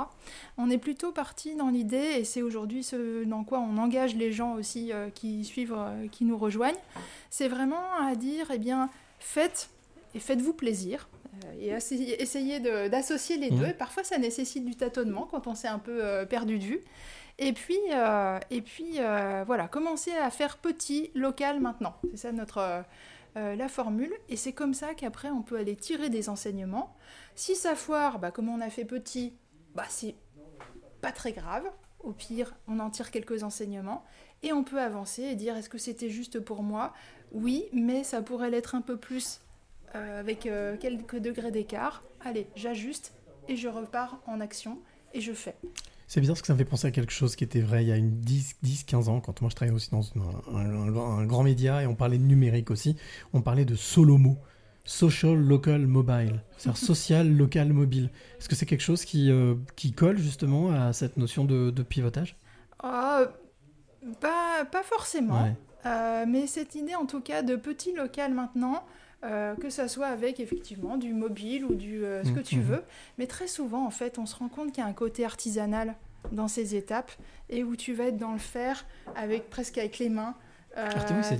On 0.57 0.69
est 0.69 0.77
plutôt 0.77 1.11
parti 1.11 1.55
dans 1.55 1.69
l'idée, 1.69 2.15
et 2.17 2.23
c'est 2.25 2.41
aujourd'hui 2.41 2.83
ce 2.83 3.23
dans 3.25 3.43
quoi 3.43 3.59
on 3.59 3.77
engage 3.77 4.15
les 4.15 4.31
gens 4.31 4.53
aussi 4.53 4.91
euh, 4.91 5.09
qui 5.09 5.45
suivent, 5.45 5.75
qui 6.11 6.25
nous 6.25 6.37
rejoignent, 6.37 6.75
c'est 7.29 7.47
vraiment 7.47 7.83
à 8.01 8.15
dire, 8.15 8.47
eh 8.53 8.57
bien, 8.57 8.89
faites 9.19 9.69
et 10.15 10.19
faites-vous 10.19 10.53
plaisir. 10.53 11.07
et 11.59 11.67
essayez, 11.69 12.59
d'associer 12.89 13.35
les 13.37 13.51
Mhm. 13.51 13.59
deux. 13.59 13.65
Et 13.67 13.73
parfois, 13.73 14.05
ça 14.05 14.17
nécessite 14.17 14.63
du 14.63 14.73
tâtonnement 14.75 15.27
quand 15.29 15.47
on 15.47 15.53
s'est 15.55 15.67
un 15.67 15.79
peu 15.79 16.25
perdu 16.29 16.57
de 16.57 16.63
vue. 16.63 16.79
Et 17.37 17.51
puis, 17.51 17.77
euh, 17.91 18.39
euh, 18.99 19.43
voilà, 19.45 19.67
commencer 19.67 20.11
à 20.11 20.29
faire 20.29 20.57
petit, 20.57 21.11
local 21.15 21.59
maintenant. 21.59 21.95
C'est 22.11 22.17
ça 22.17 22.31
notre 22.31 22.83
euh, 23.37 23.55
la 23.55 23.67
formule. 23.67 24.13
Et 24.29 24.37
c'est 24.37 24.53
comme 24.53 24.73
ça 24.73 24.93
qu'après, 24.93 25.29
on 25.29 25.41
peut 25.41 25.57
aller 25.57 25.75
tirer 25.75 26.09
des 26.09 26.29
enseignements. 26.29 26.95
Si 27.35 27.55
ça 27.55 27.75
foire, 27.75 28.19
bah, 28.19 28.31
comme 28.31 28.47
on 28.47 28.61
a 28.61 28.69
fait 28.69 28.85
petit, 28.85 29.33
bah, 29.73 29.85
c'est 29.89 30.15
pas 31.01 31.11
très 31.11 31.33
grave. 31.33 31.69
Au 31.99 32.13
pire, 32.13 32.55
on 32.67 32.79
en 32.79 32.89
tire 32.89 33.11
quelques 33.11 33.43
enseignements 33.43 34.05
et 34.43 34.53
on 34.53 34.63
peut 34.63 34.79
avancer 34.79 35.23
et 35.23 35.35
dire 35.35 35.57
est-ce 35.57 35.69
que 35.69 35.79
c'était 35.79 36.09
juste 36.09 36.39
pour 36.39 36.61
moi? 36.61 36.93
Oui, 37.31 37.65
mais 37.73 38.03
ça 38.03 38.21
pourrait 38.21 38.51
l'être 38.51 38.75
un 38.75 38.81
peu 38.81 38.95
plus 38.95 39.41
avec 39.93 40.41
quelques 40.41 41.15
degrés 41.15 41.51
d'écart. 41.51 42.03
Allez, 42.19 42.47
j'ajuste 42.55 43.15
et 43.47 43.55
je 43.55 43.69
repars 43.69 44.19
en 44.27 44.39
action 44.41 44.77
et 45.13 45.21
je 45.21 45.31
fais. 45.33 45.55
C'est 46.07 46.19
bizarre 46.21 46.35
parce 46.35 46.41
que 46.41 46.47
ça 46.47 46.53
me 46.53 46.57
fait 46.59 46.65
penser 46.65 46.87
à 46.87 46.91
quelque 46.91 47.11
chose 47.11 47.35
qui 47.35 47.43
était 47.43 47.61
vrai 47.61 47.83
il 47.83 47.87
y 47.87 47.91
a 47.91 47.95
une 47.97 48.19
10, 48.19 48.57
10 48.61 48.83
15 48.83 49.09
ans, 49.09 49.19
quand 49.21 49.41
moi 49.41 49.49
je 49.49 49.55
travaillais 49.55 49.75
aussi 49.75 49.89
dans 49.89 50.01
une- 50.03 50.21
un, 50.53 50.55
un- 50.55 50.95
un- 50.95 51.17
un 51.19 51.25
grand 51.25 51.43
média 51.43 51.81
et 51.81 51.87
on 51.87 51.95
parlait 51.95 52.17
de 52.19 52.23
numérique 52.23 52.69
aussi. 52.71 52.95
On 53.33 53.41
parlait 53.41 53.65
de 53.65 53.75
Solomo, 53.75 54.37
Social 54.83 55.35
Local 55.35 55.87
Mobile, 55.87 56.43
c'est-à-dire 56.57 56.77
social, 56.83 57.35
local, 57.35 57.73
mobile. 57.73 58.11
Est-ce 58.39 58.47
que 58.49 58.55
c'est 58.55 58.67
quelque 58.67 58.83
chose 58.83 59.03
qui, 59.03 59.31
euh, 59.31 59.55
qui 59.75 59.93
colle 59.93 60.17
justement 60.19 60.71
à 60.71 60.93
cette 60.93 61.17
notion 61.17 61.43
de, 61.43 61.71
de 61.71 61.83
pivotage? 61.83 62.37
Ah, 62.83 63.23
pas, 64.19 64.65
pas 64.71 64.83
forcément. 64.83 65.43
Ouais. 65.43 65.55
Euh, 65.87 66.25
mais 66.27 66.47
cette 66.47 66.75
idée, 66.75 66.95
en 66.95 67.05
tout 67.05 67.21
cas, 67.21 67.41
de 67.41 67.55
petit 67.55 67.93
local 67.93 68.33
maintenant, 68.33 68.83
euh, 69.25 69.55
que 69.55 69.69
ça 69.69 69.87
soit 69.87 70.07
avec 70.07 70.39
effectivement 70.39 70.95
du 70.97 71.13
mobile 71.13 71.65
ou 71.65 71.75
du 71.75 72.05
euh, 72.05 72.23
ce 72.23 72.31
que 72.31 72.39
tu 72.39 72.57
Mhm. 72.57 72.63
veux. 72.63 72.83
Mais 73.17 73.27
très 73.27 73.47
souvent, 73.47 73.85
en 73.85 73.89
fait, 73.89 74.17
on 74.19 74.25
se 74.25 74.35
rend 74.35 74.47
compte 74.49 74.71
qu'il 74.71 74.83
y 74.83 74.85
a 74.85 74.89
un 74.89 74.93
côté 74.93 75.25
artisanal 75.25 75.95
dans 76.31 76.47
ces 76.47 76.75
étapes 76.75 77.11
et 77.49 77.63
où 77.63 77.75
tu 77.75 77.93
vas 77.93 78.05
être 78.05 78.17
dans 78.17 78.33
le 78.33 78.39
faire 78.39 78.85
avec 79.15 79.49
presque 79.49 79.77
avec 79.77 79.99
les 79.99 80.09
mains. 80.09 80.35
euh, 80.77 80.89
Ah, 80.97 81.21
c'est 81.23 81.35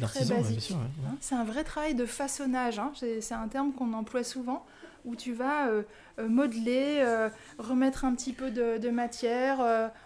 ouais, 0.74 0.78
ouais. 0.80 1.12
C'est 1.22 1.36
un 1.36 1.44
vrai 1.44 1.64
travail 1.64 1.94
de 1.96 2.06
façonnage. 2.06 2.80
hein. 2.80 2.92
C'est 2.96 3.34
un 3.34 3.48
terme 3.48 3.72
qu'on 3.74 3.94
emploie 3.94 4.24
souvent 4.24 4.66
où 5.04 5.16
tu 5.16 5.34
vas 5.34 5.68
euh, 5.68 5.84
modeler, 6.28 7.00
euh, 7.04 7.30
remettre 7.60 8.06
un 8.06 8.16
petit 8.16 8.34
peu 8.34 8.50
de, 8.52 8.78
de 8.80 8.90
matière, 8.90 9.60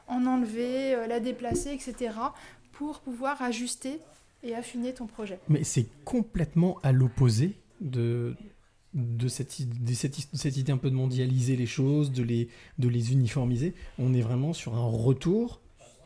en 0.08 0.26
enlever, 0.26 1.08
la 1.08 1.20
déplacer, 1.20 1.72
etc. 1.72 2.12
pour 2.74 3.00
pouvoir 3.00 3.42
ajuster 3.42 4.00
et 4.44 4.56
affiner 4.56 4.94
ton 4.94 5.06
projet. 5.08 5.40
Mais 5.50 5.64
c'est 5.64 5.86
complètement 6.06 6.78
à 6.84 6.92
l'opposé 6.92 7.58
de, 7.82 8.36
de, 8.94 9.28
cette, 9.28 9.52
cette, 9.94 10.16
cette 10.34 10.58
idée 10.58 10.72
un 10.72 10.78
peu 10.78 10.90
de 10.90 10.96
mondialiser 10.96 11.56
les 11.56 11.66
choses, 11.66 12.12
de 12.12 12.24
les, 12.24 12.50
de 12.80 12.88
les 12.88 13.14
uniformiser. 13.14 13.74
On 14.00 14.14
est 14.14 14.22
vraiment 14.22 14.54
sur 14.54 14.76
un 14.76 14.86
retour 14.88 15.62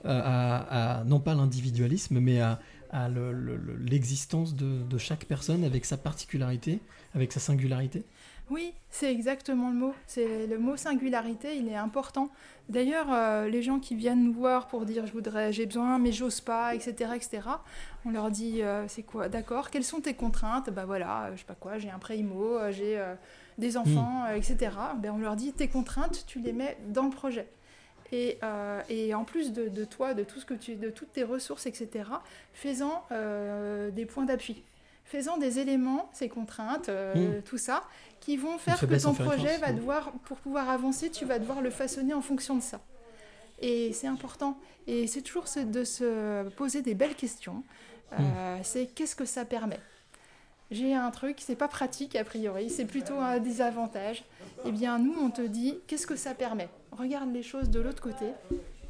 euh, 0.05 0.21
à, 0.23 0.99
à- 0.99 1.03
non 1.05 1.19
pas 1.19 1.33
l'individualisme, 1.33 2.19
mais 2.19 2.39
à, 2.39 2.59
à 2.91 3.07
le- 3.09 3.31
le- 3.31 3.55
le- 3.57 3.77
l'existence 3.77 4.55
de, 4.55 4.83
de 4.83 4.97
chaque 4.97 5.25
personne 5.25 5.63
avec 5.63 5.85
sa 5.85 5.97
particularité, 5.97 6.79
avec 7.15 7.31
sa 7.31 7.39
singularité. 7.39 8.03
Oui, 8.49 8.73
c'est 8.89 9.11
exactement 9.11 9.69
le 9.69 9.75
mot. 9.75 9.93
C'est 10.05 10.47
le 10.47 10.57
mot 10.59 10.75
singularité, 10.75 11.55
il 11.57 11.69
est 11.69 11.75
important. 11.75 12.29
D'ailleurs, 12.69 13.07
euh, 13.11 13.47
les 13.47 13.61
gens 13.61 13.79
qui 13.79 13.95
viennent 13.95 14.23
nous 14.23 14.33
voir 14.33 14.67
pour 14.67 14.85
dire 14.85 15.05
je 15.07 15.13
voudrais, 15.13 15.51
j'ai 15.53 15.65
besoin, 15.65 15.97
mais 15.97 16.11
j'ose 16.11 16.41
pas, 16.41 16.75
etc., 16.75 17.11
etc. 17.15 17.41
On 18.05 18.11
leur 18.11 18.29
dit 18.31 18.61
euh, 18.61 18.85
c'est 18.87 19.03
quoi, 19.03 19.29
d'accord 19.29 19.69
Quelles 19.69 19.83
sont 19.83 20.01
tes 20.01 20.13
contraintes? 20.13 20.69
Bah 20.69 20.85
voilà, 20.85 21.25
euh, 21.25 21.31
je 21.33 21.39
sais 21.39 21.45
pas 21.45 21.55
quoi, 21.55 21.77
j'ai 21.79 21.89
un 21.89 21.99
prêt 21.99 22.17
IMO, 22.17 22.57
euh, 22.57 22.71
j'ai 22.71 22.99
euh, 22.99 23.15
des 23.57 23.77
enfants, 23.77 24.25
euh, 24.29 24.35
etc. 24.35 24.71
Ben, 24.97 25.11
on 25.11 25.19
leur 25.19 25.35
dit 25.35 25.53
tes 25.53 25.67
contraintes, 25.67 26.25
tu 26.27 26.39
les 26.39 26.53
mets 26.53 26.77
dans 26.89 27.03
le 27.03 27.11
projet. 27.11 27.47
Et, 28.11 28.37
euh, 28.43 28.81
et 28.89 29.15
en 29.15 29.23
plus 29.23 29.53
de, 29.53 29.69
de 29.69 29.85
toi, 29.85 30.13
de 30.13 30.23
tout 30.23 30.39
ce 30.39 30.45
que 30.45 30.53
tu, 30.53 30.75
de 30.75 30.89
toutes 30.89 31.13
tes 31.13 31.23
ressources, 31.23 31.65
etc. 31.65 31.89
Fais-en 32.53 33.03
euh, 33.11 33.89
des 33.89 34.05
points 34.05 34.25
d'appui. 34.25 34.63
Fais-en 35.05 35.37
des 35.37 35.59
éléments, 35.59 36.09
ces 36.13 36.29
contraintes, 36.29 36.89
euh, 36.89 37.39
Mm. 37.39 37.41
tout 37.43 37.57
ça, 37.57 37.83
qui 38.23 38.37
vont 38.37 38.57
faire 38.57 38.79
que 38.79 39.01
ton 39.01 39.13
projet 39.13 39.57
va 39.57 39.73
devoir, 39.73 40.11
pour 40.25 40.37
pouvoir 40.37 40.69
avancer, 40.69 41.09
tu 41.09 41.25
vas 41.25 41.39
devoir 41.39 41.61
le 41.61 41.69
façonner 41.69 42.13
en 42.13 42.21
fonction 42.21 42.55
de 42.55 42.61
ça. 42.61 42.79
Et 43.59 43.91
c'est 43.93 44.07
important. 44.07 44.57
Et 44.87 45.07
c'est 45.07 45.21
toujours 45.21 45.45
de 45.65 45.83
se 45.83 46.47
poser 46.51 46.81
des 46.81 46.93
belles 46.95 47.15
questions. 47.15 47.63
Euh, 48.13 48.57
C'est 48.63 48.85
qu'est-ce 48.87 49.15
que 49.15 49.25
ça 49.25 49.43
permet? 49.45 49.79
J'ai 50.71 50.93
un 50.95 51.11
truc, 51.11 51.37
c'est 51.39 51.55
pas 51.55 51.67
pratique 51.67 52.15
a 52.15 52.23
priori, 52.23 52.69
c'est 52.69 52.85
plutôt 52.85 53.15
un 53.19 53.39
désavantage. 53.39 54.23
Eh 54.65 54.71
bien, 54.71 54.97
nous, 54.99 55.13
on 55.21 55.29
te 55.29 55.41
dit 55.41 55.75
qu'est-ce 55.87 56.07
que 56.07 56.15
ça 56.15 56.33
permet? 56.33 56.69
Regarde 56.91 57.31
les 57.33 57.43
choses 57.43 57.69
de 57.69 57.79
l'autre 57.79 58.01
côté 58.01 58.25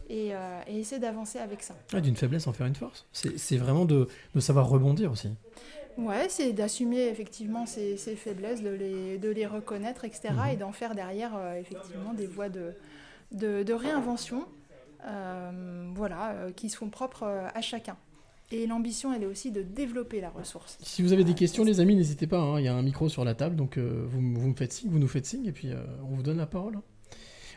et, 0.09 0.33
euh, 0.33 0.61
et 0.67 0.79
essaie 0.79 0.99
d'avancer 0.99 1.39
avec 1.39 1.63
ça. 1.63 1.73
Ouais, 1.93 2.01
D'une 2.01 2.15
faiblesse 2.15 2.47
en 2.47 2.53
faire 2.53 2.67
une 2.67 2.75
force. 2.75 3.05
C'est 3.11 3.37
c'est 3.37 3.57
vraiment 3.57 3.85
de, 3.85 4.07
de 4.35 4.39
savoir 4.39 4.69
rebondir 4.69 5.11
aussi. 5.11 5.29
Ouais, 5.97 6.27
c'est 6.29 6.53
d'assumer 6.53 7.07
effectivement 7.07 7.65
ses, 7.65 7.97
ses 7.97 8.15
faiblesses, 8.15 8.61
de 8.63 8.69
les, 8.69 9.17
de 9.17 9.29
les 9.29 9.45
reconnaître, 9.45 10.05
etc. 10.05 10.29
Mhm. 10.31 10.53
Et 10.53 10.55
d'en 10.57 10.71
faire 10.71 10.95
derrière 10.95 11.31
euh, 11.35 11.59
effectivement 11.59 12.13
des 12.13 12.25
voies 12.27 12.49
de, 12.49 12.73
de, 13.31 13.63
de 13.63 13.73
réinvention 13.73 14.45
euh, 15.05 15.91
voilà, 15.93 16.31
euh, 16.31 16.51
qui 16.51 16.69
sont 16.69 16.89
propres 16.89 17.23
euh, 17.23 17.47
à 17.53 17.61
chacun. 17.61 17.95
Et 18.51 18.67
l'ambition, 18.67 19.13
elle 19.13 19.23
est 19.23 19.27
aussi 19.27 19.51
de 19.51 19.61
développer 19.63 20.21
la 20.21 20.29
ressource. 20.29 20.77
Si 20.81 21.01
vous 21.01 21.11
avez 21.13 21.23
des 21.23 21.33
questions, 21.33 21.63
les 21.63 21.79
amis, 21.79 21.95
n'hésitez 21.95 22.27
pas. 22.27 22.39
hein, 22.39 22.59
Il 22.59 22.65
y 22.65 22.67
a 22.67 22.73
un 22.75 22.81
micro 22.83 23.09
sur 23.09 23.25
la 23.25 23.33
table, 23.33 23.55
donc 23.55 23.77
euh, 23.77 24.05
vous, 24.07 24.19
vous 24.19 24.47
me 24.47 24.53
faites 24.55 24.73
signe, 24.73 24.89
vous 24.91 24.99
nous 24.99 25.07
faites 25.07 25.25
signe, 25.25 25.45
et 25.45 25.51
puis 25.51 25.71
euh, 25.71 25.77
on 26.03 26.15
vous 26.15 26.23
donne 26.23 26.37
la 26.37 26.45
parole. 26.45 26.79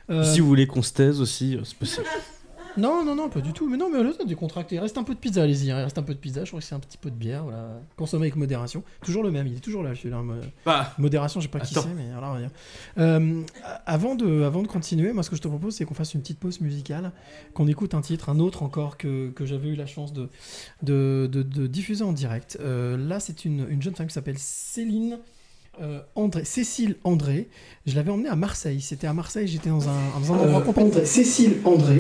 Euh, 0.09 0.23
Si 0.23 0.41
vous 0.41 0.47
voulez 0.47 0.67
qu'on 0.67 0.83
se 0.83 0.93
taise 0.93 1.21
aussi, 1.21 1.59
c'est 1.65 1.77
possible. 1.77 2.07
Non, 2.77 3.05
non, 3.05 3.15
non, 3.15 3.29
pas 3.29 3.41
du 3.41 3.53
tout. 3.53 3.69
Mais 3.69 3.77
non, 3.77 3.89
mais 3.91 4.03
là, 4.03 4.11
c'est 4.19 4.27
décontracté. 4.27 4.77
Il 4.77 4.79
reste 4.81 4.99
un 4.99 5.03
peu 5.05 5.15
de 5.15 5.19
pizza, 5.19 5.43
allez-y. 5.43 5.71
hein, 5.71 5.79
Il 5.81 5.85
reste 5.85 5.99
un 5.99 6.03
peu 6.03 6.15
de 6.15 6.19
pizza. 6.19 6.45
Je 6.45 6.51
crois 6.51 6.61
que 6.61 6.67
c'est 6.67 6.75
un 6.75 6.81
petit 6.81 6.99
peu 6.99 7.11
de 7.11 7.17
bière. 7.17 7.45
Voilà. 7.45 7.81
Consommé 7.97 8.25
avec 8.25 8.37
modération. 8.37 8.83
Toujours 9.05 9.23
le 9.23 9.31
même. 9.31 9.47
Il 9.47 9.57
est 9.57 9.61
toujours 9.61 9.83
là, 9.83 9.95
celui-là. 9.95 10.23
mo- 10.23 10.35
Bah, 10.65 10.93
modération, 10.99 11.41
je 11.41 11.47
sais 11.47 11.51
pas 11.51 11.61
qui 11.61 11.73
attends. 11.77 11.87
c'est, 11.89 11.95
mais 11.95 12.11
alors, 12.17 12.35
rien. 12.35 12.51
Euh, 12.99 13.43
avant, 13.87 14.15
de, 14.15 14.43
avant 14.43 14.63
de 14.63 14.69
continuer, 14.69 15.13
moi, 15.13 15.23
ce 15.23 15.31
que 15.31 15.37
je 15.37 15.43
te 15.43 15.49
propose, 15.49 15.75
c'est 15.75 15.85
qu'on 15.85 15.95
fasse 15.95 16.15
une 16.15 16.21
petite 16.21 16.39
pause 16.39 16.61
musicale, 16.61 17.13
qu'on 17.55 17.67
écoute 17.69 17.95
un 17.95 18.01
titre, 18.01 18.29
un 18.29 18.39
autre 18.39 18.63
encore 18.63 18.97
que, 18.97 19.31
que 19.31 19.47
j'avais 19.47 19.69
eu 19.69 19.75
la 19.75 19.87
chance 19.87 20.13
de, 20.13 20.29
de, 20.83 21.29
de- 21.33 21.43
de 21.43 21.67
diffuser 21.67 22.05
en 22.05 22.13
direct. 22.13 22.59
Euh, 22.61 22.97
là, 22.97 23.21
c'est 23.21 23.45
une, 23.45 23.67
une 23.71 23.83
jeune 23.83 23.95
femme 23.95 24.07
qui 24.07 24.15
s'appelle 24.15 24.39
Céline. 24.39 25.19
euh, 25.81 26.01
André, 26.15 26.45
Cécile 26.45 26.97
André, 27.05 27.49
je 27.87 27.95
l'avais 27.97 28.11
emmenée 28.11 28.29
à 28.31 28.37
Marseille. 28.37 28.81
C'était 28.81 29.07
à 29.07 29.13
Marseille, 29.13 29.47
j'étais 29.47 29.69
dans 29.69 29.89
un, 29.89 30.19
dans 30.21 30.33
un 30.33 30.39
endroit 30.39 30.63
complètement. 30.63 31.05
Cécile 31.05 31.59
André. 31.67 31.99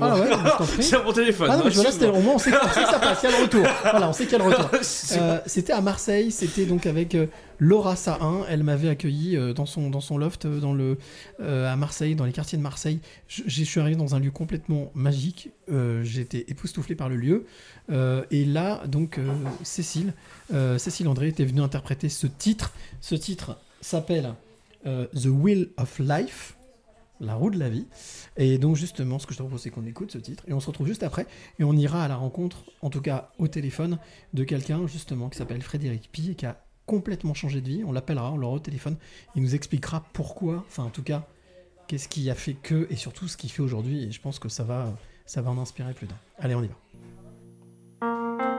Ah 0.00 0.16
ouais, 0.18 0.26
je 0.26 0.58
t'en 0.58 0.64
prie. 0.66 0.82
C'est 0.82 1.02
mon 1.02 1.12
téléphone. 1.12 1.48
Ah 1.50 1.56
non, 1.56 1.64
mais 1.64 1.70
voilà, 1.70 1.88
excuse-moi. 1.88 2.18
au 2.18 2.22
moins 2.22 2.34
on 2.34 2.38
sait, 2.38 2.50
on 2.52 2.68
sait 2.68 2.82
que 2.82 2.90
ça 2.90 2.98
passe, 2.98 3.20
il 3.22 3.30
y 3.30 3.32
a 3.32 3.36
le 3.38 3.42
retour. 3.44 3.66
Voilà, 3.82 4.08
on 4.08 4.12
sait 4.12 4.24
qu'il 4.24 4.32
y 4.38 4.40
a 4.40 4.44
le 4.44 4.50
retour. 4.50 4.70
Euh, 5.12 5.40
c'était 5.46 5.72
à 5.72 5.80
Marseille, 5.80 6.30
c'était 6.30 6.64
donc 6.64 6.86
avec 6.86 7.14
euh, 7.14 7.26
Laura 7.58 7.96
Sahin. 7.96 8.44
Elle 8.48 8.62
m'avait 8.62 8.88
accueilli 8.88 9.36
euh, 9.36 9.52
dans, 9.52 9.66
son, 9.66 9.90
dans 9.90 10.00
son 10.00 10.18
loft 10.18 10.46
dans 10.46 10.72
le, 10.72 10.98
euh, 11.40 11.70
à 11.70 11.76
Marseille, 11.76 12.14
dans 12.14 12.24
les 12.24 12.32
quartiers 12.32 12.58
de 12.58 12.62
Marseille. 12.62 13.00
Je, 13.28 13.42
je 13.46 13.64
suis 13.64 13.80
arrivé 13.80 13.96
dans 13.96 14.14
un 14.14 14.20
lieu 14.20 14.30
complètement 14.30 14.90
magique. 14.94 15.50
Euh, 15.70 16.02
J'étais 16.02 16.44
époustouflé 16.48 16.94
par 16.94 17.08
le 17.08 17.16
lieu. 17.16 17.46
Et 18.30 18.44
là, 18.44 18.82
donc, 18.86 19.18
Cécile, 19.62 20.14
Cécile 20.78 21.08
André 21.08 21.28
était 21.28 21.44
venue 21.44 21.60
interpréter 21.60 22.08
ce 22.08 22.26
titre. 22.26 22.72
Ce 23.00 23.14
titre 23.14 23.58
s'appelle 23.82 24.32
The 24.84 25.26
Will 25.26 25.68
of 25.76 25.98
Life. 25.98 26.54
La 27.22 27.36
roue 27.36 27.50
de 27.50 27.58
la 27.58 27.68
vie. 27.68 27.86
Et 28.36 28.58
donc 28.58 28.74
justement, 28.74 29.20
ce 29.20 29.26
que 29.26 29.32
je 29.32 29.38
te 29.38 29.42
propose, 29.42 29.62
c'est 29.62 29.70
qu'on 29.70 29.86
écoute 29.86 30.10
ce 30.10 30.18
titre 30.18 30.42
et 30.48 30.52
on 30.52 30.58
se 30.60 30.66
retrouve 30.66 30.88
juste 30.88 31.04
après 31.04 31.26
et 31.60 31.64
on 31.64 31.72
ira 31.72 32.04
à 32.04 32.08
la 32.08 32.16
rencontre, 32.16 32.64
en 32.82 32.90
tout 32.90 33.00
cas 33.00 33.30
au 33.38 33.46
téléphone, 33.46 33.98
de 34.34 34.42
quelqu'un 34.42 34.86
justement 34.88 35.28
qui 35.28 35.38
s'appelle 35.38 35.62
Frédéric 35.62 36.10
Pi 36.10 36.32
et 36.32 36.34
qui 36.34 36.46
a 36.46 36.60
complètement 36.84 37.32
changé 37.32 37.60
de 37.60 37.68
vie. 37.68 37.84
On 37.86 37.92
l'appellera, 37.92 38.32
on 38.32 38.36
l'aura 38.36 38.56
au 38.56 38.58
téléphone. 38.58 38.96
Il 39.36 39.42
nous 39.42 39.54
expliquera 39.54 40.04
pourquoi, 40.12 40.64
enfin 40.66 40.82
en 40.82 40.90
tout 40.90 41.04
cas, 41.04 41.28
qu'est-ce 41.86 42.08
qui 42.08 42.28
a 42.28 42.34
fait 42.34 42.54
que 42.54 42.88
et 42.90 42.96
surtout 42.96 43.28
ce 43.28 43.36
qu'il 43.36 43.52
fait 43.52 43.62
aujourd'hui. 43.62 44.02
Et 44.02 44.10
je 44.10 44.20
pense 44.20 44.40
que 44.40 44.48
ça 44.48 44.64
va, 44.64 44.92
ça 45.24 45.42
va 45.42 45.50
en 45.52 45.58
inspirer 45.58 45.94
plus 45.94 46.08
d'un. 46.08 46.18
Allez, 46.38 46.56
on 46.56 46.62
y 46.62 46.68
va.– 46.68 46.74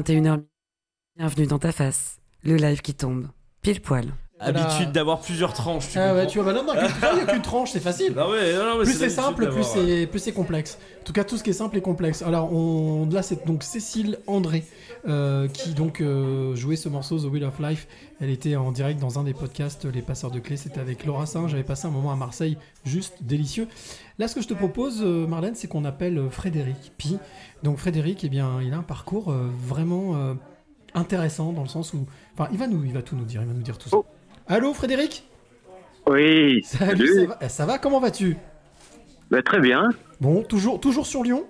21h. 0.00 0.44
Bienvenue 1.16 1.46
dans 1.48 1.58
ta 1.58 1.72
face, 1.72 2.18
le 2.44 2.54
live 2.54 2.82
qui 2.82 2.94
tombe, 2.94 3.26
pile 3.62 3.80
poil. 3.80 4.06
Voilà. 4.40 4.60
Habitude 4.60 4.92
d'avoir 4.92 5.18
plusieurs 5.20 5.52
tranches, 5.52 5.88
tu 5.88 5.98
Ah 5.98 6.14
ouais, 6.14 6.28
tu 6.28 6.38
vois, 6.38 6.52
bah 6.52 6.62
non, 6.62 6.72
il 6.72 7.18
y 7.18 7.20
a 7.22 7.26
qu'une 7.26 7.42
tranche, 7.42 7.72
c'est 7.72 7.80
facile. 7.80 8.14
Ah 8.16 8.30
ouais, 8.30 8.54
non, 8.54 8.64
non, 8.64 8.78
mais 8.78 8.84
plus 8.84 8.96
c'est 8.96 9.10
simple, 9.10 9.50
plus 9.50 9.64
c'est 9.64 10.06
plus 10.06 10.20
c'est 10.20 10.30
complexe. 10.32 10.78
En 11.00 11.04
tout 11.04 11.12
cas, 11.12 11.24
tout 11.24 11.36
ce 11.36 11.42
qui 11.42 11.50
est 11.50 11.54
simple 11.54 11.76
est 11.76 11.80
complexe. 11.80 12.22
Alors, 12.22 12.52
on, 12.52 13.08
là, 13.10 13.22
c'est 13.22 13.44
donc 13.44 13.64
Cécile 13.64 14.18
André 14.28 14.64
euh, 15.08 15.48
qui 15.48 15.70
donc 15.70 16.00
euh, 16.00 16.54
jouait 16.54 16.76
ce 16.76 16.88
morceau 16.88 17.18
The 17.18 17.24
Wheel 17.24 17.44
of 17.44 17.58
Life. 17.58 17.88
Elle 18.20 18.30
était 18.30 18.54
en 18.54 18.70
direct 18.70 19.00
dans 19.00 19.18
un 19.18 19.24
des 19.24 19.34
podcasts 19.34 19.86
Les 19.86 20.02
Passeurs 20.02 20.30
de 20.30 20.38
Clés. 20.38 20.56
C'était 20.56 20.80
avec 20.80 21.04
Laura 21.04 21.26
Saint. 21.26 21.48
J'avais 21.48 21.64
passé 21.64 21.88
un 21.88 21.90
moment 21.90 22.12
à 22.12 22.16
Marseille, 22.16 22.56
juste 22.84 23.14
délicieux. 23.22 23.66
Là, 24.18 24.26
ce 24.26 24.34
que 24.34 24.40
je 24.42 24.48
te 24.48 24.54
propose, 24.54 25.00
euh, 25.02 25.26
Marlène, 25.26 25.54
c'est 25.54 25.68
qu'on 25.68 25.84
appelle 25.84 26.18
euh, 26.18 26.28
Frédéric 26.30 26.92
Pi. 26.96 27.18
Donc, 27.62 27.78
Frédéric, 27.78 28.24
eh 28.24 28.28
bien, 28.28 28.60
il 28.62 28.72
a 28.74 28.78
un 28.78 28.82
parcours 28.82 29.30
euh, 29.30 29.48
vraiment 29.64 30.34
intéressant 30.94 31.52
dans 31.52 31.62
le 31.62 31.68
sens 31.68 31.92
où, 31.94 32.06
enfin, 32.34 32.48
il 32.52 32.58
va 32.58 32.66
nous, 32.66 32.84
il 32.84 32.92
va 32.92 33.02
tout 33.02 33.14
nous 33.16 33.24
dire. 33.24 33.42
Il 33.42 33.48
va 33.48 33.54
nous 33.54 33.62
dire 33.62 33.78
tout 33.78 33.88
ça. 33.88 33.96
Allô, 34.48 34.72
Frédéric? 34.74 35.24
Oui. 36.06 36.62
Salut, 36.64 37.14
ça 37.14 37.26
va, 37.26 37.38
Eh, 37.42 37.48
ça 37.48 37.66
va 37.66 37.78
Comment 37.78 38.00
vas-tu? 38.00 38.36
Bah, 39.30 39.42
très 39.42 39.60
bien. 39.60 39.88
Bon, 40.20 40.42
toujours, 40.42 40.80
toujours 40.80 41.06
sur 41.06 41.22
Lyon? 41.22 41.44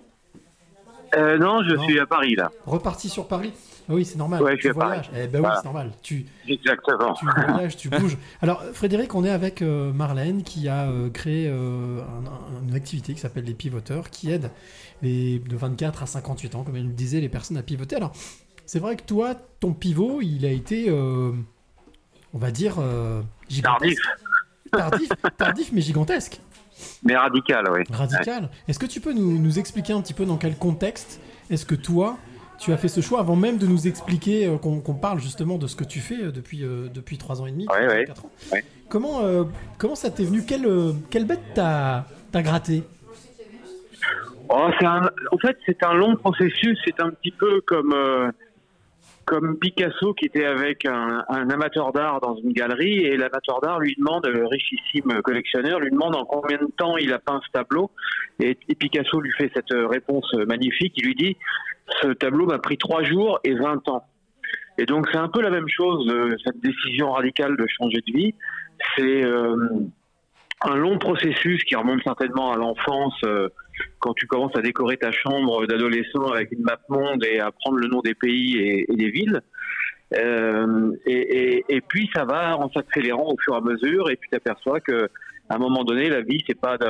Euh, 1.17 1.39
non, 1.39 1.63
je 1.63 1.75
Non. 1.75 1.85
suis 1.85 1.99
à 1.99 2.07
Paris 2.07 2.35
là. 2.35 2.51
Reparti 2.67 3.09
sur 3.09 3.29
Paris 3.29 3.53
Oui, 3.89 4.05
c'est 4.05 4.17
normal. 4.19 4.43
Ouais, 4.43 4.57
tu 4.59 4.71
voyages. 4.71 5.11
Eh 5.17 5.27
ben 5.29 5.41
oui, 5.43 5.49
c'est 5.57 5.65
normal. 5.65 5.93
Tu, 6.03 6.27
Exactement. 6.47 7.15
tu 7.15 7.25
voyages, 7.25 7.77
tu 7.77 7.89
bouges. 7.89 8.19
Alors, 8.43 8.63
Frédéric, 8.75 9.15
on 9.15 9.25
est 9.25 9.31
avec 9.31 9.63
euh, 9.63 9.93
Marlène 9.93 10.43
qui 10.43 10.69
a 10.69 10.89
euh, 10.91 11.09
créé 11.11 11.49
euh, 11.49 12.01
un- 12.03 12.27
un- 12.27 12.69
une 12.69 12.75
activité 12.75 13.15
qui 13.15 13.21
s'appelle 13.21 13.45
les 13.45 13.55
pivoteurs, 13.55 14.11
qui 14.11 14.31
aide 14.31 14.51
les 15.03 15.39
de 15.39 15.57
24 15.57 16.03
à 16.03 16.07
58 16.07 16.55
ans, 16.55 16.65
comme 16.65 16.77
elle 16.77 16.87
le 16.87 16.93
disait, 16.93 17.21
les 17.21 17.29
personnes 17.31 17.57
à 17.57 17.63
pivoter. 17.63 17.97
Alors, 17.97 18.13
c'est 18.67 18.79
vrai 18.79 18.97
que 18.97 19.03
toi, 19.05 19.35
ton 19.61 19.73
pivot, 19.73 20.21
il 20.21 20.45
a 20.45 20.51
été, 20.51 20.91
on 20.93 22.39
va 22.39 22.51
dire, 22.51 22.77
Tardif. 23.63 23.99
tardif, 24.71 25.09
tardif, 25.39 25.71
mais 25.73 25.81
gigantesque. 25.81 26.41
Mais 27.03 27.17
radical, 27.17 27.65
oui. 27.73 27.83
Radical. 27.91 28.51
Est-ce 28.69 28.79
que 28.79 28.87
tu 28.87 29.01
peux 29.01 29.13
nous, 29.13 29.39
nous 29.39 29.59
expliquer 29.59 29.93
un 29.95 30.01
petit 30.03 30.15
peu 30.15 30.27
dans 30.27 30.37
quel 30.37 30.57
contexte 30.57 31.21
est-ce 31.51 31.65
que 31.65 31.75
toi, 31.75 32.19
tu 32.59 32.73
as 32.73 32.77
fait 32.77 32.89
ce 32.89 33.01
choix 33.01 33.21
avant 33.21 33.37
même 33.37 33.57
de 33.59 33.67
nous 33.67 33.87
expliquer 33.87 34.47
euh, 34.47 34.57
qu'on 34.59 34.95
parle 34.95 35.21
justement 35.21 35.59
de 35.59 35.67
ce 35.67 35.77
que 35.77 35.85
tu 35.85 36.01
fais 36.01 36.23
euh, 36.25 36.31
depuis 36.33 36.65
euh, 36.65 36.89
depuis 36.93 37.17
trois 37.19 37.41
ans 37.41 37.47
et 37.47 37.53
demi, 37.53 37.67
Ouais, 37.71 37.87
ouais. 37.87 38.05
quatre 38.05 38.25
ans. 38.25 38.31
Comment 38.89 39.21
comment 39.79 39.95
ça 39.95 40.11
t'est 40.11 40.25
venu? 40.25 40.45
Quelle 40.47 40.67
quelle 41.11 41.27
bête 41.27 41.41
t'as 41.55 42.05
gratté? 42.35 42.83
Oh, 44.49 44.69
un- 44.81 45.11
en 45.33 45.39
fait, 45.39 45.57
c'est 45.67 45.83
un 45.83 45.93
long 45.93 46.17
processus. 46.17 46.79
C'est 46.85 46.99
un 47.01 47.11
petit 47.11 47.31
peu 47.33 47.61
comme 47.67 47.93
euh, 47.93 48.31
comme 49.27 49.59
Picasso 49.59 50.15
qui 50.15 50.25
était 50.25 50.47
avec 50.47 50.87
un, 50.87 51.23
un 51.29 51.51
amateur 51.51 51.93
d'art 51.93 52.19
dans 52.23 52.35
une 52.37 52.55
galerie 52.55 53.01
et 53.05 53.19
l'amateur 53.19 53.61
d'art 53.61 53.79
lui 53.79 53.95
demande, 53.99 54.25
le 54.27 54.47
richissime 54.47 55.21
collectionneur 55.23 55.81
lui 55.81 55.91
demande 55.91 56.17
en 56.17 56.25
combien 56.25 56.57
de 56.57 56.67
temps 56.79 56.97
il 56.97 57.13
a 57.13 57.19
peint 57.19 57.43
ce 57.47 57.51
tableau 57.53 57.91
et, 58.41 58.57
et 58.71 58.75
Picasso 58.75 59.21
lui 59.21 59.33
fait 59.33 59.51
cette 59.55 59.69
réponse 59.71 60.33
magnifique. 60.47 60.95
Il 60.97 61.05
lui 61.09 61.15
dit 61.15 61.37
ce 62.03 62.09
tableau 62.09 62.47
m'a 62.47 62.59
pris 62.59 62.79
trois 62.79 63.03
jours 63.03 63.41
et 63.45 63.55
20 63.55 63.89
ans. 63.89 64.05
Et 64.79 64.87
donc 64.87 65.09
c'est 65.11 65.19
un 65.19 65.29
peu 65.29 65.41
la 65.43 65.51
même 65.51 65.69
chose, 65.69 66.09
euh, 66.11 66.37
cette 66.45 66.61
décision 66.61 67.13
radicale 67.13 67.57
de 67.57 67.67
changer 67.67 68.01
de 68.07 68.13
vie. 68.17 68.35
C'est 68.97 69.25
euh, 69.25 69.57
un 70.63 70.77
long 70.77 70.99
processus 70.99 71.63
qui 71.65 71.77
remonte 71.77 72.03
certainement 72.03 72.53
à 72.53 72.57
l'enfance, 72.57 73.15
euh, 73.25 73.49
quand 74.01 74.15
tu 74.15 74.27
commences 74.27 74.57
à 74.57 74.61
décorer 74.61 74.97
ta 74.97 75.13
chambre 75.13 75.67
d'adolescent 75.67 76.27
avec 76.33 76.53
une 76.53 76.63
map 76.63 76.79
monde 76.89 77.25
et 77.25 77.39
à 77.39 77.53
prendre 77.53 77.79
le 77.79 77.89
nom 77.89 78.01
des 78.01 78.15
pays 78.15 78.59
et, 78.59 78.87
des 78.97 79.11
villes. 79.11 79.41
Euh, 80.17 80.93
et, 81.07 81.83
puis 81.89 82.11
ça 82.15 82.25
va 82.25 82.57
en 82.57 82.71
s'accélérant 82.71 83.27
au 83.27 83.37
fur 83.39 83.55
et 83.55 83.59
à 83.59 83.61
mesure, 83.61 84.11
et 84.11 84.17
puis 84.17 84.29
tu 84.31 84.37
aperçois 84.37 84.81
que 84.81 85.09
à 85.49 85.55
un 85.55 85.59
moment 85.59 85.85
donné, 85.85 86.09
la 86.09 86.21
vie, 86.21 86.43
c'est 86.47 86.59
pas 86.59 86.77
de 86.77 86.87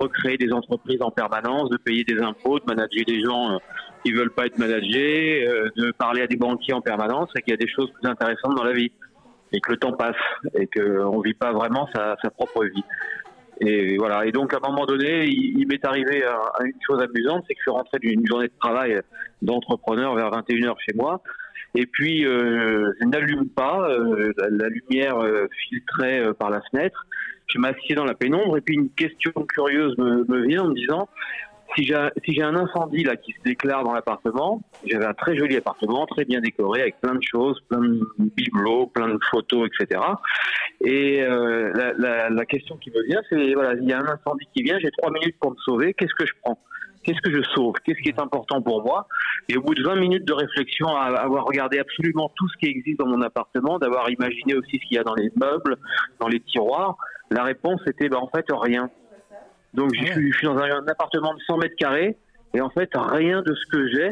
recréer 0.00 0.36
des 0.36 0.52
entreprises 0.52 1.00
en 1.00 1.10
permanence, 1.10 1.70
de 1.70 1.76
payer 1.76 2.04
des 2.04 2.20
impôts, 2.20 2.58
de 2.58 2.64
manager 2.66 3.04
des 3.06 3.20
gens 3.20 3.52
euh, 3.52 3.58
qui 4.04 4.12
veulent 4.12 4.32
pas 4.32 4.46
être 4.46 4.58
managés, 4.58 5.46
euh, 5.46 5.70
de 5.76 5.92
parler 5.92 6.22
à 6.22 6.26
des 6.26 6.36
banquiers 6.36 6.74
en 6.74 6.80
permanence, 6.80 7.30
et 7.36 7.42
qu'il 7.42 7.52
y 7.52 7.54
a 7.54 7.56
des 7.56 7.68
choses 7.68 7.90
plus 7.92 8.08
intéressantes 8.08 8.56
dans 8.56 8.64
la 8.64 8.72
vie, 8.72 8.90
et 9.52 9.60
que 9.60 9.70
le 9.70 9.76
temps 9.76 9.92
passe, 9.92 10.16
et 10.54 10.66
qu'on 10.66 11.20
vit 11.20 11.34
pas 11.34 11.52
vraiment 11.52 11.88
sa, 11.94 12.16
propre 12.30 12.64
vie. 12.64 12.84
Et 13.60 13.96
voilà. 13.98 14.24
Et 14.24 14.32
donc, 14.32 14.54
à 14.54 14.56
un 14.56 14.68
moment 14.68 14.86
donné, 14.86 15.26
il, 15.26 15.66
m'est 15.68 15.84
arrivé 15.84 16.24
à, 16.24 16.34
à 16.34 16.64
une 16.64 16.78
chose 16.84 17.00
amusante, 17.00 17.44
c'est 17.46 17.54
que 17.54 17.60
je 17.60 17.62
suis 17.62 17.70
rentré 17.70 17.98
d'une 17.98 18.26
journée 18.26 18.48
de 18.48 18.58
travail 18.58 19.00
d'entrepreneur 19.42 20.14
vers 20.14 20.30
21h 20.30 20.74
chez 20.78 20.96
moi. 20.96 21.22
Et 21.74 21.86
puis, 21.86 22.26
euh, 22.26 22.92
je 23.00 23.06
n'allume 23.06 23.48
pas, 23.48 23.88
euh, 23.90 24.32
la, 24.38 24.68
lumière 24.68 25.18
euh, 25.18 25.46
filtrait 25.68 26.20
euh, 26.20 26.32
par 26.32 26.50
la 26.50 26.60
fenêtre. 26.70 27.06
Je 27.52 27.58
m'assieds 27.58 27.94
dans 27.94 28.04
la 28.04 28.14
pénombre. 28.14 28.56
Et 28.56 28.60
puis 28.60 28.74
une 28.74 28.90
question 28.90 29.32
curieuse 29.48 29.96
me, 29.98 30.46
vient 30.46 30.64
en 30.64 30.68
me 30.68 30.74
disant 30.74 31.08
si 31.76 31.84
j'ai 31.84 32.42
un 32.42 32.56
incendie 32.56 33.04
là 33.04 33.14
qui 33.14 33.32
se 33.32 33.42
déclare 33.44 33.84
dans 33.84 33.92
l'appartement, 33.92 34.60
j'avais 34.84 35.04
un 35.04 35.14
très 35.14 35.36
joli 35.36 35.56
appartement, 35.56 36.04
très 36.06 36.24
bien 36.24 36.40
décoré 36.40 36.80
avec 36.80 37.00
plein 37.00 37.14
de 37.14 37.22
choses, 37.22 37.60
plein 37.68 37.78
de 37.78 38.00
bibelots, 38.18 38.88
plein 38.88 39.06
de 39.06 39.18
photos, 39.30 39.68
etc. 39.68 40.00
Et 40.80 41.22
euh, 41.22 41.72
la 41.96 42.44
question 42.46 42.76
qui 42.76 42.90
me 42.90 43.06
vient, 43.06 43.20
c'est 43.28 43.54
voilà, 43.54 43.74
il 43.74 43.88
y 43.88 43.92
a 43.92 43.98
un 43.98 44.08
incendie 44.08 44.48
qui 44.52 44.64
vient, 44.64 44.80
j'ai 44.80 44.90
trois 44.98 45.12
minutes 45.12 45.36
pour 45.40 45.52
me 45.52 45.56
sauver, 45.64 45.94
qu'est-ce 45.94 46.14
que 46.14 46.26
je 46.26 46.32
prends? 46.42 46.58
Qu'est-ce 47.02 47.20
que 47.22 47.32
je 47.32 47.42
sauve? 47.54 47.74
Qu'est-ce 47.84 48.00
qui 48.02 48.10
est 48.10 48.20
important 48.20 48.60
pour 48.60 48.84
moi? 48.84 49.06
Et 49.48 49.56
au 49.56 49.62
bout 49.62 49.74
de 49.74 49.82
20 49.82 49.96
minutes 49.96 50.24
de 50.26 50.34
réflexion, 50.34 50.88
à 50.88 51.04
avoir 51.04 51.44
regardé 51.44 51.78
absolument 51.78 52.30
tout 52.36 52.46
ce 52.48 52.58
qui 52.58 52.66
existe 52.66 52.98
dans 52.98 53.06
mon 53.06 53.22
appartement, 53.22 53.78
d'avoir 53.78 54.10
imaginé 54.10 54.54
aussi 54.54 54.78
ce 54.78 54.86
qu'il 54.86 54.96
y 54.96 54.98
a 54.98 55.02
dans 55.02 55.14
les 55.14 55.30
meubles, 55.34 55.76
dans 56.18 56.28
les 56.28 56.40
tiroirs, 56.40 56.96
la 57.30 57.44
réponse 57.44 57.80
était 57.86 58.08
bah, 58.08 58.18
en 58.18 58.28
fait 58.28 58.44
rien. 58.50 58.90
Donc 59.74 59.94
je 59.94 60.04
suis, 60.04 60.32
je 60.32 60.36
suis 60.38 60.46
dans 60.46 60.56
un, 60.58 60.70
un 60.82 60.86
appartement 60.88 61.34
de 61.34 61.40
100 61.46 61.58
mètres 61.58 61.76
carrés 61.76 62.16
et 62.54 62.60
en 62.60 62.70
fait 62.70 62.90
rien 62.94 63.42
de 63.42 63.54
ce 63.54 63.66
que 63.70 63.88
j'ai 63.88 64.10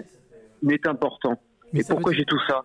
n'est 0.63 0.87
important. 0.87 1.41
Mais 1.73 1.81
et 1.81 1.85
pourquoi 1.85 2.13
dire- 2.13 2.21
j'ai 2.21 2.25
tout 2.25 2.41
ça? 2.49 2.63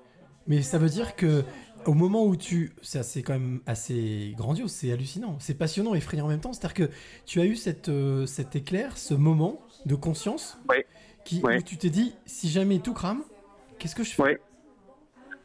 Mais 0.47 0.61
ça 0.61 0.77
veut 0.77 0.89
dire 0.89 1.15
que 1.15 1.43
au 1.85 1.93
moment 1.93 2.25
où 2.25 2.35
tu, 2.35 2.71
ça 2.81 3.03
c'est 3.03 3.23
quand 3.23 3.33
même 3.33 3.61
assez 3.65 4.33
grandiose, 4.37 4.71
c'est 4.71 4.91
hallucinant, 4.91 5.37
c'est 5.39 5.57
passionnant, 5.57 5.95
effrayant 5.95 6.25
en 6.25 6.29
même 6.29 6.39
temps. 6.39 6.53
C'est-à-dire 6.53 6.87
que 6.87 6.93
tu 7.25 7.41
as 7.41 7.45
eu 7.45 7.55
cette, 7.55 7.89
euh, 7.89 8.25
cet 8.25 8.55
éclair, 8.55 8.97
ce 8.97 9.13
moment 9.13 9.59
de 9.85 9.95
conscience, 9.95 10.57
qui 11.25 11.41
où 11.59 11.61
tu 11.63 11.77
t'es 11.77 11.89
dit 11.89 12.13
si 12.25 12.49
jamais 12.49 12.79
tout 12.79 12.93
crame, 12.93 13.23
qu'est-ce 13.79 13.95
que 13.95 14.03
je 14.03 14.11
fais? 14.13 14.39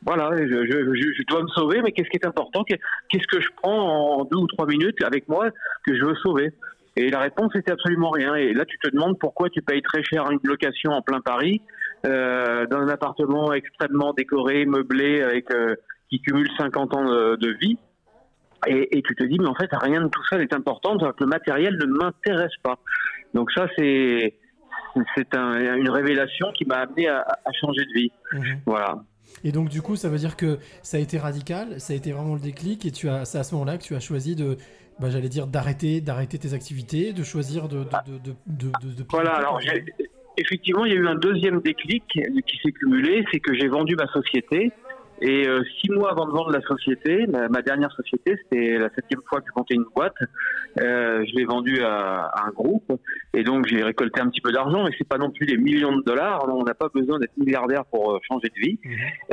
Voilà, 0.07 0.31
je, 0.37 0.47
je, 0.47 0.95
je, 0.95 1.13
je 1.19 1.23
dois 1.27 1.43
me 1.43 1.49
sauver, 1.49 1.83
mais 1.83 1.93
qu'est-ce 1.93 2.09
qui 2.09 2.17
est 2.17 2.27
important 2.27 2.65
Qu'est- 2.65 2.81
Qu'est-ce 3.09 3.27
que 3.27 3.41
je 3.41 3.49
prends 3.63 4.19
en 4.21 4.25
deux 4.25 4.39
ou 4.39 4.47
trois 4.47 4.67
minutes 4.67 5.03
avec 5.05 5.29
moi 5.29 5.51
que 5.87 5.97
je 5.97 6.05
veux 6.05 6.15
sauver? 6.17 6.53
Et 6.97 7.11
la 7.11 7.21
réponse 7.21 7.55
était 7.55 7.71
absolument 7.73 8.11
rien. 8.11 8.35
Et 8.35 8.53
là, 8.55 8.65
tu 8.65 8.79
te 8.79 8.89
demandes 8.89 9.19
pourquoi 9.19 9.51
tu 9.51 9.61
payes 9.63 9.83
très 9.83 10.03
cher 10.03 10.29
une 10.31 10.39
location 10.45 10.93
en 10.93 11.03
plein 11.03 11.21
Paris, 11.21 11.61
euh, 12.07 12.67
dans 12.67 12.79
un 12.79 12.89
appartement 12.89 13.53
extrêmement 13.53 14.13
décoré, 14.15 14.65
meublé, 14.67 15.23
avec 15.23 15.51
euh, 15.53 15.75
qui 16.11 16.21
cumule 16.21 16.49
50 16.59 16.95
ans 16.97 17.05
de, 17.05 17.37
de 17.37 17.51
vie. 17.61 17.77
Et, 18.67 18.99
et 18.99 19.03
tu 19.03 19.15
te 19.15 19.23
dis, 19.25 19.39
mais 19.39 19.47
en 19.49 19.55
fait, 19.55 19.71
rien 19.73 20.01
de 20.01 20.09
tout 20.09 20.25
ça 20.29 20.39
n'est 20.39 20.53
important, 20.53 20.97
donc 20.97 21.21
le 21.21 21.27
matériel 21.27 21.77
ne 21.77 21.87
m'intéresse 21.87 22.57
pas. 22.63 22.79
Donc 23.35 23.51
ça, 23.53 23.69
c'est 23.77 24.35
c'est 25.17 25.33
un- 25.37 25.77
une 25.77 25.91
révélation 25.91 26.51
qui 26.53 26.65
m'a 26.65 26.77
amené 26.79 27.09
à, 27.09 27.21
à 27.45 27.53
changer 27.53 27.85
de 27.85 27.93
vie. 27.93 28.11
Voilà. 28.67 28.97
Et 29.45 29.53
donc 29.53 29.69
du 29.69 29.83
coup, 29.83 29.97
ça 29.97 30.09
veut 30.09 30.19
dire 30.19 30.37
que 30.37 30.59
ça 30.83 30.97
a 30.97 31.01
été 31.01 31.19
radical, 31.19 31.81
ça 31.81 31.93
a 31.93 31.97
été 31.97 32.13
vraiment 32.13 32.35
le 32.35 32.41
déclic, 32.41 32.85
et 32.87 32.91
tu 32.91 33.09
as, 33.09 33.25
c'est 33.25 33.39
à 33.39 33.45
ce 33.45 33.55
moment-là 33.55 33.79
que 33.79 33.83
tu 33.85 33.95
as 33.95 34.01
choisi 34.01 34.37
de, 34.37 34.57
bah, 35.01 35.11
j'allais 35.11 35.29
dire 35.29 35.47
d'arrêter, 35.47 36.01
d'arrêter 36.01 36.39
tes 36.39 36.55
activités, 36.55 37.13
de 37.13 37.23
choisir 37.23 37.69
de, 37.69 37.79
de, 37.79 37.85
de, 37.85 38.19
de, 38.19 38.35
de- 38.47 38.89
de- 38.89 38.95
de 38.95 39.05
Voilà, 39.11 39.33
alors 39.35 39.61
effectivement, 40.37 40.85
il 40.85 40.93
y 40.93 40.97
a 40.97 40.99
eu 41.01 41.07
un 41.09 41.17
deuxième 41.17 41.61
déclic 41.61 42.05
qui 42.07 42.59
s'est 42.63 42.73
cumulé, 42.73 43.25
c'est 43.33 43.41
que 43.41 43.55
j'ai 43.55 43.69
vendu 43.69 43.97
ma 43.97 44.07
société. 44.09 44.71
Et 45.21 45.49
euh, 45.49 45.63
six 45.81 45.91
mois 45.91 46.13
avant 46.13 46.27
de 46.27 46.31
vendre 46.33 46.51
la 46.53 46.61
société, 46.63 47.27
ma, 47.27 47.49
ma 47.49 47.61
dernière 47.63 47.91
société, 47.93 48.37
c'était 48.43 48.79
la 48.79 48.89
septième 48.95 49.21
fois 49.29 49.41
que 49.41 49.47
je 49.49 49.53
montais 49.57 49.75
une 49.75 49.85
boîte, 49.95 50.15
euh, 50.81 51.25
je 51.29 51.35
l'ai 51.37 51.45
vendue 51.45 51.81
à, 51.83 52.27
à 52.27 52.47
un 52.47 52.51
groupe. 52.51 52.93
Et 53.35 53.43
donc 53.43 53.67
j'ai 53.67 53.83
récolté 53.83 54.21
un 54.21 54.29
petit 54.29 54.41
peu 54.41 54.53
d'argent, 54.53 54.85
mais 54.85 54.91
c'est 54.97 55.09
pas 55.09 55.19
non 55.19 55.31
plus 55.31 55.47
des 55.47 55.57
millions 55.57 55.97
de 55.97 56.03
dollars. 56.03 56.47
On 56.49 56.63
n'a 56.63 56.75
pas 56.75 56.89
besoin 56.95 57.19
d'être 57.19 57.37
milliardaire 57.37 57.85
pour 57.87 58.13
euh, 58.13 58.19
changer 58.29 58.49
de 58.49 58.61
vie. 58.61 58.79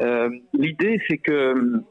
Euh, 0.01 0.29
L'idée, 0.53 0.99
c'est 1.07 1.17
que 1.17 1.51
hum, 1.53 1.83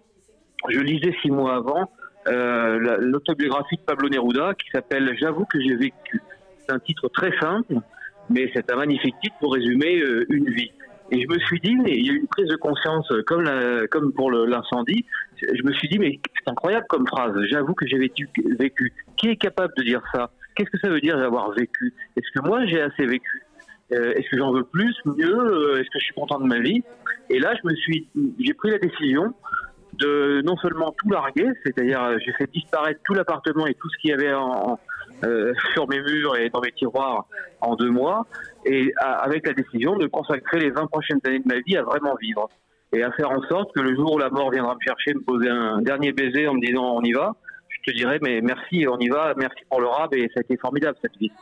je 0.68 0.80
lisais 0.80 1.14
six 1.22 1.30
mois 1.30 1.54
avant 1.56 1.90
euh, 2.26 2.80
la- 2.80 2.96
l'autobiographie 2.96 3.76
de 3.76 3.82
Pablo 3.82 4.08
Neruda 4.08 4.54
qui 4.54 4.68
s'appelle 4.70 5.14
J'avoue 5.20 5.44
que 5.44 5.60
j'ai 5.60 5.76
vécu. 5.76 6.20
C'est 6.66 6.72
un 6.72 6.78
titre 6.78 7.08
très 7.08 7.30
simple, 7.38 7.74
mais 8.30 8.50
c'est 8.54 8.72
un 8.72 8.76
magnifique 8.76 9.14
titre 9.22 9.36
pour 9.40 9.52
résumer 9.54 10.00
euh, 10.00 10.24
une 10.30 10.48
vie. 10.50 10.72
Et 11.10 11.22
je 11.22 11.28
me 11.28 11.38
suis 11.40 11.60
dit, 11.60 11.76
mais 11.76 11.92
il 11.96 12.06
y 12.06 12.10
a 12.10 12.12
eu 12.14 12.18
une 12.20 12.26
prise 12.26 12.48
de 12.48 12.56
conscience 12.56 13.10
euh, 13.12 13.22
comme, 13.26 13.42
la- 13.42 13.86
comme 13.88 14.12
pour 14.12 14.30
l'incendie. 14.32 15.04
Je 15.40 15.62
me 15.62 15.72
suis 15.74 15.88
dit, 15.88 15.98
mais 15.98 16.18
c'est 16.38 16.50
incroyable 16.50 16.86
comme 16.88 17.06
phrase. 17.06 17.34
J'avoue 17.50 17.74
que 17.74 17.86
j'ai 17.86 17.98
vécu. 17.98 18.28
Qui 19.18 19.28
est 19.28 19.36
capable 19.36 19.72
de 19.76 19.82
dire 19.82 20.00
ça? 20.14 20.30
Qu'est-ce 20.56 20.70
que 20.70 20.78
ça 20.78 20.88
veut 20.88 21.00
dire 21.00 21.16
d'avoir 21.18 21.50
vécu? 21.52 21.92
Est-ce 22.16 22.30
que 22.40 22.46
moi 22.46 22.64
j'ai 22.66 22.80
assez 22.80 23.04
vécu? 23.06 23.42
Euh, 23.92 24.12
Est-ce 24.14 24.28
que 24.30 24.38
j'en 24.38 24.52
veux 24.52 24.64
plus, 24.64 24.94
mieux? 25.04 25.36
Euh, 25.36 25.76
Est-ce 25.80 25.90
que 25.90 25.98
je 25.98 26.04
suis 26.04 26.14
content 26.14 26.40
de 26.40 26.46
ma 26.46 26.58
vie? 26.58 26.82
Et 27.28 27.38
là, 27.38 27.54
je 27.62 27.68
me 27.68 27.74
suis, 27.74 28.08
j'ai 28.40 28.54
pris 28.54 28.70
la 28.70 28.78
décision 28.78 29.34
de 29.98 30.42
non 30.44 30.56
seulement 30.56 30.94
tout 30.98 31.10
larguer, 31.10 31.48
c'est-à-dire 31.64 32.02
euh, 32.02 32.16
j'ai 32.24 32.32
fait 32.32 32.50
disparaître 32.52 33.00
tout 33.04 33.14
l'appartement 33.14 33.66
et 33.66 33.74
tout 33.74 33.88
ce 33.90 33.98
qu'il 33.98 34.10
y 34.10 34.12
avait 34.14 34.32
en- 34.32 34.80
euh, 35.24 35.52
sur 35.74 35.88
mes 35.88 36.00
murs 36.00 36.36
et 36.36 36.50
dans 36.50 36.60
mes 36.60 36.72
tiroirs 36.72 37.26
en 37.60 37.74
deux 37.76 37.90
mois, 37.90 38.26
et 38.64 38.92
à- 38.98 39.18
avec 39.24 39.46
la 39.46 39.52
décision 39.54 39.96
de 39.96 40.06
consacrer 40.06 40.58
les 40.60 40.70
20 40.70 40.86
prochaines 40.86 41.20
années 41.24 41.38
de 41.40 41.48
ma 41.48 41.60
vie 41.66 41.76
à 41.76 41.82
vraiment 41.82 42.14
vivre. 42.20 42.48
Et 42.92 43.02
à 43.02 43.10
faire 43.12 43.30
en 43.30 43.42
sorte 43.48 43.72
que 43.74 43.80
le 43.80 43.96
jour 43.96 44.12
où 44.14 44.18
la 44.18 44.30
mort 44.30 44.50
viendra 44.52 44.74
me 44.74 44.80
chercher, 44.80 45.14
me 45.14 45.20
poser 45.22 45.48
un 45.48 45.82
dernier 45.82 46.12
baiser 46.12 46.46
en 46.46 46.54
me 46.54 46.60
disant 46.64 46.94
on 46.94 47.02
y 47.02 47.12
va, 47.12 47.34
je 47.68 47.90
te 47.90 47.96
dirai 47.96 48.20
mais 48.22 48.40
merci, 48.40 48.86
on 48.88 48.98
y 49.00 49.08
va, 49.08 49.34
merci 49.36 49.58
pour 49.68 49.80
le 49.80 49.88
rab 49.88 50.14
et 50.14 50.30
ça 50.32 50.38
a 50.38 50.40
été 50.42 50.56
formidable 50.56 50.96
cette 51.02 51.16
vie. 51.16 51.32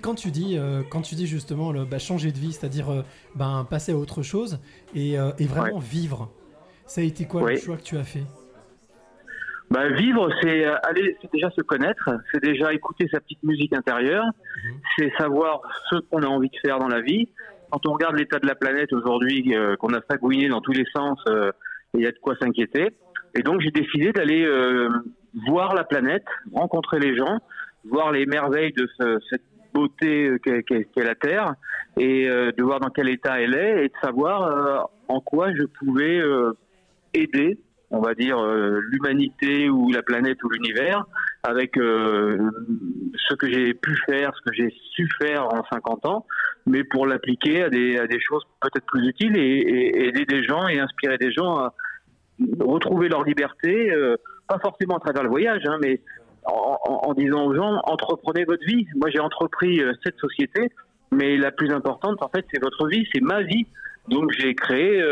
Quand 0.00 0.14
tu 0.14 0.30
dis, 0.30 0.56
euh, 0.56 0.82
quand 0.88 1.00
tu 1.02 1.16
dis 1.16 1.26
justement 1.26 1.72
le, 1.72 1.84
bah, 1.84 1.98
changer 1.98 2.30
de 2.30 2.38
vie, 2.38 2.52
c'est-à-dire 2.52 2.90
euh, 2.92 3.02
ben, 3.34 3.66
passer 3.68 3.90
à 3.92 3.96
autre 3.96 4.22
chose 4.22 4.60
et, 4.94 5.14
et 5.14 5.46
vraiment 5.46 5.78
vivre, 5.80 6.30
ça 6.86 7.00
a 7.00 7.04
été 7.04 7.24
quoi 7.26 7.40
le 7.40 7.46
choix 7.60 7.76
que 7.76 7.82
tu 7.82 7.96
as 7.96 8.04
fait? 8.04 8.22
Bah, 9.74 9.88
vivre, 9.88 10.28
c'est 10.40 10.64
euh, 10.66 10.76
aller, 10.84 11.16
c'est 11.20 11.32
déjà 11.32 11.50
se 11.50 11.60
connaître, 11.62 12.08
c'est 12.32 12.42
déjà 12.42 12.72
écouter 12.72 13.08
sa 13.12 13.18
petite 13.20 13.42
musique 13.42 13.72
intérieure, 13.76 14.24
c'est 14.96 15.12
savoir 15.18 15.60
ce 15.90 15.96
qu'on 15.98 16.22
a 16.22 16.26
envie 16.26 16.48
de 16.48 16.56
faire 16.64 16.78
dans 16.78 16.86
la 16.88 17.00
vie. 17.00 17.28
Quand 17.70 17.84
on 17.88 17.92
regarde 17.94 18.16
l'état 18.16 18.38
de 18.38 18.46
la 18.46 18.54
planète 18.54 18.92
aujourd'hui, 18.92 19.52
euh, 19.56 19.74
qu'on 19.76 19.92
a 19.92 20.00
fagouiné 20.02 20.48
dans 20.48 20.60
tous 20.60 20.72
les 20.72 20.84
sens, 20.94 21.18
euh, 21.28 21.50
il 21.94 22.02
y 22.02 22.06
a 22.06 22.12
de 22.12 22.18
quoi 22.18 22.36
s'inquiéter. 22.40 22.90
Et 23.34 23.42
donc 23.42 23.60
j'ai 23.62 23.72
décidé 23.72 24.12
d'aller 24.12 24.44
euh, 24.44 24.88
voir 25.48 25.74
la 25.74 25.82
planète, 25.82 26.24
rencontrer 26.52 27.00
les 27.00 27.16
gens, 27.16 27.38
voir 27.84 28.12
les 28.12 28.26
merveilles 28.26 28.72
de 28.72 28.88
ce- 29.00 29.18
cette 29.28 29.42
beauté 29.74 30.28
euh, 30.28 30.38
qu'est 30.38 30.62
qu'est- 30.62 30.84
qu'est 30.94 31.04
la 31.04 31.16
Terre 31.16 31.54
et 31.98 32.28
euh, 32.28 32.52
de 32.56 32.62
voir 32.62 32.78
dans 32.78 32.90
quel 32.90 33.08
état 33.08 33.40
elle 33.40 33.56
est 33.56 33.86
et 33.86 33.88
de 33.88 33.94
savoir 34.00 34.42
euh, 34.42 34.78
en 35.08 35.20
quoi 35.20 35.52
je 35.52 35.64
pouvais 35.64 36.20
euh, 36.20 36.52
aider, 37.12 37.58
on 37.90 38.00
va 38.00 38.14
dire, 38.14 38.38
euh, 38.38 38.80
l'humanité 38.90 39.68
ou 39.68 39.90
la 39.90 40.02
planète 40.02 40.42
ou 40.42 40.48
l'univers 40.48 41.04
avec 41.42 41.76
euh, 41.76 42.38
ce 43.28 43.34
que 43.34 43.50
j'ai 43.50 43.74
pu 43.74 43.96
faire, 44.06 44.32
ce 44.34 44.50
que 44.50 44.54
j'ai 44.56 44.74
su 44.92 45.08
faire 45.20 45.46
en 45.52 45.62
50 45.70 46.06
ans, 46.06 46.26
mais 46.66 46.84
pour 46.84 47.06
l'appliquer 47.06 47.64
à 47.64 47.68
des, 47.68 48.20
choses 48.20 48.42
peut-être 48.60 48.86
plus 48.86 49.06
utiles 49.08 49.36
et, 49.36 50.06
aider 50.08 50.24
des 50.24 50.42
gens 50.44 50.66
et 50.68 50.80
inspirer 50.80 51.18
des 51.18 51.32
gens 51.32 51.56
à 51.56 51.74
retrouver 52.60 53.08
leur 53.08 53.24
liberté, 53.24 53.92
euh, 53.92 54.16
pas 54.48 54.58
forcément 54.58 54.96
à 54.96 55.00
travers 55.00 55.22
le 55.22 55.28
voyage, 55.28 55.62
hein, 55.66 55.78
mais 55.80 56.00
en, 56.46 57.14
disant 57.14 57.46
aux 57.46 57.54
gens, 57.54 57.80
entreprenez 57.84 58.44
votre 58.44 58.64
vie. 58.66 58.86
Moi, 58.96 59.08
j'ai 59.08 59.20
entrepris 59.20 59.80
cette 60.02 60.18
société, 60.18 60.70
mais 61.10 61.38
la 61.38 61.50
plus 61.50 61.70
importante, 61.70 62.22
en 62.22 62.28
fait, 62.28 62.44
c'est 62.52 62.60
votre 62.60 62.86
vie, 62.86 63.06
c'est 63.14 63.22
ma 63.22 63.42
vie. 63.42 63.66
Donc, 64.08 64.30
j'ai 64.32 64.54
créé 64.54 65.02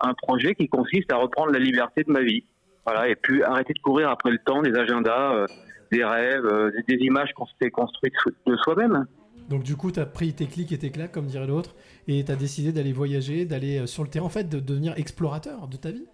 un 0.00 0.14
projet 0.14 0.54
qui 0.54 0.68
consiste 0.68 1.12
à 1.12 1.16
reprendre 1.16 1.52
la 1.52 1.58
liberté 1.58 2.04
de 2.04 2.12
ma 2.12 2.20
vie. 2.20 2.44
Voilà, 2.84 3.08
et 3.08 3.16
puis 3.16 3.42
arrêter 3.42 3.74
de 3.74 3.80
courir 3.80 4.08
après 4.10 4.30
le 4.30 4.38
temps, 4.38 4.62
des 4.62 4.74
agendas, 4.74 5.34
euh, 5.34 5.46
des 5.90 6.04
rêves, 6.04 6.44
euh, 6.44 6.70
des, 6.88 6.96
images 6.96 7.32
qu'on 7.34 7.46
s'était 7.46 7.70
construites 7.70 8.14
de 8.46 8.56
soi-même. 8.56 9.06
Donc 9.48 9.62
du 9.62 9.76
coup, 9.76 9.90
tu 9.90 10.00
as 10.00 10.06
pris 10.06 10.32
tes 10.34 10.46
clics 10.46 10.72
et 10.72 10.78
tes 10.78 10.90
claques, 10.90 11.12
comme 11.12 11.26
dirait 11.26 11.46
l'autre, 11.46 11.74
et 12.06 12.24
tu 12.24 12.32
as 12.32 12.36
décidé 12.36 12.72
d'aller 12.72 12.92
voyager, 12.92 13.44
d'aller 13.44 13.78
euh, 13.78 13.86
sur 13.86 14.02
le 14.02 14.10
terrain, 14.10 14.26
en 14.26 14.30
fait, 14.30 14.48
de 14.48 14.60
devenir 14.60 14.94
explorateur 14.96 15.68
de 15.68 15.76
ta 15.76 15.90
vie? 15.90 16.06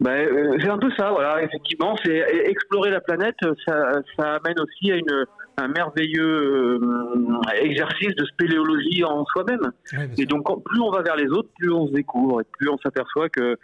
Ben, 0.00 0.26
euh, 0.26 0.56
c'est 0.60 0.68
un 0.68 0.78
peu 0.78 0.90
ça, 0.96 1.10
voilà. 1.10 1.42
Effectivement, 1.42 1.96
c'est 2.04 2.18
explorer 2.46 2.90
la 2.90 3.00
planète. 3.00 3.36
Ça, 3.64 3.92
ça 4.16 4.34
amène 4.34 4.58
aussi 4.60 4.90
à 4.90 4.96
une, 4.96 5.26
un 5.56 5.68
merveilleux 5.68 6.80
euh, 6.82 7.40
exercice 7.60 8.14
de 8.16 8.24
spéléologie 8.26 9.04
en 9.04 9.24
soi-même. 9.26 9.70
et 10.18 10.26
donc, 10.26 10.44
plus 10.64 10.80
on 10.80 10.90
va 10.90 11.02
vers 11.02 11.16
les 11.16 11.28
autres, 11.28 11.48
plus 11.58 11.70
on 11.72 11.86
se 11.86 11.92
découvre 11.92 12.40
et 12.40 12.44
plus 12.58 12.68
on 12.68 12.78
s'aperçoit 12.78 13.28
que 13.28 13.56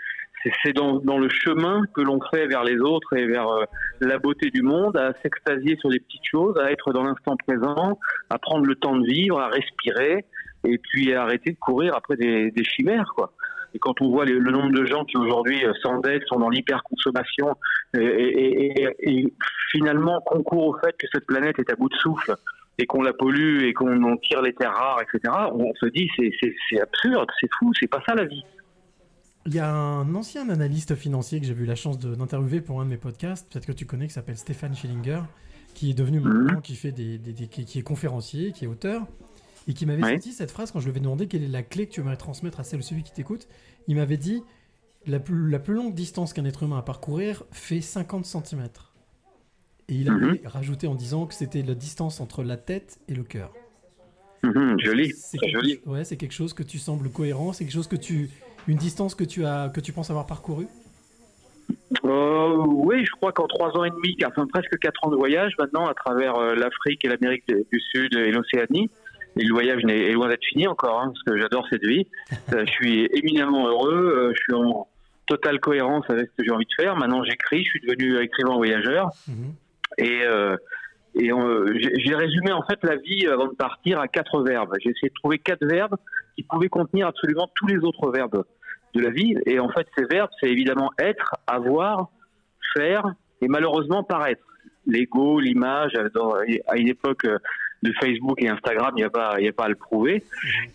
c'est- 0.64 0.72
dans, 0.72 0.96
dans 1.00 1.18
le 1.18 1.28
chemin 1.28 1.82
que 1.94 2.00
l'on 2.00 2.18
fait 2.32 2.46
vers 2.46 2.64
les 2.64 2.78
autres 2.78 3.14
et 3.16 3.26
vers 3.26 3.48
euh, 3.48 3.64
la 4.00 4.18
beauté 4.18 4.50
du 4.50 4.62
monde, 4.62 4.96
à 4.96 5.12
s'extasier 5.22 5.76
sur 5.78 5.90
les 5.90 6.00
petites 6.00 6.24
choses, 6.30 6.56
à 6.58 6.70
être 6.70 6.92
dans 6.92 7.02
l'instant 7.02 7.36
présent, 7.46 7.98
à 8.30 8.38
prendre 8.38 8.64
le 8.66 8.74
temps 8.76 8.96
de 8.96 9.04
vivre, 9.06 9.38
à 9.40 9.48
respirer, 9.48 10.24
et 10.64 10.78
puis 10.78 11.12
à 11.14 11.22
arrêter 11.22 11.52
de 11.52 11.58
courir 11.58 11.94
après 11.96 12.16
des, 12.16 12.50
des 12.50 12.64
chimères, 12.64 13.12
quoi. 13.16 13.32
Et 13.74 13.78
quand 13.78 14.00
on 14.02 14.10
voit 14.10 14.24
le 14.24 14.38
nombre 14.50 14.70
de 14.72 14.84
gens 14.84 15.04
qui 15.04 15.16
aujourd'hui 15.16 15.64
euh, 15.64 15.72
s'endettent, 15.82 16.26
sont 16.26 16.38
dans 16.40 16.48
l'hyperconsommation 16.50 17.54
et, 17.94 17.98
et- 18.00 18.82
et- 18.82 18.94
et 19.20 19.34
finalement 19.70 20.20
concourent 20.22 20.68
au 20.68 20.76
fait 20.78 20.94
que 20.98 21.06
cette 21.12 21.26
planète 21.26 21.58
est 21.58 21.70
à 21.70 21.76
bout 21.76 21.88
de 21.88 21.94
souffle 21.96 22.34
et 22.78 22.86
qu'on 22.86 23.02
la 23.02 23.12
pollue 23.12 23.62
et 23.64 23.72
qu'on 23.74 24.02
en 24.04 24.16
tire 24.16 24.42
les 24.42 24.54
terres 24.54 24.72
rares, 24.74 25.00
etc., 25.02 25.32
on 25.52 25.72
se 25.74 25.86
dit 25.86 26.08
c'est- 26.18 26.80
absurde, 26.80 27.28
c'est 27.40 27.48
fou, 27.58 27.72
c'est 27.78 27.86
pas 27.88 28.02
ça 28.08 28.14
la 28.14 28.24
vie. 28.24 28.42
Il 29.46 29.54
y 29.54 29.58
a 29.58 29.70
un 29.70 30.14
ancien 30.14 30.48
analyste 30.50 30.94
financier 30.94 31.40
que 31.40 31.46
j'ai 31.46 31.54
eu 31.54 31.64
la 31.64 31.74
chance 31.74 31.98
d'interviewer 31.98 32.60
pour 32.60 32.80
un 32.80 32.84
de 32.84 32.90
mes 32.90 32.96
podcasts, 32.98 33.50
peut-être 33.52 33.66
que 33.66 33.72
tu 33.72 33.86
connais, 33.86 34.06
qui 34.06 34.12
s'appelle 34.12 34.36
Stéphane 34.36 34.74
Schillinger, 34.74 35.20
qui 35.74 35.90
est 35.90 35.94
devenu 35.94 36.20
maintenant, 36.20 36.60
qui, 36.60 36.74
fait 36.74 36.92
des, 36.92 37.16
des- 37.18 37.32
des- 37.32 37.46
qui, 37.48 37.64
qui 37.64 37.78
est 37.78 37.82
conférencier, 37.82 38.52
qui 38.52 38.64
est 38.64 38.68
auteur, 38.68 39.02
et 39.70 39.72
qui 39.72 39.86
m'avait 39.86 40.02
sorti 40.02 40.32
cette 40.32 40.50
phrase 40.50 40.72
quand 40.72 40.80
je 40.80 40.86
lui 40.86 40.90
avais 40.90 41.00
demandé 41.00 41.28
quelle 41.28 41.44
est 41.44 41.48
la 41.48 41.62
clé 41.62 41.86
que 41.86 41.92
tu 41.92 42.00
aimerais 42.00 42.16
transmettre 42.16 42.58
à 42.58 42.64
celle 42.64 42.80
ou 42.80 42.82
celui 42.82 43.04
qui 43.04 43.12
t'écoute. 43.12 43.46
Il 43.86 43.94
m'avait 43.94 44.16
dit 44.16 44.42
la 45.06 45.20
plus, 45.20 45.48
la 45.48 45.60
plus 45.60 45.74
longue 45.74 45.94
distance 45.94 46.32
qu'un 46.32 46.44
être 46.44 46.64
humain 46.64 46.76
a 46.76 46.78
à 46.80 46.82
parcourir 46.82 47.44
fait 47.52 47.80
50 47.80 48.26
cm. 48.26 48.68
Et 49.88 49.94
il 49.94 50.10
avait 50.10 50.42
rajouté 50.44 50.88
en 50.88 50.96
disant 50.96 51.26
que 51.26 51.34
c'était 51.34 51.62
la 51.62 51.74
distance 51.74 52.20
entre 52.20 52.42
la 52.42 52.56
tête 52.56 52.98
et 53.06 53.14
le 53.14 53.22
cœur. 53.22 53.52
Mhm, 54.42 54.80
joli, 54.80 55.12
C'est 55.12 55.48
joli. 55.48 55.78
Ouais, 55.86 56.02
c'est 56.02 56.16
quelque 56.16 56.34
chose 56.34 56.52
que 56.52 56.64
tu 56.64 56.78
sembles 56.78 57.08
cohérent, 57.08 57.52
c'est 57.52 57.64
quelque 57.64 57.72
chose 57.72 57.88
que 57.88 57.96
tu, 57.96 58.28
une 58.66 58.76
distance 58.76 59.14
que 59.14 59.24
tu 59.24 59.44
as, 59.44 59.68
que 59.68 59.80
tu 59.80 59.92
penses 59.92 60.10
avoir 60.10 60.26
parcouru. 60.26 60.66
Euh, 62.04 62.56
oui, 62.66 63.04
je 63.04 63.10
crois 63.12 63.30
qu'en 63.30 63.46
trois 63.46 63.70
ans 63.76 63.84
et 63.84 63.90
demi, 63.90 64.16
enfin 64.26 64.48
presque 64.48 64.76
quatre 64.80 65.04
ans 65.04 65.10
de 65.10 65.16
voyage 65.16 65.52
maintenant 65.60 65.86
à 65.86 65.94
travers 65.94 66.34
euh, 66.36 66.54
l'Afrique 66.56 67.04
et 67.04 67.08
l'Amérique 67.08 67.44
du 67.46 67.80
Sud 67.80 68.16
et 68.16 68.32
l'Océanie. 68.32 68.90
Et 69.36 69.44
le 69.44 69.52
voyage 69.52 69.82
est 69.88 70.12
loin 70.12 70.28
d'être 70.28 70.44
fini 70.44 70.66
encore, 70.66 71.00
hein, 71.00 71.12
parce 71.12 71.22
que 71.22 71.40
j'adore 71.40 71.66
cette 71.70 71.84
vie. 71.84 72.06
Euh, 72.52 72.64
je 72.66 72.72
suis 72.72 73.08
éminemment 73.12 73.68
heureux, 73.68 73.94
euh, 73.94 74.32
je 74.34 74.42
suis 74.42 74.54
en 74.54 74.88
totale 75.30 75.60
cohérence 75.60 76.04
avec 76.08 76.26
ce 76.26 76.36
que 76.36 76.44
j'ai 76.44 76.50
envie 76.50 76.66
de 76.66 76.82
faire. 76.82 76.96
Maintenant, 76.96 77.22
j'écris, 77.22 77.64
je 77.64 77.70
suis 77.70 77.80
devenu 77.80 78.18
écrivain 78.20 78.56
voyageur. 78.56 79.10
Et, 79.98 80.22
euh, 80.24 80.56
et 81.14 81.32
euh, 81.32 81.72
j'ai 81.78 82.14
résumé 82.14 82.52
en 82.52 82.62
fait 82.62 82.78
la 82.82 82.96
vie 82.96 83.26
avant 83.26 83.46
de 83.46 83.54
partir 83.54 84.00
à 84.00 84.08
quatre 84.08 84.42
verbes. 84.42 84.74
J'ai 84.80 84.90
essayé 84.90 85.08
de 85.08 85.14
trouver 85.14 85.38
quatre 85.38 85.64
verbes 85.64 85.96
qui 86.36 86.42
pouvaient 86.42 86.68
contenir 86.68 87.06
absolument 87.06 87.48
tous 87.54 87.68
les 87.68 87.78
autres 87.78 88.10
verbes 88.10 88.44
de 88.94 89.00
la 89.00 89.10
vie. 89.10 89.36
Et 89.46 89.60
en 89.60 89.68
fait, 89.70 89.86
ces 89.96 90.04
verbes, 90.04 90.30
c'est 90.40 90.50
évidemment 90.50 90.90
être, 90.98 91.36
avoir, 91.46 92.10
faire 92.74 93.04
et 93.40 93.48
malheureusement 93.48 94.02
paraître. 94.02 94.42
L'ego, 94.86 95.38
l'image, 95.38 95.92
à 95.94 96.76
une 96.76 96.88
époque 96.88 97.26
de 97.82 97.92
Facebook 98.00 98.42
et 98.42 98.48
Instagram, 98.48 98.92
il 98.96 99.00
n'y 99.00 99.04
a, 99.04 99.10
pas- 99.10 99.36
il 99.38 99.44
y 99.44 99.48
a 99.48 99.52
pas 99.52 99.64
à 99.64 99.68
le 99.68 99.74
prouver. 99.74 100.22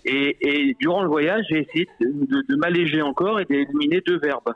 Et, 0.06 0.38
et 0.42 0.76
durant 0.80 1.04
le 1.04 1.08
voyage, 1.10 1.46
j'ai 1.50 1.60
essayé 1.68 1.88
de, 2.02 2.08
de- 2.08 2.46
de 2.50 2.56
m'alléger 2.56 3.02
encore 3.02 3.40
et 3.40 3.46
d'éliminer 3.46 4.02
deux 4.06 4.18
verbes. 4.20 4.54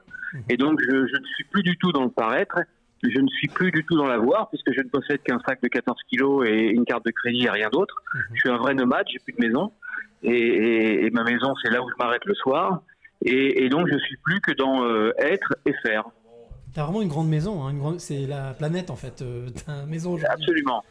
Et 0.49 0.57
donc, 0.57 0.79
je, 0.81 0.89
je 0.91 1.15
ne 1.19 1.25
suis 1.35 1.43
plus 1.45 1.63
du 1.63 1.77
tout 1.77 1.91
dans 1.91 2.03
le 2.03 2.09
paraître, 2.09 2.59
je 3.03 3.19
ne 3.19 3.27
suis 3.27 3.47
plus 3.47 3.71
du 3.71 3.83
tout 3.85 3.95
dans 3.95 4.07
l'avoir, 4.07 4.49
puisque 4.49 4.71
je 4.73 4.81
ne 4.81 4.89
possède 4.89 5.21
qu'un 5.23 5.39
sac 5.47 5.61
de 5.61 5.67
14 5.69 5.97
kilos 6.09 6.47
et 6.47 6.67
une 6.69 6.85
carte 6.85 7.05
de 7.05 7.11
crédit 7.11 7.45
et 7.45 7.49
rien 7.49 7.69
d'autre. 7.69 7.95
Je 8.33 8.39
suis 8.39 8.49
un 8.49 8.57
vrai 8.57 8.73
nomade, 8.73 9.05
j'ai 9.11 9.19
plus 9.19 9.33
de 9.33 9.45
maison. 9.47 9.71
Et, 10.23 10.31
et- 10.31 11.05
et 11.05 11.09
ma 11.11 11.23
maison, 11.23 11.53
c'est 11.63 11.69
là 11.71 11.81
où 11.81 11.89
je 11.89 11.95
m'arrête 11.97 12.25
le 12.25 12.33
soir. 12.35 12.81
Et, 13.25 13.63
et 13.63 13.69
donc, 13.69 13.87
je 13.91 13.97
suis 13.99 14.17
plus 14.23 14.41
que 14.41 14.51
dans 14.51 14.83
euh, 14.83 15.11
être 15.19 15.53
et 15.65 15.73
faire. 15.85 16.03
T'as 16.73 16.83
vraiment 16.83 17.01
une 17.01 17.07
grande 17.09 17.29
maison, 17.29 17.63
hein, 17.65 17.73
grande... 17.73 17.99
c'est 17.99 18.27
la 18.27 18.53
planète 18.53 18.91
en 18.91 18.95
fait. 18.95 19.21
euh, 19.23 19.47
une 19.67 19.89
maison 19.89 20.13
aujourd'hui. 20.13 20.27
Absolument. 20.43 20.83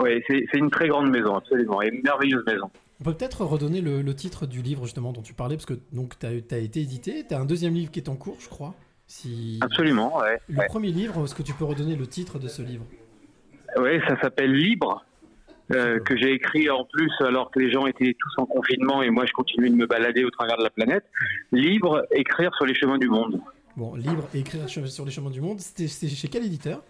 Oui, 0.00 0.22
c'est 0.28 0.58
une 0.58 0.70
très 0.70 0.88
grande 0.88 1.10
maison, 1.10 1.36
absolument, 1.36 1.80
et 1.82 1.88
une 1.88 2.02
merveilleuse 2.02 2.44
maison. 2.46 2.70
On 3.00 3.04
peut 3.04 3.14
peut-être 3.14 3.44
redonner 3.44 3.80
le, 3.80 4.02
le 4.02 4.14
titre 4.14 4.46
du 4.46 4.62
livre 4.62 4.84
justement 4.84 5.12
dont 5.12 5.22
tu 5.22 5.34
parlais, 5.34 5.56
parce 5.56 5.66
que 5.66 5.78
donc 5.92 6.18
t'as 6.18 6.28
as 6.28 6.58
été 6.58 6.80
édité, 6.80 7.24
t'as 7.28 7.38
un 7.38 7.44
deuxième 7.44 7.74
livre 7.74 7.90
qui 7.90 8.00
est 8.00 8.08
en 8.08 8.16
cours, 8.16 8.36
je 8.40 8.48
crois. 8.48 8.74
Si... 9.06 9.58
Absolument, 9.60 10.18
ouais. 10.18 10.40
Le 10.48 10.58
ouais. 10.58 10.66
premier 10.66 10.90
livre, 10.90 11.24
est-ce 11.24 11.34
que 11.34 11.42
tu 11.42 11.52
peux 11.52 11.64
redonner 11.64 11.96
le 11.96 12.06
titre 12.06 12.38
de 12.38 12.48
ce 12.48 12.62
livre? 12.62 12.86
Oui, 13.76 14.00
ça 14.08 14.18
s'appelle 14.20 14.52
Libre, 14.52 15.04
euh, 15.72 15.98
que 16.00 16.16
j'ai 16.16 16.32
écrit 16.32 16.70
en 16.70 16.84
plus 16.84 17.10
alors 17.20 17.50
que 17.50 17.58
les 17.58 17.70
gens 17.70 17.86
étaient 17.86 18.14
tous 18.18 18.40
en 18.40 18.46
confinement 18.46 19.02
et 19.02 19.10
moi 19.10 19.26
je 19.26 19.32
continuais 19.32 19.68
de 19.68 19.74
me 19.74 19.86
balader 19.86 20.24
au 20.24 20.30
travers 20.30 20.56
de 20.56 20.62
la 20.62 20.70
planète. 20.70 21.04
Libre, 21.52 22.06
écrire 22.12 22.54
sur 22.54 22.66
les 22.66 22.74
chemins 22.74 22.98
du 22.98 23.08
monde. 23.08 23.40
Bon, 23.76 23.94
livre 23.94 24.28
et 24.32 24.38
écrire 24.38 24.68
sur 24.68 25.04
les 25.04 25.10
chemins 25.10 25.30
du 25.30 25.40
monde, 25.40 25.58
c'était 25.60 25.88
c'est 25.88 26.08
chez 26.08 26.28
quel 26.28 26.44
éditeur? 26.44 26.82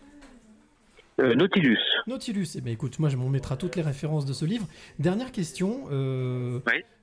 Euh, 1.20 1.34
Nautilus. 1.34 1.78
Nautilus. 2.07 2.49
Eh 2.57 2.60
bien, 2.60 2.73
écoute, 2.73 2.99
moi, 2.99 3.09
je 3.09 3.17
m'en 3.17 3.28
mettrai 3.28 3.57
toutes 3.57 3.76
les 3.76 3.83
références 3.83 4.25
de 4.26 4.33
ce 4.33 4.44
livre. 4.44 4.67
Dernière 4.99 5.31
question, 5.33 5.84
euh, 5.93 6.60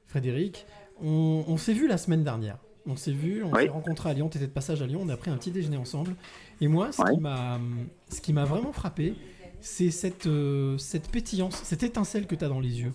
Frédéric. 0.07 0.65
On, 1.01 1.43
on 1.47 1.57
s'est 1.57 1.73
vu 1.73 1.87
la 1.87 1.97
semaine 1.97 2.23
dernière. 2.23 2.57
On 2.87 2.95
s'est 2.95 3.11
vu, 3.13 3.43
on 3.43 3.51
Oui. 3.53 3.63
s'est 3.63 3.69
rencontrés 3.69 4.09
à 4.09 4.13
Lyon. 4.13 4.27
Tu 4.29 4.37
étais 4.37 4.47
de 4.47 4.51
passage 4.51 4.81
à 4.81 4.87
Lyon. 4.87 4.99
On 5.03 5.09
a 5.09 5.17
pris 5.17 5.31
un 5.31 5.37
petit 5.37 5.51
déjeuner 5.51 5.77
ensemble. 5.77 6.15
Et 6.59 6.67
moi, 6.67 6.91
ce 6.91 7.01
qui 7.13 7.19
m'a, 7.19 7.59
ce 8.09 8.21
qui 8.21 8.33
m'a 8.33 8.43
vraiment 8.45 8.73
frappé, 8.73 9.13
c'est 9.61 9.91
cette, 9.91 10.27
euh, 10.27 10.77
cette 10.77 11.09
pétillance, 11.09 11.61
cette 11.63 11.83
étincelle 11.83 12.27
que 12.27 12.35
tu 12.35 12.43
as 12.43 12.49
dans 12.49 12.59
les 12.59 12.81
yeux. 12.81 12.93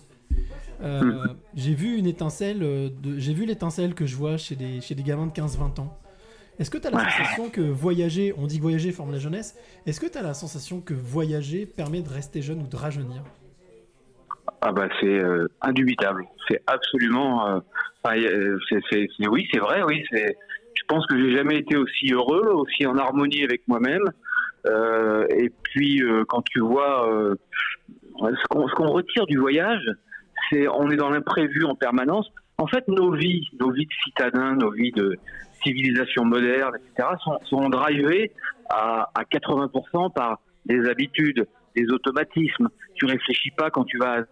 Mhm. 0.83 1.35
J'ai 1.55 1.73
vu 1.73 1.97
une 1.97 2.05
étincelle, 2.05 2.91
j'ai 3.17 3.33
vu 3.33 3.45
l'étincelle 3.45 3.95
que 3.95 4.05
je 4.05 4.15
vois 4.15 4.37
chez 4.37 4.55
des, 4.55 4.79
chez 4.81 4.93
des 4.93 5.01
gamins 5.03 5.25
de 5.25 5.31
15-20 5.31 5.79
ans. 5.79 5.97
Est-ce 6.59 6.71
que 6.71 6.77
tu 6.77 6.87
as 6.87 6.91
la 6.91 6.99
sensation 7.09 7.49
que 7.49 7.61
voyager, 7.61 8.33
on 8.37 8.47
dit 8.47 8.57
que 8.57 8.63
voyager 8.63 8.91
forme 8.91 9.11
la 9.11 9.19
jeunesse, 9.19 9.55
est-ce 9.85 9.99
que 9.99 10.07
tu 10.07 10.17
as 10.17 10.23
la 10.23 10.33
sensation 10.33 10.81
que 10.81 10.93
voyager 10.93 11.65
permet 11.65 12.01
de 12.01 12.09
rester 12.09 12.41
jeune 12.41 12.61
ou 12.61 12.67
de 12.67 12.75
rajeunir? 12.75 13.21
Ah 14.61 14.71
bah 14.71 14.87
c'est 14.99 15.05
euh, 15.19 15.47
indubitable. 15.61 16.25
C'est 16.47 16.61
absolument. 16.65 17.47
euh, 17.47 17.59
euh, 18.07 18.57
c'est- 18.69 18.81
c'est- 18.89 19.07
c'est- 19.17 19.27
oui, 19.27 19.47
c'est 19.51 19.59
vrai. 19.59 19.83
Oui, 19.83 20.03
c'est. 20.09 20.35
Je 20.73 20.83
pense 20.87 21.05
que 21.07 21.17
j'ai 21.19 21.35
jamais 21.35 21.57
été 21.59 21.75
aussi 21.75 22.11
heureux, 22.11 22.47
aussi 22.53 22.85
en 22.87 22.97
harmonie 22.97 23.43
avec 23.43 23.67
moi-même. 23.67 24.03
Et 25.29 25.49
puis 25.63 26.01
quand 26.27 26.41
tu 26.43 26.59
vois 26.59 27.07
ce 28.19 28.47
qu'on 28.49 28.67
ce 28.67 28.73
qu'on 28.75 28.87
retire 28.91 29.25
du 29.27 29.37
voyage, 29.37 29.83
c'est 30.49 30.67
on 30.67 30.89
est 30.89 30.95
dans 30.97 31.09
l'imprévu 31.09 31.65
en 31.65 31.75
permanence. 31.75 32.29
En 32.57 32.67
fait, 32.67 32.87
nos 32.87 33.11
vies, 33.13 33.47
nos 33.59 33.71
vies 33.71 33.85
de 33.85 33.93
citadins, 34.05 34.55
nos 34.55 34.71
vies 34.71 34.91
de 34.91 35.17
civilisation 35.63 36.25
moderne, 36.25 36.73
etc., 36.75 37.09
sont, 37.23 37.39
sont 37.45 37.69
drivées 37.69 38.31
à, 38.69 39.09
à 39.15 39.23
80% 39.23 40.13
par 40.13 40.39
des 40.65 40.87
habitudes, 40.89 41.47
des 41.75 41.89
automatismes. 41.91 42.69
Tu 42.95 43.05
réfléchis 43.05 43.51
pas 43.51 43.69
quand 43.69 43.83
tu 43.85 43.97
vas 43.97 44.23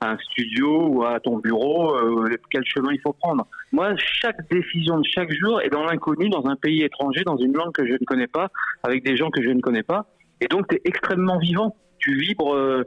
à 0.00 0.10
un 0.10 0.18
studio 0.18 0.88
ou 0.88 1.04
à 1.04 1.20
ton 1.20 1.38
bureau 1.38 1.94
euh, 1.94 2.34
quel 2.50 2.64
chemin 2.64 2.92
il 2.92 3.00
faut 3.00 3.12
prendre. 3.12 3.46
Moi, 3.72 3.94
chaque 3.96 4.48
décision 4.50 4.98
de 4.98 5.04
chaque 5.04 5.32
jour 5.32 5.60
est 5.60 5.68
dans 5.68 5.84
l'inconnu, 5.84 6.30
dans 6.30 6.46
un 6.46 6.56
pays 6.56 6.82
étranger, 6.82 7.22
dans 7.24 7.36
une 7.36 7.52
langue 7.52 7.72
que 7.72 7.86
je 7.86 7.92
ne 7.92 8.04
connais 8.06 8.26
pas, 8.26 8.48
avec 8.82 9.04
des 9.04 9.16
gens 9.16 9.30
que 9.30 9.42
je 9.42 9.50
ne 9.50 9.60
connais 9.60 9.82
pas. 9.82 10.06
Et 10.40 10.46
donc, 10.46 10.68
tu 10.68 10.76
es 10.76 10.80
extrêmement 10.84 11.38
vivant. 11.38 11.76
Tu 11.98 12.16
vibres 12.16 12.54
euh, 12.54 12.84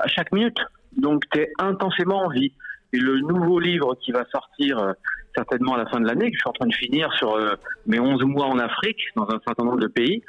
à 0.00 0.08
chaque 0.08 0.32
minute. 0.32 0.58
Donc 0.96 1.24
tu 1.32 1.40
es 1.40 1.50
intensément 1.58 2.24
en 2.24 2.28
vie. 2.28 2.52
Et 2.94 2.98
le 2.98 3.20
nouveau 3.20 3.58
livre 3.58 3.96
qui 4.02 4.12
va 4.12 4.24
sortir 4.30 4.78
euh, 4.78 4.92
certainement 5.36 5.74
à 5.74 5.78
la 5.78 5.86
fin 5.86 6.00
de 6.00 6.06
l'année, 6.06 6.30
que 6.30 6.36
je 6.36 6.40
suis 6.40 6.48
en 6.48 6.52
train 6.52 6.68
de 6.68 6.74
finir 6.74 7.12
sur 7.14 7.34
euh, 7.36 7.54
mes 7.86 7.98
11 7.98 8.22
mois 8.24 8.46
en 8.46 8.58
Afrique, 8.58 9.00
dans 9.16 9.28
un 9.28 9.40
certain 9.46 9.64
nombre 9.64 9.80
de 9.80 9.88
pays, 9.88 10.22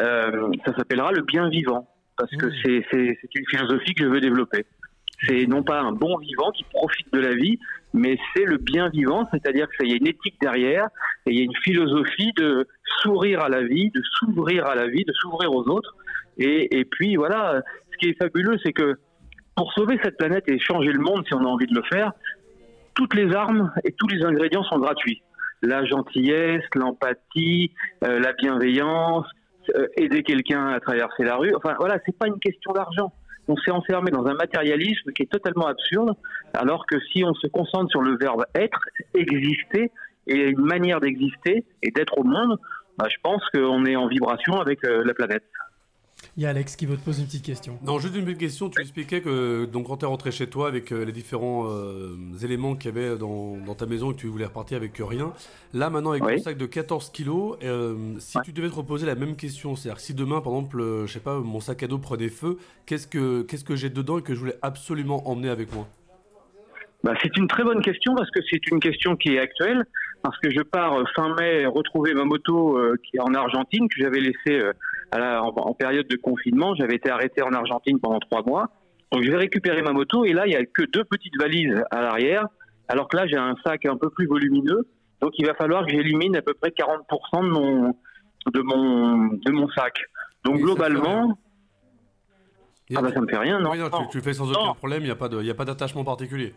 euh, 0.00 0.50
ça 0.66 0.74
s'appellera 0.76 1.12
Le 1.12 1.22
bien 1.22 1.48
vivant. 1.48 1.88
Parce 2.16 2.34
que 2.40 2.46
c'est 2.62 2.84
c'est- 2.90 3.16
c'est 3.20 3.34
une 3.36 3.46
philosophie 3.48 3.94
que 3.94 4.02
je 4.04 4.08
veux 4.08 4.20
développer. 4.20 4.66
C'est 5.26 5.46
non 5.46 5.62
pas 5.62 5.80
un 5.80 5.92
bon 5.92 6.18
vivant 6.18 6.50
qui 6.50 6.64
profite 6.64 7.12
de 7.12 7.20
la 7.20 7.34
vie, 7.34 7.58
mais 7.94 8.18
c'est 8.34 8.44
le 8.44 8.56
bien 8.58 8.88
vivant, 8.88 9.22
c'est-à-dire 9.32 9.68
qu'il 9.76 9.88
y 9.90 9.92
a 9.92 9.96
une 9.96 10.06
éthique 10.14 10.36
derrière, 10.40 10.86
et 11.26 11.30
il 11.32 11.38
y 11.38 11.40
a 11.40 11.44
une 11.44 11.56
philosophie 11.62 12.32
de 12.36 12.66
sourire 13.02 13.40
à 13.42 13.48
la 13.48 13.62
vie, 13.62 13.90
de 13.90 14.02
s'ouvrir 14.18 14.66
à 14.66 14.74
la 14.74 14.86
vie, 14.88 15.04
de 15.04 15.12
s'ouvrir 15.20 15.52
aux 15.52 15.64
autres. 15.68 15.94
Et, 16.38 16.78
et 16.80 16.84
puis 16.84 17.16
voilà, 17.16 17.62
ce 17.92 17.96
qui 17.98 18.06
est 18.10 18.18
fabuleux, 18.18 18.58
c'est 18.64 18.72
que 18.72 18.96
pour 19.58 19.72
sauver 19.72 19.98
cette 20.04 20.16
planète 20.16 20.44
et 20.46 20.60
changer 20.60 20.92
le 20.92 21.00
monde, 21.00 21.24
si 21.26 21.34
on 21.34 21.40
a 21.40 21.48
envie 21.48 21.66
de 21.66 21.74
le 21.74 21.82
faire, 21.90 22.12
toutes 22.94 23.12
les 23.14 23.34
armes 23.34 23.72
et 23.84 23.90
tous 23.90 24.06
les 24.06 24.24
ingrédients 24.24 24.62
sont 24.62 24.78
gratuits. 24.78 25.20
La 25.62 25.84
gentillesse, 25.84 26.62
l'empathie, 26.76 27.72
euh, 28.04 28.20
la 28.20 28.34
bienveillance, 28.34 29.26
euh, 29.74 29.88
aider 29.96 30.22
quelqu'un 30.22 30.68
à 30.68 30.78
traverser 30.78 31.24
la 31.24 31.34
rue. 31.34 31.52
Enfin 31.56 31.74
voilà, 31.76 31.98
c'est 32.06 32.16
pas 32.16 32.28
une 32.28 32.38
question 32.38 32.72
d'argent. 32.72 33.12
On 33.48 33.56
s'est 33.56 33.72
enfermé 33.72 34.12
dans 34.12 34.24
un 34.26 34.34
matérialisme 34.34 35.10
qui 35.10 35.24
est 35.24 35.30
totalement 35.32 35.66
absurde, 35.66 36.14
alors 36.54 36.86
que 36.86 37.00
si 37.12 37.24
on 37.24 37.34
se 37.34 37.48
concentre 37.48 37.90
sur 37.90 38.02
le 38.02 38.16
verbe 38.16 38.44
être, 38.54 38.78
exister, 39.14 39.90
et 40.28 40.50
une 40.50 40.60
manière 40.60 41.00
d'exister 41.00 41.64
et 41.82 41.90
d'être 41.90 42.16
au 42.16 42.22
monde, 42.22 42.58
bah, 42.96 43.08
je 43.10 43.16
pense 43.24 43.42
qu'on 43.52 43.84
est 43.86 43.96
en 43.96 44.06
vibration 44.06 44.60
avec 44.60 44.84
euh, 44.84 45.02
la 45.04 45.14
planète. 45.14 45.42
Il 46.38 46.42
y 46.42 46.46
a 46.46 46.50
Alex 46.50 46.76
qui 46.76 46.86
veut 46.86 46.96
te 46.96 47.04
poser 47.04 47.22
une 47.22 47.26
petite 47.26 47.44
question. 47.44 47.80
Non, 47.84 47.98
juste 47.98 48.14
une 48.14 48.24
petite 48.24 48.38
question. 48.38 48.70
Tu 48.70 48.80
expliquais 48.80 49.20
que 49.22 49.64
donc, 49.64 49.88
quand 49.88 49.96
tu 49.96 50.04
es 50.04 50.08
rentré 50.08 50.30
chez 50.30 50.46
toi 50.46 50.68
avec 50.68 50.92
euh, 50.92 51.04
les 51.04 51.10
différents 51.10 51.64
euh, 51.66 52.14
éléments 52.44 52.76
qu'il 52.76 52.94
y 52.94 52.96
avait 52.96 53.18
dans, 53.18 53.56
dans 53.56 53.74
ta 53.74 53.86
maison 53.86 54.12
et 54.12 54.14
que 54.14 54.20
tu 54.20 54.28
voulais 54.28 54.44
repartir 54.44 54.76
avec 54.76 54.92
rien, 55.00 55.32
là 55.74 55.90
maintenant 55.90 56.12
avec 56.12 56.22
Oui. 56.22 56.36
ton 56.36 56.42
sac 56.44 56.56
de 56.56 56.66
14 56.66 57.10
kilos, 57.10 57.58
euh, 57.64 58.14
si 58.20 58.38
tu 58.44 58.52
devais 58.52 58.68
te 58.68 58.74
reposer 58.76 59.04
la 59.04 59.16
même 59.16 59.34
question, 59.34 59.74
c'est-à-dire 59.74 59.96
que 59.96 60.02
si 60.04 60.14
demain 60.14 60.40
par 60.40 60.52
exemple, 60.52 60.80
euh, 60.80 61.06
je 61.08 61.12
sais 61.14 61.18
pas, 61.18 61.40
mon 61.40 61.58
sac 61.58 61.82
à 61.82 61.88
dos 61.88 61.98
prenait 61.98 62.28
feu, 62.28 62.56
qu'est-ce 62.86 63.08
que, 63.08 63.42
qu'est-ce 63.42 63.64
que 63.64 63.74
j'ai 63.74 63.90
dedans 63.90 64.18
et 64.18 64.22
que 64.22 64.32
je 64.36 64.38
voulais 64.38 64.58
absolument 64.62 65.28
emmener 65.28 65.48
avec 65.48 65.74
moi? 65.74 65.88
Bah, 67.02 67.14
c'est 67.20 67.36
une 67.36 67.48
très 67.48 67.64
bonne 67.64 67.80
question 67.82 68.14
parce 68.14 68.30
que 68.30 68.38
c'est 68.48 68.64
une 68.70 68.78
question 68.78 69.16
qui 69.16 69.30
est 69.34 69.38
actuelle. 69.40 69.84
Parce 70.22 70.36
que 70.40 70.50
je 70.50 70.60
pars 70.62 70.94
euh, 70.98 71.04
fin 71.14 71.34
mai 71.36 71.66
retrouver 71.66 72.12
ma 72.14 72.24
moto 72.24 72.76
euh, 72.76 72.96
qui 73.04 73.16
est 73.16 73.20
en 73.20 73.32
Argentine, 73.34 73.88
que 73.88 73.94
j'avais 74.02 74.20
laissée 74.20 74.58
euh, 74.60 74.72
à 75.12 75.18
la- 75.18 75.42
en, 75.42 75.48
en 75.48 75.74
période 75.74 76.06
de 76.08 76.16
confinement. 76.16 76.74
J'avais 76.74 76.96
été 76.96 77.08
arrêté 77.10 77.42
en 77.42 77.52
Argentine 77.52 77.98
pendant 78.00 78.18
trois 78.18 78.42
mois. 78.42 78.68
Donc 79.12 79.22
je 79.22 79.30
vais 79.30 79.36
récupérer 79.38 79.80
ma 79.82 79.92
moto 79.92 80.24
et 80.24 80.32
là, 80.32 80.46
il 80.46 80.52
y 80.52 80.56
a 80.56 80.64
que 80.66 80.82
deux 80.92 81.04
petites 81.04 81.38
valises 81.40 81.82
à 81.90 82.02
l'arrière. 82.02 82.46
Alors 82.88 83.08
que 83.08 83.16
là, 83.16 83.26
j'ai 83.26 83.36
un 83.36 83.54
sac 83.64 83.86
un 83.86 83.96
peu 83.96 84.10
plus 84.10 84.26
volumineux. 84.26 84.86
Donc 85.20 85.32
il 85.38 85.46
va 85.46 85.54
falloir 85.54 85.84
que 85.86 85.90
j'élimine 85.92 86.36
à 86.36 86.42
peu 86.42 86.54
près 86.54 86.70
40% 86.70 87.44
de 87.44 87.48
mon, 87.48 87.88
de 88.52 88.60
mon, 88.62 89.28
de 89.34 89.50
mon 89.52 89.68
sac. 89.70 89.94
Donc 90.44 90.56
globalement, 90.58 91.38
ah 92.96 93.02
bah 93.02 93.10
ça 93.12 93.20
me 93.20 93.26
fait 93.28 93.36
rien, 93.38 93.60
non, 93.60 93.70
Oui, 93.72 93.78
non, 93.78 93.90
tu, 93.90 94.08
tu 94.10 94.16
le 94.18 94.22
fais 94.22 94.32
sans 94.32 94.50
aucun 94.50 94.74
problème, 94.74 95.02
il 95.02 95.06
n'y 95.06 95.50
a 95.50 95.54
pas 95.54 95.64
d'attachement 95.64 96.04
particulier. 96.04 96.54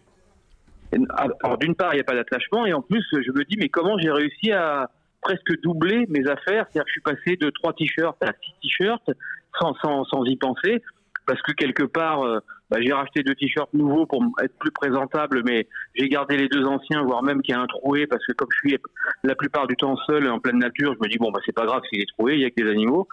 Alors 1.16 1.58
d'une 1.58 1.76
part, 1.76 1.94
il 1.94 1.98
n'y 1.98 2.02
a 2.02 2.06
pas 2.06 2.16
d'attachement, 2.16 2.66
et 2.66 2.74
en 2.74 2.82
plus, 2.82 3.06
je 3.12 3.32
me 3.32 3.44
dis, 3.46 3.56
mais 3.58 3.70
comment 3.70 3.98
j'ai 3.98 4.12
réussi 4.12 4.52
à 4.52 4.90
presque 5.22 5.62
doubler 5.62 6.06
mes 6.10 6.28
affaires? 6.28 6.66
C'est-à-dire 6.70 6.84
que 6.84 6.90
je 6.90 6.92
suis 6.92 7.02
passé 7.02 7.38
de 7.38 7.50
trois 7.50 7.74
t-shirts 7.74 8.22
à 8.24 8.34
six 8.44 8.54
t-shirts 8.62 9.12
sans, 9.60 9.74
sans, 9.76 10.04
sans 10.06 10.26
y 10.26 10.36
penser, 10.36 10.82
parce 11.26 11.42
que 11.44 11.52
quelque 11.54 11.84
part, 11.84 12.24
euh, 12.24 12.40
bah, 12.70 12.78
j'ai 12.82 12.92
racheté 12.92 13.22
deux 13.22 13.36
t-shirts 13.36 13.74
nouveaux 13.74 14.06
pour 14.06 14.24
être 14.42 14.58
plus 14.58 14.72
présentable, 14.72 15.44
mais 15.46 15.68
j'ai 15.96 16.10
gardé 16.10 16.38
les 16.38 16.48
deux 16.48 16.66
anciens, 16.66 17.04
voire 17.04 17.22
même 17.24 17.42
qu'il 17.42 17.54
y 17.54 17.58
a 17.58 17.62
un 17.62 17.68
troué, 17.68 18.08
parce 18.08 18.26
que 18.26 18.34
comme 18.34 18.48
je 18.52 18.70
suis 18.70 18.78
la 19.24 19.36
plupart 19.36 19.68
du 19.68 19.76
temps 19.76 19.96
seul 20.08 20.28
en 20.30 20.40
pleine 20.40 20.58
nature, 20.58 20.94
je 20.94 21.00
me 21.06 21.10
dis, 21.10 21.18
bon, 21.18 21.32
bah, 21.32 21.40
c'est 21.46 21.56
pas 21.56 21.66
grave 21.66 21.84
s'il 21.90 22.02
est 22.02 22.10
troué, 22.18 22.36
il 22.36 22.42
y 22.42 22.46
a 22.46 22.50
que 22.50 22.62
des 22.62 22.70
animaux. 22.70 23.08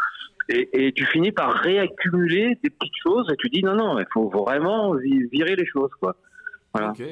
Et, 0.48 0.86
et 0.86 0.92
tu 0.92 1.04
finis 1.04 1.30
par 1.32 1.52
réaccumuler 1.52 2.58
des 2.64 2.70
petites 2.70 2.96
choses, 3.02 3.26
et 3.30 3.36
tu 3.36 3.50
dis, 3.50 3.62
non, 3.62 3.74
non, 3.74 3.98
il 3.98 4.06
faut 4.12 4.30
vraiment 4.30 4.94
vi- 4.94 5.28
virer 5.30 5.56
les 5.56 5.66
choses, 5.66 5.90
quoi. 6.00 6.16
Voilà. 6.72 6.90
Ok, 6.92 7.02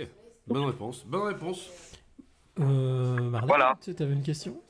bonne 0.47 0.65
réponse. 0.65 1.05
Bonne 1.07 1.23
réponse. 1.29 1.69
Euh, 2.59 3.31
Marlène, 3.31 3.49
Voilà. 3.49 3.79
tu 3.83 3.91
avais 4.03 4.13
une 4.13 4.23
question? 4.23 4.61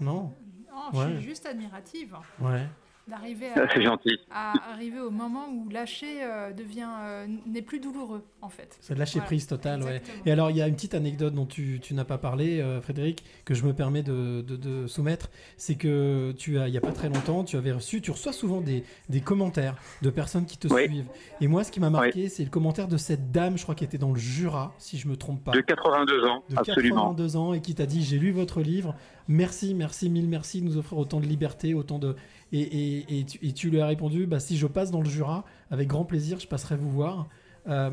Non 0.00 0.32
Non, 0.70 0.90
je 0.92 0.98
Ouais. 0.98 1.16
suis 1.16 1.22
juste 1.22 1.46
admirative 1.46 2.16
Ouais. 2.40 2.66
D'arriver 3.08 3.48
à, 3.48 3.66
c'est 3.72 3.82
gentil. 3.82 4.18
à 4.30 4.52
arriver 4.72 5.00
au 5.00 5.10
moment 5.10 5.46
où 5.50 5.68
lâcher 5.68 6.22
euh, 6.24 6.52
devient 6.52 6.88
euh, 7.02 7.26
n'est 7.46 7.62
plus 7.62 7.78
douloureux 7.80 8.24
en 8.40 8.48
fait. 8.48 8.76
C'est 8.80 8.94
de 8.94 8.98
lâcher 8.98 9.14
Voilà. 9.18 9.26
prise 9.26 9.46
totale, 9.46 9.82
ouais. 9.82 10.02
Et 10.26 10.32
alors, 10.32 10.50
il 10.50 10.56
y 10.56 10.62
a 10.62 10.68
une 10.68 10.74
petite 10.74 10.94
anecdote 10.94 11.34
dont 11.34 11.46
tu, 11.46 11.80
tu 11.82 11.94
n'as 11.94 12.04
pas 12.04 12.18
parlé, 12.18 12.60
euh, 12.60 12.80
Frédéric, 12.80 13.24
que 13.44 13.54
je 13.54 13.64
me 13.64 13.72
permets 13.72 14.02
de, 14.02 14.42
de- 14.42 14.56
de 14.56 14.86
soumettre. 14.86 15.30
C'est 15.56 15.74
que 15.76 16.32
tu 16.32 16.58
as, 16.58 16.68
il 16.68 16.74
y 16.74 16.78
a 16.78 16.80
pas 16.80 16.92
très 16.92 17.08
longtemps, 17.08 17.44
tu 17.44 17.56
avais 17.56 17.72
reçu, 17.72 18.00
tu 18.00 18.10
reçois 18.10 18.32
souvent 18.32 18.60
des, 18.60 18.84
des 19.08 19.20
commentaires 19.20 19.76
de 20.02 20.10
personnes 20.10 20.46
qui 20.46 20.56
te 20.58 20.68
Oui. 20.72 20.84
suivent. 20.86 21.08
Et 21.40 21.46
moi, 21.48 21.64
ce 21.64 21.72
qui 21.72 21.80
m'a 21.80 21.90
marqué, 21.90 22.28
c'est 22.28 22.44
le 22.44 22.50
commentaire 22.50 22.88
de 22.88 22.96
cette 22.96 23.30
dame, 23.32 23.56
je 23.58 23.62
crois, 23.62 23.74
qui 23.74 23.84
était 23.84 23.98
dans 23.98 24.12
le 24.12 24.18
Jura, 24.18 24.74
si 24.78 24.98
je 24.98 25.08
me 25.08 25.16
trompe 25.16 25.42
pas. 25.44 25.52
De 25.52 25.60
82 25.60 26.24
ans, 26.26 26.42
de 26.50 26.56
absolument. 26.58 26.96
82 27.14 27.36
ans 27.36 27.52
et 27.54 27.60
qui 27.60 27.74
t'a 27.74 27.86
dit 27.86 28.02
j'ai 28.02 28.18
lu 28.18 28.30
votre 28.30 28.60
livre 28.60 28.94
merci 29.28 29.74
merci 29.74 30.10
mille 30.10 30.28
merci 30.28 30.60
de 30.60 30.66
nous 30.66 30.76
offrir 30.76 30.98
autant 30.98 31.20
de 31.20 31.26
liberté 31.26 31.72
autant 31.74 31.98
de 31.98 32.14
et, 32.52 32.60
et, 32.60 33.18
et, 33.20 33.24
tu, 33.24 33.38
et 33.46 33.52
tu 33.52 33.70
lui 33.70 33.80
as 33.80 33.86
répondu 33.86 34.26
bah 34.26 34.38
si 34.40 34.56
je 34.56 34.66
passe 34.66 34.90
dans 34.90 35.00
le 35.00 35.08
Jura 35.08 35.44
avec 35.70 35.88
grand 35.88 36.04
plaisir 36.04 36.38
je 36.40 36.46
passerai 36.46 36.76
vous 36.76 36.90
voir. 36.90 37.28
Euh, 37.66 37.90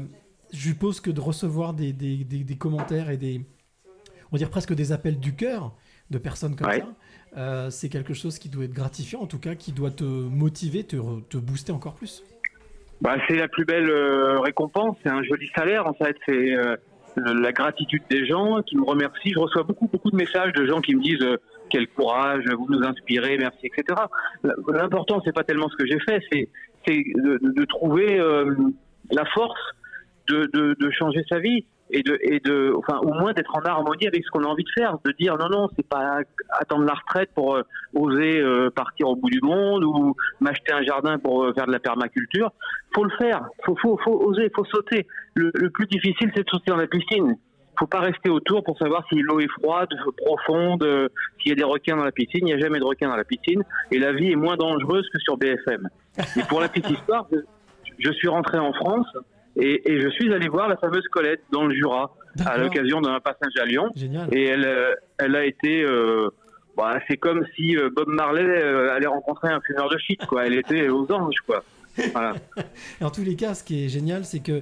je 0.51 0.69
suppose 0.69 0.99
que 0.99 1.09
de 1.11 1.21
recevoir 1.21 1.73
des, 1.73 1.93
des, 1.93 2.25
des, 2.25 2.43
des 2.43 2.55
commentaires 2.57 3.09
et 3.09 3.17
des 3.17 3.41
on 4.27 4.31
va 4.33 4.37
dire 4.37 4.49
presque 4.49 4.73
des 4.73 4.91
appels 4.91 5.19
du 5.19 5.33
cœur 5.35 5.73
de 6.09 6.17
personnes 6.17 6.55
comme 6.57 6.67
Ouais. 6.67 6.79
ça. 6.79 6.93
Euh, 7.37 7.69
c'est 7.69 7.87
quelque 7.87 8.13
chose 8.13 8.37
qui 8.37 8.49
doit 8.49 8.65
être 8.65 8.73
gratifiant 8.73 9.21
en 9.21 9.27
tout 9.27 9.39
cas 9.39 9.55
qui 9.55 9.71
doit 9.71 9.91
te 9.91 10.03
motiver 10.03 10.83
te, 10.83 10.97
te 11.29 11.37
booster 11.37 11.71
encore 11.71 11.93
plus. 11.95 12.21
Bah, 12.99 13.15
c'est 13.27 13.37
la 13.37 13.47
plus 13.47 13.63
belle 13.65 13.89
euh, 13.89 14.39
récompense, 14.41 14.97
c'est 15.01 15.09
un 15.09 15.23
joli 15.23 15.47
salaire 15.55 15.87
en 15.87 15.93
fait, 15.93 16.15
c'est 16.25 16.53
la 17.17 17.51
gratitude 17.51 18.03
des 18.09 18.25
gens 18.25 18.61
qui 18.61 18.77
me 18.77 18.83
remercient. 18.83 19.31
Je 19.33 19.39
reçois 19.39 19.63
beaucoup 19.63 19.87
beaucoup 19.87 20.11
de 20.11 20.15
messages 20.15 20.53
de 20.53 20.65
gens 20.65 20.81
qui 20.81 20.95
me 20.95 21.01
disent 21.01 21.21
euh, 21.23 21.37
quel 21.69 21.87
courage, 21.87 22.43
vous 22.57 22.67
nous 22.69 22.83
inspirez, 22.83 23.37
merci, 23.37 23.67
etc. 23.67 24.01
L'important 24.67 25.21
c'est 25.25 25.33
pas 25.33 25.43
tellement 25.43 25.69
ce 25.69 25.75
que 25.75 25.85
j'ai 25.85 25.99
fait, 25.99 26.21
c'est 26.31 26.49
c'est 26.87 27.03
de, 27.15 27.39
de- 27.41 27.65
trouver 27.65 28.19
euh, 28.19 28.55
la 29.11 29.25
force 29.25 29.59
de, 30.27 30.49
de, 30.53 30.75
de 30.79 30.89
changer 30.91 31.23
sa 31.29 31.39
vie 31.39 31.65
et 31.91 32.03
de 32.03 32.17
et 32.21 32.39
de 32.39 32.73
enfin 32.77 32.99
au 32.99 33.13
moins 33.13 33.33
d'être 33.33 33.55
en 33.55 33.61
harmonie 33.61 34.07
avec 34.07 34.23
ce 34.23 34.29
qu'on 34.31 34.43
a 34.43 34.47
envie 34.47 34.63
de 34.63 34.69
faire, 34.73 34.97
de 35.05 35.11
dire 35.11 35.37
non 35.37 35.49
non 35.49 35.69
c'est 35.75 35.87
pas 35.87 36.19
attendre 36.59 36.85
la 36.85 36.93
retraite 36.93 37.29
pour 37.35 37.55
euh, 37.55 37.63
oser 37.93 38.39
euh, 38.39 38.69
partir 38.69 39.09
au 39.09 39.15
bout 39.15 39.29
du 39.29 39.41
monde 39.41 39.83
ou 39.83 40.15
m'acheter 40.39 40.73
un 40.73 40.83
jardin 40.83 41.19
pour 41.19 41.43
euh, 41.43 41.53
faire 41.53 41.67
de 41.67 41.71
la 41.71 41.79
permaculture. 41.79 42.51
Faut 42.95 43.03
le 43.03 43.11
faire, 43.17 43.45
faut 43.65 43.75
faut 43.81 43.97
faut 44.03 44.19
oser, 44.25 44.49
faut 44.55 44.65
sauter. 44.65 45.07
Le, 45.35 45.51
plus 45.69 45.87
difficile 45.87 46.31
c'est 46.35 46.43
de 46.43 46.49
sauter 46.49 46.71
dans 46.71 46.77
la 46.77 46.87
piscine. 46.87 47.37
Faut 47.79 47.87
pas 47.87 47.99
rester 48.01 48.29
autour 48.29 48.63
pour 48.63 48.77
savoir 48.77 49.03
si 49.09 49.19
l'eau 49.21 49.39
est 49.39 49.49
froide, 49.59 49.89
profonde, 50.17 50.85
s'il 51.39 51.49
y 51.49 51.53
a 51.53 51.55
des 51.55 51.63
requins 51.63 51.95
dans 51.95 52.03
la 52.03 52.11
piscine. 52.11 52.41
Il 52.41 52.45
n'y 52.45 52.53
a 52.53 52.59
jamais 52.59 52.79
de 52.79 52.83
requins 52.83 53.09
dans 53.09 53.15
la 53.15 53.23
piscine 53.23 53.63
et 53.91 53.97
la 53.97 54.11
vie 54.11 54.31
est 54.31 54.35
moins 54.35 54.55
dangereuse 54.55 55.07
que 55.11 55.19
sur 55.19 55.37
BFM. 55.37 55.89
Et 56.37 56.43
pour 56.47 56.59
la 56.59 56.67
petite 56.67 56.89
histoire, 56.89 57.27
je 57.97 58.11
suis 58.11 58.27
rentré 58.27 58.59
en 58.59 58.73
France 58.73 59.07
et, 59.55 59.91
et 59.91 59.99
je 60.01 60.09
suis 60.09 60.33
allé 60.33 60.47
voir 60.47 60.67
la 60.67 60.77
fameuse 60.77 61.07
Colette 61.11 61.41
dans 61.51 61.65
le 61.65 61.75
Jura 61.75 62.15
à 62.45 62.57
l'occasion 62.57 63.01
d'un 63.01 63.19
passage 63.19 63.53
à 63.61 63.65
Lyon. 63.65 63.89
Et 64.31 64.45
elle, 64.45 64.65
euh, 64.65 64.93
elle 65.17 65.35
a 65.35 65.45
été, 65.45 65.83
euh, 65.83 66.29
bah, 66.77 66.99
c'est 67.09 67.17
comme 67.17 67.45
si 67.55 67.75
euh, 67.77 67.89
Bob 67.93 68.07
Marley 68.07 68.43
euh, 68.43 68.93
allait 68.93 69.07
rencontrer 69.07 69.49
un 69.49 69.59
fumeur 69.61 69.89
de 69.89 69.97
shit, 69.97 70.25
quoi. 70.25 70.45
Elle 70.47 70.53
était 70.55 70.87
aux 70.89 71.11
anges, 71.11 71.35
quoi. 71.45 71.63
Voilà. 72.13 72.33
En 73.01 73.09
tous 73.11 73.23
les 73.23 73.35
cas, 73.35 73.53
ce 73.53 73.63
qui 73.65 73.85
est 73.85 73.89
génial, 73.89 74.23
c'est 74.23 74.39
que, 74.41 74.61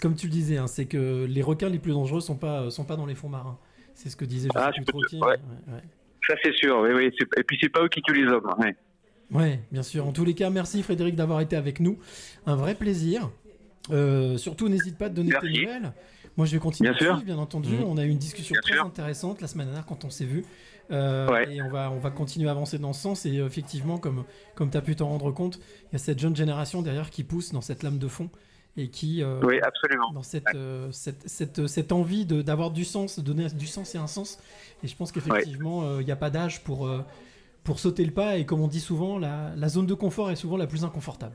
comme 0.00 0.14
tu 0.14 0.26
le 0.26 0.32
disais, 0.32 0.58
hein, 0.58 0.68
c'est 0.68 0.86
que 0.86 1.24
les 1.28 1.42
requins 1.42 1.68
les 1.68 1.78
plus 1.80 1.92
dangereux 1.92 2.20
sont 2.20 2.36
pas, 2.36 2.70
sont 2.70 2.84
pas 2.84 2.94
dans 2.96 3.06
les 3.06 3.16
fonds 3.16 3.28
marins. 3.28 3.58
C'est 3.94 4.08
ce 4.10 4.16
que 4.16 4.24
disait 4.24 4.48
Ah, 4.54 4.70
je 4.76 4.84
trop 4.84 5.00
ouais. 5.00 5.36
mais- 5.66 5.74
ouais. 5.74 5.80
Ça 6.28 6.34
c'est 6.44 6.52
sûr. 6.54 6.78
Oui, 6.80 6.90
oui. 6.94 7.10
Et 7.36 7.42
puis 7.42 7.58
c'est 7.60 7.68
pas 7.70 7.82
eux 7.82 7.88
qui 7.88 8.00
tuent 8.02 8.24
les 8.24 8.30
hommes. 8.30 8.48
ouais. 8.58 8.76
Ouais, 9.32 9.60
bien 9.72 9.82
sûr. 9.82 10.06
En 10.06 10.12
tous 10.12 10.24
les 10.24 10.34
cas, 10.34 10.48
merci 10.50 10.82
Frédéric 10.82 11.16
d'avoir 11.16 11.40
été 11.40 11.56
avec 11.56 11.80
nous. 11.80 11.98
Un 12.46 12.54
vrai 12.56 12.74
plaisir. 12.74 13.28
Euh, 13.90 14.36
surtout, 14.36 14.68
n'hésite 14.68 14.96
pas 14.98 15.06
à 15.06 15.10
te 15.10 15.14
donner 15.14 15.32
tes 15.40 15.48
nouvelles. 15.48 15.92
Moi, 16.36 16.46
je 16.46 16.52
vais 16.52 16.58
continuer 16.60 16.90
Bien 16.90 16.98
sûr. 16.98 17.16
bien 17.24 17.38
entendu. 17.38 17.70
Mhm. 17.74 17.84
On 17.84 17.96
a 17.98 18.04
eu 18.04 18.08
une 18.10 18.18
discussion 18.18 18.52
Bien 18.52 18.60
très 18.62 18.74
sûr. 18.74 18.84
intéressante 18.86 19.40
la 19.40 19.48
semaine 19.48 19.66
dernière 19.66 19.86
quand 19.86 20.04
on 20.04 20.10
s'est 20.10 20.24
vu. 20.24 20.44
Euh, 20.90 21.28
Ouais. 21.30 21.52
Et 21.54 21.60
on 21.62 21.68
va, 21.68 21.90
on 21.90 21.98
va 21.98 22.10
continuer 22.10 22.48
à 22.48 22.52
avancer 22.52 22.78
dans 22.78 22.92
ce 22.92 23.02
sens. 23.02 23.26
Et 23.26 23.34
effectivement, 23.38 23.98
comme, 23.98 24.24
comme 24.54 24.70
tu 24.70 24.76
as 24.76 24.82
pu 24.82 24.94
t'en 24.96 25.08
rendre 25.08 25.30
compte, 25.32 25.56
il 25.56 25.92
y 25.92 25.96
a 25.96 25.98
cette 25.98 26.18
jeune 26.18 26.36
génération 26.36 26.80
derrière 26.82 27.10
qui 27.10 27.24
pousse 27.24 27.52
dans 27.52 27.60
cette 27.60 27.82
lame 27.82 27.98
de 27.98 28.08
fond 28.08 28.30
et 28.76 28.88
qui, 28.88 29.22
euh, 29.24 29.40
Oui, 29.42 29.58
absolument. 29.60 30.12
dans 30.12 30.22
cette, 30.22 30.44
euh, 30.54 30.88
cette, 30.92 31.28
cette, 31.28 31.66
cette 31.66 31.90
envie 31.90 32.24
de- 32.24 32.42
d'avoir 32.42 32.70
du 32.70 32.84
sens, 32.84 33.18
de 33.18 33.24
donner 33.24 33.48
du 33.48 33.66
sens 33.66 33.94
et 33.96 33.98
un 33.98 34.06
sens. 34.06 34.38
Et 34.84 34.86
je 34.86 34.94
pense 34.96 35.10
qu'effectivement, 35.10 35.98
il 35.98 36.04
n'y 36.06 36.12
a 36.12 36.16
pas 36.16 36.30
d'âge 36.30 36.62
pour, 36.62 36.88
pour 37.64 37.80
sauter 37.80 38.04
le 38.04 38.12
pas. 38.12 38.38
Et 38.38 38.46
comme 38.46 38.60
on 38.60 38.68
dit 38.68 38.80
souvent, 38.80 39.18
la, 39.18 39.52
la 39.56 39.68
zone 39.68 39.86
de 39.86 39.94
confort 39.94 40.30
est 40.30 40.36
souvent 40.36 40.56
la 40.56 40.68
plus 40.68 40.84
inconfortable. 40.84 41.34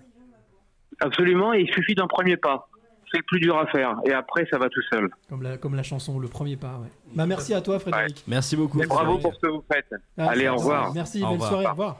Absolument. 1.03 1.53
Et 1.53 1.61
il 1.61 1.73
suffit 1.73 1.95
d'un 1.95 2.07
premier 2.07 2.37
pas. 2.37 2.67
c'est 3.11 3.17
le 3.19 3.23
plus 3.23 3.39
dur 3.39 3.57
à 3.57 3.67
faire. 3.67 3.95
Et 4.05 4.11
après, 4.13 4.47
ça 4.49 4.57
va 4.57 4.69
tout 4.69 4.81
seul. 4.91 5.09
Comme 5.29 5.43
la, 5.43 5.57
comme 5.57 5.75
la 5.75 5.83
chanson, 5.83 6.17
le 6.19 6.27
premier 6.27 6.57
pas. 6.57 6.77
Ouais. 6.79 6.87
Bah, 7.15 7.25
merci 7.25 7.53
à 7.53 7.61
toi, 7.61 7.77
Frédéric. 7.79 8.23
Merci 8.27 8.55
beaucoup. 8.55 8.81
Et 8.81 8.87
bravo 8.87 9.17
pour 9.19 9.33
ce 9.35 9.39
que 9.39 9.47
vous 9.47 9.63
faites. 9.71 9.93
Ah, 10.17 10.29
Allez, 10.31 10.47
au 10.49 10.55
revoir. 10.55 10.93
Merci, 10.93 11.21
belle 11.21 11.39
soirée, 11.39 11.65
au 11.67 11.69
revoir. 11.71 11.97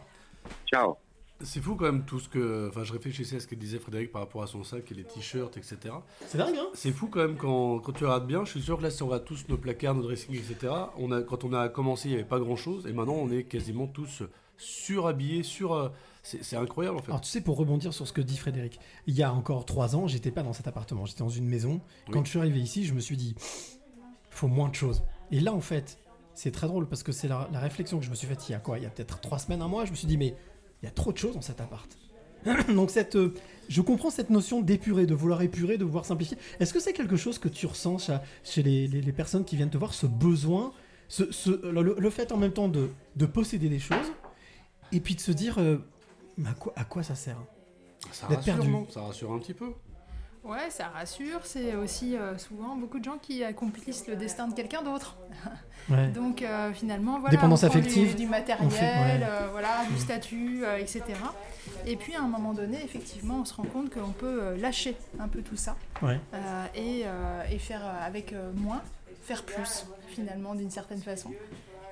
Ciao. 0.72 0.96
C'est 1.42 1.60
fou 1.60 1.76
quand 1.76 1.86
même 1.86 2.06
tout 2.06 2.20
ce 2.20 2.30
que. 2.30 2.70
Enfin, 2.70 2.84
je 2.86 2.94
réfléchissais 2.94 3.36
à 3.36 3.40
ce 3.42 3.48
que 3.48 3.56
disait 3.56 3.78
Frédéric 3.78 4.14
par 4.14 4.22
rapport 4.22 4.44
à 4.44 4.48
son 4.48 4.64
sac 4.64 4.90
et 4.92 4.96
les 4.96 5.04
t-shirts, 5.04 5.58
etc. 5.58 5.78
C'est 6.26 6.38
dingue, 6.38 6.56
hein 6.58 6.68
C'est 6.74 6.92
fou 6.92 7.08
quand 7.08 7.20
même 7.20 7.36
quand, 7.36 7.80
quand 7.80 7.92
tu 7.92 8.06
regardes 8.06 8.26
bien. 8.28 8.46
Je 8.46 8.52
suis 8.52 8.62
sûr 8.62 8.78
que 8.78 8.84
là, 8.84 8.90
si 8.90 9.04
on 9.04 9.08
regarde 9.08 9.26
tous 9.26 9.46
nos 9.50 9.58
placards, 9.58 9.94
nos 9.96 10.04
dressings, 10.04 10.36
etc., 10.36 10.72
on 10.98 11.12
a, 11.12 11.22
quand 11.22 11.44
on 11.44 11.52
a 11.54 11.68
commencé, 11.68 12.08
il 12.08 12.12
n'y 12.12 12.16
avait 12.20 12.28
pas 12.28 12.40
grand 12.40 12.56
chose. 12.56 12.88
Et 12.88 12.94
maintenant, 12.94 13.16
on 13.18 13.30
est 13.30 13.44
quasiment 13.44 13.88
tous 13.88 14.24
surhabillés, 14.58 15.44
sur. 15.44 15.74
euh, 15.74 15.90
C'est 16.26 16.56
incroyable 16.56 16.98
en 16.98 17.02
fait. 17.02 17.10
Alors 17.12 17.20
tu 17.22 17.30
sais, 17.30 17.42
pour 17.42 17.58
rebondir 17.58 17.94
sur 17.94 18.08
ce 18.08 18.14
que 18.14 18.22
dit 18.22 18.38
Frédéric, 18.38 18.80
il 19.08 19.14
y 19.16 19.24
a 19.24 19.34
encore 19.34 19.66
trois 19.66 19.96
ans, 19.98 20.08
j'étais 20.08 20.32
pas 20.32 20.42
dans 20.42 20.54
cet 20.54 20.68
appartement, 20.68 21.06
j'étais 21.06 21.20
dans 21.20 21.28
une 21.30 21.48
maison. 21.48 21.82
Quand 22.12 22.24
je 22.24 22.30
suis 22.30 22.40
arrivé 22.40 22.62
ici, 22.62 22.86
je 22.86 22.94
me 22.94 23.02
suis 23.02 23.18
dit, 23.18 23.36
faut 24.30 24.48
moins 24.48 24.70
de 24.70 24.76
choses. 24.76 25.04
Et 25.32 25.42
là, 25.42 25.54
en 25.54 25.60
fait, 25.60 26.00
c'est 26.34 26.52
très 26.52 26.68
drôle 26.68 26.88
parce 26.88 27.04
que 27.04 27.12
c'est 27.12 27.28
la, 27.28 27.50
la 27.52 27.60
réflexion 27.60 28.00
que 28.00 28.06
je 28.06 28.10
me 28.10 28.16
suis 28.16 28.26
faite 28.28 28.48
il 28.48 28.54
y 28.54 28.56
a 28.56 28.60
quoi? 28.60 28.78
Il 28.80 28.84
y 28.84 28.86
a 28.86 28.90
peut-être 28.90 29.20
trois 29.20 29.38
semaines, 29.38 29.62
un 29.62 29.68
mois, 29.68 29.84
je 29.86 29.92
me 29.92 29.96
suis 29.98 30.08
dit, 30.08 30.18
mais 30.18 30.36
il 30.82 30.86
y 30.86 30.88
a 30.88 30.92
trop 30.92 31.12
de 31.12 31.18
choses 31.18 31.36
dans 31.36 31.42
cet 31.42 31.60
appart. 31.60 31.90
Donc 32.74 32.90
cette, 32.90 33.16
euh, 33.18 33.34
je 33.70 33.82
comprends 33.82 34.10
cette 34.10 34.30
notion 34.30 34.62
d'épurer, 34.62 35.06
de 35.06 35.16
vouloir 35.16 35.42
épurer, 35.42 35.78
de 35.78 35.84
vouloir 35.84 36.06
simplifier. 36.06 36.38
Est-ce 36.62 36.74
que 36.74 36.80
c'est 36.80 36.94
quelque 36.94 37.18
chose 37.18 37.38
que 37.38 37.50
tu 37.50 37.66
ressens 37.68 37.98
chez, 37.98 38.18
chez 38.44 38.64
les, 38.64 38.88
les- 38.88 39.02
les 39.02 39.14
personnes 39.14 39.44
qui 39.46 39.56
viennent 39.58 39.70
te 39.70 39.78
voir, 39.78 39.94
ce 39.94 40.06
besoin, 40.08 40.72
ce, 41.10 41.30
ce- 41.32 41.70
le, 41.70 41.96
le 42.00 42.10
fait 42.10 42.32
en 42.32 42.38
même 42.38 42.54
temps 42.54 42.70
de, 42.70 42.90
de 43.18 43.26
posséder 43.26 43.68
des 43.70 43.80
choses 43.80 44.12
et 44.94 45.00
puis 45.00 45.16
de 45.16 45.20
se 45.22 45.32
dire, 45.32 45.58
euh, 45.60 45.78
mais 46.38 46.50
à, 46.50 46.54
quoi, 46.54 46.74
à 46.76 46.84
quoi 46.84 47.04
ça 47.04 47.16
sert 47.16 47.38
Ça 48.12 48.28
D'être 48.28 48.38
rassure, 48.40 48.56
perdu. 48.56 48.72
non 48.72 48.88
Ça 48.90 49.02
rassure 49.02 49.32
un 49.34 49.40
petit 49.40 49.54
peu. 49.54 49.72
Ouais, 50.44 50.70
ça 50.70 50.88
rassure. 50.90 51.46
C'est 51.46 51.74
aussi 51.76 52.18
euh, 52.18 52.38
souvent 52.38 52.76
beaucoup 52.76 53.00
de 53.00 53.04
gens 53.06 53.18
qui 53.18 53.44
accomplissent 53.46 54.08
le 54.08 54.16
destin 54.18 54.48
de 54.48 54.54
quelqu'un 54.54 54.82
d'autre. 54.84 55.18
Ouais. 55.90 56.08
Donc 56.12 56.42
euh, 56.44 56.72
finalement, 56.72 57.20
voilà, 57.20 57.32
Dépendance 57.36 57.62
on 57.64 57.68
prend 57.68 57.78
du- 57.80 57.88
affective. 57.88 58.16
du, 58.16 58.26
matériel, 58.26 58.66
On 58.66 58.70
fait- 58.70 58.80
ouais. 58.86 59.20
euh, 59.22 59.50
voilà, 59.52 59.84
du 59.92 60.00
statut, 60.00 60.64
euh, 60.64 60.78
etc. 60.78 61.04
Et 61.86 61.98
puis 61.98 62.16
à 62.16 62.22
un 62.22 62.28
moment 62.30 62.54
donné, 62.54 62.82
effectivement, 62.86 63.40
on 63.42 63.44
se 63.46 63.54
rend 63.54 63.64
compte 63.64 63.94
qu'on 63.94 64.12
peut 64.12 64.56
lâcher 64.56 64.96
un 65.20 65.28
peu 65.28 65.42
tout 65.42 65.58
ça 65.58 65.76
Ouais. 66.02 66.22
euh, 66.34 66.66
et, 66.74 67.02
euh, 67.06 67.44
et 67.52 67.60
faire 67.60 67.86
avec 68.02 68.32
euh, 68.32 68.54
moins, 68.56 68.82
faire 69.24 69.44
plus 69.44 69.86
finalement 70.08 70.56
d'une 70.56 70.72
certaine 70.72 71.02
façon. 71.02 71.32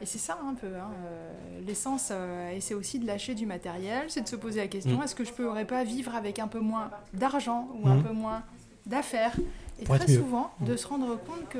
Et 0.01 0.05
c'est 0.07 0.17
ça 0.17 0.39
un 0.43 0.55
peu, 0.55 0.67
hein, 0.67 0.89
euh, 1.05 1.59
l'essence, 1.67 2.09
euh, 2.11 2.49
et 2.51 2.59
c'est 2.59 2.73
aussi 2.73 2.97
de 2.97 3.05
lâcher 3.05 3.35
du 3.35 3.45
matériel, 3.45 4.05
c'est 4.09 4.21
de 4.21 4.27
se 4.27 4.35
poser 4.35 4.59
la 4.59 4.67
question, 4.67 4.97
Mm. 4.99 5.03
est-ce 5.03 5.13
que 5.13 5.23
je 5.23 5.31
pourrais 5.31 5.65
pas 5.65 5.83
vivre 5.83 6.15
avec 6.15 6.39
un 6.39 6.47
peu 6.47 6.59
moins 6.59 6.89
d'argent 7.13 7.69
ou 7.75 7.87
un 7.87 7.95
Mhm. 7.97 8.03
peu 8.03 8.11
moins 8.13 8.41
d'affaires 8.87 9.35
Et 9.79 9.83
Pour 9.83 9.97
très 9.97 10.07
mieux. 10.07 10.17
souvent, 10.17 10.51
de 10.61 10.73
Mm. 10.73 10.77
se 10.77 10.87
rendre 10.87 11.19
compte 11.23 11.47
que 11.49 11.59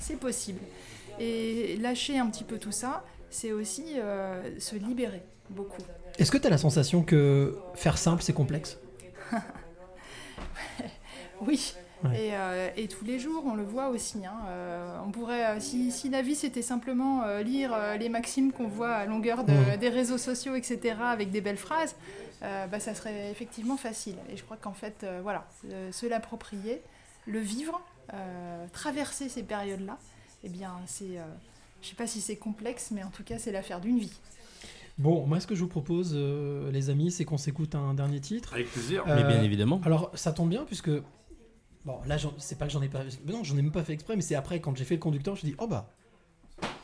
c'est 0.00 0.16
possible. 0.18 0.60
Et 1.18 1.76
lâcher 1.78 2.18
un 2.18 2.26
petit 2.28 2.44
peu 2.44 2.58
tout 2.58 2.72
ça, 2.72 3.04
c'est 3.30 3.52
aussi 3.52 3.84
euh, 3.98 4.58
se 4.58 4.76
libérer 4.76 5.22
beaucoup. 5.50 5.82
Est-ce 6.18 6.30
que 6.30 6.38
tu 6.38 6.46
as 6.46 6.50
la 6.50 6.58
sensation 6.58 7.02
que 7.02 7.58
faire 7.74 7.98
simple, 7.98 8.22
c'est 8.22 8.32
complexe? 8.34 8.78
Oui. 11.40 11.74
Ouais. 12.04 12.26
Et, 12.26 12.30
euh, 12.34 12.68
et 12.76 12.88
tous 12.88 13.04
les 13.04 13.18
jours, 13.18 13.44
on 13.46 13.54
le 13.54 13.62
voit 13.62 13.88
aussi. 13.88 14.24
hein. 14.26 14.34
Euh, 14.48 14.98
on 15.06 15.10
pourrait, 15.10 15.44
euh, 15.56 15.60
si, 15.60 15.90
si 15.92 16.08
la 16.08 16.22
vie 16.22 16.34
c'était 16.34 16.62
simplement 16.62 17.22
euh, 17.22 17.42
lire 17.42 17.72
euh, 17.74 17.96
les 17.96 18.08
maximes 18.08 18.52
qu'on 18.52 18.66
voit 18.68 18.92
à 18.94 19.06
longueur 19.06 19.44
de- 19.44 19.52
Mhm. 19.52 19.76
des 19.78 19.88
réseaux 19.88 20.18
sociaux, 20.18 20.54
etc., 20.56 20.96
avec 21.02 21.30
des 21.30 21.40
belles 21.40 21.56
phrases, 21.56 21.94
euh, 22.42 22.66
bah, 22.66 22.80
ça 22.80 22.94
serait 22.94 23.30
effectivement 23.30 23.76
facile. 23.76 24.16
Et 24.32 24.36
je 24.36 24.42
crois 24.42 24.56
qu'en 24.56 24.72
fait, 24.72 25.04
euh, 25.04 25.20
voilà, 25.22 25.46
euh, 25.70 25.92
se 25.92 26.06
l'approprier, 26.06 26.82
le 27.26 27.38
vivre, 27.38 27.80
euh, 28.14 28.66
traverser 28.72 29.28
ces 29.28 29.42
périodes-là, 29.44 29.96
eh 30.44 30.48
bien, 30.48 30.72
c'est, 30.86 31.18
euh, 31.18 31.22
je 31.82 31.88
sais 31.88 31.94
pas 31.94 32.08
si 32.08 32.20
c'est 32.20 32.36
complexe, 32.36 32.90
mais 32.90 33.04
en 33.04 33.10
tout 33.10 33.22
cas, 33.22 33.38
c'est 33.38 33.52
l'affaire 33.52 33.80
d'une 33.80 33.98
vie. 33.98 34.12
Bon, 34.98 35.24
moi, 35.26 35.40
ce 35.40 35.46
que 35.46 35.54
je 35.54 35.60
vous 35.60 35.68
propose, 35.68 36.12
euh, 36.14 36.70
les 36.70 36.90
amis, 36.90 37.10
c'est 37.10 37.24
qu'on 37.24 37.38
s'écoute 37.38 37.74
un 37.74 37.94
dernier 37.94 38.20
titre. 38.20 38.52
Avec 38.52 38.70
plaisir. 38.70 39.04
Mais 39.06 39.24
bien 39.24 39.42
évidemment. 39.42 39.80
Alors, 39.84 40.10
ça 40.14 40.32
tombe 40.32 40.48
bien, 40.50 40.64
puisque. 40.64 40.90
Bon, 41.84 41.98
là, 42.06 42.16
c'est 42.38 42.58
pas 42.58 42.66
que 42.66 42.72
j'en 42.72 42.82
ai 42.82 42.88
pas. 42.88 43.02
Non, 43.26 43.42
j'en 43.42 43.56
ai 43.56 43.62
même 43.62 43.72
pas 43.72 43.82
fait 43.82 43.92
exprès, 43.92 44.14
mais 44.16 44.22
c'est 44.22 44.34
après, 44.36 44.60
quand 44.60 44.76
j'ai 44.76 44.84
fait 44.84 44.94
le 44.94 45.00
conducteur, 45.00 45.34
je 45.36 45.44
me 45.46 45.50
dis, 45.50 45.56
oh 45.58 45.66
bah. 45.66 45.90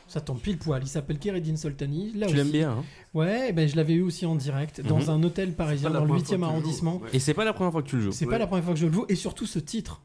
Ça 0.07 0.19
tombe 0.21 0.39
pile 0.39 0.57
poil. 0.57 0.81
Il 0.83 0.87
s'appelle 0.87 1.19
Keredin 1.19 1.55
Soltani. 1.55 2.11
Là 2.13 2.25
Tu 2.27 2.35
l'aimes 2.35 2.49
bien, 2.49 2.71
hein 2.71 2.83
Ouais, 3.13 3.53
ben, 3.53 3.69
je 3.69 3.75
l'avais 3.75 3.93
eu 3.93 4.01
aussi 4.01 4.25
en 4.25 4.35
direct, 4.35 4.81
dans 4.81 4.97
Mhm. 4.99 5.09
un 5.09 5.23
hôtel 5.23 5.53
parisien, 5.53 5.89
dans 5.91 6.01
le 6.01 6.07
première 6.07 6.23
8e 6.23 6.25
fois 6.25 6.35
que 6.35 6.35
tu 6.35 6.39
le 6.39 6.43
arrondissement. 6.47 6.99
joues. 6.99 7.05
Et 7.13 7.19
c'est 7.19 7.33
pas 7.35 7.45
la 7.45 7.53
première 7.53 7.71
fois 7.71 7.83
que 7.83 7.87
tu 7.87 7.95
le 7.97 8.01
joues. 8.01 8.11
C'est 8.11 8.25
pas 8.25 8.39
la 8.39 8.47
première 8.47 8.63
fois 8.65 8.73
que 8.73 8.79
je 8.79 8.87
le 8.87 8.91
joue, 8.93 9.05
et 9.07 9.15
surtout 9.15 9.45
ce 9.45 9.59
titre, 9.59 10.01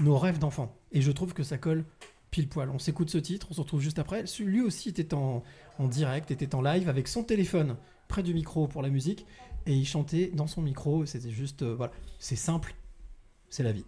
Nos 0.00 0.18
rêves 0.18 0.38
d'enfant. 0.38 0.74
Et 0.92 1.00
je 1.02 1.10
trouve 1.12 1.32
que 1.34 1.42
ça 1.42 1.56
colle 1.58 1.84
pile 2.30 2.48
poil. 2.48 2.68
On 2.70 2.78
s'écoute 2.78 3.08
ce 3.10 3.16
titre, 3.18 3.46
on 3.50 3.54
se 3.54 3.60
retrouve 3.60 3.80
juste 3.80 3.98
après. 3.98 4.24
Lui 4.40 4.60
aussi 4.60 4.88
était 4.90 5.14
en, 5.14 5.42
en 5.78 5.88
direct, 5.88 6.30
était 6.30 6.54
en 6.54 6.60
live 6.60 6.88
avec 6.90 7.06
son 7.08 7.22
téléphone 7.22 7.76
près 8.08 8.22
du 8.22 8.34
micro 8.34 8.66
pour 8.66 8.82
la 8.82 8.88
musique, 8.90 9.24
et 9.66 9.74
il 9.74 9.86
chantait 9.86 10.30
dans 10.34 10.46
son 10.46 10.60
micro. 10.62 11.06
C'était 11.06 11.30
juste, 11.30 11.62
euh, 11.62 11.74
voilà, 11.74 11.92
c'est 12.18 12.36
simple, 12.36 12.74
c'est 13.48 13.62
la 13.62 13.72
vie. 13.72 13.84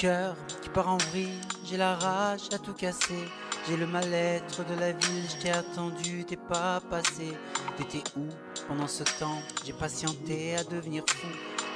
Cœur 0.00 0.34
qui 0.62 0.70
part 0.70 0.88
en 0.88 0.96
vrille, 0.96 1.38
j'ai 1.66 1.76
la 1.76 1.94
rage 1.94 2.48
à 2.54 2.58
tout 2.58 2.72
casser. 2.72 3.28
J'ai 3.68 3.76
le 3.76 3.86
mal-être 3.86 4.64
de 4.64 4.80
la 4.80 4.92
ville, 4.92 5.24
je 5.28 5.42
t'ai 5.42 5.50
attendu, 5.50 6.24
t'es 6.24 6.38
pas 6.38 6.80
passé. 6.88 7.36
T'étais 7.76 8.02
où 8.16 8.26
pendant 8.66 8.86
ce 8.86 9.04
temps? 9.04 9.42
J'ai 9.66 9.74
patienté 9.74 10.56
à 10.56 10.64
devenir 10.64 11.04
fou. 11.06 11.26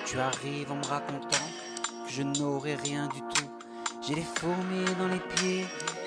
Tu 0.06 0.18
arrives 0.18 0.72
en 0.72 0.76
me 0.76 0.86
racontant 0.86 1.46
que 2.06 2.12
je 2.12 2.22
n'aurai 2.22 2.76
rien 2.76 3.08
du 3.08 3.20
tout. 3.20 3.50
J'ai 4.06 4.14
les 4.14 4.26
fourmis 4.36 4.86
dans 4.98 5.08
les 5.08 5.20
pieds, 5.36 5.66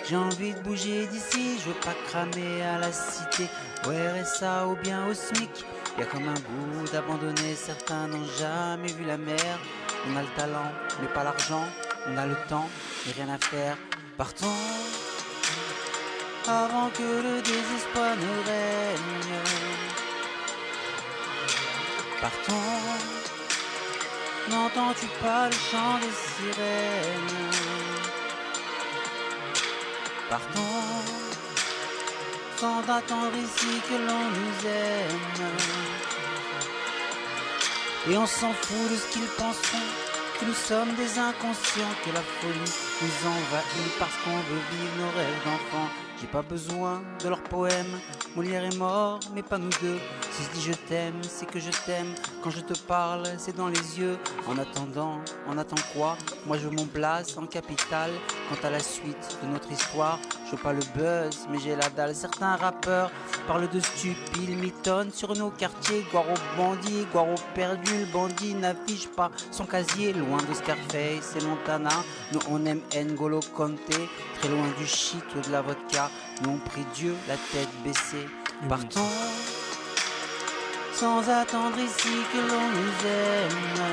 j'ai 0.09 0.15
envie 0.15 0.53
de 0.53 0.59
bouger 0.61 1.05
d'ici. 1.07 1.59
Je 1.59 1.69
veux 1.69 1.79
pas 1.81 1.95
cramer 2.07 2.63
à 2.63 2.79
la 2.79 2.91
cité, 2.91 3.47
au 3.85 3.89
RSA 3.89 4.67
ou 4.67 4.75
bien 4.77 5.07
au 5.07 5.13
SMIC. 5.13 5.65
Y 5.99 6.01
a 6.01 6.05
comme 6.05 6.27
un 6.27 6.33
goût 6.33 6.87
d'abandonner, 6.91 7.53
certains 7.55 8.07
n'ont 8.07 8.25
jamais 8.39 8.91
vu 8.91 9.05
la 9.05 9.17
mer. 9.17 9.59
On 10.09 10.15
a 10.15 10.23
le 10.23 10.29
talent, 10.35 10.71
mais 10.99 11.07
pas 11.09 11.23
l'argent. 11.23 11.63
On 12.09 12.17
a 12.17 12.25
le 12.25 12.35
temps, 12.47 12.69
mais 13.05 13.13
rien 13.13 13.33
à 13.33 13.37
faire. 13.37 13.77
Partons 14.17 14.47
avant 16.47 16.89
que 16.97 17.03
le 17.03 17.41
désespoir 17.41 18.15
ne 18.15 18.33
règne. 18.49 19.41
Partons, 22.21 22.53
n'entends-tu 24.49 25.07
pas 25.21 25.47
le 25.47 25.57
chant 25.69 25.99
des 25.99 26.15
sirènes? 26.23 27.51
Partons, 30.29 31.03
sans 32.57 32.79
attendre 32.89 33.35
ici 33.35 33.81
que 33.89 33.95
l'on 34.07 34.25
nous 34.37 34.67
aime. 34.67 35.51
Et 38.09 38.17
on 38.17 38.25
s'en 38.25 38.53
fout 38.53 38.89
de 38.89 38.95
ce 38.95 39.07
qu'ils 39.11 39.27
penseront, 39.37 39.91
que 40.39 40.45
nous 40.45 40.53
sommes 40.53 40.93
des 40.95 41.17
inconscients, 41.17 41.93
que 42.05 42.11
la 42.13 42.21
folie 42.21 42.73
nous 43.01 43.27
envahit 43.27 43.99
parce 43.99 44.15
qu'on 44.23 44.31
veut 44.31 44.61
vivre 44.71 44.95
nos 44.97 45.17
rêves 45.17 45.43
d'enfants. 45.45 45.89
J'ai 46.19 46.27
pas 46.27 46.41
besoin 46.41 47.01
de 47.23 47.29
leurs 47.29 47.43
poèmes, 47.43 47.99
Molière 48.35 48.63
est 48.65 48.77
mort, 48.77 49.19
mais 49.33 49.41
pas 49.41 49.57
nous 49.57 49.71
deux. 49.81 49.97
Si 50.31 50.43
je 50.43 50.49
dis 50.51 50.61
je 50.61 50.73
t'aime, 50.87 51.19
c'est 51.23 51.47
que 51.47 51.59
je 51.59 51.71
t'aime. 51.85 52.13
Quand 52.43 52.51
je 52.51 52.59
te 52.59 52.77
parle, 52.77 53.23
c'est 53.39 53.55
dans 53.55 53.67
les 53.67 53.99
yeux. 53.99 54.19
En 54.47 54.57
attendant, 54.59 55.19
on 55.47 55.57
attend 55.57 55.75
quoi? 55.93 56.17
Moi 56.45 56.57
je 56.57 56.67
veux 56.67 56.75
mon 56.75 56.85
place 56.85 57.35
en 57.37 57.47
capitale. 57.47 58.11
Quant 58.49 58.67
à 58.67 58.69
la 58.69 58.79
suite 58.79 59.39
de 59.41 59.47
notre 59.47 59.71
histoire, 59.71 60.19
je 60.45 60.51
veux 60.51 60.61
pas 60.61 60.73
le 60.73 60.81
buzz, 60.95 61.47
mais 61.49 61.57
j'ai 61.59 61.75
la 61.75 61.89
dalle. 61.89 62.13
Certains 62.13 62.55
rappeurs 62.55 63.11
parlent 63.47 63.69
de 63.69 63.79
stupides, 63.79 64.57
mitonnent 64.59 65.11
sur 65.11 65.35
nos 65.35 65.49
quartiers. 65.49 66.05
Guaro 66.11 66.33
bandit, 66.55 67.07
Guaro 67.11 67.35
perdu, 67.55 67.91
le 68.01 68.05
bandit 68.05 68.53
n'affiche 68.53 69.07
pas 69.07 69.31
son 69.51 69.65
casier. 69.65 70.13
Loin 70.13 70.37
de 70.47 70.53
Scarface 70.53 71.35
et 71.35 71.43
Montana, 71.43 72.03
nous 72.31 72.39
on 72.51 72.63
aime 72.65 72.81
N'Golo 72.93 73.39
Conte. 73.55 73.79
Très 74.39 74.49
loin 74.49 74.67
du 74.77 74.85
shit 74.85 75.23
ou 75.35 75.41
de 75.41 75.51
la 75.51 75.63
vodka, 75.63 76.11
nous 76.43 76.51
on 76.51 76.69
prie 76.69 76.85
Dieu 76.93 77.15
la 77.27 77.35
tête 77.35 77.69
baissée. 77.83 78.26
Partons. 78.65 78.99
Sans 80.93 81.29
attendre 81.29 81.77
ici 81.77 82.09
que 82.33 82.37
l'on 82.37 82.67
nous 82.69 82.95
aime. 83.05 83.85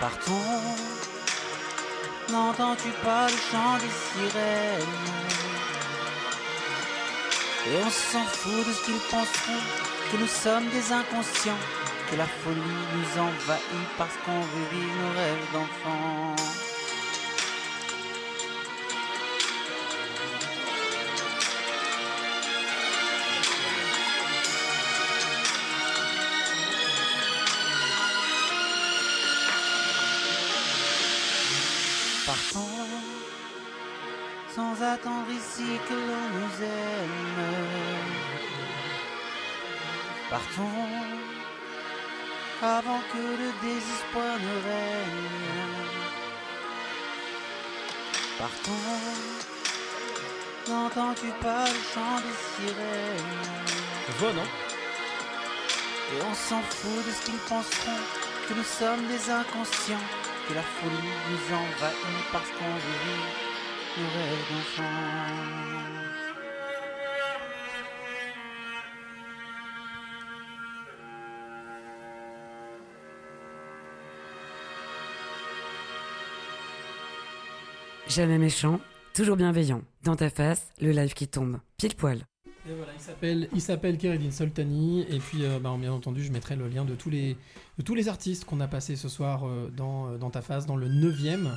Partons, 0.00 0.76
n'entends-tu 2.30 2.90
pas 3.02 3.26
le 3.26 3.36
chant 3.50 3.76
des 3.82 3.94
sirènes? 4.06 5.04
Et 7.66 7.76
on 7.84 7.90
s'en 7.90 8.24
fout 8.24 8.66
de 8.66 8.72
ce 8.72 8.84
qu'ils 8.84 9.04
penseront, 9.10 9.64
que 10.10 10.16
nous 10.16 10.26
sommes 10.26 10.68
des 10.68 10.92
inconscients, 10.92 11.62
que 12.10 12.16
la 12.16 12.26
folie 12.26 12.60
nous 12.94 13.20
envahit 13.20 13.88
parce 13.98 14.16
qu'on 14.24 14.40
vivre 14.70 14.94
nos 15.02 15.12
rêves 15.12 15.52
d'enfants. 15.52 16.63
Fout 57.14 57.14
de 57.14 57.20
ce 57.20 57.24
qu'ils 57.24 57.38
penseront, 57.48 58.02
que 58.48 58.54
nous 58.54 58.62
sommes 58.62 59.06
des 59.08 59.30
inconscients, 59.30 59.96
que 60.48 60.54
la 60.54 60.62
folie 60.62 60.92
nous 61.30 61.54
envahit 61.54 62.32
parce 62.32 62.48
qu'on 62.50 62.64
vivre 62.64 63.26
nos 63.98 64.06
rêves 64.06 64.46
d'enfants. 64.50 64.84
Jamais 78.06 78.38
méchant, 78.38 78.80
toujours 79.12 79.36
bienveillant. 79.36 79.82
Dans 80.02 80.14
ta 80.14 80.30
face, 80.30 80.68
le 80.80 80.90
live 80.92 81.14
qui 81.14 81.26
tombe. 81.26 81.58
Pile 81.78 81.96
poil. 81.96 82.24
Et 82.66 82.72
voilà, 82.74 82.92
il 82.94 83.00
s'appelle, 83.00 83.48
il 83.52 83.60
s'appelle 83.60 83.98
Keredin 83.98 84.30
Soltani. 84.30 85.02
Et 85.10 85.18
puis, 85.18 85.44
euh, 85.44 85.58
bah, 85.58 85.74
bien 85.78 85.92
entendu, 85.92 86.24
je 86.24 86.32
mettrai 86.32 86.56
le 86.56 86.68
lien 86.68 86.84
de 86.84 86.94
tous 86.94 87.10
les, 87.10 87.36
de 87.78 87.82
tous 87.82 87.94
les 87.94 88.08
artistes 88.08 88.44
qu'on 88.44 88.60
a 88.60 88.68
passés 88.68 88.96
ce 88.96 89.08
soir 89.08 89.46
euh, 89.46 89.70
dans, 89.76 90.08
euh, 90.08 90.18
dans 90.18 90.30
ta 90.30 90.40
face, 90.40 90.64
dans 90.66 90.76
le 90.76 90.88
9e. 90.88 91.50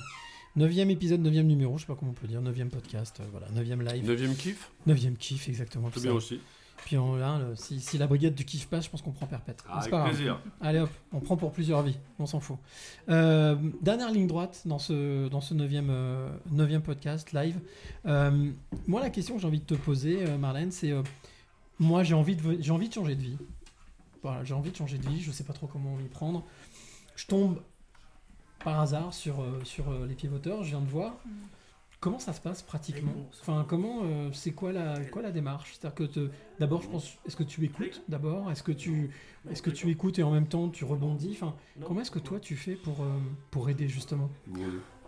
9e 0.58 0.90
épisode, 0.90 1.22
9e 1.22 1.44
numéro, 1.44 1.77
je 1.77 1.84
sais 1.84 1.88
pas 1.88 1.95
comment 1.95 2.11
on 2.11 2.14
peut 2.16 2.27
dire, 2.27 2.42
9e 2.42 2.69
podcast, 2.69 3.19
euh, 3.19 3.24
voilà, 3.32 3.48
9e 3.50 3.84
live. 3.94 4.06
Neuvième 4.06 4.36
kiff 4.36 4.72
9e 4.88 5.16
kiff, 5.16 5.48
exactement. 5.50 5.90
Tout 5.90 6.02
bien 6.02 6.11
ça. 6.11 6.16
aussi. 6.16 6.40
Puis 6.86 6.98
on- 6.98 7.16
là, 7.16 7.38
le- 7.40 7.56
si, 7.56 7.80
si 7.82 7.98
la 7.98 8.08
brigade 8.08 8.34
du 8.36 8.46
kiff 8.46 8.68
passe, 8.68 8.86
je 8.86 8.90
pense 8.90 9.02
qu'on 9.02 9.12
prend 9.12 9.26
perpète. 9.26 9.64
Ah, 9.68 9.74
C'est 9.74 9.78
avec 9.80 9.92
pas 9.92 9.98
grave. 10.00 10.10
plaisir. 10.10 10.40
Allez 10.62 10.80
hop, 10.80 10.90
on 11.12 11.20
prend 11.20 11.36
pour 11.36 11.52
plusieurs 11.52 11.82
vies, 11.82 11.98
on 12.20 12.26
s'en 12.26 12.40
fout. 12.40 12.58
Euh, 13.10 13.56
dernière 13.82 14.12
ligne 14.12 14.28
droite 14.28 14.62
dans 14.66 14.80
ce, 14.80 15.28
dans 15.28 15.42
ce 15.42 15.54
9e, 15.54 15.90
euh, 15.90 16.30
9e 16.52 16.82
podcast 16.82 17.34
live. 17.34 17.60
Euh, 18.06 18.52
moi, 18.88 19.02
la 19.02 19.10
question 19.10 19.36
que 19.36 19.42
j'ai 19.42 19.48
envie 19.48 19.60
de 19.60 19.66
te 19.66 19.74
poser, 19.74 20.26
euh, 20.26 20.38
Marlène, 20.38 20.72
c'est 20.72 20.92
euh, 20.92 21.04
moi, 21.80 22.04
j'ai 22.04 22.14
envie, 22.14 22.36
de, 22.36 22.58
j'ai 22.62 22.72
envie 22.72 22.88
de 22.90 22.94
changer 22.94 23.16
de 23.16 23.22
vie. 23.22 23.38
Voilà, 24.24 24.44
j'ai 24.44 24.54
envie 24.54 24.72
de 24.72 24.76
changer 24.76 24.98
de 24.98 25.08
vie, 25.10 25.22
je 25.22 25.32
sais 25.32 25.44
pas 25.44 25.54
trop 25.54 25.68
comment 25.68 25.96
m'y 25.96 26.08
prendre. 26.10 26.44
Je 27.16 27.26
tombe 27.26 27.62
par 28.64 28.80
hasard 28.80 29.14
sur, 29.14 29.42
euh, 29.42 29.62
sur 29.64 29.90
euh, 29.92 30.06
les 30.08 30.16
pieds-voteurs, 30.16 30.64
je 30.64 30.70
viens 30.70 30.82
de 30.82 30.90
voir. 30.90 31.14
Comment 32.00 32.19
ça 32.19 32.32
se 32.32 32.40
passe 32.42 32.61
pratiquement 32.61 33.11
Enfin, 33.42 33.66
comment 33.67 34.01
euh, 34.03 34.30
c'est 34.32 34.51
quoi 34.51 34.72
la 34.72 35.00
quoi 35.06 35.24
la 35.24 35.32
démarche? 35.32 35.74
C'est-à-dire 35.74 35.95
que 35.95 36.03
te- 36.03 36.30
d'abord, 36.59 36.84
je 36.84 36.90
pense, 36.90 37.17
est-ce 37.26 37.35
que 37.35 37.43
tu 37.43 37.64
écoutes 37.66 38.03
d'abord? 38.08 38.51
Est-ce 38.51 38.61
que 38.61 38.72
tu 38.72 39.09
est-ce 39.50 39.64
que 39.64 39.72
tu 39.72 39.90
écoutes 39.90 40.19
et 40.19 40.24
en 40.24 40.32
même 40.32 40.48
temps 40.48 40.69
tu 40.69 40.85
rebondis? 40.85 41.32
Enfin, 41.32 41.56
comment 41.85 42.01
est-ce 42.01 42.11
que 42.11 42.19
toi 42.19 42.40
tu 42.40 42.56
fais 42.56 42.76
pour 42.76 43.01
euh, 43.01 43.17
pour 43.50 43.69
aider 43.69 43.88
justement? 43.88 44.30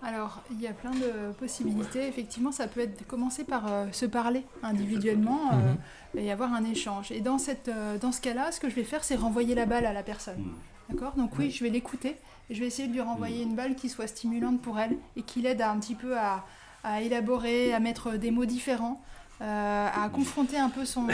Alors, 0.02 0.42
il 0.50 0.62
y 0.62 0.68
a 0.68 0.72
plein 0.74 0.92
de 0.92 1.34
possibilités. 1.38 2.08
Effectivement, 2.08 2.52
ça 2.54 2.68
peut 2.68 2.80
être 2.80 3.06
commencer 3.06 3.44
par 3.44 3.68
euh, 3.68 3.92
se 3.92 4.06
parler 4.06 4.44
individuellement 4.64 5.52
euh, 5.54 5.74
et 6.18 6.32
avoir 6.32 6.54
un 6.54 6.64
échange. 6.64 7.12
Et 7.12 7.20
dans, 7.20 7.38
cette, 7.38 7.68
euh, 7.68 7.98
dans 7.98 8.14
ce 8.14 8.22
cas-là, 8.22 8.52
ce 8.54 8.62
que 8.62 8.70
je 8.70 8.76
vais 8.76 8.86
faire, 8.86 9.04
c'est 9.04 9.16
renvoyer 9.16 9.56
la 9.56 9.66
balle 9.66 9.86
à 9.86 9.92
la 9.92 10.02
personne. 10.04 10.42
D'accord? 10.90 11.14
Donc 11.18 11.38
oui, 11.38 11.52
je 11.52 11.64
vais 11.64 11.70
l'écouter 11.70 12.16
et 12.50 12.56
je 12.56 12.62
vais 12.62 12.68
essayer 12.68 12.88
de 12.88 12.94
lui 12.94 13.02
renvoyer 13.02 13.44
une 13.44 13.56
balle 13.56 13.76
qui 13.76 13.90
soit 13.90 14.08
stimulante 14.08 14.62
pour 14.62 14.80
elle 14.80 14.98
et 15.18 15.22
qui 15.22 15.42
l'aide 15.42 15.62
à, 15.62 15.70
un 15.70 15.80
petit 15.80 15.96
peu 15.96 16.18
à, 16.18 16.46
à 16.84 17.02
élaborer, 17.02 17.74
à 17.74 17.80
mettre 17.80 18.14
des 18.18 18.32
mots 18.32 18.46
différents, 18.46 19.02
euh, 19.42 19.88
à 19.94 20.10
confronter 20.10 20.58
un 20.58 20.70
peu 20.70 20.86
son, 20.86 21.08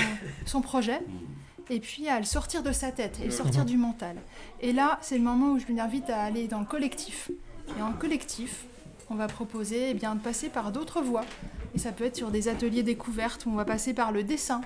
son 0.46 0.62
projet 0.62 1.00
et 1.70 1.80
puis 1.80 2.08
à 2.08 2.20
le 2.20 2.26
sortir 2.26 2.62
de 2.64 2.72
sa 2.72 2.92
tête 2.92 3.20
et 3.22 3.26
le 3.26 3.32
sortir 3.32 3.62
Mhm. 3.62 3.68
du 3.68 3.78
mental. 3.78 4.16
Et 4.62 4.72
là, 4.74 5.00
c'est 5.02 5.18
le 5.18 5.24
moment 5.24 5.52
où 5.54 5.60
je 5.60 5.66
lui 5.66 5.80
invite 5.80 6.10
à 6.10 6.22
aller 6.24 6.48
dans 6.48 6.60
le 6.60 6.66
collectif. 6.66 7.32
Et 7.78 7.82
en 7.82 7.94
collectif, 7.94 8.66
on 9.10 9.16
va 9.16 9.28
proposer 9.28 9.90
eh 9.92 9.94
bien, 9.94 10.16
de 10.16 10.20
passer 10.20 10.50
par 10.50 10.72
d'autres 10.72 11.02
voies. 11.02 11.26
Et 11.74 11.80
ça 11.80 11.92
peut 11.92 12.04
être 12.06 12.16
sur 12.16 12.32
des 12.32 12.48
ateliers 12.48 12.84
découvertes 12.84 13.46
où 13.46 13.50
on 13.50 13.56
va 13.56 13.66
passer 13.66 13.94
par 13.94 14.12
le 14.12 14.24
dessin, 14.24 14.62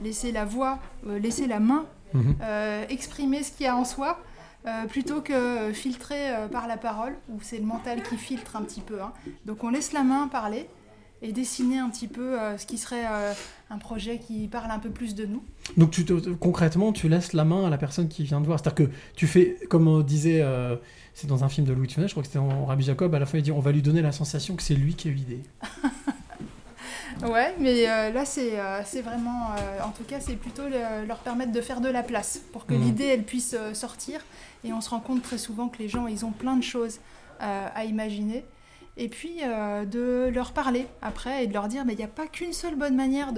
laisser 0.00 0.32
la 0.32 0.44
voix, 0.44 0.78
euh, 1.06 1.18
laisser 1.18 1.46
la 1.46 1.60
main 1.60 1.86
Mhm. 2.14 2.36
euh, 2.42 2.84
exprimer 2.90 3.42
ce 3.42 3.52
qu'il 3.52 3.64
y 3.64 3.68
a 3.68 3.74
en 3.76 3.86
soi. 3.86 4.18
Euh, 4.66 4.84
plutôt 4.86 5.20
que 5.22 5.72
filtrer 5.72 6.30
euh, 6.30 6.48
par 6.48 6.66
la 6.68 6.76
parole, 6.76 7.14
où 7.28 7.38
c'est 7.42 7.58
le 7.58 7.64
mental 7.66 8.02
qui 8.02 8.16
filtre 8.16 8.56
un 8.56 8.62
petit 8.62 8.80
peu. 8.80 9.00
hein. 9.02 9.12
Donc 9.46 9.64
on 9.64 9.68
laisse 9.70 9.92
la 9.92 10.02
main 10.04 10.28
parler 10.28 10.68
et 11.24 11.32
dessiner 11.32 11.78
un 11.78 11.88
petit 11.88 12.08
peu 12.08 12.40
euh, 12.40 12.58
ce 12.58 12.66
qui 12.66 12.78
serait 12.78 13.04
un 13.70 13.78
projet 13.78 14.18
qui 14.18 14.48
parle 14.48 14.70
un 14.72 14.80
peu 14.80 14.90
plus 14.90 15.14
de 15.14 15.24
nous. 15.24 15.42
Donc 15.76 15.92
tu 15.92 16.04
te- 16.04 16.30
concrètement, 16.30 16.92
tu 16.92 17.08
laisses 17.08 17.32
la 17.32 17.44
main 17.44 17.64
à 17.66 17.70
la 17.70 17.78
personne 17.78 18.08
qui 18.08 18.24
vient 18.24 18.40
de 18.40 18.46
voir. 18.46 18.58
C'est-à-dire 18.58 18.88
que 18.88 18.92
tu 19.14 19.28
fais, 19.28 19.56
comme 19.70 19.86
on 19.86 20.00
disait, 20.00 20.44
c'est 21.14 21.28
dans 21.28 21.44
un 21.44 21.48
film 21.48 21.64
de 21.66 21.72
Louis 21.72 21.88
Funès, 21.88 22.08
je 22.08 22.12
crois 22.14 22.22
que 22.24 22.26
c'était 22.28 22.40
en 22.40 22.64
Rabbi 22.66 22.82
Jacob, 22.82 23.14
à 23.14 23.18
la 23.20 23.26
fin 23.26 23.38
il 23.38 23.42
dit 23.42 23.52
on 23.52 23.60
va 23.60 23.70
lui 23.70 23.82
donner 23.82 24.02
la 24.02 24.10
sensation 24.10 24.56
que 24.56 24.62
c'est 24.64 24.74
lui 24.74 24.94
qui 24.96 25.08
a 25.08 25.10
eu 25.12 25.14
l'idée. 25.14 25.42
Ouais, 27.24 27.54
mais 27.60 27.88
euh, 27.88 28.10
là, 28.10 28.24
c'est 28.24 28.58
euh, 28.58 28.80
vraiment, 29.04 29.50
euh, 29.56 29.80
en 29.84 29.90
tout 29.90 30.02
cas, 30.02 30.18
c'est 30.18 30.34
plutôt 30.34 30.64
le- 30.64 31.06
leur 31.06 31.18
permettre 31.18 31.52
de 31.52 31.60
faire 31.60 31.80
de 31.80 31.88
la 31.88 32.02
place 32.02 32.40
pour 32.52 32.66
que 32.66 32.74
Mhm. 32.74 32.82
l'idée, 32.82 33.04
elle 33.04 33.22
puisse 33.22 33.54
sortir. 33.74 34.20
Et 34.64 34.72
on 34.72 34.80
se 34.80 34.90
rend 34.90 35.00
compte 35.00 35.22
très 35.22 35.38
souvent 35.38 35.68
que 35.68 35.78
les 35.78 35.88
gens, 35.88 36.06
ils 36.06 36.24
ont 36.24 36.30
plein 36.30 36.56
de 36.56 36.62
choses 36.62 37.00
euh, 37.40 37.68
à 37.74 37.84
imaginer. 37.84 38.44
Et 38.96 39.08
puis, 39.08 39.38
euh, 39.42 39.84
de 39.84 40.30
leur 40.32 40.52
parler 40.52 40.86
après 41.00 41.44
et 41.44 41.46
de 41.46 41.52
leur 41.52 41.68
dire, 41.68 41.84
mais 41.84 41.94
il 41.94 41.98
n'y 41.98 42.04
a 42.04 42.08
pas 42.08 42.26
qu'une 42.26 42.52
seule 42.52 42.76
bonne 42.76 42.94
manière 42.94 43.32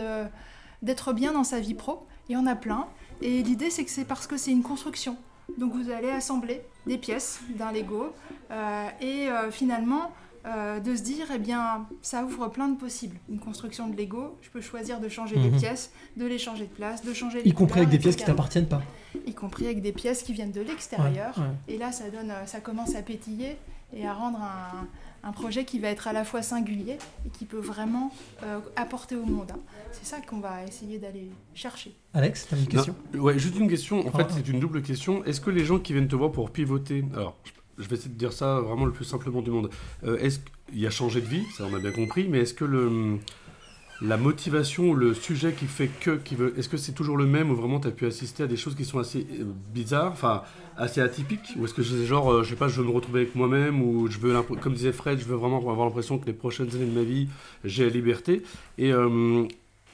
d'être 0.82 1.12
bien 1.12 1.32
dans 1.32 1.44
sa 1.44 1.60
vie 1.60 1.74
pro. 1.74 2.06
Il 2.28 2.32
y 2.32 2.36
en 2.36 2.46
a 2.46 2.56
plein. 2.56 2.86
Et 3.22 3.42
l'idée, 3.42 3.70
c'est 3.70 3.84
que 3.84 3.90
c'est 3.90 4.04
parce 4.04 4.26
que 4.26 4.36
c'est 4.36 4.50
une 4.50 4.62
construction. 4.62 5.16
Donc, 5.58 5.72
vous 5.74 5.90
allez 5.90 6.10
assembler 6.10 6.62
des 6.86 6.98
pièces 6.98 7.40
d'un 7.50 7.72
Lego. 7.72 8.12
euh, 8.50 8.88
et 9.00 9.28
finalement, 9.50 10.10
euh, 10.46 10.78
de 10.80 10.94
se 10.94 11.02
dire, 11.02 11.26
eh 11.34 11.38
bien, 11.38 11.86
ça 12.02 12.24
ouvre 12.24 12.48
plein 12.48 12.68
de 12.68 12.76
possibles. 12.78 13.16
Une 13.30 13.38
construction 13.38 13.88
de 13.88 13.96
Lego, 13.96 14.36
je 14.42 14.50
peux 14.50 14.60
choisir 14.60 15.00
de 15.00 15.08
changer 15.08 15.36
les 15.36 15.50
Mhm. 15.50 15.58
pièces, 15.58 15.90
de 16.16 16.26
les 16.26 16.38
changer 16.38 16.64
de 16.64 16.74
place, 16.74 17.02
de 17.04 17.12
changer 17.14 17.42
les 17.42 17.48
Y 17.50 17.54
compris 17.54 17.72
couleurs, 17.74 17.86
avec 17.88 17.90
des 17.90 17.98
pièces 18.02 18.16
qui 18.16 18.24
t'appartiennent 18.24 18.68
pas. 18.68 18.82
Y 19.26 19.32
compris 19.34 19.64
avec 19.66 19.80
des 19.80 19.92
pièces 19.92 20.22
qui 20.22 20.32
viennent 20.32 20.52
de 20.52 20.60
l'extérieur. 20.60 21.36
Ouais, 21.38 21.44
ouais. 21.44 21.74
Et 21.74 21.78
là, 21.78 21.92
ça, 21.92 22.10
donne, 22.10 22.30
euh, 22.30 22.46
ça 22.46 22.60
commence 22.60 22.94
à 22.94 23.02
pétiller 23.02 23.56
et 23.96 24.06
à 24.06 24.12
rendre 24.12 24.38
un, 24.42 24.86
un 25.26 25.32
projet 25.32 25.64
qui 25.64 25.78
va 25.78 25.88
être 25.88 26.08
à 26.08 26.12
la 26.12 26.24
fois 26.24 26.42
singulier 26.42 26.98
et 27.24 27.30
qui 27.30 27.46
peut 27.46 27.58
vraiment 27.58 28.12
euh, 28.42 28.58
apporter 28.76 29.16
au 29.16 29.24
monde. 29.24 29.50
hein. 29.52 29.58
C'est 29.92 30.04
ça 30.04 30.20
qu'on 30.20 30.40
va 30.40 30.64
essayer 30.66 30.98
d'aller 30.98 31.30
chercher. 31.54 31.94
Alex, 32.12 32.48
t'as 32.50 32.56
une 32.58 32.66
question? 32.66 32.94
Non, 33.14 33.20
Ouais, 33.22 33.38
juste 33.38 33.56
une 33.56 33.68
question. 33.70 34.06
En 34.06 34.10
Ah, 34.12 34.18
fait, 34.24 34.32
c'est 34.34 34.48
une 34.48 34.58
double 34.60 34.82
question. 34.82 35.24
Est-ce 35.24 35.40
que 35.40 35.50
les 35.50 35.64
gens 35.64 35.78
qui 35.78 35.92
viennent 35.94 36.08
te 36.08 36.16
voir 36.16 36.32
pour 36.32 36.50
pivoter, 36.50 37.04
alors 37.14 37.36
je- 37.78 37.88
vais 37.88 37.96
essayer 37.96 38.10
de 38.10 38.18
dire 38.18 38.32
ça 38.32 38.60
vraiment 38.60 38.84
le 38.86 38.92
plus 38.92 39.04
simplement 39.04 39.42
du 39.42 39.50
monde. 39.50 39.70
Euh, 40.04 40.16
est-ce 40.18 40.40
qu'il 40.72 40.86
a 40.86 40.90
changé 40.90 41.20
de 41.20 41.26
vie, 41.26 41.44
ça 41.56 41.64
on 41.70 41.74
a 41.74 41.78
bien 41.78 41.92
compris, 41.92 42.26
mais 42.28 42.40
est-ce 42.40 42.54
que 42.54 42.64
le 42.64 43.18
la 44.02 44.16
motivation, 44.16 44.92
le 44.92 45.14
sujet 45.14 45.52
qui 45.52 45.66
fait 45.66 45.86
que, 45.86 46.16
qui 46.16 46.34
veut, 46.34 46.52
est-ce 46.58 46.68
que 46.68 46.76
c'est 46.76 46.92
toujours 46.92 47.16
le 47.16 47.26
même 47.26 47.50
ou 47.50 47.54
vraiment 47.54 47.78
tu 47.78 47.86
as 47.88 47.92
pu 47.92 48.06
assister 48.06 48.42
à 48.42 48.46
des 48.48 48.56
choses 48.56 48.74
qui 48.74 48.84
sont 48.84 48.98
assez 48.98 49.20
euh, 49.40 49.44
bizarres, 49.72 50.10
enfin 50.12 50.42
assez 50.76 51.00
atypiques, 51.00 51.54
ou 51.56 51.64
est-ce 51.64 51.72
que 51.74 51.84
c'est 51.84 52.04
genre, 52.04 52.30
euh, 52.32 52.42
je 52.42 52.50
sais 52.50 52.56
pas, 52.56 52.66
je 52.66 52.80
veux 52.80 52.86
me 52.86 52.92
retrouver 52.92 53.20
avec 53.20 53.36
moi-même 53.36 53.80
ou 53.80 54.08
je 54.10 54.18
veux, 54.18 54.34
comme 54.60 54.74
disait 54.74 54.92
Fred, 54.92 55.20
je 55.20 55.24
veux 55.24 55.36
vraiment 55.36 55.58
avoir 55.58 55.86
l'impression 55.86 56.18
que 56.18 56.26
les 56.26 56.32
prochaines 56.32 56.68
années 56.74 56.86
de 56.86 56.98
ma 56.98 57.04
vie, 57.04 57.28
j'ai 57.64 57.84
la 57.84 57.90
liberté. 57.90 58.42
Et 58.78 58.92
euh, 58.92 59.44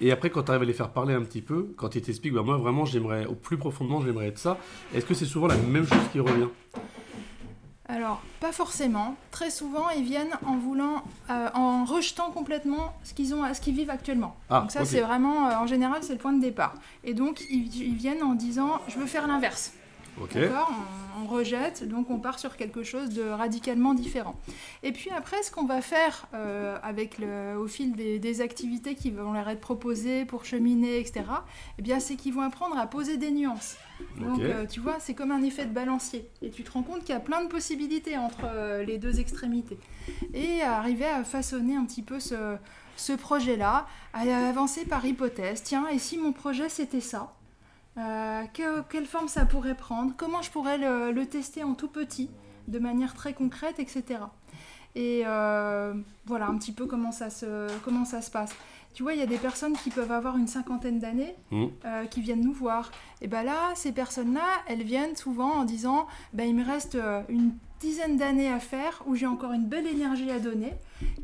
et 0.00 0.10
après, 0.12 0.30
quand 0.30 0.44
tu 0.44 0.50
arrives 0.50 0.62
à 0.62 0.64
les 0.66 0.72
faire 0.72 0.88
parler 0.88 1.12
un 1.12 1.20
petit 1.20 1.42
peu, 1.42 1.68
quand 1.76 1.94
ils 1.94 2.00
t'expliquent, 2.00 2.32
bah, 2.32 2.42
moi 2.42 2.56
vraiment, 2.56 2.86
j'aimerais, 2.86 3.26
au 3.26 3.34
plus 3.34 3.58
profondément, 3.58 4.00
j'aimerais 4.00 4.28
être 4.28 4.38
ça, 4.38 4.56
est-ce 4.94 5.04
que 5.04 5.12
c'est 5.12 5.26
souvent 5.26 5.46
la 5.46 5.56
même 5.58 5.86
chose 5.86 5.98
qui 6.10 6.20
revient? 6.20 6.48
Alors, 7.92 8.22
pas 8.38 8.52
forcément. 8.52 9.16
Très 9.30 9.50
souvent, 9.50 9.90
ils 9.90 10.04
viennent 10.04 10.32
en 10.46 10.56
voulant, 10.56 11.02
euh, 11.28 11.48
en 11.54 11.84
rejetant 11.84 12.30
complètement 12.30 12.94
ce 13.02 13.14
qu'ils 13.14 13.34
ont, 13.34 13.42
ce 13.52 13.60
qu'ils 13.60 13.74
vivent 13.74 13.90
actuellement. 13.90 14.36
Ah, 14.48 14.60
donc 14.60 14.70
ça, 14.70 14.84
c'est 14.84 15.00
vraiment, 15.00 15.48
euh, 15.48 15.56
en 15.56 15.66
général, 15.66 16.02
c'est 16.02 16.12
le 16.12 16.18
point 16.18 16.32
de 16.32 16.40
départ. 16.40 16.74
Et 17.02 17.14
donc, 17.14 17.42
ils, 17.50 17.74
ils 17.82 17.96
viennent 17.96 18.22
en 18.22 18.34
disant, 18.34 18.80
je 18.88 18.98
veux 18.98 19.06
faire 19.06 19.26
l'inverse. 19.26 19.72
On, 21.16 21.22
on 21.22 21.26
rejette, 21.26 21.88
donc 21.88 22.10
on 22.10 22.18
part 22.18 22.38
sur 22.38 22.56
quelque 22.56 22.82
chose 22.82 23.10
de 23.10 23.22
radicalement 23.22 23.94
différent. 23.94 24.34
Et 24.82 24.92
puis 24.92 25.10
après, 25.10 25.42
ce 25.42 25.50
qu'on 25.50 25.64
va 25.64 25.80
faire 25.82 26.26
euh, 26.34 26.78
avec 26.82 27.18
le, 27.18 27.56
au 27.58 27.66
fil 27.66 27.94
des, 27.94 28.18
des 28.18 28.40
activités 28.40 28.94
qui 28.94 29.10
vont 29.10 29.32
leur 29.32 29.48
être 29.48 29.60
proposées 29.60 30.24
pour 30.24 30.44
cheminer, 30.44 30.98
etc., 30.98 31.24
eh 31.78 31.82
bien, 31.82 32.00
c'est 32.00 32.16
qu'ils 32.16 32.34
vont 32.34 32.42
apprendre 32.42 32.78
à 32.78 32.86
poser 32.86 33.16
des 33.16 33.30
nuances. 33.30 33.76
Donc, 34.18 34.40
euh, 34.40 34.66
tu 34.66 34.80
vois, 34.80 34.96
c'est 34.98 35.14
comme 35.14 35.30
un 35.30 35.42
effet 35.42 35.66
de 35.66 35.72
balancier. 35.72 36.28
Et 36.42 36.50
tu 36.50 36.62
te 36.64 36.70
rends 36.72 36.82
compte 36.82 37.00
qu'il 37.00 37.10
y 37.10 37.18
a 37.18 37.20
plein 37.20 37.42
de 37.42 37.48
possibilités 37.48 38.16
entre 38.16 38.44
euh, 38.44 38.82
les 38.84 38.98
deux 38.98 39.20
extrémités. 39.20 39.78
Et 40.32 40.62
arriver 40.62 41.06
à 41.06 41.22
façonner 41.24 41.76
un 41.76 41.84
petit 41.84 42.02
peu 42.02 42.18
ce, 42.18 42.56
ce 42.96 43.12
projet-là, 43.12 43.86
à 44.14 44.20
avancer 44.48 44.84
par 44.86 45.04
hypothèse. 45.04 45.62
Tiens, 45.62 45.86
et 45.88 45.98
si 45.98 46.16
mon 46.18 46.32
projet 46.32 46.68
c'était 46.68 47.00
ça? 47.00 47.34
Euh, 47.98 48.44
que- 48.54 48.82
quelle 48.82 49.06
forme 49.06 49.28
ça 49.28 49.44
pourrait 49.44 49.74
prendre, 49.76 50.12
comment 50.16 50.42
je 50.42 50.50
pourrais 50.50 50.78
le, 50.78 51.10
le 51.12 51.26
tester 51.26 51.64
en 51.64 51.74
tout 51.74 51.88
petit, 51.88 52.30
de 52.68 52.78
manière 52.78 53.14
très 53.14 53.34
concrète, 53.34 53.78
etc. 53.80 54.20
Et 54.94 55.22
euh, 55.26 55.94
voilà 56.26 56.46
un 56.48 56.56
petit 56.56 56.72
peu 56.72 56.86
comment 56.86 57.12
ça 57.12 57.30
se, 57.30 57.66
comment 57.84 58.04
ça 58.04 58.22
se 58.22 58.30
passe. 58.30 58.52
Tu 58.94 59.02
vois, 59.04 59.12
il 59.14 59.20
y 59.20 59.22
a 59.22 59.26
des 59.26 59.38
personnes 59.38 59.74
qui 59.74 59.90
peuvent 59.90 60.10
avoir 60.10 60.36
une 60.36 60.48
cinquantaine 60.48 60.98
d'années 60.98 61.34
Mmh. 61.52 61.66
euh, 61.84 62.04
qui 62.06 62.20
viennent 62.20 62.40
nous 62.42 62.52
voir. 62.52 62.90
Et 63.22 63.28
ben 63.28 63.42
là, 63.44 63.70
ces 63.74 63.92
personnes-là, 63.92 64.42
elles 64.66 64.82
viennent 64.82 65.14
souvent 65.16 65.52
en 65.58 65.64
disant 65.64 66.06
ben, 66.32 66.48
il 66.48 66.54
me 66.56 66.64
reste 66.64 66.96
une 67.28 67.52
dizaine 67.80 68.16
d'années 68.16 68.50
à 68.50 68.60
faire 68.60 69.02
où 69.06 69.14
j'ai 69.14 69.26
encore 69.26 69.52
une 69.52 69.66
belle 69.66 69.86
énergie 69.86 70.30
à 70.30 70.38
donner. 70.38 70.72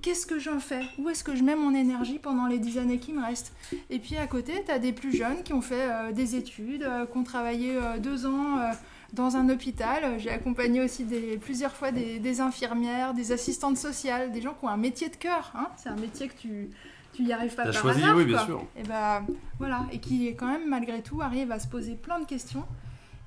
Qu'est-ce 0.03 0.27
que 0.27 0.39
j'en 0.39 0.59
fais? 0.59 0.81
Où 0.99 1.09
est-ce 1.11 1.23
que 1.23 1.37
je 1.37 1.43
mets 1.43 1.55
mon 1.57 1.75
énergie 1.75 2.19
pendant 2.19 2.47
les 2.47 2.59
dix 2.59 2.79
années 2.79 2.99
qui 2.99 3.13
me 3.13 3.23
restent? 3.23 3.53
Et 3.91 3.99
puis 3.99 4.17
à 4.17 4.27
côté, 4.27 4.53
tu 4.65 4.71
as 4.73 4.79
des 4.79 4.93
plus 4.93 5.15
jeunes 5.15 5.43
qui 5.45 5.53
ont 5.53 5.61
fait 5.61 5.75
euh, 5.91 6.13
des 6.13 6.35
études, 6.35 6.83
euh, 6.85 7.05
qui 7.07 7.19
ont 7.19 7.25
travaillé 7.25 7.77
euh, 7.77 7.99
deux 7.99 8.27
ans. 8.27 8.59
euh, 8.59 8.73
dans 9.13 9.37
un 9.37 9.49
hôpital, 9.51 10.19
j'ai 10.19 10.31
accompagné 10.31 10.83
aussi 10.83 11.05
des, 11.05 11.39
plusieurs 11.39 11.77
fois 11.77 11.93
des, 11.93 12.19
des 12.19 12.41
infirmières, 12.41 13.15
des 13.15 13.31
assistantes 13.31 13.77
sociales, 13.77 14.33
des 14.33 14.41
gens 14.43 14.53
qui 14.59 14.65
ont 14.65 14.69
un 14.69 14.77
métier 14.77 15.09
de 15.09 15.17
cœur. 15.17 15.53
hein. 15.55 15.69
C'est 15.77 15.89
un 15.91 15.97
métier 15.97 16.27
que 16.29 16.35
tu, 16.37 16.71
tu 17.13 17.23
y 17.23 17.33
arrives 17.33 17.55
pas 17.55 17.63
par 17.65 17.73
choisi, 17.73 18.03
hasard. 18.03 18.17
oui, 18.17 18.25
bien 18.25 18.37
quoi. 18.39 18.47
sûr. 18.47 18.65
Et 18.77 18.83
bah 18.83 19.23
voilà, 19.61 19.87
et 19.93 20.01
qui 20.01 20.27
quand 20.35 20.49
même 20.51 20.69
malgré 20.69 21.03
tout 21.03 21.23
arrive 21.23 21.53
à 21.53 21.61
se 21.61 21.69
poser 21.69 21.95
plein 21.95 22.19
de 22.19 22.25
questions 22.27 22.65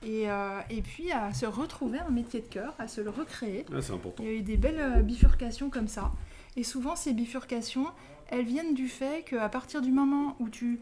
et, 0.03 0.29
euh, 0.29 0.59
et 0.69 0.81
puis 0.81 1.11
à 1.11 1.33
se 1.33 1.45
retrouver 1.45 1.99
un 1.99 2.11
métier 2.11 2.41
de 2.41 2.47
cœur, 2.47 2.73
à 2.79 2.87
se 2.87 3.01
le 3.01 3.09
recréer. 3.09 3.65
Ouais, 3.71 3.81
c'est 3.81 3.93
important. 3.93 4.23
Il 4.23 4.29
y 4.29 4.31
a 4.31 4.35
eu 4.35 4.41
des 4.41 4.57
belles 4.57 4.79
euh, 4.79 5.01
bifurcations 5.01 5.69
comme 5.69 5.87
ça. 5.87 6.11
Et 6.55 6.63
souvent 6.63 6.95
ces 6.95 7.13
bifurcations, 7.13 7.87
elles 8.29 8.45
viennent 8.45 8.73
du 8.73 8.87
fait 8.87 9.25
qu'à 9.25 9.49
partir 9.49 9.81
du 9.81 9.91
moment 9.91 10.35
où 10.39 10.49
tu 10.49 10.79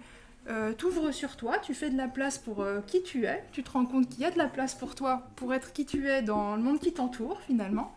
euh, 0.50 0.72
t'ouvres 0.72 1.12
sur 1.12 1.36
toi, 1.36 1.58
tu 1.60 1.74
fais 1.74 1.90
de 1.90 1.98
la 1.98 2.08
place 2.08 2.38
pour 2.38 2.62
euh, 2.62 2.80
qui 2.86 3.04
tu 3.04 3.26
es, 3.26 3.44
tu 3.52 3.64
te 3.64 3.72
rends 3.72 3.86
compte 3.86 4.08
qu'il 4.08 4.22
y 4.22 4.26
a 4.26 4.32
de 4.32 4.38
la 4.38 4.48
place 4.48 4.76
pour 4.76 4.96
toi, 4.96 5.24
pour 5.36 5.54
être 5.54 5.74
qui 5.74 5.86
tu 5.86 6.08
es 6.08 6.22
dans 6.22 6.56
le 6.56 6.62
monde 6.62 6.80
qui 6.80 6.94
t'entoure 6.94 7.42
finalement, 7.42 7.94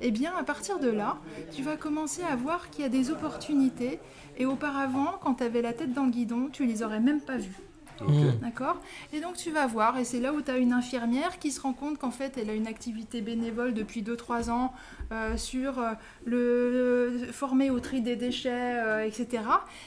et 0.00 0.12
bien 0.12 0.32
à 0.36 0.44
partir 0.44 0.78
de 0.78 0.88
là, 0.88 1.18
tu 1.52 1.64
vas 1.64 1.76
commencer 1.76 2.22
à 2.22 2.36
voir 2.36 2.70
qu'il 2.70 2.82
y 2.82 2.86
a 2.86 2.88
des 2.88 3.10
opportunités, 3.10 3.98
et 4.36 4.46
auparavant, 4.46 5.18
quand 5.20 5.34
tu 5.34 5.44
avais 5.44 5.60
la 5.60 5.72
tête 5.72 5.92
dans 5.92 6.04
le 6.04 6.12
guidon, 6.12 6.50
tu 6.52 6.66
les 6.66 6.84
aurais 6.84 7.00
même 7.00 7.20
pas 7.20 7.36
vues. 7.36 7.65
Ok. 8.00 8.40
D'accord 8.42 8.76
Et 9.12 9.20
donc 9.20 9.36
tu 9.36 9.50
vas 9.50 9.66
voir, 9.66 9.96
et 9.98 10.04
c'est 10.04 10.20
là 10.20 10.32
où 10.32 10.42
tu 10.42 10.50
as 10.50 10.58
une 10.58 10.72
infirmière 10.72 11.38
qui 11.38 11.50
se 11.50 11.60
rend 11.60 11.72
compte 11.72 11.98
qu'en 11.98 12.10
fait 12.10 12.36
elle 12.36 12.50
a 12.50 12.54
une 12.54 12.66
activité 12.66 13.20
bénévole 13.22 13.72
depuis 13.74 14.02
2-3 14.02 14.50
ans 14.50 14.72
euh, 15.12 15.36
sur 15.36 15.78
euh, 15.78 15.92
le, 16.24 17.10
le- 17.26 17.32
former 17.32 17.70
au 17.70 17.80
tri 17.80 18.02
des 18.02 18.16
déchets, 18.16 18.50
euh, 18.52 19.04
etc. 19.04 19.42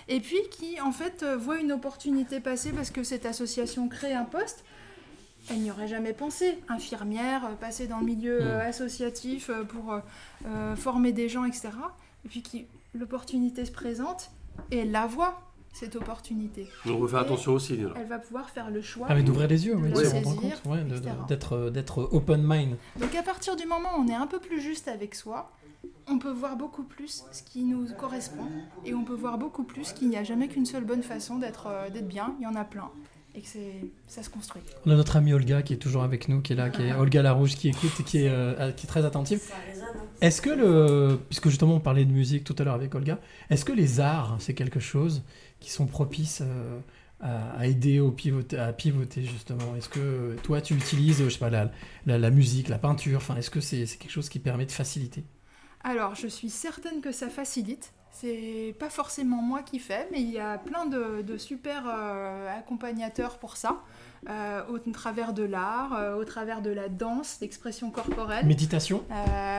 Et 0.08 0.20
puis 0.20 0.38
qui 0.52 0.80
en 0.82 0.92
fait 0.92 1.24
euh, 1.24 1.38
voit 1.38 1.58
une 1.60 1.72
opportunité 1.72 2.40
passer 2.40 2.72
parce 2.72 2.90
que 2.92 3.04
cette 3.04 3.26
association 3.26 3.88
crée 3.88 4.14
un 4.14 4.26
poste. 4.26 4.64
Elle 5.52 5.60
n'y 5.60 5.72
aurait 5.72 5.88
jamais 5.88 6.14
pensé. 6.14 6.60
Infirmière, 6.68 7.46
euh, 7.46 7.54
passer 7.56 7.88
dans 7.88 8.00
le 8.00 8.06
milieu 8.06 8.40
euh, 8.42 8.68
associatif 8.68 9.50
euh, 9.50 9.64
pour 9.64 9.94
euh, 9.94 10.00
euh, 10.46 10.76
former 10.76 11.12
des 11.12 11.30
gens, 11.30 11.46
etc. 11.46 11.70
Et 12.26 12.28
puis 12.30 12.42
qui 12.42 12.66
l'opportunité 12.94 13.66
se 13.66 13.72
présente 13.72 14.32
et 14.72 14.80
elle 14.80 14.92
la 14.92 15.06
voit, 15.08 15.42
cette 15.80 15.96
opportunité. 15.96 16.68
Donc, 16.86 17.00
on 17.00 17.04
va 17.04 17.08
faire 17.08 17.20
attention 17.20 17.54
aussi, 17.54 17.78
là. 17.78 17.90
Elle 17.96 18.08
va 18.08 18.20
pouvoir 18.20 18.50
faire 18.50 18.70
le 18.70 18.82
choix. 18.82 19.08
Ah, 19.10 19.16
mais 19.16 19.24
d'ouvrir 19.24 19.48
les 19.48 19.66
yeux, 19.66 19.76
de 19.76 19.80
oui, 19.80 19.92
de 19.92 19.96
se 19.96 20.14
rendre 20.14 20.42
saisir, 20.42 20.62
compte, 20.62 20.74
ouais, 20.74 20.84
d'être 21.28 21.54
euh, 21.54 21.70
d'être 21.70 22.10
open 22.12 22.42
mind. 22.44 22.76
Donc 23.00 23.16
à 23.16 23.24
partir 23.24 23.56
du 23.56 23.66
moment 23.66 23.90
où 23.98 24.02
on 24.02 24.08
est 24.08 24.16
un 24.16 24.28
peu 24.28 24.40
plus 24.40 24.62
juste 24.62 24.88
avec 24.88 25.16
soi, 25.16 25.52
on 26.08 26.20
peut 26.20 26.32
voir 26.32 26.58
beaucoup 26.58 26.84
plus 26.84 27.24
ce 27.32 27.44
qui 27.44 27.64
nous 27.64 27.88
correspond 27.98 28.48
et 28.86 28.94
on 28.94 29.04
peut 29.04 29.14
voir 29.14 29.38
beaucoup 29.38 29.64
plus 29.64 29.94
qu'il 29.94 30.10
n'y 30.10 30.18
a 30.18 30.24
jamais 30.24 30.48
qu'une 30.48 30.66
seule 30.66 30.84
bonne 30.84 31.04
façon 31.04 31.38
d'être 31.38 31.68
euh, 31.68 31.90
d'être 31.90 32.08
bien, 32.08 32.36
il 32.40 32.44
y 32.44 32.48
en 32.48 32.56
a 32.56 32.66
plein 32.66 32.92
et 33.36 33.42
que 33.42 33.48
c'est 33.48 33.86
ça 34.08 34.24
se 34.24 34.30
construit. 34.30 34.62
On 34.86 34.92
a 34.92 34.96
notre 34.96 35.16
amie 35.16 35.34
Olga 35.34 35.62
qui 35.62 35.74
est 35.74 35.78
toujours 35.78 36.04
avec 36.04 36.30
nous, 36.30 36.42
qui 36.42 36.54
est 36.54 36.56
là, 36.56 36.70
qui 36.70 36.82
est 36.82 36.94
Olga 36.94 37.22
Larouche, 37.22 37.56
qui 37.56 37.70
écoute 37.70 37.92
et 38.00 38.04
qui 38.04 38.18
est, 38.20 38.30
euh, 38.30 38.72
qui 38.72 38.86
est 38.86 38.90
très 38.90 39.06
attentive. 39.06 39.42
Est-ce 40.22 40.42
que 40.42 40.50
le. 40.50 41.20
Puisque 41.30 41.50
justement 41.50 41.76
on 41.76 41.80
parlait 41.80 42.06
de 42.06 42.12
musique 42.12 42.44
tout 42.44 42.56
à 42.60 42.64
l'heure 42.64 42.74
avec 42.74 42.94
Olga, 42.96 43.20
est-ce 43.50 43.64
que 43.64 43.72
les 43.72 44.00
arts, 44.00 44.36
c'est 44.40 44.54
quelque 44.54 44.80
chose 44.80 45.24
qui 45.60 45.72
sont 45.72 45.86
propices 45.86 46.42
euh, 46.42 46.80
à, 47.22 47.68
aider 47.68 48.00
au 48.00 48.12
pivoter, 48.12 48.58
à 48.58 48.72
pivoter 48.74 49.24
justement 49.24 49.76
Est-ce 49.76 49.90
que 49.90 50.36
toi 50.44 50.62
tu 50.62 50.74
utilises, 50.74 51.24
je 51.24 51.30
sais 51.30 51.40
pas, 51.40 51.50
la, 51.50 51.72
la, 52.06 52.18
la 52.18 52.30
musique, 52.30 52.70
la 52.70 52.80
peinture, 52.80 53.18
enfin, 53.18 53.36
est-ce 53.36 53.50
que 53.50 53.60
c'est 53.60 53.86
c'est 53.86 53.98
quelque 53.98 54.12
chose 54.12 54.30
qui 54.30 54.40
permet 54.40 54.66
de 54.66 54.72
faciliter? 54.72 55.24
Alors 55.84 56.16
je 56.16 56.28
suis 56.28 56.50
certaine 56.50 57.02
que 57.02 57.12
ça 57.12 57.30
facilite. 57.30 57.94
C'est 58.12 58.76
pas 58.80 58.90
forcément 58.90 59.42
moi 59.42 59.62
qui 59.62 59.80
fais, 59.80 60.08
mais 60.12 60.20
il 60.20 60.32
y 60.32 60.40
a 60.40 60.58
plein 60.58 60.86
de, 60.86 61.22
de 61.22 61.38
super 61.38 61.84
euh, 61.88 62.58
accompagnateurs 62.58 63.38
pour 63.38 63.56
ça, 63.56 63.82
euh, 64.28 64.62
au 64.68 64.80
travers 64.92 65.32
de 65.32 65.44
l'art, 65.44 65.94
euh, 65.94 66.16
au 66.16 66.26
travers 66.26 66.62
de 66.62 66.70
la 66.70 66.90
danse, 66.90 67.38
l'expression 67.40 67.92
corporelle. 67.92 68.46
Méditation? 68.46 69.04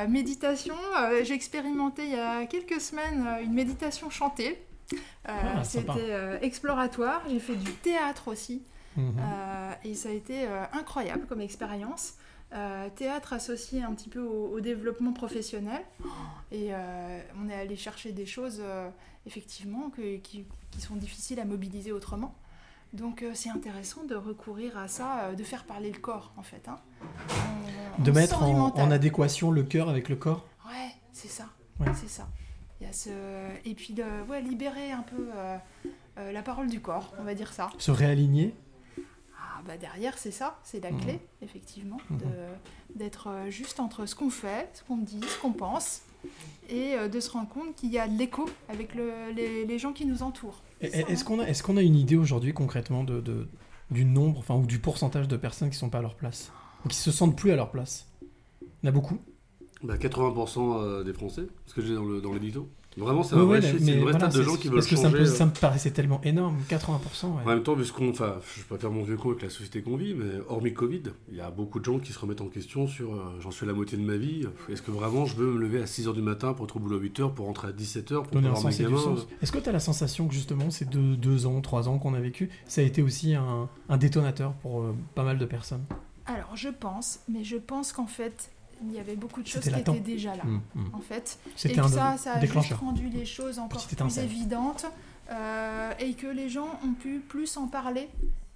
Méditation, 0.08 0.74
j'ai 1.22 1.34
expérimenté 1.34 2.04
il 2.04 2.12
y 2.12 2.18
a 2.18 2.44
quelques 2.46 2.80
semaines 2.80 3.26
une 3.42 3.52
méditation 3.52 4.10
chantée. 4.10 4.60
Euh, 4.92 4.96
Ah. 5.28 5.64
C'était 5.64 5.92
euh, 6.10 6.38
exploratoire. 6.40 7.22
J'ai 7.28 7.38
fait 7.40 7.56
du 7.56 7.72
théâtre 7.72 8.28
aussi. 8.28 8.62
Mhm. 8.96 9.14
Euh, 9.18 9.72
et 9.84 9.94
ça 9.94 10.08
a 10.08 10.12
été 10.12 10.46
incroyable 10.72 11.26
comme 11.26 11.40
expérience. 11.40 12.14
Euh, 12.52 12.88
théâtre 12.96 13.32
associé 13.32 13.82
un 13.84 13.92
petit 13.94 14.08
peu 14.08 14.20
au, 14.20 14.48
au 14.56 14.60
développement 14.60 15.12
professionnel. 15.12 15.82
Et 16.50 16.68
euh, 16.74 17.20
on 17.40 17.48
est 17.48 17.54
allé 17.54 17.76
chercher 17.76 18.10
des 18.10 18.26
choses, 18.26 18.58
euh, 18.60 18.88
effectivement, 19.26 19.90
que- 19.90 20.16
qui, 20.16 20.44
qui 20.72 20.80
sont 20.80 20.96
difficiles 20.96 21.38
à 21.38 21.44
mobiliser 21.44 21.92
autrement. 21.92 22.34
Donc 22.92 23.24
c'est 23.34 23.50
intéressant 23.50 24.02
de 24.02 24.16
recourir 24.16 24.76
à 24.76 24.88
ça, 24.88 25.32
de 25.38 25.44
faire 25.44 25.62
parler 25.62 25.92
le 25.92 25.98
corps, 26.00 26.32
en 26.36 26.42
fait. 26.42 26.66
hein. 26.66 26.78
On- 27.98 28.02
De 28.02 28.10
on 28.10 28.14
mettre 28.14 28.42
en 28.42 28.90
adéquation 28.90 29.52
le 29.52 29.62
cœur 29.62 29.88
avec 29.88 30.08
le 30.08 30.16
corps? 30.16 30.44
Ouais, 30.66 30.90
c'est 31.12 31.28
ça. 31.28 31.44
Ouais. 31.78 31.86
C'est 31.94 32.08
ça. 32.10 32.26
Il 32.80 32.86
y 32.86 32.88
a 32.88 32.92
ce... 32.92 33.10
Et 33.64 33.74
puis 33.74 33.92
de 33.94 34.04
ouais, 34.28 34.40
libérer 34.40 34.90
un 34.92 35.02
peu 35.02 35.28
euh, 35.34 35.56
euh, 36.18 36.32
la 36.32 36.42
parole 36.42 36.68
du 36.68 36.80
corps, 36.80 37.12
on 37.18 37.24
va 37.24 37.34
dire 37.34 37.52
ça. 37.52 37.70
Se 37.78 37.90
réaligner 37.90 38.54
Ah, 39.38 39.62
bah 39.66 39.76
derrière, 39.76 40.16
c'est 40.18 40.30
ça, 40.30 40.58
c'est 40.62 40.82
la 40.82 40.90
Mhm. 40.90 41.00
clé, 41.00 41.20
effectivement, 41.42 41.98
Mhm. 42.10 42.18
de- 42.18 42.98
d'être 42.98 43.26
euh, 43.28 43.50
juste 43.50 43.80
entre 43.80 44.06
ce 44.06 44.14
qu'on 44.14 44.30
fait, 44.30 44.70
ce 44.74 44.82
qu'on 44.84 44.96
dit, 44.96 45.20
ce 45.26 45.38
qu'on 45.40 45.52
pense, 45.52 46.02
et 46.68 46.94
de 47.08 47.20
se 47.20 47.30
rendre 47.30 47.48
compte 47.48 47.74
qu'il 47.76 47.90
y 47.90 47.98
a 47.98 48.06
de 48.08 48.16
l'écho 48.18 48.48
avec 48.68 48.94
le- 48.94 49.30
les, 49.34 49.64
les 49.66 49.78
gens 49.78 49.92
qui 49.92 50.04
nous 50.06 50.22
entourent. 50.22 50.62
Et- 50.80 50.86
Est-ce 50.86 51.24
qu'on 51.24 51.40
a, 51.40 51.44
est 51.48 51.60
qu'on 51.62 51.76
a 51.76 51.82
une 51.82 51.96
idée 51.96 52.16
aujourd'hui 52.16 52.52
concrètement 52.54 53.04
de, 53.04 53.20
de- 53.20 53.48
du 53.90 54.04
nombre, 54.04 54.38
enfin, 54.38 54.54
ou 54.54 54.66
du 54.66 54.78
pourcentage 54.78 55.28
de 55.28 55.36
personnes 55.36 55.68
qui 55.70 55.76
sont 55.76 55.90
pas 55.90 55.98
à 55.98 56.02
leur 56.02 56.14
place 56.14 56.50
Ou 56.84 56.88
qui 56.88 56.96
se 56.96 57.10
sentent 57.10 57.36
plus 57.36 57.50
à 57.52 57.56
leur 57.56 57.70
place? 57.70 58.06
Il 58.62 58.68
y 58.84 58.86
en 58.86 58.88
a 58.88 58.92
beaucoup 58.92 59.18
Bah, 59.82 59.96
80% 59.96 60.82
euh, 60.82 61.04
des 61.04 61.12
Français, 61.12 61.46
ce 61.66 61.74
que 61.74 61.82
j'ai 61.82 61.94
dans 61.94 62.04
le 62.04 62.20
dans 62.20 62.32
l'édito. 62.32 62.68
Vraiment, 62.96 63.22
c'est 63.22 63.36
un 63.36 63.44
vrai 63.44 63.60
ouais, 63.60 63.72
mais 63.72 63.78
c'est 63.78 63.92
une 63.92 64.00
vraie 64.00 64.10
voilà, 64.10 64.18
stade 64.18 64.34
de 64.34 64.42
gens 64.42 64.56
qui 64.56 64.66
veulent 64.66 64.74
Parce 64.78 64.88
que 64.88 64.96
ça 64.96 65.04
changer. 65.04 65.18
me, 65.18 65.22
euh, 65.22 65.26
ça 65.26 65.46
me 65.46 65.52
paraissait 65.52 65.92
tellement 65.92 66.20
énorme, 66.24 66.56
80%. 66.68 67.26
ouais. 67.26 67.42
En 67.44 67.48
même 67.48 67.62
temps, 67.62 67.74
vu 67.74 67.84
ce 67.84 67.92
qu'on. 67.92 68.10
Enfin, 68.10 68.34
je 68.56 68.62
peux 68.64 68.74
pas 68.74 68.80
faire 68.80 68.90
mon 68.90 69.04
vieux 69.04 69.16
con 69.16 69.30
avec 69.30 69.42
la 69.42 69.48
société 69.48 69.80
qu'on 69.80 69.96
vit, 69.96 70.12
mais 70.12 70.26
hormis 70.48 70.74
Covid, 70.74 71.02
il 71.30 71.36
y 71.36 71.40
a 71.40 71.50
beaucoup 71.52 71.78
de 71.78 71.84
gens 71.84 72.00
qui 72.00 72.12
se 72.12 72.18
remettent 72.18 72.40
en 72.40 72.48
question 72.48 72.88
sur 72.88 73.14
euh, 73.14 73.38
j'en 73.40 73.52
suis 73.52 73.64
à 73.64 73.68
la 73.68 73.74
moitié 73.74 73.96
de 73.96 74.02
ma 74.02 74.16
vie. 74.16 74.44
Est-ce 74.68 74.82
que 74.82 74.90
vraiment 74.90 75.24
je 75.24 75.36
veux 75.36 75.52
me 75.52 75.60
lever 75.60 75.80
à 75.80 75.84
6h 75.84 76.12
du 76.12 76.20
matin 76.20 76.52
pour 76.52 76.64
être 76.66 76.76
au 76.76 76.80
boulot 76.80 76.98
à 76.98 77.00
8h, 77.00 77.32
pour 77.32 77.46
rentrer 77.46 77.68
à 77.68 77.72
17h, 77.72 78.24
pour 78.24 78.26
Donner 78.32 78.48
un 78.48 78.52
voir 78.52 78.66
mes 78.66 78.76
gamins 78.76 78.98
sens. 78.98 79.28
Est-ce 79.40 79.52
que 79.52 79.58
tu 79.58 79.68
as 79.68 79.72
la 79.72 79.80
sensation 79.80 80.26
que 80.26 80.34
justement 80.34 80.68
ces 80.70 80.84
deux, 80.84 81.16
deux 81.16 81.46
ans, 81.46 81.60
trois 81.60 81.88
ans 81.88 81.98
qu'on 81.98 82.14
a 82.14 82.20
vécu, 82.20 82.50
ça 82.66 82.80
a 82.80 82.84
été 82.84 83.02
aussi 83.02 83.34
un, 83.36 83.68
un 83.88 83.96
détonateur 83.98 84.52
pour 84.54 84.82
euh, 84.82 84.94
pas 85.14 85.22
mal 85.22 85.38
de 85.38 85.44
personnes? 85.46 85.84
Alors, 86.26 86.54
je 86.56 86.68
pense, 86.68 87.20
mais 87.28 87.44
je 87.44 87.56
pense 87.56 87.92
qu'en 87.92 88.06
fait, 88.06 88.50
il 88.82 88.92
y 88.92 88.98
avait 88.98 89.16
beaucoup 89.16 89.42
de 89.42 89.46
choses 89.46 89.62
qui 89.62 89.68
étaient 89.68 90.00
déjà 90.00 90.34
là, 90.36 90.44
Mm, 90.44 90.60
mm. 90.74 90.94
en 90.94 91.00
fait. 91.00 91.38
Et 91.64 91.72
que 91.72 91.88
ça, 91.88 92.16
ça 92.16 92.34
a 92.34 92.44
juste 92.44 92.72
rendu 92.72 93.08
les 93.08 93.26
choses 93.26 93.58
encore 93.58 93.78
Petite 93.78 93.88
plus 93.88 93.94
étincelle. 93.94 94.24
évidentes, 94.24 94.86
euh, 95.30 95.92
et 95.98 96.14
que 96.14 96.26
les 96.26 96.48
gens 96.48 96.68
ont 96.84 96.92
pu 96.94 97.20
plus 97.20 97.56
en 97.56 97.68
parler, 97.68 98.08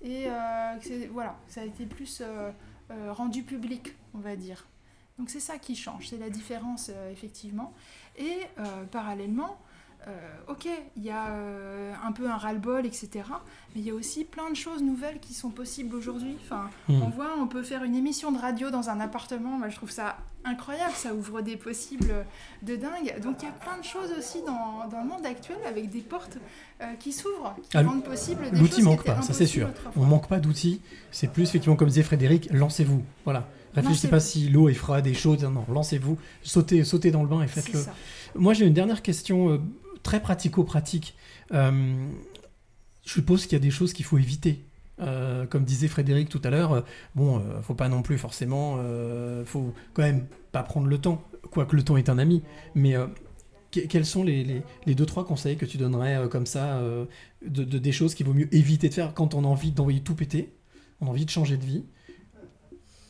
et 0.02 0.26
euh, 0.26 0.74
que 0.82 1.08
voilà, 1.08 1.36
ça 1.48 1.60
a 1.60 1.64
été 1.64 1.86
plus 1.86 2.22
euh, 2.22 2.50
rendu 3.10 3.42
public, 3.42 3.94
on 4.14 4.18
va 4.18 4.36
dire. 4.36 4.66
Donc 5.18 5.30
c'est 5.30 5.40
ça 5.40 5.58
qui 5.58 5.76
change, 5.76 6.08
c'est 6.08 6.18
la 6.18 6.30
différence, 6.30 6.90
effectivement. 7.12 7.72
Et 8.18 8.40
parallèlement, 8.90 9.56
ok, 10.48 10.68
il 10.96 11.02
y 11.02 11.10
a 11.10 11.28
euh, 11.28 11.92
un 12.06 12.12
peu 12.12 12.28
un 12.28 12.36
ras-le-bol, 12.36 12.84
etc. 12.86 13.08
Mais 13.74 13.80
il 13.80 13.86
y 13.86 13.90
a 13.90 13.94
aussi 13.94 14.24
plein 14.24 14.50
de 14.50 14.56
choses 14.56 14.82
nouvelles 14.82 15.18
qui 15.20 15.34
sont 15.34 15.50
possibles 15.50 15.94
aujourd'hui. 15.96 16.36
Enfin, 16.44 16.68
Mm. 16.88 17.02
on 17.02 17.08
voit, 17.08 17.30
on 17.40 17.46
peut 17.46 17.62
faire 17.62 17.82
une 17.84 17.94
émission 17.96 18.30
de 18.32 18.38
radio 18.38 18.70
dans 18.70 18.90
un 18.90 19.00
appartement. 19.00 19.58
Moi, 19.58 19.68
je 19.70 19.76
trouve 19.76 19.90
ça 19.90 20.16
incroyable. 20.44 20.92
Ça 20.94 21.14
ouvre 21.14 21.40
des 21.40 21.56
possibles 21.56 22.12
de 22.62 22.76
dingue. 22.76 23.18
Donc, 23.22 23.36
il 23.40 23.46
y 23.46 23.48
a 23.48 23.52
plein 23.52 23.78
de 23.78 23.84
choses 23.84 24.10
aussi 24.18 24.38
dans, 24.46 24.86
dans 24.90 25.02
le 25.02 25.08
monde 25.08 25.24
actuel 25.24 25.56
avec 25.66 25.88
des 25.90 26.00
portes 26.00 26.36
euh, 26.82 26.92
qui 27.00 27.12
s'ouvrent, 27.12 27.54
qui 27.62 27.76
Ah, 27.76 27.82
rendent 27.82 28.04
possible 28.04 28.42
des 28.44 28.50
choses 28.50 28.60
L'outil 28.60 28.82
manque 28.82 29.04
pas, 29.04 29.22
ça 29.22 29.32
c'est 29.32 29.46
sûr. 29.46 29.70
On 29.96 30.04
manque 30.04 30.28
pas 30.28 30.38
d'outils. 30.40 30.80
C'est 31.10 31.32
plus 31.32 31.44
effectivement 31.44 31.76
comme 31.76 31.88
disait 31.88 32.02
Frédéric, 32.02 32.48
lancez-vous. 32.52 33.02
Voilà. 33.24 33.48
Réfléchissez 33.74 34.06
pas 34.08 34.20
si 34.20 34.48
l'eau 34.50 34.68
est 34.68 34.74
froide 34.74 35.04
et 35.08 35.14
chaude. 35.14 35.42
Non, 35.42 35.64
lancez-vous. 35.68 36.16
Sautez, 36.44 36.84
sautez 36.84 37.10
dans 37.10 37.22
le 37.22 37.28
bain 37.28 37.42
et 37.42 37.48
faites-le. 37.48 37.80
Moi 38.36 38.52
j'ai 38.52 38.66
une 38.66 38.72
dernière 38.74 39.02
question 39.02 39.50
euh, 39.50 39.58
très 40.04 40.20
pratico-pratique. 40.22 41.16
Euh, 41.52 42.08
je 43.04 43.10
suppose 43.12 43.42
qu'il 43.46 43.54
y 43.54 43.56
a 43.56 43.58
des 43.58 43.72
choses 43.72 43.92
qu'il 43.92 44.04
faut 44.04 44.18
éviter. 44.18 44.64
Euh, 45.00 45.44
comme 45.46 45.64
disait 45.64 45.88
Frédéric 45.88 46.28
tout 46.28 46.40
à 46.44 46.50
l'heure, 46.50 46.72
euh, 46.72 46.80
bon, 47.16 47.42
faut 47.62 47.74
pas 47.74 47.88
non 47.88 48.02
plus 48.02 48.16
forcément, 48.16 48.78
faut 49.44 49.74
quand 49.92 50.02
même 50.02 50.26
pas 50.52 50.62
prendre 50.62 50.86
le 50.86 50.98
temps, 50.98 51.20
quoique 51.50 51.74
le 51.74 51.82
temps 51.82 51.96
est 51.96 52.08
un 52.08 52.18
ami. 52.18 52.44
Mais 52.76 52.94
que- 53.72 53.80
quels 53.80 54.06
sont 54.06 54.22
les, 54.22 54.62
deux 54.86 55.06
trois 55.06 55.26
conseils 55.26 55.56
que 55.56 55.66
tu 55.66 55.78
donnerais 55.78 56.28
comme 56.30 56.46
ça, 56.46 56.80
de, 57.44 57.64
de- 57.64 57.78
des 57.78 57.92
choses 57.92 58.14
qu'il 58.14 58.26
vaut 58.26 58.34
mieux 58.34 58.54
éviter 58.54 58.88
de 58.88 58.94
faire 58.94 59.14
quand 59.14 59.34
on 59.34 59.42
a 59.42 59.48
envie 59.48 59.72
d'envoyer 59.72 60.00
tout 60.00 60.14
péter, 60.14 60.52
on 61.00 61.08
a 61.08 61.10
envie 61.10 61.24
de 61.24 61.30
changer 61.30 61.56
de 61.56 61.64
vie, 61.64 61.82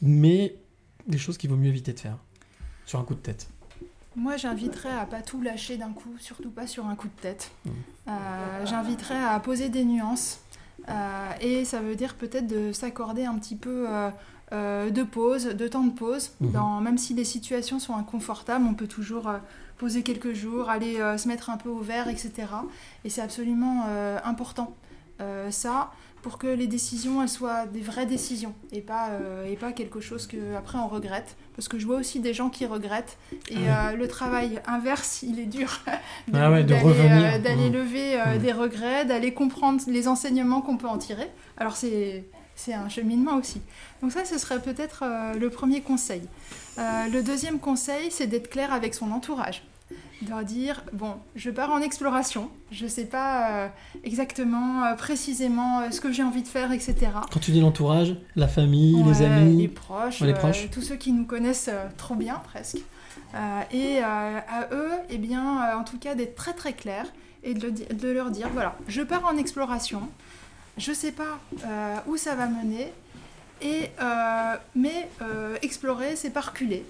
mais 0.01 0.57
des 1.07 1.19
choses 1.19 1.37
qu'il 1.37 1.51
vaut 1.51 1.57
mieux 1.57 1.69
éviter 1.69 1.93
de 1.93 2.01
faire 2.01 2.19
sur 2.87 2.99
un 2.99 3.05
coup 3.05 3.15
de 3.15 3.21
tête? 3.21 3.49
Moi, 4.17 4.37
j'inviterais 4.37 4.97
à 4.97 5.07
pas 5.07 5.23
tout 5.23 5.41
lâcher 5.41 5.77
d'un 5.77 5.93
coup, 5.93 6.11
surtout 6.19 6.51
pas 6.51 6.67
sur 6.67 6.87
un 6.87 6.95
coup 6.95 7.09
de 7.09 7.21
tête. 7.21 7.51
Mmh. 7.65 7.71
Euh, 8.09 8.67
j'inviterais 8.67 9.23
à 9.23 9.39
poser 9.41 9.69
des 9.69 9.85
nuances. 9.85 10.41
euh, 10.89 11.31
et 11.41 11.65
ça 11.65 11.81
veut 11.81 11.97
dire 11.97 12.15
peut-être 12.15 12.47
de 12.47 12.73
s'accorder 12.73 13.25
un 13.25 13.39
petit 13.39 13.57
peu 13.57 13.87
euh, 14.53 14.91
de 14.91 15.03
pause, 15.03 15.47
de 15.47 15.69
temps 15.69 15.85
de 15.85 15.93
pause. 15.93 16.33
Dans, 16.41 16.81
même 16.81 16.99
si 16.99 17.15
les 17.15 17.25
situations 17.25 17.79
sont 17.79 17.97
inconfortables, 17.97 18.65
on 18.69 18.75
peut 18.75 18.87
toujours 18.87 19.33
poser 19.79 20.03
quelques 20.03 20.33
jours, 20.33 20.71
aller 20.71 20.97
se 21.17 21.27
mettre 21.27 21.51
un 21.51 21.57
peu 21.57 21.69
au 21.69 21.81
vert, 21.81 22.09
etc. 22.09 22.33
Et 23.05 23.11
c'est 23.11 23.23
absolument 23.23 23.87
important. 24.25 24.77
Ça, 25.51 25.91
pour 26.25 26.39
que 26.39 26.47
les 26.47 26.67
décisions 26.67 27.23
elles 27.23 27.29
soient 27.29 27.67
des 27.67 27.83
vraies 27.83 28.07
décisions 28.07 28.55
et 28.73 28.81
pas, 28.81 29.11
euh, 29.11 29.45
et 29.45 29.57
pas 29.57 29.73
quelque 29.73 30.01
chose 30.01 30.27
que 30.27 30.57
après 30.57 30.79
on 30.79 30.89
regrette. 30.89 31.37
Parce 31.55 31.69
que 31.69 31.79
je 31.79 31.85
vois 31.85 31.99
aussi 31.99 32.19
des 32.19 32.33
gens 32.33 32.49
qui 32.49 32.65
regrettent 32.65 33.19
et 33.51 33.57
Ah 33.69 33.91
euh, 33.91 33.93
le 33.97 34.09
travail 34.09 34.59
inverse, 34.67 35.23
il 35.23 35.39
est 35.39 35.45
dur. 35.45 35.81
Ah 36.33 36.51
ouais, 36.51 36.65
d'aller, 36.65 36.83
euh, 36.87 37.69
Mmh. 37.69 37.73
lever 37.73 38.17
Mmh. 38.17 38.39
des 38.39 38.53
regrets, 38.53 39.05
d'aller 39.05 39.35
comprendre 39.35 39.83
les 39.87 40.09
enseignements 40.09 40.63
qu'on 40.63 40.79
peut 40.79 40.89
en 40.89 40.97
tirer. 40.97 41.31
Alors 41.59 41.77
c'est 41.77 42.25
c'est 42.57 42.73
un 42.73 42.89
cheminement 42.89 43.37
aussi. 43.37 43.61
Donc 44.01 44.13
ça, 44.13 44.25
ce 44.25 44.39
serait 44.39 44.63
peut-être 44.63 45.05
le 45.39 45.51
premier 45.51 45.81
conseil. 45.83 46.23
Le 46.79 47.21
deuxième 47.21 47.59
conseil, 47.59 48.11
c'est 48.11 48.29
d'être 48.29 48.49
clair 48.49 48.73
avec 48.73 48.95
son 48.95 49.11
entourage. 49.11 49.63
De 50.25 50.31
leur 50.31 50.45
dire, 50.45 50.83
bon, 50.93 51.15
je 51.37 51.51
pars 51.51 51.71
en 51.71 51.81
exploration, 51.81 52.49
je 52.71 52.85
ne 52.85 52.89
sais 52.89 53.05
pas 53.05 53.65
euh, 53.65 53.69
exactement, 54.05 54.85
euh, 54.85 54.95
précisément 54.95 55.81
euh, 55.81 55.91
ce 55.91 56.01
que 56.01 56.13
j'ai 56.13 56.23
envie 56.23 56.43
de 56.43 56.49
faire, 56.49 56.73
etc. 56.73 56.95
Quand 57.31 57.41
tu 57.41 57.51
dis 57.51 57.61
l'entourage, 57.61 58.17
la 58.37 58.49
famille, 58.49 59.03
les 59.03 59.23
amis, 59.23 59.63
les 59.63 59.69
proches, 59.69 60.21
Ouais, 60.21 60.29
les 60.29 60.35
proches. 60.35 60.71
tous 60.71 60.83
ceux 60.83 60.97
qui 60.97 61.13
nous 61.13 61.25
connaissent 61.27 61.71
trop 61.97 62.15
bien 62.15 62.41
presque. 62.45 62.79
Et 63.73 63.99
à 63.99 64.69
eux, 64.73 64.93
eh 65.11 65.19
bien, 65.19 65.77
en 65.77 65.85
tout 65.85 65.99
cas, 65.99 66.15
d'être 66.15 66.37
très 66.37 66.53
très 66.53 66.73
clair 66.73 67.07
et 67.43 67.53
de, 67.55 67.67
le 67.67 67.95
de 67.95 68.09
leur 68.09 68.31
dire 68.31 68.49
voilà, 68.53 68.77
je 68.89 69.03
pars 69.03 69.25
en 69.27 69.37
exploration, 69.37 70.09
je 70.79 70.93
sais 70.93 71.13
pas 71.13 71.39
où 72.07 72.17
ça 72.17 72.35
va 72.35 72.47
mener, 72.47 72.93
et, 73.61 73.91
euh, 74.01 74.57
mais 74.75 75.09
euh, 75.23 75.57
explorer, 75.63 76.17
c'est 76.17 76.31
pas 76.31 76.41
reculer. 76.41 76.85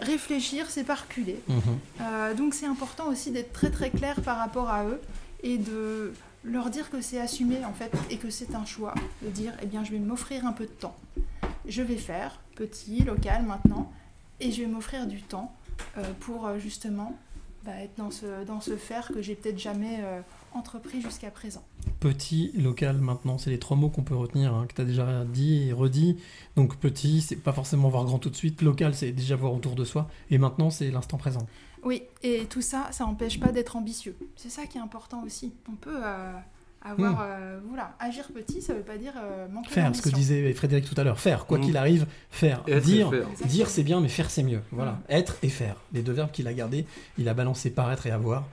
Réfléchir, 0.00 0.70
c'est 0.70 0.84
pas 0.84 0.94
reculer. 0.94 1.40
Mhm. 1.48 1.60
Euh, 2.00 2.34
donc 2.34 2.54
c'est 2.54 2.66
important 2.66 3.08
aussi 3.08 3.30
d'être 3.30 3.52
très 3.52 3.70
très 3.70 3.90
clair 3.90 4.20
par 4.22 4.38
rapport 4.38 4.70
à 4.70 4.84
eux 4.84 5.00
et 5.42 5.58
de 5.58 6.12
leur 6.44 6.70
dire 6.70 6.90
que 6.90 7.00
c'est 7.00 7.20
assumé 7.20 7.64
en 7.64 7.72
fait 7.72 7.92
et 8.10 8.16
que 8.16 8.30
c'est 8.30 8.54
un 8.54 8.64
choix. 8.64 8.94
De 9.22 9.28
dire 9.28 9.52
eh 9.62 9.66
bien 9.66 9.84
je 9.84 9.92
vais 9.92 9.98
m'offrir 9.98 10.46
un 10.46 10.52
peu 10.52 10.64
de 10.64 10.70
temps. 10.70 10.96
Je 11.66 11.82
vais 11.82 11.96
faire 11.96 12.40
petit, 12.54 13.02
local 13.02 13.42
maintenant 13.42 13.92
et 14.40 14.52
je 14.52 14.62
vais 14.62 14.68
m'offrir 14.68 15.06
du 15.06 15.22
temps 15.22 15.54
pour 16.20 16.48
justement 16.58 17.16
bah, 17.64 17.72
être 17.80 17.96
dans 17.96 18.10
ce, 18.10 18.44
dans 18.44 18.60
ce 18.60 18.76
faire 18.76 19.08
que 19.08 19.22
j'ai 19.22 19.34
peut-être 19.34 19.58
jamais 19.58 20.00
entrepris 20.54 21.00
jusqu'à 21.00 21.30
présent. 21.30 21.62
petit, 22.00 22.52
local, 22.56 22.98
maintenant, 22.98 23.38
c'est 23.38 23.50
les 23.50 23.58
trois 23.58 23.76
mots 23.76 23.88
qu'on 23.88 24.02
peut 24.02 24.14
retenir, 24.16 24.54
hein, 24.54 24.66
que 24.68 24.74
tu 24.74 24.80
as 24.80 24.84
déjà 24.84 25.24
dit 25.24 25.68
et 25.68 25.72
redit. 25.72 26.18
Donc 26.56 26.76
petit, 26.76 27.20
c'est 27.22 27.36
pas 27.36 27.52
forcément 27.52 27.88
voir 27.88 28.04
grand 28.04 28.18
tout 28.18 28.30
de 28.30 28.36
suite. 28.36 28.62
Local, 28.62 28.94
c'est 28.94 29.12
déjà 29.12 29.36
voir 29.36 29.52
autour 29.54 29.74
de 29.74 29.84
soi. 29.84 30.08
Et 30.30 30.38
maintenant, 30.38 30.70
c'est 30.70 30.90
l'instant 30.90 31.16
présent. 31.16 31.46
Oui, 31.82 32.02
et 32.22 32.46
tout 32.46 32.62
ça, 32.62 32.88
ça 32.92 33.04
n'empêche 33.04 33.38
pas 33.40 33.52
d'être 33.52 33.76
ambitieux. 33.76 34.16
C'est 34.36 34.48
ça 34.50 34.66
qui 34.66 34.78
est 34.78 34.80
important 34.80 35.22
aussi. 35.24 35.52
On 35.70 35.76
peut 35.76 35.98
euh, 36.02 36.32
avoir, 36.82 37.12
Mm. 37.14 37.18
euh, 37.22 37.60
voilà, 37.68 37.94
agir 37.98 38.26
petit, 38.34 38.62
ça 38.62 38.72
veut 38.74 38.80
pas 38.82 38.96
dire 38.98 39.12
euh, 39.16 39.48
manquer 39.48 39.70
Faire, 39.70 39.94
ce 39.96 40.00
que 40.02 40.08
disait 40.10 40.52
Frédéric 40.54 40.84
tout 40.86 40.98
à 40.98 41.04
l'heure. 41.04 41.18
Faire, 41.20 41.44
quoi 41.46 41.58
Mm. 41.58 41.60
qu'il 41.62 41.76
arrive, 41.76 42.06
faire. 42.30 42.62
Et 42.66 42.80
dire, 42.80 43.10
faire. 43.10 43.46
dire 43.48 43.68
c'est 43.70 43.82
bien, 43.82 44.00
mais 44.00 44.08
faire 44.08 44.30
c'est 44.30 44.42
mieux. 44.42 44.60
Voilà. 44.72 44.92
Mm. 44.92 44.98
Être 45.10 45.36
et 45.42 45.48
faire. 45.48 45.76
Les 45.92 46.02
deux 46.02 46.12
verbes 46.12 46.30
qu'il 46.30 46.46
a 46.48 46.54
gardés, 46.54 46.86
il 47.18 47.28
a 47.28 47.34
balancé 47.34 47.70
paraître 47.70 48.06
et 48.06 48.10
avoir. 48.10 48.44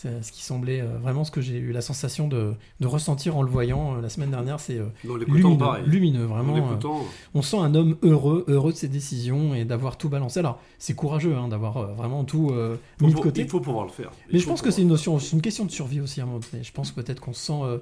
C'est 0.00 0.22
ce 0.22 0.30
qui 0.30 0.44
semblait 0.44 0.80
euh, 0.80 0.96
vraiment 0.98 1.24
ce 1.24 1.32
que 1.32 1.40
j'ai 1.40 1.58
eu 1.58 1.72
la 1.72 1.80
sensation 1.80 2.28
de, 2.28 2.54
de 2.78 2.86
ressentir 2.86 3.36
en 3.36 3.42
le 3.42 3.50
voyant 3.50 3.96
euh, 3.96 4.00
la 4.00 4.08
semaine 4.08 4.30
dernière. 4.30 4.60
C'est 4.60 4.78
euh, 4.78 4.86
lumineux, 5.02 5.58
pareil. 5.58 5.82
lumineux, 5.88 6.24
En 6.26 6.28
vraiment. 6.28 6.56
euh, 6.56 6.88
on 7.34 7.42
sent 7.42 7.56
un 7.58 7.74
homme 7.74 7.96
heureux, 8.02 8.44
heureux 8.46 8.70
de 8.70 8.76
ses 8.76 8.86
décisions 8.86 9.54
et 9.56 9.64
d'avoir 9.64 9.98
tout 9.98 10.08
balancé. 10.08 10.38
Alors, 10.38 10.60
c'est 10.78 10.94
courageux 10.94 11.34
hein, 11.34 11.48
d'avoir 11.48 11.78
euh, 11.78 11.86
vraiment 11.94 12.22
tout 12.22 12.50
euh, 12.52 12.76
mis 13.00 13.12
de 13.12 13.18
côté. 13.18 13.42
il 13.42 13.48
faut 13.48 13.58
pouvoir 13.58 13.86
le 13.86 13.90
faire. 13.90 14.12
Il 14.28 14.34
Mais 14.34 14.38
je 14.38 14.46
pense 14.46 14.62
que 14.62 14.70
c'est 14.70 14.82
une 14.82 14.88
notion, 14.88 15.18
c'est 15.18 15.34
une 15.34 15.42
question 15.42 15.64
de 15.64 15.72
survie 15.72 16.00
aussi 16.00 16.20
à 16.20 16.22
un 16.22 16.26
moment 16.26 16.38
donné. 16.52 16.62
Je 16.62 16.70
pense 16.72 16.92
peut-être 16.92 17.18
qu'on 17.20 17.32
se 17.32 17.44
sent, 17.46 17.52
euh, 17.64 17.78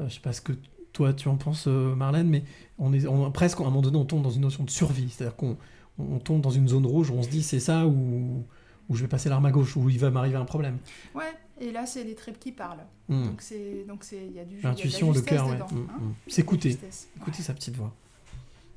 euh, 0.00 0.08
je 0.08 0.14
sais 0.14 0.20
pas 0.20 0.32
ce 0.32 0.40
que 0.40 0.52
toi 0.92 1.12
tu 1.12 1.28
en 1.28 1.36
penses, 1.36 1.68
Marlène, 1.68 2.26
mais 2.28 2.42
on 2.80 2.92
est 2.92 3.06
on- 3.06 3.30
presque 3.30 3.60
à 3.60 3.62
un 3.62 3.66
moment 3.66 3.80
donné 3.80 3.96
on 3.96 4.04
tombe 4.04 4.22
dans 4.22 4.30
une 4.30 4.42
notion 4.42 4.64
de 4.64 4.70
survie, 4.70 5.08
c'est-à-dire 5.08 5.36
qu'on 5.36 5.56
on 6.00 6.18
tombe 6.18 6.40
dans 6.40 6.50
une 6.50 6.66
zone 6.66 6.84
rouge 6.84 7.10
où 7.10 7.14
on 7.14 7.22
se 7.22 7.28
dit 7.28 7.44
c'est 7.44 7.60
ça 7.60 7.86
ou 7.86 8.44
où 8.88 8.96
je 8.96 9.02
vais 9.02 9.06
passer 9.08 9.28
l'arme 9.28 9.46
à 9.46 9.52
gauche 9.52 9.76
où 9.76 9.88
il 9.88 10.00
va 10.00 10.10
m'arriver 10.10 10.34
un 10.34 10.44
problème. 10.44 10.78
Ouais, 11.14 11.22
et 11.60 11.70
là, 11.72 11.86
c'est 11.86 12.04
les 12.04 12.14
tripes 12.14 12.38
qui 12.40 12.52
parlent. 12.52 12.84
Mm. 13.08 13.24
Donc, 13.26 13.42
c'est, 13.42 13.84
donc 13.86 14.04
c'est, 14.04 14.24
il 14.26 14.32
y 14.34 14.40
a 14.40 14.44
du 14.44 14.60
L'intuition, 14.60 15.12
le 15.12 15.20
cœur, 15.20 15.46
ouais. 15.46 15.54
dedans, 15.54 15.66
Mm, 15.70 15.86
hein. 15.90 15.98
mm. 16.26 16.30
S'écouter, 16.30 16.78
écouter 17.16 17.42
sa 17.42 17.54
petite 17.54 17.76
voix. 17.76 17.94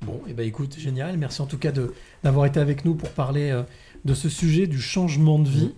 Bon, 0.02 0.20
et 0.28 0.34
ben 0.34 0.46
écoute, 0.46 0.76
génial. 0.78 1.16
Merci 1.16 1.40
en 1.40 1.46
tout 1.46 1.56
cas 1.58 1.72
de 1.72 1.94
d'avoir 2.22 2.44
été 2.46 2.60
avec 2.60 2.84
nous 2.84 2.94
pour 2.94 3.08
parler 3.10 3.50
euh, 3.50 3.62
de 4.04 4.12
ce 4.12 4.28
sujet 4.28 4.66
du 4.66 4.78
changement 4.80 5.38
de 5.38 5.48
vie. 5.48 5.72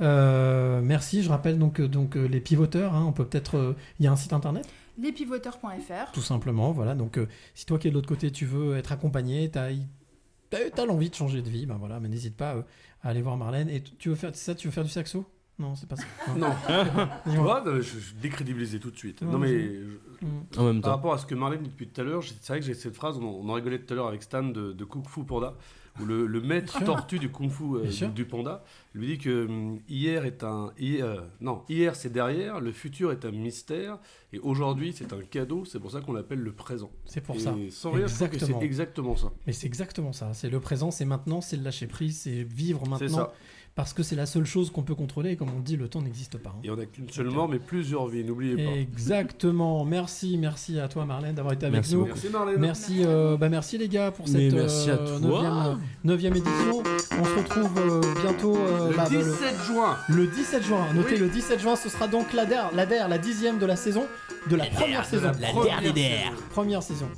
Euh, 0.00 0.80
merci. 0.82 1.22
Je 1.22 1.28
rappelle 1.28 1.58
donc 1.58 1.80
euh, 1.80 1.88
donc 1.88 2.14
les 2.14 2.40
pivoteurs. 2.40 2.94
hein, 2.94 3.04
on 3.08 3.12
peut 3.12 3.26
peut-être, 3.26 3.56
euh, 3.58 3.76
il 3.98 4.04
y 4.04 4.06
a 4.08 4.12
un 4.12 4.16
site 4.16 4.32
internet? 4.32 4.68
Lespivoteurs.fr. 4.98 6.12
Tout 6.12 6.20
simplement, 6.20 6.70
voilà. 6.72 6.94
Donc, 6.94 7.18
euh, 7.18 7.26
si 7.54 7.66
toi 7.66 7.78
qui 7.78 7.88
es 7.88 7.90
de 7.90 7.94
l'autre 7.96 8.08
côté, 8.08 8.30
tu 8.30 8.44
veux 8.46 8.76
être 8.76 8.92
accompagné, 8.92 9.50
tu 9.50 9.58
as, 9.58 10.84
l'envie 10.86 11.10
de 11.10 11.14
changer 11.14 11.42
de 11.42 11.48
vie, 11.48 11.66
ben 11.66 11.76
voilà, 11.78 11.98
mais 11.98 12.08
n'hésite 12.08 12.36
pas 12.36 12.56
euh, 12.56 12.62
à 13.02 13.08
aller 13.08 13.22
voir 13.22 13.36
Marlène. 13.36 13.68
Et 13.70 13.82
tu 13.82 14.10
veux 14.10 14.14
faire 14.14 14.36
ça, 14.36 14.54
tu 14.54 14.68
veux 14.68 14.72
faire 14.72 14.84
du 14.84 14.90
saxo? 14.90 15.24
Non, 15.62 15.74
c'est 15.74 15.88
pas 15.88 15.96
ça. 15.96 16.04
Non. 16.36 16.50
tu 17.30 17.36
vois, 17.38 17.62
je, 17.66 17.80
je 17.80 18.14
décrédibilisais 18.20 18.78
tout 18.78 18.90
de 18.90 18.96
suite. 18.98 19.22
Ouais, 19.22 19.28
non, 19.28 19.38
mais. 19.38 19.48
je- 19.48 19.74
je- 19.90 19.98
Mm. 20.22 20.26
En 20.60 20.64
même 20.66 20.80
Par 20.80 20.92
temps. 20.92 20.96
rapport 20.98 21.12
à 21.14 21.18
ce 21.18 21.26
que 21.26 21.34
Marlène 21.34 21.62
dit 21.64 21.70
depuis 21.70 21.88
tout 21.88 22.00
à 22.00 22.04
l'heure, 22.04 22.22
j'ai- 22.22 22.34
c'est 22.40 22.52
vrai 22.52 22.60
que 22.60 22.64
j'ai 22.66 22.74
cette 22.74 22.94
phrase, 22.94 23.18
on 23.18 23.24
en, 23.24 23.40
on 23.44 23.48
en 23.48 23.54
rigolait 23.54 23.80
tout 23.80 23.92
à 23.92 23.96
l'heure 23.96 24.06
avec 24.06 24.22
Stan 24.22 24.44
de, 24.44 24.72
de 24.72 24.84
Kung 24.84 25.04
Fu 25.04 25.24
Panda, 25.24 25.54
où 26.00 26.04
le, 26.04 26.26
le 26.28 26.40
maître 26.40 26.76
sûr. 26.76 26.86
tortue 26.86 27.18
du 27.18 27.28
Kung 27.32 27.50
Fu 27.50 27.64
euh, 27.74 27.80
Bien 27.82 27.90
sûr. 27.90 28.06
du, 28.10 28.14
du 28.14 28.24
panda 28.26 28.62
lui 28.94 29.08
dit 29.08 29.18
que 29.18 29.46
hum, 29.48 29.80
hier 29.88 30.24
est 30.24 30.44
un. 30.44 30.70
hi- 30.78 31.02
euh, 31.02 31.22
non, 31.40 31.64
hier 31.68 31.96
c'est 31.96 32.12
derrière, 32.12 32.60
le 32.60 32.70
futur 32.70 33.10
est 33.10 33.24
un 33.24 33.32
mystère, 33.32 33.98
et 34.32 34.38
aujourd'hui 34.38 34.92
c'est 34.96 35.12
un 35.12 35.22
cadeau, 35.22 35.64
c'est 35.64 35.80
pour 35.80 35.90
ça 35.90 36.00
qu'on 36.00 36.12
l'appelle 36.12 36.38
le 36.38 36.52
présent. 36.52 36.92
C'est 37.04 37.20
pour 37.20 37.34
Et 37.34 37.40
ça. 37.40 37.56
Sans 37.70 37.90
rire, 37.90 38.06
je 38.06 38.14
trouve 38.14 38.28
que 38.28 38.38
c'est 38.38 38.62
exactement 38.62 39.16
ça. 39.16 39.32
Mais 39.48 39.52
c'est 39.52 39.66
exactement 39.66 40.12
ça. 40.12 40.34
C'est 40.34 40.50
le 40.50 40.60
présent, 40.60 40.92
c'est 40.92 41.04
maintenant, 41.04 41.40
c'est 41.40 41.56
le 41.56 41.64
lâcher 41.64 41.88
prise, 41.88 42.20
c'est 42.20 42.44
vivre 42.44 42.86
maintenant. 42.86 43.08
ça. 43.08 43.32
Parce 43.74 43.94
que 43.94 44.02
c'est 44.02 44.16
la 44.16 44.26
seule 44.26 44.44
chose 44.44 44.70
qu'on 44.70 44.82
peut 44.82 44.94
contrôler. 44.94 45.30
Et 45.30 45.36
comme 45.36 45.48
on 45.56 45.60
dit, 45.60 45.78
le 45.78 45.88
temps 45.88 46.02
n'existe 46.02 46.36
pas. 46.36 46.50
hein. 46.50 46.60
Et 46.62 46.68
on 46.70 46.76
n'a 46.76 46.84
qu'une 46.84 47.08
seule 47.08 47.30
mort, 47.30 47.48
mais 47.48 47.58
plusieurs 47.58 48.06
vies, 48.06 48.22
n'oubliez 48.22 48.54
pas. 48.54 48.70
Exactement. 48.72 49.82
Merci, 49.86 50.36
merci 50.36 50.78
à 50.78 50.88
toi 50.88 51.06
Marlène 51.06 51.34
d'avoir 51.34 51.54
été 51.54 51.64
avec 51.64 51.76
Merci 51.76 51.94
nous. 51.94 52.00
beaucoup. 52.00 52.12
Merci, 52.12 52.28
Marlène. 52.28 52.58
Merci, 52.60 53.02
euh, 53.06 53.36
bah, 53.38 53.48
merci 53.48 53.78
les 53.78 53.88
gars 53.88 54.10
pour 54.10 54.28
cette 54.28 54.52
merci 54.52 54.90
à 54.90 54.94
euh, 54.94 55.18
toi. 55.18 55.42
neuvième, 55.42 55.78
neuvième 56.04 56.32
édition. 56.36 56.82
On 57.18 57.24
se 57.24 57.34
retrouve 57.38 57.78
euh, 57.78 58.00
bientôt. 58.22 58.56
euh, 58.56 58.90
Le 58.90 58.96
bah, 58.96 59.04
bah, 59.10 59.16
17 59.16 59.54
juin. 59.66 59.96
Le 60.10 60.26
17 60.26 60.62
juin. 60.64 60.86
Notez 60.94 61.14
Oui. 61.14 61.20
le 61.20 61.28
17 61.30 61.60
juin. 61.60 61.76
Ce 61.76 61.88
sera 61.88 62.08
donc 62.08 62.32
la 62.34 62.44
der, 62.44 62.70
la 62.74 62.84
der, 62.84 63.08
la 63.08 63.16
dixième 63.18 63.58
de 63.58 63.64
la 63.64 63.76
saison, 63.76 64.04
de 64.50 64.56
la, 64.56 64.66
première 64.66 65.00
der, 65.00 65.04
saison. 65.06 65.32
la 65.40 65.48
Première 65.48 65.80
der 65.80 65.92
des 65.94 66.00
der. 66.02 66.10
saison. 66.18 66.42
Première 66.50 66.82
saison. 66.82 67.08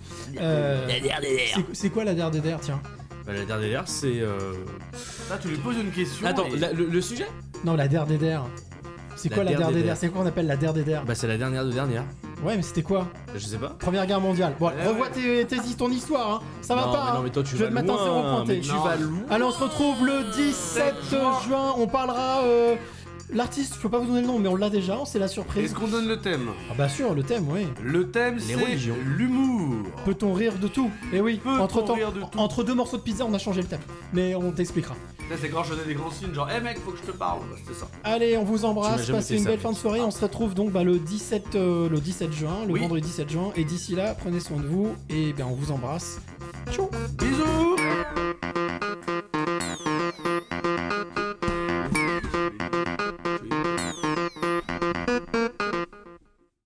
Euh, 0.40 0.86
La 0.86 1.00
der 1.00 1.20
des 1.20 1.34
der. 1.36 1.46
c'est- 1.56 1.64
C'est 1.72 1.90
quoi 1.90 2.04
la 2.04 2.14
der 2.14 2.30
des 2.30 2.40
der 2.40 2.60
Tiens? 2.60 2.80
Bah, 3.26 3.32
la 3.32 3.44
dernière, 3.44 3.84
c'est. 3.86 4.20
euh, 4.20 4.52
Là, 5.30 5.38
tu 5.40 5.48
lui 5.48 5.56
poses 5.56 5.76
une 5.78 5.90
question. 5.90 6.26
Attends, 6.26 6.46
et- 6.46 6.58
la- 6.58 6.72
le, 6.72 6.86
le 6.86 7.00
sujet? 7.00 7.26
Non, 7.64 7.74
la 7.74 7.88
der 7.88 8.06
des 8.06 8.18
der. 8.18 8.44
C'est 9.16 9.28
quoi 9.30 9.44
la 9.44 9.50
der 9.54 9.58
des 9.68 9.74
DRDR 9.74 9.84
der. 9.86 9.96
C'est 9.96 10.08
quoi 10.08 10.22
qu'on 10.22 10.28
appelle 10.28 10.46
la 10.46 10.56
DRDR 10.56 11.04
Bah, 11.06 11.14
c'est 11.14 11.26
la 11.28 11.38
dernière 11.38 11.64
de 11.64 11.70
dernière. 11.72 12.04
Ouais, 12.44 12.56
mais 12.56 12.62
c'était 12.62 12.82
quoi 12.82 13.06
Je 13.34 13.38
sais 13.46 13.56
pas. 13.56 13.68
Première 13.78 14.04
guerre 14.06 14.20
mondiale. 14.20 14.54
Bon, 14.60 14.66
Ouais, 14.66 14.86
revois 14.86 15.08
tes, 15.08 15.46
tes, 15.46 15.56
ton 15.78 15.88
histoire, 15.90 16.30
hein. 16.34 16.40
ça 16.60 16.74
va 16.74 16.82
Non, 16.86 16.92
pas. 16.92 17.04
mais 17.06 17.10
non, 17.12 17.16
hein. 17.18 17.20
mais 17.24 17.30
toi, 17.30 17.42
tu 17.42 17.56
vas 17.56 17.66
un 17.66 17.70
loin, 17.70 17.82
zéro 18.04 18.22
pointé. 18.22 18.60
tu 18.60 18.68
vas 18.70 18.96
loin. 18.96 19.18
Allez, 19.30 19.44
on 19.44 19.50
se 19.52 19.62
retrouve 19.62 20.04
le 20.04 20.30
17 20.34 20.94
juin. 21.48 21.74
On 21.78 21.86
parlera. 21.86 22.42
euh, 22.44 22.74
L'artiste, 23.32 23.74
je 23.76 23.80
peux 23.80 23.88
pas 23.88 23.98
vous 23.98 24.06
donner 24.06 24.20
le 24.20 24.26
nom, 24.26 24.38
mais 24.38 24.48
on 24.48 24.56
l'a 24.56 24.70
déjà, 24.70 24.98
c'est 25.06 25.18
la 25.18 25.28
surprise. 25.28 25.64
Est-ce 25.64 25.74
qu'on 25.74 25.88
donne 25.88 26.06
le 26.06 26.20
thème? 26.20 26.50
Ah 26.70 26.74
bah 26.76 26.88
sûr, 26.88 27.14
le 27.14 27.22
thème, 27.22 27.46
oui. 27.48 27.66
Le 27.82 28.10
thème, 28.10 28.38
c'est 28.38 28.54
religions. 28.54 28.96
l'humour. 29.16 29.76
Peut-on 30.04 30.32
rire 30.34 30.58
de 30.58 30.68
tout? 30.68 30.90
Eh 31.12 31.20
oui, 31.20 31.40
Peut-on 31.42 31.60
entre 31.60 31.82
temps, 31.84 31.94
rire 31.94 32.12
de 32.12 32.20
tout? 32.20 32.38
entre 32.38 32.62
deux 32.64 32.74
morceaux 32.74 32.98
de 32.98 33.02
pizza, 33.02 33.24
on 33.26 33.32
a 33.34 33.38
changé 33.38 33.62
le 33.62 33.66
thème. 33.68 33.80
Mais 34.12 34.34
on 34.34 34.52
t'expliquera. 34.52 34.94
Là, 35.30 35.36
c'est 35.40 35.48
quand 35.48 35.64
je 35.64 35.70
donnais 35.70 35.86
des 35.86 35.94
grands 35.94 36.10
signes, 36.10 36.34
genre, 36.34 36.50
hé 36.50 36.60
mec, 36.60 36.78
faut 36.84 36.90
que 36.90 36.98
je 36.98 37.10
te 37.10 37.16
parle. 37.16 37.38
C'était 37.56 37.78
ça. 37.78 37.88
Allez, 38.04 38.36
on 38.36 38.44
vous 38.44 38.66
embrasse, 38.66 39.06
jamais 39.06 39.18
passez 39.18 39.34
fait 39.34 39.38
une 39.38 39.44
ça, 39.44 39.50
belle 39.50 39.60
fin 39.60 39.72
de 39.72 39.76
soirée. 39.76 40.00
On 40.02 40.10
se 40.10 40.20
retrouve 40.20 40.54
donc 40.54 40.70
bah, 40.70 40.84
le 40.84 40.98
17, 40.98 41.54
euh, 41.54 41.88
le 41.88 41.98
17 41.98 42.30
juin, 42.30 42.58
le 42.66 42.74
Oui. 42.74 42.80
vendredi 42.80 43.06
17 43.08 43.30
juin. 43.30 43.50
Et 43.56 43.64
d'ici 43.64 43.94
là, 43.94 44.14
prenez 44.14 44.38
soin 44.40 44.58
de 44.58 44.66
vous 44.66 44.94
et 45.08 45.32
bien 45.32 45.46
on 45.46 45.54
vous 45.54 45.72
embrasse. 45.72 46.20
Ciao 46.70 46.90
Bisous 47.18 47.76